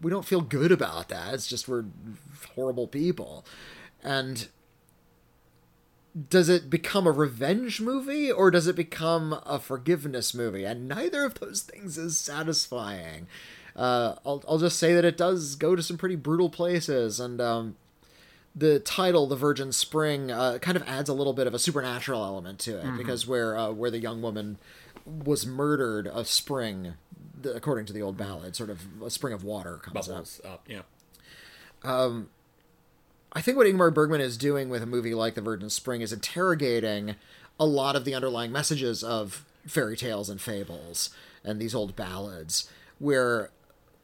we 0.00 0.10
don't 0.10 0.24
feel 0.24 0.40
good 0.40 0.72
about 0.72 1.08
that. 1.08 1.34
It's 1.34 1.46
just 1.46 1.68
we're 1.68 1.84
horrible 2.54 2.86
people, 2.88 3.44
and 4.02 4.48
does 6.16 6.48
it 6.48 6.70
become 6.70 7.06
a 7.06 7.12
revenge 7.12 7.80
movie 7.80 8.32
or 8.32 8.50
does 8.50 8.66
it 8.66 8.76
become 8.76 9.38
a 9.44 9.58
forgiveness 9.58 10.32
movie? 10.34 10.64
And 10.64 10.88
neither 10.88 11.24
of 11.24 11.34
those 11.40 11.62
things 11.62 11.98
is 11.98 12.18
satisfying. 12.18 13.26
Uh, 13.74 14.14
I'll, 14.24 14.42
I'll 14.48 14.58
just 14.58 14.78
say 14.78 14.94
that 14.94 15.04
it 15.04 15.18
does 15.18 15.54
go 15.56 15.76
to 15.76 15.82
some 15.82 15.98
pretty 15.98 16.16
brutal 16.16 16.48
places, 16.48 17.20
and 17.20 17.42
um, 17.42 17.76
the 18.54 18.80
title, 18.80 19.26
"The 19.26 19.36
Virgin 19.36 19.70
Spring," 19.70 20.30
uh, 20.30 20.56
kind 20.62 20.78
of 20.78 20.88
adds 20.88 21.10
a 21.10 21.12
little 21.12 21.34
bit 21.34 21.46
of 21.46 21.52
a 21.52 21.58
supernatural 21.58 22.24
element 22.24 22.58
to 22.60 22.78
it 22.78 22.96
because 22.96 23.26
where 23.26 23.54
uh, 23.54 23.70
where 23.72 23.90
the 23.90 23.98
young 23.98 24.22
woman 24.22 24.56
was 25.04 25.44
murdered, 25.46 26.06
a 26.06 26.24
spring, 26.24 26.94
according 27.44 27.84
to 27.86 27.92
the 27.92 28.00
old 28.00 28.16
ballad, 28.16 28.56
sort 28.56 28.70
of 28.70 28.80
a 29.04 29.10
spring 29.10 29.34
of 29.34 29.44
water 29.44 29.76
comes 29.76 30.08
up. 30.08 30.14
Bubbles 30.14 30.40
up. 30.42 30.66
Yeah, 30.66 30.82
I 33.32 33.40
think 33.42 33.56
what 33.56 33.66
Ingmar 33.66 33.92
Bergman 33.92 34.20
is 34.20 34.36
doing 34.36 34.68
with 34.68 34.82
a 34.82 34.86
movie 34.86 35.14
like 35.14 35.34
The 35.34 35.40
Virgin 35.40 35.68
Spring 35.70 36.00
is 36.00 36.12
interrogating 36.12 37.16
a 37.60 37.66
lot 37.66 37.96
of 37.96 38.04
the 38.04 38.14
underlying 38.14 38.52
messages 38.52 39.02
of 39.02 39.44
fairy 39.66 39.96
tales 39.96 40.30
and 40.30 40.40
fables 40.40 41.10
and 41.44 41.60
these 41.60 41.74
old 41.74 41.96
ballads, 41.96 42.68
where 42.98 43.50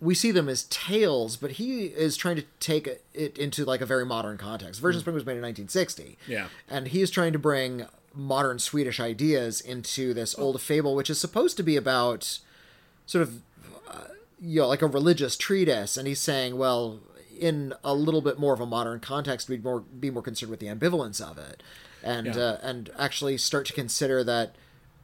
we 0.01 0.15
see 0.15 0.31
them 0.33 0.49
as 0.49 0.65
tales, 0.65 1.37
but 1.37 1.53
he 1.53 1.85
is 1.87 2.17
trying 2.17 2.37
to 2.37 2.45
take 2.61 2.89
it 3.15 3.39
into 3.39 3.65
like 3.65 3.81
a 3.81 3.87
very 3.87 4.05
modern 4.05 4.37
context. 4.37 4.81
Virgin 4.81 4.99
hmm. 4.99 5.03
Spring 5.03 5.15
was 5.15 5.27
made 5.27 5.37
in 5.37 5.43
1960, 5.43 6.19
Yeah. 6.27 6.49
and 6.69 6.89
he 6.89 7.03
is 7.03 7.11
trying 7.11 7.33
to 7.33 7.39
bring 7.39 7.87
modern 8.15 8.59
Swedish 8.59 9.01
ideas 9.01 9.61
into 9.61 10.13
this 10.13 10.37
old 10.39 10.61
fable, 10.61 10.95
which 10.95 11.09
is 11.09 11.19
supposed 11.19 11.57
to 11.57 11.63
be 11.63 11.77
about 11.77 12.41
sort 13.07 13.23
of 13.23 13.43
uh, 13.89 14.09
you 14.41 14.61
know 14.61 14.69
like 14.69 14.83
a 14.83 14.87
religious 14.87 15.37
treatise 15.37 15.97
and 15.97 16.07
he's 16.07 16.21
saying 16.21 16.57
well 16.57 17.01
in 17.43 17.75
a 17.83 17.95
little 17.95 18.21
bit 18.23 18.39
more 18.39 18.55
of 18.55 18.61
a 18.61 18.67
modern 18.67 19.01
context 19.01 19.49
we'd 19.49 19.65
more 19.65 19.81
be 19.81 20.11
more 20.11 20.23
concerned 20.23 20.51
with 20.51 20.61
the 20.61 20.67
ambivalence 20.67 21.21
of 21.21 21.37
it 21.39 21.63
and 22.03 22.27
Yeah. 22.29 22.37
uh, 22.43 22.59
and 22.63 22.91
actually 22.99 23.37
start 23.39 23.67
to 23.67 23.73
consider 23.73 24.23
that 24.25 24.55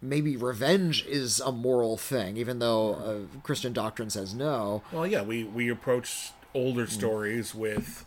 maybe 0.01 0.37
revenge 0.37 1.05
is 1.07 1.41
a 1.41 1.51
moral 1.51 1.97
thing 1.97 2.37
even 2.37 2.59
though 2.61 2.95
uh, 2.95 3.39
christian 3.43 3.73
doctrine 3.73 4.11
says 4.11 4.35
no 4.35 4.83
Well, 4.93 5.07
yeah, 5.07 5.23
we 5.23 5.45
we 5.45 5.69
approach 5.69 6.31
older 6.55 6.87
Mm. 6.87 6.91
stories 6.91 7.55
with 7.55 8.05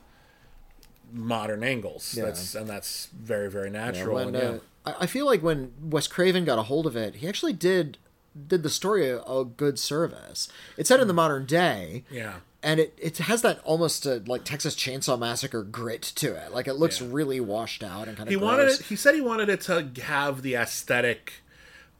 modern 1.14 1.64
angles. 1.64 2.14
Yeah. 2.18 2.26
That's 2.26 2.56
and 2.56 2.68
that's 2.68 3.08
very 3.08 3.50
very 3.50 3.68
Yeah, 3.68 3.86
natural. 3.86 4.16
when, 4.16 4.36
and, 4.36 4.62
yeah. 4.86 4.92
uh, 4.92 4.94
I 5.00 5.06
feel 5.08 5.26
like 5.26 5.44
when 5.44 5.74
Wes 5.82 6.08
Craven 6.08 6.46
got 6.46 6.58
a 6.60 6.64
hold 6.64 6.86
of 6.88 6.96
it, 6.96 7.16
he 7.16 7.28
actually 7.28 7.54
did 7.54 7.98
did 8.48 8.64
the 8.64 8.70
story 8.70 9.10
a, 9.10 9.22
a 9.24 9.44
good 9.44 9.78
service. 9.78 10.48
It's 10.78 10.88
set 10.88 11.02
in 11.02 11.08
the 11.10 11.14
modern 11.14 11.46
day, 11.46 12.06
yeah. 12.10 12.36
And 12.64 12.80
it, 12.80 12.98
it 13.02 13.18
has 13.20 13.42
that 13.42 13.60
almost 13.64 14.06
uh 14.06 14.20
like 14.26 14.44
Texas 14.44 14.76
Chainsaw 14.76 15.18
Massacre 15.18 15.64
grit 15.64 16.02
to 16.16 16.36
it. 16.36 16.52
Like 16.54 16.68
it 16.68 16.76
looks 16.76 17.02
Yeah. 17.02 17.08
really 17.12 17.40
washed 17.40 17.84
out 17.84 18.08
and 18.08 18.16
kind 18.18 18.28
of. 18.28 18.32
He 18.32 18.38
wanted 18.38 18.70
it. 18.70 18.82
He 18.84 18.96
said 18.96 19.16
he 19.16 19.22
wanted 19.22 19.50
it 19.50 19.62
to 19.62 19.90
have 20.04 20.42
the 20.42 20.56
aesthetic 20.56 21.34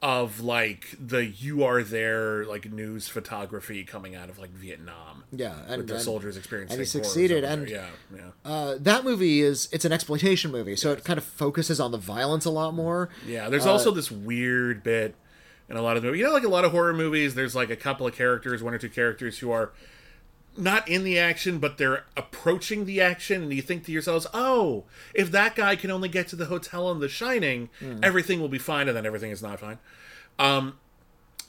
of 0.00 0.40
like 0.40 0.96
the 1.00 1.24
"You 1.24 1.62
Are 1.62 1.82
There" 1.82 2.44
like 2.44 2.72
news 2.72 3.06
photography 3.06 3.84
coming 3.84 4.16
out 4.16 4.28
of 4.28 4.36
like 4.38 4.50
Vietnam. 4.50 5.22
Yeah, 5.30 5.54
and- 5.68 5.78
with 5.78 5.86
the 5.86 5.94
and- 5.94 6.02
soldiers 6.02 6.36
experiencing. 6.36 6.74
and 6.74 6.80
he 6.80 6.86
succeeded, 6.86 7.44
and- 7.44 7.68
yeah, 7.68 7.86
yeah. 8.14 8.30
Uh, 8.44 8.74
that 8.80 9.04
movie 9.04 9.40
is 9.42 9.68
it's 9.70 9.84
an 9.84 9.92
exploitation 9.92 10.50
movie, 10.50 10.74
so 10.74 10.90
it 10.92 11.04
kind 11.04 11.18
of 11.18 11.24
focuses 11.24 11.78
on 11.78 11.92
the 11.92 11.98
violence 11.98 12.44
a 12.44 12.50
lot 12.50 12.74
more. 12.74 13.10
Yeah, 13.26 13.48
there's 13.48 13.64
uh, 13.66 13.70
also 13.72 13.92
this 13.92 14.10
weird 14.10 14.82
bit 14.82 15.14
in 15.68 15.76
a 15.76 15.82
lot 15.82 15.96
of 15.96 16.02
the 16.02 16.10
you 16.12 16.24
know 16.24 16.32
like 16.32 16.42
a 16.42 16.48
lot 16.48 16.64
of 16.64 16.72
horror 16.72 16.92
movies. 16.92 17.36
There's 17.36 17.54
like 17.54 17.70
a 17.70 17.76
couple 17.76 18.04
of 18.04 18.12
characters, 18.14 18.60
one 18.60 18.74
or 18.74 18.78
two 18.78 18.88
characters 18.90 19.38
who 19.38 19.52
are 19.52 19.70
not 20.56 20.86
in 20.88 21.02
the 21.04 21.18
action, 21.18 21.58
but 21.58 21.78
they're 21.78 22.04
approaching 22.16 22.84
the 22.84 23.00
action, 23.00 23.42
and 23.42 23.52
you 23.52 23.62
think 23.62 23.84
to 23.86 23.92
yourselves, 23.92 24.26
"Oh, 24.34 24.84
if 25.14 25.30
that 25.30 25.54
guy 25.56 25.76
can 25.76 25.90
only 25.90 26.08
get 26.08 26.28
to 26.28 26.36
the 26.36 26.46
hotel 26.46 26.90
in 26.90 27.00
The 27.00 27.08
Shining, 27.08 27.70
Hmm. 27.80 28.00
everything 28.02 28.40
will 28.40 28.48
be 28.48 28.58
fine," 28.58 28.88
and 28.88 28.96
then 28.96 29.06
everything 29.06 29.30
is 29.30 29.42
not 29.42 29.60
fine. 29.60 29.78
Um, 30.38 30.78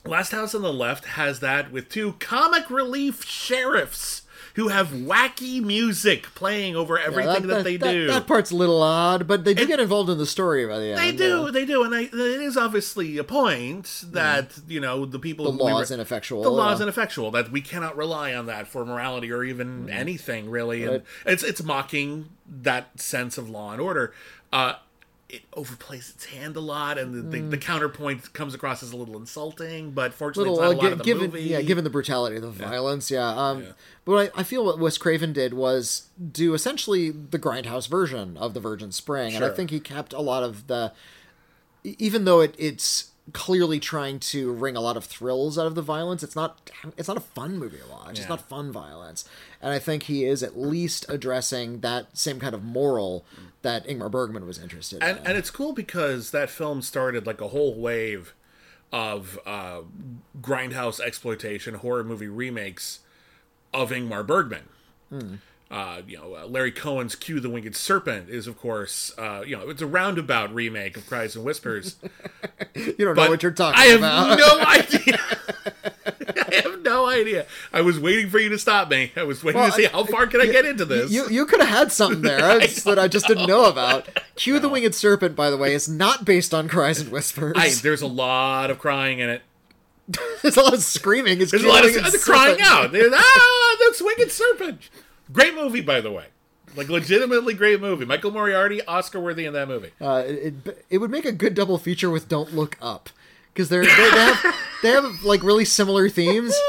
Last 0.06 0.32
House 0.32 0.54
on 0.54 0.60
the 0.62 0.72
Left 0.72 1.04
has 1.06 1.40
that 1.40 1.72
with 1.72 1.88
two 1.88 2.14
comic 2.18 2.68
relief 2.70 3.24
sheriffs 3.24 4.22
who 4.54 4.68
have 4.68 4.88
wacky 4.88 5.62
music 5.62 6.34
playing 6.34 6.76
over 6.76 6.96
Yeah, 6.96 7.06
everything 7.06 7.46
that, 7.48 7.64
they 7.64 7.76
do. 7.76 8.06
That 8.06 8.26
part's 8.26 8.50
a 8.50 8.56
little 8.56 8.82
odd, 8.82 9.26
but 9.26 9.44
they 9.44 9.52
do 9.54 9.66
get 9.66 9.80
involved 9.80 10.10
in 10.10 10.18
the 10.18 10.26
story 10.26 10.66
by 10.66 10.78
the 10.78 10.86
end. 10.90 10.98
They 10.98 11.12
do, 11.12 11.48
uh, 11.48 11.50
they 11.50 11.64
do, 11.64 11.82
and 11.82 11.92
they, 11.92 12.04
it 12.04 12.12
is 12.12 12.56
obviously 12.56 13.18
a 13.18 13.24
point 13.24 14.04
that 14.06 14.58
you 14.68 14.80
know 14.80 15.04
the 15.06 15.18
people 15.18 15.50
The 15.50 15.64
law 15.64 15.80
is 15.80 15.90
re- 15.90 15.94
ineffectual, 15.94 16.42
The 16.42 16.50
law 16.50 16.72
is 16.72 16.80
ineffectual. 16.80 17.30
That 17.32 17.50
we 17.50 17.60
cannot 17.60 17.96
rely 17.96 18.34
on 18.34 18.46
that 18.46 18.68
for 18.68 18.84
morality 18.84 19.32
or 19.32 19.42
even 19.42 19.90
anything 19.90 20.48
really. 20.48 20.84
And 20.84 21.02
it's 21.26 21.42
it's 21.42 21.62
mocking 21.62 22.30
that 22.46 23.00
sense 23.00 23.38
of 23.38 23.50
law 23.50 23.72
and 23.72 23.80
order. 23.80 24.14
Uh, 24.52 24.74
it 25.34 25.50
overplays 25.52 26.10
its 26.14 26.24
hand 26.26 26.56
a 26.56 26.60
lot, 26.60 26.98
and 26.98 27.14
the, 27.14 27.22
the, 27.38 27.40
the 27.50 27.58
counterpoint 27.58 28.32
comes 28.32 28.54
across 28.54 28.82
as 28.82 28.92
a 28.92 28.96
little 28.96 29.16
insulting. 29.16 29.90
But 29.92 30.14
fortunately, 30.14 30.50
Mm. 30.52 30.56
little 30.56 30.72
it's 30.72 30.80
not 30.80 30.84
a 30.84 30.86
uh, 30.86 30.90
lot 30.90 30.92
of 30.92 30.98
the 30.98 31.04
given 31.04 31.30
movie. 31.30 31.42
yeah 31.42 31.60
given 31.62 31.84
the 31.84 31.90
brutality 31.90 32.36
of 32.36 32.42
the 32.42 32.50
violence 32.50 33.10
yeah 33.10 33.28
um 33.28 33.62
Yeah. 33.62 33.68
but 34.04 34.32
I, 34.36 34.40
I 34.40 34.42
feel 34.42 34.64
what 34.64 34.78
Wes 34.78 34.98
Craven 34.98 35.32
did 35.32 35.54
was 35.54 36.08
do 36.32 36.54
essentially 36.54 37.10
the 37.10 37.38
grindhouse 37.38 37.88
version 37.88 38.36
of 38.36 38.54
the 38.54 38.60
Virgin 38.60 38.92
Spring 38.92 39.34
and 39.34 39.44
I 39.44 39.50
think 39.50 39.70
he 39.70 39.80
kept 39.80 40.12
a 40.12 40.20
lot 40.20 40.42
of 40.42 40.66
the 40.66 40.92
even 41.84 42.24
though 42.24 42.40
it 42.40 42.54
it's 42.58 43.10
clearly 43.32 43.80
trying 43.80 44.18
to 44.20 44.52
wring 44.52 44.76
a 44.76 44.80
lot 44.80 44.96
of 44.98 45.04
thrills 45.04 45.58
out 45.58 45.66
of 45.66 45.74
the 45.74 45.82
violence 45.82 46.22
it's 46.22 46.36
not 46.36 46.70
it's 46.98 47.08
not 47.08 47.16
a 47.16 47.20
fun 47.20 47.58
movie 47.58 47.78
to 47.78 47.88
watch 47.90 48.18
it's 48.18 48.28
not 48.28 48.46
fun 48.48 48.70
violence 48.70 49.24
and 49.62 49.72
I 49.72 49.78
think 49.78 50.04
he 50.04 50.24
is 50.24 50.42
at 50.42 50.58
least 50.58 51.06
addressing 51.08 51.80
that 51.80 52.16
same 52.16 52.38
kind 52.38 52.54
of 52.54 52.62
moral 52.62 53.24
that 53.64 53.86
Ingmar 53.88 54.10
Bergman 54.10 54.46
was 54.46 54.58
interested 54.58 55.02
and 55.02 55.18
in 55.18 55.26
and 55.26 55.36
it's 55.36 55.50
cool 55.50 55.72
because 55.72 56.30
that 56.30 56.48
film 56.48 56.80
started 56.80 57.26
like 57.26 57.40
a 57.40 57.48
whole 57.48 57.74
wave 57.74 58.32
of 58.92 59.40
uh, 59.44 59.80
grindhouse 60.40 61.00
exploitation 61.00 61.74
horror 61.74 62.04
movie 62.04 62.28
remakes 62.28 63.00
of 63.72 63.90
Ingmar 63.90 64.24
Bergman. 64.24 64.68
Uh, 65.70 66.02
you 66.06 66.16
know, 66.16 66.36
uh, 66.36 66.46
Larry 66.46 66.70
Cohen's 66.70 67.16
"Q 67.16 67.40
the 67.40 67.50
Winged 67.50 67.74
Serpent" 67.74 68.28
is, 68.28 68.46
of 68.46 68.56
course, 68.58 69.12
uh, 69.18 69.42
you 69.44 69.56
know, 69.56 69.68
it's 69.68 69.82
a 69.82 69.86
roundabout 69.86 70.54
remake 70.54 70.96
of 70.96 71.06
"Cries 71.06 71.34
and 71.34 71.44
Whispers." 71.44 71.96
you 72.74 72.94
don't 72.98 73.16
know 73.16 73.28
what 73.28 73.42
you're 73.42 73.50
talking 73.50 73.80
I 73.80 73.86
about. 73.86 74.40
I 74.40 74.76
have 74.76 74.98
no 74.98 75.08
idea. 75.08 75.18
I 77.72 77.80
was 77.80 77.98
waiting 77.98 78.30
for 78.30 78.38
you 78.38 78.48
to 78.50 78.58
stop 78.58 78.88
me. 78.88 79.12
I 79.16 79.22
was 79.24 79.42
waiting 79.42 79.60
Well, 79.60 79.70
to 79.70 79.76
see 79.76 79.84
how 79.86 80.04
far 80.04 80.26
can 80.26 80.40
I 80.40 80.46
get 80.46 80.64
into 80.64 80.84
this. 80.84 81.10
You 81.10 81.28
you 81.28 81.46
could 81.46 81.60
have 81.60 81.68
had 81.68 81.92
something 81.92 82.22
there 82.22 82.38
it's- 82.56 82.82
that 82.84 82.98
I 82.98 83.08
just 83.08 83.26
didn't 83.26 83.46
know 83.46 83.64
about. 83.66 84.08
Q 84.36 84.58
the 84.58 84.68
Winged 84.68 84.94
Serpent, 84.94 85.36
by 85.36 85.50
the 85.50 85.56
way, 85.56 85.74
is 85.74 85.88
not 85.88 86.24
based 86.24 86.54
on 86.54 86.68
Cries 86.68 87.00
and 87.00 87.10
Whispers. 87.10 87.54
I, 87.56 87.70
there's 87.70 88.02
a 88.02 88.06
lot 88.06 88.70
of 88.70 88.78
crying 88.78 89.18
in 89.18 89.28
it. 89.30 89.42
There's 90.42 90.58
a 90.58 90.62
lot 90.62 90.74
of 90.74 90.82
screaming. 90.82 91.40
It's 91.40 91.50
There's 91.50 91.64
a 91.64 91.68
lot 91.68 91.86
of 91.86 91.94
the 91.94 92.20
crying 92.22 92.58
out. 92.60 92.92
There's, 92.92 93.10
ah, 93.16 93.76
that's 93.80 94.02
Winged 94.02 94.30
Serpent. 94.30 94.90
Great 95.32 95.54
movie, 95.54 95.80
by 95.80 96.02
the 96.02 96.12
way. 96.12 96.26
Like 96.76 96.88
legitimately 96.88 97.54
great 97.54 97.80
movie. 97.80 98.04
Michael 98.04 98.30
Moriarty, 98.30 98.82
Oscar 98.84 99.20
worthy 99.20 99.46
in 99.46 99.52
that 99.52 99.68
movie. 99.68 99.92
Uh, 100.00 100.24
it, 100.26 100.84
it 100.90 100.98
would 100.98 101.10
make 101.10 101.24
a 101.24 101.32
good 101.32 101.54
double 101.54 101.78
feature 101.78 102.10
with 102.10 102.28
Don't 102.28 102.54
Look 102.54 102.76
Up 102.82 103.08
because 103.52 103.68
they're 103.68 103.82
they, 103.82 103.88
they 103.88 104.10
have 104.10 104.54
they 104.82 104.88
have 104.90 105.22
like 105.22 105.42
really 105.42 105.64
similar 105.64 106.08
themes. 106.08 106.54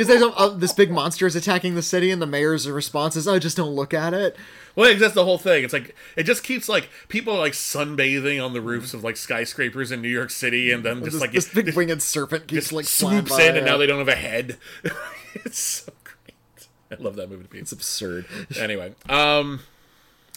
Because 0.00 0.18
there's 0.18 0.32
a, 0.32 0.34
uh, 0.34 0.48
this 0.48 0.72
big 0.72 0.90
monster 0.90 1.26
is 1.26 1.36
attacking 1.36 1.74
the 1.74 1.82
city, 1.82 2.10
and 2.10 2.22
the 2.22 2.26
mayor's 2.26 2.66
response 2.66 3.16
is, 3.16 3.28
"Oh, 3.28 3.38
just 3.38 3.54
don't 3.54 3.74
look 3.74 3.92
at 3.92 4.14
it." 4.14 4.34
Well, 4.74 4.96
that's 4.96 5.12
the 5.12 5.26
whole 5.26 5.36
thing. 5.36 5.62
It's 5.62 5.74
like 5.74 5.94
it 6.16 6.22
just 6.22 6.42
keeps 6.42 6.70
like 6.70 6.88
people 7.08 7.36
like 7.36 7.52
sunbathing 7.52 8.42
on 8.42 8.54
the 8.54 8.62
roofs 8.62 8.94
of 8.94 9.04
like 9.04 9.18
skyscrapers 9.18 9.92
in 9.92 10.00
New 10.00 10.08
York 10.08 10.30
City, 10.30 10.72
and 10.72 10.82
then 10.82 11.00
just 11.00 11.12
This, 11.12 11.20
like 11.20 11.32
this 11.32 11.54
it, 11.54 11.66
big 11.66 11.76
winged 11.76 12.00
serpent 12.00 12.46
just 12.46 12.72
like 12.72 12.86
swoops 12.86 13.38
in, 13.38 13.58
and 13.58 13.66
now 13.66 13.76
they 13.76 13.84
don't 13.84 13.98
have 13.98 14.08
a 14.08 14.14
head. 14.14 14.56
it's 15.34 15.58
so 15.58 15.92
great. 16.02 16.68
I 16.90 16.94
love 17.02 17.16
that 17.16 17.28
movie 17.28 17.46
to 17.46 17.58
It's 17.58 17.72
absurd. 17.72 18.24
Anyway, 18.58 18.94
um, 19.06 19.60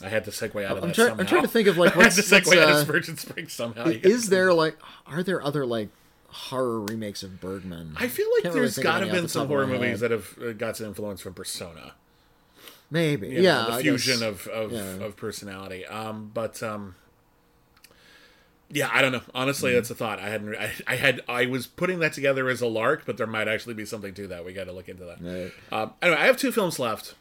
I 0.03 0.09
had 0.09 0.25
to 0.25 0.31
segue 0.31 0.61
out 0.65 0.75
of 0.75 0.83
I'm 0.83 0.89
that 0.89 0.95
somehow. 0.97 1.21
I'm 1.21 1.25
trying 1.25 1.43
to 1.43 1.47
think 1.47 1.69
of 1.69 1.77
like 1.77 1.91
I 1.95 2.03
had 2.03 2.05
what's, 2.07 2.27
to 2.27 2.35
what's 2.35 2.49
segue 2.49 2.61
out 2.61 2.69
uh, 2.69 2.81
of 2.81 2.87
Virgin 2.87 3.15
Springs 3.15 3.53
somehow. 3.53 3.85
is 3.85 4.27
there 4.27 4.53
like 4.53 4.77
are 5.07 5.23
there 5.23 5.41
other 5.41 5.65
like 5.65 5.87
horror 6.33 6.81
remakes 6.81 7.23
of 7.23 7.39
Bergman? 7.39 7.95
I 7.97 8.07
feel 8.07 8.27
like 8.35 8.43
Can't 8.43 8.55
there's 8.55 8.77
of 8.77 8.83
got 8.83 8.99
to 8.99 9.05
off 9.05 9.11
been 9.11 9.27
some 9.27 9.47
horror 9.47 9.67
movies 9.67 9.99
that 10.01 10.11
have 10.11 10.37
uh, 10.43 10.51
got 10.53 10.77
some 10.77 10.87
influence 10.87 11.21
from 11.21 11.33
Persona. 11.33 11.93
maybe 12.91 13.29
You 13.29 13.35
know, 13.35 13.41
yeah 13.41 13.65
the 13.67 13.71
I 13.73 13.81
fusion 13.81 14.19
guess. 14.19 14.29
of 14.29 14.47
of, 14.47 14.71
yeah. 14.71 15.05
of 15.05 15.15
personality. 15.15 15.85
Um, 15.85 16.31
but 16.33 16.61
um, 16.63 16.95
yeah, 18.69 18.89
I 18.91 19.01
don't 19.01 19.11
know. 19.11 19.21
Honestly, 19.35 19.71
Mm. 19.71 19.75
that's 19.75 19.89
a 19.91 19.95
thought. 19.95 20.19
I 20.19 20.29
hadn't. 20.29 20.55
I, 20.55 20.71
I 20.87 20.95
had. 20.95 21.21
I 21.29 21.45
was 21.45 21.67
putting 21.67 21.99
that 21.99 22.13
together 22.13 22.49
as 22.49 22.59
a 22.61 22.67
lark, 22.67 23.03
but 23.05 23.17
there 23.17 23.27
might 23.27 23.47
actually 23.47 23.75
be 23.75 23.85
something 23.85 24.13
to 24.15 24.27
that. 24.27 24.43
We 24.45 24.53
got 24.53 24.63
to 24.65 24.71
look 24.71 24.89
into 24.89 25.05
that. 25.05 25.21
Right. 25.21 25.51
Um, 25.71 25.93
anyway, 26.01 26.19
I 26.19 26.25
have 26.25 26.37
two 26.37 26.51
films 26.51 26.79
left. 26.79 27.13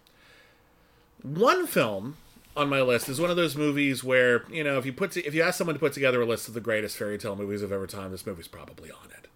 One 1.23 1.67
film 1.67 2.17
on 2.57 2.69
my 2.69 2.83
list 2.83 3.09
is 3.09 3.21
one 3.21 3.31
of 3.31 3.37
those 3.37 3.57
movies 3.57 4.05
where 4.05 4.45
you 4.51 4.63
know 4.63 4.79
if 4.79 4.87
you 4.87 4.93
put 4.93 5.13
to, 5.13 5.25
if 5.25 5.35
you 5.35 5.43
ask 5.43 5.57
someone 5.59 5.75
to 5.75 5.81
put 5.81 5.93
together 5.93 6.21
a 6.21 6.27
list 6.27 6.49
of 6.49 6.55
the 6.55 6.61
greatest 6.61 6.97
fairy 6.97 7.19
tale 7.19 7.37
movies 7.37 7.63
of 7.63 7.73
every 7.73 7.89
time, 7.89 8.11
this 8.11 8.27
movie's 8.27 8.49
probably 8.49 8.91
on 8.91 9.09
it. 9.11 9.29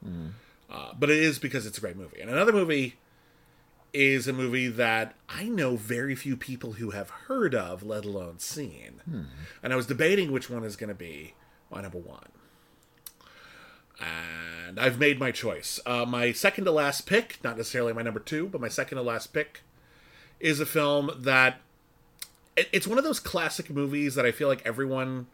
Uh, 0.70 0.92
but 0.98 1.10
it 1.10 1.18
is 1.18 1.38
because 1.38 1.64
it's 1.66 1.78
a 1.78 1.80
great 1.80 1.96
movie. 1.96 2.20
And 2.20 2.28
another 2.28 2.52
movie 2.52 2.96
is 3.92 4.26
a 4.28 4.32
movie 4.32 4.68
that 4.68 5.14
I 5.28 5.44
know 5.44 5.76
very 5.76 6.14
few 6.14 6.36
people 6.36 6.72
who 6.74 6.90
have 6.90 7.08
heard 7.08 7.54
of, 7.54 7.82
let 7.82 8.04
alone 8.04 8.40
seen. 8.40 9.00
And 9.62 9.72
I 9.72 9.76
was 9.76 9.86
debating 9.86 10.32
which 10.32 10.50
one 10.50 10.64
is 10.64 10.76
going 10.76 10.88
to 10.88 10.94
be 10.94 11.34
my 11.70 11.80
number 11.80 11.98
one. 11.98 12.28
And 13.98 14.78
I've 14.78 14.98
made 14.98 15.18
my 15.18 15.30
choice. 15.30 15.80
Uh, 15.86 16.04
my 16.04 16.32
second 16.32 16.64
to 16.64 16.72
last 16.72 17.06
pick, 17.06 17.38
not 17.42 17.56
necessarily 17.56 17.94
my 17.94 18.02
number 18.02 18.20
two, 18.20 18.48
but 18.48 18.60
my 18.60 18.68
second 18.68 18.96
to 18.96 19.02
last 19.02 19.28
pick, 19.28 19.62
is 20.40 20.60
a 20.60 20.66
film 20.66 21.10
that 21.16 21.60
it's 22.56 22.86
one 22.86 22.98
of 22.98 23.04
those 23.04 23.20
classic 23.20 23.70
movies 23.70 24.14
that 24.14 24.26
I 24.26 24.32
feel 24.32 24.48
like 24.48 24.62
everyone 24.64 25.26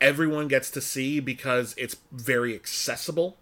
everyone 0.00 0.48
gets 0.48 0.70
to 0.70 0.80
see 0.80 1.20
because 1.20 1.74
it's 1.78 1.96
very 2.12 2.54
accessible 2.54 3.36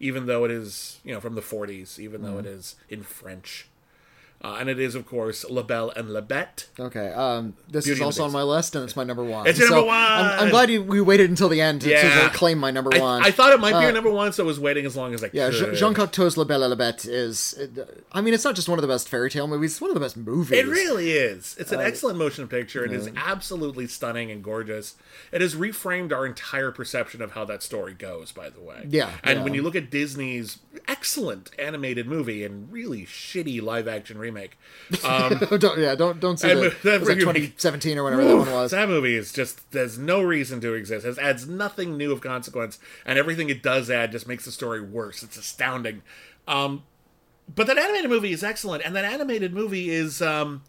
even 0.00 0.26
though 0.26 0.44
it 0.44 0.50
is 0.50 1.00
you 1.04 1.14
know 1.14 1.20
from 1.20 1.34
the 1.34 1.40
40s 1.40 1.98
even 1.98 2.22
though 2.22 2.30
mm-hmm. 2.30 2.40
it 2.40 2.46
is 2.46 2.76
in 2.88 3.02
french 3.02 3.68
uh, 4.44 4.56
and 4.60 4.68
it 4.68 4.78
is 4.78 4.94
of 4.94 5.06
course 5.06 5.44
La 5.48 5.62
Belle 5.62 5.90
and 5.96 6.10
La 6.10 6.20
Bête. 6.20 6.66
Okay. 6.78 7.08
Um, 7.12 7.54
this 7.68 7.86
Beauty 7.86 8.00
is 8.00 8.04
also 8.04 8.24
on 8.24 8.32
my 8.32 8.42
list, 8.42 8.74
and 8.76 8.84
it's 8.84 8.94
my 8.94 9.02
number 9.04 9.24
one. 9.24 9.46
It's 9.46 9.58
your 9.58 9.68
So 9.68 9.76
number 9.76 9.90
I'm, 9.90 10.40
I'm 10.44 10.50
glad 10.50 10.70
you, 10.70 10.82
we 10.82 11.00
waited 11.00 11.30
until 11.30 11.48
the 11.48 11.60
end 11.60 11.80
to, 11.82 11.90
Yeah. 11.90 12.28
to 12.28 12.34
claim 12.34 12.58
my 12.58 12.70
number 12.70 12.90
I, 12.94 12.98
one. 13.00 13.24
I 13.24 13.30
thought 13.30 13.52
it 13.52 13.60
might 13.60 13.70
be 13.72 13.76
Uh, 13.78 13.80
your 13.82 13.92
number 13.92 14.10
one, 14.10 14.32
so 14.32 14.44
I 14.44 14.46
was 14.46 14.60
waiting 14.60 14.84
as 14.86 14.94
long 14.96 15.14
as 15.14 15.24
I 15.24 15.30
Yeah, 15.32 15.50
could. 15.50 15.68
Yeah, 15.68 15.74
Jean 15.74 15.94
Cocteau's 15.94 16.36
La 16.36 16.44
Belle 16.44 16.62
et 16.64 16.66
la 16.68 16.76
Bête 16.76 17.08
is. 17.08 17.58
I 18.12 18.20
mean, 18.20 18.34
it's 18.34 18.44
not 18.44 18.54
just 18.54 18.68
one 18.68 18.78
of 18.78 18.82
the 18.82 18.88
best 18.88 19.08
fairy 19.08 19.30
tale 19.30 19.46
movies; 19.46 19.72
it's 19.72 19.80
one 19.80 19.90
of 19.90 19.94
the 19.94 20.00
best 20.00 20.16
movies. 20.16 20.58
It 20.58 20.66
really 20.66 21.12
is. 21.12 21.56
It's 21.58 21.72
Uh, 21.72 21.78
an 21.78 21.86
excellent 21.86 22.18
motion 22.18 22.46
picture. 22.46 22.84
It 22.84 22.92
is 22.92 23.08
absolutely 23.16 23.86
stunning 23.86 24.30
and 24.30 24.44
gorgeous. 24.44 24.94
It 25.32 25.40
has 25.40 25.54
reframed 25.54 26.12
our 26.12 26.26
entire 26.26 26.70
perception 26.70 27.22
of 27.22 27.32
how 27.32 27.44
that 27.46 27.62
story 27.62 27.94
goes, 27.94 28.30
by 28.32 28.50
the 28.50 28.60
way. 28.60 28.86
Yeah, 28.88 29.10
And 29.22 29.38
yeah. 29.38 29.44
when 29.44 29.54
you 29.54 29.62
look 29.62 29.74
at 29.76 29.90
Disney's 29.90 30.58
excellent 30.86 31.50
animated 31.58 32.06
movie 32.06 32.44
and 32.44 32.70
really 32.70 33.06
shitty 33.06 33.62
live 33.62 33.88
action 33.88 34.18
remake, 34.18 34.33
um, 35.04 35.38
don't, 35.58 35.78
yeah, 35.78 35.94
don't 35.94 36.20
don't 36.20 36.38
say 36.38 36.48
That 36.54 36.82
that. 36.82 36.84
mo- 36.84 36.98
was 37.00 37.08
like 37.08 37.18
2017 37.18 37.98
or 37.98 38.04
whatever 38.04 38.24
that 38.24 38.36
one 38.36 38.50
was. 38.50 38.70
that 38.72 38.88
movie 38.88 39.14
is 39.16 39.32
just 39.32 39.70
there's 39.72 39.96
no 39.98 40.20
reason 40.22 40.60
to 40.60 40.74
exist. 40.74 41.06
It 41.06 41.18
adds 41.18 41.48
nothing 41.48 41.96
new 41.96 42.12
of 42.12 42.20
consequence, 42.20 42.78
and 43.06 43.18
everything 43.18 43.48
it 43.50 43.62
does 43.62 43.90
add 43.90 44.12
just 44.12 44.28
makes 44.28 44.44
the 44.44 44.52
story 44.52 44.80
worse. 44.80 45.22
It's 45.22 45.36
astounding. 45.36 46.02
Um, 46.46 46.82
but 47.54 47.66
that 47.66 47.78
animated 47.78 48.10
movie 48.10 48.32
is 48.32 48.42
excellent, 48.44 48.84
and 48.84 48.94
that 48.96 49.04
animated 49.04 49.52
movie 49.54 49.90
is 49.90 50.20
um, 50.22 50.62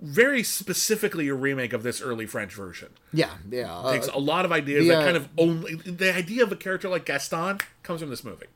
very 0.00 0.42
specifically 0.42 1.28
a 1.28 1.34
remake 1.34 1.72
of 1.72 1.82
this 1.82 2.00
early 2.00 2.26
French 2.26 2.52
version. 2.54 2.88
Yeah, 3.12 3.30
yeah. 3.50 3.72
uh, 3.74 3.92
Takes 3.92 4.08
a 4.08 4.18
lot 4.18 4.44
of 4.44 4.52
ideas 4.52 4.84
the, 4.84 4.90
that 4.90 4.98
uh, 5.00 5.04
kind 5.04 5.16
of 5.16 5.28
only 5.38 5.74
the 5.76 6.14
idea 6.14 6.42
of 6.42 6.52
a 6.52 6.56
character 6.56 6.88
like 6.88 7.04
Gaston 7.04 7.58
comes 7.82 8.00
from 8.00 8.10
this 8.10 8.22
movie. 8.24 8.46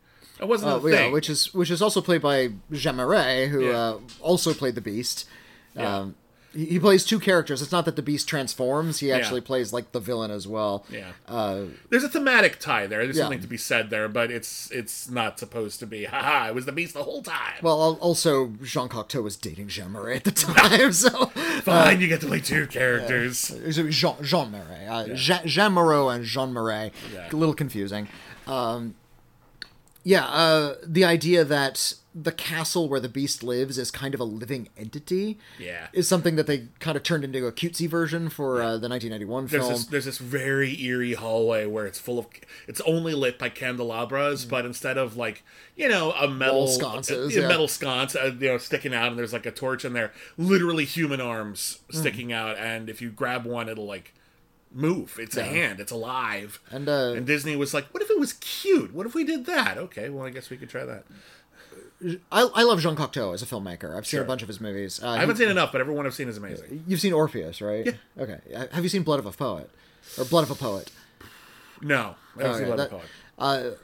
It 0.41 0.49
wasn't 0.49 0.73
uh, 0.73 0.87
a 0.87 0.91
yeah, 0.91 0.97
thing. 0.97 1.13
which 1.13 1.29
is 1.29 1.53
which 1.55 1.71
is 1.71 1.83
also 1.83 2.01
played 2.01 2.23
by 2.23 2.51
Jean 2.73 2.97
Marais, 2.97 3.49
who 3.49 3.65
Yeah. 3.67 3.77
uh, 3.79 3.99
also 4.21 4.55
played 4.55 4.75
the 4.75 4.81
Beast. 4.81 5.27
Yeah. 5.75 5.97
Um, 5.99 6.15
he, 6.55 6.65
he 6.65 6.79
plays 6.81 7.05
two 7.05 7.21
characters. 7.21 7.61
It's 7.61 7.73
not 7.73 7.85
that 7.85 7.95
the 7.97 8.03
Beast 8.03 8.27
transforms; 8.27 9.01
he 9.01 9.13
actually 9.13 9.43
plays 9.43 9.73
like 9.73 9.93
the 9.93 10.01
villain 10.01 10.31
as 10.31 10.49
well. 10.49 10.87
Yeah. 10.91 11.11
Uh, 11.27 11.65
There's 11.91 12.05
a 12.05 12.09
thematic 12.09 12.59
tie 12.59 12.87
there. 12.87 13.05
There's 13.05 13.19
something 13.19 13.41
to 13.41 13.47
be 13.47 13.59
said 13.59 13.91
there, 13.91 14.09
but 14.09 14.31
it's 14.31 14.71
it's 14.71 15.11
not 15.11 15.39
supposed 15.39 15.79
to 15.81 15.87
be. 15.87 16.05
Haha! 16.05 16.49
It 16.49 16.55
was 16.55 16.65
the 16.65 16.73
beast 16.73 16.95
the 16.95 17.03
whole 17.03 17.23
time. 17.23 17.57
well, 17.63 17.99
also 18.01 18.53
Jean 18.63 18.89
Cocteau 18.89 19.23
was 19.23 19.37
dating 19.37 19.69
Jean 19.69 19.93
Marais 19.93 20.17
at 20.17 20.25
the 20.25 20.31
time, 20.31 20.93
so 21.05 21.27
Fine, 21.63 22.01
you 22.01 22.09
get 22.09 22.23
to 22.23 22.27
play 22.27 22.41
two 22.41 22.67
characters. 22.67 23.55
Jean 23.91 24.15
Jean 24.23 24.51
Marais, 24.51 24.87
uh, 24.87 25.15
Jean, 25.15 25.47
Jean 25.47 25.73
Moreau 25.73 26.09
and 26.09 26.25
Jean 26.25 26.53
Marais. 26.55 26.93
Yeah. 27.13 27.29
A 27.31 27.37
little 27.37 27.55
confusing. 27.55 28.09
Um, 28.47 28.95
yeah, 30.09 30.25
uh, 30.25 30.77
the 30.87 31.05
idea 31.05 31.45
that 31.45 31.93
the 32.15 32.33
castle 32.33 32.89
where 32.89 32.99
the 32.99 33.09
beast 33.09 33.43
lives 33.43 33.77
is 33.77 33.91
kind 33.91 34.15
of 34.15 34.21
a 34.21 34.25
living 34.25 34.71
entity. 34.77 35.39
Yeah. 35.59 35.89
is 35.93 36.09
something 36.09 36.37
that 36.37 36.47
they 36.47 36.69
kind 36.81 36.97
of 36.97 37.03
turned 37.03 37.25
into 37.25 37.47
a 37.47 37.53
cutesy 37.53 37.87
version 37.89 38.31
for 38.31 38.63
uh, 38.63 38.79
the 38.79 38.89
1991 38.89 39.47
There's 39.47 39.63
film. 39.63 39.73
this 39.75 39.85
there's 39.85 40.05
this 40.07 40.17
very 40.19 40.81
eerie 40.83 41.13
hallway 41.13 41.67
where 41.67 41.87
it's 41.87 41.99
full 41.99 42.19
of 42.19 42.27
it's 42.67 42.81
only 42.87 43.13
lit 43.13 43.39
by 43.39 43.51
candelabras, 43.51 44.47
but 44.47 44.65
instead 44.65 44.97
of 44.97 45.17
like 45.19 45.45
you 45.77 45.89
know 45.91 46.13
a 46.13 46.27
metal 46.27 46.61
Wall 46.61 46.69
sconces, 46.69 47.37
a, 47.37 47.41
yeah. 47.43 47.47
metal 47.47 47.69
sconce 47.69 48.17
uh, 48.17 48.33
you 48.41 48.49
know 48.49 48.59
sticking 48.59 48.95
out, 48.95 49.09
and 49.11 49.19
there's 49.19 49.35
like 49.35 49.47
a 49.47 49.53
torch 49.53 49.85
in 49.85 49.93
there, 49.93 50.13
literally 50.39 50.87
human 50.87 51.21
arms 51.21 51.81
Hmm. 51.93 51.99
sticking 51.99 52.33
out, 52.33 52.57
and 52.57 52.89
if 52.89 53.03
you 53.03 53.11
grab 53.11 53.45
one, 53.45 53.69
it'll 53.69 53.87
like 53.87 54.15
move. 54.73 55.17
It's 55.21 55.37
a 55.37 55.43
hand. 55.45 55.81
It's 55.81 55.93
alive. 55.93 56.61
And, 56.71 56.89
uh, 56.89 57.13
and 57.17 57.27
Disney 57.27 57.57
was 57.57 57.73
like, 57.75 57.87
"What 57.93 58.03
if 58.03 58.11
it 58.11 58.19
was 58.19 58.35
cute? 58.35 58.93
What 58.95 59.07
if 59.07 59.15
we 59.15 59.25
did 59.25 59.47
that?" 59.47 59.79
Okay, 59.79 60.09
well, 60.09 60.27
I 60.27 60.31
guess 60.31 60.51
we 60.51 60.57
could 60.57 60.69
try 60.69 60.85
that. 60.85 61.05
I, 62.31 62.49
I 62.55 62.63
love 62.63 62.81
Jean 62.81 62.95
Cocteau 62.95 63.35
as 63.35 63.43
a 63.43 63.47
filmmaker. 63.47 63.97
I've 63.97 64.07
seen 64.07 64.19
Sure. 64.19 64.23
a 64.23 64.27
bunch 64.27 64.43
of 64.43 64.49
his 64.49 64.61
movies. 64.61 65.03
Uh, 65.03 65.09
I 65.11 65.19
haven't 65.19 65.37
seen 65.37 65.49
enough, 65.49 65.73
but 65.73 65.81
everyone 65.81 66.07
I've 66.07 66.15
seen 66.15 66.29
is 66.29 66.37
amazing. 66.37 66.85
You've 66.87 67.01
seen 67.01 67.13
Orpheus, 67.13 67.61
right? 67.61 67.87
Yeah. 67.87 67.93
Okay. 68.23 68.39
Uh, 68.55 68.67
Have 68.71 68.85
you 68.85 68.89
seen 68.89 69.03
Blood 69.03 69.19
of 69.19 69.27
a 69.27 69.33
Poet? 69.33 69.69
or 70.17 70.25
Blood 70.25 70.45
of 70.45 70.51
a 70.53 70.55
Poet. 70.55 70.93
No, 71.83 72.15
I 72.37 72.43
see 72.43 72.49
Okay, 72.49 72.65
Blood 72.67 72.79
that- 72.79 72.93
of 72.93 73.03
a 73.39 73.63
Poet. 73.63 73.79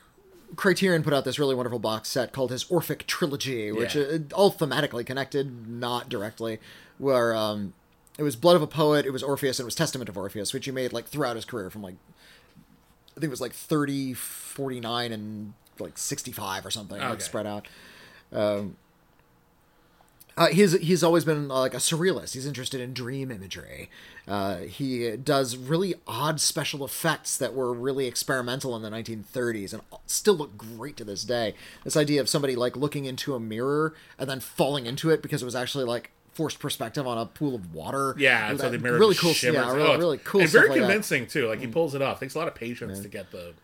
Criterion 0.57 1.03
put 1.03 1.13
out 1.13 1.25
this 1.25 1.39
really 1.41 1.55
wonderful 1.57 1.81
box 1.81 2.09
set 2.09 2.33
called 2.33 2.53
his 2.53 2.65
Orphic 2.71 3.07
Trilogy, 3.09 3.73
which 3.73 3.97
Yeah. 3.97 4.03
uh, 4.03 4.19
all 4.35 4.53
thematically 4.53 5.05
connected, 5.05 5.67
not 5.69 6.09
directly. 6.09 6.61
Where 6.99 7.35
um, 7.35 7.75
it 8.19 8.23
was 8.23 8.37
Blood 8.37 8.57
of 8.57 8.63
a 8.63 8.67
Poet, 8.67 9.07
it 9.07 9.11
was 9.13 9.23
Orpheus, 9.23 9.59
and 9.59 9.65
it 9.65 9.67
was 9.67 9.75
Testament 9.75 10.09
of 10.09 10.17
Orpheus, 10.17 10.53
which 10.53 10.65
he 10.65 10.71
made 10.71 10.93
like 10.93 11.07
throughout 11.07 11.37
his 11.37 11.45
career 11.45 11.71
from 11.71 11.83
like 11.83 11.97
I 13.17 13.21
think 13.21 13.25
it 13.25 13.31
was 13.31 13.41
like 13.41 13.53
30, 13.53 14.15
49, 14.15 15.13
and 15.13 15.55
like 15.79 15.97
65 15.99 16.67
or 16.67 16.71
something, 16.71 16.99
like 16.99 17.09
Okay. 17.11 17.21
spread 17.23 17.47
out. 17.47 17.69
Um, 18.33 18.77
uh, 20.37 20.49
he's 20.49 20.73
he's 20.81 21.05
always 21.05 21.25
been 21.25 21.49
uh, 21.49 21.61
like 21.61 21.75
a 21.75 21.79
surrealist. 21.79 22.35
He's 22.35 22.45
interested 22.47 22.81
in 22.81 22.93
dream 22.93 23.31
imagery. 23.31 23.89
Uh, 24.27 24.59
he 24.63 25.17
does 25.17 25.57
really 25.57 25.95
odd 26.09 26.41
special 26.41 26.85
effects 26.85 27.37
that 27.37 27.55
were 27.55 27.73
really 27.73 28.07
experimental 28.07 28.75
in 28.75 28.83
the 28.83 28.91
1930s 28.91 29.73
and 29.73 29.83
still 30.07 30.35
look 30.35 30.59
great 30.59 30.97
to 30.97 31.05
this 31.05 31.23
day. 31.23 31.55
This 31.85 31.97
idea 31.97 32.21
of 32.21 32.29
somebody 32.29 32.57
like 32.57 32.77
looking 32.77 33.05
into 33.05 33.37
a 33.37 33.41
mirror 33.41 33.95
and 34.19 34.29
then 34.29 34.41
falling 34.41 34.87
into 34.87 35.09
it 35.11 35.23
because 35.23 35.41
it 35.41 35.45
was 35.45 35.55
actually 35.55 35.85
like 35.85 36.11
forced 36.35 36.59
perspective 36.59 37.07
on 37.07 37.19
a 37.19 37.27
pool 37.27 37.55
of 37.55 37.75
water. 37.75 38.15
Yeah, 38.19 38.51
that's 38.51 38.63
how 38.63 38.69
the 38.69 38.79
mirror 38.79 38.99
really 38.99 39.15
cool. 39.15 39.33
shimmers. 39.33 39.65
Yeah, 39.65 39.73
really, 39.73 39.89
Oh, 39.89 39.99
really 39.99 40.19
cool. 40.19 40.41
And 40.43 40.51
very 40.51 40.69
like 40.69 40.79
convincing 40.79 41.27
too. 41.27 41.49
Like 41.49 41.61
he 41.61 41.67
mm. 41.67 41.73
pulls 41.73 41.95
it 41.95 42.03
off. 42.03 42.21
Takes 42.21 42.35
a 42.35 42.39
lot 42.39 42.49
of 42.49 42.55
patience 42.55 43.01
to 43.01 43.09
get 43.09 43.31
the 43.31 43.55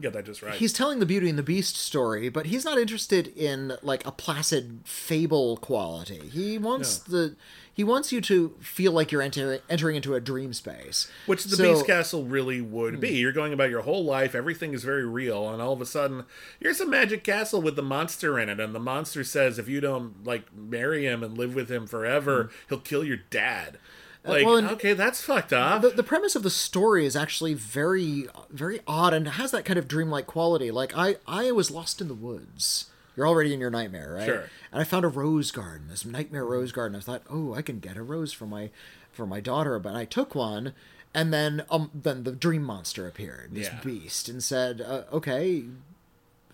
get 0.00 0.12
that 0.12 0.24
just 0.24 0.42
right. 0.42 0.54
he's 0.54 0.72
telling 0.72 0.98
the 1.00 1.06
Beauty 1.06 1.28
and 1.28 1.38
the 1.38 1.42
Beast 1.42 1.76
story, 1.76 2.28
but 2.28 2.46
he's 2.46 2.64
not 2.64 2.78
interested 2.78 3.26
in 3.36 3.72
like 3.82 4.06
a 4.06 4.12
placid 4.12 4.80
fable 4.84 5.56
quality. 5.56 6.28
He 6.32 6.58
wants 6.58 6.98
the 6.98 7.36
he 7.72 7.84
wants 7.84 8.12
you 8.12 8.20
to 8.22 8.54
feel 8.60 8.92
like 8.92 9.10
you're 9.10 9.22
enter, 9.22 9.60
entering 9.70 9.96
into 9.96 10.14
a 10.14 10.20
dream 10.20 10.52
space, 10.52 11.10
Which 11.26 11.44
the 11.44 11.56
So- 11.56 11.72
Beast 11.72 11.86
Castle 11.86 12.24
really 12.24 12.60
would 12.60 13.00
be. 13.00 13.08
Hmm. 13.08 13.16
You're 13.16 13.32
going 13.32 13.52
about 13.52 13.70
your 13.70 13.82
whole 13.82 14.04
life, 14.04 14.34
everything 14.34 14.74
is 14.74 14.84
very 14.84 15.06
real, 15.06 15.48
and 15.48 15.62
all 15.62 15.72
of 15.72 15.80
a 15.80 15.86
sudden, 15.86 16.24
here's 16.60 16.80
a 16.80 16.86
magic 16.86 17.24
castle 17.24 17.62
with 17.62 17.76
the 17.76 17.82
monster 17.82 18.38
in 18.38 18.48
it, 18.48 18.60
and 18.60 18.74
the 18.74 18.80
monster 18.80 19.24
says 19.24 19.58
if 19.58 19.68
you 19.68 19.80
don't 19.80 20.24
like 20.24 20.54
marry 20.54 21.06
him 21.06 21.22
and 21.22 21.38
live 21.38 21.54
with 21.54 21.70
him 21.70 21.86
forever, 21.86 22.44
hmm. 22.44 22.50
he'll 22.68 22.80
kill 22.80 23.04
your 23.04 23.18
dad. 23.30 23.78
Like, 24.24 24.42
Hmm. 24.42 24.46
well, 24.48 24.68
okay, 24.72 24.92
that's 24.92 25.22
fucked 25.22 25.52
up. 25.52 25.80
The, 25.82 25.90
the 25.90 26.02
premise 26.02 26.36
of 26.36 26.42
the 26.42 26.50
story 26.50 27.06
is 27.06 27.16
actually 27.16 27.54
very 27.54 28.26
very 28.50 28.80
odd 28.86 29.14
and 29.14 29.26
has 29.28 29.50
that 29.52 29.64
kind 29.64 29.78
of 29.78 29.88
dreamlike 29.88 30.26
quality. 30.26 30.70
Like 30.70 30.92
I 30.96 31.16
I 31.26 31.52
was 31.52 31.70
lost 31.70 32.00
in 32.00 32.08
the 32.08 32.14
woods. 32.14 32.86
You're 33.16 33.26
already 33.26 33.52
in 33.52 33.60
your 33.60 33.70
nightmare, 33.70 34.14
right? 34.14 34.24
Sure. 34.26 34.48
And 34.72 34.80
I 34.80 34.84
found 34.84 35.04
a 35.04 35.08
rose 35.08 35.50
garden, 35.50 35.88
this 35.88 36.04
nightmare 36.04 36.44
rose 36.44 36.70
garden. 36.72 36.96
I 36.96 37.00
thought, 37.00 37.22
oh, 37.28 37.54
I 37.54 37.60
can 37.62 37.78
get 37.80 37.96
a 37.96 38.02
rose 38.02 38.32
for 38.32 38.46
my 38.46 38.70
for 39.10 39.26
my 39.26 39.40
daughter, 39.40 39.78
but 39.78 39.94
I 39.94 40.04
took 40.04 40.34
one, 40.34 40.74
and 41.14 41.32
then 41.32 41.64
um 41.70 41.90
then 41.94 42.24
the 42.24 42.32
dream 42.32 42.62
monster 42.62 43.08
appeared, 43.08 43.50
this 43.52 43.66
Yeah. 43.68 43.80
beast, 43.82 44.28
and 44.28 44.42
said, 44.42 44.80
uh, 44.80 45.02
okay. 45.12 45.64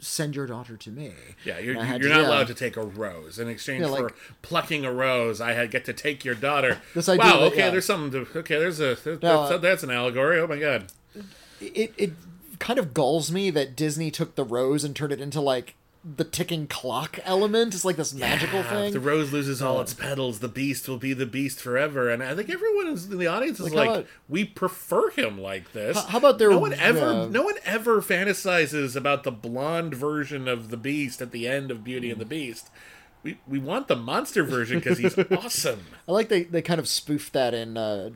Send 0.06 0.36
your 0.36 0.46
daughter 0.46 0.76
to 0.76 0.90
me. 0.90 1.12
yeah, 1.44 1.58
you're, 1.58 1.74
And 1.74 1.82
I 1.82 1.84
had 1.86 2.00
you're 2.00 2.10
not 2.10 2.22
yeah. 2.22 2.28
allowed 2.28 2.46
to 2.46 2.54
take 2.54 2.76
a 2.76 2.82
rose. 2.84 3.38
In 3.38 3.48
exchange 3.48 3.80
Yeah, 3.82 3.88
like- 3.88 4.08
for 4.10 4.14
plucking 4.42 4.84
a 4.84 4.92
rose, 4.92 5.40
I 5.40 5.52
had 5.52 5.70
get 5.70 5.84
to 5.86 5.92
take 5.92 6.24
your 6.24 6.34
daughter. 6.36 6.80
This 6.94 7.08
idea 7.08 7.24
wow, 7.24 7.40
that- 7.40 7.46
okay, 7.52 7.58
yeah. 7.58 7.70
there's 7.70 7.84
something 7.86 8.24
to. 8.24 8.38
Okay, 8.38 8.58
there's 8.58 8.80
a. 8.80 8.94
There's, 8.94 9.20
No, 9.22 9.42
that's, 9.42 9.52
uh, 9.54 9.58
that's 9.58 9.82
an 9.82 9.90
allegory. 9.90 10.38
Oh 10.40 10.46
my 10.46 10.58
god. 10.58 10.86
it 11.60 11.92
it 11.98 12.12
kind 12.58 12.78
of 12.78 12.94
gulls 12.94 13.30
me 13.30 13.50
that 13.50 13.76
Disney 13.76 14.10
took 14.10 14.34
the 14.34 14.44
rose 14.44 14.84
and 14.84 14.94
turned 14.96 15.12
it 15.12 15.20
into 15.20 15.40
like 15.40 15.74
the 16.14 16.22
ticking 16.24 16.68
clock 16.68 17.18
element. 17.24 17.74
It's 17.74 17.84
like 17.84 17.96
this 17.96 18.14
magical 18.14 18.60
Yeah, 18.60 18.70
thing. 18.70 18.84
If 18.86 18.92
the 18.92 19.00
rose 19.00 19.32
loses 19.32 19.60
all 19.60 19.80
its 19.80 19.92
petals, 19.92 20.38
the 20.38 20.46
beast 20.48 20.88
will 20.88 20.98
be 20.98 21.12
the 21.12 21.26
beast 21.26 21.60
forever. 21.60 22.08
And 22.10 22.22
I 22.22 22.34
think 22.36 22.48
everyone 22.48 22.86
in 22.88 23.18
the 23.18 23.26
audience 23.26 23.58
is 23.58 23.66
Like, 23.66 23.74
like, 23.74 23.88
about- 23.90 24.06
we 24.28 24.44
prefer 24.44 25.10
him 25.10 25.40
like 25.40 25.72
this. 25.72 25.96
How- 25.96 26.18
about 26.18 26.38
their- 26.38 26.50
no 26.50 26.58
one 26.58 26.74
ever, 26.74 27.00
uh, 27.06 27.26
no 27.26 27.42
one 27.42 27.56
ever 27.64 28.00
fantasizes 28.00 28.94
about 28.94 29.24
the 29.24 29.32
blonde 29.32 29.94
version 29.94 30.46
of 30.46 30.70
the 30.70 30.76
beast 30.76 31.20
at 31.20 31.32
the 31.32 31.48
end 31.48 31.70
of 31.72 31.82
Beauty 31.82 32.10
and 32.10 32.20
the 32.20 32.24
Beast. 32.24 32.70
We 33.26 33.38
we 33.48 33.58
want 33.58 33.88
the 33.88 33.96
monster 33.96 34.44
version 34.44 34.78
because 34.78 34.98
he's 34.98 35.18
awesome. 35.32 35.80
I 36.06 36.12
like 36.12 36.28
they, 36.28 36.44
they 36.44 36.62
kind 36.62 36.78
of 36.78 36.86
spoofed 36.86 37.32
that 37.32 37.54
in 37.54 37.76
uh, 37.76 38.10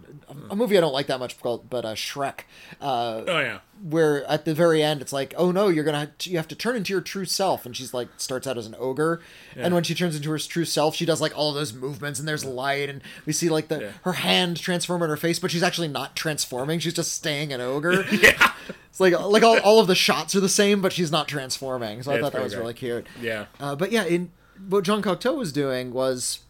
a 0.48 0.54
movie 0.54 0.78
I 0.78 0.80
don't 0.80 0.92
like 0.92 1.08
that 1.08 1.18
much 1.18 1.40
called 1.40 1.68
but 1.68 1.84
uh, 1.84 1.94
Shrek, 1.96 2.42
uh, 2.80 3.24
Oh 3.26 3.40
yeah, 3.40 3.58
where 3.82 4.24
at 4.30 4.44
the 4.44 4.54
very 4.54 4.84
end 4.84 5.00
it's 5.02 5.12
like, 5.12 5.34
oh 5.36 5.50
no, 5.50 5.66
you're 5.66 5.82
gonna 5.82 6.12
you 6.22 6.36
have 6.36 6.46
to 6.46 6.54
turn 6.54 6.76
into 6.76 6.92
your 6.92 7.00
true 7.00 7.24
self, 7.24 7.66
and 7.66 7.76
she's 7.76 7.92
like 7.92 8.06
starts 8.18 8.46
out 8.46 8.56
as 8.56 8.66
an 8.66 8.76
ogre, 8.78 9.20
and 9.56 9.74
when 9.74 9.82
she 9.82 9.96
turns 9.96 10.14
into 10.14 10.30
her 10.30 10.38
true 10.38 10.64
self, 10.64 10.94
she 10.94 11.04
does 11.04 11.20
like 11.20 11.36
all 11.36 11.48
of 11.48 11.56
those 11.56 11.72
movements, 11.72 12.20
and 12.20 12.28
there's 12.28 12.44
light, 12.44 12.88
and 12.88 13.02
we 13.26 13.32
see 13.32 13.48
like 13.48 13.66
the 13.66 13.80
Yeah. 13.80 13.90
her 14.04 14.12
hand 14.12 14.58
transform 14.60 15.02
in 15.02 15.10
her 15.10 15.16
face, 15.16 15.40
but 15.40 15.50
she's 15.50 15.64
actually 15.64 15.88
not 15.88 16.14
transforming, 16.14 16.78
she's 16.78 16.94
just 16.94 17.12
staying 17.14 17.52
an 17.52 17.60
ogre. 17.60 18.06
yeah, 18.12 18.52
it's 18.88 19.00
like 19.00 19.18
like 19.18 19.42
all, 19.42 19.58
all 19.60 19.80
of 19.80 19.88
the 19.88 19.96
shots 19.96 20.36
are 20.36 20.40
the 20.40 20.48
same, 20.48 20.80
but 20.80 20.92
she's 20.92 21.10
not 21.10 21.26
transforming. 21.26 22.04
So 22.04 22.12
I 22.12 22.14
Yeah, 22.14 22.18
it's 22.20 22.24
thought 22.26 22.32
that 22.34 22.42
was 22.44 22.52
great. 22.54 22.60
really 22.60 22.74
cute. 22.74 23.06
yeah. 23.20 23.46
Uh, 23.58 23.74
but 23.74 23.90
yeah, 23.90 24.04
in 24.04 24.30
what 24.68 24.84
Jean 24.84 25.02
Cocteau 25.02 25.36
was 25.36 25.52
doing 25.52 25.92
was 25.92 26.40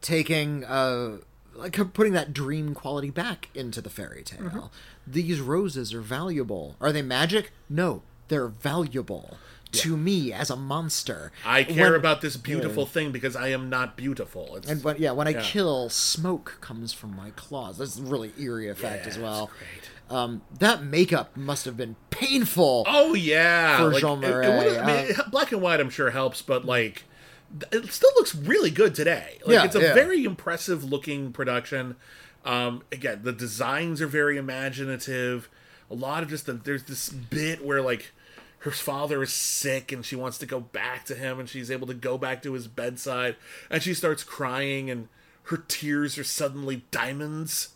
taking 0.00 0.64
uh 0.64 1.18
like 1.54 1.76
putting 1.92 2.12
that 2.12 2.32
dream 2.32 2.72
quality 2.74 3.10
back 3.10 3.48
into 3.54 3.80
the 3.80 3.90
fairy 3.90 4.22
tale. 4.22 4.38
Mm-hmm. 4.42 4.66
These 5.08 5.40
roses 5.40 5.92
are 5.92 6.00
valuable. 6.00 6.76
Are 6.80 6.92
they 6.92 7.02
magic? 7.02 7.50
No, 7.68 8.02
they're 8.28 8.46
valuable 8.46 9.38
to 9.72 9.96
me 9.96 10.32
as 10.32 10.50
a 10.50 10.56
monster. 10.56 11.32
I 11.44 11.64
care 11.64 11.90
When- 11.90 11.98
about 12.00 12.20
this 12.20 12.36
beautiful 12.36 12.86
thing 12.86 13.10
because 13.10 13.34
I 13.36 13.48
am 13.48 13.68
not 13.68 13.96
beautiful. 13.96 14.56
It's, 14.56 14.68
and 14.70 14.82
when, 14.84 14.96
yeah, 14.98 15.10
when 15.12 15.26
I 15.28 15.34
kill, 15.34 15.90
smoke 15.90 16.58
comes 16.60 16.92
from 16.92 17.14
my 17.16 17.30
claws. 17.30 17.78
That's 17.78 17.98
a 17.98 18.02
really 18.02 18.32
eerie 18.38 18.68
effect 18.68 19.04
Yeah, 19.04 19.10
as 19.12 19.18
well. 19.18 19.50
great. 19.58 19.90
Um, 20.10 20.42
that 20.58 20.82
makeup 20.82 21.36
must 21.36 21.64
have 21.66 21.76
been 21.76 21.96
painful. 22.10 22.84
Oh 22.86 23.14
yeah, 23.14 23.76
For 23.78 23.92
like, 23.92 24.00
Jean 24.00 24.24
it- 24.24 24.30
it 24.30 24.78
I 24.80 24.86
mean, 25.04 25.16
black 25.30 25.52
and 25.52 25.60
white, 25.60 25.80
I'm 25.80 25.90
sure 25.90 26.10
helps, 26.10 26.40
but 26.40 26.64
like, 26.64 27.04
it 27.72 27.92
still 27.92 28.10
looks 28.16 28.34
really 28.34 28.70
good 28.70 28.94
today. 28.94 29.38
Like, 29.44 29.52
Yeah, 29.54 29.64
it's 29.64 29.74
a 29.76 29.80
yeah. 29.80 29.94
very 29.94 30.24
impressive 30.24 30.82
looking 30.84 31.32
production. 31.32 31.96
Um, 32.44 32.82
again, 32.90 33.20
the 33.22 33.32
designs 33.32 34.00
are 34.00 34.06
very 34.06 34.38
imaginative. 34.38 35.48
A 35.90 35.94
lot 35.94 36.22
of 36.22 36.30
just 36.30 36.46
the, 36.46 36.54
there's 36.54 36.84
this 36.84 37.08
bit 37.10 37.64
where 37.64 37.82
like 37.82 38.12
her 38.60 38.70
father 38.70 39.22
is 39.22 39.32
sick 39.32 39.92
and 39.92 40.04
she 40.04 40.16
wants 40.16 40.38
to 40.38 40.46
go 40.46 40.60
back 40.60 41.04
to 41.06 41.14
him, 41.14 41.38
and 41.38 41.48
she's 41.48 41.70
able 41.70 41.86
to 41.86 41.94
go 41.94 42.16
back 42.18 42.42
to 42.42 42.54
his 42.54 42.66
bedside, 42.66 43.36
and 43.70 43.82
she 43.82 43.92
starts 43.94 44.24
crying, 44.24 44.90
and 44.90 45.08
her 45.44 45.58
tears 45.68 46.16
are 46.18 46.24
suddenly 46.24 46.84
diamonds 46.90 47.70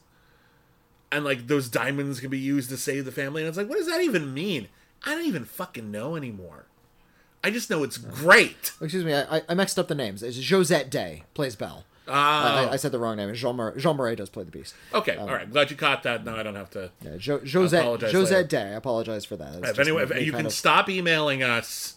and 1.13 1.25
like 1.25 1.47
those 1.47 1.69
diamonds 1.69 2.19
can 2.19 2.31
be 2.31 2.39
used 2.39 2.71
to 2.71 2.77
save 2.77 3.05
the 3.05 3.13
family. 3.13 3.43
And 3.43 3.49
it's 3.49 3.59
like, 3.59 3.69
what 3.69 3.79
does 3.79 3.87
that 3.87 4.01
even 4.01 4.35
mean? 4.35 4.69
I 5.05 5.15
don't 5.15 5.27
even 5.27 5.45
fucking 5.45 5.91
know 5.91 6.17
anymore. 6.17 6.67
I 7.45 7.51
just 7.51 7.71
know 7.71 7.83
it's 7.83 7.99
great. 7.99 8.73
Excuse 8.81 9.05
me, 9.05 9.15
I, 9.15 9.43
I- 9.49 9.55
mixed 9.55 9.79
up 9.79 9.89
the 9.89 9.95
names. 9.95 10.23
It's 10.23 10.49
Josette 10.49 10.91
Day 10.91 11.25
plays 11.35 11.57
Belle. 11.57 11.85
Ah, 12.09 12.69
I, 12.69 12.73
I 12.73 12.77
said 12.77 12.91
the 12.91 12.99
wrong 12.99 13.17
name. 13.17 13.33
Jean 13.35 13.55
Marais, 13.57 13.81
Jean 13.81 13.97
Marais 13.97 14.17
does 14.17 14.29
play 14.29 14.43
the 14.43 14.51
Beast. 14.51 14.75
okay, 14.93 15.17
all 15.17 15.29
right. 15.29 15.49
Glad 15.49 15.71
you 15.71 15.77
caught 15.77 16.03
that. 16.03 16.25
Now 16.25 16.37
I 16.37 16.43
don't 16.43 16.57
have 16.57 16.71
to. 16.71 16.91
Yeah, 17.01 17.17
jo- 17.17 17.41
Josette 17.45 18.01
Josette. 18.11 18.49
Day. 18.49 18.63
I 18.63 18.75
apologize 18.75 19.25
for 19.25 19.37
that. 19.37 19.55
It's 19.57 19.71
If 19.71 19.79
anyone, 19.79 20.03
if 20.11 20.27
you 20.27 20.33
can 20.33 20.47
of- 20.47 20.53
stop 20.53 20.89
emailing 20.89 21.43
us. 21.45 21.97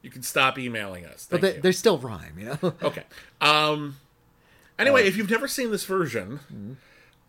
You 0.00 0.10
can 0.10 0.22
stop 0.22 0.58
emailing 0.58 1.06
us. 1.06 1.26
but 1.30 1.40
they, 1.40 1.58
they 1.58 1.70
still 1.72 1.98
rhyme, 1.98 2.36
you 2.38 2.46
know. 2.46 2.74
Okay. 2.82 3.04
Um. 3.40 3.96
Anyway, 4.78 5.02
Uh, 5.04 5.06
if 5.06 5.16
you've 5.16 5.30
never 5.30 5.46
seen 5.48 5.70
this 5.70 5.84
version, 5.84 6.40
mm-hmm. 6.52 6.72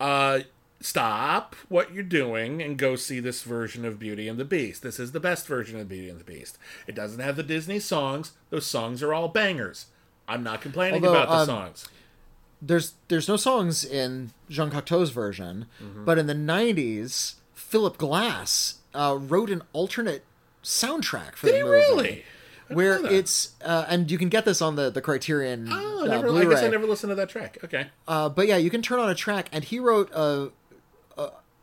uh, 0.00 0.40
stop 0.84 1.56
what 1.68 1.92
you're 1.94 2.02
doing 2.02 2.62
and 2.62 2.76
go 2.76 2.94
see 2.96 3.18
this 3.20 3.42
version 3.42 3.84
of 3.84 3.98
Beauty 3.98 4.28
and 4.28 4.38
the 4.38 4.44
Beast. 4.44 4.82
This 4.82 5.00
is 5.00 5.12
the 5.12 5.20
best 5.20 5.46
version 5.46 5.78
of 5.80 5.88
Beauty 5.88 6.08
and 6.10 6.20
the 6.20 6.24
Beast. 6.24 6.58
It 6.86 6.94
doesn't 6.94 7.20
have 7.20 7.36
the 7.36 7.42
Disney 7.42 7.78
songs. 7.80 8.32
Those 8.50 8.66
songs 8.66 9.02
are 9.02 9.14
all 9.14 9.28
bangers. 9.28 9.86
I'm 10.28 10.42
not 10.42 10.60
complaining 10.60 11.04
Although, 11.04 11.22
about 11.22 11.28
the 11.28 11.34
um, 11.40 11.46
songs. 11.46 11.88
there's 12.62 12.94
there's 13.08 13.28
no 13.28 13.36
songs 13.36 13.84
in 13.84 14.30
Jean 14.48 14.70
Cocteau's 14.70 15.10
version, 15.10 15.66
Mm-hmm. 15.82 16.04
but 16.04 16.18
in 16.18 16.26
the 16.26 16.34
'90s, 16.34 17.34
Philip 17.54 17.98
Glass 17.98 18.76
uh, 18.94 19.16
wrote 19.20 19.50
an 19.50 19.62
alternate 19.72 20.24
soundtrack 20.62 21.36
for 21.36 21.46
Did 21.46 21.54
the 21.54 21.58
he 21.58 21.62
movie. 21.64 21.74
really? 21.76 22.24
Where 22.68 22.92
didn't 22.94 23.02
know 23.04 23.10
that. 23.10 23.18
it's 23.18 23.52
uh, 23.62 23.84
and 23.88 24.10
you 24.10 24.16
can 24.16 24.30
get 24.30 24.46
this 24.46 24.62
on 24.62 24.76
the 24.76 24.88
the 24.88 25.02
Criterion 25.02 25.68
Oh, 25.70 26.04
I, 26.04 26.06
uh, 26.06 26.08
never, 26.22 26.38
I 26.38 26.44
guess 26.46 26.62
I 26.62 26.68
never 26.68 26.86
listened 26.86 27.10
to 27.10 27.14
that 27.16 27.28
track. 27.28 27.58
Okay. 27.64 27.88
Uh, 28.08 28.30
but 28.30 28.46
yeah, 28.46 28.56
you 28.56 28.70
can 28.70 28.80
turn 28.80 28.98
on 28.98 29.10
a 29.10 29.14
track, 29.14 29.50
and 29.52 29.62
he 29.64 29.78
wrote 29.78 30.10
a 30.14 30.48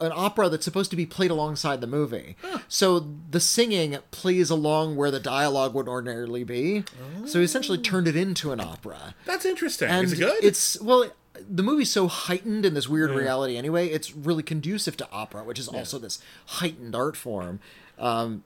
an 0.01 0.11
opera 0.13 0.49
that's 0.49 0.65
supposed 0.65 0.89
to 0.91 0.97
be 0.97 1.05
played 1.05 1.31
alongside 1.31 1.80
the 1.80 1.88
movie. 1.88 2.35
So 2.67 3.07
the 3.30 3.39
singing 3.39 3.97
plays 4.11 4.49
along 4.49 4.95
where 4.97 5.11
the 5.11 5.19
dialogue 5.19 5.73
would 5.73 5.88
ordinarily 5.88 6.43
be. 6.43 6.83
So 7.25 7.39
he 7.39 7.45
essentially 7.45 7.77
turned 7.77 8.07
it 8.07 8.15
into 8.15 8.51
an 8.51 8.59
opera. 8.59 9.15
That's 9.25 9.45
interesting. 9.45 9.88
And 9.89 10.05
is 10.05 10.13
it 10.13 10.19
good? 10.19 10.43
It's 10.43 10.81
well. 10.81 11.11
The 11.49 11.63
movie's 11.63 11.89
so 11.89 12.07
heightened 12.07 12.65
in 12.65 12.73
this 12.73 12.88
weird 12.89 13.11
reality 13.11 13.55
anyway. 13.57 13.88
It's 13.88 14.13
really 14.13 14.43
conducive 14.43 14.97
to 14.97 15.07
opera, 15.11 15.43
which 15.43 15.57
is 15.59 15.67
also 15.67 15.97
this 15.97 16.19
heightened 16.45 16.95
art 16.95 17.15
form. 17.15 17.59
Um, 17.97 18.43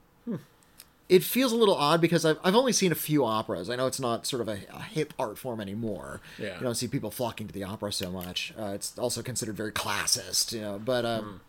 It 1.08 1.24
feels 1.24 1.52
a 1.52 1.56
little 1.56 1.76
odd 1.76 2.02
because 2.02 2.26
I've, 2.26 2.40
I've 2.44 2.56
only 2.56 2.72
seen 2.72 2.92
a 2.92 2.96
few 2.96 3.24
operas. 3.26 3.70
I 3.70 3.76
know 3.76 3.86
it's 3.86 4.00
not 4.00 4.26
sort 4.26 4.42
of 4.42 4.48
a, 4.48 4.58
a 4.74 4.82
hip 4.82 5.14
art 5.20 5.38
form 5.38 5.62
anymore. 5.62 6.20
Yeah. 6.40 6.56
You 6.56 6.62
don't 6.62 6.74
see 6.74 6.88
people 6.88 7.12
flocking 7.12 7.46
to 7.48 7.54
the 7.54 7.64
opera 7.64 7.92
so 7.92 8.10
much. 8.10 8.56
Uh, 8.60 8.72
it's 8.74 8.98
also 8.98 9.22
considered 9.22 9.56
very 9.56 9.72
classist, 9.72 10.52
you 10.52 10.62
know. 10.62 10.82
But 10.84 11.06
um, 11.06 11.42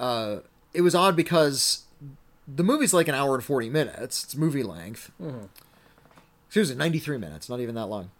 uh, 0.00 0.40
it 0.74 0.80
was 0.80 0.94
odd 0.94 1.14
because 1.14 1.84
the 2.48 2.64
movie's 2.64 2.92
like 2.92 3.06
an 3.06 3.14
hour 3.14 3.34
and 3.34 3.44
40 3.44 3.70
minutes. 3.70 4.24
It's 4.24 4.34
movie 4.34 4.64
length. 4.64 5.12
Excuse 6.48 6.70
me, 6.70 6.76
93 6.76 7.18
minutes, 7.18 7.48
not 7.48 7.60
even 7.60 7.74
that 7.76 7.86
long. 7.86 8.10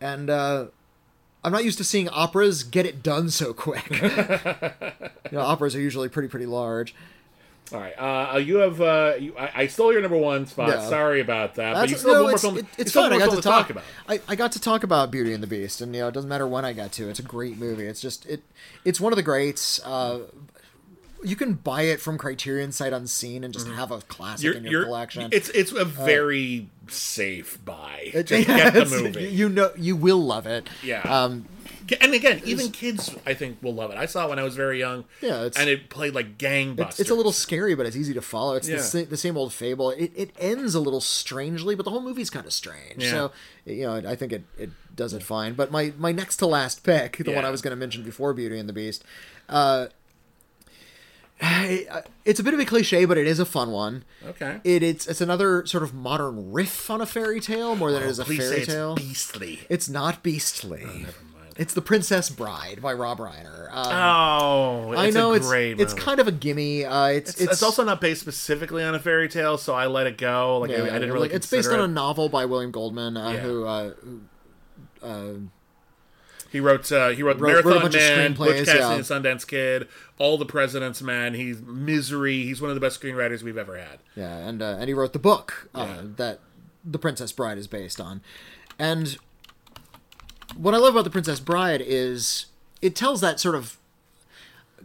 And 0.00 0.30
uh, 0.30 0.66
I'm 1.44 1.52
not 1.52 1.64
used 1.64 1.78
to 1.78 1.84
seeing 1.84 2.08
operas 2.08 2.62
get 2.62 2.86
it 2.86 3.02
done 3.02 3.28
so 3.30 3.52
quick. 3.52 3.90
you 4.00 4.08
know, 5.32 5.40
operas 5.40 5.74
are 5.74 5.80
usually 5.80 6.08
pretty, 6.08 6.28
pretty 6.28 6.46
large. 6.46 6.94
All 7.72 7.80
right, 7.80 7.94
uh, 7.98 8.38
you 8.38 8.58
have. 8.58 8.80
Uh, 8.80 9.14
you, 9.18 9.36
I, 9.36 9.50
I 9.62 9.66
stole 9.66 9.92
your 9.92 10.00
number 10.00 10.16
one 10.16 10.46
spot. 10.46 10.68
Yeah. 10.68 10.88
Sorry 10.88 11.20
about 11.20 11.56
that. 11.56 11.74
but 11.74 11.90
you 11.90 11.96
still 11.96 12.10
have 12.10 12.18
no, 12.18 12.22
one 12.22 12.30
more 12.30 12.34
it's, 12.34 12.42
film. 12.42 12.58
it- 12.58 12.66
it's 12.78 12.94
have 12.94 13.02
fun. 13.02 13.12
I 13.12 13.18
got 13.18 13.24
to 13.24 13.30
film 13.30 13.42
talk, 13.42 13.70
about. 13.70 13.82
I, 14.08 14.20
I 14.28 14.36
got 14.36 14.52
to 14.52 14.60
talk 14.60 14.84
about 14.84 15.10
Beauty 15.10 15.32
and 15.32 15.42
the 15.42 15.48
Beast, 15.48 15.80
and 15.80 15.92
you 15.92 16.02
know, 16.02 16.08
it 16.08 16.14
doesn't 16.14 16.28
matter 16.28 16.46
when 16.46 16.64
I 16.64 16.72
got 16.72 16.92
to. 16.92 17.08
It's 17.08 17.18
a 17.18 17.24
great 17.24 17.58
movie. 17.58 17.86
It's 17.86 18.00
just 18.00 18.24
it. 18.26 18.44
It's 18.84 19.00
one 19.00 19.12
of 19.12 19.16
the 19.16 19.24
greats. 19.24 19.80
Uh, 19.84 20.20
you 21.26 21.36
can 21.36 21.54
buy 21.54 21.82
it 21.82 22.00
from 22.00 22.16
Criterion 22.18 22.72
sight 22.72 22.92
unseen 22.92 23.42
and 23.44 23.52
just 23.52 23.66
have 23.68 23.90
a 23.90 23.98
classic. 24.02 24.44
You're, 24.44 24.54
in 24.54 24.64
your 24.64 24.84
collection. 24.84 25.28
it's 25.32 25.48
it's 25.50 25.72
a 25.72 25.84
very 25.84 26.68
safe 26.88 27.58
buy. 27.64 28.10
It- 28.14 28.26
Just 28.28 28.46
get 28.46 28.74
the 28.74 28.84
movie. 28.86 29.24
You 29.28 29.48
know, 29.48 29.72
you 29.76 29.96
will 29.96 30.22
love 30.24 30.46
it. 30.46 30.68
Yeah. 30.82 31.00
Um, 31.02 31.46
and 32.00 32.14
again, 32.14 32.40
even 32.44 32.72
kids, 32.72 33.14
I 33.24 33.34
think, 33.34 33.62
will 33.62 33.74
love 33.74 33.92
it. 33.92 33.96
I 33.96 34.06
saw 34.06 34.26
it 34.26 34.30
when 34.30 34.38
I 34.40 34.42
was 34.42 34.56
very 34.56 34.78
young. 34.80 35.04
Yeah, 35.20 35.44
it's- 35.44 35.56
and 35.56 35.68
it 35.70 35.88
played 35.88 36.14
like 36.14 36.36
gangbusters. 36.36 36.88
it's, 36.90 37.00
it's 37.00 37.10
a 37.10 37.14
little 37.14 37.30
scary, 37.32 37.74
but 37.76 37.86
it's 37.86 37.94
easy 37.96 38.12
to 38.14 38.20
follow. 38.22 38.54
It's 38.54 38.68
Yeah. 38.68 38.76
the, 38.78 38.82
sa- 38.82 39.04
the 39.08 39.16
same 39.16 39.36
old 39.36 39.52
fable. 39.52 39.90
It, 39.90 40.10
it 40.16 40.30
ends 40.38 40.74
a 40.74 40.80
little 40.80 41.00
strangely, 41.00 41.74
but 41.76 41.84
the 41.84 41.90
whole 41.90 42.00
movie's 42.02 42.28
kind 42.30 42.44
of 42.46 42.52
strange. 42.52 43.04
Yeah. 43.04 43.10
So, 43.10 43.32
you 43.66 43.82
know, 43.84 43.94
I 44.08 44.16
think 44.16 44.32
it, 44.32 44.44
it 44.58 44.70
does 44.96 45.12
it 45.12 45.22
fine. 45.22 45.54
But 45.54 45.70
my, 45.70 45.92
my 45.98 46.10
next 46.12 46.36
to 46.38 46.46
last 46.46 46.82
pick, 46.82 47.18
the 47.18 47.30
one 47.32 47.44
I 47.44 47.50
was 47.50 47.62
going 47.62 47.70
to 47.72 47.76
mention 47.76 48.02
before 48.02 48.32
Beauty 48.34 48.58
and 48.58 48.68
the 48.68 48.72
Beast, 48.72 49.04
uh, 49.48 49.86
it's 52.24 52.40
a 52.40 52.42
bit 52.42 52.54
of 52.54 52.60
a 52.60 52.64
cliche, 52.64 53.04
but 53.04 53.18
it 53.18 53.26
is 53.26 53.38
a 53.38 53.44
fun 53.46 53.70
one. 53.70 54.04
Okay. 54.26 54.60
It, 54.64 54.82
it's 54.82 55.06
it's 55.06 55.20
another 55.20 55.66
sort 55.66 55.82
of 55.82 55.92
modern 55.94 56.52
riff 56.52 56.88
on 56.90 57.00
a 57.00 57.06
fairy 57.06 57.40
tale 57.40 57.76
more 57.76 57.92
than 57.92 58.02
it 58.02 58.08
is 58.08 58.18
a 58.18 58.22
Oh, 58.22 58.24
fairy 58.26 58.64
tale. 58.64 58.94
it's 58.94 59.02
beastly. 59.06 59.60
It's 59.68 59.88
not 59.88 60.22
beastly. 60.22 60.80
Never 60.84 60.94
mind. 60.94 61.12
It's 61.58 61.72
The 61.74 61.82
Princess 61.82 62.28
Bride 62.30 62.80
by 62.82 62.92
Rob 62.92 63.18
Reiner. 63.18 63.68
Um, 63.70 63.86
Oh, 63.92 64.94
I 64.96 65.10
know 65.10 65.32
a 65.32 65.36
it's 65.36 65.50
it's 65.50 65.94
kind 65.94 66.20
of 66.20 66.28
a 66.28 66.32
gimme. 66.32 66.84
Uh, 66.84 67.06
it's, 67.08 67.32
It's, 67.32 67.52
it's 67.52 67.62
also 67.62 67.84
not 67.84 68.00
based 68.00 68.20
specifically 68.22 68.82
on 68.82 68.94
a 68.94 68.98
fairy 68.98 69.28
tale, 69.28 69.58
so 69.58 69.74
I 69.74 69.86
let 69.86 70.06
it 70.06 70.16
go. 70.18 70.58
Like 70.58 70.70
I, 70.70 70.74
I 70.74 70.78
didn't 70.98 71.12
really. 71.12 71.28
like, 71.28 71.34
it's 71.36 71.50
based 71.50 71.70
on 71.70 71.80
a 71.80 71.88
novel 71.88 72.28
by 72.30 72.44
William 72.46 72.70
Goldman, 72.70 73.16
uh, 73.16 73.30
Yeah. 73.32 73.38
who 73.40 73.64
uh, 73.66 73.90
who 75.02 75.48
He 76.56 76.60
wrote. 76.60 76.90
Uh, 76.90 77.10
he 77.10 77.22
wrote, 77.22 77.38
Wrote- 77.38 77.64
wrote 77.64 77.76
a 77.76 77.80
Marathon 77.80 77.86
of 77.86 77.92
Man, 77.94 78.32
Butch 78.34 78.56
Cassidy 78.64 78.78
yeah. 78.78 78.92
and 78.94 79.04
Sundance 79.04 79.46
Kid, 79.46 79.88
All 80.18 80.38
the 80.38 80.46
President's 80.46 81.02
Men. 81.02 81.34
He's 81.34 81.60
Misery. 81.60 82.42
He's 82.44 82.62
one 82.62 82.70
of 82.70 82.74
the 82.74 82.80
best 82.80 82.98
screenwriters 83.00 83.42
we've 83.42 83.58
ever 83.58 83.76
had. 83.76 83.98
yeah, 84.14 84.36
and 84.38 84.62
uh, 84.62 84.76
and 84.78 84.88
he 84.88 84.94
wrote 84.94 85.12
the 85.12 85.18
book 85.18 85.68
uh, 85.74 85.86
Yeah. 85.86 86.02
that 86.16 86.40
The 86.84 86.98
Princess 86.98 87.30
Bride 87.32 87.58
is 87.58 87.66
based 87.66 88.00
on, 88.00 88.22
and 88.78 89.18
what 90.56 90.72
I 90.74 90.78
love 90.78 90.94
about 90.94 91.04
The 91.04 91.10
Princess 91.10 91.40
Bride 91.40 91.82
is 91.84 92.46
it 92.80 92.94
tells 92.96 93.20
that 93.20 93.38
sort 93.38 93.54
of 93.54 93.76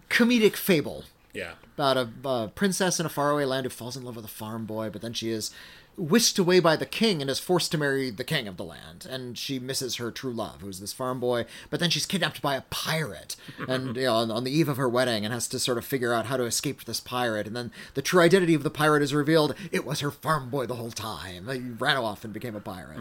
comedic 0.09 0.56
fable 0.56 1.06
Yeah. 1.33 1.53
about 1.77 1.98
a 1.98 2.09
uh, 2.27 2.48
princess 2.48 3.00
in 3.00 3.06
a 3.06 3.09
faraway 3.09 3.45
land 3.45 3.66
who 3.66 3.69
falls 3.69 3.95
in 3.95 4.03
love 4.03 4.16
with 4.17 4.25
a 4.25 4.30
farm 4.30 4.66
boy, 4.66 4.90
but 4.90 5.01
then 5.01 5.14
she 5.14 5.30
is 5.30 5.51
whisked 5.98 6.40
away 6.40 6.60
by 6.60 6.76
the 6.76 6.86
king 6.86 7.22
and 7.22 7.30
is 7.30 7.40
forced 7.40 7.72
to 7.72 7.78
marry 7.78 8.10
the 8.10 8.24
king 8.24 8.48
of 8.48 8.58
the 8.58 8.64
land. 8.64 9.08
And 9.10 9.38
she 9.38 9.60
misses 9.60 9.98
her 9.98 10.11
true 10.11 10.32
love, 10.32 10.61
who's 10.61 10.80
this 10.80 10.94
farm 10.94 11.20
boy, 11.20 11.45
but 11.70 11.80
then 11.80 11.90
she's 11.90 12.06
kidnapped 12.06 12.42
by 12.42 12.56
a 12.56 12.61
pirate, 12.70 13.36
and 13.68 13.95
you 13.95 14.03
know, 14.03 14.16
on, 14.16 14.32
on 14.32 14.44
the 14.44 14.52
eve 14.52 14.70
of 14.70 14.78
her 14.78 14.90
wedding, 14.90 15.26
and 15.26 15.34
has 15.34 15.48
to 15.50 15.60
sort 15.60 15.78
of 15.78 15.86
figure 15.86 16.14
out 16.14 16.26
how 16.28 16.38
to 16.38 16.44
escape 16.44 16.86
this 16.86 17.00
pirate. 17.00 17.48
And 17.48 17.56
then 17.56 17.72
the 17.94 18.02
true 18.02 18.22
identity 18.22 18.53
of 18.53 18.64
the 18.64 18.70
pirate 18.70 19.03
is 19.03 19.14
revealed. 19.14 19.56
It 19.72 19.86
was 19.86 20.00
her 20.00 20.11
farm 20.11 20.50
boy 20.50 20.66
the 20.66 20.76
whole 20.76 20.92
time. 20.92 21.48
He 21.48 21.60
ran 21.60 21.98
off 21.98 22.24
and 22.24 22.34
became 22.34 22.56
a 22.56 22.61
pirate. 22.61 23.00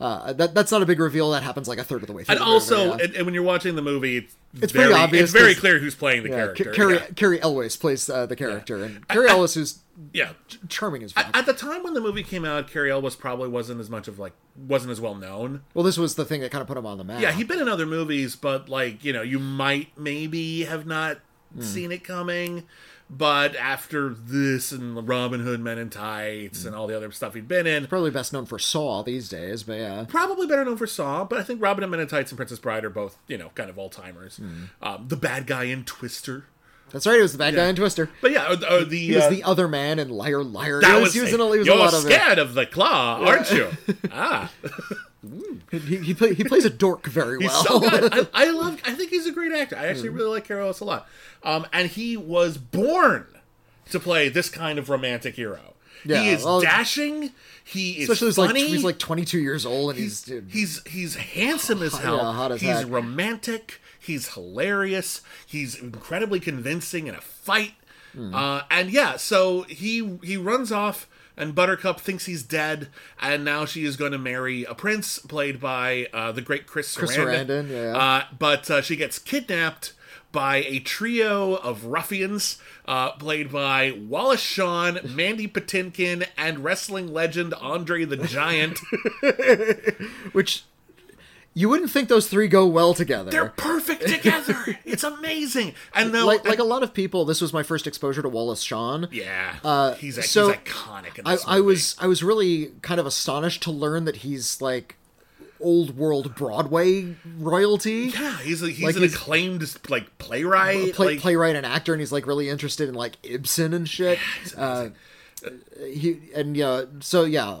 Uh, 0.00 0.32
that, 0.32 0.54
that's 0.54 0.72
not 0.72 0.82
a 0.82 0.86
big 0.86 1.00
reveal. 1.00 1.30
That 1.30 1.42
happens 1.42 1.68
like 1.68 1.78
a 1.78 1.84
third 1.84 2.02
of 2.02 2.06
the 2.08 2.12
way 2.12 2.24
through. 2.24 2.36
And 2.36 2.40
movie, 2.40 2.52
also, 2.52 2.86
yeah. 2.86 3.04
and, 3.04 3.14
and 3.14 3.24
when 3.26 3.34
you're 3.34 3.42
watching 3.42 3.76
the 3.76 3.82
movie, 3.82 4.28
it's, 4.62 4.72
very, 4.72 4.86
pretty 4.86 5.00
obvious 5.02 5.22
It's 5.24 5.32
very 5.32 5.54
clear 5.54 5.78
who's 5.78 5.94
playing 5.94 6.22
the 6.22 6.30
yeah, 6.30 6.36
character. 6.36 6.64
Ca- 6.64 6.72
Cary 6.72 6.94
yeah. 6.94 7.06
Cary 7.16 7.42
Elwes 7.42 7.76
plays 7.76 8.08
uh, 8.08 8.26
the 8.26 8.36
character, 8.36 8.82
and 8.84 9.06
Cary 9.08 9.28
Elwes, 9.28 9.54
who's 9.54 9.80
yeah. 10.12 10.32
charming 10.68 11.02
as 11.02 11.12
fuck. 11.12 11.26
At 11.36 11.46
the 11.46 11.52
time 11.52 11.82
when 11.82 11.94
the 11.94 12.00
movie 12.00 12.22
came 12.22 12.44
out, 12.44 12.68
Cary 12.70 12.90
Elwes 12.90 13.16
probably 13.16 13.48
wasn't 13.48 13.80
as 13.80 13.90
much 13.90 14.08
of 14.08 14.18
like 14.18 14.32
wasn't 14.56 14.92
as 14.92 15.00
well 15.00 15.14
known. 15.14 15.62
Well, 15.74 15.84
this 15.84 15.98
was 15.98 16.14
the 16.14 16.24
thing 16.24 16.40
that 16.42 16.50
kind 16.50 16.62
of 16.62 16.68
put 16.68 16.76
him 16.76 16.86
on 16.86 16.98
the 16.98 17.04
map. 17.04 17.20
Yeah, 17.20 17.32
he'd 17.32 17.48
been 17.48 17.60
in 17.60 17.68
other 17.68 17.86
movies, 17.86 18.36
but 18.36 18.68
like 18.68 19.04
you 19.04 19.12
know, 19.12 19.22
you 19.22 19.38
might 19.38 19.96
maybe 19.98 20.64
have 20.64 20.86
not 20.86 21.18
Hmm. 21.54 21.60
seen 21.62 21.92
it 21.92 22.02
coming. 22.04 22.64
But 23.10 23.54
after 23.56 24.08
this 24.08 24.72
and 24.72 25.06
Robin 25.06 25.40
Hood 25.40 25.60
Men 25.60 25.78
in 25.78 25.90
Tights 25.90 26.62
Hmm. 26.62 26.68
and 26.68 26.76
all 26.76 26.86
the 26.86 26.96
other 26.96 27.12
stuff 27.12 27.34
he'd 27.34 27.46
been 27.46 27.66
in, 27.66 27.86
probably 27.86 28.10
best 28.10 28.32
known 28.32 28.46
for 28.46 28.58
Saw 28.58 29.02
these 29.02 29.28
days, 29.28 29.62
but 29.62 29.74
yeah. 29.78 30.04
probably 30.08 30.46
better 30.46 30.64
known 30.64 30.76
for 30.78 30.86
Saw. 30.86 31.24
But 31.24 31.38
I 31.38 31.42
think 31.42 31.62
Robin 31.62 31.82
Hood 31.82 31.90
Men 31.90 32.00
in 32.00 32.06
Tights 32.08 32.32
and 32.32 32.36
Princess 32.38 32.58
Bride 32.58 32.84
are 32.84 32.90
both 32.90 33.18
you 33.28 33.36
know 33.38 33.50
kind 33.54 33.68
of 33.70 33.78
all 33.78 33.90
timers. 33.90 34.38
Hmm. 34.38 34.64
Um, 34.82 35.04
the 35.08 35.16
bad 35.16 35.46
guy 35.46 35.64
in 35.64 35.84
Twister. 35.84 36.46
That's 36.90 37.06
right. 37.06 37.18
It 37.18 37.22
was 37.22 37.32
the 37.32 37.38
bad 37.38 37.54
guy 37.54 37.66
in 37.66 37.74
Twister. 37.76 38.08
But 38.20 38.30
yeah, 38.32 38.44
uh, 38.44 38.56
uh, 38.66 38.84
the 38.84 38.98
He 38.98 39.14
was 39.14 39.24
uh, 39.24 39.30
the 39.30 39.42
other 39.42 39.66
man 39.68 39.98
in 39.98 40.10
Liar 40.10 40.44
Liar. 40.44 40.80
that 40.80 40.88
he 40.88 40.94
was, 40.94 41.02
was, 41.08 41.16
using 41.16 41.40
a, 41.40 41.44
he 41.52 41.58
was 41.58 41.66
you're 41.66 41.76
a 41.76 41.78
lot 41.78 41.92
of 41.94 42.04
it. 42.06 42.12
scared 42.12 42.38
of 42.38 42.54
the 42.54 42.66
claw, 42.66 43.20
aren't 43.24 43.50
you? 43.50 43.68
ah, 44.12 44.50
He, 45.70 45.78
he, 45.98 46.14
play, 46.14 46.34
he 46.34 46.44
plays 46.44 46.64
a 46.64 46.70
dork 46.70 47.06
very 47.06 47.38
well. 47.38 47.64
so. 47.64 47.80
I, 47.84 48.26
I 48.32 48.50
love. 48.50 48.80
I 48.84 48.92
think 48.94 49.10
he's 49.10 49.26
a 49.26 49.32
great 49.32 49.52
actor. 49.52 49.76
I 49.76 49.86
actually 49.86 50.10
really 50.10 50.30
like 50.30 50.46
Cary 50.46 50.62
Elwes 50.62 50.80
a 50.80 50.84
lot. 50.84 51.06
Um, 51.42 51.66
and 51.72 51.88
he 51.90 52.16
was 52.16 52.58
born 52.58 53.26
to 53.90 54.00
play 54.00 54.28
this 54.28 54.48
kind 54.48 54.78
of 54.78 54.88
romantic 54.88 55.34
hero. 55.36 55.74
Yeah, 56.04 56.22
he 56.22 56.30
is 56.30 56.44
well- 56.44 56.60
dashing. 56.60 57.32
He 57.66 57.92
is 58.02 58.10
Especially 58.10 58.28
he's 58.28 58.36
funny. 58.36 58.60
like 58.62 58.68
he's 58.70 58.84
like 58.84 58.98
22 58.98 59.38
years 59.38 59.64
old 59.64 59.92
and 59.92 59.98
he's, 59.98 60.22
he's 60.26 60.34
dude, 60.42 60.50
he's 60.50 60.82
he's 60.86 61.14
handsome 61.16 61.82
as 61.82 61.94
hell. 61.98 62.16
Yeah, 62.18 62.54
as 62.54 62.60
he's 62.60 62.70
heck. 62.70 62.90
romantic. 62.90 63.80
He's 63.98 64.34
hilarious. 64.34 65.22
He's 65.46 65.74
incredibly 65.74 66.40
convincing 66.40 67.06
in 67.06 67.14
a 67.14 67.22
fight. 67.22 67.72
Hmm. 68.12 68.34
Uh, 68.34 68.62
and 68.70 68.90
yeah, 68.90 69.16
so 69.16 69.62
he 69.62 70.18
he 70.22 70.36
runs 70.36 70.70
off, 70.70 71.08
and 71.36 71.54
Buttercup 71.54 72.00
thinks 72.00 72.26
he's 72.26 72.42
dead, 72.42 72.88
and 73.20 73.44
now 73.44 73.64
she 73.64 73.84
is 73.84 73.96
going 73.96 74.12
to 74.12 74.18
marry 74.18 74.64
a 74.64 74.74
prince 74.74 75.18
played 75.18 75.60
by 75.60 76.08
uh, 76.12 76.32
the 76.32 76.42
great 76.42 76.66
Chris, 76.66 76.94
Sarandon. 76.94 76.98
Chris 76.98 77.16
Sarandon. 77.16 77.70
Yeah. 77.70 77.96
Uh, 77.96 78.24
but 78.38 78.70
uh, 78.70 78.82
she 78.82 78.96
gets 78.96 79.18
kidnapped 79.18 79.92
by 80.32 80.56
a 80.56 80.80
trio 80.80 81.54
of 81.54 81.84
ruffians 81.84 82.58
uh, 82.86 83.12
played 83.12 83.50
by 83.52 83.92
Wallace 83.92 84.40
Shawn, 84.40 84.98
Mandy 85.04 85.46
Patinkin, 85.46 86.26
and 86.36 86.64
wrestling 86.64 87.12
legend 87.12 87.54
Andre 87.54 88.04
the 88.04 88.16
Giant. 88.16 88.80
which 90.32 90.64
you 91.56 91.68
wouldn't 91.68 91.90
think 91.90 92.08
those 92.08 92.28
three 92.28 92.48
go 92.48 92.66
well 92.66 92.94
together. 92.94 93.30
They're 93.30 93.48
perfect 93.56 94.06
together. 94.08 94.78
it's 94.84 95.04
amazing. 95.04 95.74
And 95.94 96.12
though, 96.12 96.26
like 96.26 96.44
like 96.46 96.58
a 96.58 96.64
lot 96.64 96.82
of 96.82 96.92
people, 96.92 97.24
this 97.24 97.40
was 97.40 97.52
my 97.52 97.62
first 97.62 97.86
exposure 97.86 98.22
to 98.22 98.28
Wallace 98.28 98.62
Shawn. 98.62 99.08
yeah, 99.12 99.56
uh, 99.64 99.94
he's, 99.94 100.16
so 100.28 100.48
he's 100.48 100.56
iconic. 100.58 101.18
In 101.18 101.26
I, 101.26 101.32
this 101.32 101.44
I 101.46 101.60
was 101.60 101.96
I 102.00 102.06
was 102.08 102.22
really 102.22 102.72
kind 102.82 102.98
of 103.00 103.06
astonished 103.06 103.62
to 103.62 103.70
learn 103.70 104.04
that 104.04 104.16
he's 104.16 104.60
like 104.60 104.96
old 105.60 105.96
world 105.96 106.34
Broadway 106.34 107.14
royalty. 107.38 108.12
yeah, 108.12 108.36
he's 108.38 108.62
a, 108.62 108.68
he's 108.68 108.82
like 108.84 108.96
an 108.96 109.02
he's- 109.02 109.14
acclaimed 109.14 109.88
like 109.88 110.18
playwright. 110.18 110.92
play, 110.94 111.06
like, 111.06 111.20
playwright 111.20 111.56
and 111.56 111.64
actor, 111.64 111.92
and 111.94 112.00
he's 112.00 112.12
like 112.12 112.26
really 112.26 112.48
interested 112.50 112.88
in 112.88 112.94
like 112.94 113.16
Ibsen 113.22 113.72
and 113.72 113.88
shit. 113.88 114.18
Uh, 114.56 114.88
he 115.78 116.18
and 116.34 116.56
yeah, 116.56 116.82
so 117.00 117.24
yeah, 117.24 117.60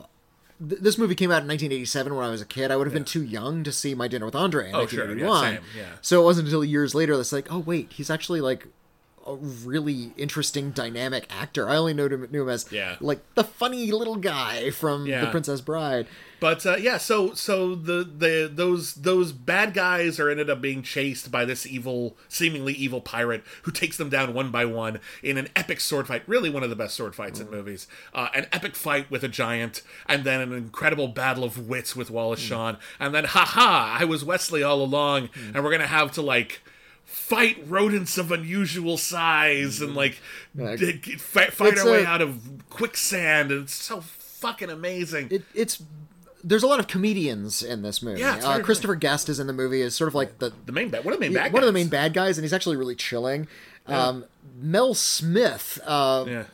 th- 0.66 0.80
this 0.80 0.98
movie 0.98 1.14
came 1.14 1.30
out 1.30 1.42
in 1.42 1.48
1987 1.48 2.14
when 2.14 2.24
I 2.24 2.30
was 2.30 2.40
a 2.40 2.46
kid. 2.46 2.70
I 2.70 2.76
would 2.76 2.86
have 2.86 2.94
been 2.94 3.04
too 3.04 3.22
young 3.22 3.64
to 3.64 3.72
see 3.72 3.94
My 3.94 4.08
Dinner 4.08 4.26
with 4.26 4.34
Andre 4.34 4.68
in 4.68 4.74
Oh, 4.74 4.86
sure, 4.86 5.16
yeah, 5.16 5.40
same, 5.40 5.60
yeah. 5.76 5.84
So 6.00 6.20
it 6.20 6.24
wasn't 6.24 6.48
until 6.48 6.64
years 6.64 6.94
later 6.94 7.16
that's 7.16 7.32
like, 7.32 7.50
oh 7.52 7.58
wait, 7.58 7.92
he's 7.92 8.10
actually 8.10 8.40
like 8.40 8.66
a 9.26 9.34
really 9.36 10.12
interesting 10.16 10.70
dynamic 10.70 11.26
actor. 11.30 11.68
I 11.68 11.76
only 11.76 11.94
knew 11.94 12.06
him, 12.08 12.28
knew 12.30 12.42
him 12.42 12.48
as 12.50 12.70
Yeah. 12.70 12.96
like 13.00 13.20
the 13.34 13.44
funny 13.44 13.90
little 13.90 14.16
guy 14.16 14.70
from 14.70 15.06
Yeah. 15.06 15.24
The 15.24 15.30
Princess 15.30 15.60
Bride. 15.60 16.06
But 16.40 16.66
uh, 16.66 16.76
yeah, 16.76 16.98
so 16.98 17.32
so 17.32 17.74
the 17.74 18.04
the 18.04 18.50
those 18.52 18.94
those 18.96 19.32
bad 19.32 19.72
guys 19.72 20.20
are 20.20 20.28
ended 20.28 20.50
up 20.50 20.60
being 20.60 20.82
chased 20.82 21.30
by 21.30 21.46
this 21.46 21.66
evil, 21.66 22.18
seemingly 22.28 22.74
evil 22.74 23.00
pirate 23.00 23.42
who 23.62 23.70
takes 23.70 23.96
them 23.96 24.10
down 24.10 24.34
one 24.34 24.50
by 24.50 24.66
one 24.66 25.00
in 25.22 25.38
an 25.38 25.48
epic 25.56 25.80
sword 25.80 26.06
fight. 26.06 26.22
Really, 26.26 26.50
one 26.50 26.62
of 26.62 26.68
the 26.68 26.76
best 26.76 26.94
sword 26.96 27.14
fights 27.14 27.40
in 27.40 27.50
movies. 27.50 27.86
Uh, 28.12 28.28
an 28.34 28.46
epic 28.52 28.76
fight 28.76 29.10
with 29.10 29.24
a 29.24 29.28
giant, 29.28 29.80
and 30.06 30.24
then 30.24 30.42
an 30.42 30.52
incredible 30.52 31.08
battle 31.08 31.44
of 31.44 31.66
wits 31.66 31.96
with 31.96 32.10
Wallace 32.10 32.40
Shawn, 32.40 32.76
and 33.00 33.14
then 33.14 33.24
ha 33.24 33.46
ha, 33.46 33.96
I 33.98 34.04
was 34.04 34.22
Wesley 34.22 34.62
all 34.62 34.82
along, 34.82 35.30
and 35.54 35.64
we're 35.64 35.70
gonna 35.70 35.86
have 35.86 36.12
to 36.12 36.20
like. 36.22 36.60
Fight 37.14 37.62
rodents 37.66 38.18
of 38.18 38.32
unusual 38.32 38.98
size 38.98 39.80
and 39.80 39.94
like 39.94 40.20
dig- 40.56 41.18
fight, 41.20 41.52
fight 41.52 41.72
It's 41.74 41.84
our 41.84 41.90
way 41.90 42.04
out 42.04 42.20
of 42.20 42.40
quicksand, 42.70 43.50
and 43.52 43.62
it's 43.62 43.74
so 43.74 44.00
fucking 44.00 44.68
amazing. 44.68 45.28
It, 45.30 45.42
it's 45.54 45.82
there's 46.42 46.62
a 46.62 46.66
lot 46.66 46.80
of 46.80 46.86
comedians 46.88 47.62
in 47.62 47.82
this 47.82 48.02
movie. 48.02 48.20
Yeah, 48.20 48.40
uh, 48.44 48.60
Christopher 48.60 48.96
Guest 48.96 49.28
is 49.28 49.40
in 49.40 49.46
the 49.46 49.52
movie. 49.52 49.80
Is 49.80 49.94
sort 49.94 50.08
of 50.08 50.14
like 50.14 50.38
the 50.40 50.52
the 50.66 50.72
main 50.72 50.90
bad, 50.90 51.04
one 51.04 51.14
of 51.14 51.20
the 51.20 51.24
main 51.26 51.32
bad 51.32 51.52
one 51.52 51.62
of 51.62 51.66
the 51.66 51.72
guys. 51.72 51.84
main 51.84 51.88
bad 51.88 52.12
guys, 52.14 52.36
and 52.36 52.44
he's 52.44 52.52
actually 52.52 52.76
really 52.76 52.96
chilling. 52.96 53.46
Um, 53.86 54.24
Mel 54.60 54.94
Smith. 54.94 55.78
Uh, 55.86 56.24
Yeah. 56.28 56.44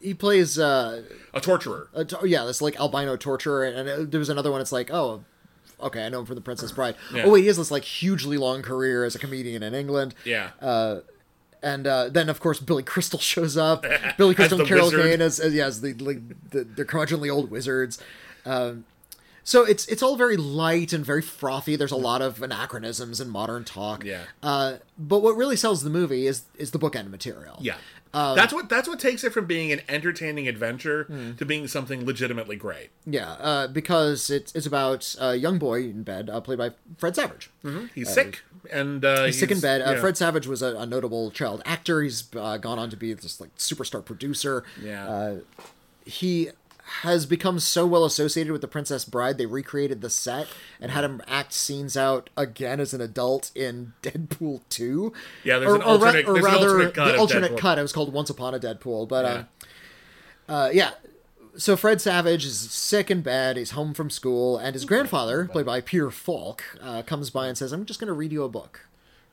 He 0.00 0.14
plays 0.14 0.58
uh, 0.58 1.02
A 1.34 1.40
torturer. 1.40 1.88
a 1.94 2.06
yeah, 2.26 2.44
this 2.44 2.62
like 2.62 2.78
albino 2.80 3.16
torturer, 3.16 3.64
and, 3.64 3.88
uh 3.88 3.96
there 4.08 4.18
was 4.18 4.28
another 4.28 4.50
one. 4.52 4.60
It's 4.60 4.72
like, 4.72 4.90
oh, 4.92 5.24
okay, 5.82 6.04
I 6.06 6.08
know 6.08 6.20
him 6.20 6.26
from 6.26 6.34
The 6.36 6.40
Princess 6.40 6.72
Bride. 6.72 6.94
Yeah. 7.14 7.24
Oh 7.24 7.30
wait, 7.30 7.40
he 7.42 7.46
has 7.48 7.56
this 7.56 7.70
like 7.70 7.84
hugely 7.84 8.36
long 8.36 8.62
career 8.62 9.04
as 9.04 9.14
a 9.14 9.18
comedian 9.18 9.62
in 9.62 9.74
England. 9.74 10.14
Yeah. 10.24 10.50
and 11.62 11.86
uh, 11.86 12.08
then 12.08 12.28
of 12.28 12.40
course 12.40 12.60
Billy 12.60 12.82
Crystal 12.82 13.18
shows 13.32 13.56
up. 13.56 13.84
Billy 14.16 14.34
Crystal 14.34 14.58
and 14.60 14.68
Carol 14.68 14.86
wizard. 14.86 15.02
Kane 15.02 15.20
as, 15.20 15.40
as 15.40 15.54
yeah, 15.54 15.66
as 15.66 15.80
the 15.80 15.94
like 15.94 16.50
the, 16.50 16.64
the 16.64 16.84
curmudgeonly 16.84 17.32
old 17.32 17.50
wizards. 17.50 17.98
Um, 18.44 18.84
so 19.42 19.64
it's 19.64 19.86
it's 19.86 20.02
all 20.02 20.16
very 20.16 20.36
light 20.36 20.92
and 20.92 21.04
very 21.04 21.22
frothy. 21.22 21.74
There's 21.76 21.90
a 21.90 21.96
lot 21.96 22.22
of 22.22 22.42
anachronisms 22.42 23.20
and 23.20 23.30
modern 23.30 23.64
talk. 23.64 24.04
Yeah. 24.04 24.22
Uh, 24.42 24.76
but 24.98 25.20
what 25.20 25.36
really 25.36 25.56
sells 25.56 25.82
the 25.82 25.90
movie 25.90 26.26
is 26.26 26.44
is 26.56 26.70
the 26.70 26.78
bookend 26.78 27.10
material. 27.10 27.58
Yeah. 27.60 27.76
Um, 28.12 28.34
that's 28.34 28.52
what 28.52 28.68
that's 28.68 28.88
what 28.88 28.98
takes 28.98 29.22
it 29.22 29.32
from 29.32 29.46
being 29.46 29.70
an 29.70 29.82
entertaining 29.88 30.48
adventure 30.48 31.04
Hmm. 31.04 31.32
to 31.36 31.44
being 31.46 31.68
something 31.68 32.04
legitimately 32.04 32.56
great. 32.56 32.90
Yeah, 33.06 33.32
uh, 33.32 33.66
because 33.68 34.30
it's 34.30 34.52
it's 34.54 34.66
about 34.66 35.14
a 35.20 35.36
young 35.36 35.58
boy 35.58 35.82
in 35.84 36.02
bed, 36.02 36.28
uh, 36.28 36.40
played 36.40 36.58
by 36.58 36.72
Fred 36.98 37.14
Savage. 37.14 37.50
He's 37.94 38.12
sick 38.12 38.42
and 38.72 39.04
uh, 39.04 39.24
He's 39.26 39.38
sick 39.38 39.50
in 39.52 39.60
bed. 39.60 39.80
Uh, 39.80 39.92
yeah. 39.92 40.00
Fred 40.00 40.16
Savage 40.16 40.46
was 40.48 40.60
a, 40.60 40.76
a 40.76 40.86
notable 40.86 41.30
child 41.30 41.62
actor. 41.64 42.02
He's 42.02 42.24
uh, 42.34 42.56
gone 42.56 42.78
on 42.80 42.90
to 42.90 42.96
be 42.96 43.12
this 43.12 43.40
like 43.40 43.54
superstar 43.56 44.04
producer. 44.04 44.64
Yeah. 44.82 45.08
Uh, 45.08 45.36
he 46.04 46.50
has 47.02 47.24
become 47.26 47.58
so 47.60 47.86
well 47.86 48.04
associated 48.04 48.52
with 48.52 48.60
the 48.60 48.68
Princess 48.68 49.04
Bride, 49.04 49.38
they 49.38 49.46
recreated 49.46 50.00
the 50.00 50.10
set 50.10 50.48
and 50.80 50.90
had 50.90 51.04
him 51.04 51.22
act 51.26 51.52
scenes 51.52 51.96
out 51.96 52.28
again 52.36 52.80
as 52.80 52.92
an 52.92 53.00
adult 53.00 53.50
in 53.54 53.92
Deadpool 54.02 54.60
2. 54.68 55.12
Yeah, 55.44 55.58
there's 55.58 55.72
or, 55.72 55.76
an 55.76 55.82
or 55.82 55.84
ra- 55.84 55.90
alternate- 55.92 56.26
or 56.28 56.32
there's 56.34 56.44
an 56.46 56.52
rather, 56.52 56.68
alternate 56.70 56.94
cut 56.94 57.04
the 57.06 57.14
of 57.14 57.20
alternate 57.20 57.52
Deadpool. 57.52 57.58
cut. 57.58 57.78
It 57.78 57.82
was 57.82 57.92
called 57.92 58.12
Once 58.12 58.30
Upon 58.30 58.54
a 58.54 58.58
Deadpool, 58.58 59.08
but 59.08 59.24
Yeah. 59.24 59.44
uh, 60.48 60.52
uh, 60.52 60.70
yeah. 60.72 60.90
So 61.56 61.76
Fred 61.76 62.00
Savage 62.00 62.44
is 62.44 62.58
sick 62.58 63.10
in 63.10 63.22
bed. 63.22 63.56
He's 63.56 63.72
home 63.72 63.92
from 63.92 64.08
school, 64.08 64.56
and 64.56 64.72
his 64.74 64.84
grandfather, 64.84 65.46
played 65.46 65.66
by 65.66 65.80
Peter 65.80 66.10
Falk, 66.10 66.62
uh, 66.80 67.02
comes 67.02 67.28
by 67.30 67.48
and 67.48 67.58
says, 67.58 67.72
"I'm 67.72 67.84
just 67.84 67.98
going 67.98 68.06
to 68.08 68.12
read 68.14 68.30
you 68.32 68.44
a 68.44 68.48
book." 68.48 68.86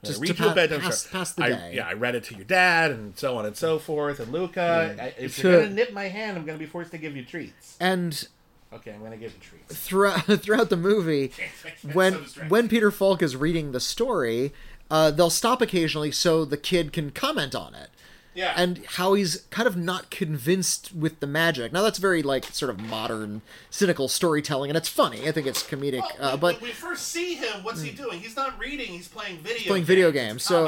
Just 0.04 0.22
read 0.22 0.38
to 0.38 0.44
you 0.44 0.50
a 0.50 0.54
bedtime 0.56 0.82
pass, 0.82 1.00
story. 1.00 1.12
pass 1.20 1.32
the 1.34 1.44
I, 1.44 1.50
day. 1.50 1.72
Yeah, 1.76 1.88
I 1.88 1.94
read 1.94 2.16
it 2.16 2.24
to 2.26 2.36
your 2.36 2.44
dad, 2.46 2.92
and 2.92 3.18
so 3.18 3.38
on 3.38 3.46
and 3.46 3.56
so 3.58 3.80
forth. 3.80 4.20
And 4.20 4.32
Luca, 4.32 4.96
I, 5.02 5.14
if 5.22 5.36
So- 5.38 5.50
you're 5.50 5.62
gonna 5.64 5.74
nip 5.74 5.92
my 5.94 6.06
hand, 6.06 6.38
I'm 6.38 6.46
gonna 6.46 6.58
be 6.60 6.66
forced 6.68 6.92
to 6.92 6.98
give 6.98 7.16
you 7.16 7.24
treats. 7.26 7.76
And 7.80 8.28
Okay, 8.72 8.92
I'm 8.92 9.02
gonna 9.02 9.18
give 9.18 9.34
you 9.34 9.40
treats. 9.40 9.76
throughout 9.76 10.22
throughout 10.42 10.70
the 10.70 10.78
movie, 10.78 11.32
when 11.94 12.28
so 12.28 12.42
when 12.44 12.70
Peter 12.70 12.92
Falk 12.92 13.22
is 13.24 13.36
reading 13.36 13.72
the 13.72 13.80
story, 13.80 14.54
uh, 14.92 15.10
they'll 15.12 15.30
stop 15.30 15.62
occasionally 15.62 16.12
so 16.12 16.46
the 16.46 16.58
kid 16.58 16.94
can 16.94 17.10
comment 17.12 17.56
on 17.56 17.74
it. 17.74 17.90
Yeah, 18.38 18.54
And 18.56 18.86
how 18.86 19.16
he's 19.16 19.48
kind 19.50 19.68
of 19.68 19.76
not 19.76 20.12
convinced 20.12 20.94
with 20.94 21.22
the 21.22 21.26
magic. 21.26 21.74
Now 21.74 21.82
that's 21.82 21.98
very 21.98 22.22
like 22.22 22.46
sort 22.46 22.70
of 22.70 22.80
modern, 22.80 23.42
cynical 23.72 24.08
storytelling, 24.08 24.70
and 24.70 24.78
it's 24.78 24.88
funny. 24.88 25.28
I 25.28 25.32
think 25.32 25.48
it's 25.48 25.64
comedic, 25.64 26.04
uh, 26.20 26.38
but 26.38 26.62
we 26.62 26.70
first 26.70 27.08
see 27.08 27.34
him, 27.34 27.64
what's 27.64 27.82
he 27.82 27.90
doing? 27.90 28.20
He's 28.20 28.36
not 28.36 28.60
reading; 28.60 28.90
he's 28.90 29.08
playing 29.08 29.40
video. 29.40 29.68
playing 29.68 29.86
video 29.86 30.12
games, 30.12 30.44
so- 30.44 30.68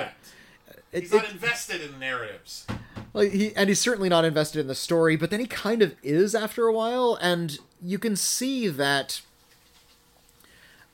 it, 0.92 1.02
he's 1.02 1.14
it- 1.14 1.18
not 1.18 1.32
invested 1.32 1.82
in 1.82 2.00
narratives. 2.00 2.66
Like 3.14 3.32
he 3.34 3.56
and 3.56 3.70
he's 3.70 3.80
certainly 3.80 4.10
not 4.10 4.26
invested 4.26 4.60
in 4.62 4.68
the 4.68 4.74
story, 4.74 5.16
but 5.16 5.30
then 5.30 5.40
he 5.40 5.46
kind 5.46 5.84
of 5.84 5.96
is 6.02 6.34
after 6.34 6.66
a 6.66 6.74
while, 6.74 7.20
and 7.22 7.60
you 7.84 8.00
can 8.00 8.16
see 8.16 8.68
that 8.68 9.22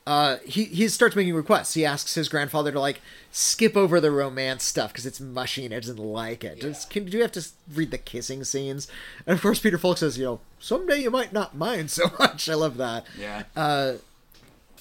uh, 0.06 0.36
he 0.44 0.64
he 0.64 0.86
starts 0.88 1.16
making 1.16 1.34
requests. 1.34 1.74
He 1.74 1.84
asks 1.84 2.14
his 2.14 2.28
grandfather 2.28 2.70
to 2.70 2.78
like 2.78 3.00
skip 3.32 3.76
over 3.76 4.00
the 4.00 4.12
romance 4.12 4.62
stuff 4.62 4.92
because 4.92 5.04
it's 5.04 5.20
mushy 5.20 5.64
and 5.64 5.74
he 5.74 5.80
doesn't 5.80 5.98
like 5.98 6.44
it. 6.44 6.60
Just, 6.60 6.90
can, 6.90 7.06
do 7.06 7.16
you 7.16 7.22
have 7.22 7.32
to 7.32 7.44
read 7.74 7.90
the 7.90 7.98
kissing 7.98 8.44
scenes? 8.44 8.86
And 9.26 9.34
of 9.34 9.42
course, 9.42 9.58
Peter 9.58 9.78
Falk 9.78 9.98
says, 9.98 10.16
you 10.16 10.24
know, 10.24 10.40
someday 10.60 11.02
you 11.02 11.10
might 11.10 11.32
not 11.32 11.56
mind 11.56 11.90
so 11.90 12.04
much. 12.20 12.48
I 12.48 12.54
love 12.54 12.76
that. 12.76 13.04
Yeah. 13.18 13.42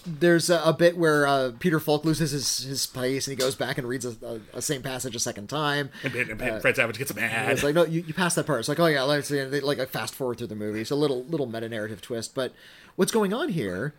There's 0.08 0.52
a, 0.52 0.62
a 0.64 0.72
bit 0.72 0.96
where 0.98 1.26
uh, 1.26 1.54
Peter 1.58 1.80
Falk 1.80 2.06
loses 2.06 2.30
his, 2.30 2.60
his 2.60 2.86
place 2.86 3.28
and 3.28 3.36
he 3.36 3.44
goes 3.44 3.56
back 3.56 3.80
and 3.80 3.88
reads 3.88 4.06
a, 4.06 4.16
a, 4.24 4.58
a 4.58 4.62
same 4.62 4.84
passage 4.84 5.16
a 5.16 5.20
second 5.20 5.50
time. 5.50 5.90
and, 6.04 6.14
and, 6.14 6.40
and 6.40 6.62
Fred 6.62 6.76
Savage 6.76 7.00
gets 7.00 7.16
mad. 7.16 7.52
It's 7.52 7.64
like 7.64 7.74
no, 7.74 7.86
you, 7.86 8.04
you 8.06 8.14
pass 8.14 8.36
that 8.36 8.46
part. 8.46 8.60
It's 8.60 8.70
like 8.70 8.80
oh 8.80 8.86
yeah, 8.86 9.02
let's 9.02 9.30
see. 9.30 9.44
They, 9.44 9.62
like 9.62 9.80
fast 9.90 10.14
forward 10.14 10.38
through 10.38 10.48
the 10.48 10.56
movie. 10.56 10.82
It's 10.82 10.92
a 10.92 10.96
little 10.96 11.24
little 11.24 11.48
meta 11.48 11.68
narrative 11.68 12.04
twist. 12.04 12.36
But 12.36 12.54
what's 12.96 13.12
going 13.12 13.34
on 13.34 13.50
here 13.50 13.96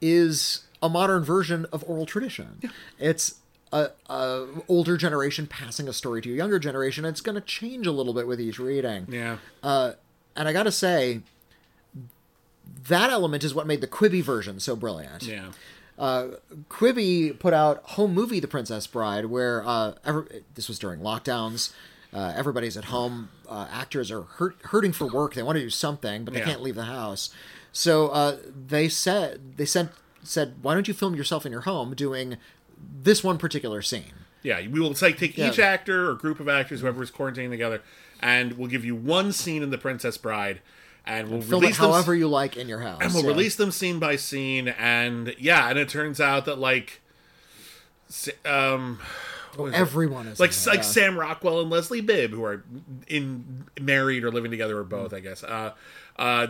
is 0.00 0.64
a 0.82 0.88
modern 0.88 1.22
version 1.22 1.66
of 1.72 1.84
oral 1.86 2.06
tradition. 2.06 2.60
It's 2.98 3.34
a, 3.72 3.90
a 4.08 4.46
older 4.68 4.96
generation 4.96 5.46
passing 5.46 5.88
a 5.88 5.92
story 5.92 6.22
to 6.22 6.32
a 6.32 6.36
younger 6.36 6.58
generation. 6.58 7.04
It's 7.04 7.20
going 7.20 7.34
to 7.36 7.40
change 7.40 7.86
a 7.86 7.92
little 7.92 8.14
bit 8.14 8.26
with 8.26 8.40
each 8.40 8.58
reading. 8.58 9.06
yeah. 9.08 9.36
And 9.62 10.48
I 10.48 10.52
got 10.52 10.62
to 10.62 10.72
say, 10.72 11.20
that 12.88 13.10
element 13.10 13.44
is 13.44 13.54
what 13.54 13.66
made 13.66 13.80
the 13.80 13.86
Quibi 13.88 14.22
version 14.22 14.60
so 14.60 14.74
brilliant. 14.76 15.22
yeah. 15.24 15.50
Quibi 16.68 17.38
put 17.38 17.52
out 17.52 17.82
home 17.90 18.14
movie 18.14 18.40
The 18.40 18.48
Princess 18.48 18.86
Bride, 18.86 19.26
where 19.26 19.62
uh, 19.66 19.94
every, 20.04 20.24
this 20.54 20.68
was 20.68 20.78
during 20.78 21.00
lockdowns. 21.00 21.72
Uh, 22.12 22.32
everybody's 22.34 22.76
at 22.76 22.86
home. 22.86 23.28
Uh, 23.48 23.68
actors 23.70 24.10
are 24.10 24.22
hurt, 24.22 24.56
hurting 24.64 24.92
for 24.92 25.06
work. 25.06 25.34
They 25.34 25.42
want 25.42 25.56
to 25.56 25.62
do 25.62 25.70
something, 25.70 26.24
but 26.24 26.32
they 26.34 26.40
Yeah. 26.40 26.46
can't 26.46 26.62
leave 26.62 26.74
the 26.74 26.84
house. 26.84 27.30
So 27.72 28.08
uh, 28.08 28.36
they 28.66 28.88
said 28.88 29.56
they 29.56 29.64
sent 29.66 29.90
said, 30.22 30.54
"Why 30.62 30.74
don't 30.74 30.88
you 30.88 30.94
film 30.94 31.14
yourself 31.14 31.46
in 31.46 31.52
your 31.52 31.62
home 31.62 31.94
doing 31.94 32.36
this 33.02 33.22
one 33.24 33.38
particular 33.38 33.80
scene?" 33.82 34.12
Yeah, 34.42 34.60
we 34.68 34.80
will 34.80 34.94
like 35.02 35.18
take 35.18 35.38
each 35.38 35.58
Yeah. 35.58 35.66
actor 35.66 36.10
or 36.10 36.14
group 36.14 36.40
of 36.40 36.48
actors, 36.48 36.80
whoever 36.80 37.02
is 37.02 37.10
quarantining 37.10 37.50
together, 37.50 37.82
and 38.20 38.54
we'll 38.54 38.68
give 38.70 38.84
you 38.84 38.94
one 38.96 39.32
scene 39.32 39.62
in 39.62 39.68
The 39.70 39.76
Princess 39.78 40.16
Bride, 40.16 40.60
and 41.04 41.28
we'll 41.28 41.42
Film 41.42 41.62
it 41.62 41.66
release 41.66 41.76
them. 41.78 41.90
however 41.90 42.14
you 42.14 42.26
like 42.26 42.56
in 42.56 42.66
your 42.68 42.80
house. 42.80 43.00
and 43.02 43.12
we'll 43.12 43.22
Yeah. 43.24 43.28
release 43.30 43.56
them 43.56 43.70
scene 43.70 43.98
by 43.98 44.16
scene, 44.16 44.68
and 44.68 45.34
yeah, 45.38 45.68
and 45.68 45.78
it 45.78 45.88
turns 45.90 46.20
out 46.22 46.46
that 46.46 46.58
like, 46.58 47.00
um, 48.46 48.98
Everyone 49.74 50.26
is 50.28 50.38
like 50.40 50.52
like 50.66 50.76
yeah. 50.76 50.80
Sam 50.82 51.18
Rockwell 51.18 51.60
and 51.60 51.68
Leslie 51.70 52.00
Bibb, 52.00 52.30
who 52.30 52.44
are 52.44 52.64
in 53.08 53.64
married 53.80 54.24
or 54.24 54.30
living 54.30 54.50
together 54.50 54.78
or 54.78 54.84
both, 54.84 55.12
I 55.12 55.20
guess. 55.20 55.42
Uh, 55.44 55.72
uh, 56.16 56.46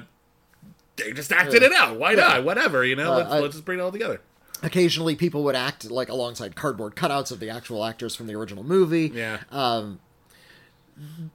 they 1.04 1.12
just 1.12 1.32
acted 1.32 1.62
it 1.62 1.72
out. 1.72 1.98
Why 1.98 2.14
not? 2.14 2.44
Whatever, 2.44 2.84
you 2.84 2.96
know. 2.96 3.16
let's, 3.16 3.30
I- 3.30 3.38
let's 3.40 3.54
just 3.54 3.64
bring 3.64 3.78
it 3.78 3.82
all 3.82 3.92
together. 3.92 4.20
Occasionally, 4.62 5.16
people 5.16 5.42
would 5.44 5.54
act 5.56 5.90
like 5.90 6.10
alongside 6.10 6.54
cardboard 6.54 6.94
cutouts 6.94 7.32
of 7.32 7.40
the 7.40 7.48
actual 7.48 7.82
actors 7.84 8.14
from 8.14 8.26
the 8.26 8.34
original 8.34 8.62
movie. 8.62 9.10
Yeah. 9.14 9.38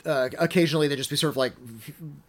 uh, 0.06 0.30
occasionally 0.38 0.88
they'd 0.88 0.96
just 0.96 1.10
be 1.10 1.16
sort 1.16 1.32
of 1.32 1.38
like 1.38 1.54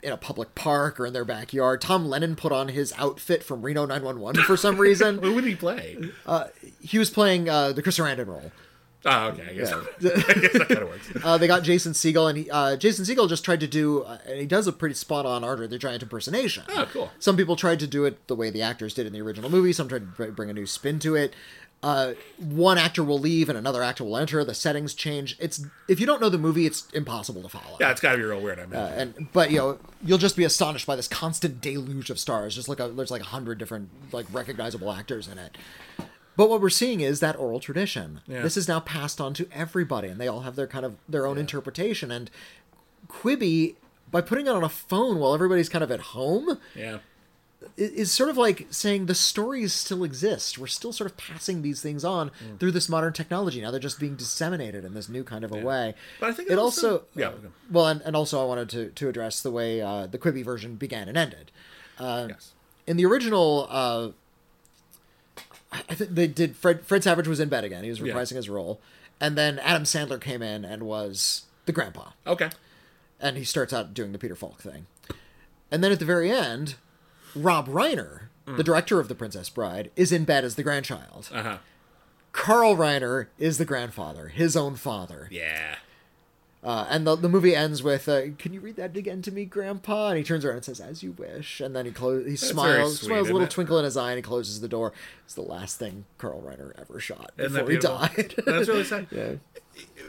in 0.02 0.10
a 0.10 0.16
public 0.16 0.54
park 0.54 0.98
or 0.98 1.04
in 1.04 1.12
their 1.12 1.24
backyard. 1.24 1.82
Tom 1.82 2.06
Lennon 2.06 2.34
put 2.34 2.50
on 2.50 2.68
his 2.68 2.94
outfit 2.96 3.42
from 3.42 3.60
Reno 3.60 3.84
911 3.84 4.42
for 4.44 4.56
some 4.56 4.78
reason. 4.80 5.18
Who 5.18 5.34
would 5.34 5.44
he 5.44 5.54
play? 5.54 5.98
he 6.80 6.98
was 6.98 7.10
playing 7.10 7.48
uh, 7.50 7.72
the 7.72 7.82
Chris 7.82 7.98
Sarandon 7.98 8.26
role. 8.28 8.52
Oh, 9.06 9.28
okay. 9.28 9.46
I 9.50 9.54
guess, 9.54 9.72
I 9.98 10.34
guess 10.40 10.52
that 10.52 10.66
kind 10.68 10.82
of 10.82 10.88
works. 10.88 11.02
Uh, 11.24 11.38
they 11.38 11.46
got 11.46 11.62
Jason 11.62 11.92
Segel, 11.92 12.28
and 12.28 12.38
he, 12.38 12.50
uh, 12.50 12.76
Jason 12.76 13.04
Segel 13.04 13.28
just 13.28 13.44
tried 13.44 13.60
to 13.60 13.66
do, 13.66 14.02
uh, 14.02 14.18
and 14.26 14.38
he 14.38 14.46
does 14.46 14.66
a 14.66 14.72
pretty 14.72 14.94
spot 14.94 15.24
on 15.24 15.42
Andre 15.42 15.66
the 15.66 15.78
Giant 15.78 16.02
impersonation. 16.02 16.64
Oh, 16.68 16.86
cool. 16.92 17.10
Some 17.18 17.36
people 17.36 17.56
tried 17.56 17.80
to 17.80 17.86
do 17.86 18.04
it 18.04 18.26
the 18.28 18.36
way 18.36 18.50
the 18.50 18.62
actors 18.62 18.94
did 18.94 19.06
in 19.06 19.12
the 19.12 19.20
original 19.22 19.50
movie. 19.50 19.72
Some 19.72 19.88
tried 19.88 20.16
to 20.16 20.32
bring 20.32 20.50
a 20.50 20.52
new 20.52 20.66
spin 20.66 20.98
to 21.00 21.14
it. 21.14 21.34
Uh, 21.82 22.14
one 22.38 22.78
actor 22.78 23.04
will 23.04 23.18
leave 23.18 23.48
and 23.48 23.56
another 23.58 23.82
actor 23.82 24.02
will 24.02 24.16
enter. 24.16 24.42
The 24.44 24.54
settings 24.54 24.94
change. 24.94 25.36
It's 25.38 25.64
if 25.88 26.00
you 26.00 26.06
don't 26.06 26.20
know 26.20 26.28
the 26.30 26.38
movie, 26.38 26.66
it's 26.66 26.88
impossible 26.92 27.42
to 27.42 27.48
follow. 27.48 27.76
Yeah, 27.78 27.90
it's 27.90 28.00
got 28.00 28.12
to 28.12 28.18
be 28.18 28.24
real 28.24 28.40
weird. 28.40 28.58
I 28.58 28.64
imagine. 28.64 29.14
and 29.18 29.32
but 29.32 29.50
you 29.50 29.58
know 29.58 29.78
you'll 30.04 30.18
just 30.18 30.36
be 30.36 30.44
astonished 30.44 30.86
by 30.86 30.96
this 30.96 31.06
constant 31.06 31.60
deluge 31.60 32.08
of 32.10 32.18
stars 32.18 32.54
just 32.54 32.68
like 32.68 32.80
a, 32.80 32.88
there's 32.88 33.10
like 33.10 33.22
a 33.22 33.26
hundred 33.26 33.58
different 33.58 33.90
like 34.10 34.26
recognizable 34.32 34.90
actors 34.90 35.28
in 35.28 35.38
it 35.38 35.56
but 36.36 36.48
what 36.50 36.60
we're 36.60 36.68
seeing 36.70 37.00
is 37.00 37.20
that 37.20 37.36
oral 37.38 37.60
tradition. 37.60 38.20
Yeah. 38.26 38.42
this 38.42 38.56
is 38.56 38.68
now 38.68 38.80
passed 38.80 39.20
on 39.20 39.34
to 39.34 39.48
everybody 39.52 40.08
and 40.08 40.20
they 40.20 40.28
all 40.28 40.40
have 40.40 40.56
their 40.56 40.66
kind 40.66 40.84
of 40.84 40.96
their 41.08 41.26
own 41.26 41.38
interpretation. 41.38 42.10
And 42.10 42.30
quibi 43.08 43.74
by 44.10 44.20
putting 44.20 44.46
it 44.46 44.50
on 44.50 44.62
a 44.62 44.68
phone 44.68 45.18
while 45.18 45.34
everybody's 45.34 45.68
kind 45.68 45.82
of 45.82 45.90
at 45.90 46.00
home 46.00 46.58
yeah. 46.74 46.98
is 47.76 48.12
sort 48.12 48.28
of 48.30 48.36
like 48.36 48.66
saying 48.70 49.06
the 49.06 49.14
stories 49.14 49.72
still 49.72 50.04
exist. 50.04 50.58
We're 50.58 50.66
still 50.68 50.92
sort 50.92 51.10
of 51.10 51.16
passing 51.16 51.62
these 51.62 51.80
things 51.82 52.04
on 52.04 52.30
Mm. 52.30 52.60
through 52.60 52.72
this 52.72 52.88
modern 52.88 53.12
technology. 53.12 53.60
Now 53.60 53.70
they're 53.72 53.80
just 53.80 53.98
being 53.98 54.14
disseminated 54.14 54.84
in 54.84 54.94
this 54.94 55.08
new 55.08 55.24
kind 55.24 55.44
of 55.44 55.50
a 55.52 55.56
way. 55.56 55.94
But 56.20 56.30
I 56.30 56.32
think 56.32 56.50
it 56.50 56.58
also, 56.58 56.90
also- 56.92 57.04
yeah, 57.16 57.28
uh, 57.28 57.48
well 57.70 57.86
and, 57.88 58.00
and 58.02 58.14
also 58.14 58.40
i 58.40 58.44
wanted 58.44 58.68
to, 58.70 58.90
to 58.90 59.08
address 59.08 59.42
the 59.42 59.50
way 59.50 59.80
uh, 59.80 60.06
the 60.06 60.18
quibi 60.18 60.44
version 60.44 60.76
began 60.76 61.08
and 61.08 61.18
ended. 61.18 61.50
Yes. 61.98 62.52
in 62.86 62.96
the 62.98 63.06
original 63.06 63.66
uh 63.70 64.10
I 65.88 65.94
think 65.94 66.10
they 66.14 66.26
did 66.26 66.56
Fred 66.56 66.82
Fred 66.86 67.02
Savage 67.02 67.28
was 67.28 67.40
in 67.40 67.48
bed 67.48 67.64
again. 67.64 67.84
He 67.84 67.90
was 67.90 68.00
reprising 68.00 68.36
his 68.36 68.48
role. 68.48 68.80
And 69.20 69.36
then 69.36 69.58
Adam 69.60 69.84
Sandler 69.84 70.20
came 70.20 70.42
in 70.42 70.64
and 70.64 70.82
was 70.82 71.46
the 71.64 71.72
grandpa. 71.72 72.10
Okay. 72.26 72.50
And 73.20 73.36
he 73.38 73.44
starts 73.44 73.72
out 73.72 73.94
doing 73.94 74.12
the 74.12 74.18
Peter 74.18 74.34
Falk 74.36 74.60
thing. 74.60 74.86
And 75.70 75.82
then 75.82 75.90
at 75.90 75.98
the 75.98 76.04
very 76.04 76.30
end, 76.30 76.74
Rob 77.34 77.68
Reiner, 77.68 78.24
Mm. 78.46 78.56
the 78.58 78.62
director 78.62 79.00
of 79.00 79.08
The 79.08 79.14
Princess 79.16 79.48
Bride, 79.48 79.90
is 79.96 80.12
in 80.12 80.24
bed 80.24 80.44
as 80.44 80.54
the 80.54 80.62
grandchild. 80.62 81.28
Uh 81.32 81.42
huh. 81.42 81.58
Carl 82.32 82.76
Reiner 82.76 83.26
is 83.38 83.58
the 83.58 83.64
grandfather, 83.64 84.28
his 84.28 84.56
own 84.56 84.76
father. 84.76 85.26
Yeah. 85.32 85.76
Uh, 86.66 86.84
and 86.90 87.06
the, 87.06 87.14
the 87.14 87.28
movie 87.28 87.54
ends 87.54 87.80
with, 87.80 88.08
uh, 88.08 88.22
"Can 88.38 88.52
you 88.52 88.58
read 88.58 88.74
that 88.74 88.96
again 88.96 89.22
to 89.22 89.30
me, 89.30 89.44
Grandpa?" 89.44 90.08
And 90.08 90.18
he 90.18 90.24
turns 90.24 90.44
around 90.44 90.56
and 90.56 90.64
says, 90.64 90.80
"As 90.80 91.00
you 91.00 91.12
wish." 91.12 91.60
And 91.60 91.76
then 91.76 91.86
he 91.86 91.92
close, 91.92 92.24
he 92.24 92.34
very 92.34 92.36
smiles, 92.36 92.98
sweet, 92.98 93.06
smiles 93.06 93.28
a 93.28 93.32
little 93.32 93.46
it? 93.46 93.52
twinkle 93.52 93.78
in 93.78 93.84
his 93.84 93.96
eye, 93.96 94.10
and 94.10 94.18
he 94.18 94.22
closes 94.22 94.60
the 94.60 94.66
door. 94.66 94.92
It's 95.24 95.34
the 95.34 95.42
last 95.42 95.78
thing 95.78 96.06
Carl 96.18 96.42
Reiner 96.42 96.72
ever 96.76 96.98
shot 96.98 97.30
before 97.36 97.70
he 97.70 97.78
died. 97.78 98.34
That's 98.44 98.66
really 98.66 98.82
sad. 98.84 99.06
yeah. 99.12 99.34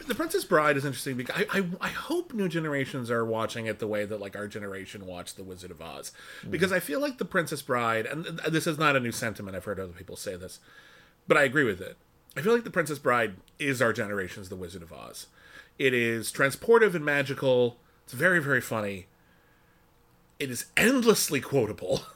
The 0.08 0.16
Princess 0.16 0.45
Bride 0.45 0.77
is 0.77 0.86
interesting 0.86 1.16
because 1.16 1.44
I, 1.53 1.60
I, 1.60 1.66
I 1.80 1.88
hope 1.90 2.34
new 2.34 2.50
generations 2.50 3.11
are 3.11 3.24
watching 3.24 3.68
it 3.68 3.77
the 3.77 3.86
way 3.86 4.06
that 4.06 4.19
like 4.19 4.36
our 4.36 4.48
generation 4.48 5.06
watched 5.06 5.38
The 5.38 5.44
Wizard 5.44 5.69
of 5.69 5.80
Oz, 5.80 6.11
because 6.50 6.72
I 6.72 6.80
feel 6.80 7.00
like 7.00 7.19
The 7.19 7.26
Princess 7.26 7.61
Bride, 7.61 8.08
and 8.08 8.26
this 8.50 8.66
is 8.66 8.80
not 8.80 8.95
a 8.95 9.00
new 9.00 9.11
sentiment. 9.11 9.56
I've 9.56 9.66
heard 9.66 9.80
other 9.80 9.94
people 9.94 10.16
say 10.16 10.36
this, 10.36 10.60
but 11.27 11.38
I 11.38 11.44
agree 11.44 11.66
with 11.66 11.82
it. 11.82 11.98
I 12.36 12.42
feel 12.42 12.53
like 12.53 12.64
The 12.64 12.72
Princess 12.72 12.98
Bride 12.98 13.36
is 13.60 13.80
our 13.80 13.94
generation's 13.94 14.50
The 14.50 14.56
Wizard 14.56 14.82
of 14.82 14.92
Oz. 14.92 15.27
It 15.80 15.94
is 15.94 16.32
transportive 16.32 16.96
and 16.96 17.06
magical. 17.06 17.78
It's 18.06 18.14
very 18.14 18.42
very 18.42 18.62
funny. 18.62 19.08
It 20.40 20.50
is 20.52 20.66
endlessly 20.76 21.42
quotable. 21.42 22.02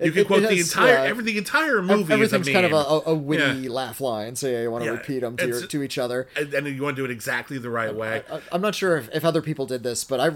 You 0.00 0.10
can 0.10 0.22
it- 0.22 0.26
quote 0.26 0.42
it 0.42 0.48
the 0.50 0.58
entire 0.58 0.98
uh, 0.98 1.04
every 1.04 1.22
the 1.22 1.38
entire 1.38 1.80
movie. 1.80 2.12
Everything's 2.12 2.48
kind 2.48 2.66
of 2.66 2.72
a, 2.72 3.10
a 3.10 3.14
witty 3.14 3.60
Yeah. 3.60 3.70
laugh 3.70 4.00
line, 4.00 4.34
so 4.34 4.48
yeah, 4.48 4.62
you 4.62 4.70
want 4.70 4.82
to 4.82 4.90
Yeah, 4.90 4.96
repeat 4.96 5.20
them 5.20 5.36
to, 5.36 5.46
your, 5.46 5.66
to 5.68 5.82
each 5.84 5.98
other. 5.98 6.26
and, 6.36 6.52
and 6.52 6.66
you 6.66 6.82
want 6.82 6.96
to 6.96 7.00
do 7.02 7.04
it 7.04 7.12
exactly 7.12 7.58
the 7.58 7.70
right 7.70 7.94
way. 7.94 8.22
I, 8.30 8.40
I'm 8.50 8.60
not 8.60 8.74
sure 8.74 8.96
if, 8.96 9.08
if 9.14 9.24
other 9.24 9.40
people 9.40 9.66
did 9.66 9.84
this, 9.84 10.02
but 10.02 10.18
I 10.18 10.32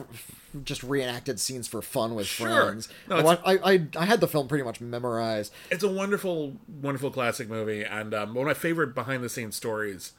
just 0.63 0.85
reenacted 0.85 1.41
scenes 1.41 1.67
for 1.67 1.83
fun 1.83 2.15
with 2.15 2.29
Sure. 2.29 2.49
friends. 2.49 2.89
No, 3.09 3.17
I, 3.17 3.35
I, 3.55 3.73
I 3.75 3.87
I 3.97 4.05
had 4.07 4.21
the 4.21 4.29
film 4.29 4.47
pretty 4.47 4.63
much 4.63 4.81
memorized. 4.81 5.53
It's 5.73 5.83
a 5.83 5.89
wonderful, 5.89 6.55
wonderful 6.81 7.11
classic 7.11 7.49
movie, 7.49 7.83
and 7.83 8.15
um, 8.15 8.35
one 8.35 8.45
of 8.45 8.47
my 8.47 8.55
favorite 8.55 8.95
behind-the-scenes 8.95 9.57
stories 9.57 10.13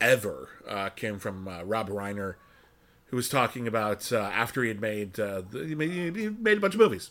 ever 0.00 0.48
uh, 0.68 0.88
came 0.90 1.18
from 1.18 1.46
uh, 1.48 1.62
Rob 1.62 1.88
Reiner, 1.88 2.34
who 3.06 3.16
was 3.16 3.28
talking 3.28 3.66
about 3.66 4.12
uh, 4.12 4.18
after 4.18 4.62
he 4.62 4.68
had 4.68 4.80
made 4.80 5.18
uh, 5.18 5.42
the, 5.48 5.66
he 5.66 5.74
made 5.74 6.16
he 6.16 6.28
made 6.28 6.58
a 6.58 6.60
bunch 6.60 6.74
of 6.74 6.80
movies, 6.80 7.10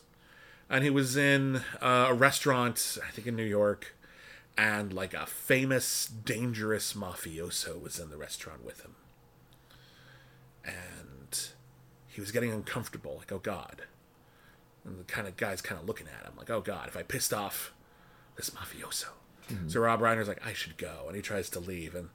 and 0.70 0.84
he 0.84 0.90
was 0.90 1.18
in 1.18 1.62
uh, 1.82 2.08
a 2.10 2.14
restaurant, 2.14 2.98
I 3.08 3.12
think 3.12 3.28
in 3.28 3.36
New 3.36 3.44
York, 3.44 3.96
and 4.58 4.94
like 4.94 5.14
a 5.14 5.26
famous, 5.26 6.06
dangerous 6.08 6.94
mafioso 6.94 7.82
was 7.82 8.00
in 8.00 8.10
the 8.10 8.18
restaurant 8.18 8.66
with 8.66 8.82
him, 8.82 8.96
and 10.64 11.50
he 12.08 12.22
was 12.22 12.32
getting 12.32 12.52
uncomfortable, 12.52 13.16
like 13.18 13.32
oh 13.32 13.40
god. 13.40 13.84
And 14.86 14.98
the 14.98 15.04
kind 15.04 15.28
of 15.28 15.36
guy's 15.36 15.62
kind 15.62 15.80
of 15.80 15.86
looking 15.86 16.08
at 16.08 16.26
him 16.26 16.34
like, 16.38 16.50
oh 16.50 16.62
God, 16.62 16.88
if 16.88 16.96
I 16.96 17.04
pissed 17.04 17.34
off 17.34 17.74
this 18.38 18.50
mafioso. 18.50 19.08
So 19.68 19.80
Rob 19.82 20.00
Reiner's 20.00 20.28
like, 20.28 20.46
I 20.46 20.54
should 20.54 20.78
go. 20.78 21.06
And 21.08 21.16
he 21.16 21.22
tries 21.22 21.50
to 21.50 21.60
leave. 21.60 21.96
And 21.96 22.10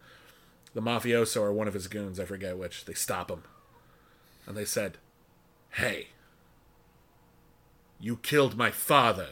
the 0.74 0.80
mafioso 0.82 1.40
or 1.40 1.52
one 1.52 1.68
of 1.68 1.74
his 1.74 1.86
goons, 1.88 2.18
I 2.20 2.24
forget 2.24 2.58
which, 2.58 2.84
they 2.84 2.94
stop 2.94 3.30
him. 3.30 3.42
And 4.46 4.56
they 4.56 4.64
said, 4.64 4.98
Hey, 5.70 6.08
you 8.00 8.16
killed 8.16 8.56
my 8.56 8.70
father. 8.70 9.28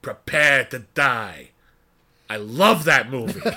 Prepare 0.00 0.64
to 0.66 0.80
die. 0.94 1.50
I 2.28 2.36
love 2.36 2.84
that 2.84 3.10
movie. 3.10 3.40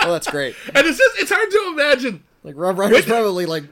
Oh, 0.00 0.12
that's 0.12 0.30
great. 0.30 0.54
and 0.74 0.86
it's 0.86 0.98
just, 0.98 1.18
it's 1.18 1.30
hard 1.30 1.50
to 1.50 1.68
imagine 1.72 2.22
Like 2.44 2.54
Rob 2.56 2.76
Reiner's 2.76 3.04
probably 3.06 3.46
like 3.46 3.64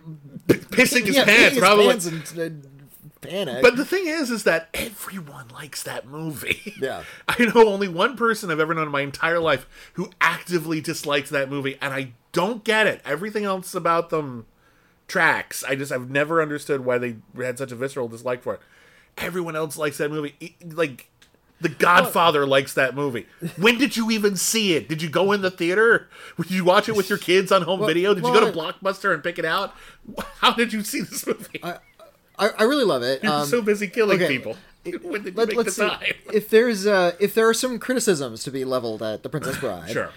pissing 0.47 1.05
his 1.05 1.17
yeah, 1.17 1.25
pants. 1.25 1.41
peeing 1.41 1.51
his 1.51 1.59
probably. 1.59 1.87
pants 1.89 2.07
and, 2.07 2.39
and 2.39 2.76
panic. 3.21 3.63
But 3.63 3.77
the 3.77 3.85
thing 3.85 4.07
is, 4.07 4.31
is 4.31 4.45
that 4.45 4.69
everyone 4.75 5.49
likes 5.49 5.83
that 5.83 6.07
movie. 6.07 6.75
Yeah. 6.81 7.05
I 7.27 7.45
know 7.47 7.69
only 7.69 7.89
one 7.89 8.17
person 8.17 8.51
I've 8.51 8.61
ever 8.61 8.75
known 8.75 8.87
in 8.87 8.93
my 8.93 9.01
entire 9.01 9.41
life 9.41 9.67
who 9.95 10.11
actively 10.21 10.81
dislikes 10.81 11.31
that 11.31 11.49
movie, 11.49 11.79
and 11.81 11.95
I 11.95 12.13
don't 12.33 12.65
get 12.65 12.87
it. 12.87 13.01
Everything 13.05 13.45
else 13.45 13.75
about 13.75 14.11
them 14.11 14.47
tracks. 15.09 15.65
I 15.65 15.75
just 15.75 15.91
I've 15.91 16.11
never 16.11 16.43
understood 16.43 16.85
why 16.85 16.99
they 16.99 17.17
had 17.37 17.59
such 17.59 17.73
a 17.73 17.77
visceral 17.77 18.09
dislike 18.09 18.43
for 18.43 18.55
it. 18.55 18.61
Everyone 19.17 19.57
else 19.57 19.77
likes 19.79 19.99
that 19.99 20.11
movie. 20.11 20.57
Like 20.63 21.09
The 21.61 21.71
Godfather 21.71 22.43
oh. 22.43 22.47
likes 22.47 22.75
that 22.75 22.95
movie. 22.95 23.27
When 23.57 23.79
did 23.79 23.97
you 23.97 24.11
even 24.11 24.37
see 24.37 24.75
it? 24.75 24.89
Did 24.89 25.01
you 25.01 25.09
go 25.09 25.33
in 25.33 25.41
the 25.41 25.51
theater? 25.51 26.09
Did 26.37 26.51
you 26.51 26.65
watch 26.65 26.89
it 26.89 26.97
with 26.97 27.09
your 27.09 27.19
kids 27.19 27.51
on 27.51 27.63
home 27.63 27.81
Well- 27.81 27.89
video? 27.89 28.13
Did 28.15 28.25
you 28.25 28.33
go 28.33 28.45
to 28.45 28.53
Blockbuster 28.53 29.15
and 29.15 29.23
pick 29.23 29.39
it 29.39 29.45
out? 29.47 29.73
How 30.39 30.53
did 30.53 30.73
you 30.73 30.83
see 30.83 31.01
this 31.01 31.27
movie? 31.27 31.61
I, 31.63 31.79
I 32.39 32.63
really 32.65 32.85
love 32.85 33.03
it. 33.03 33.23
You're 33.23 33.33
Um, 33.33 33.47
so 33.47 33.63
busy 33.63 33.89
killing 33.89 34.21
okay. 34.23 34.29
people. 34.29 34.57
When 35.03 35.25
did 35.25 35.35
you 35.35 35.39
Let, 35.41 35.49
make 35.49 35.59
us 35.59 35.65
the 35.65 35.71
see 35.73 35.89
time? 35.89 36.15
if 36.33 36.49
there's 36.49 36.87
uh, 36.87 37.13
if 37.19 37.35
there 37.35 37.49
are 37.49 37.55
some 37.55 37.79
criticisms 37.81 38.45
to 38.45 38.53
be 38.53 38.65
leveled 38.65 39.03
at 39.03 39.25
the 39.25 39.29
Princess 39.29 39.59
Bride. 39.61 39.91
Sure. 39.91 40.11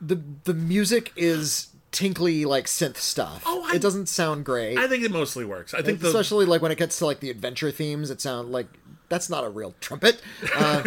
The 0.00 0.20
the 0.44 0.54
music 0.54 1.12
is 1.16 1.68
tinkly 1.92 2.44
like 2.44 2.66
synth 2.66 2.96
stuff. 2.98 3.42
Oh, 3.46 3.64
I- 3.70 3.76
it 3.76 3.80
doesn't 3.82 4.06
sound 4.08 4.44
great. 4.44 4.76
I 4.76 4.88
think 4.88 5.04
it 5.04 5.10
mostly 5.10 5.44
works. 5.44 5.72
I 5.72 5.82
think 5.82 6.00
the 6.00 6.08
especially 6.08 6.44
like 6.46 6.60
when 6.62 6.72
it 6.72 6.78
gets 6.78 6.98
to 6.98 7.06
like 7.06 7.20
the 7.20 7.30
adventure 7.30 7.70
themes, 7.70 8.10
it 8.10 8.20
sounds 8.20 8.48
like 8.50 8.66
that's 9.08 9.30
not 9.30 9.44
a 9.44 9.48
real 9.48 9.74
trumpet. 9.80 10.20
Uh, 10.54 10.82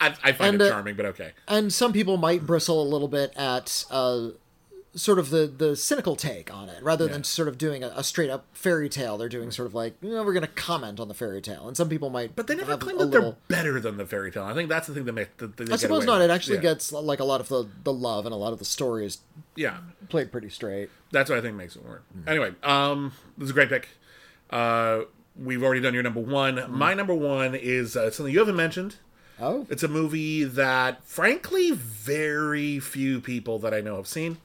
I, 0.00 0.14
I 0.22 0.32
find 0.32 0.54
and, 0.54 0.62
it 0.62 0.66
uh, 0.66 0.70
charming, 0.70 0.94
but 0.96 1.06
okay. 1.06 1.32
and 1.48 1.72
some 1.72 1.92
people 1.92 2.16
might 2.18 2.46
bristle 2.46 2.82
a 2.82 2.86
little 2.88 3.08
bit 3.08 3.32
at 3.36 3.84
uh, 3.90 4.28
sort 4.94 5.18
of 5.18 5.30
the 5.30 5.46
the 5.46 5.74
cynical 5.76 6.16
take 6.16 6.52
on 6.52 6.68
it, 6.68 6.82
rather 6.82 7.06
than 7.08 7.24
sort 7.24 7.48
of 7.48 7.58
doing 7.58 7.82
a, 7.82 7.88
a 7.96 8.04
straight 8.04 8.30
up 8.30 8.46
fairy 8.52 8.88
tale. 8.88 9.18
They're 9.18 9.28
doing 9.28 9.50
sort 9.50 9.66
of 9.66 9.74
like, 9.74 9.96
you 10.00 10.10
know, 10.10 10.22
we're 10.22 10.32
going 10.32 10.46
to 10.46 10.52
comment 10.52 11.00
on 11.00 11.08
the 11.08 11.14
fairy 11.14 11.40
tale, 11.40 11.66
and 11.66 11.76
some 11.76 11.88
people 11.88 12.10
might. 12.10 12.36
But 12.36 12.46
they 12.46 12.54
never 12.54 12.76
claim 12.76 12.98
that 12.98 13.10
they're 13.10 13.36
better 13.48 13.80
than 13.80 13.96
the 13.96 14.06
fairy 14.06 14.30
tale. 14.30 14.44
I 14.44 14.54
think 14.54 14.68
that's 14.68 14.86
the 14.86 14.94
thing 14.94 15.04
that 15.04 15.12
makes. 15.12 15.30
That 15.38 15.56
they 15.56 15.72
I 15.72 15.76
suppose 15.76 16.04
not. 16.04 16.20
with. 16.20 16.30
It 16.30 16.32
actually 16.32 16.56
yeah. 16.56 16.62
gets 16.62 16.92
like 16.92 17.20
a 17.20 17.24
lot 17.24 17.40
of 17.40 17.48
the 17.48 17.68
the 17.82 17.92
love, 17.92 18.26
and 18.26 18.32
a 18.32 18.38
lot 18.38 18.52
of 18.52 18.58
the 18.58 18.64
story 18.64 19.04
is 19.06 19.18
Yeah, 19.56 19.78
played 20.08 20.30
pretty 20.30 20.48
straight. 20.48 20.90
that's 21.10 21.30
what 21.30 21.38
I 21.38 21.42
think 21.42 21.56
makes 21.56 21.76
it 21.76 21.84
work. 21.84 22.04
Anyway, 22.26 22.54
um, 22.62 23.12
this 23.36 23.46
is 23.46 23.50
a 23.50 23.54
great 23.54 23.68
pick. 23.68 23.88
Uh, 24.50 25.00
we've 25.36 25.62
already 25.62 25.80
done 25.80 25.94
your 25.94 26.02
number 26.02 26.20
one. 26.20 26.64
My 26.70 26.94
number 26.94 27.14
one 27.14 27.54
is 27.54 27.96
uh, 27.96 28.10
something 28.10 28.32
you 28.32 28.38
haven't 28.38 28.56
mentioned. 28.56 28.96
Oh, 29.40 29.66
It's 29.68 29.82
a 29.82 29.88
movie 29.88 30.44
that, 30.44 31.02
frankly, 31.02 31.72
very 31.72 32.78
few 32.78 33.20
people 33.20 33.58
that 33.60 33.74
I 33.74 33.80
know 33.80 33.96
have 33.96 34.06
seen. 34.06 34.36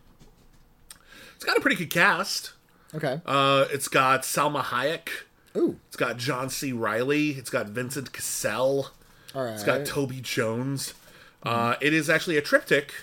It's 1.40 1.46
got 1.46 1.56
a 1.58 1.62
pretty 1.62 1.78
good 1.78 1.90
cast. 1.90 2.52
okay. 2.94 3.22
Uh, 3.26 3.64
it's 3.72 3.88
got 3.88 4.24
Salma 4.24 4.62
Hayek. 4.62 5.08
Ooh, 5.56 5.78
It's 5.88 5.96
got 5.96 6.18
John 6.18 6.50
C. 6.50 6.74
Reilly. 6.74 7.30
It's 7.32 7.50
got 7.50 7.68
Vincent 7.70 8.12
Cassel. 8.12 8.90
all 9.34 9.46
right. 9.46 9.54
It's 9.54 9.64
got 9.64 9.86
Toby 9.86 10.20
Jones. 10.20 10.94
Uh, 11.42 11.76
it 11.80 11.94
is 11.94 12.10
actually 12.10 12.36
a 12.36 12.42
triptych 12.42 12.94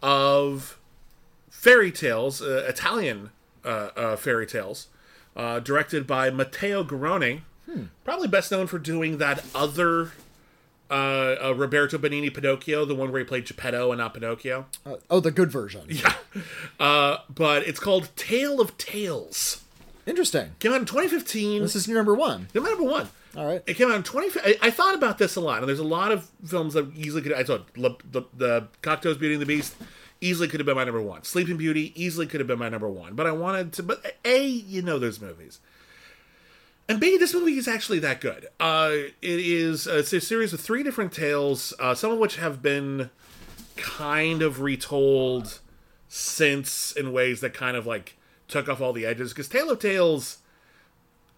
of 0.00 0.78
fairy 1.50 1.90
tales, 1.90 2.40
uh, 2.40 2.64
Italian 2.68 3.30
uh, 3.64 3.88
uh, 3.96 4.16
fairy 4.16 4.46
tales, 4.46 4.86
uh, 5.36 5.58
directed 5.58 6.06
by 6.06 6.30
Matteo 6.30 6.84
Garrone. 6.84 7.40
Probably 8.04 8.28
best 8.28 8.52
known 8.52 8.68
for 8.68 8.78
doing 8.78 9.18
that 9.18 9.44
other 9.56 10.12
uh, 10.90 11.36
uh, 11.44 11.54
Roberto 11.56 11.98
Benigni 11.98 12.32
Pinocchio, 12.32 12.84
the 12.84 12.94
one 12.94 13.10
where 13.12 13.18
he 13.20 13.24
played 13.24 13.46
Geppetto 13.46 13.90
and 13.92 13.98
not 13.98 14.14
Pinocchio. 14.14 14.66
Uh, 14.84 14.96
oh, 15.10 15.20
the 15.20 15.30
good 15.30 15.50
version. 15.50 15.86
Yeah. 15.88 16.14
Uh, 16.78 17.18
but 17.28 17.66
it's 17.66 17.80
called 17.80 18.10
Tale 18.16 18.60
of 18.60 18.76
Tales. 18.76 19.62
Interesting. 20.06 20.50
Came 20.58 20.72
out 20.72 20.80
in 20.80 20.86
2015. 20.86 21.62
This 21.62 21.74
is 21.74 21.88
your 21.88 21.96
number 21.96 22.14
one. 22.14 22.48
Number 22.54 22.82
one. 22.82 23.08
All 23.36 23.46
right. 23.46 23.62
It 23.66 23.74
came 23.74 23.90
out 23.90 23.96
in 23.96 24.02
20. 24.02 24.40
I, 24.40 24.56
I 24.62 24.70
thought 24.70 24.94
about 24.94 25.18
this 25.18 25.36
a 25.36 25.40
lot, 25.40 25.58
and 25.58 25.68
there's 25.68 25.78
a 25.78 25.84
lot 25.84 26.12
of 26.12 26.30
films 26.46 26.74
that 26.74 26.90
easily 26.94 27.22
could. 27.22 27.32
I 27.32 27.42
thought 27.42 27.66
Le, 27.76 27.96
the, 28.10 28.22
the 28.34 28.68
Cocteau's 28.82 29.16
Beauty 29.16 29.34
and 29.34 29.42
the 29.42 29.46
Beast 29.46 29.74
easily 30.20 30.48
could 30.48 30.60
have 30.60 30.66
been 30.66 30.76
my 30.76 30.84
number 30.84 31.02
one. 31.02 31.24
Sleeping 31.24 31.56
Beauty 31.56 31.92
easily 31.94 32.26
could 32.26 32.40
have 32.40 32.46
been 32.46 32.58
my 32.58 32.68
number 32.68 32.88
one, 32.88 33.14
but 33.14 33.26
I 33.26 33.32
wanted 33.32 33.72
to. 33.74 33.82
But 33.82 34.16
a, 34.24 34.46
you 34.46 34.80
know, 34.82 34.98
those 34.98 35.20
movies, 35.20 35.60
and 36.88 37.00
b, 37.00 37.16
this 37.16 37.34
movie 37.34 37.58
is 37.58 37.68
actually 37.68 37.98
that 38.00 38.20
good. 38.20 38.46
Uh, 38.60 38.90
it 38.90 39.14
is 39.22 39.86
uh, 39.88 39.96
it's 39.96 40.12
a 40.12 40.20
series 40.20 40.52
of 40.52 40.60
three 40.60 40.82
different 40.82 41.12
tales, 41.12 41.74
uh, 41.80 41.94
some 41.94 42.12
of 42.12 42.18
which 42.18 42.36
have 42.36 42.62
been 42.62 43.10
kind 43.76 44.42
of 44.42 44.60
retold 44.60 45.60
since 46.08 46.92
in 46.92 47.12
ways 47.12 47.40
that 47.40 47.52
kind 47.54 47.76
of 47.76 47.86
like 47.86 48.16
took 48.48 48.68
off 48.68 48.80
all 48.80 48.92
the 48.92 49.04
edges. 49.06 49.32
Because 49.32 49.48
Tale 49.48 49.70
of 49.70 49.78
Tales, 49.78 50.38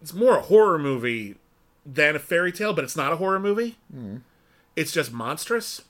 it's 0.03 0.13
more 0.13 0.37
a 0.39 0.43
horror 0.43 0.79
movie 0.79 1.37
than 1.85 2.15
a 2.15 2.19
fairy 2.19 2.53
tale, 2.53 2.75
but 2.75 2.85
it's 2.85 2.97
not 2.97 3.13
a 3.13 3.17
horror 3.17 3.41
movie. 3.41 3.77
It's 4.77 4.93
just 4.93 5.13
monstrous. 5.13 5.83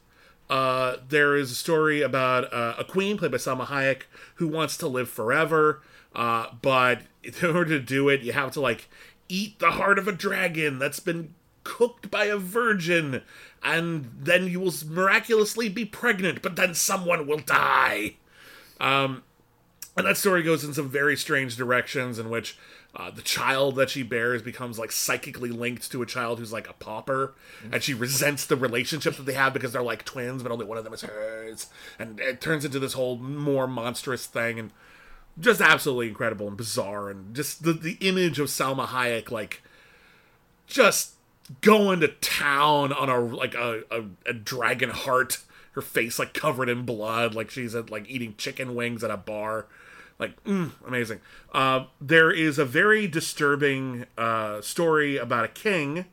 Uh, 0.48 0.96
there 1.08 1.36
is 1.36 1.50
a 1.50 1.54
story 1.54 2.00
about 2.00 2.50
uh, 2.52 2.74
a 2.78 2.84
queen 2.84 3.18
played 3.18 3.30
by 3.32 3.36
Salma 3.36 3.66
Hayek 3.66 4.02
who 4.36 4.48
wants 4.48 4.78
to 4.78 4.88
live 4.88 5.10
forever, 5.10 5.82
uh, 6.14 6.46
but 6.62 7.02
in 7.22 7.44
order 7.44 7.78
to 7.78 7.80
do 7.80 8.08
it, 8.08 8.22
you 8.22 8.32
have 8.32 8.52
to 8.52 8.60
like 8.60 8.88
eat 9.28 9.58
the 9.58 9.72
heart 9.72 9.98
of 9.98 10.08
a 10.08 10.12
dragon 10.12 10.78
that's 10.78 11.00
been 11.00 11.34
cooked 11.64 12.10
by 12.10 12.24
a 12.24 12.36
virgin, 12.36 13.22
and 13.62 14.10
then 14.18 14.48
you 14.48 14.60
will 14.60 14.74
miraculously 14.86 15.68
be 15.68 15.84
pregnant, 15.84 16.42
but 16.42 16.56
then 16.56 16.74
someone 16.74 17.26
will 17.26 17.38
die. 17.38 18.16
Um, 18.80 19.22
and 19.96 20.06
that 20.06 20.16
story 20.16 20.42
goes 20.42 20.64
in 20.64 20.72
some 20.72 20.88
very 20.88 21.16
strange 21.16 21.56
directions 21.56 22.18
in 22.18 22.30
which 22.30 22.56
uh, 22.94 23.10
the 23.10 23.20
child 23.20 23.76
that 23.76 23.90
she 23.90 24.02
bears 24.02 24.42
becomes 24.42 24.78
like 24.78 24.92
psychically 24.92 25.50
linked 25.50 25.90
to 25.90 26.02
a 26.02 26.06
child 26.06 26.38
who's 26.38 26.52
like 26.52 26.70
a 26.70 26.72
pauper 26.72 27.34
and 27.70 27.82
she 27.82 27.94
resents 27.94 28.46
the 28.46 28.56
relationship 28.56 29.16
that 29.16 29.26
they 29.26 29.34
have 29.34 29.52
because 29.52 29.72
they're 29.72 29.82
like 29.82 30.04
twins 30.04 30.42
but 30.42 30.52
only 30.52 30.64
one 30.64 30.78
of 30.78 30.84
them 30.84 30.94
is 30.94 31.02
hers 31.02 31.66
and 31.98 32.18
it 32.20 32.40
turns 32.40 32.64
into 32.64 32.78
this 32.78 32.94
whole 32.94 33.16
more 33.16 33.66
monstrous 33.66 34.24
thing 34.26 34.58
and 34.58 34.70
just 35.40 35.60
absolutely 35.60 36.08
incredible 36.08 36.48
and 36.48 36.56
bizarre, 36.56 37.10
and 37.10 37.34
just 37.34 37.62
the 37.62 37.72
the 37.72 37.96
image 38.00 38.38
of 38.38 38.48
Salma 38.48 38.86
Hayek 38.86 39.30
like 39.30 39.62
just 40.66 41.14
going 41.60 42.00
to 42.00 42.08
town 42.08 42.92
on 42.92 43.08
a 43.08 43.18
like 43.18 43.54
a, 43.54 43.82
a, 43.90 44.04
a 44.26 44.32
dragon 44.32 44.90
heart 44.90 45.38
her 45.72 45.82
face 45.82 46.18
like 46.18 46.34
covered 46.34 46.68
in 46.68 46.84
blood 46.84 47.34
like 47.34 47.50
she's 47.50 47.74
at 47.74 47.90
like 47.90 48.04
eating 48.08 48.34
chicken 48.36 48.74
wings 48.74 49.04
at 49.04 49.10
a 49.10 49.16
bar. 49.16 49.66
Like 50.18 50.42
mm, 50.44 50.72
amazing. 50.86 51.20
Uh, 51.52 51.84
there 52.00 52.30
is 52.30 52.58
a 52.58 52.64
very 52.64 53.06
disturbing 53.06 54.06
uh, 54.16 54.60
story 54.60 55.16
about 55.16 55.44
a 55.44 55.48
king 55.48 56.06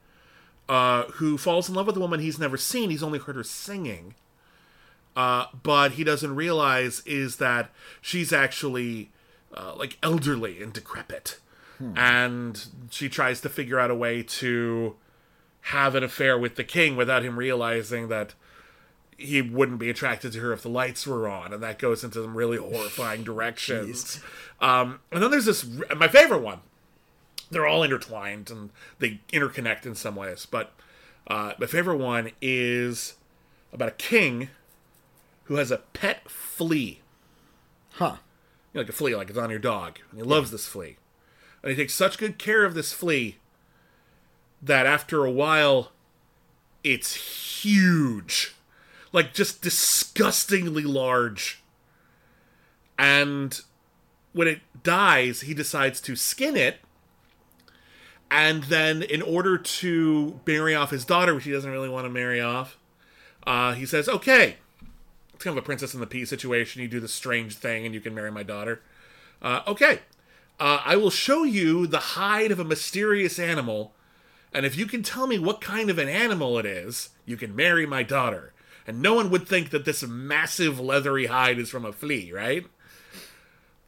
uh, 0.69 1.03
who 1.13 1.37
falls 1.37 1.67
in 1.67 1.75
love 1.75 1.87
with 1.87 1.97
a 1.97 1.99
woman 1.99 2.19
he's 2.19 2.39
never 2.39 2.57
seen. 2.57 2.91
He's 2.91 3.03
only 3.03 3.19
heard 3.19 3.35
her 3.35 3.43
singing. 3.43 4.13
Uh, 5.15 5.45
but 5.63 5.93
he 5.93 6.03
doesn't 6.03 6.35
realize 6.35 7.01
is 7.05 7.37
that 7.37 7.71
she's 8.01 8.33
actually 8.33 9.09
uh, 9.55 9.73
like 9.75 9.97
elderly 10.03 10.61
and 10.61 10.73
decrepit 10.73 11.39
and 11.97 12.67
she 12.89 13.09
tries 13.09 13.41
to 13.41 13.49
figure 13.49 13.77
out 13.79 13.91
a 13.91 13.95
way 13.95 14.23
to 14.23 14.95
have 15.61 15.93
an 15.95 16.03
affair 16.03 16.37
with 16.39 16.55
the 16.55 16.63
king 16.63 16.95
without 16.95 17.21
him 17.23 17.37
realizing 17.37 18.07
that 18.07 18.33
he 19.17 19.41
wouldn't 19.41 19.79
be 19.79 19.89
attracted 19.89 20.31
to 20.33 20.39
her 20.39 20.53
if 20.53 20.61
the 20.61 20.69
lights 20.69 21.05
were 21.05 21.27
on, 21.27 21.51
and 21.53 21.61
that 21.63 21.77
goes 21.79 22.01
into 22.03 22.21
some 22.21 22.35
really 22.35 22.57
horrifying 22.57 23.23
directions. 23.31 24.21
Um, 24.61 24.99
and 25.11 25.21
then 25.21 25.31
there's 25.31 25.45
this 25.45 25.65
my 25.97 26.07
favorite 26.07 26.41
one. 26.41 26.59
They're 27.51 27.67
all 27.67 27.83
intertwined 27.83 28.49
and 28.49 28.69
they 28.99 29.19
interconnect 29.33 29.85
in 29.85 29.95
some 29.95 30.15
ways, 30.15 30.45
but 30.45 30.71
uh, 31.27 31.53
my 31.59 31.65
favorite 31.65 31.97
one 31.97 32.31
is 32.41 33.15
about 33.73 33.89
a 33.89 33.91
king 33.91 34.47
who 35.45 35.55
has 35.55 35.71
a 35.71 35.77
pet 35.77 36.29
flea 36.29 37.01
Huh. 37.95 38.17
Know, 38.75 38.81
like 38.81 38.89
a 38.89 38.93
flea, 38.93 39.15
like 39.15 39.29
it's 39.29 39.37
on 39.37 39.49
your 39.49 39.59
dog. 39.59 39.99
And 40.11 40.19
he 40.19 40.25
loves 40.25 40.51
this 40.51 40.67
flea. 40.67 40.97
And 41.63 41.71
he 41.71 41.75
takes 41.75 41.93
such 41.93 42.17
good 42.17 42.37
care 42.37 42.65
of 42.65 42.73
this 42.73 42.93
flea 42.93 43.37
that 44.61 44.85
after 44.85 45.25
a 45.25 45.31
while, 45.31 45.91
it's 46.83 47.61
huge. 47.61 48.53
Like 49.11 49.33
just 49.33 49.61
disgustingly 49.61 50.83
large. 50.83 51.61
And 52.97 53.59
when 54.33 54.47
it 54.47 54.61
dies, 54.83 55.41
he 55.41 55.53
decides 55.53 56.01
to 56.01 56.15
skin 56.15 56.55
it. 56.55 56.77
And 58.31 58.63
then, 58.63 59.03
in 59.03 59.21
order 59.21 59.57
to 59.57 60.39
marry 60.45 60.73
off 60.73 60.89
his 60.89 61.05
daughter, 61.05 61.33
which 61.35 61.43
he 61.43 61.51
doesn't 61.51 61.69
really 61.69 61.87
want 61.87 62.05
to 62.05 62.09
marry 62.09 62.41
off, 62.41 62.77
uh, 63.45 63.73
he 63.73 63.85
says, 63.85 64.09
okay, 64.09 64.57
kind 65.45 65.57
of 65.57 65.63
a 65.63 65.65
princess 65.65 65.93
and 65.93 66.03
the 66.03 66.07
pea 66.07 66.25
situation. 66.25 66.81
You 66.81 66.89
do 66.89 66.99
the 66.99 67.07
strange 67.07 67.55
thing 67.55 67.85
and 67.85 67.93
you 67.93 68.01
can 68.01 68.13
marry 68.13 68.31
my 68.31 68.43
daughter. 68.43 68.81
Uh, 69.41 69.61
okay. 69.65 69.99
Uh, 70.59 70.81
I 70.83 70.95
will 70.95 71.09
show 71.09 71.43
you 71.43 71.87
the 71.87 71.99
hide 71.99 72.51
of 72.51 72.59
a 72.59 72.63
mysterious 72.63 73.39
animal, 73.39 73.93
and 74.53 74.65
if 74.65 74.77
you 74.77 74.85
can 74.85 75.03
tell 75.03 75.27
me 75.27 75.37
what 75.37 75.59
kind 75.59 75.89
of 75.89 75.97
an 75.99 76.07
animal 76.07 76.57
it 76.57 76.65
is, 76.65 77.09
you 77.25 77.35
can 77.35 77.55
marry 77.55 77.85
my 77.85 78.03
daughter. 78.03 78.53
And 78.87 79.01
no 79.01 79.13
one 79.15 79.29
would 79.31 79.47
think 79.47 79.71
that 79.71 79.83
this 79.83 80.03
massive 80.03 80.79
leathery 80.79 81.25
hide 81.25 81.59
is 81.59 81.69
from 81.69 81.85
a 81.85 81.91
flea, 81.91 82.31
right? 82.31 82.65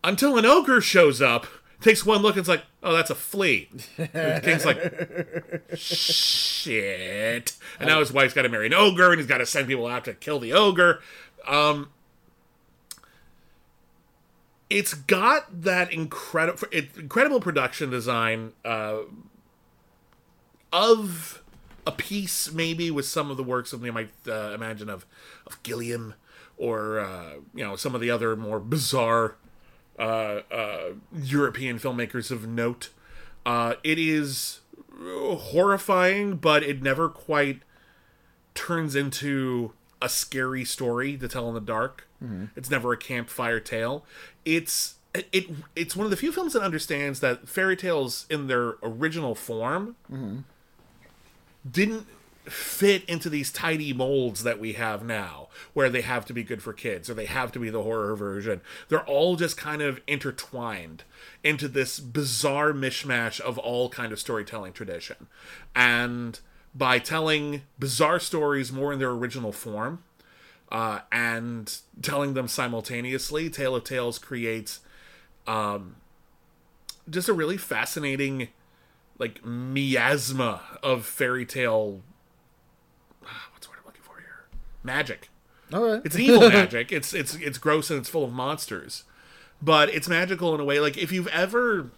Until 0.04 0.38
an 0.38 0.46
ogre 0.46 0.82
shows 0.82 1.22
up, 1.22 1.48
takes 1.82 2.06
one 2.06 2.22
look, 2.22 2.34
and 2.34 2.40
it's 2.40 2.50
like, 2.50 2.64
oh, 2.84 2.94
that's 2.94 3.10
a 3.10 3.16
flea. 3.16 3.70
And 3.98 4.10
the 4.10 4.42
king's 4.44 4.66
like, 4.66 5.72
shit. 5.78 7.56
And 7.80 7.88
now 7.88 8.00
his 8.00 8.12
wife's 8.12 8.34
got 8.34 8.42
to 8.42 8.50
marry 8.50 8.66
an 8.66 8.74
ogre, 8.74 9.12
and 9.12 9.20
he's 9.20 9.28
got 9.28 9.38
to 9.38 9.46
send 9.46 9.68
people 9.68 9.88
out 9.88 10.06
to 10.06 10.14
kill 10.14 10.40
the 10.40 10.54
ogre. 10.54 11.02
Um, 11.48 11.90
it's 14.70 14.94
got 14.94 15.64
that 15.64 15.92
incredible, 15.94 16.68
incredible 16.72 17.40
production 17.40 17.90
design 17.90 18.54
uh, 18.66 19.00
of 20.74 21.44
a 21.86 21.92
piece, 21.92 22.52
maybe 22.52 22.92
with 22.92 23.06
some 23.06 23.32
of 23.32 23.38
the 23.38 23.44
works 23.44 23.72
of 23.72 23.84
you 23.84 23.94
might 23.94 24.12
uh, 24.28 24.52
imagine 24.54 24.90
of 24.90 25.06
of 25.46 25.62
Gilliam 25.64 26.16
or 26.58 27.00
uh, 27.00 27.34
you 27.56 27.64
know 27.64 27.76
some 27.76 27.96
of 27.96 28.02
the 28.02 28.12
other 28.12 28.36
more 28.36 28.60
bizarre 28.60 29.36
uh, 29.98 30.42
uh, 30.52 30.94
European 31.16 31.80
filmmakers 31.80 32.30
of 32.30 32.48
note. 32.48 32.90
Uh, 33.46 33.76
it 33.84 33.98
is 33.98 34.60
horrifying, 35.00 36.36
but 36.36 36.64
it 36.64 36.82
never 36.82 37.08
quite 37.08 37.62
turns 38.54 38.96
into 38.96 39.72
a 40.02 40.10
scary 40.10 40.64
story 40.66 41.18
to 41.18 41.28
tell 41.28 41.48
in 41.48 41.54
the 41.54 41.62
dark. 41.62 42.08
Mm-hmm. 42.24 42.46
It's 42.56 42.70
never 42.70 42.94
a 42.94 42.98
campfire 42.98 43.60
tale. 43.60 44.06
It's 44.46 44.96
it, 45.14 45.28
it 45.32 45.46
it's 45.76 45.96
one 45.96 46.06
of 46.06 46.12
the 46.12 46.18
few 46.18 46.32
films 46.32 46.54
that 46.54 46.62
understands 46.62 47.20
that 47.20 47.48
fairy 47.48 47.76
tales 47.76 48.26
in 48.30 48.48
their 48.48 48.76
original 48.84 49.36
form 49.36 49.96
mm-hmm. 50.12 50.40
didn't 51.70 52.08
fit 52.46 53.04
into 53.10 53.30
these 53.30 53.52
tidy 53.52 53.92
molds 53.92 54.44
that 54.44 54.58
we 54.58 54.74
have 54.74 55.04
now 55.04 55.50
where 55.74 55.90
they 55.90 56.00
have 56.02 56.26
to 56.26 56.34
be 56.34 56.44
good 56.44 56.64
for 56.64 56.72
kids 56.72 57.10
or 57.10 57.14
they 57.14 57.26
have 57.26 57.52
to 57.52 57.60
be 57.60 57.70
the 57.70 57.84
horror 57.84 58.16
version 58.16 58.62
they're 58.88 59.06
all 59.06 59.36
just 59.36 59.58
kind 59.58 59.82
of 59.82 60.00
intertwined 60.08 61.04
into 61.44 61.68
this 61.68 62.00
bizarre 62.00 62.72
mishmash 62.72 63.42
of 63.42 63.58
all 63.58 63.90
kind 63.90 64.14
of 64.14 64.20
storytelling 64.20 64.72
tradition 64.72 65.28
and 65.76 66.40
by 66.78 67.00
telling 67.00 67.64
bizarre 67.80 68.20
stories 68.20 68.72
more 68.72 68.94
in 68.94 69.00
their 69.00 69.10
original 69.10 69.52
form 69.52 70.04
uh, 70.72 71.00
and 71.12 71.78
telling 72.02 72.34
them 72.34 72.48
simultaneously 72.48 73.50
tale 73.50 73.76
of 73.76 73.84
tales 73.84 74.20
creates 74.20 74.82
um, 75.48 75.96
just 77.10 77.30
a 77.30 77.34
really 77.34 77.58
fascinating 77.58 78.50
like 79.18 79.44
miasma 79.44 80.62
of 80.84 81.06
fairy 81.06 81.46
tale 81.46 82.02
what's 83.52 83.66
the 83.66 83.72
word 83.72 83.80
I'm 83.80 83.86
looking 83.88 84.04
for 84.04 84.20
here? 84.20 84.46
Magic. 84.84 85.30
All 85.74 85.84
right. 85.84 86.02
It's 86.06 86.18
evil 86.18 86.50
magic. 86.50 86.92
It's 86.92 87.14
it's 87.14 87.36
it's 87.36 87.58
gross 87.58 87.90
and 87.90 88.00
it's 88.00 88.10
full 88.10 88.24
of 88.24 88.32
monsters. 88.32 89.04
But 89.62 89.90
it's 89.90 90.08
magical 90.08 90.54
in 90.54 90.62
a 90.62 90.64
way 90.64 90.80
like 90.80 90.98
if 90.98 91.12
you've 91.12 91.28
ever 91.28 91.90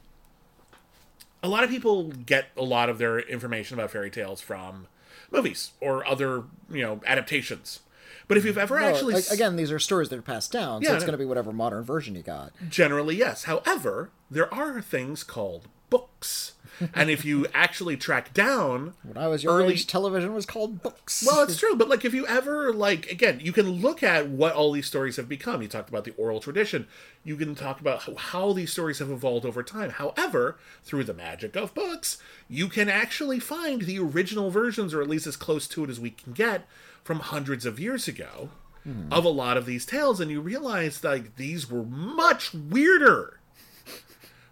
a 1.43 1.47
lot 1.47 1.63
of 1.63 1.69
people 1.69 2.03
get 2.05 2.47
a 2.57 2.63
lot 2.63 2.89
of 2.89 2.97
their 2.97 3.19
information 3.19 3.77
about 3.77 3.91
fairy 3.91 4.09
tales 4.11 4.41
from 4.41 4.87
movies 5.31 5.71
or 5.79 6.05
other, 6.07 6.43
you 6.69 6.81
know, 6.81 7.01
adaptations. 7.05 7.81
But 8.27 8.37
if 8.37 8.45
you've 8.45 8.57
ever 8.57 8.75
Well, 8.75 8.87
actually 8.87 9.15
a- 9.15 9.33
again, 9.33 9.55
these 9.55 9.71
are 9.71 9.79
stories 9.79 10.09
that 10.09 10.19
are 10.19 10.23
passed 10.23 10.51
down, 10.51 10.83
so 10.83 10.93
it's 10.93 11.03
going 11.03 11.13
to 11.13 11.17
be 11.17 11.25
whatever 11.25 11.51
modern 11.51 11.83
version 11.83 12.15
you 12.15 12.21
got. 12.21 12.51
Generally, 12.69 13.15
yes. 13.17 13.45
However, 13.45 14.11
there 14.29 14.53
are 14.53 14.81
things 14.81 15.23
called 15.23 15.67
books. 15.89 16.53
And 16.93 17.09
if 17.09 17.25
you 17.25 17.47
actually 17.53 17.97
track 17.97 18.33
down 18.33 18.93
When 19.03 19.17
I 19.17 19.27
was 19.27 19.43
your 19.43 19.53
Early- 19.53 19.73
age, 19.73 19.87
television 19.87 20.33
was 20.33 20.45
called 20.45 20.81
books. 20.81 21.23
Well, 21.25 21.43
it's 21.43 21.57
true, 21.59 21.75
but 21.75 21.89
like 21.89 22.05
if 22.05 22.13
you 22.13 22.25
ever 22.27 22.73
like 22.73 23.11
again, 23.11 23.39
you 23.41 23.51
can 23.51 23.69
look 23.69 24.03
at 24.03 24.29
what 24.29 24.53
all 24.53 24.71
these 24.71 24.87
stories 24.87 25.17
have 25.17 25.29
become. 25.29 25.61
You 25.61 25.67
talked 25.67 25.89
about 25.89 26.03
the 26.03 26.13
oral 26.17 26.39
tradition. 26.39 26.87
You 27.23 27.35
can 27.35 27.55
talk 27.55 27.79
about 27.79 28.03
how, 28.03 28.15
how 28.15 28.53
these 28.53 28.71
stories 28.71 28.99
have 28.99 29.11
evolved 29.11 29.45
over 29.45 29.63
time. 29.63 29.91
However, 29.91 30.57
through 30.83 31.03
the 31.03 31.13
magic 31.13 31.55
of 31.55 31.73
books, 31.73 32.17
you 32.47 32.67
can 32.67 32.89
actually 32.89 33.39
find 33.39 33.81
the 33.81 33.99
original 33.99 34.49
versions, 34.49 34.93
or 34.93 35.01
at 35.01 35.09
least 35.09 35.27
as 35.27 35.35
close 35.35 35.67
to 35.69 35.83
it 35.83 35.89
as 35.89 35.99
we 35.99 36.11
can 36.11 36.33
get, 36.33 36.67
from 37.03 37.19
hundreds 37.19 37.65
of 37.65 37.79
years 37.79 38.07
ago, 38.07 38.49
hmm. 38.83 39.11
of 39.11 39.25
a 39.25 39.29
lot 39.29 39.57
of 39.57 39.65
these 39.65 39.85
tales, 39.85 40.19
and 40.19 40.31
you 40.31 40.41
realize 40.41 41.03
like 41.03 41.35
these 41.35 41.69
were 41.69 41.83
much 41.83 42.53
weirder. 42.53 43.38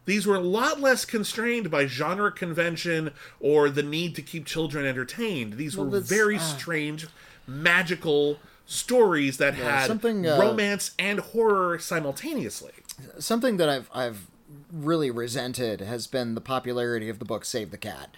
These 0.07 0.25
were 0.25 0.37
a 0.37 0.41
lot 0.41 0.79
less 0.79 1.03
constrained 1.03 1.69
by 1.69 1.85
genre 1.85 2.31
convention 2.31 3.11
or 3.41 3.69
the 3.69 3.83
need 3.83 4.15
to 4.15 4.21
keep 4.21 4.45
children 4.45 4.85
entertained. 4.85 5.53
These 5.53 5.75
Well, 5.75 5.87
were 5.87 5.99
very 5.99 6.37
ah. 6.37 6.39
strange, 6.39 7.07
magical 7.45 8.39
stories 8.65 9.37
that 9.37 9.55
had 9.55 9.87
something, 9.87 10.25
uh, 10.25 10.37
romance 10.39 10.91
and 10.97 11.19
horror 11.19 11.77
simultaneously. 11.77 12.71
something 13.19 13.57
that 13.57 13.67
I've 13.69 13.89
I've 13.93 14.27
really 14.71 15.11
resented 15.11 15.81
has 15.81 16.07
been 16.07 16.35
the 16.35 16.41
popularity 16.41 17.09
of 17.09 17.19
the 17.19 17.25
book 17.25 17.43
Save 17.43 17.71
the 17.71 17.77
Cat. 17.77 18.09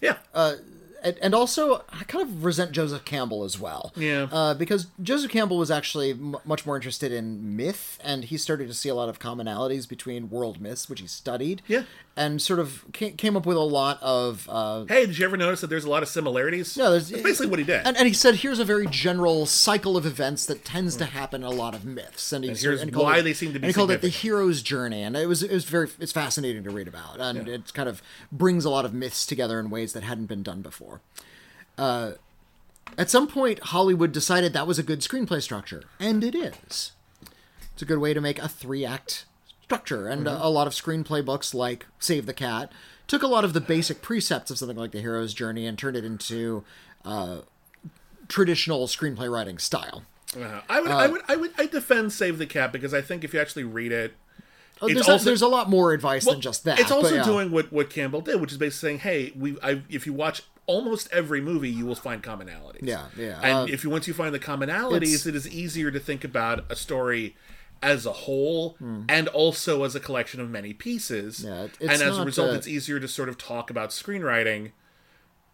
Yeah. 0.00 0.16
And, 1.02 1.16
and 1.20 1.34
also 1.34 1.84
I 1.92 2.04
kind 2.04 2.22
of 2.22 2.44
resent 2.44 2.72
Joseph 2.72 3.04
Campbell 3.04 3.44
as 3.44 3.58
well. 3.58 3.92
Yeah. 3.96 4.28
Uh, 4.30 4.54
because 4.54 4.86
Joseph 5.02 5.30
Campbell 5.30 5.58
was 5.58 5.70
actually 5.70 6.10
m- 6.10 6.36
much 6.44 6.64
more 6.66 6.76
interested 6.76 7.12
in 7.12 7.56
myth, 7.56 7.98
and 8.02 8.24
he 8.24 8.36
started 8.36 8.68
to 8.68 8.74
see 8.74 8.88
a 8.88 8.94
lot 8.94 9.08
of 9.08 9.18
commonalities 9.18 9.88
between 9.88 10.30
world 10.30 10.60
myths, 10.60 10.88
which 10.88 11.00
he 11.00 11.06
studied. 11.06 11.62
Yeah. 11.66 11.82
And 12.14 12.42
sort 12.42 12.58
of 12.58 12.84
came, 12.92 13.38
up 13.38 13.46
with 13.46 13.56
a 13.56 13.60
lot 13.60 13.98
of. 14.02 14.46
Uh, 14.50 14.84
hey, 14.84 15.06
did 15.06 15.16
you 15.16 15.24
ever 15.24 15.38
notice 15.38 15.62
that 15.62 15.68
there's 15.68 15.84
a 15.86 15.88
lot 15.88 16.02
of 16.02 16.10
similarities? 16.10 16.76
no, 16.76 16.90
there's, 16.90 17.08
That's 17.08 17.22
basically 17.22 17.46
what 17.46 17.58
he 17.58 17.64
did. 17.64 17.86
And, 17.86 17.96
and 17.96 18.06
he 18.06 18.12
said, 18.12 18.34
here's 18.34 18.58
a 18.58 18.66
very 18.66 18.86
general 18.86 19.46
cycle 19.46 19.96
of 19.96 20.04
events 20.04 20.44
that 20.44 20.62
tends 20.62 20.94
to 20.96 21.06
happen 21.06 21.40
in 21.42 21.46
a 21.46 21.50
lot 21.50 21.74
of 21.74 21.86
myths. 21.86 22.30
And, 22.30 22.44
he 22.44 22.50
And 22.50 22.58
here's 22.58 22.82
he 22.82 22.90
called 22.90 23.06
why 23.06 23.18
it- 23.18 23.22
they 23.22 23.32
seem 23.32 23.54
to 23.54 23.58
be 23.58 23.64
And 23.64 23.66
he 23.68 23.72
called 23.72 23.90
it 23.90 24.02
the 24.02 24.10
hero's 24.10 24.60
journey, 24.60 25.02
and 25.02 25.16
it 25.16 25.26
was 25.26 25.42
it 25.42 25.52
was 25.52 25.64
very 25.64 25.88
it's 26.00 26.12
fascinating 26.12 26.64
to 26.64 26.70
read 26.70 26.86
about, 26.86 27.18
and 27.18 27.48
it 27.48 27.72
kind 27.72 27.88
of 27.88 28.02
brings 28.30 28.66
a 28.66 28.70
lot 28.70 28.84
of 28.84 28.92
myths 28.92 29.24
together 29.24 29.58
in 29.58 29.70
ways 29.70 29.94
that 29.94 30.02
hadn't 30.02 30.26
been 30.26 30.42
done 30.42 30.60
before. 30.60 31.00
Uh, 31.78 32.12
at 32.98 33.08
some 33.08 33.26
point, 33.26 33.58
Hollywood 33.60 34.12
decided 34.12 34.52
that 34.52 34.66
was 34.66 34.78
a 34.78 34.82
good 34.82 35.00
screenplay 35.00 35.40
structure, 35.40 35.84
and 35.98 36.22
it 36.22 36.34
is. 36.34 36.92
It's 37.72 37.80
a 37.80 37.86
good 37.86 38.00
way 38.00 38.12
to 38.12 38.20
make 38.20 38.38
a 38.38 38.48
three 38.48 38.84
act 38.84 39.24
structure, 39.72 40.08
and 40.08 40.28
uh, 40.28 40.38
a 40.40 40.50
lot 40.50 40.66
of 40.66 40.72
screenplay 40.72 41.24
books 41.24 41.54
like 41.54 41.86
Save 41.98 42.26
the 42.26 42.34
Cat 42.34 42.70
took 43.06 43.22
a 43.22 43.26
lot 43.26 43.44
of 43.44 43.52
the 43.52 43.60
basic 43.60 44.02
precepts 44.02 44.50
of 44.50 44.58
something 44.58 44.76
like 44.76 44.92
The 44.92 45.00
Hero's 45.00 45.34
Journey 45.34 45.66
and 45.66 45.78
turned 45.78 45.96
it 45.96 46.04
into 46.04 46.64
uh, 47.04 47.38
traditional 48.28 48.86
screenplay 48.86 49.30
writing 49.30 49.58
style. 49.58 50.04
Uh, 50.36 50.60
I 50.68 50.80
would, 50.80 50.90
I 50.90 51.06
would, 51.08 51.20
I 51.28 51.36
would, 51.36 51.50
I 51.58 51.66
defend 51.66 52.12
Save 52.12 52.38
the 52.38 52.46
Cat 52.46 52.72
because 52.72 52.94
I 52.94 53.02
think 53.02 53.24
if 53.24 53.34
you 53.34 53.40
actually 53.40 53.64
read 53.64 53.92
it, 53.92 54.14
Oh, 54.80 54.88
It's 54.88 55.06
there's, 55.06 55.22
a, 55.22 55.24
there's 55.24 55.42
a 55.42 55.48
lot 55.48 55.70
more 55.70 55.92
advice 55.92 56.24
than 56.24 56.40
just 56.40 56.64
that. 56.64 56.80
It's 56.80 56.90
also 56.90 57.10
but 57.10 57.16
yeah. 57.18 57.22
doing 57.22 57.52
what 57.52 57.72
what 57.72 57.88
Campbell 57.88 58.20
did, 58.20 58.40
which 58.40 58.50
is 58.50 58.58
basically 58.58 58.88
saying, 58.88 58.98
"Hey, 58.98 59.32
we, 59.36 59.56
I, 59.62 59.82
if 59.88 60.06
you 60.06 60.12
watch 60.12 60.42
almost 60.66 61.08
every 61.12 61.40
movie, 61.40 61.70
you 61.70 61.86
will 61.86 61.94
find 61.94 62.20
commonalities. 62.20 62.80
Yeah, 62.82 63.06
yeah. 63.16 63.38
And 63.42 63.70
Uh, 63.70 63.72
if 63.72 63.84
you 63.84 63.90
once 63.90 64.08
you 64.08 64.14
find 64.14 64.34
the 64.34 64.40
commonalities, 64.40 65.24
it 65.24 65.36
is 65.36 65.48
easier 65.48 65.92
to 65.92 66.00
think 66.00 66.24
about 66.24 66.64
a 66.68 66.74
story 66.74 67.36
as 67.82 68.06
a 68.06 68.12
whole 68.12 68.76
Hmm. 68.78 69.02
and 69.08 69.26
also 69.28 69.82
as 69.84 69.94
a 69.94 70.00
collection 70.00 70.40
of 70.40 70.48
many 70.48 70.72
pieces. 70.72 71.44
Yeah, 71.44 71.64
it- 71.64 71.72
and 71.80 71.90
as 72.02 72.18
a 72.18 72.24
result, 72.24 72.54
it's 72.54 72.68
easier 72.68 73.00
to 73.00 73.08
sort 73.08 73.28
of 73.28 73.36
talk 73.38 73.70
about 73.70 73.90
screenwriting 73.90 74.70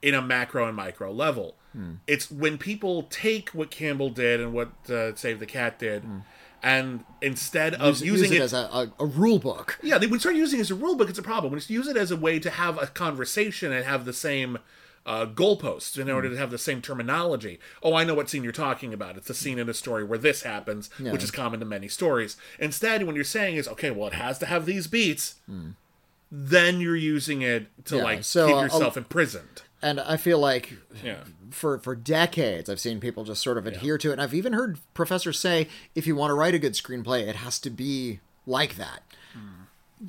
in 0.02 0.14
a 0.14 0.22
macro 0.22 0.66
and 0.66 0.76
micro 0.76 1.10
level. 1.10 1.56
Hmm. 1.72 1.94
It's 2.06 2.30
when 2.30 2.58
people 2.58 3.04
take 3.04 3.50
what 3.50 3.70
Campbell 3.70 4.10
did 4.10 4.40
and 4.40 4.52
what 4.52 4.68
uh, 4.90 5.14
Save 5.14 5.40
the 5.40 5.46
Cat 5.46 5.78
did, 5.78 6.04
and 6.62 7.04
instead 7.22 7.74
of. 7.74 8.00
Use, 8.00 8.02
using 8.02 8.32
use 8.32 8.40
it, 8.40 8.44
as 8.44 8.52
a, 8.52 8.68
a, 8.72 8.92
a 9.00 9.06
rule 9.06 9.38
book. 9.38 9.78
yeah, 9.82 9.96
they 9.98 10.06
would 10.06 10.20
start 10.20 10.34
using 10.36 10.58
it 10.58 10.62
as 10.62 10.70
a 10.70 10.74
rule 10.74 10.96
book. 10.96 11.08
It's 11.08 11.18
a 11.18 11.22
problem. 11.22 11.52
When 11.52 11.60
you 11.66 11.78
use 11.78 11.88
it 11.88 11.96
as 11.96 12.10
a 12.10 12.16
way 12.16 12.38
to 12.40 12.50
have 12.50 12.80
a 12.82 12.86
conversation 12.86 13.72
and 13.72 13.84
have 13.84 14.04
the 14.04 14.12
same 14.12 14.58
uh, 15.08 15.24
goalposts 15.26 15.98
in 15.98 16.10
order 16.10 16.28
to 16.28 16.36
have 16.36 16.50
the 16.50 16.58
same 16.58 16.82
terminology. 16.82 17.58
Oh, 17.82 17.94
I 17.94 18.04
know 18.04 18.14
what 18.14 18.28
scene 18.28 18.44
you're 18.44 18.52
talking 18.52 18.92
about. 18.92 19.16
It's 19.16 19.26
the 19.28 19.34
scene 19.34 19.58
in 19.58 19.68
a 19.68 19.74
story 19.74 20.04
where 20.04 20.18
this 20.18 20.42
happens, 20.42 20.90
which 20.98 21.22
is 21.24 21.30
common 21.30 21.60
to 21.60 21.66
many 21.66 21.88
stories. 21.88 22.36
Instead, 22.58 23.04
when 23.04 23.14
you're 23.16 23.24
saying 23.24 23.56
is 23.56 23.66
okay, 23.68 23.90
well, 23.90 24.08
it 24.08 24.14
has 24.14 24.38
to 24.40 24.46
have 24.46 24.66
these 24.66 24.86
beats. 24.86 25.36
Then 26.30 26.80
you're 26.80 26.94
using 26.96 27.40
it 27.42 27.68
to 27.86 27.96
Yeah, 27.96 28.04
like 28.04 28.22
so, 28.24 28.46
keep 28.48 28.56
uh, 28.56 28.62
yourself 28.64 28.96
imprisoned. 28.98 29.62
And 29.80 29.98
I 30.00 30.16
feel 30.18 30.38
like 30.38 30.74
Yeah. 31.02 31.20
for 31.50 31.78
for 31.78 31.94
decades 31.96 32.68
I've 32.68 32.80
seen 32.80 33.00
people 33.00 33.24
just 33.24 33.42
sort 33.42 33.56
of 33.56 33.66
adhere 33.66 33.96
to 33.98 34.10
it. 34.10 34.12
And 34.14 34.20
I've 34.22 34.34
even 34.34 34.52
heard 34.52 34.78
professors 34.92 35.38
say 35.38 35.68
if 35.94 36.06
you 36.06 36.14
want 36.16 36.30
to 36.30 36.34
write 36.34 36.54
a 36.54 36.58
good 36.58 36.74
screenplay, 36.74 37.26
it 37.26 37.36
has 37.36 37.58
to 37.60 37.70
be 37.70 38.20
like 38.46 38.76
that. 38.76 39.02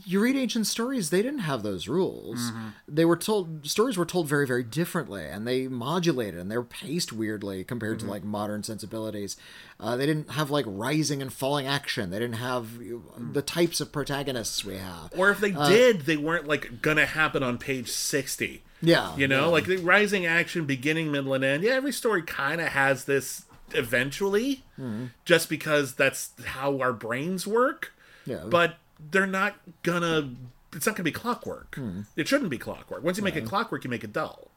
You 0.05 0.21
read 0.21 0.35
ancient 0.35 0.67
stories, 0.67 1.09
they 1.09 1.21
didn't 1.21 1.39
have 1.39 1.63
those 1.63 1.87
rules. 1.87 2.39
Mm-hmm. 2.51 2.67
They 2.87 3.05
were 3.05 3.15
told 3.17 3.67
stories 3.67 3.97
were 3.97 4.05
told 4.05 4.27
very, 4.27 4.45
very 4.45 4.63
differently, 4.63 5.25
and 5.25 5.47
they 5.47 5.67
modulated 5.67 6.39
and 6.39 6.51
they 6.51 6.57
were 6.57 6.63
paced 6.63 7.11
weirdly 7.11 7.63
compared 7.63 7.99
to 7.99 8.05
mm-hmm. 8.05 8.11
like 8.11 8.23
modern 8.23 8.63
sensibilities. 8.63 9.37
Uh, 9.79 9.97
they 9.97 10.05
didn't 10.05 10.31
have 10.31 10.51
like 10.51 10.65
rising 10.67 11.21
and 11.21 11.33
falling 11.33 11.65
action. 11.65 12.09
They 12.09 12.19
didn't 12.19 12.37
have 12.37 12.77
uh, 12.77 13.19
mm. 13.19 13.33
the 13.33 13.41
types 13.41 13.81
of 13.81 13.91
protagonists 13.91 14.63
we 14.63 14.77
have. 14.77 15.11
Or 15.17 15.29
if 15.29 15.39
they 15.39 15.53
uh, 15.53 15.67
did, 15.69 16.01
they 16.01 16.17
weren't 16.17 16.47
like 16.47 16.81
gonna 16.81 17.05
happen 17.05 17.43
on 17.43 17.57
page 17.57 17.89
sixty. 17.89 18.63
Yeah, 18.81 19.15
You 19.17 19.27
know, 19.27 19.45
yeah. 19.45 19.51
like 19.51 19.65
the 19.65 19.77
rising 19.77 20.25
action, 20.25 20.65
beginning, 20.65 21.11
middle, 21.11 21.33
and 21.33 21.43
end. 21.43 21.63
Yeah, 21.63 21.71
every 21.71 21.91
story 21.91 22.21
kind 22.21 22.61
of 22.61 22.69
has 22.69 23.05
this 23.05 23.43
eventually, 23.73 24.63
mm-hmm. 24.79 25.07
just 25.25 25.49
because 25.49 25.95
that's 25.95 26.31
how 26.45 26.79
our 26.79 26.93
brains 26.93 27.45
work. 27.45 27.93
Yeah. 28.25 28.45
But 28.47 28.77
they're 29.11 29.27
not 29.27 29.55
gonna. 29.83 30.35
It's 30.73 30.85
not 30.85 30.95
gonna 30.95 31.03
be 31.05 31.11
clockwork. 31.11 31.79
It 32.15 32.27
shouldn't 32.27 32.49
be 32.49 32.57
clockwork. 32.59 33.03
Once 33.03 33.17
you 33.17 33.23
make 33.23 33.35
it 33.35 33.45
clockwork, 33.45 33.83
you 33.83 33.89
make 33.89 34.03
it 34.03 34.13
dull. 34.13 34.49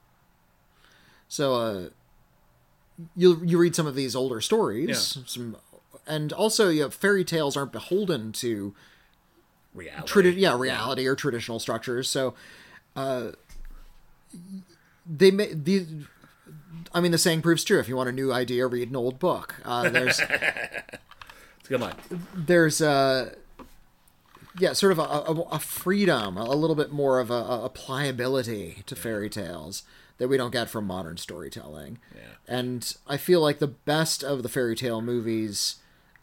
So 1.28 1.54
uh 1.54 1.88
you 3.16 3.40
you 3.42 3.56
read 3.58 3.74
some 3.74 3.86
of 3.86 3.94
these 3.94 4.14
older 4.14 4.40
stories, 4.42 5.16
Yeah. 5.16 5.22
some 5.26 5.56
and 6.06 6.32
also 6.32 6.68
you 6.68 6.82
know, 6.82 6.90
fairy 6.90 7.24
tales 7.24 7.56
aren't 7.56 7.72
beholden 7.72 8.32
to 8.32 8.74
Reality. 9.74 10.06
tradi- 10.12 10.36
yeah, 10.38 10.58
reality 10.58 11.06
or 11.06 11.14
traditional 11.16 11.58
structures. 11.58 12.10
So 12.10 12.34
uh 12.94 13.30
they 15.06 15.30
may 15.30 15.52
these 15.54 15.86
I 16.92 17.00
mean 17.00 17.12
the 17.12 17.18
saying 17.18 17.40
proves 17.42 17.64
true 17.64 17.78
if 17.80 17.88
you 17.88 17.96
want 17.96 18.08
a 18.08 18.12
new 18.12 18.32
idea 18.32 18.66
read 18.66 18.90
an 18.90 18.96
old 18.96 19.18
book. 19.18 19.54
Uh 19.64 19.88
there's 19.88 20.20
It's 20.30 21.66
a 21.66 21.68
good 21.68 21.80
line. 21.80 21.94
there's 22.34 22.82
uh 22.82 23.34
yeah, 24.58 24.72
sort 24.72 24.92
of 24.92 24.98
a, 24.98 25.02
a, 25.02 25.40
a 25.52 25.58
freedom, 25.58 26.36
a 26.36 26.54
little 26.54 26.76
bit 26.76 26.92
more 26.92 27.20
of 27.20 27.30
a, 27.30 27.34
a 27.64 27.68
pliability 27.68 28.82
to 28.86 28.94
fairy 28.96 29.30
tales 29.30 29.82
that 30.18 30.28
we 30.28 30.36
don't 30.36 30.52
get 30.52 30.68
from 30.68 30.86
modern 30.86 31.16
storytelling. 31.16 31.98
Yeah. 32.14 32.22
And 32.46 32.96
I 33.06 33.16
feel 33.16 33.40
like 33.40 33.58
the 33.58 33.66
best 33.68 34.22
of 34.22 34.42
the 34.42 34.48
fairy 34.48 34.76
tale 34.76 35.00
movies 35.00 35.76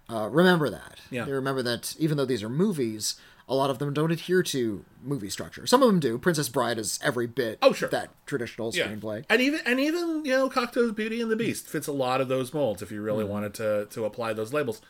uh, 0.09 0.27
remember 0.29 0.69
that. 0.69 0.99
Yeah. 1.11 1.25
They 1.25 1.31
remember 1.31 1.61
that 1.63 1.95
even 1.99 2.17
though 2.17 2.25
these 2.25 2.43
are 2.43 2.49
movies, 2.49 3.15
a 3.47 3.55
lot 3.55 3.69
of 3.69 3.79
them 3.79 3.93
don't 3.93 4.11
adhere 4.11 4.43
to 4.43 4.85
movie 5.03 5.29
structure. 5.29 5.65
Some 5.67 5.81
of 5.81 5.87
them 5.87 5.99
do. 5.99 6.17
Princess 6.17 6.49
Bride 6.49 6.77
is 6.77 6.99
every 7.03 7.25
bit 7.27 7.57
Oh, 7.61 7.73
sure. 7.73 7.89
that 7.89 8.09
traditional 8.25 8.71
Yeah. 8.73 8.87
screenplay. 8.87 9.25
And 9.29 9.41
even 9.41 9.59
and 9.65 9.79
even 9.79 10.23
you 10.25 10.31
know 10.31 10.49
Cocteau's 10.49 10.91
Beauty 10.93 11.19
and 11.21 11.31
the 11.31 11.35
Beast 11.35 11.67
fits 11.67 11.87
a 11.87 11.91
lot 11.91 12.21
of 12.21 12.27
those 12.27 12.53
molds 12.53 12.81
if 12.81 12.91
you 12.91 13.01
really 13.01 13.23
Mm-hmm. 13.23 13.33
wanted 13.33 13.53
to 13.55 13.87
to 13.89 14.05
apply 14.05 14.33
those 14.33 14.53
labels. 14.53 14.81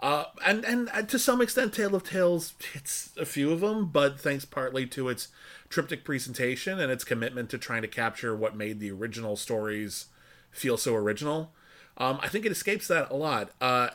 Uh, 0.00 0.24
and, 0.46 0.64
and 0.64 0.88
and 0.94 1.08
to 1.10 1.18
some 1.18 1.42
extent, 1.42 1.74
Tale 1.74 1.94
of 1.94 2.04
Tales 2.04 2.54
hits 2.72 3.10
a 3.18 3.26
few 3.26 3.52
of 3.52 3.60
them, 3.60 3.86
but 3.86 4.18
thanks 4.18 4.46
partly 4.46 4.86
to 4.86 5.10
its 5.10 5.28
triptych 5.68 6.04
presentation 6.04 6.80
and 6.80 6.90
its 6.90 7.04
commitment 7.04 7.50
to 7.50 7.58
trying 7.58 7.82
to 7.82 7.88
capture 7.88 8.34
what 8.34 8.56
made 8.56 8.80
the 8.80 8.90
original 8.90 9.36
stories 9.36 10.06
feel 10.50 10.78
so 10.78 10.94
original. 10.94 11.52
Um, 11.98 12.18
I 12.22 12.28
think 12.28 12.46
it 12.46 12.52
escapes 12.52 12.88
that 12.88 13.10
a 13.10 13.14
lot. 13.14 13.50
Uh, 13.60 13.90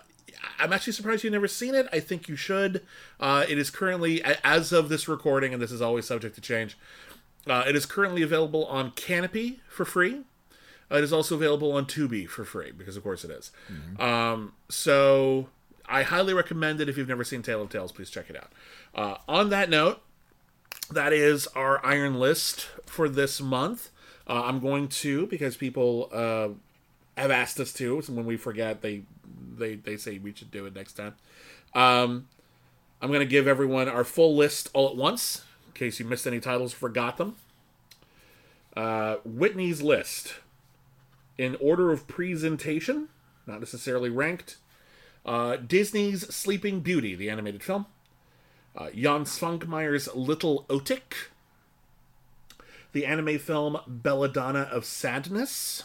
I'm 0.59 0.71
actually 0.71 0.93
surprised 0.93 1.23
you've 1.23 1.33
never 1.33 1.47
seen 1.47 1.73
it. 1.73 1.87
I 1.91 1.99
think 1.99 2.29
you 2.29 2.35
should. 2.35 2.83
Uh, 3.19 3.45
it 3.49 3.57
is 3.57 3.71
currently, 3.71 4.23
as 4.43 4.71
of 4.71 4.89
this 4.89 5.07
recording, 5.07 5.53
and 5.53 5.61
this 5.61 5.71
is 5.71 5.81
always 5.81 6.05
subject 6.05 6.35
to 6.35 6.41
change, 6.41 6.77
uh, 7.47 7.63
it 7.67 7.75
is 7.75 7.85
currently 7.85 8.21
available 8.21 8.65
on 8.65 8.91
Canopy 8.91 9.61
for 9.67 9.85
free. 9.85 10.21
Uh, 10.91 10.97
it 10.97 11.03
is 11.03 11.11
also 11.11 11.33
available 11.35 11.71
on 11.71 11.85
Tubi 11.85 12.27
for 12.27 12.45
free 12.45 12.71
because, 12.71 12.95
of 12.95 13.03
course, 13.03 13.23
it 13.23 13.31
is. 13.31 13.51
Um, 13.99 14.53
so 14.69 15.49
I 15.87 16.03
highly 16.03 16.33
recommend 16.33 16.81
it. 16.81 16.89
If 16.89 16.97
you've 16.97 17.07
never 17.07 17.23
seen 17.23 17.41
Tale 17.41 17.61
of 17.61 17.69
Tales, 17.69 17.91
please 17.91 18.09
check 18.09 18.29
it 18.29 18.35
out. 18.35 18.51
Uh, 18.93 19.17
on 19.27 19.49
that 19.49 19.69
note, 19.69 20.01
that 20.91 21.13
is 21.13 21.47
our 21.47 21.83
iron 21.85 22.19
list 22.19 22.67
for 22.85 23.09
this 23.09 23.41
month. 23.41 23.89
Uh, 24.27 24.43
I'm 24.45 24.59
going 24.59 24.87
to 24.87 25.27
because 25.27 25.55
people 25.55 26.09
uh, 26.11 26.49
have 27.19 27.31
asked 27.31 27.59
us 27.59 27.71
to. 27.73 28.01
So 28.01 28.13
when 28.13 28.25
we 28.25 28.37
forget, 28.37 28.81
they 28.81 29.03
they 29.57 29.75
they 29.75 29.97
say 29.97 30.17
we 30.17 30.33
should 30.33 30.51
do 30.51 30.65
it 30.65 30.75
next 30.75 30.93
time. 30.93 31.15
Um, 31.73 32.27
I'm 33.01 33.09
going 33.09 33.19
to 33.19 33.25
give 33.25 33.47
everyone 33.47 33.87
our 33.87 34.03
full 34.03 34.35
list 34.35 34.69
all 34.73 34.89
at 34.89 34.95
once 34.95 35.43
in 35.67 35.73
case 35.73 35.99
you 35.99 36.05
missed 36.05 36.25
any 36.25 36.39
titles, 36.39 36.73
forgot 36.73 37.17
them. 37.17 37.35
Uh, 38.75 39.17
Witney's 39.23 39.81
list 39.81 40.35
in 41.37 41.55
order 41.59 41.91
of 41.91 42.07
presentation, 42.07 43.09
not 43.45 43.59
necessarily 43.59 44.09
ranked. 44.09 44.57
Uh, 45.25 45.55
Disney's 45.55 46.33
Sleeping 46.33 46.81
Beauty, 46.81 47.15
the 47.15 47.29
animated 47.29 47.63
film. 47.63 47.87
Uh, 48.75 48.89
Jan 48.91 49.23
Švankmajer's 49.23 50.13
Little 50.13 50.65
Otik. 50.69 51.29
The 52.91 53.05
anime 53.05 53.39
film 53.39 53.79
Belladonna 53.87 54.69
of 54.71 54.85
Sadness. 54.85 55.83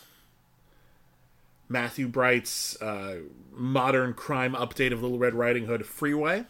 Matthew 1.69 2.09
Bright's 2.09 2.81
uh, 2.83 3.21
modern 3.53 4.13
crime 4.13 4.55
update 4.55 4.93
of 4.93 5.03
Little 5.03 5.19
Red 5.19 5.35
Riding 5.35 5.67
Hood 5.67 5.87
Freeway. 5.87 6.45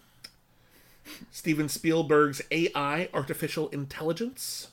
Steven 1.31 1.69
Spielberg's 1.69 2.43
AI 2.51 3.09
Artificial 3.13 3.69
Intelligence. 3.69 4.69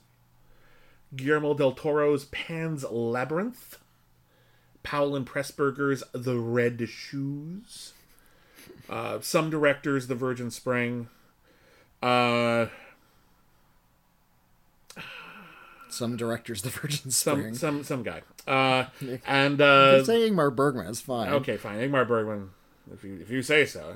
Guillermo 1.16 1.54
del 1.54 1.74
Toro's 1.74 2.26
Pan's 2.26 2.84
Labyrinth. 2.84 3.78
Powell 4.84 5.16
and 5.16 5.26
Pressburger's 5.26 6.04
The 6.14 6.38
Red 6.38 6.88
Shoes. 6.88 7.94
Uh, 8.90 9.20
some 9.22 9.50
directors, 9.50 10.08
The 10.08 10.16
Virgin 10.16 10.50
Spring. 10.52 11.10
Uh, 12.02 12.68
Some 15.90 16.18
directors, 16.18 16.62
The 16.62 16.70
Virgin 16.70 17.12
some 17.12 17.40
Spring. 17.40 17.56
some 17.56 17.84
some 17.84 18.04
guy. 18.04 18.22
Uh, 18.46 18.86
and 19.26 19.60
uh, 19.62 20.04
saying 20.04 20.34
Ingmar 20.34 20.54
Bergman 20.56 20.86
is 20.88 21.02
fine. 21.02 21.30
okay, 21.34 21.58
fine. 21.58 21.78
Ingmar 21.80 22.08
Bergman, 22.08 22.50
if 22.94 23.04
you 23.04 23.18
if 23.22 23.30
you 23.30 23.42
say 23.42 23.66
so. 23.66 23.96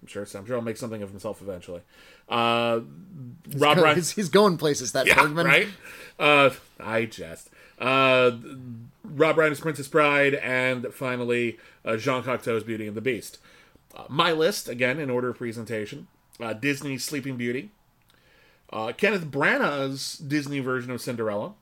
I'm 0.00 0.06
sure. 0.06 0.22
I'm 0.22 0.28
sure 0.46 0.56
he'll 0.56 0.60
make 0.62 0.76
something 0.76 1.02
of 1.02 1.10
himself 1.10 1.42
eventually. 1.42 1.82
Uh, 2.28 2.80
Rob 3.56 3.76
Go- 3.76 3.82
Reiner. 3.84 3.94
he's, 3.96 4.12
he's 4.12 4.28
going 4.28 4.56
places. 4.58 4.92
That 4.92 5.06
Yeah, 5.06 5.16
Bergman, 5.22 5.46
right? 5.46 5.68
Uh, 6.18 6.50
I 6.80 7.04
jest. 7.04 7.50
Uh, 7.78 8.32
Rob 9.04 9.36
Reiner's 9.36 9.60
Princess 9.60 9.88
Bride, 9.88 10.34
and 10.34 10.86
finally 10.92 11.58
uh, 11.84 11.96
Jean 11.96 12.22
Cocteau's 12.22 12.64
Beauty 12.64 12.86
and 12.86 12.96
the 12.96 13.00
Beast. 13.00 13.38
Uh, 13.98 14.04
my 14.08 14.30
list, 14.32 14.68
again, 14.68 14.98
in 15.00 15.10
order 15.10 15.30
of 15.30 15.38
presentation 15.38 16.06
uh, 16.40 16.52
Disney's 16.52 17.04
Sleeping 17.04 17.36
Beauty, 17.36 17.70
uh, 18.72 18.92
Kenneth 18.96 19.26
Branagh's 19.30 20.16
Disney 20.18 20.60
version 20.60 20.90
of 20.92 21.00
Cinderella, 21.00 21.54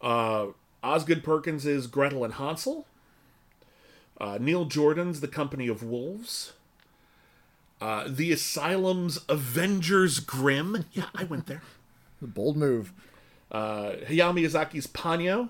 uh, 0.00 0.46
Osgood 0.82 1.22
Perkins's 1.24 1.86
Gretel 1.86 2.24
and 2.24 2.34
Hansel, 2.34 2.86
uh, 4.20 4.38
Neil 4.40 4.64
Jordan's 4.66 5.20
The 5.20 5.28
Company 5.28 5.68
of 5.68 5.82
Wolves, 5.82 6.52
Uh, 7.80 8.04
the 8.06 8.30
Asylum's 8.30 9.18
Avengers 9.28 10.20
Grimm. 10.20 10.84
Yeah, 10.92 11.06
I 11.16 11.24
went 11.24 11.46
there. 11.46 11.62
Bold 12.22 12.56
move. 12.56 12.92
Uh, 13.50 13.96
Hayao 14.06 14.32
Miyazaki's 14.32 14.86
Ponyo. 14.86 15.48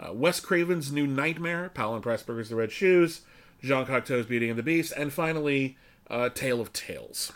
Uh, 0.00 0.14
Wes 0.14 0.40
Craven's 0.40 0.90
New 0.90 1.06
Nightmare. 1.06 1.70
Powell 1.74 1.94
and 1.94 2.02
Pressburger's 2.02 2.48
The 2.48 2.56
Red 2.56 2.72
Shoes. 2.72 3.20
Jean 3.62 3.86
Cocteau's 3.86 4.26
Beauty 4.26 4.48
and 4.48 4.58
the 4.58 4.62
Beast. 4.62 4.92
And 4.96 5.12
finally, 5.12 5.76
uh, 6.08 6.28
Tale 6.30 6.60
of 6.60 6.72
Tales. 6.72 7.32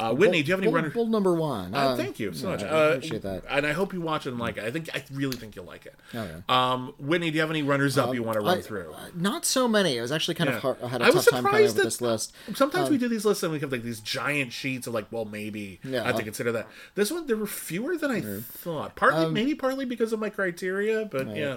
Uh, 0.00 0.14
Witney, 0.14 0.42
do 0.44 0.48
you 0.48 0.52
have 0.52 0.60
any 0.60 0.66
Bold, 0.68 0.74
runners? 0.76 0.94
bold 0.94 1.10
number 1.10 1.34
one. 1.34 1.74
Uh, 1.74 1.96
thank 1.96 2.20
you 2.20 2.32
so 2.32 2.46
yeah, 2.46 2.52
much. 2.52 2.62
I 2.62 2.68
Uh, 2.68 2.88
appreciate 2.90 3.22
that. 3.22 3.42
And 3.50 3.66
I 3.66 3.72
hope 3.72 3.92
you 3.92 4.00
watch 4.00 4.26
it 4.26 4.30
and 4.30 4.38
like 4.38 4.56
it. 4.56 4.62
I 4.62 4.70
think 4.70 4.88
I 4.94 5.02
really 5.12 5.36
think 5.36 5.56
you'll 5.56 5.64
like 5.64 5.86
it. 5.86 5.94
Oh, 6.14 6.24
yeah. 6.24 6.72
Um, 6.72 6.94
Witney, 7.00 7.30
do 7.32 7.34
you 7.34 7.40
have 7.40 7.50
any 7.50 7.64
runners 7.64 7.98
up 7.98 8.14
you 8.14 8.22
want 8.22 8.38
to 8.38 8.44
run 8.44 8.58
I- 8.58 8.60
through? 8.60 8.92
uh, 8.92 9.06
not 9.16 9.44
so 9.44 9.66
many. 9.66 9.96
It 9.96 10.00
was 10.00 10.12
actually 10.12 10.36
kind 10.36 10.50
Yeah. 10.50 10.56
of 10.58 10.62
hard, 10.62 10.76
I 10.84 10.86
had 10.86 11.02
a 11.02 11.06
I 11.06 11.10
was 11.10 11.24
tough 11.24 11.34
time 11.34 11.42
coming 11.42 11.64
up 11.64 11.70
surprised 11.70 11.76
with 11.78 11.84
this 11.84 12.00
list. 12.00 12.32
Sometimes 12.54 12.90
we 12.90 12.98
do 12.98 13.08
these 13.08 13.24
lists 13.24 13.42
and 13.42 13.52
we 13.52 13.58
have 13.58 13.72
like 13.72 13.82
these 13.82 13.98
giant 13.98 14.52
sheets 14.52 14.86
of 14.86 14.94
like, 14.94 15.06
well, 15.10 15.24
maybe 15.24 15.80
Yeah. 15.82 16.04
I 16.04 16.06
have 16.06 16.16
to 16.16 16.22
consider 16.22 16.52
that. 16.52 16.68
This 16.94 17.10
one, 17.10 17.26
there 17.26 17.36
were 17.36 17.48
fewer 17.48 17.96
than 17.96 18.12
I 18.12 18.20
thought. 18.20 18.94
Partly, 18.94 19.24
Um, 19.24 19.32
maybe 19.32 19.56
partly 19.56 19.84
because 19.84 20.12
of 20.12 20.20
my 20.20 20.30
criteria, 20.30 21.06
but 21.06 21.34
yeah. 21.36 21.56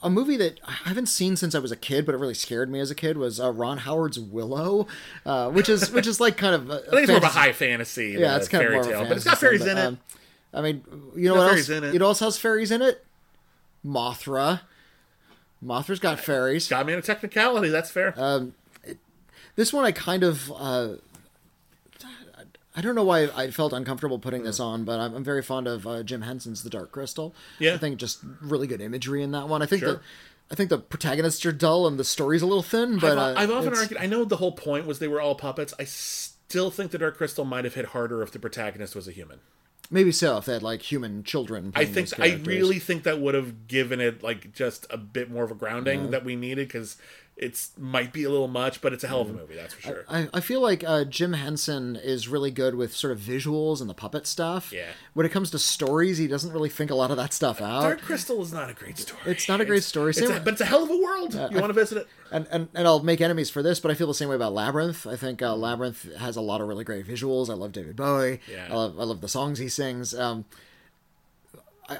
A 0.00 0.08
movie 0.08 0.36
that 0.36 0.60
I 0.64 0.72
haven't 0.84 1.06
seen 1.06 1.34
since 1.36 1.54
I 1.56 1.58
was 1.58 1.72
a 1.72 1.76
kid, 1.76 2.06
but 2.06 2.14
it 2.14 2.18
really 2.18 2.34
scared 2.34 2.70
me 2.70 2.78
as 2.78 2.90
a 2.90 2.94
kid 2.94 3.18
was 3.18 3.40
uh, 3.40 3.50
Ron 3.52 3.78
Howard's 3.78 4.18
Willow, 4.20 4.86
uh, 5.26 5.50
which 5.50 5.68
is 5.68 5.90
which 5.90 6.06
is 6.06 6.20
like 6.20 6.36
kind 6.36 6.54
of. 6.54 6.70
A, 6.70 6.74
I 6.86 6.90
think 6.90 6.92
it's 7.02 7.08
more 7.08 7.16
of 7.16 7.22
a 7.24 7.28
high 7.28 7.52
fantasy, 7.52 8.12
than 8.12 8.22
Yeah, 8.22 8.34
a 8.34 8.36
it's 8.38 8.48
kind 8.48 8.62
of 8.64 8.68
fairy 8.68 8.74
more 8.76 8.82
of 8.82 8.88
a 8.88 8.92
tale, 8.92 9.08
but 9.08 9.16
it's 9.16 9.24
got 9.26 9.38
fairies 9.38 9.66
in 9.66 9.76
it. 9.76 9.84
um, 9.84 9.98
I 10.54 10.60
mean, 10.60 10.84
you 11.16 11.28
know 11.28 11.34
what 11.34 11.52
else? 11.52 11.68
in 11.68 11.82
it. 11.84 11.92
You 11.92 11.98
know 11.98 12.06
else 12.06 12.20
has 12.20 12.38
fairies 12.38 12.70
in 12.70 12.80
it? 12.80 13.04
Mothra. 13.84 14.60
Mothra's 15.64 15.98
got 15.98 16.20
fairies. 16.20 16.68
got 16.68 16.86
me 16.86 16.92
in 16.92 16.98
a 17.00 17.02
technicality. 17.02 17.68
That's 17.68 17.90
fair. 17.90 18.14
Uh, 18.16 18.46
This 19.56 19.72
one 19.72 19.84
I 19.84 19.90
kind 19.92 20.22
of 20.22 20.52
uh, 20.56 20.88
I 22.78 22.80
don't 22.80 22.94
know 22.94 23.02
why 23.02 23.24
I 23.34 23.50
felt 23.50 23.72
uncomfortable 23.72 24.20
putting 24.20 24.44
this 24.44 24.60
on, 24.60 24.84
but 24.84 25.00
I'm, 25.00 25.12
I'm 25.16 25.24
very 25.24 25.42
fond 25.42 25.66
of 25.66 25.84
uh, 25.84 26.04
Jim 26.04 26.22
Henson's 26.22 26.62
The 26.62 26.70
Dark 26.70 26.92
Crystal. 26.92 27.34
Yeah. 27.58 27.74
I 27.74 27.78
think 27.78 27.98
just 27.98 28.20
really 28.40 28.68
good 28.68 28.80
imagery 28.80 29.20
in 29.24 29.32
that 29.32 29.48
one. 29.48 29.62
I 29.62 29.66
think 29.66 29.80
Sure. 29.82 29.94
the 29.94 30.00
I 30.52 30.54
think 30.54 30.70
the 30.70 30.78
protagonists 30.78 31.44
are 31.44 31.50
dull 31.52 31.88
and 31.88 31.98
the 31.98 32.04
story's 32.04 32.40
a 32.40 32.46
little 32.46 32.62
thin, 32.62 32.98
but 33.00 33.18
I've, 33.18 33.36
uh, 33.36 33.40
I've 33.40 33.50
often 33.50 33.66
it's- 33.72 33.82
argued. 33.82 34.00
I 34.00 34.06
know 34.06 34.24
the 34.24 34.36
whole 34.36 34.52
point 34.52 34.86
was 34.86 35.00
they 35.00 35.08
were 35.08 35.20
all 35.20 35.34
puppets. 35.34 35.74
I 35.78 35.84
still 35.84 36.70
think 36.70 36.92
the 36.92 36.98
Dark 36.98 37.16
Crystal 37.18 37.44
might 37.44 37.64
have 37.64 37.74
hit 37.74 37.86
harder 37.86 38.22
if 38.22 38.30
the 38.30 38.38
protagonist 38.38 38.94
was 38.94 39.08
a 39.08 39.12
human. 39.12 39.40
maybe 39.90 40.12
so 40.12 40.36
if 40.36 40.44
they 40.44 40.52
had 40.52 40.62
like 40.62 40.82
human 40.82 41.24
children. 41.24 41.72
I 41.74 41.84
think 41.84 42.18
I 42.20 42.34
really 42.44 42.78
think 42.78 43.02
that 43.02 43.20
would 43.20 43.34
have 43.34 43.66
given 43.66 44.00
it 44.00 44.22
like 44.22 44.52
just 44.52 44.86
a 44.88 44.96
bit 44.98 45.30
more 45.30 45.42
of 45.44 45.50
a 45.50 45.54
grounding 45.54 46.12
that 46.12 46.24
we 46.24 46.36
needed 46.36 46.68
because 46.68 46.96
it's 47.40 47.70
might 47.78 48.12
be 48.12 48.24
a 48.24 48.30
little 48.30 48.48
much, 48.48 48.80
but 48.80 48.92
it's 48.92 49.04
a 49.04 49.08
hell 49.08 49.20
of 49.20 49.30
a 49.30 49.32
movie, 49.32 49.54
that's 49.54 49.72
for 49.74 49.80
sure. 49.82 50.04
I, 50.08 50.28
I 50.34 50.40
feel 50.40 50.60
like 50.60 50.82
uh, 50.84 51.04
Jim 51.04 51.34
Henson 51.34 51.94
is 51.94 52.26
really 52.26 52.50
good 52.50 52.74
with 52.74 52.94
sort 52.96 53.12
of 53.12 53.20
visuals 53.20 53.80
and 53.80 53.88
the 53.88 53.94
puppet 53.94 54.26
stuff. 54.26 54.72
Yeah. 54.72 54.86
When 55.14 55.24
it 55.24 55.28
comes 55.30 55.50
to 55.52 55.58
stories, 55.58 56.18
he 56.18 56.26
doesn't 56.26 56.52
really 56.52 56.68
think 56.68 56.90
a 56.90 56.94
lot 56.96 57.10
of 57.12 57.16
that 57.16 57.32
stuff 57.32 57.62
out. 57.62 57.82
Dark 57.82 58.00
Crystal 58.02 58.42
is 58.42 58.52
not 58.52 58.68
a 58.70 58.74
great 58.74 58.98
story. 58.98 59.20
It's 59.26 59.48
not 59.48 59.60
a 59.60 59.64
great 59.64 59.84
story. 59.84 60.10
It's 60.10 60.20
a- 60.20 60.40
but 60.40 60.54
it's 60.54 60.60
a 60.60 60.64
hell 60.66 60.82
of 60.82 60.90
a 60.90 60.96
world. 60.96 61.34
you 61.34 61.60
want 61.60 61.66
to 61.66 61.72
visit 61.72 61.98
it? 61.98 62.08
and, 62.32 62.46
and 62.50 62.68
and 62.74 62.86
I'll 62.86 63.02
make 63.02 63.20
enemies 63.20 63.48
for 63.50 63.62
this, 63.62 63.78
but 63.80 63.90
I 63.90 63.94
feel 63.94 64.06
the 64.08 64.14
same 64.14 64.28
way 64.28 64.34
about 64.36 64.52
Labyrinth. 64.52 65.06
I 65.06 65.16
think 65.16 65.40
uh, 65.40 65.54
Labyrinth 65.54 66.12
has 66.16 66.36
a 66.36 66.40
lot 66.40 66.60
of 66.60 66.68
really 66.68 66.84
great 66.84 67.06
visuals. 67.06 67.48
I 67.48 67.54
love 67.54 67.72
David 67.72 67.96
Bowie. 67.96 68.40
Yeah. 68.50 68.66
I 68.70 68.74
love 68.74 68.98
I 68.98 69.04
love 69.04 69.20
the 69.20 69.28
songs 69.28 69.58
he 69.60 69.68
sings. 69.68 70.12
Um, 70.14 70.44
I, 71.88 71.94
I, 71.96 71.98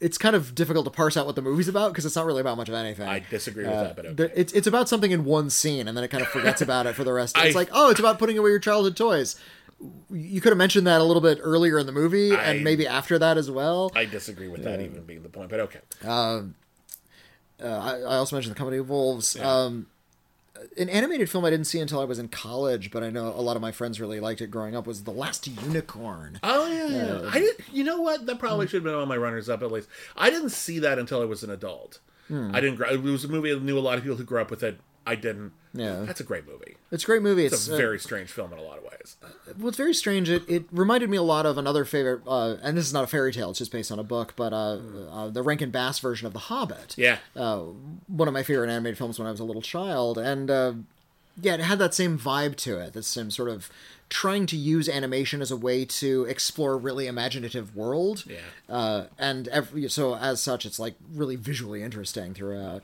it's 0.00 0.16
kind 0.16 0.36
of 0.36 0.54
difficult 0.54 0.84
to 0.84 0.90
parse 0.90 1.16
out 1.16 1.26
what 1.26 1.34
the 1.34 1.42
movie's 1.42 1.68
about 1.68 1.92
because 1.92 2.06
it's 2.06 2.14
not 2.16 2.24
really 2.26 2.40
about 2.40 2.56
much 2.56 2.68
of 2.68 2.74
anything. 2.74 3.08
I 3.08 3.18
disagree 3.18 3.64
with 3.64 3.72
that, 3.72 3.96
but 3.96 4.06
okay. 4.06 4.32
It's 4.36 4.52
it's 4.52 4.66
about 4.66 4.88
something 4.88 5.10
in 5.10 5.24
one 5.24 5.50
scene, 5.50 5.88
and 5.88 5.96
then 5.96 6.04
it 6.04 6.08
kind 6.08 6.22
of 6.22 6.28
forgets 6.28 6.62
about 6.66 6.86
it 6.86 6.94
for 6.94 7.04
the 7.04 7.12
rest. 7.12 7.36
Of 7.36 7.44
it. 7.44 7.48
It's 7.48 7.56
I- 7.56 7.58
like, 7.58 7.70
oh, 7.72 7.90
it's 7.90 8.00
about 8.00 8.18
putting 8.18 8.38
away 8.38 8.50
your 8.50 8.58
childhood 8.58 8.96
toys. 8.96 9.36
You 10.10 10.40
could 10.40 10.50
have 10.50 10.58
mentioned 10.58 10.86
that 10.86 11.00
a 11.00 11.04
little 11.04 11.20
bit 11.20 11.38
earlier 11.42 11.78
in 11.78 11.86
the 11.86 11.92
movie, 11.92 12.32
I- 12.32 12.42
and 12.44 12.64
maybe 12.64 12.86
after 12.86 13.18
that 13.18 13.36
as 13.36 13.50
well. 13.50 13.90
I 13.94 14.04
disagree 14.04 14.48
with 14.48 14.62
that 14.64 14.80
even 14.80 15.02
being 15.04 15.22
the 15.22 15.28
point, 15.28 15.50
but 15.50 15.60
okay. 15.60 15.80
Uh, 16.04 16.42
I, 17.62 17.98
I 18.00 18.16
also 18.16 18.36
mentioned 18.36 18.54
the 18.54 18.58
Company 18.58 18.78
of 18.78 18.88
Wolves. 18.88 19.38
Um, 19.38 19.86
an 20.78 20.88
animated 20.88 21.30
film 21.30 21.44
I 21.44 21.50
didn't 21.50 21.66
see 21.66 21.80
until 21.80 22.00
I 22.00 22.04
was 22.04 22.18
in 22.18 22.28
college, 22.28 22.90
but 22.90 23.02
I 23.02 23.10
know 23.10 23.28
a 23.28 23.40
lot 23.42 23.56
of 23.56 23.62
my 23.62 23.72
friends 23.72 24.00
really 24.00 24.20
liked 24.20 24.40
it 24.40 24.50
growing 24.50 24.74
up. 24.76 24.86
Was 24.86 25.04
The 25.04 25.10
Last 25.10 25.46
Unicorn? 25.46 26.38
Oh 26.42 26.66
yeah, 26.70 26.86
yeah. 26.88 27.12
Uh, 27.12 27.30
I 27.32 27.38
did. 27.40 27.56
You 27.72 27.84
know 27.84 28.00
what? 28.00 28.26
That 28.26 28.38
probably 28.38 28.66
should 28.66 28.76
have 28.78 28.84
been 28.84 28.94
on 28.94 29.08
my 29.08 29.16
runners 29.16 29.48
up 29.48 29.62
at 29.62 29.70
least. 29.72 29.88
I 30.16 30.30
didn't 30.30 30.50
see 30.50 30.78
that 30.80 30.98
until 30.98 31.20
I 31.22 31.24
was 31.24 31.42
an 31.42 31.50
adult. 31.50 32.00
Hmm. 32.28 32.50
I 32.54 32.60
didn't. 32.60 32.76
grow- 32.76 32.88
It 32.90 33.02
was 33.02 33.24
a 33.24 33.28
movie 33.28 33.52
I 33.52 33.56
knew 33.58 33.78
a 33.78 33.80
lot 33.80 33.98
of 33.98 34.04
people 34.04 34.16
who 34.16 34.24
grew 34.24 34.40
up 34.40 34.50
with 34.50 34.62
it. 34.62 34.78
I 35.06 35.14
didn't. 35.16 35.52
Yeah. 35.76 36.04
that's 36.06 36.20
a 36.20 36.24
great 36.24 36.46
movie. 36.46 36.76
It's 36.92 37.02
a 37.02 37.06
great 37.06 37.20
movie. 37.22 37.44
It's, 37.46 37.54
It's 37.54 37.68
a 37.68 37.74
uh, 37.74 37.76
very 37.76 37.98
strange 37.98 38.30
film 38.30 38.52
in 38.52 38.58
a 38.58 38.62
lot 38.62 38.78
of 38.78 38.84
ways. 38.84 39.16
well, 39.58 39.68
it's 39.68 39.76
very 39.76 39.92
strange. 39.92 40.30
It, 40.30 40.48
it 40.48 40.64
reminded 40.70 41.10
me 41.10 41.16
a 41.16 41.22
lot 41.22 41.46
of 41.46 41.58
another 41.58 41.84
favorite, 41.84 42.22
uh, 42.26 42.56
and 42.62 42.76
this 42.78 42.86
is 42.86 42.92
not 42.92 43.04
a 43.04 43.06
fairy 43.08 43.32
tale; 43.32 43.50
it's 43.50 43.58
just 43.58 43.72
based 43.72 43.90
on 43.90 43.98
a 43.98 44.04
book. 44.04 44.34
But 44.36 44.52
uh, 44.52 44.78
uh, 45.10 45.28
the 45.30 45.42
Rankin 45.42 45.70
Bass 45.70 45.98
version 45.98 46.26
of 46.26 46.32
The 46.32 46.38
Hobbit. 46.38 46.94
Yeah, 46.96 47.18
one 47.34 48.28
of 48.28 48.34
my 48.34 48.42
favorite 48.44 48.70
animated 48.70 48.98
films 48.98 49.18
when 49.18 49.26
I 49.26 49.30
was 49.32 49.40
a 49.40 49.44
little 49.44 49.62
child, 49.62 50.16
and 50.16 50.50
uh, 50.50 50.72
yeah, 51.40 51.54
it 51.54 51.60
had 51.60 51.78
that 51.80 51.94
same 51.94 52.18
vibe 52.18 52.56
to 52.56 52.78
it. 52.78 52.92
That 52.92 53.04
same 53.04 53.30
sort 53.30 53.48
of 53.48 53.68
trying 54.08 54.46
to 54.46 54.56
use 54.56 54.88
animation 54.88 55.42
as 55.42 55.50
a 55.50 55.56
way 55.56 55.84
to 55.84 56.24
explore 56.24 56.74
a 56.74 56.76
really 56.76 57.06
imaginative 57.06 57.74
world. 57.74 58.24
Yeah. 58.26 58.36
Uh, 58.68 59.06
and 59.18 59.48
every, 59.48 59.88
so 59.88 60.14
as 60.14 60.40
such, 60.40 60.64
it's 60.64 60.78
like 60.78 60.94
really 61.12 61.36
visually 61.36 61.82
interesting 61.82 62.34
throughout. 62.34 62.82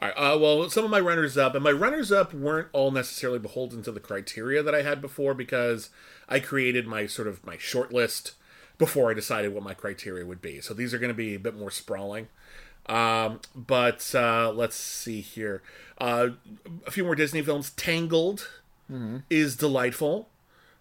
All 0.00 0.08
right. 0.08 0.14
Uh, 0.16 0.38
well, 0.38 0.70
some 0.70 0.84
of 0.84 0.90
my 0.90 1.00
runners 1.00 1.36
up, 1.36 1.54
and 1.54 1.64
my 1.64 1.72
runners 1.72 2.12
up 2.12 2.32
weren't 2.32 2.68
all 2.72 2.90
necessarily 2.90 3.38
beholden 3.38 3.82
to 3.82 3.92
the 3.92 4.00
criteria 4.00 4.62
that 4.62 4.74
I 4.74 4.82
had 4.82 5.00
before 5.00 5.34
because 5.34 5.90
I 6.28 6.40
created 6.40 6.86
my 6.86 7.06
sort 7.06 7.26
of 7.26 7.44
my 7.44 7.58
short 7.58 7.92
list 7.92 8.32
before 8.78 9.10
I 9.10 9.14
decided 9.14 9.52
what 9.52 9.64
my 9.64 9.74
criteria 9.74 10.24
would 10.24 10.40
be. 10.40 10.60
So 10.60 10.72
these 10.72 10.94
are 10.94 10.98
going 10.98 11.08
to 11.10 11.14
be 11.14 11.34
a 11.34 11.40
bit 11.40 11.56
more 11.56 11.70
sprawling. 11.70 12.28
Um, 12.86 13.40
but 13.54 14.14
uh, 14.14 14.52
let's 14.52 14.76
see 14.76 15.20
here. 15.20 15.62
Uh, 15.98 16.28
a 16.86 16.90
few 16.90 17.04
more 17.04 17.14
Disney 17.16 17.42
films. 17.42 17.70
Tangled 17.70 18.48
is 19.28 19.56
delightful. 19.56 20.28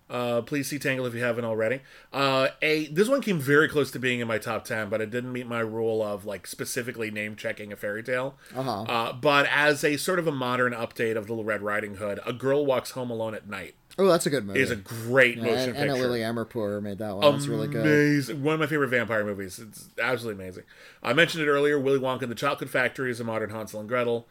Uh, 0.10 0.42
please 0.42 0.68
see 0.68 0.80
Tangle 0.80 1.06
if 1.06 1.14
you 1.14 1.22
haven't 1.22 1.45
already. 1.45 1.82
Uh, 2.14 2.50
a 2.61 2.88
this 2.88 3.10
one 3.10 3.22
came 3.22 3.40
very 3.40 3.68
close 3.68 3.92
to 3.92 4.00
being 4.00 4.19
in 4.19 4.27
my 4.27 4.38
top 4.38 4.66
ten, 4.66 4.90
but 4.90 5.02
it 5.02 5.10
didn't 5.10 5.34
meet 5.34 5.48
my 5.48 5.60
rule 5.60 6.02
of 6.02 6.26
like 6.26 6.48
specifically 6.48 7.11
name 7.11 7.36
checking 7.36 7.74
a 7.74 7.76
fairy 7.76 8.03
tale. 8.03 8.36
Uh-huh. 8.56 9.14
But 9.14 9.48
as 9.52 9.84
a 9.84 9.98
sort 9.98 10.19
of 10.19 10.27
a 10.27 10.32
modern 10.32 10.74
update 10.74 11.18
of 11.18 11.30
Little 11.30 11.44
Red 11.44 11.61
Riding 11.61 11.95
Hood, 11.95 12.19
A 12.26 12.34
Girl 12.34 12.66
Walks 12.66 12.92
Home 12.92 13.10
Alone 13.10 13.36
at 13.36 13.48
Night 13.50 13.76
Oh, 14.00 14.06
that's 14.06 14.27
a 14.27 14.30
good 14.30 14.45
movie. 14.45 14.60
is 14.60 14.69
a 14.69 14.76
great 14.76 15.38
motion 15.38 15.76
and, 15.76 15.76
picture. 15.76 15.94
Lily 15.94 16.19
Amirpour 16.19 16.82
made 16.84 17.00
that 17.00 17.16
one. 17.16 17.32
That's 17.32 17.48
really 17.48 17.68
good. 17.68 18.44
One 18.44 18.53
of 18.53 18.60
my 18.60 18.68
favorite 18.68 18.90
vampire 18.90 19.26
movies. 19.26 19.58
It's 19.58 19.90
absolutely 20.00 20.44
amazing. 20.44 20.64
I 21.02 21.14
mentioned 21.14 21.44
it 21.44 21.48
earlier. 21.48 21.80
Willy 21.80 22.00
Wonka 22.00 22.22
and 22.24 22.32
the 22.32 22.36
Chocolate 22.36 22.69
Factory 22.69 23.10
is 23.10 23.19
a 23.19 23.24
modern 23.24 23.50
Hansel 23.50 23.80
and 23.80 23.90
Gretel. 23.90 24.27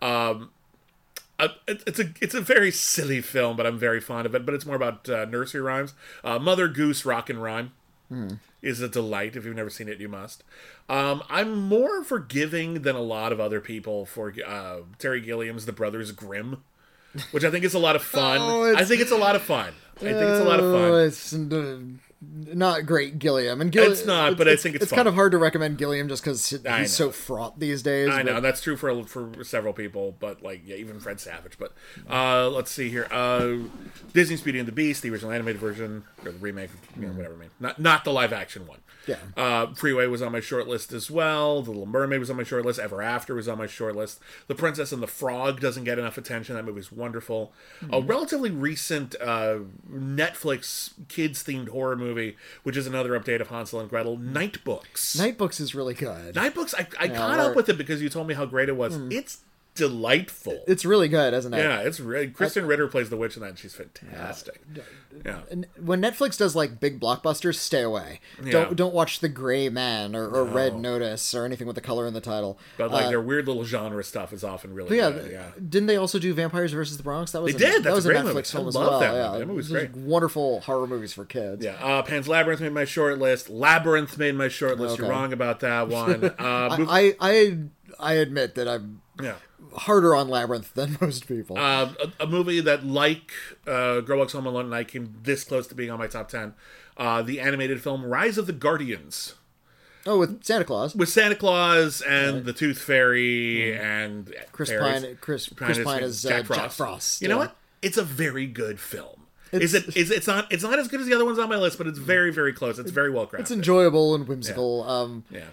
Um, 0.00 0.50
uh, 1.40 1.48
it- 1.66 1.82
it's 1.86 1.98
a 1.98 2.04
it's 2.20 2.34
a 2.34 2.40
very 2.40 2.70
silly 2.70 3.20
film, 3.20 3.56
but 3.56 3.66
I'm 3.66 3.78
very 3.78 4.00
fond 4.00 4.26
of 4.26 4.34
it. 4.34 4.44
But 4.46 4.54
it's 4.54 4.66
more 4.66 4.76
about 4.76 5.08
uh, 5.08 5.24
nursery 5.24 5.60
rhymes. 5.60 5.94
Uh, 6.22 6.38
Mother 6.38 6.68
Goose 6.68 7.04
Rock 7.04 7.28
and 7.30 7.42
Rhyme 7.42 7.72
is 8.62 8.80
a 8.80 8.88
delight. 8.88 9.36
If 9.36 9.44
you've 9.44 9.54
never 9.56 9.70
seen 9.70 9.88
it, 9.88 9.98
you 10.00 10.08
must. 10.08 10.42
Um, 10.88 11.22
I'm 11.30 11.54
more 11.54 12.02
forgiving 12.02 12.82
than 12.82 12.96
a 12.96 13.00
lot 13.00 13.32
of 13.32 13.38
other 13.40 13.60
people 13.60 14.04
for 14.04 14.34
uh, 14.46 14.78
Terry 14.98 15.20
Gilliam's 15.20 15.64
The 15.66 15.72
Brothers 15.72 16.10
Grimm, 16.12 16.62
which 17.30 17.44
I 17.44 17.50
think 17.50 17.64
is 17.64 17.74
a 17.74 17.78
lot 17.78 17.94
of 17.96 18.02
fun. 18.02 18.38
Oh, 18.40 18.74
I 18.76 18.84
think 18.84 19.00
it's 19.00 19.12
a 19.12 19.16
lot 19.16 19.36
of 19.36 19.42
fun. 19.42 19.72
I 19.96 20.00
think 20.00 20.16
it's 20.16 20.40
a 20.40 20.44
lot 20.44 20.58
of 20.60 20.64
Oh, 20.66 20.72
fun. 20.72 20.90
It's 22.22 22.54
not 22.54 22.84
great 22.84 23.18
Gilliam, 23.18 23.60
and 23.60 23.72
Gilliam. 23.72 23.92
It's 23.92 24.04
not, 24.04 24.36
but 24.36 24.46
I 24.46 24.56
think 24.56 24.74
it's 24.74 24.84
it's 24.84 24.92
kind 24.92 25.08
of 25.08 25.14
hard 25.14 25.32
to 25.32 25.38
recommend 25.38 25.78
Gilliam 25.78 26.08
just 26.08 26.22
because 26.22 26.50
he's 26.50 26.92
so 26.92 27.10
fraught 27.10 27.58
these 27.58 27.82
days. 27.82 28.10
I 28.10 28.22
but- 28.22 28.26
know 28.26 28.40
that's 28.40 28.60
true 28.60 28.76
for 28.76 29.04
for 29.04 29.42
several 29.42 29.72
people, 29.72 30.16
but 30.20 30.42
like 30.42 30.62
yeah, 30.64 30.76
even 30.76 31.00
Fred 31.00 31.20
Savage. 31.20 31.58
But 31.58 31.72
uh, 32.10 32.50
let's 32.50 32.70
see 32.70 32.90
here. 32.90 33.08
Uh, 33.10 33.56
Disney's 34.12 34.42
Beauty 34.42 34.58
and 34.58 34.68
the 34.68 34.72
Beast, 34.72 35.02
the 35.02 35.10
original 35.10 35.32
animated 35.32 35.60
version 35.60 36.04
or 36.24 36.32
the 36.32 36.38
remake, 36.38 36.70
you 36.98 37.06
know, 37.06 37.12
whatever. 37.12 37.34
I 37.34 37.38
mean, 37.38 37.50
not 37.58 37.78
not 37.78 38.04
the 38.04 38.12
live 38.12 38.32
action 38.32 38.66
one. 38.66 38.80
Yeah. 39.06 39.16
Uh, 39.36 39.72
Freeway 39.74 40.06
was 40.06 40.20
on 40.20 40.30
my 40.30 40.40
short 40.40 40.68
list 40.68 40.92
as 40.92 41.10
well. 41.10 41.62
The 41.62 41.70
Little 41.70 41.86
Mermaid 41.86 42.20
was 42.20 42.30
on 42.30 42.36
my 42.36 42.42
short 42.42 42.66
list. 42.66 42.78
Ever 42.78 43.00
After 43.02 43.34
was 43.34 43.48
on 43.48 43.56
my 43.56 43.66
short 43.66 43.96
list. 43.96 44.20
The 44.46 44.54
Princess 44.54 44.92
and 44.92 45.02
the 45.02 45.06
Frog 45.06 45.58
doesn't 45.58 45.84
get 45.84 45.98
enough 45.98 46.18
attention. 46.18 46.54
That 46.54 46.64
movie's 46.64 46.92
wonderful. 46.92 47.52
A 47.90 48.00
relatively 48.00 48.50
recent 48.50 49.14
uh, 49.20 49.60
Netflix 49.90 50.92
kids 51.08 51.42
themed 51.42 51.70
horror 51.70 51.96
movie, 51.96 52.09
which 52.62 52.76
is 52.76 52.86
another 52.86 53.18
update 53.18 53.40
of 53.40 53.48
Hansel 53.48 53.80
and 53.80 53.88
Gretel, 53.88 54.16
Night 54.16 54.62
Books. 54.64 55.16
Night 55.18 55.38
Books 55.38 55.60
is 55.60 55.74
really 55.74 55.94
good. 55.94 56.34
Night 56.34 56.54
Books, 56.54 56.74
I, 56.76 56.86
I 56.98 57.08
caught 57.08 57.38
or- 57.38 57.50
up 57.50 57.56
with 57.56 57.68
it 57.68 57.78
because 57.78 58.02
you 58.02 58.08
told 58.08 58.26
me 58.26 58.34
how 58.34 58.46
great 58.46 58.68
it 58.68 58.76
was. 58.76 58.96
Hmm. 58.96 59.12
It's 59.12 59.38
delightful. 59.80 60.62
It's 60.68 60.84
really 60.84 61.08
good, 61.08 61.34
isn't 61.34 61.52
it? 61.52 61.58
yeah, 61.58 61.80
it's 61.80 61.98
really 61.98 62.28
Krysten 62.28 62.68
Ritter 62.68 62.86
plays 62.86 63.10
the 63.10 63.16
witch 63.16 63.36
in 63.36 63.42
that. 63.42 63.48
and 63.50 63.58
She's 63.58 63.74
fantastic. 63.74 64.62
Yeah, 65.24 65.40
when 65.80 66.00
Netflix 66.00 66.38
does 66.38 66.54
like 66.54 66.78
big 66.78 67.00
blockbusters, 67.00 67.56
stay 67.56 67.82
away. 67.82 68.20
Yeah. 68.44 68.52
Don't 68.52 68.76
don't 68.76 68.94
watch 68.94 69.18
The 69.20 69.28
Gray 69.28 69.68
Man 69.68 70.14
or, 70.14 70.28
or 70.28 70.44
Red 70.44 70.78
Notice 70.78 71.34
or 71.34 71.44
anything 71.44 71.66
with 71.66 71.74
the 71.74 71.82
color 71.82 72.06
in 72.06 72.14
the 72.14 72.20
title. 72.20 72.58
but 72.78 72.90
like 72.92 73.08
their 73.08 73.20
weird 73.20 73.48
little 73.48 73.64
genre 73.64 74.04
stuff 74.04 74.32
is 74.32 74.44
often 74.44 74.72
really 74.72 74.96
yeah, 74.96 75.10
good. 75.10 75.32
Yeah, 75.32 75.50
didn't 75.56 75.86
they 75.86 75.96
also 75.96 76.18
do 76.20 76.32
Vampires 76.32 76.72
versus 76.72 76.96
the 76.96 77.02
Bronx? 77.02 77.32
That 77.32 77.42
was 77.42 77.56
They 77.56 77.66
a, 77.66 77.70
did. 77.72 77.82
That 77.84 77.92
was 77.94 78.06
a 78.06 78.10
Netflix 78.12 78.24
movie. 78.24 78.42
film 78.44 78.64
I 78.66 78.68
as 78.68 78.74
well. 78.76 79.00
that 79.00 79.14
yeah, 79.14 79.32
movie. 79.32 79.38
That 79.46 79.54
Those 79.54 79.72
are 79.72 79.86
great. 79.86 79.96
Wonderful 79.96 80.60
horror 80.60 80.86
movies 80.86 81.12
for 81.12 81.24
kids. 81.24 81.64
yeah. 81.64 81.72
Uh, 81.84 82.02
Pan's 82.02 82.28
Labyrinth 82.28 82.60
made 82.60 82.72
my 82.72 82.84
short 82.84 83.18
list. 83.18 83.50
Labyrinth 83.50 84.16
made 84.16 84.36
my 84.36 84.48
short 84.48 84.78
list. 84.78 84.98
You're 84.98 85.08
wrong 85.08 85.32
about 85.32 85.60
that 85.60 85.88
one. 85.88 86.34
Uh, 86.40 86.86
I, 86.88 87.14
I 87.20 87.58
I 87.98 88.12
admit 88.14 88.54
that 88.54 88.66
I'm 88.68 89.02
yeah. 89.20 89.34
Harder 89.76 90.14
on 90.14 90.28
Labyrinth 90.28 90.74
than 90.74 90.96
most 91.00 91.26
people. 91.28 91.56
Uh, 91.58 91.92
a, 92.20 92.24
a 92.24 92.26
movie 92.26 92.60
that, 92.60 92.84
like 92.86 93.32
uh, 93.66 94.00
Girl 94.00 94.18
Walks 94.18 94.32
Home 94.32 94.46
Alone, 94.46 94.66
and 94.66 94.74
I 94.74 94.84
came 94.84 95.14
this 95.22 95.44
close 95.44 95.66
to 95.68 95.74
being 95.74 95.90
on 95.90 95.98
my 95.98 96.06
top 96.06 96.28
ten. 96.28 96.54
Uh, 96.96 97.22
the 97.22 97.40
animated 97.40 97.82
film 97.82 98.04
Rise 98.04 98.36
of 98.36 98.46
the 98.46 98.52
Guardians 98.52 99.34
oh, 100.06 100.18
with 100.18 100.44
Santa 100.44 100.64
Claus. 100.64 100.94
with 100.94 101.08
Santa 101.08 101.34
Claus 101.34 102.02
and 102.02 102.44
the 102.44 102.52
Tooth 102.52 102.78
Fairy 102.78 103.74
and 103.78 104.26
Mm. 104.26 104.52
Chris 104.52 104.68
fairies. 104.68 105.02
Pine- 105.04 105.18
Chris- 105.20 105.48
Chris 105.56 105.78
Pine 105.82 106.02
is, 106.02 106.26
uh, 106.26 106.42
Jack 106.42 106.72
Frost, 106.72 107.22
You 107.22 107.28
know 107.28 107.38
what? 107.38 107.56
It's 107.82 107.96
a 107.96 108.02
very 108.04 108.46
good 108.46 108.78
film. 108.78 109.26
is 109.52 109.72
It's- 109.74 109.96
it? 109.96 110.10
Is 110.12 110.26
not? 110.26 110.52
It's 110.52 110.62
not 110.62 110.78
as 110.78 110.88
good 110.88 111.00
as 111.00 111.06
the 111.06 111.14
other 111.14 111.24
ones 111.24 111.38
on 111.38 111.48
my 111.48 111.56
list, 111.56 111.78
but 111.78 111.86
it's 111.86 111.98
very, 111.98 112.30
very 112.30 112.52
close. 112.52 112.78
It's 112.78 112.90
very 112.90 113.10
well 113.10 113.26
crafted. 113.26 113.40
It's 113.40 113.50
enjoyable 113.50 114.14
and 114.14 114.28
whimsical. 114.28 114.82
Um, 114.88 115.24
Yeah. 115.30 115.44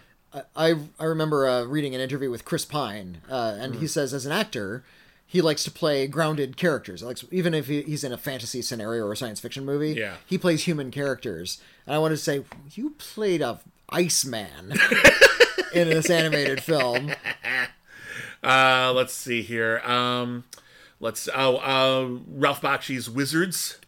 I 0.55 0.75
I 0.99 1.05
remember 1.05 1.47
uh, 1.47 1.63
reading 1.63 1.93
an 1.95 2.01
interview 2.01 2.29
with 2.31 2.45
Chris 2.45 2.65
Pine, 2.65 3.21
uh, 3.29 3.55
and 3.59 3.75
Mm. 3.75 3.79
he 3.79 3.87
says 3.87 4.13
as 4.13 4.25
an 4.25 4.31
actor, 4.31 4.83
he 5.25 5.41
likes 5.41 5.63
to 5.65 5.71
play 5.71 6.07
grounded 6.07 6.55
characters. 6.57 7.03
Like 7.03 7.19
even 7.31 7.53
if 7.53 7.67
he, 7.67 7.81
he's 7.81 8.03
in 8.03 8.11
a 8.13 8.17
fantasy 8.17 8.61
scenario 8.61 9.05
or 9.05 9.11
a 9.13 9.17
science 9.17 9.39
fiction 9.39 9.65
movie, 9.65 9.93
Yeah. 9.93 10.15
he 10.25 10.37
plays 10.37 10.63
human 10.63 10.89
characters. 10.91 11.59
And 11.85 11.95
I 11.95 11.99
wanted 11.99 12.15
to 12.15 12.21
say, 12.23 12.43
you 12.73 12.91
played 12.97 13.41
a 13.41 13.59
Iceman 13.89 14.73
in 15.73 15.89
this 15.89 16.09
animated 16.09 16.61
film. 16.63 17.11
Uh, 18.43 18.93
let's 18.95 19.13
see 19.13 19.41
here. 19.41 19.79
Um, 19.79 20.43
let's. 20.99 21.27
Oh, 21.35 21.57
uh, 21.57 22.19
Ralph 22.29 22.61
Bakshi's 22.61 23.09
Wizards. 23.09 23.79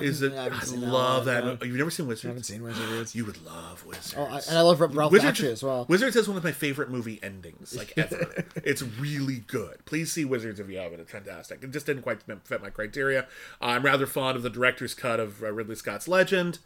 Is 0.00 0.22
it? 0.22 0.32
I 0.32 0.46
I, 0.46 0.50
haven't 0.50 0.80
that 0.80 0.88
love 0.88 1.26
one, 1.26 1.44
that. 1.58 1.66
You've 1.66 1.76
never 1.76 1.90
seen 1.90 2.06
Wizards? 2.06 2.24
I 2.24 2.28
haven't 2.28 2.44
seen 2.44 2.62
Wizards. 2.62 3.14
You 3.14 3.24
would 3.24 3.44
love 3.44 3.84
Wizards. 3.84 4.14
Oh, 4.16 4.24
I, 4.24 4.40
and 4.48 4.58
I 4.58 4.60
love 4.60 4.80
Ralph 4.80 5.12
Wizards, 5.12 5.40
Bakshi 5.40 5.52
as 5.52 5.62
well. 5.62 5.86
Wizards 5.88 6.16
is 6.16 6.28
one 6.28 6.36
of 6.36 6.44
my 6.44 6.52
favorite 6.52 6.90
movie 6.90 7.18
endings, 7.22 7.76
like 7.76 7.92
ever. 7.96 8.44
it's 8.56 8.82
really 8.82 9.40
good. 9.46 9.84
Please 9.84 10.12
see 10.12 10.24
Wizards 10.24 10.60
if 10.60 10.68
you 10.68 10.78
haven't. 10.78 11.00
It's 11.00 11.12
fantastic. 11.12 11.62
It 11.62 11.70
just 11.70 11.86
didn't 11.86 12.02
quite 12.02 12.22
fit 12.44 12.62
my 12.62 12.70
criteria. 12.70 13.22
Uh, 13.60 13.66
I'm 13.66 13.84
rather 13.84 14.06
fond 14.06 14.36
of 14.36 14.42
the 14.42 14.50
director's 14.50 14.94
cut 14.94 15.20
of 15.20 15.42
uh, 15.42 15.52
Ridley 15.52 15.76
Scott's 15.76 16.08
Legend. 16.08 16.58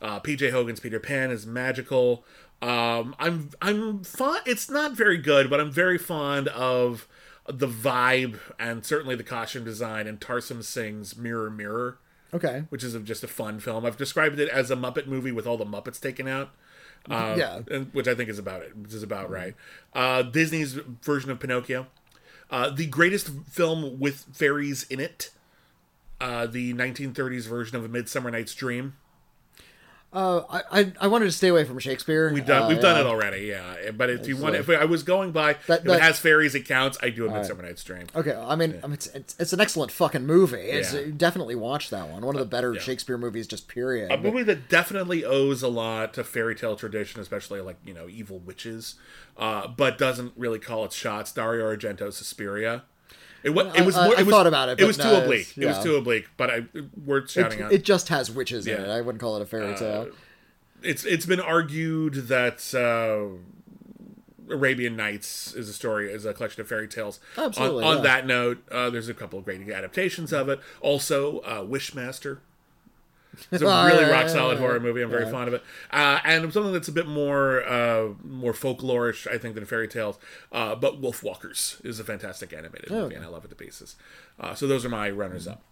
Uh, 0.00 0.20
P.J. 0.20 0.50
Hogan's 0.50 0.80
Peter 0.80 1.00
Pan 1.00 1.30
is 1.30 1.46
magical. 1.46 2.24
Um, 2.60 3.14
I'm 3.18 3.50
I'm 3.62 4.02
fond. 4.04 4.42
It's 4.46 4.70
not 4.70 4.92
very 4.92 5.18
good, 5.18 5.48
but 5.48 5.60
I'm 5.60 5.70
very 5.70 5.98
fond 5.98 6.48
of 6.48 7.06
the 7.46 7.68
vibe 7.68 8.38
and 8.58 8.84
certainly 8.84 9.14
the 9.16 9.24
costume 9.24 9.64
design 9.64 10.06
and 10.06 10.20
Tarsem 10.20 10.62
Singh's 10.62 11.16
Mirror 11.16 11.50
Mirror 11.50 11.98
Okay. 12.34 12.64
which 12.68 12.84
is 12.84 12.94
just 13.04 13.24
a 13.24 13.28
fun 13.28 13.58
film. 13.60 13.86
I've 13.86 13.96
described 13.96 14.38
it 14.38 14.48
as 14.48 14.70
a 14.70 14.76
Muppet 14.76 15.06
movie 15.06 15.32
with 15.32 15.46
all 15.46 15.56
the 15.56 15.64
Muppets 15.64 16.00
taken 16.00 16.28
out. 16.28 16.50
Uh, 17.08 17.34
Yeah. 17.38 17.60
and, 17.70 17.92
which 17.94 18.06
I 18.08 18.14
think 18.14 18.28
is 18.28 18.38
about 18.38 18.62
it, 18.62 18.76
which 18.76 18.92
is 18.92 19.02
about 19.02 19.30
right. 19.30 19.54
Uh, 19.94 20.22
Disney's 20.22 20.74
version 20.74 21.30
of 21.30 21.38
Pinocchio, 21.40 21.86
uh, 22.50 22.70
the 22.70 22.86
greatest 22.86 23.30
film 23.48 23.98
with 23.98 24.26
fairies 24.32 24.82
in 24.90 25.00
it, 25.00 25.30
uh, 26.20 26.46
the 26.46 26.74
1930s 26.74 27.46
version 27.46 27.76
of 27.78 27.84
A 27.84 27.88
Midsummer 27.88 28.30
Night's 28.30 28.54
Dream. 28.54 28.94
Uh, 30.10 30.40
I, 30.48 30.80
I 30.80 30.92
I 31.02 31.06
wanted 31.08 31.26
to 31.26 31.32
stay 31.32 31.48
away 31.48 31.64
from 31.64 31.78
Shakespeare. 31.78 32.32
We've 32.32 32.46
done 32.46 32.62
Uh, 32.62 32.68
we've 32.68 32.80
done 32.80 32.98
it 32.98 33.04
already, 33.06 33.42
yeah. 33.48 33.90
But 33.90 34.08
if 34.08 34.26
you 34.26 34.38
want, 34.38 34.54
like- 34.54 34.60
if 34.66 34.70
I 34.70 34.86
was 34.86 35.02
going 35.02 35.32
by 35.32 35.56
That- 35.66 35.80
if 35.80 35.84
that- 35.84 35.96
it 35.96 36.00
has 36.02 36.18
fairies, 36.18 36.54
it 36.54 36.62
counts. 36.66 36.96
I 37.02 37.10
do 37.10 37.26
A 37.26 37.30
Midsummer 37.30 37.62
Night's 37.62 37.84
Dream. 37.84 38.06
Okay, 38.16 38.32
I 38.34 38.56
mean, 38.56 38.80
I 38.82 38.86
mean, 38.86 38.94
it's, 38.94 39.08
it's 39.08 39.36
it's 39.38 39.52
an 39.52 39.60
excellent 39.60 39.92
fucking 39.92 40.24
movie. 40.24 40.56
It's 40.56 40.94
Yeah. 40.94 41.02
definitely 41.14 41.56
watch 41.56 41.90
that 41.90 42.08
one. 42.08 42.24
One 42.24 42.34
of 42.34 42.40
the 42.40 42.46
better 42.46 42.74
Shakespeare 42.80 43.18
movies, 43.18 43.46
just 43.46 43.68
period. 43.68 44.10
A 44.10 44.16
movie 44.16 44.42
that 44.44 44.70
definitely 44.70 45.26
owes 45.26 45.62
a 45.62 45.68
lot 45.68 46.14
to 46.14 46.24
fairy 46.24 46.54
tale 46.54 46.74
tradition, 46.74 47.20
especially 47.20 47.60
like 47.60 47.76
you 47.84 47.92
know 47.92 48.08
evil 48.08 48.38
witches, 48.38 48.94
uh, 49.36 49.68
but 49.68 49.98
doesn't 49.98 50.32
really 50.36 50.58
call 50.58 50.86
its 50.86 50.96
shots. 50.96 51.32
Dario 51.32 51.66
Argento's 51.76 52.16
Suspiria. 52.16 52.84
It, 53.42 53.50
wa- 53.50 53.70
it 53.74 53.84
was. 53.86 53.96
I- 53.96 54.06
more, 54.06 54.16
I 54.16 54.20
it 54.20 54.26
was, 54.26 54.34
thought 54.34 54.46
about 54.46 54.68
it, 54.68 54.80
It 54.80 54.84
was 54.84 54.98
no, 54.98 55.10
too 55.18 55.24
oblique. 55.24 55.56
It 55.56 55.66
was 55.66 55.82
too 55.82 55.96
oblique. 55.96 56.28
But 56.36 56.50
I 56.50 56.62
worth 57.04 57.30
shouting 57.30 57.60
it, 57.60 57.62
out. 57.62 57.72
it 57.72 57.84
just 57.84 58.08
has 58.08 58.30
witches 58.30 58.66
in 58.66 58.80
Yeah. 58.80 58.86
Uh, 58.88 58.94
it. 58.94 58.98
I 58.98 59.00
wouldn't 59.00 59.20
call 59.20 59.36
it 59.36 59.42
a 59.42 59.46
fairy 59.46 59.74
tale. 59.76 60.08
it's 60.82 61.04
it's 61.04 61.26
been 61.26 61.40
argued 61.40 62.14
that 62.28 62.74
uh, 62.74 63.38
Arabian 64.52 64.96
Nights 64.96 65.54
is 65.54 65.68
a 65.68 65.72
story 65.72 66.10
is 66.10 66.24
a 66.24 66.32
collection 66.34 66.60
of 66.62 66.68
fairy 66.68 66.88
tales. 66.88 67.20
Absolutely, 67.36 67.84
On, 67.84 67.90
on 67.90 67.96
yeah. 67.98 68.02
that 68.02 68.26
note, 68.26 68.66
uh, 68.70 68.90
there's 68.90 69.08
a 69.08 69.14
couple 69.14 69.38
of 69.38 69.44
great 69.44 69.60
adaptations 69.68 70.32
of 70.32 70.48
it. 70.48 70.60
Also, 70.80 71.38
uh, 71.40 71.62
Wishmaster. 71.62 72.38
It's 73.50 73.62
a 73.62 73.66
Oh, 73.68 73.86
really 73.86 74.02
yeah, 74.04 74.10
rock 74.10 74.28
solid 74.28 74.54
yeah, 74.54 74.60
horror 74.60 74.80
movie. 74.80 75.02
I'm 75.02 75.10
very 75.10 75.30
fond 75.30 75.48
of 75.48 75.54
it, 75.54 75.62
uh, 75.90 76.20
and 76.24 76.52
something 76.52 76.72
that's 76.72 76.88
a 76.88 76.92
bit 76.92 77.06
more 77.06 77.64
uh, 77.66 78.08
more 78.24 78.52
folklorish, 78.52 79.26
I 79.26 79.38
think, 79.38 79.54
than 79.54 79.64
fairy 79.64 79.88
tales. 79.88 80.18
Uh, 80.52 80.74
but 80.74 81.00
Wolf 81.00 81.22
Walkers 81.22 81.80
is 81.84 81.98
a 82.00 82.04
fantastic 82.04 82.52
animated 82.52 82.90
movie, 82.90 83.14
and 83.14 83.24
I 83.24 83.28
love 83.28 83.44
it 83.44 83.48
to 83.48 83.54
pieces. 83.54 83.96
Uh, 84.40 84.54
so 84.54 84.66
those 84.66 84.84
are 84.84 84.88
my 84.90 85.10
runners 85.10 85.46
up. 85.48 85.62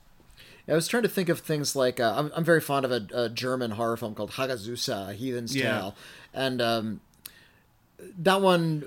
I 0.68 0.74
was 0.74 0.88
trying 0.88 1.04
to 1.04 1.08
think 1.08 1.28
of 1.28 1.38
things 1.40 1.76
like 1.76 2.00
uh, 2.00 2.14
I'm, 2.16 2.32
I'm 2.34 2.42
very 2.44 2.60
fond 2.60 2.84
of 2.84 2.90
a, 2.90 3.06
a 3.14 3.28
German 3.28 3.72
horror 3.72 3.96
film 3.96 4.14
called 4.16 4.32
Hagazussa, 4.32 5.14
Heathen's 5.14 5.54
Yeah. 5.54 5.70
Tale, 5.78 5.94
and 6.34 6.60
um, 6.60 7.00
that 8.18 8.40
one, 8.42 8.86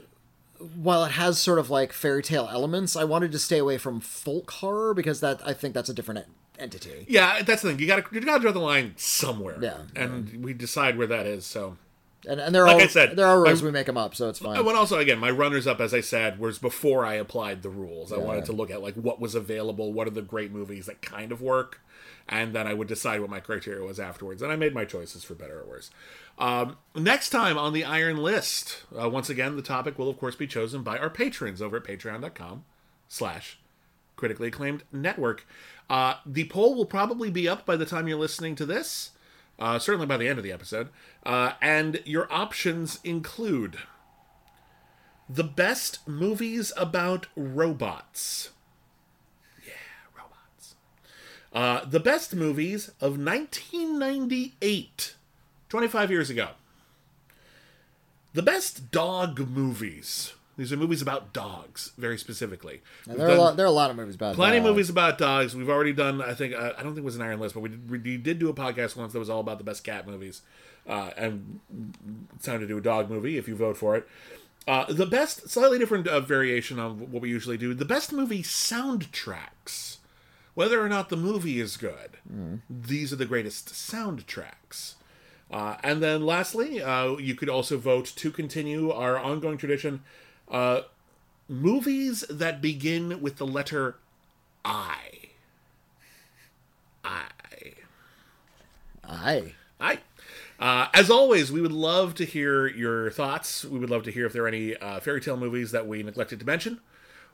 while 0.76 1.06
it 1.06 1.12
has 1.14 1.40
sort 1.40 1.58
of 1.58 1.70
like 1.70 1.94
fairy 1.94 2.22
tale 2.22 2.50
elements, 2.52 2.96
I 2.98 3.06
wanted 3.06 3.32
to 3.32 3.40
stay 3.40 3.58
away 3.60 3.78
from 3.78 4.02
folk 4.02 4.52
horror 4.52 4.94
because 4.94 5.22
that 5.22 5.40
I 5.48 5.54
think 5.54 5.74
that's 5.74 5.88
a 5.90 5.94
different 5.94 6.20
en- 6.20 6.34
entity. 6.60 7.06
Yeah, 7.08 7.42
that's 7.42 7.62
the 7.62 7.70
thing. 7.70 7.80
You 7.80 7.88
got 7.88 8.06
to 8.06 8.16
you 8.16 8.22
got 8.22 8.36
to 8.36 8.42
draw 8.42 8.52
the 8.52 8.60
line 8.60 8.94
somewhere. 8.98 9.58
Yeah. 9.62 9.78
and 9.96 10.44
we 10.44 10.54
decide 10.54 10.98
where 10.98 11.08
that 11.08 11.26
is. 11.26 11.46
So. 11.46 11.78
And, 12.28 12.42
and 12.42 12.54
there 12.54 12.64
are 12.64 12.68
Like 12.68 12.76
all, 12.76 12.82
I 12.82 12.88
said, 12.88 13.16
there 13.16 13.26
are 13.26 13.42
rules 13.42 13.64
we 13.64 13.72
make 13.72 13.86
them 13.86 13.96
up, 13.96 14.14
so 14.14 14.28
it's 14.28 14.40
fine. 14.40 14.62
But 14.62 14.76
also, 14.76 15.00
again, 15.00 15.20
my 15.20 15.32
runners 15.32 15.66
up, 15.66 15.80
as 15.80 15.94
I 15.94 16.02
said, 16.02 16.38
was 16.38 16.60
before 16.60 17.06
I 17.06 17.14
applied 17.14 17.62
the 17.62 17.70
rules. 17.70 18.12
I 18.12 18.18
wanted 18.18 18.44
to 18.46 18.52
look 18.52 18.70
at 18.70 18.82
like 18.82 18.96
what 18.96 19.22
was 19.22 19.36
available, 19.36 19.94
what 19.94 20.06
are 20.06 20.12
the 20.12 20.22
great 20.22 20.52
movies 20.52 20.86
that 20.88 21.02
kind 21.02 21.32
of 21.32 21.42
work, 21.42 21.80
and 22.28 22.54
then 22.54 22.68
I 22.68 22.74
would 22.74 22.90
decide 22.90 23.22
what 23.22 23.30
my 23.30 23.40
criteria 23.40 23.86
was 23.86 24.02
afterwards. 24.02 24.42
And 24.42 24.52
I 24.52 24.58
made 24.58 24.74
my 24.74 24.84
choices 24.84 25.24
for 25.24 25.34
better 25.34 25.62
or 25.62 25.66
worse. 25.66 25.92
Um, 26.38 26.76
next 26.94 27.30
time 27.30 27.58
on 27.58 27.72
the 27.72 27.86
Iron 27.86 28.18
List, 28.18 28.84
uh, 29.02 29.10
once 29.10 29.30
again, 29.30 29.56
the 29.56 29.62
topic 29.62 29.98
will 29.98 30.10
of 30.10 30.20
course 30.20 30.36
be 30.36 30.46
chosen 30.46 30.84
by 30.84 30.98
our 30.98 31.10
patrons 31.10 31.62
over 31.62 31.78
at 31.78 31.86
Patreon.com/slash 31.86 33.60
critically 34.18 34.50
acclaimed 34.50 34.84
network. 34.92 35.48
Uh, 35.90 36.16
the 36.26 36.46
poll 36.46 36.76
will 36.76 36.86
probably 36.86 37.32
be 37.32 37.48
up 37.48 37.66
by 37.66 37.76
the 37.76 37.86
time 37.86 38.08
you're 38.08 38.20
listening 38.20 38.56
to 38.56 38.66
this, 38.66 39.12
uh, 39.58 39.80
certainly 39.80 40.06
by 40.06 40.18
the 40.18 40.28
end 40.28 40.38
of 40.38 40.44
the 40.44 40.52
episode. 40.52 40.90
Uh, 41.26 41.54
and 41.62 42.02
your 42.06 42.32
options 42.32 43.00
include 43.04 43.78
the 45.28 45.44
best 45.44 46.08
movies 46.08 46.72
about 46.78 47.28
robots. 47.36 48.52
Yeah, 49.66 49.74
robots. 50.16 50.76
Uh, 51.52 51.86
the 51.86 52.00
best 52.00 52.36
movies 52.36 52.90
of 53.02 53.18
1998, 53.18 55.16
25 55.70 56.12
years 56.12 56.30
ago. 56.30 56.50
The 58.34 58.44
best 58.44 58.92
dog 58.92 59.40
movies. 59.50 60.34
These 60.60 60.74
are 60.74 60.78
movies 60.78 61.02
about 61.02 61.32
dogs, 61.32 61.94
very 61.98 62.18
specifically. 62.18 62.82
We've 63.08 63.16
there 63.16 63.30
are 63.30 63.32
a 63.32 63.36
lot. 63.36 63.56
There 63.56 63.66
are 63.66 63.70
a 63.70 63.72
lot 63.72 63.92
of 63.92 63.96
movies 63.96 64.16
about 64.16 64.36
plenty 64.36 64.58
of 64.58 64.64
dogs. 64.66 64.72
movies 64.72 64.90
about 64.90 65.18
dogs. 65.18 65.56
We've 65.56 65.70
already 65.70 65.94
done. 65.94 66.22
I 66.22 66.34
think 66.34 66.54
uh, 66.54 66.74
I 66.78 66.84
don't 66.84 66.96
think 66.96 66.98
it 66.98 67.06
was 67.06 67.16
an 67.16 67.22
Iron 67.22 67.40
List, 67.40 67.56
but 67.56 67.62
we 67.62 67.70
did, 67.70 67.90
we 67.90 68.18
did 68.18 68.40
do 68.40 68.50
a 68.50 68.54
podcast 68.54 68.98
once 68.98 69.14
that 69.14 69.20
was 69.20 69.30
all 69.30 69.40
about 69.40 69.58
the 69.58 69.64
best 69.64 69.86
cat 69.86 70.06
movies, 70.06 70.42
uh, 70.86 71.12
and 71.16 71.62
it's 72.36 72.46
time 72.46 72.60
to 72.60 72.68
do 72.68 72.78
a 72.78 72.82
dog 72.82 73.10
movie 73.10 73.38
if 73.38 73.48
you 73.48 73.56
vote 73.56 73.78
for 73.78 73.96
it. 73.96 74.06
Uh, 74.68 74.84
the 74.92 75.06
best, 75.06 75.50
slightly 75.50 75.80
different 75.80 76.10
uh, 76.10 76.20
variation 76.20 76.78
of 76.78 77.00
what 77.10 77.22
we 77.22 77.30
usually 77.30 77.58
do. 77.58 77.74
The 77.74 77.86
best 77.86 78.12
movie 78.12 78.44
soundtracks, 78.44 80.00
whether 80.56 80.84
or 80.84 80.90
not 80.90 81.08
the 81.08 81.16
movie 81.16 81.62
is 81.62 81.78
good. 81.78 82.18
These 82.70 83.14
are 83.14 83.16
the 83.16 83.26
greatest 83.26 83.70
soundtracks. 83.70 84.96
Uh, 85.50 85.78
and 85.84 86.04
then 86.04 86.26
lastly, 86.26 86.82
uh, 86.82 87.16
you 87.16 87.34
could 87.34 87.50
also 87.50 87.78
vote 87.78 88.12
to 88.18 88.30
continue 88.30 88.92
our 88.92 89.18
ongoing 89.18 89.58
tradition 89.58 90.02
uh, 90.50 90.82
movies 91.48 92.26
that 92.30 92.62
begin 92.62 93.22
with 93.22 93.38
the 93.38 93.48
letter 93.48 93.96
I. 94.64 94.96
I. 97.04 97.26
Aye. 99.04 99.54
I. 99.80 100.00
Uh, 100.60 100.88
as 100.94 101.10
always, 101.10 101.52
we 101.52 101.62
would 101.62 101.72
love 101.72 102.14
to 102.16 102.26
hear 102.26 102.68
your 102.68 103.10
thoughts. 103.12 103.64
We 103.64 103.80
would 103.80 103.90
love 103.90 104.04
to 104.04 104.12
hear 104.12 104.26
if 104.26 104.34
there 104.34 104.44
are 104.44 104.48
any 104.48 104.76
uh, 104.76 105.00
fairy 105.00 105.22
tale 105.22 105.38
movies 105.38 105.72
that 105.72 105.88
we 105.88 106.04
neglected 106.04 106.40
to 106.40 106.46
mention, 106.46 106.82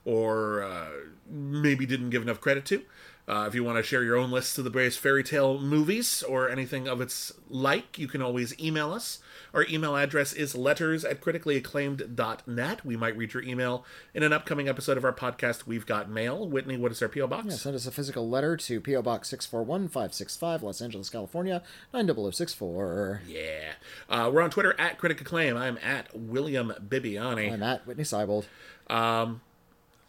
or 0.05 0.63
uh, 0.63 0.89
maybe 1.29 1.85
didn't 1.85 2.11
give 2.11 2.21
enough 2.21 2.39
credit 2.39 2.65
to. 2.65 2.83
Uh, 3.27 3.45
if 3.47 3.55
you 3.55 3.63
want 3.63 3.75
to 3.77 3.83
share 3.83 4.03
your 4.03 4.15
own 4.17 4.29
lists 4.29 4.55
of 4.59 4.63
the 4.63 4.69
various 4.69 4.97
fairy 4.97 5.23
tale 5.23 5.59
movies 5.59 6.21
or 6.21 6.47
anything 6.47 6.87
of 6.87 7.01
its 7.01 7.33
like, 7.49 7.97
you 7.97 8.07
can 8.07 8.21
always 8.21 8.57
email 8.59 8.93
us. 8.93 9.17
Our 9.51 9.65
email 9.67 9.95
address 9.95 10.31
is 10.33 10.53
letters 10.55 11.03
at 11.03 11.21
criticallyacclaimed.net. 11.21 12.85
We 12.85 12.95
might 12.97 13.17
read 13.17 13.33
your 13.33 13.41
email 13.43 13.83
in 14.13 14.21
an 14.21 14.31
upcoming 14.33 14.67
episode 14.67 14.97
of 14.97 15.03
our 15.05 15.13
podcast, 15.13 15.65
We've 15.65 15.85
Got 15.85 16.09
Mail. 16.09 16.47
Witney, 16.47 16.77
what 16.77 16.91
is 16.91 17.01
our 17.01 17.09
P.O. 17.09 17.27
Box? 17.27 17.45
Yeah, 17.47 17.55
send 17.55 17.75
us 17.75 17.87
a 17.87 17.91
physical 17.91 18.29
letter 18.29 18.57
to 18.57 18.79
P.O. 18.81 19.01
Box 19.01 19.29
641565, 19.29 20.61
Los 20.63 20.81
Angeles, 20.81 21.09
California, 21.09 21.63
90064. 21.93 23.21
Yeah. 23.27 23.71
Uh, 24.09 24.29
we're 24.31 24.41
on 24.41 24.49
Twitter 24.51 24.75
at 24.79 24.97
Critic 24.97 25.21
Acclaim. 25.21 25.57
I'm 25.57 25.77
at 25.81 26.15
William 26.15 26.73
Bibbiani. 26.87 27.51
I'm 27.51 27.63
at 27.63 27.87
Witney 27.87 28.03
Seibold. 28.03 28.45
Um, 28.87 29.41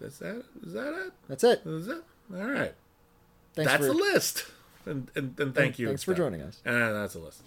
Is 0.00 0.18
that 0.18 0.44
is 0.66 0.72
that 0.74 0.92
it? 1.06 1.12
That's 1.28 1.44
it. 1.44 1.62
Is 1.64 1.88
it? 1.88 2.02
All 2.34 2.44
right. 2.46 2.74
Thanks 3.56 3.72
that's 3.72 3.86
for, 3.86 3.92
a 3.92 3.94
list. 3.94 4.44
And, 4.84 5.10
and, 5.16 5.40
and 5.40 5.54
thank 5.54 5.78
you. 5.78 5.88
Thanks 5.88 6.04
for 6.04 6.14
joining 6.14 6.42
us. 6.42 6.60
And 6.64 6.94
that's 6.94 7.16
a 7.16 7.18
list. 7.18 7.42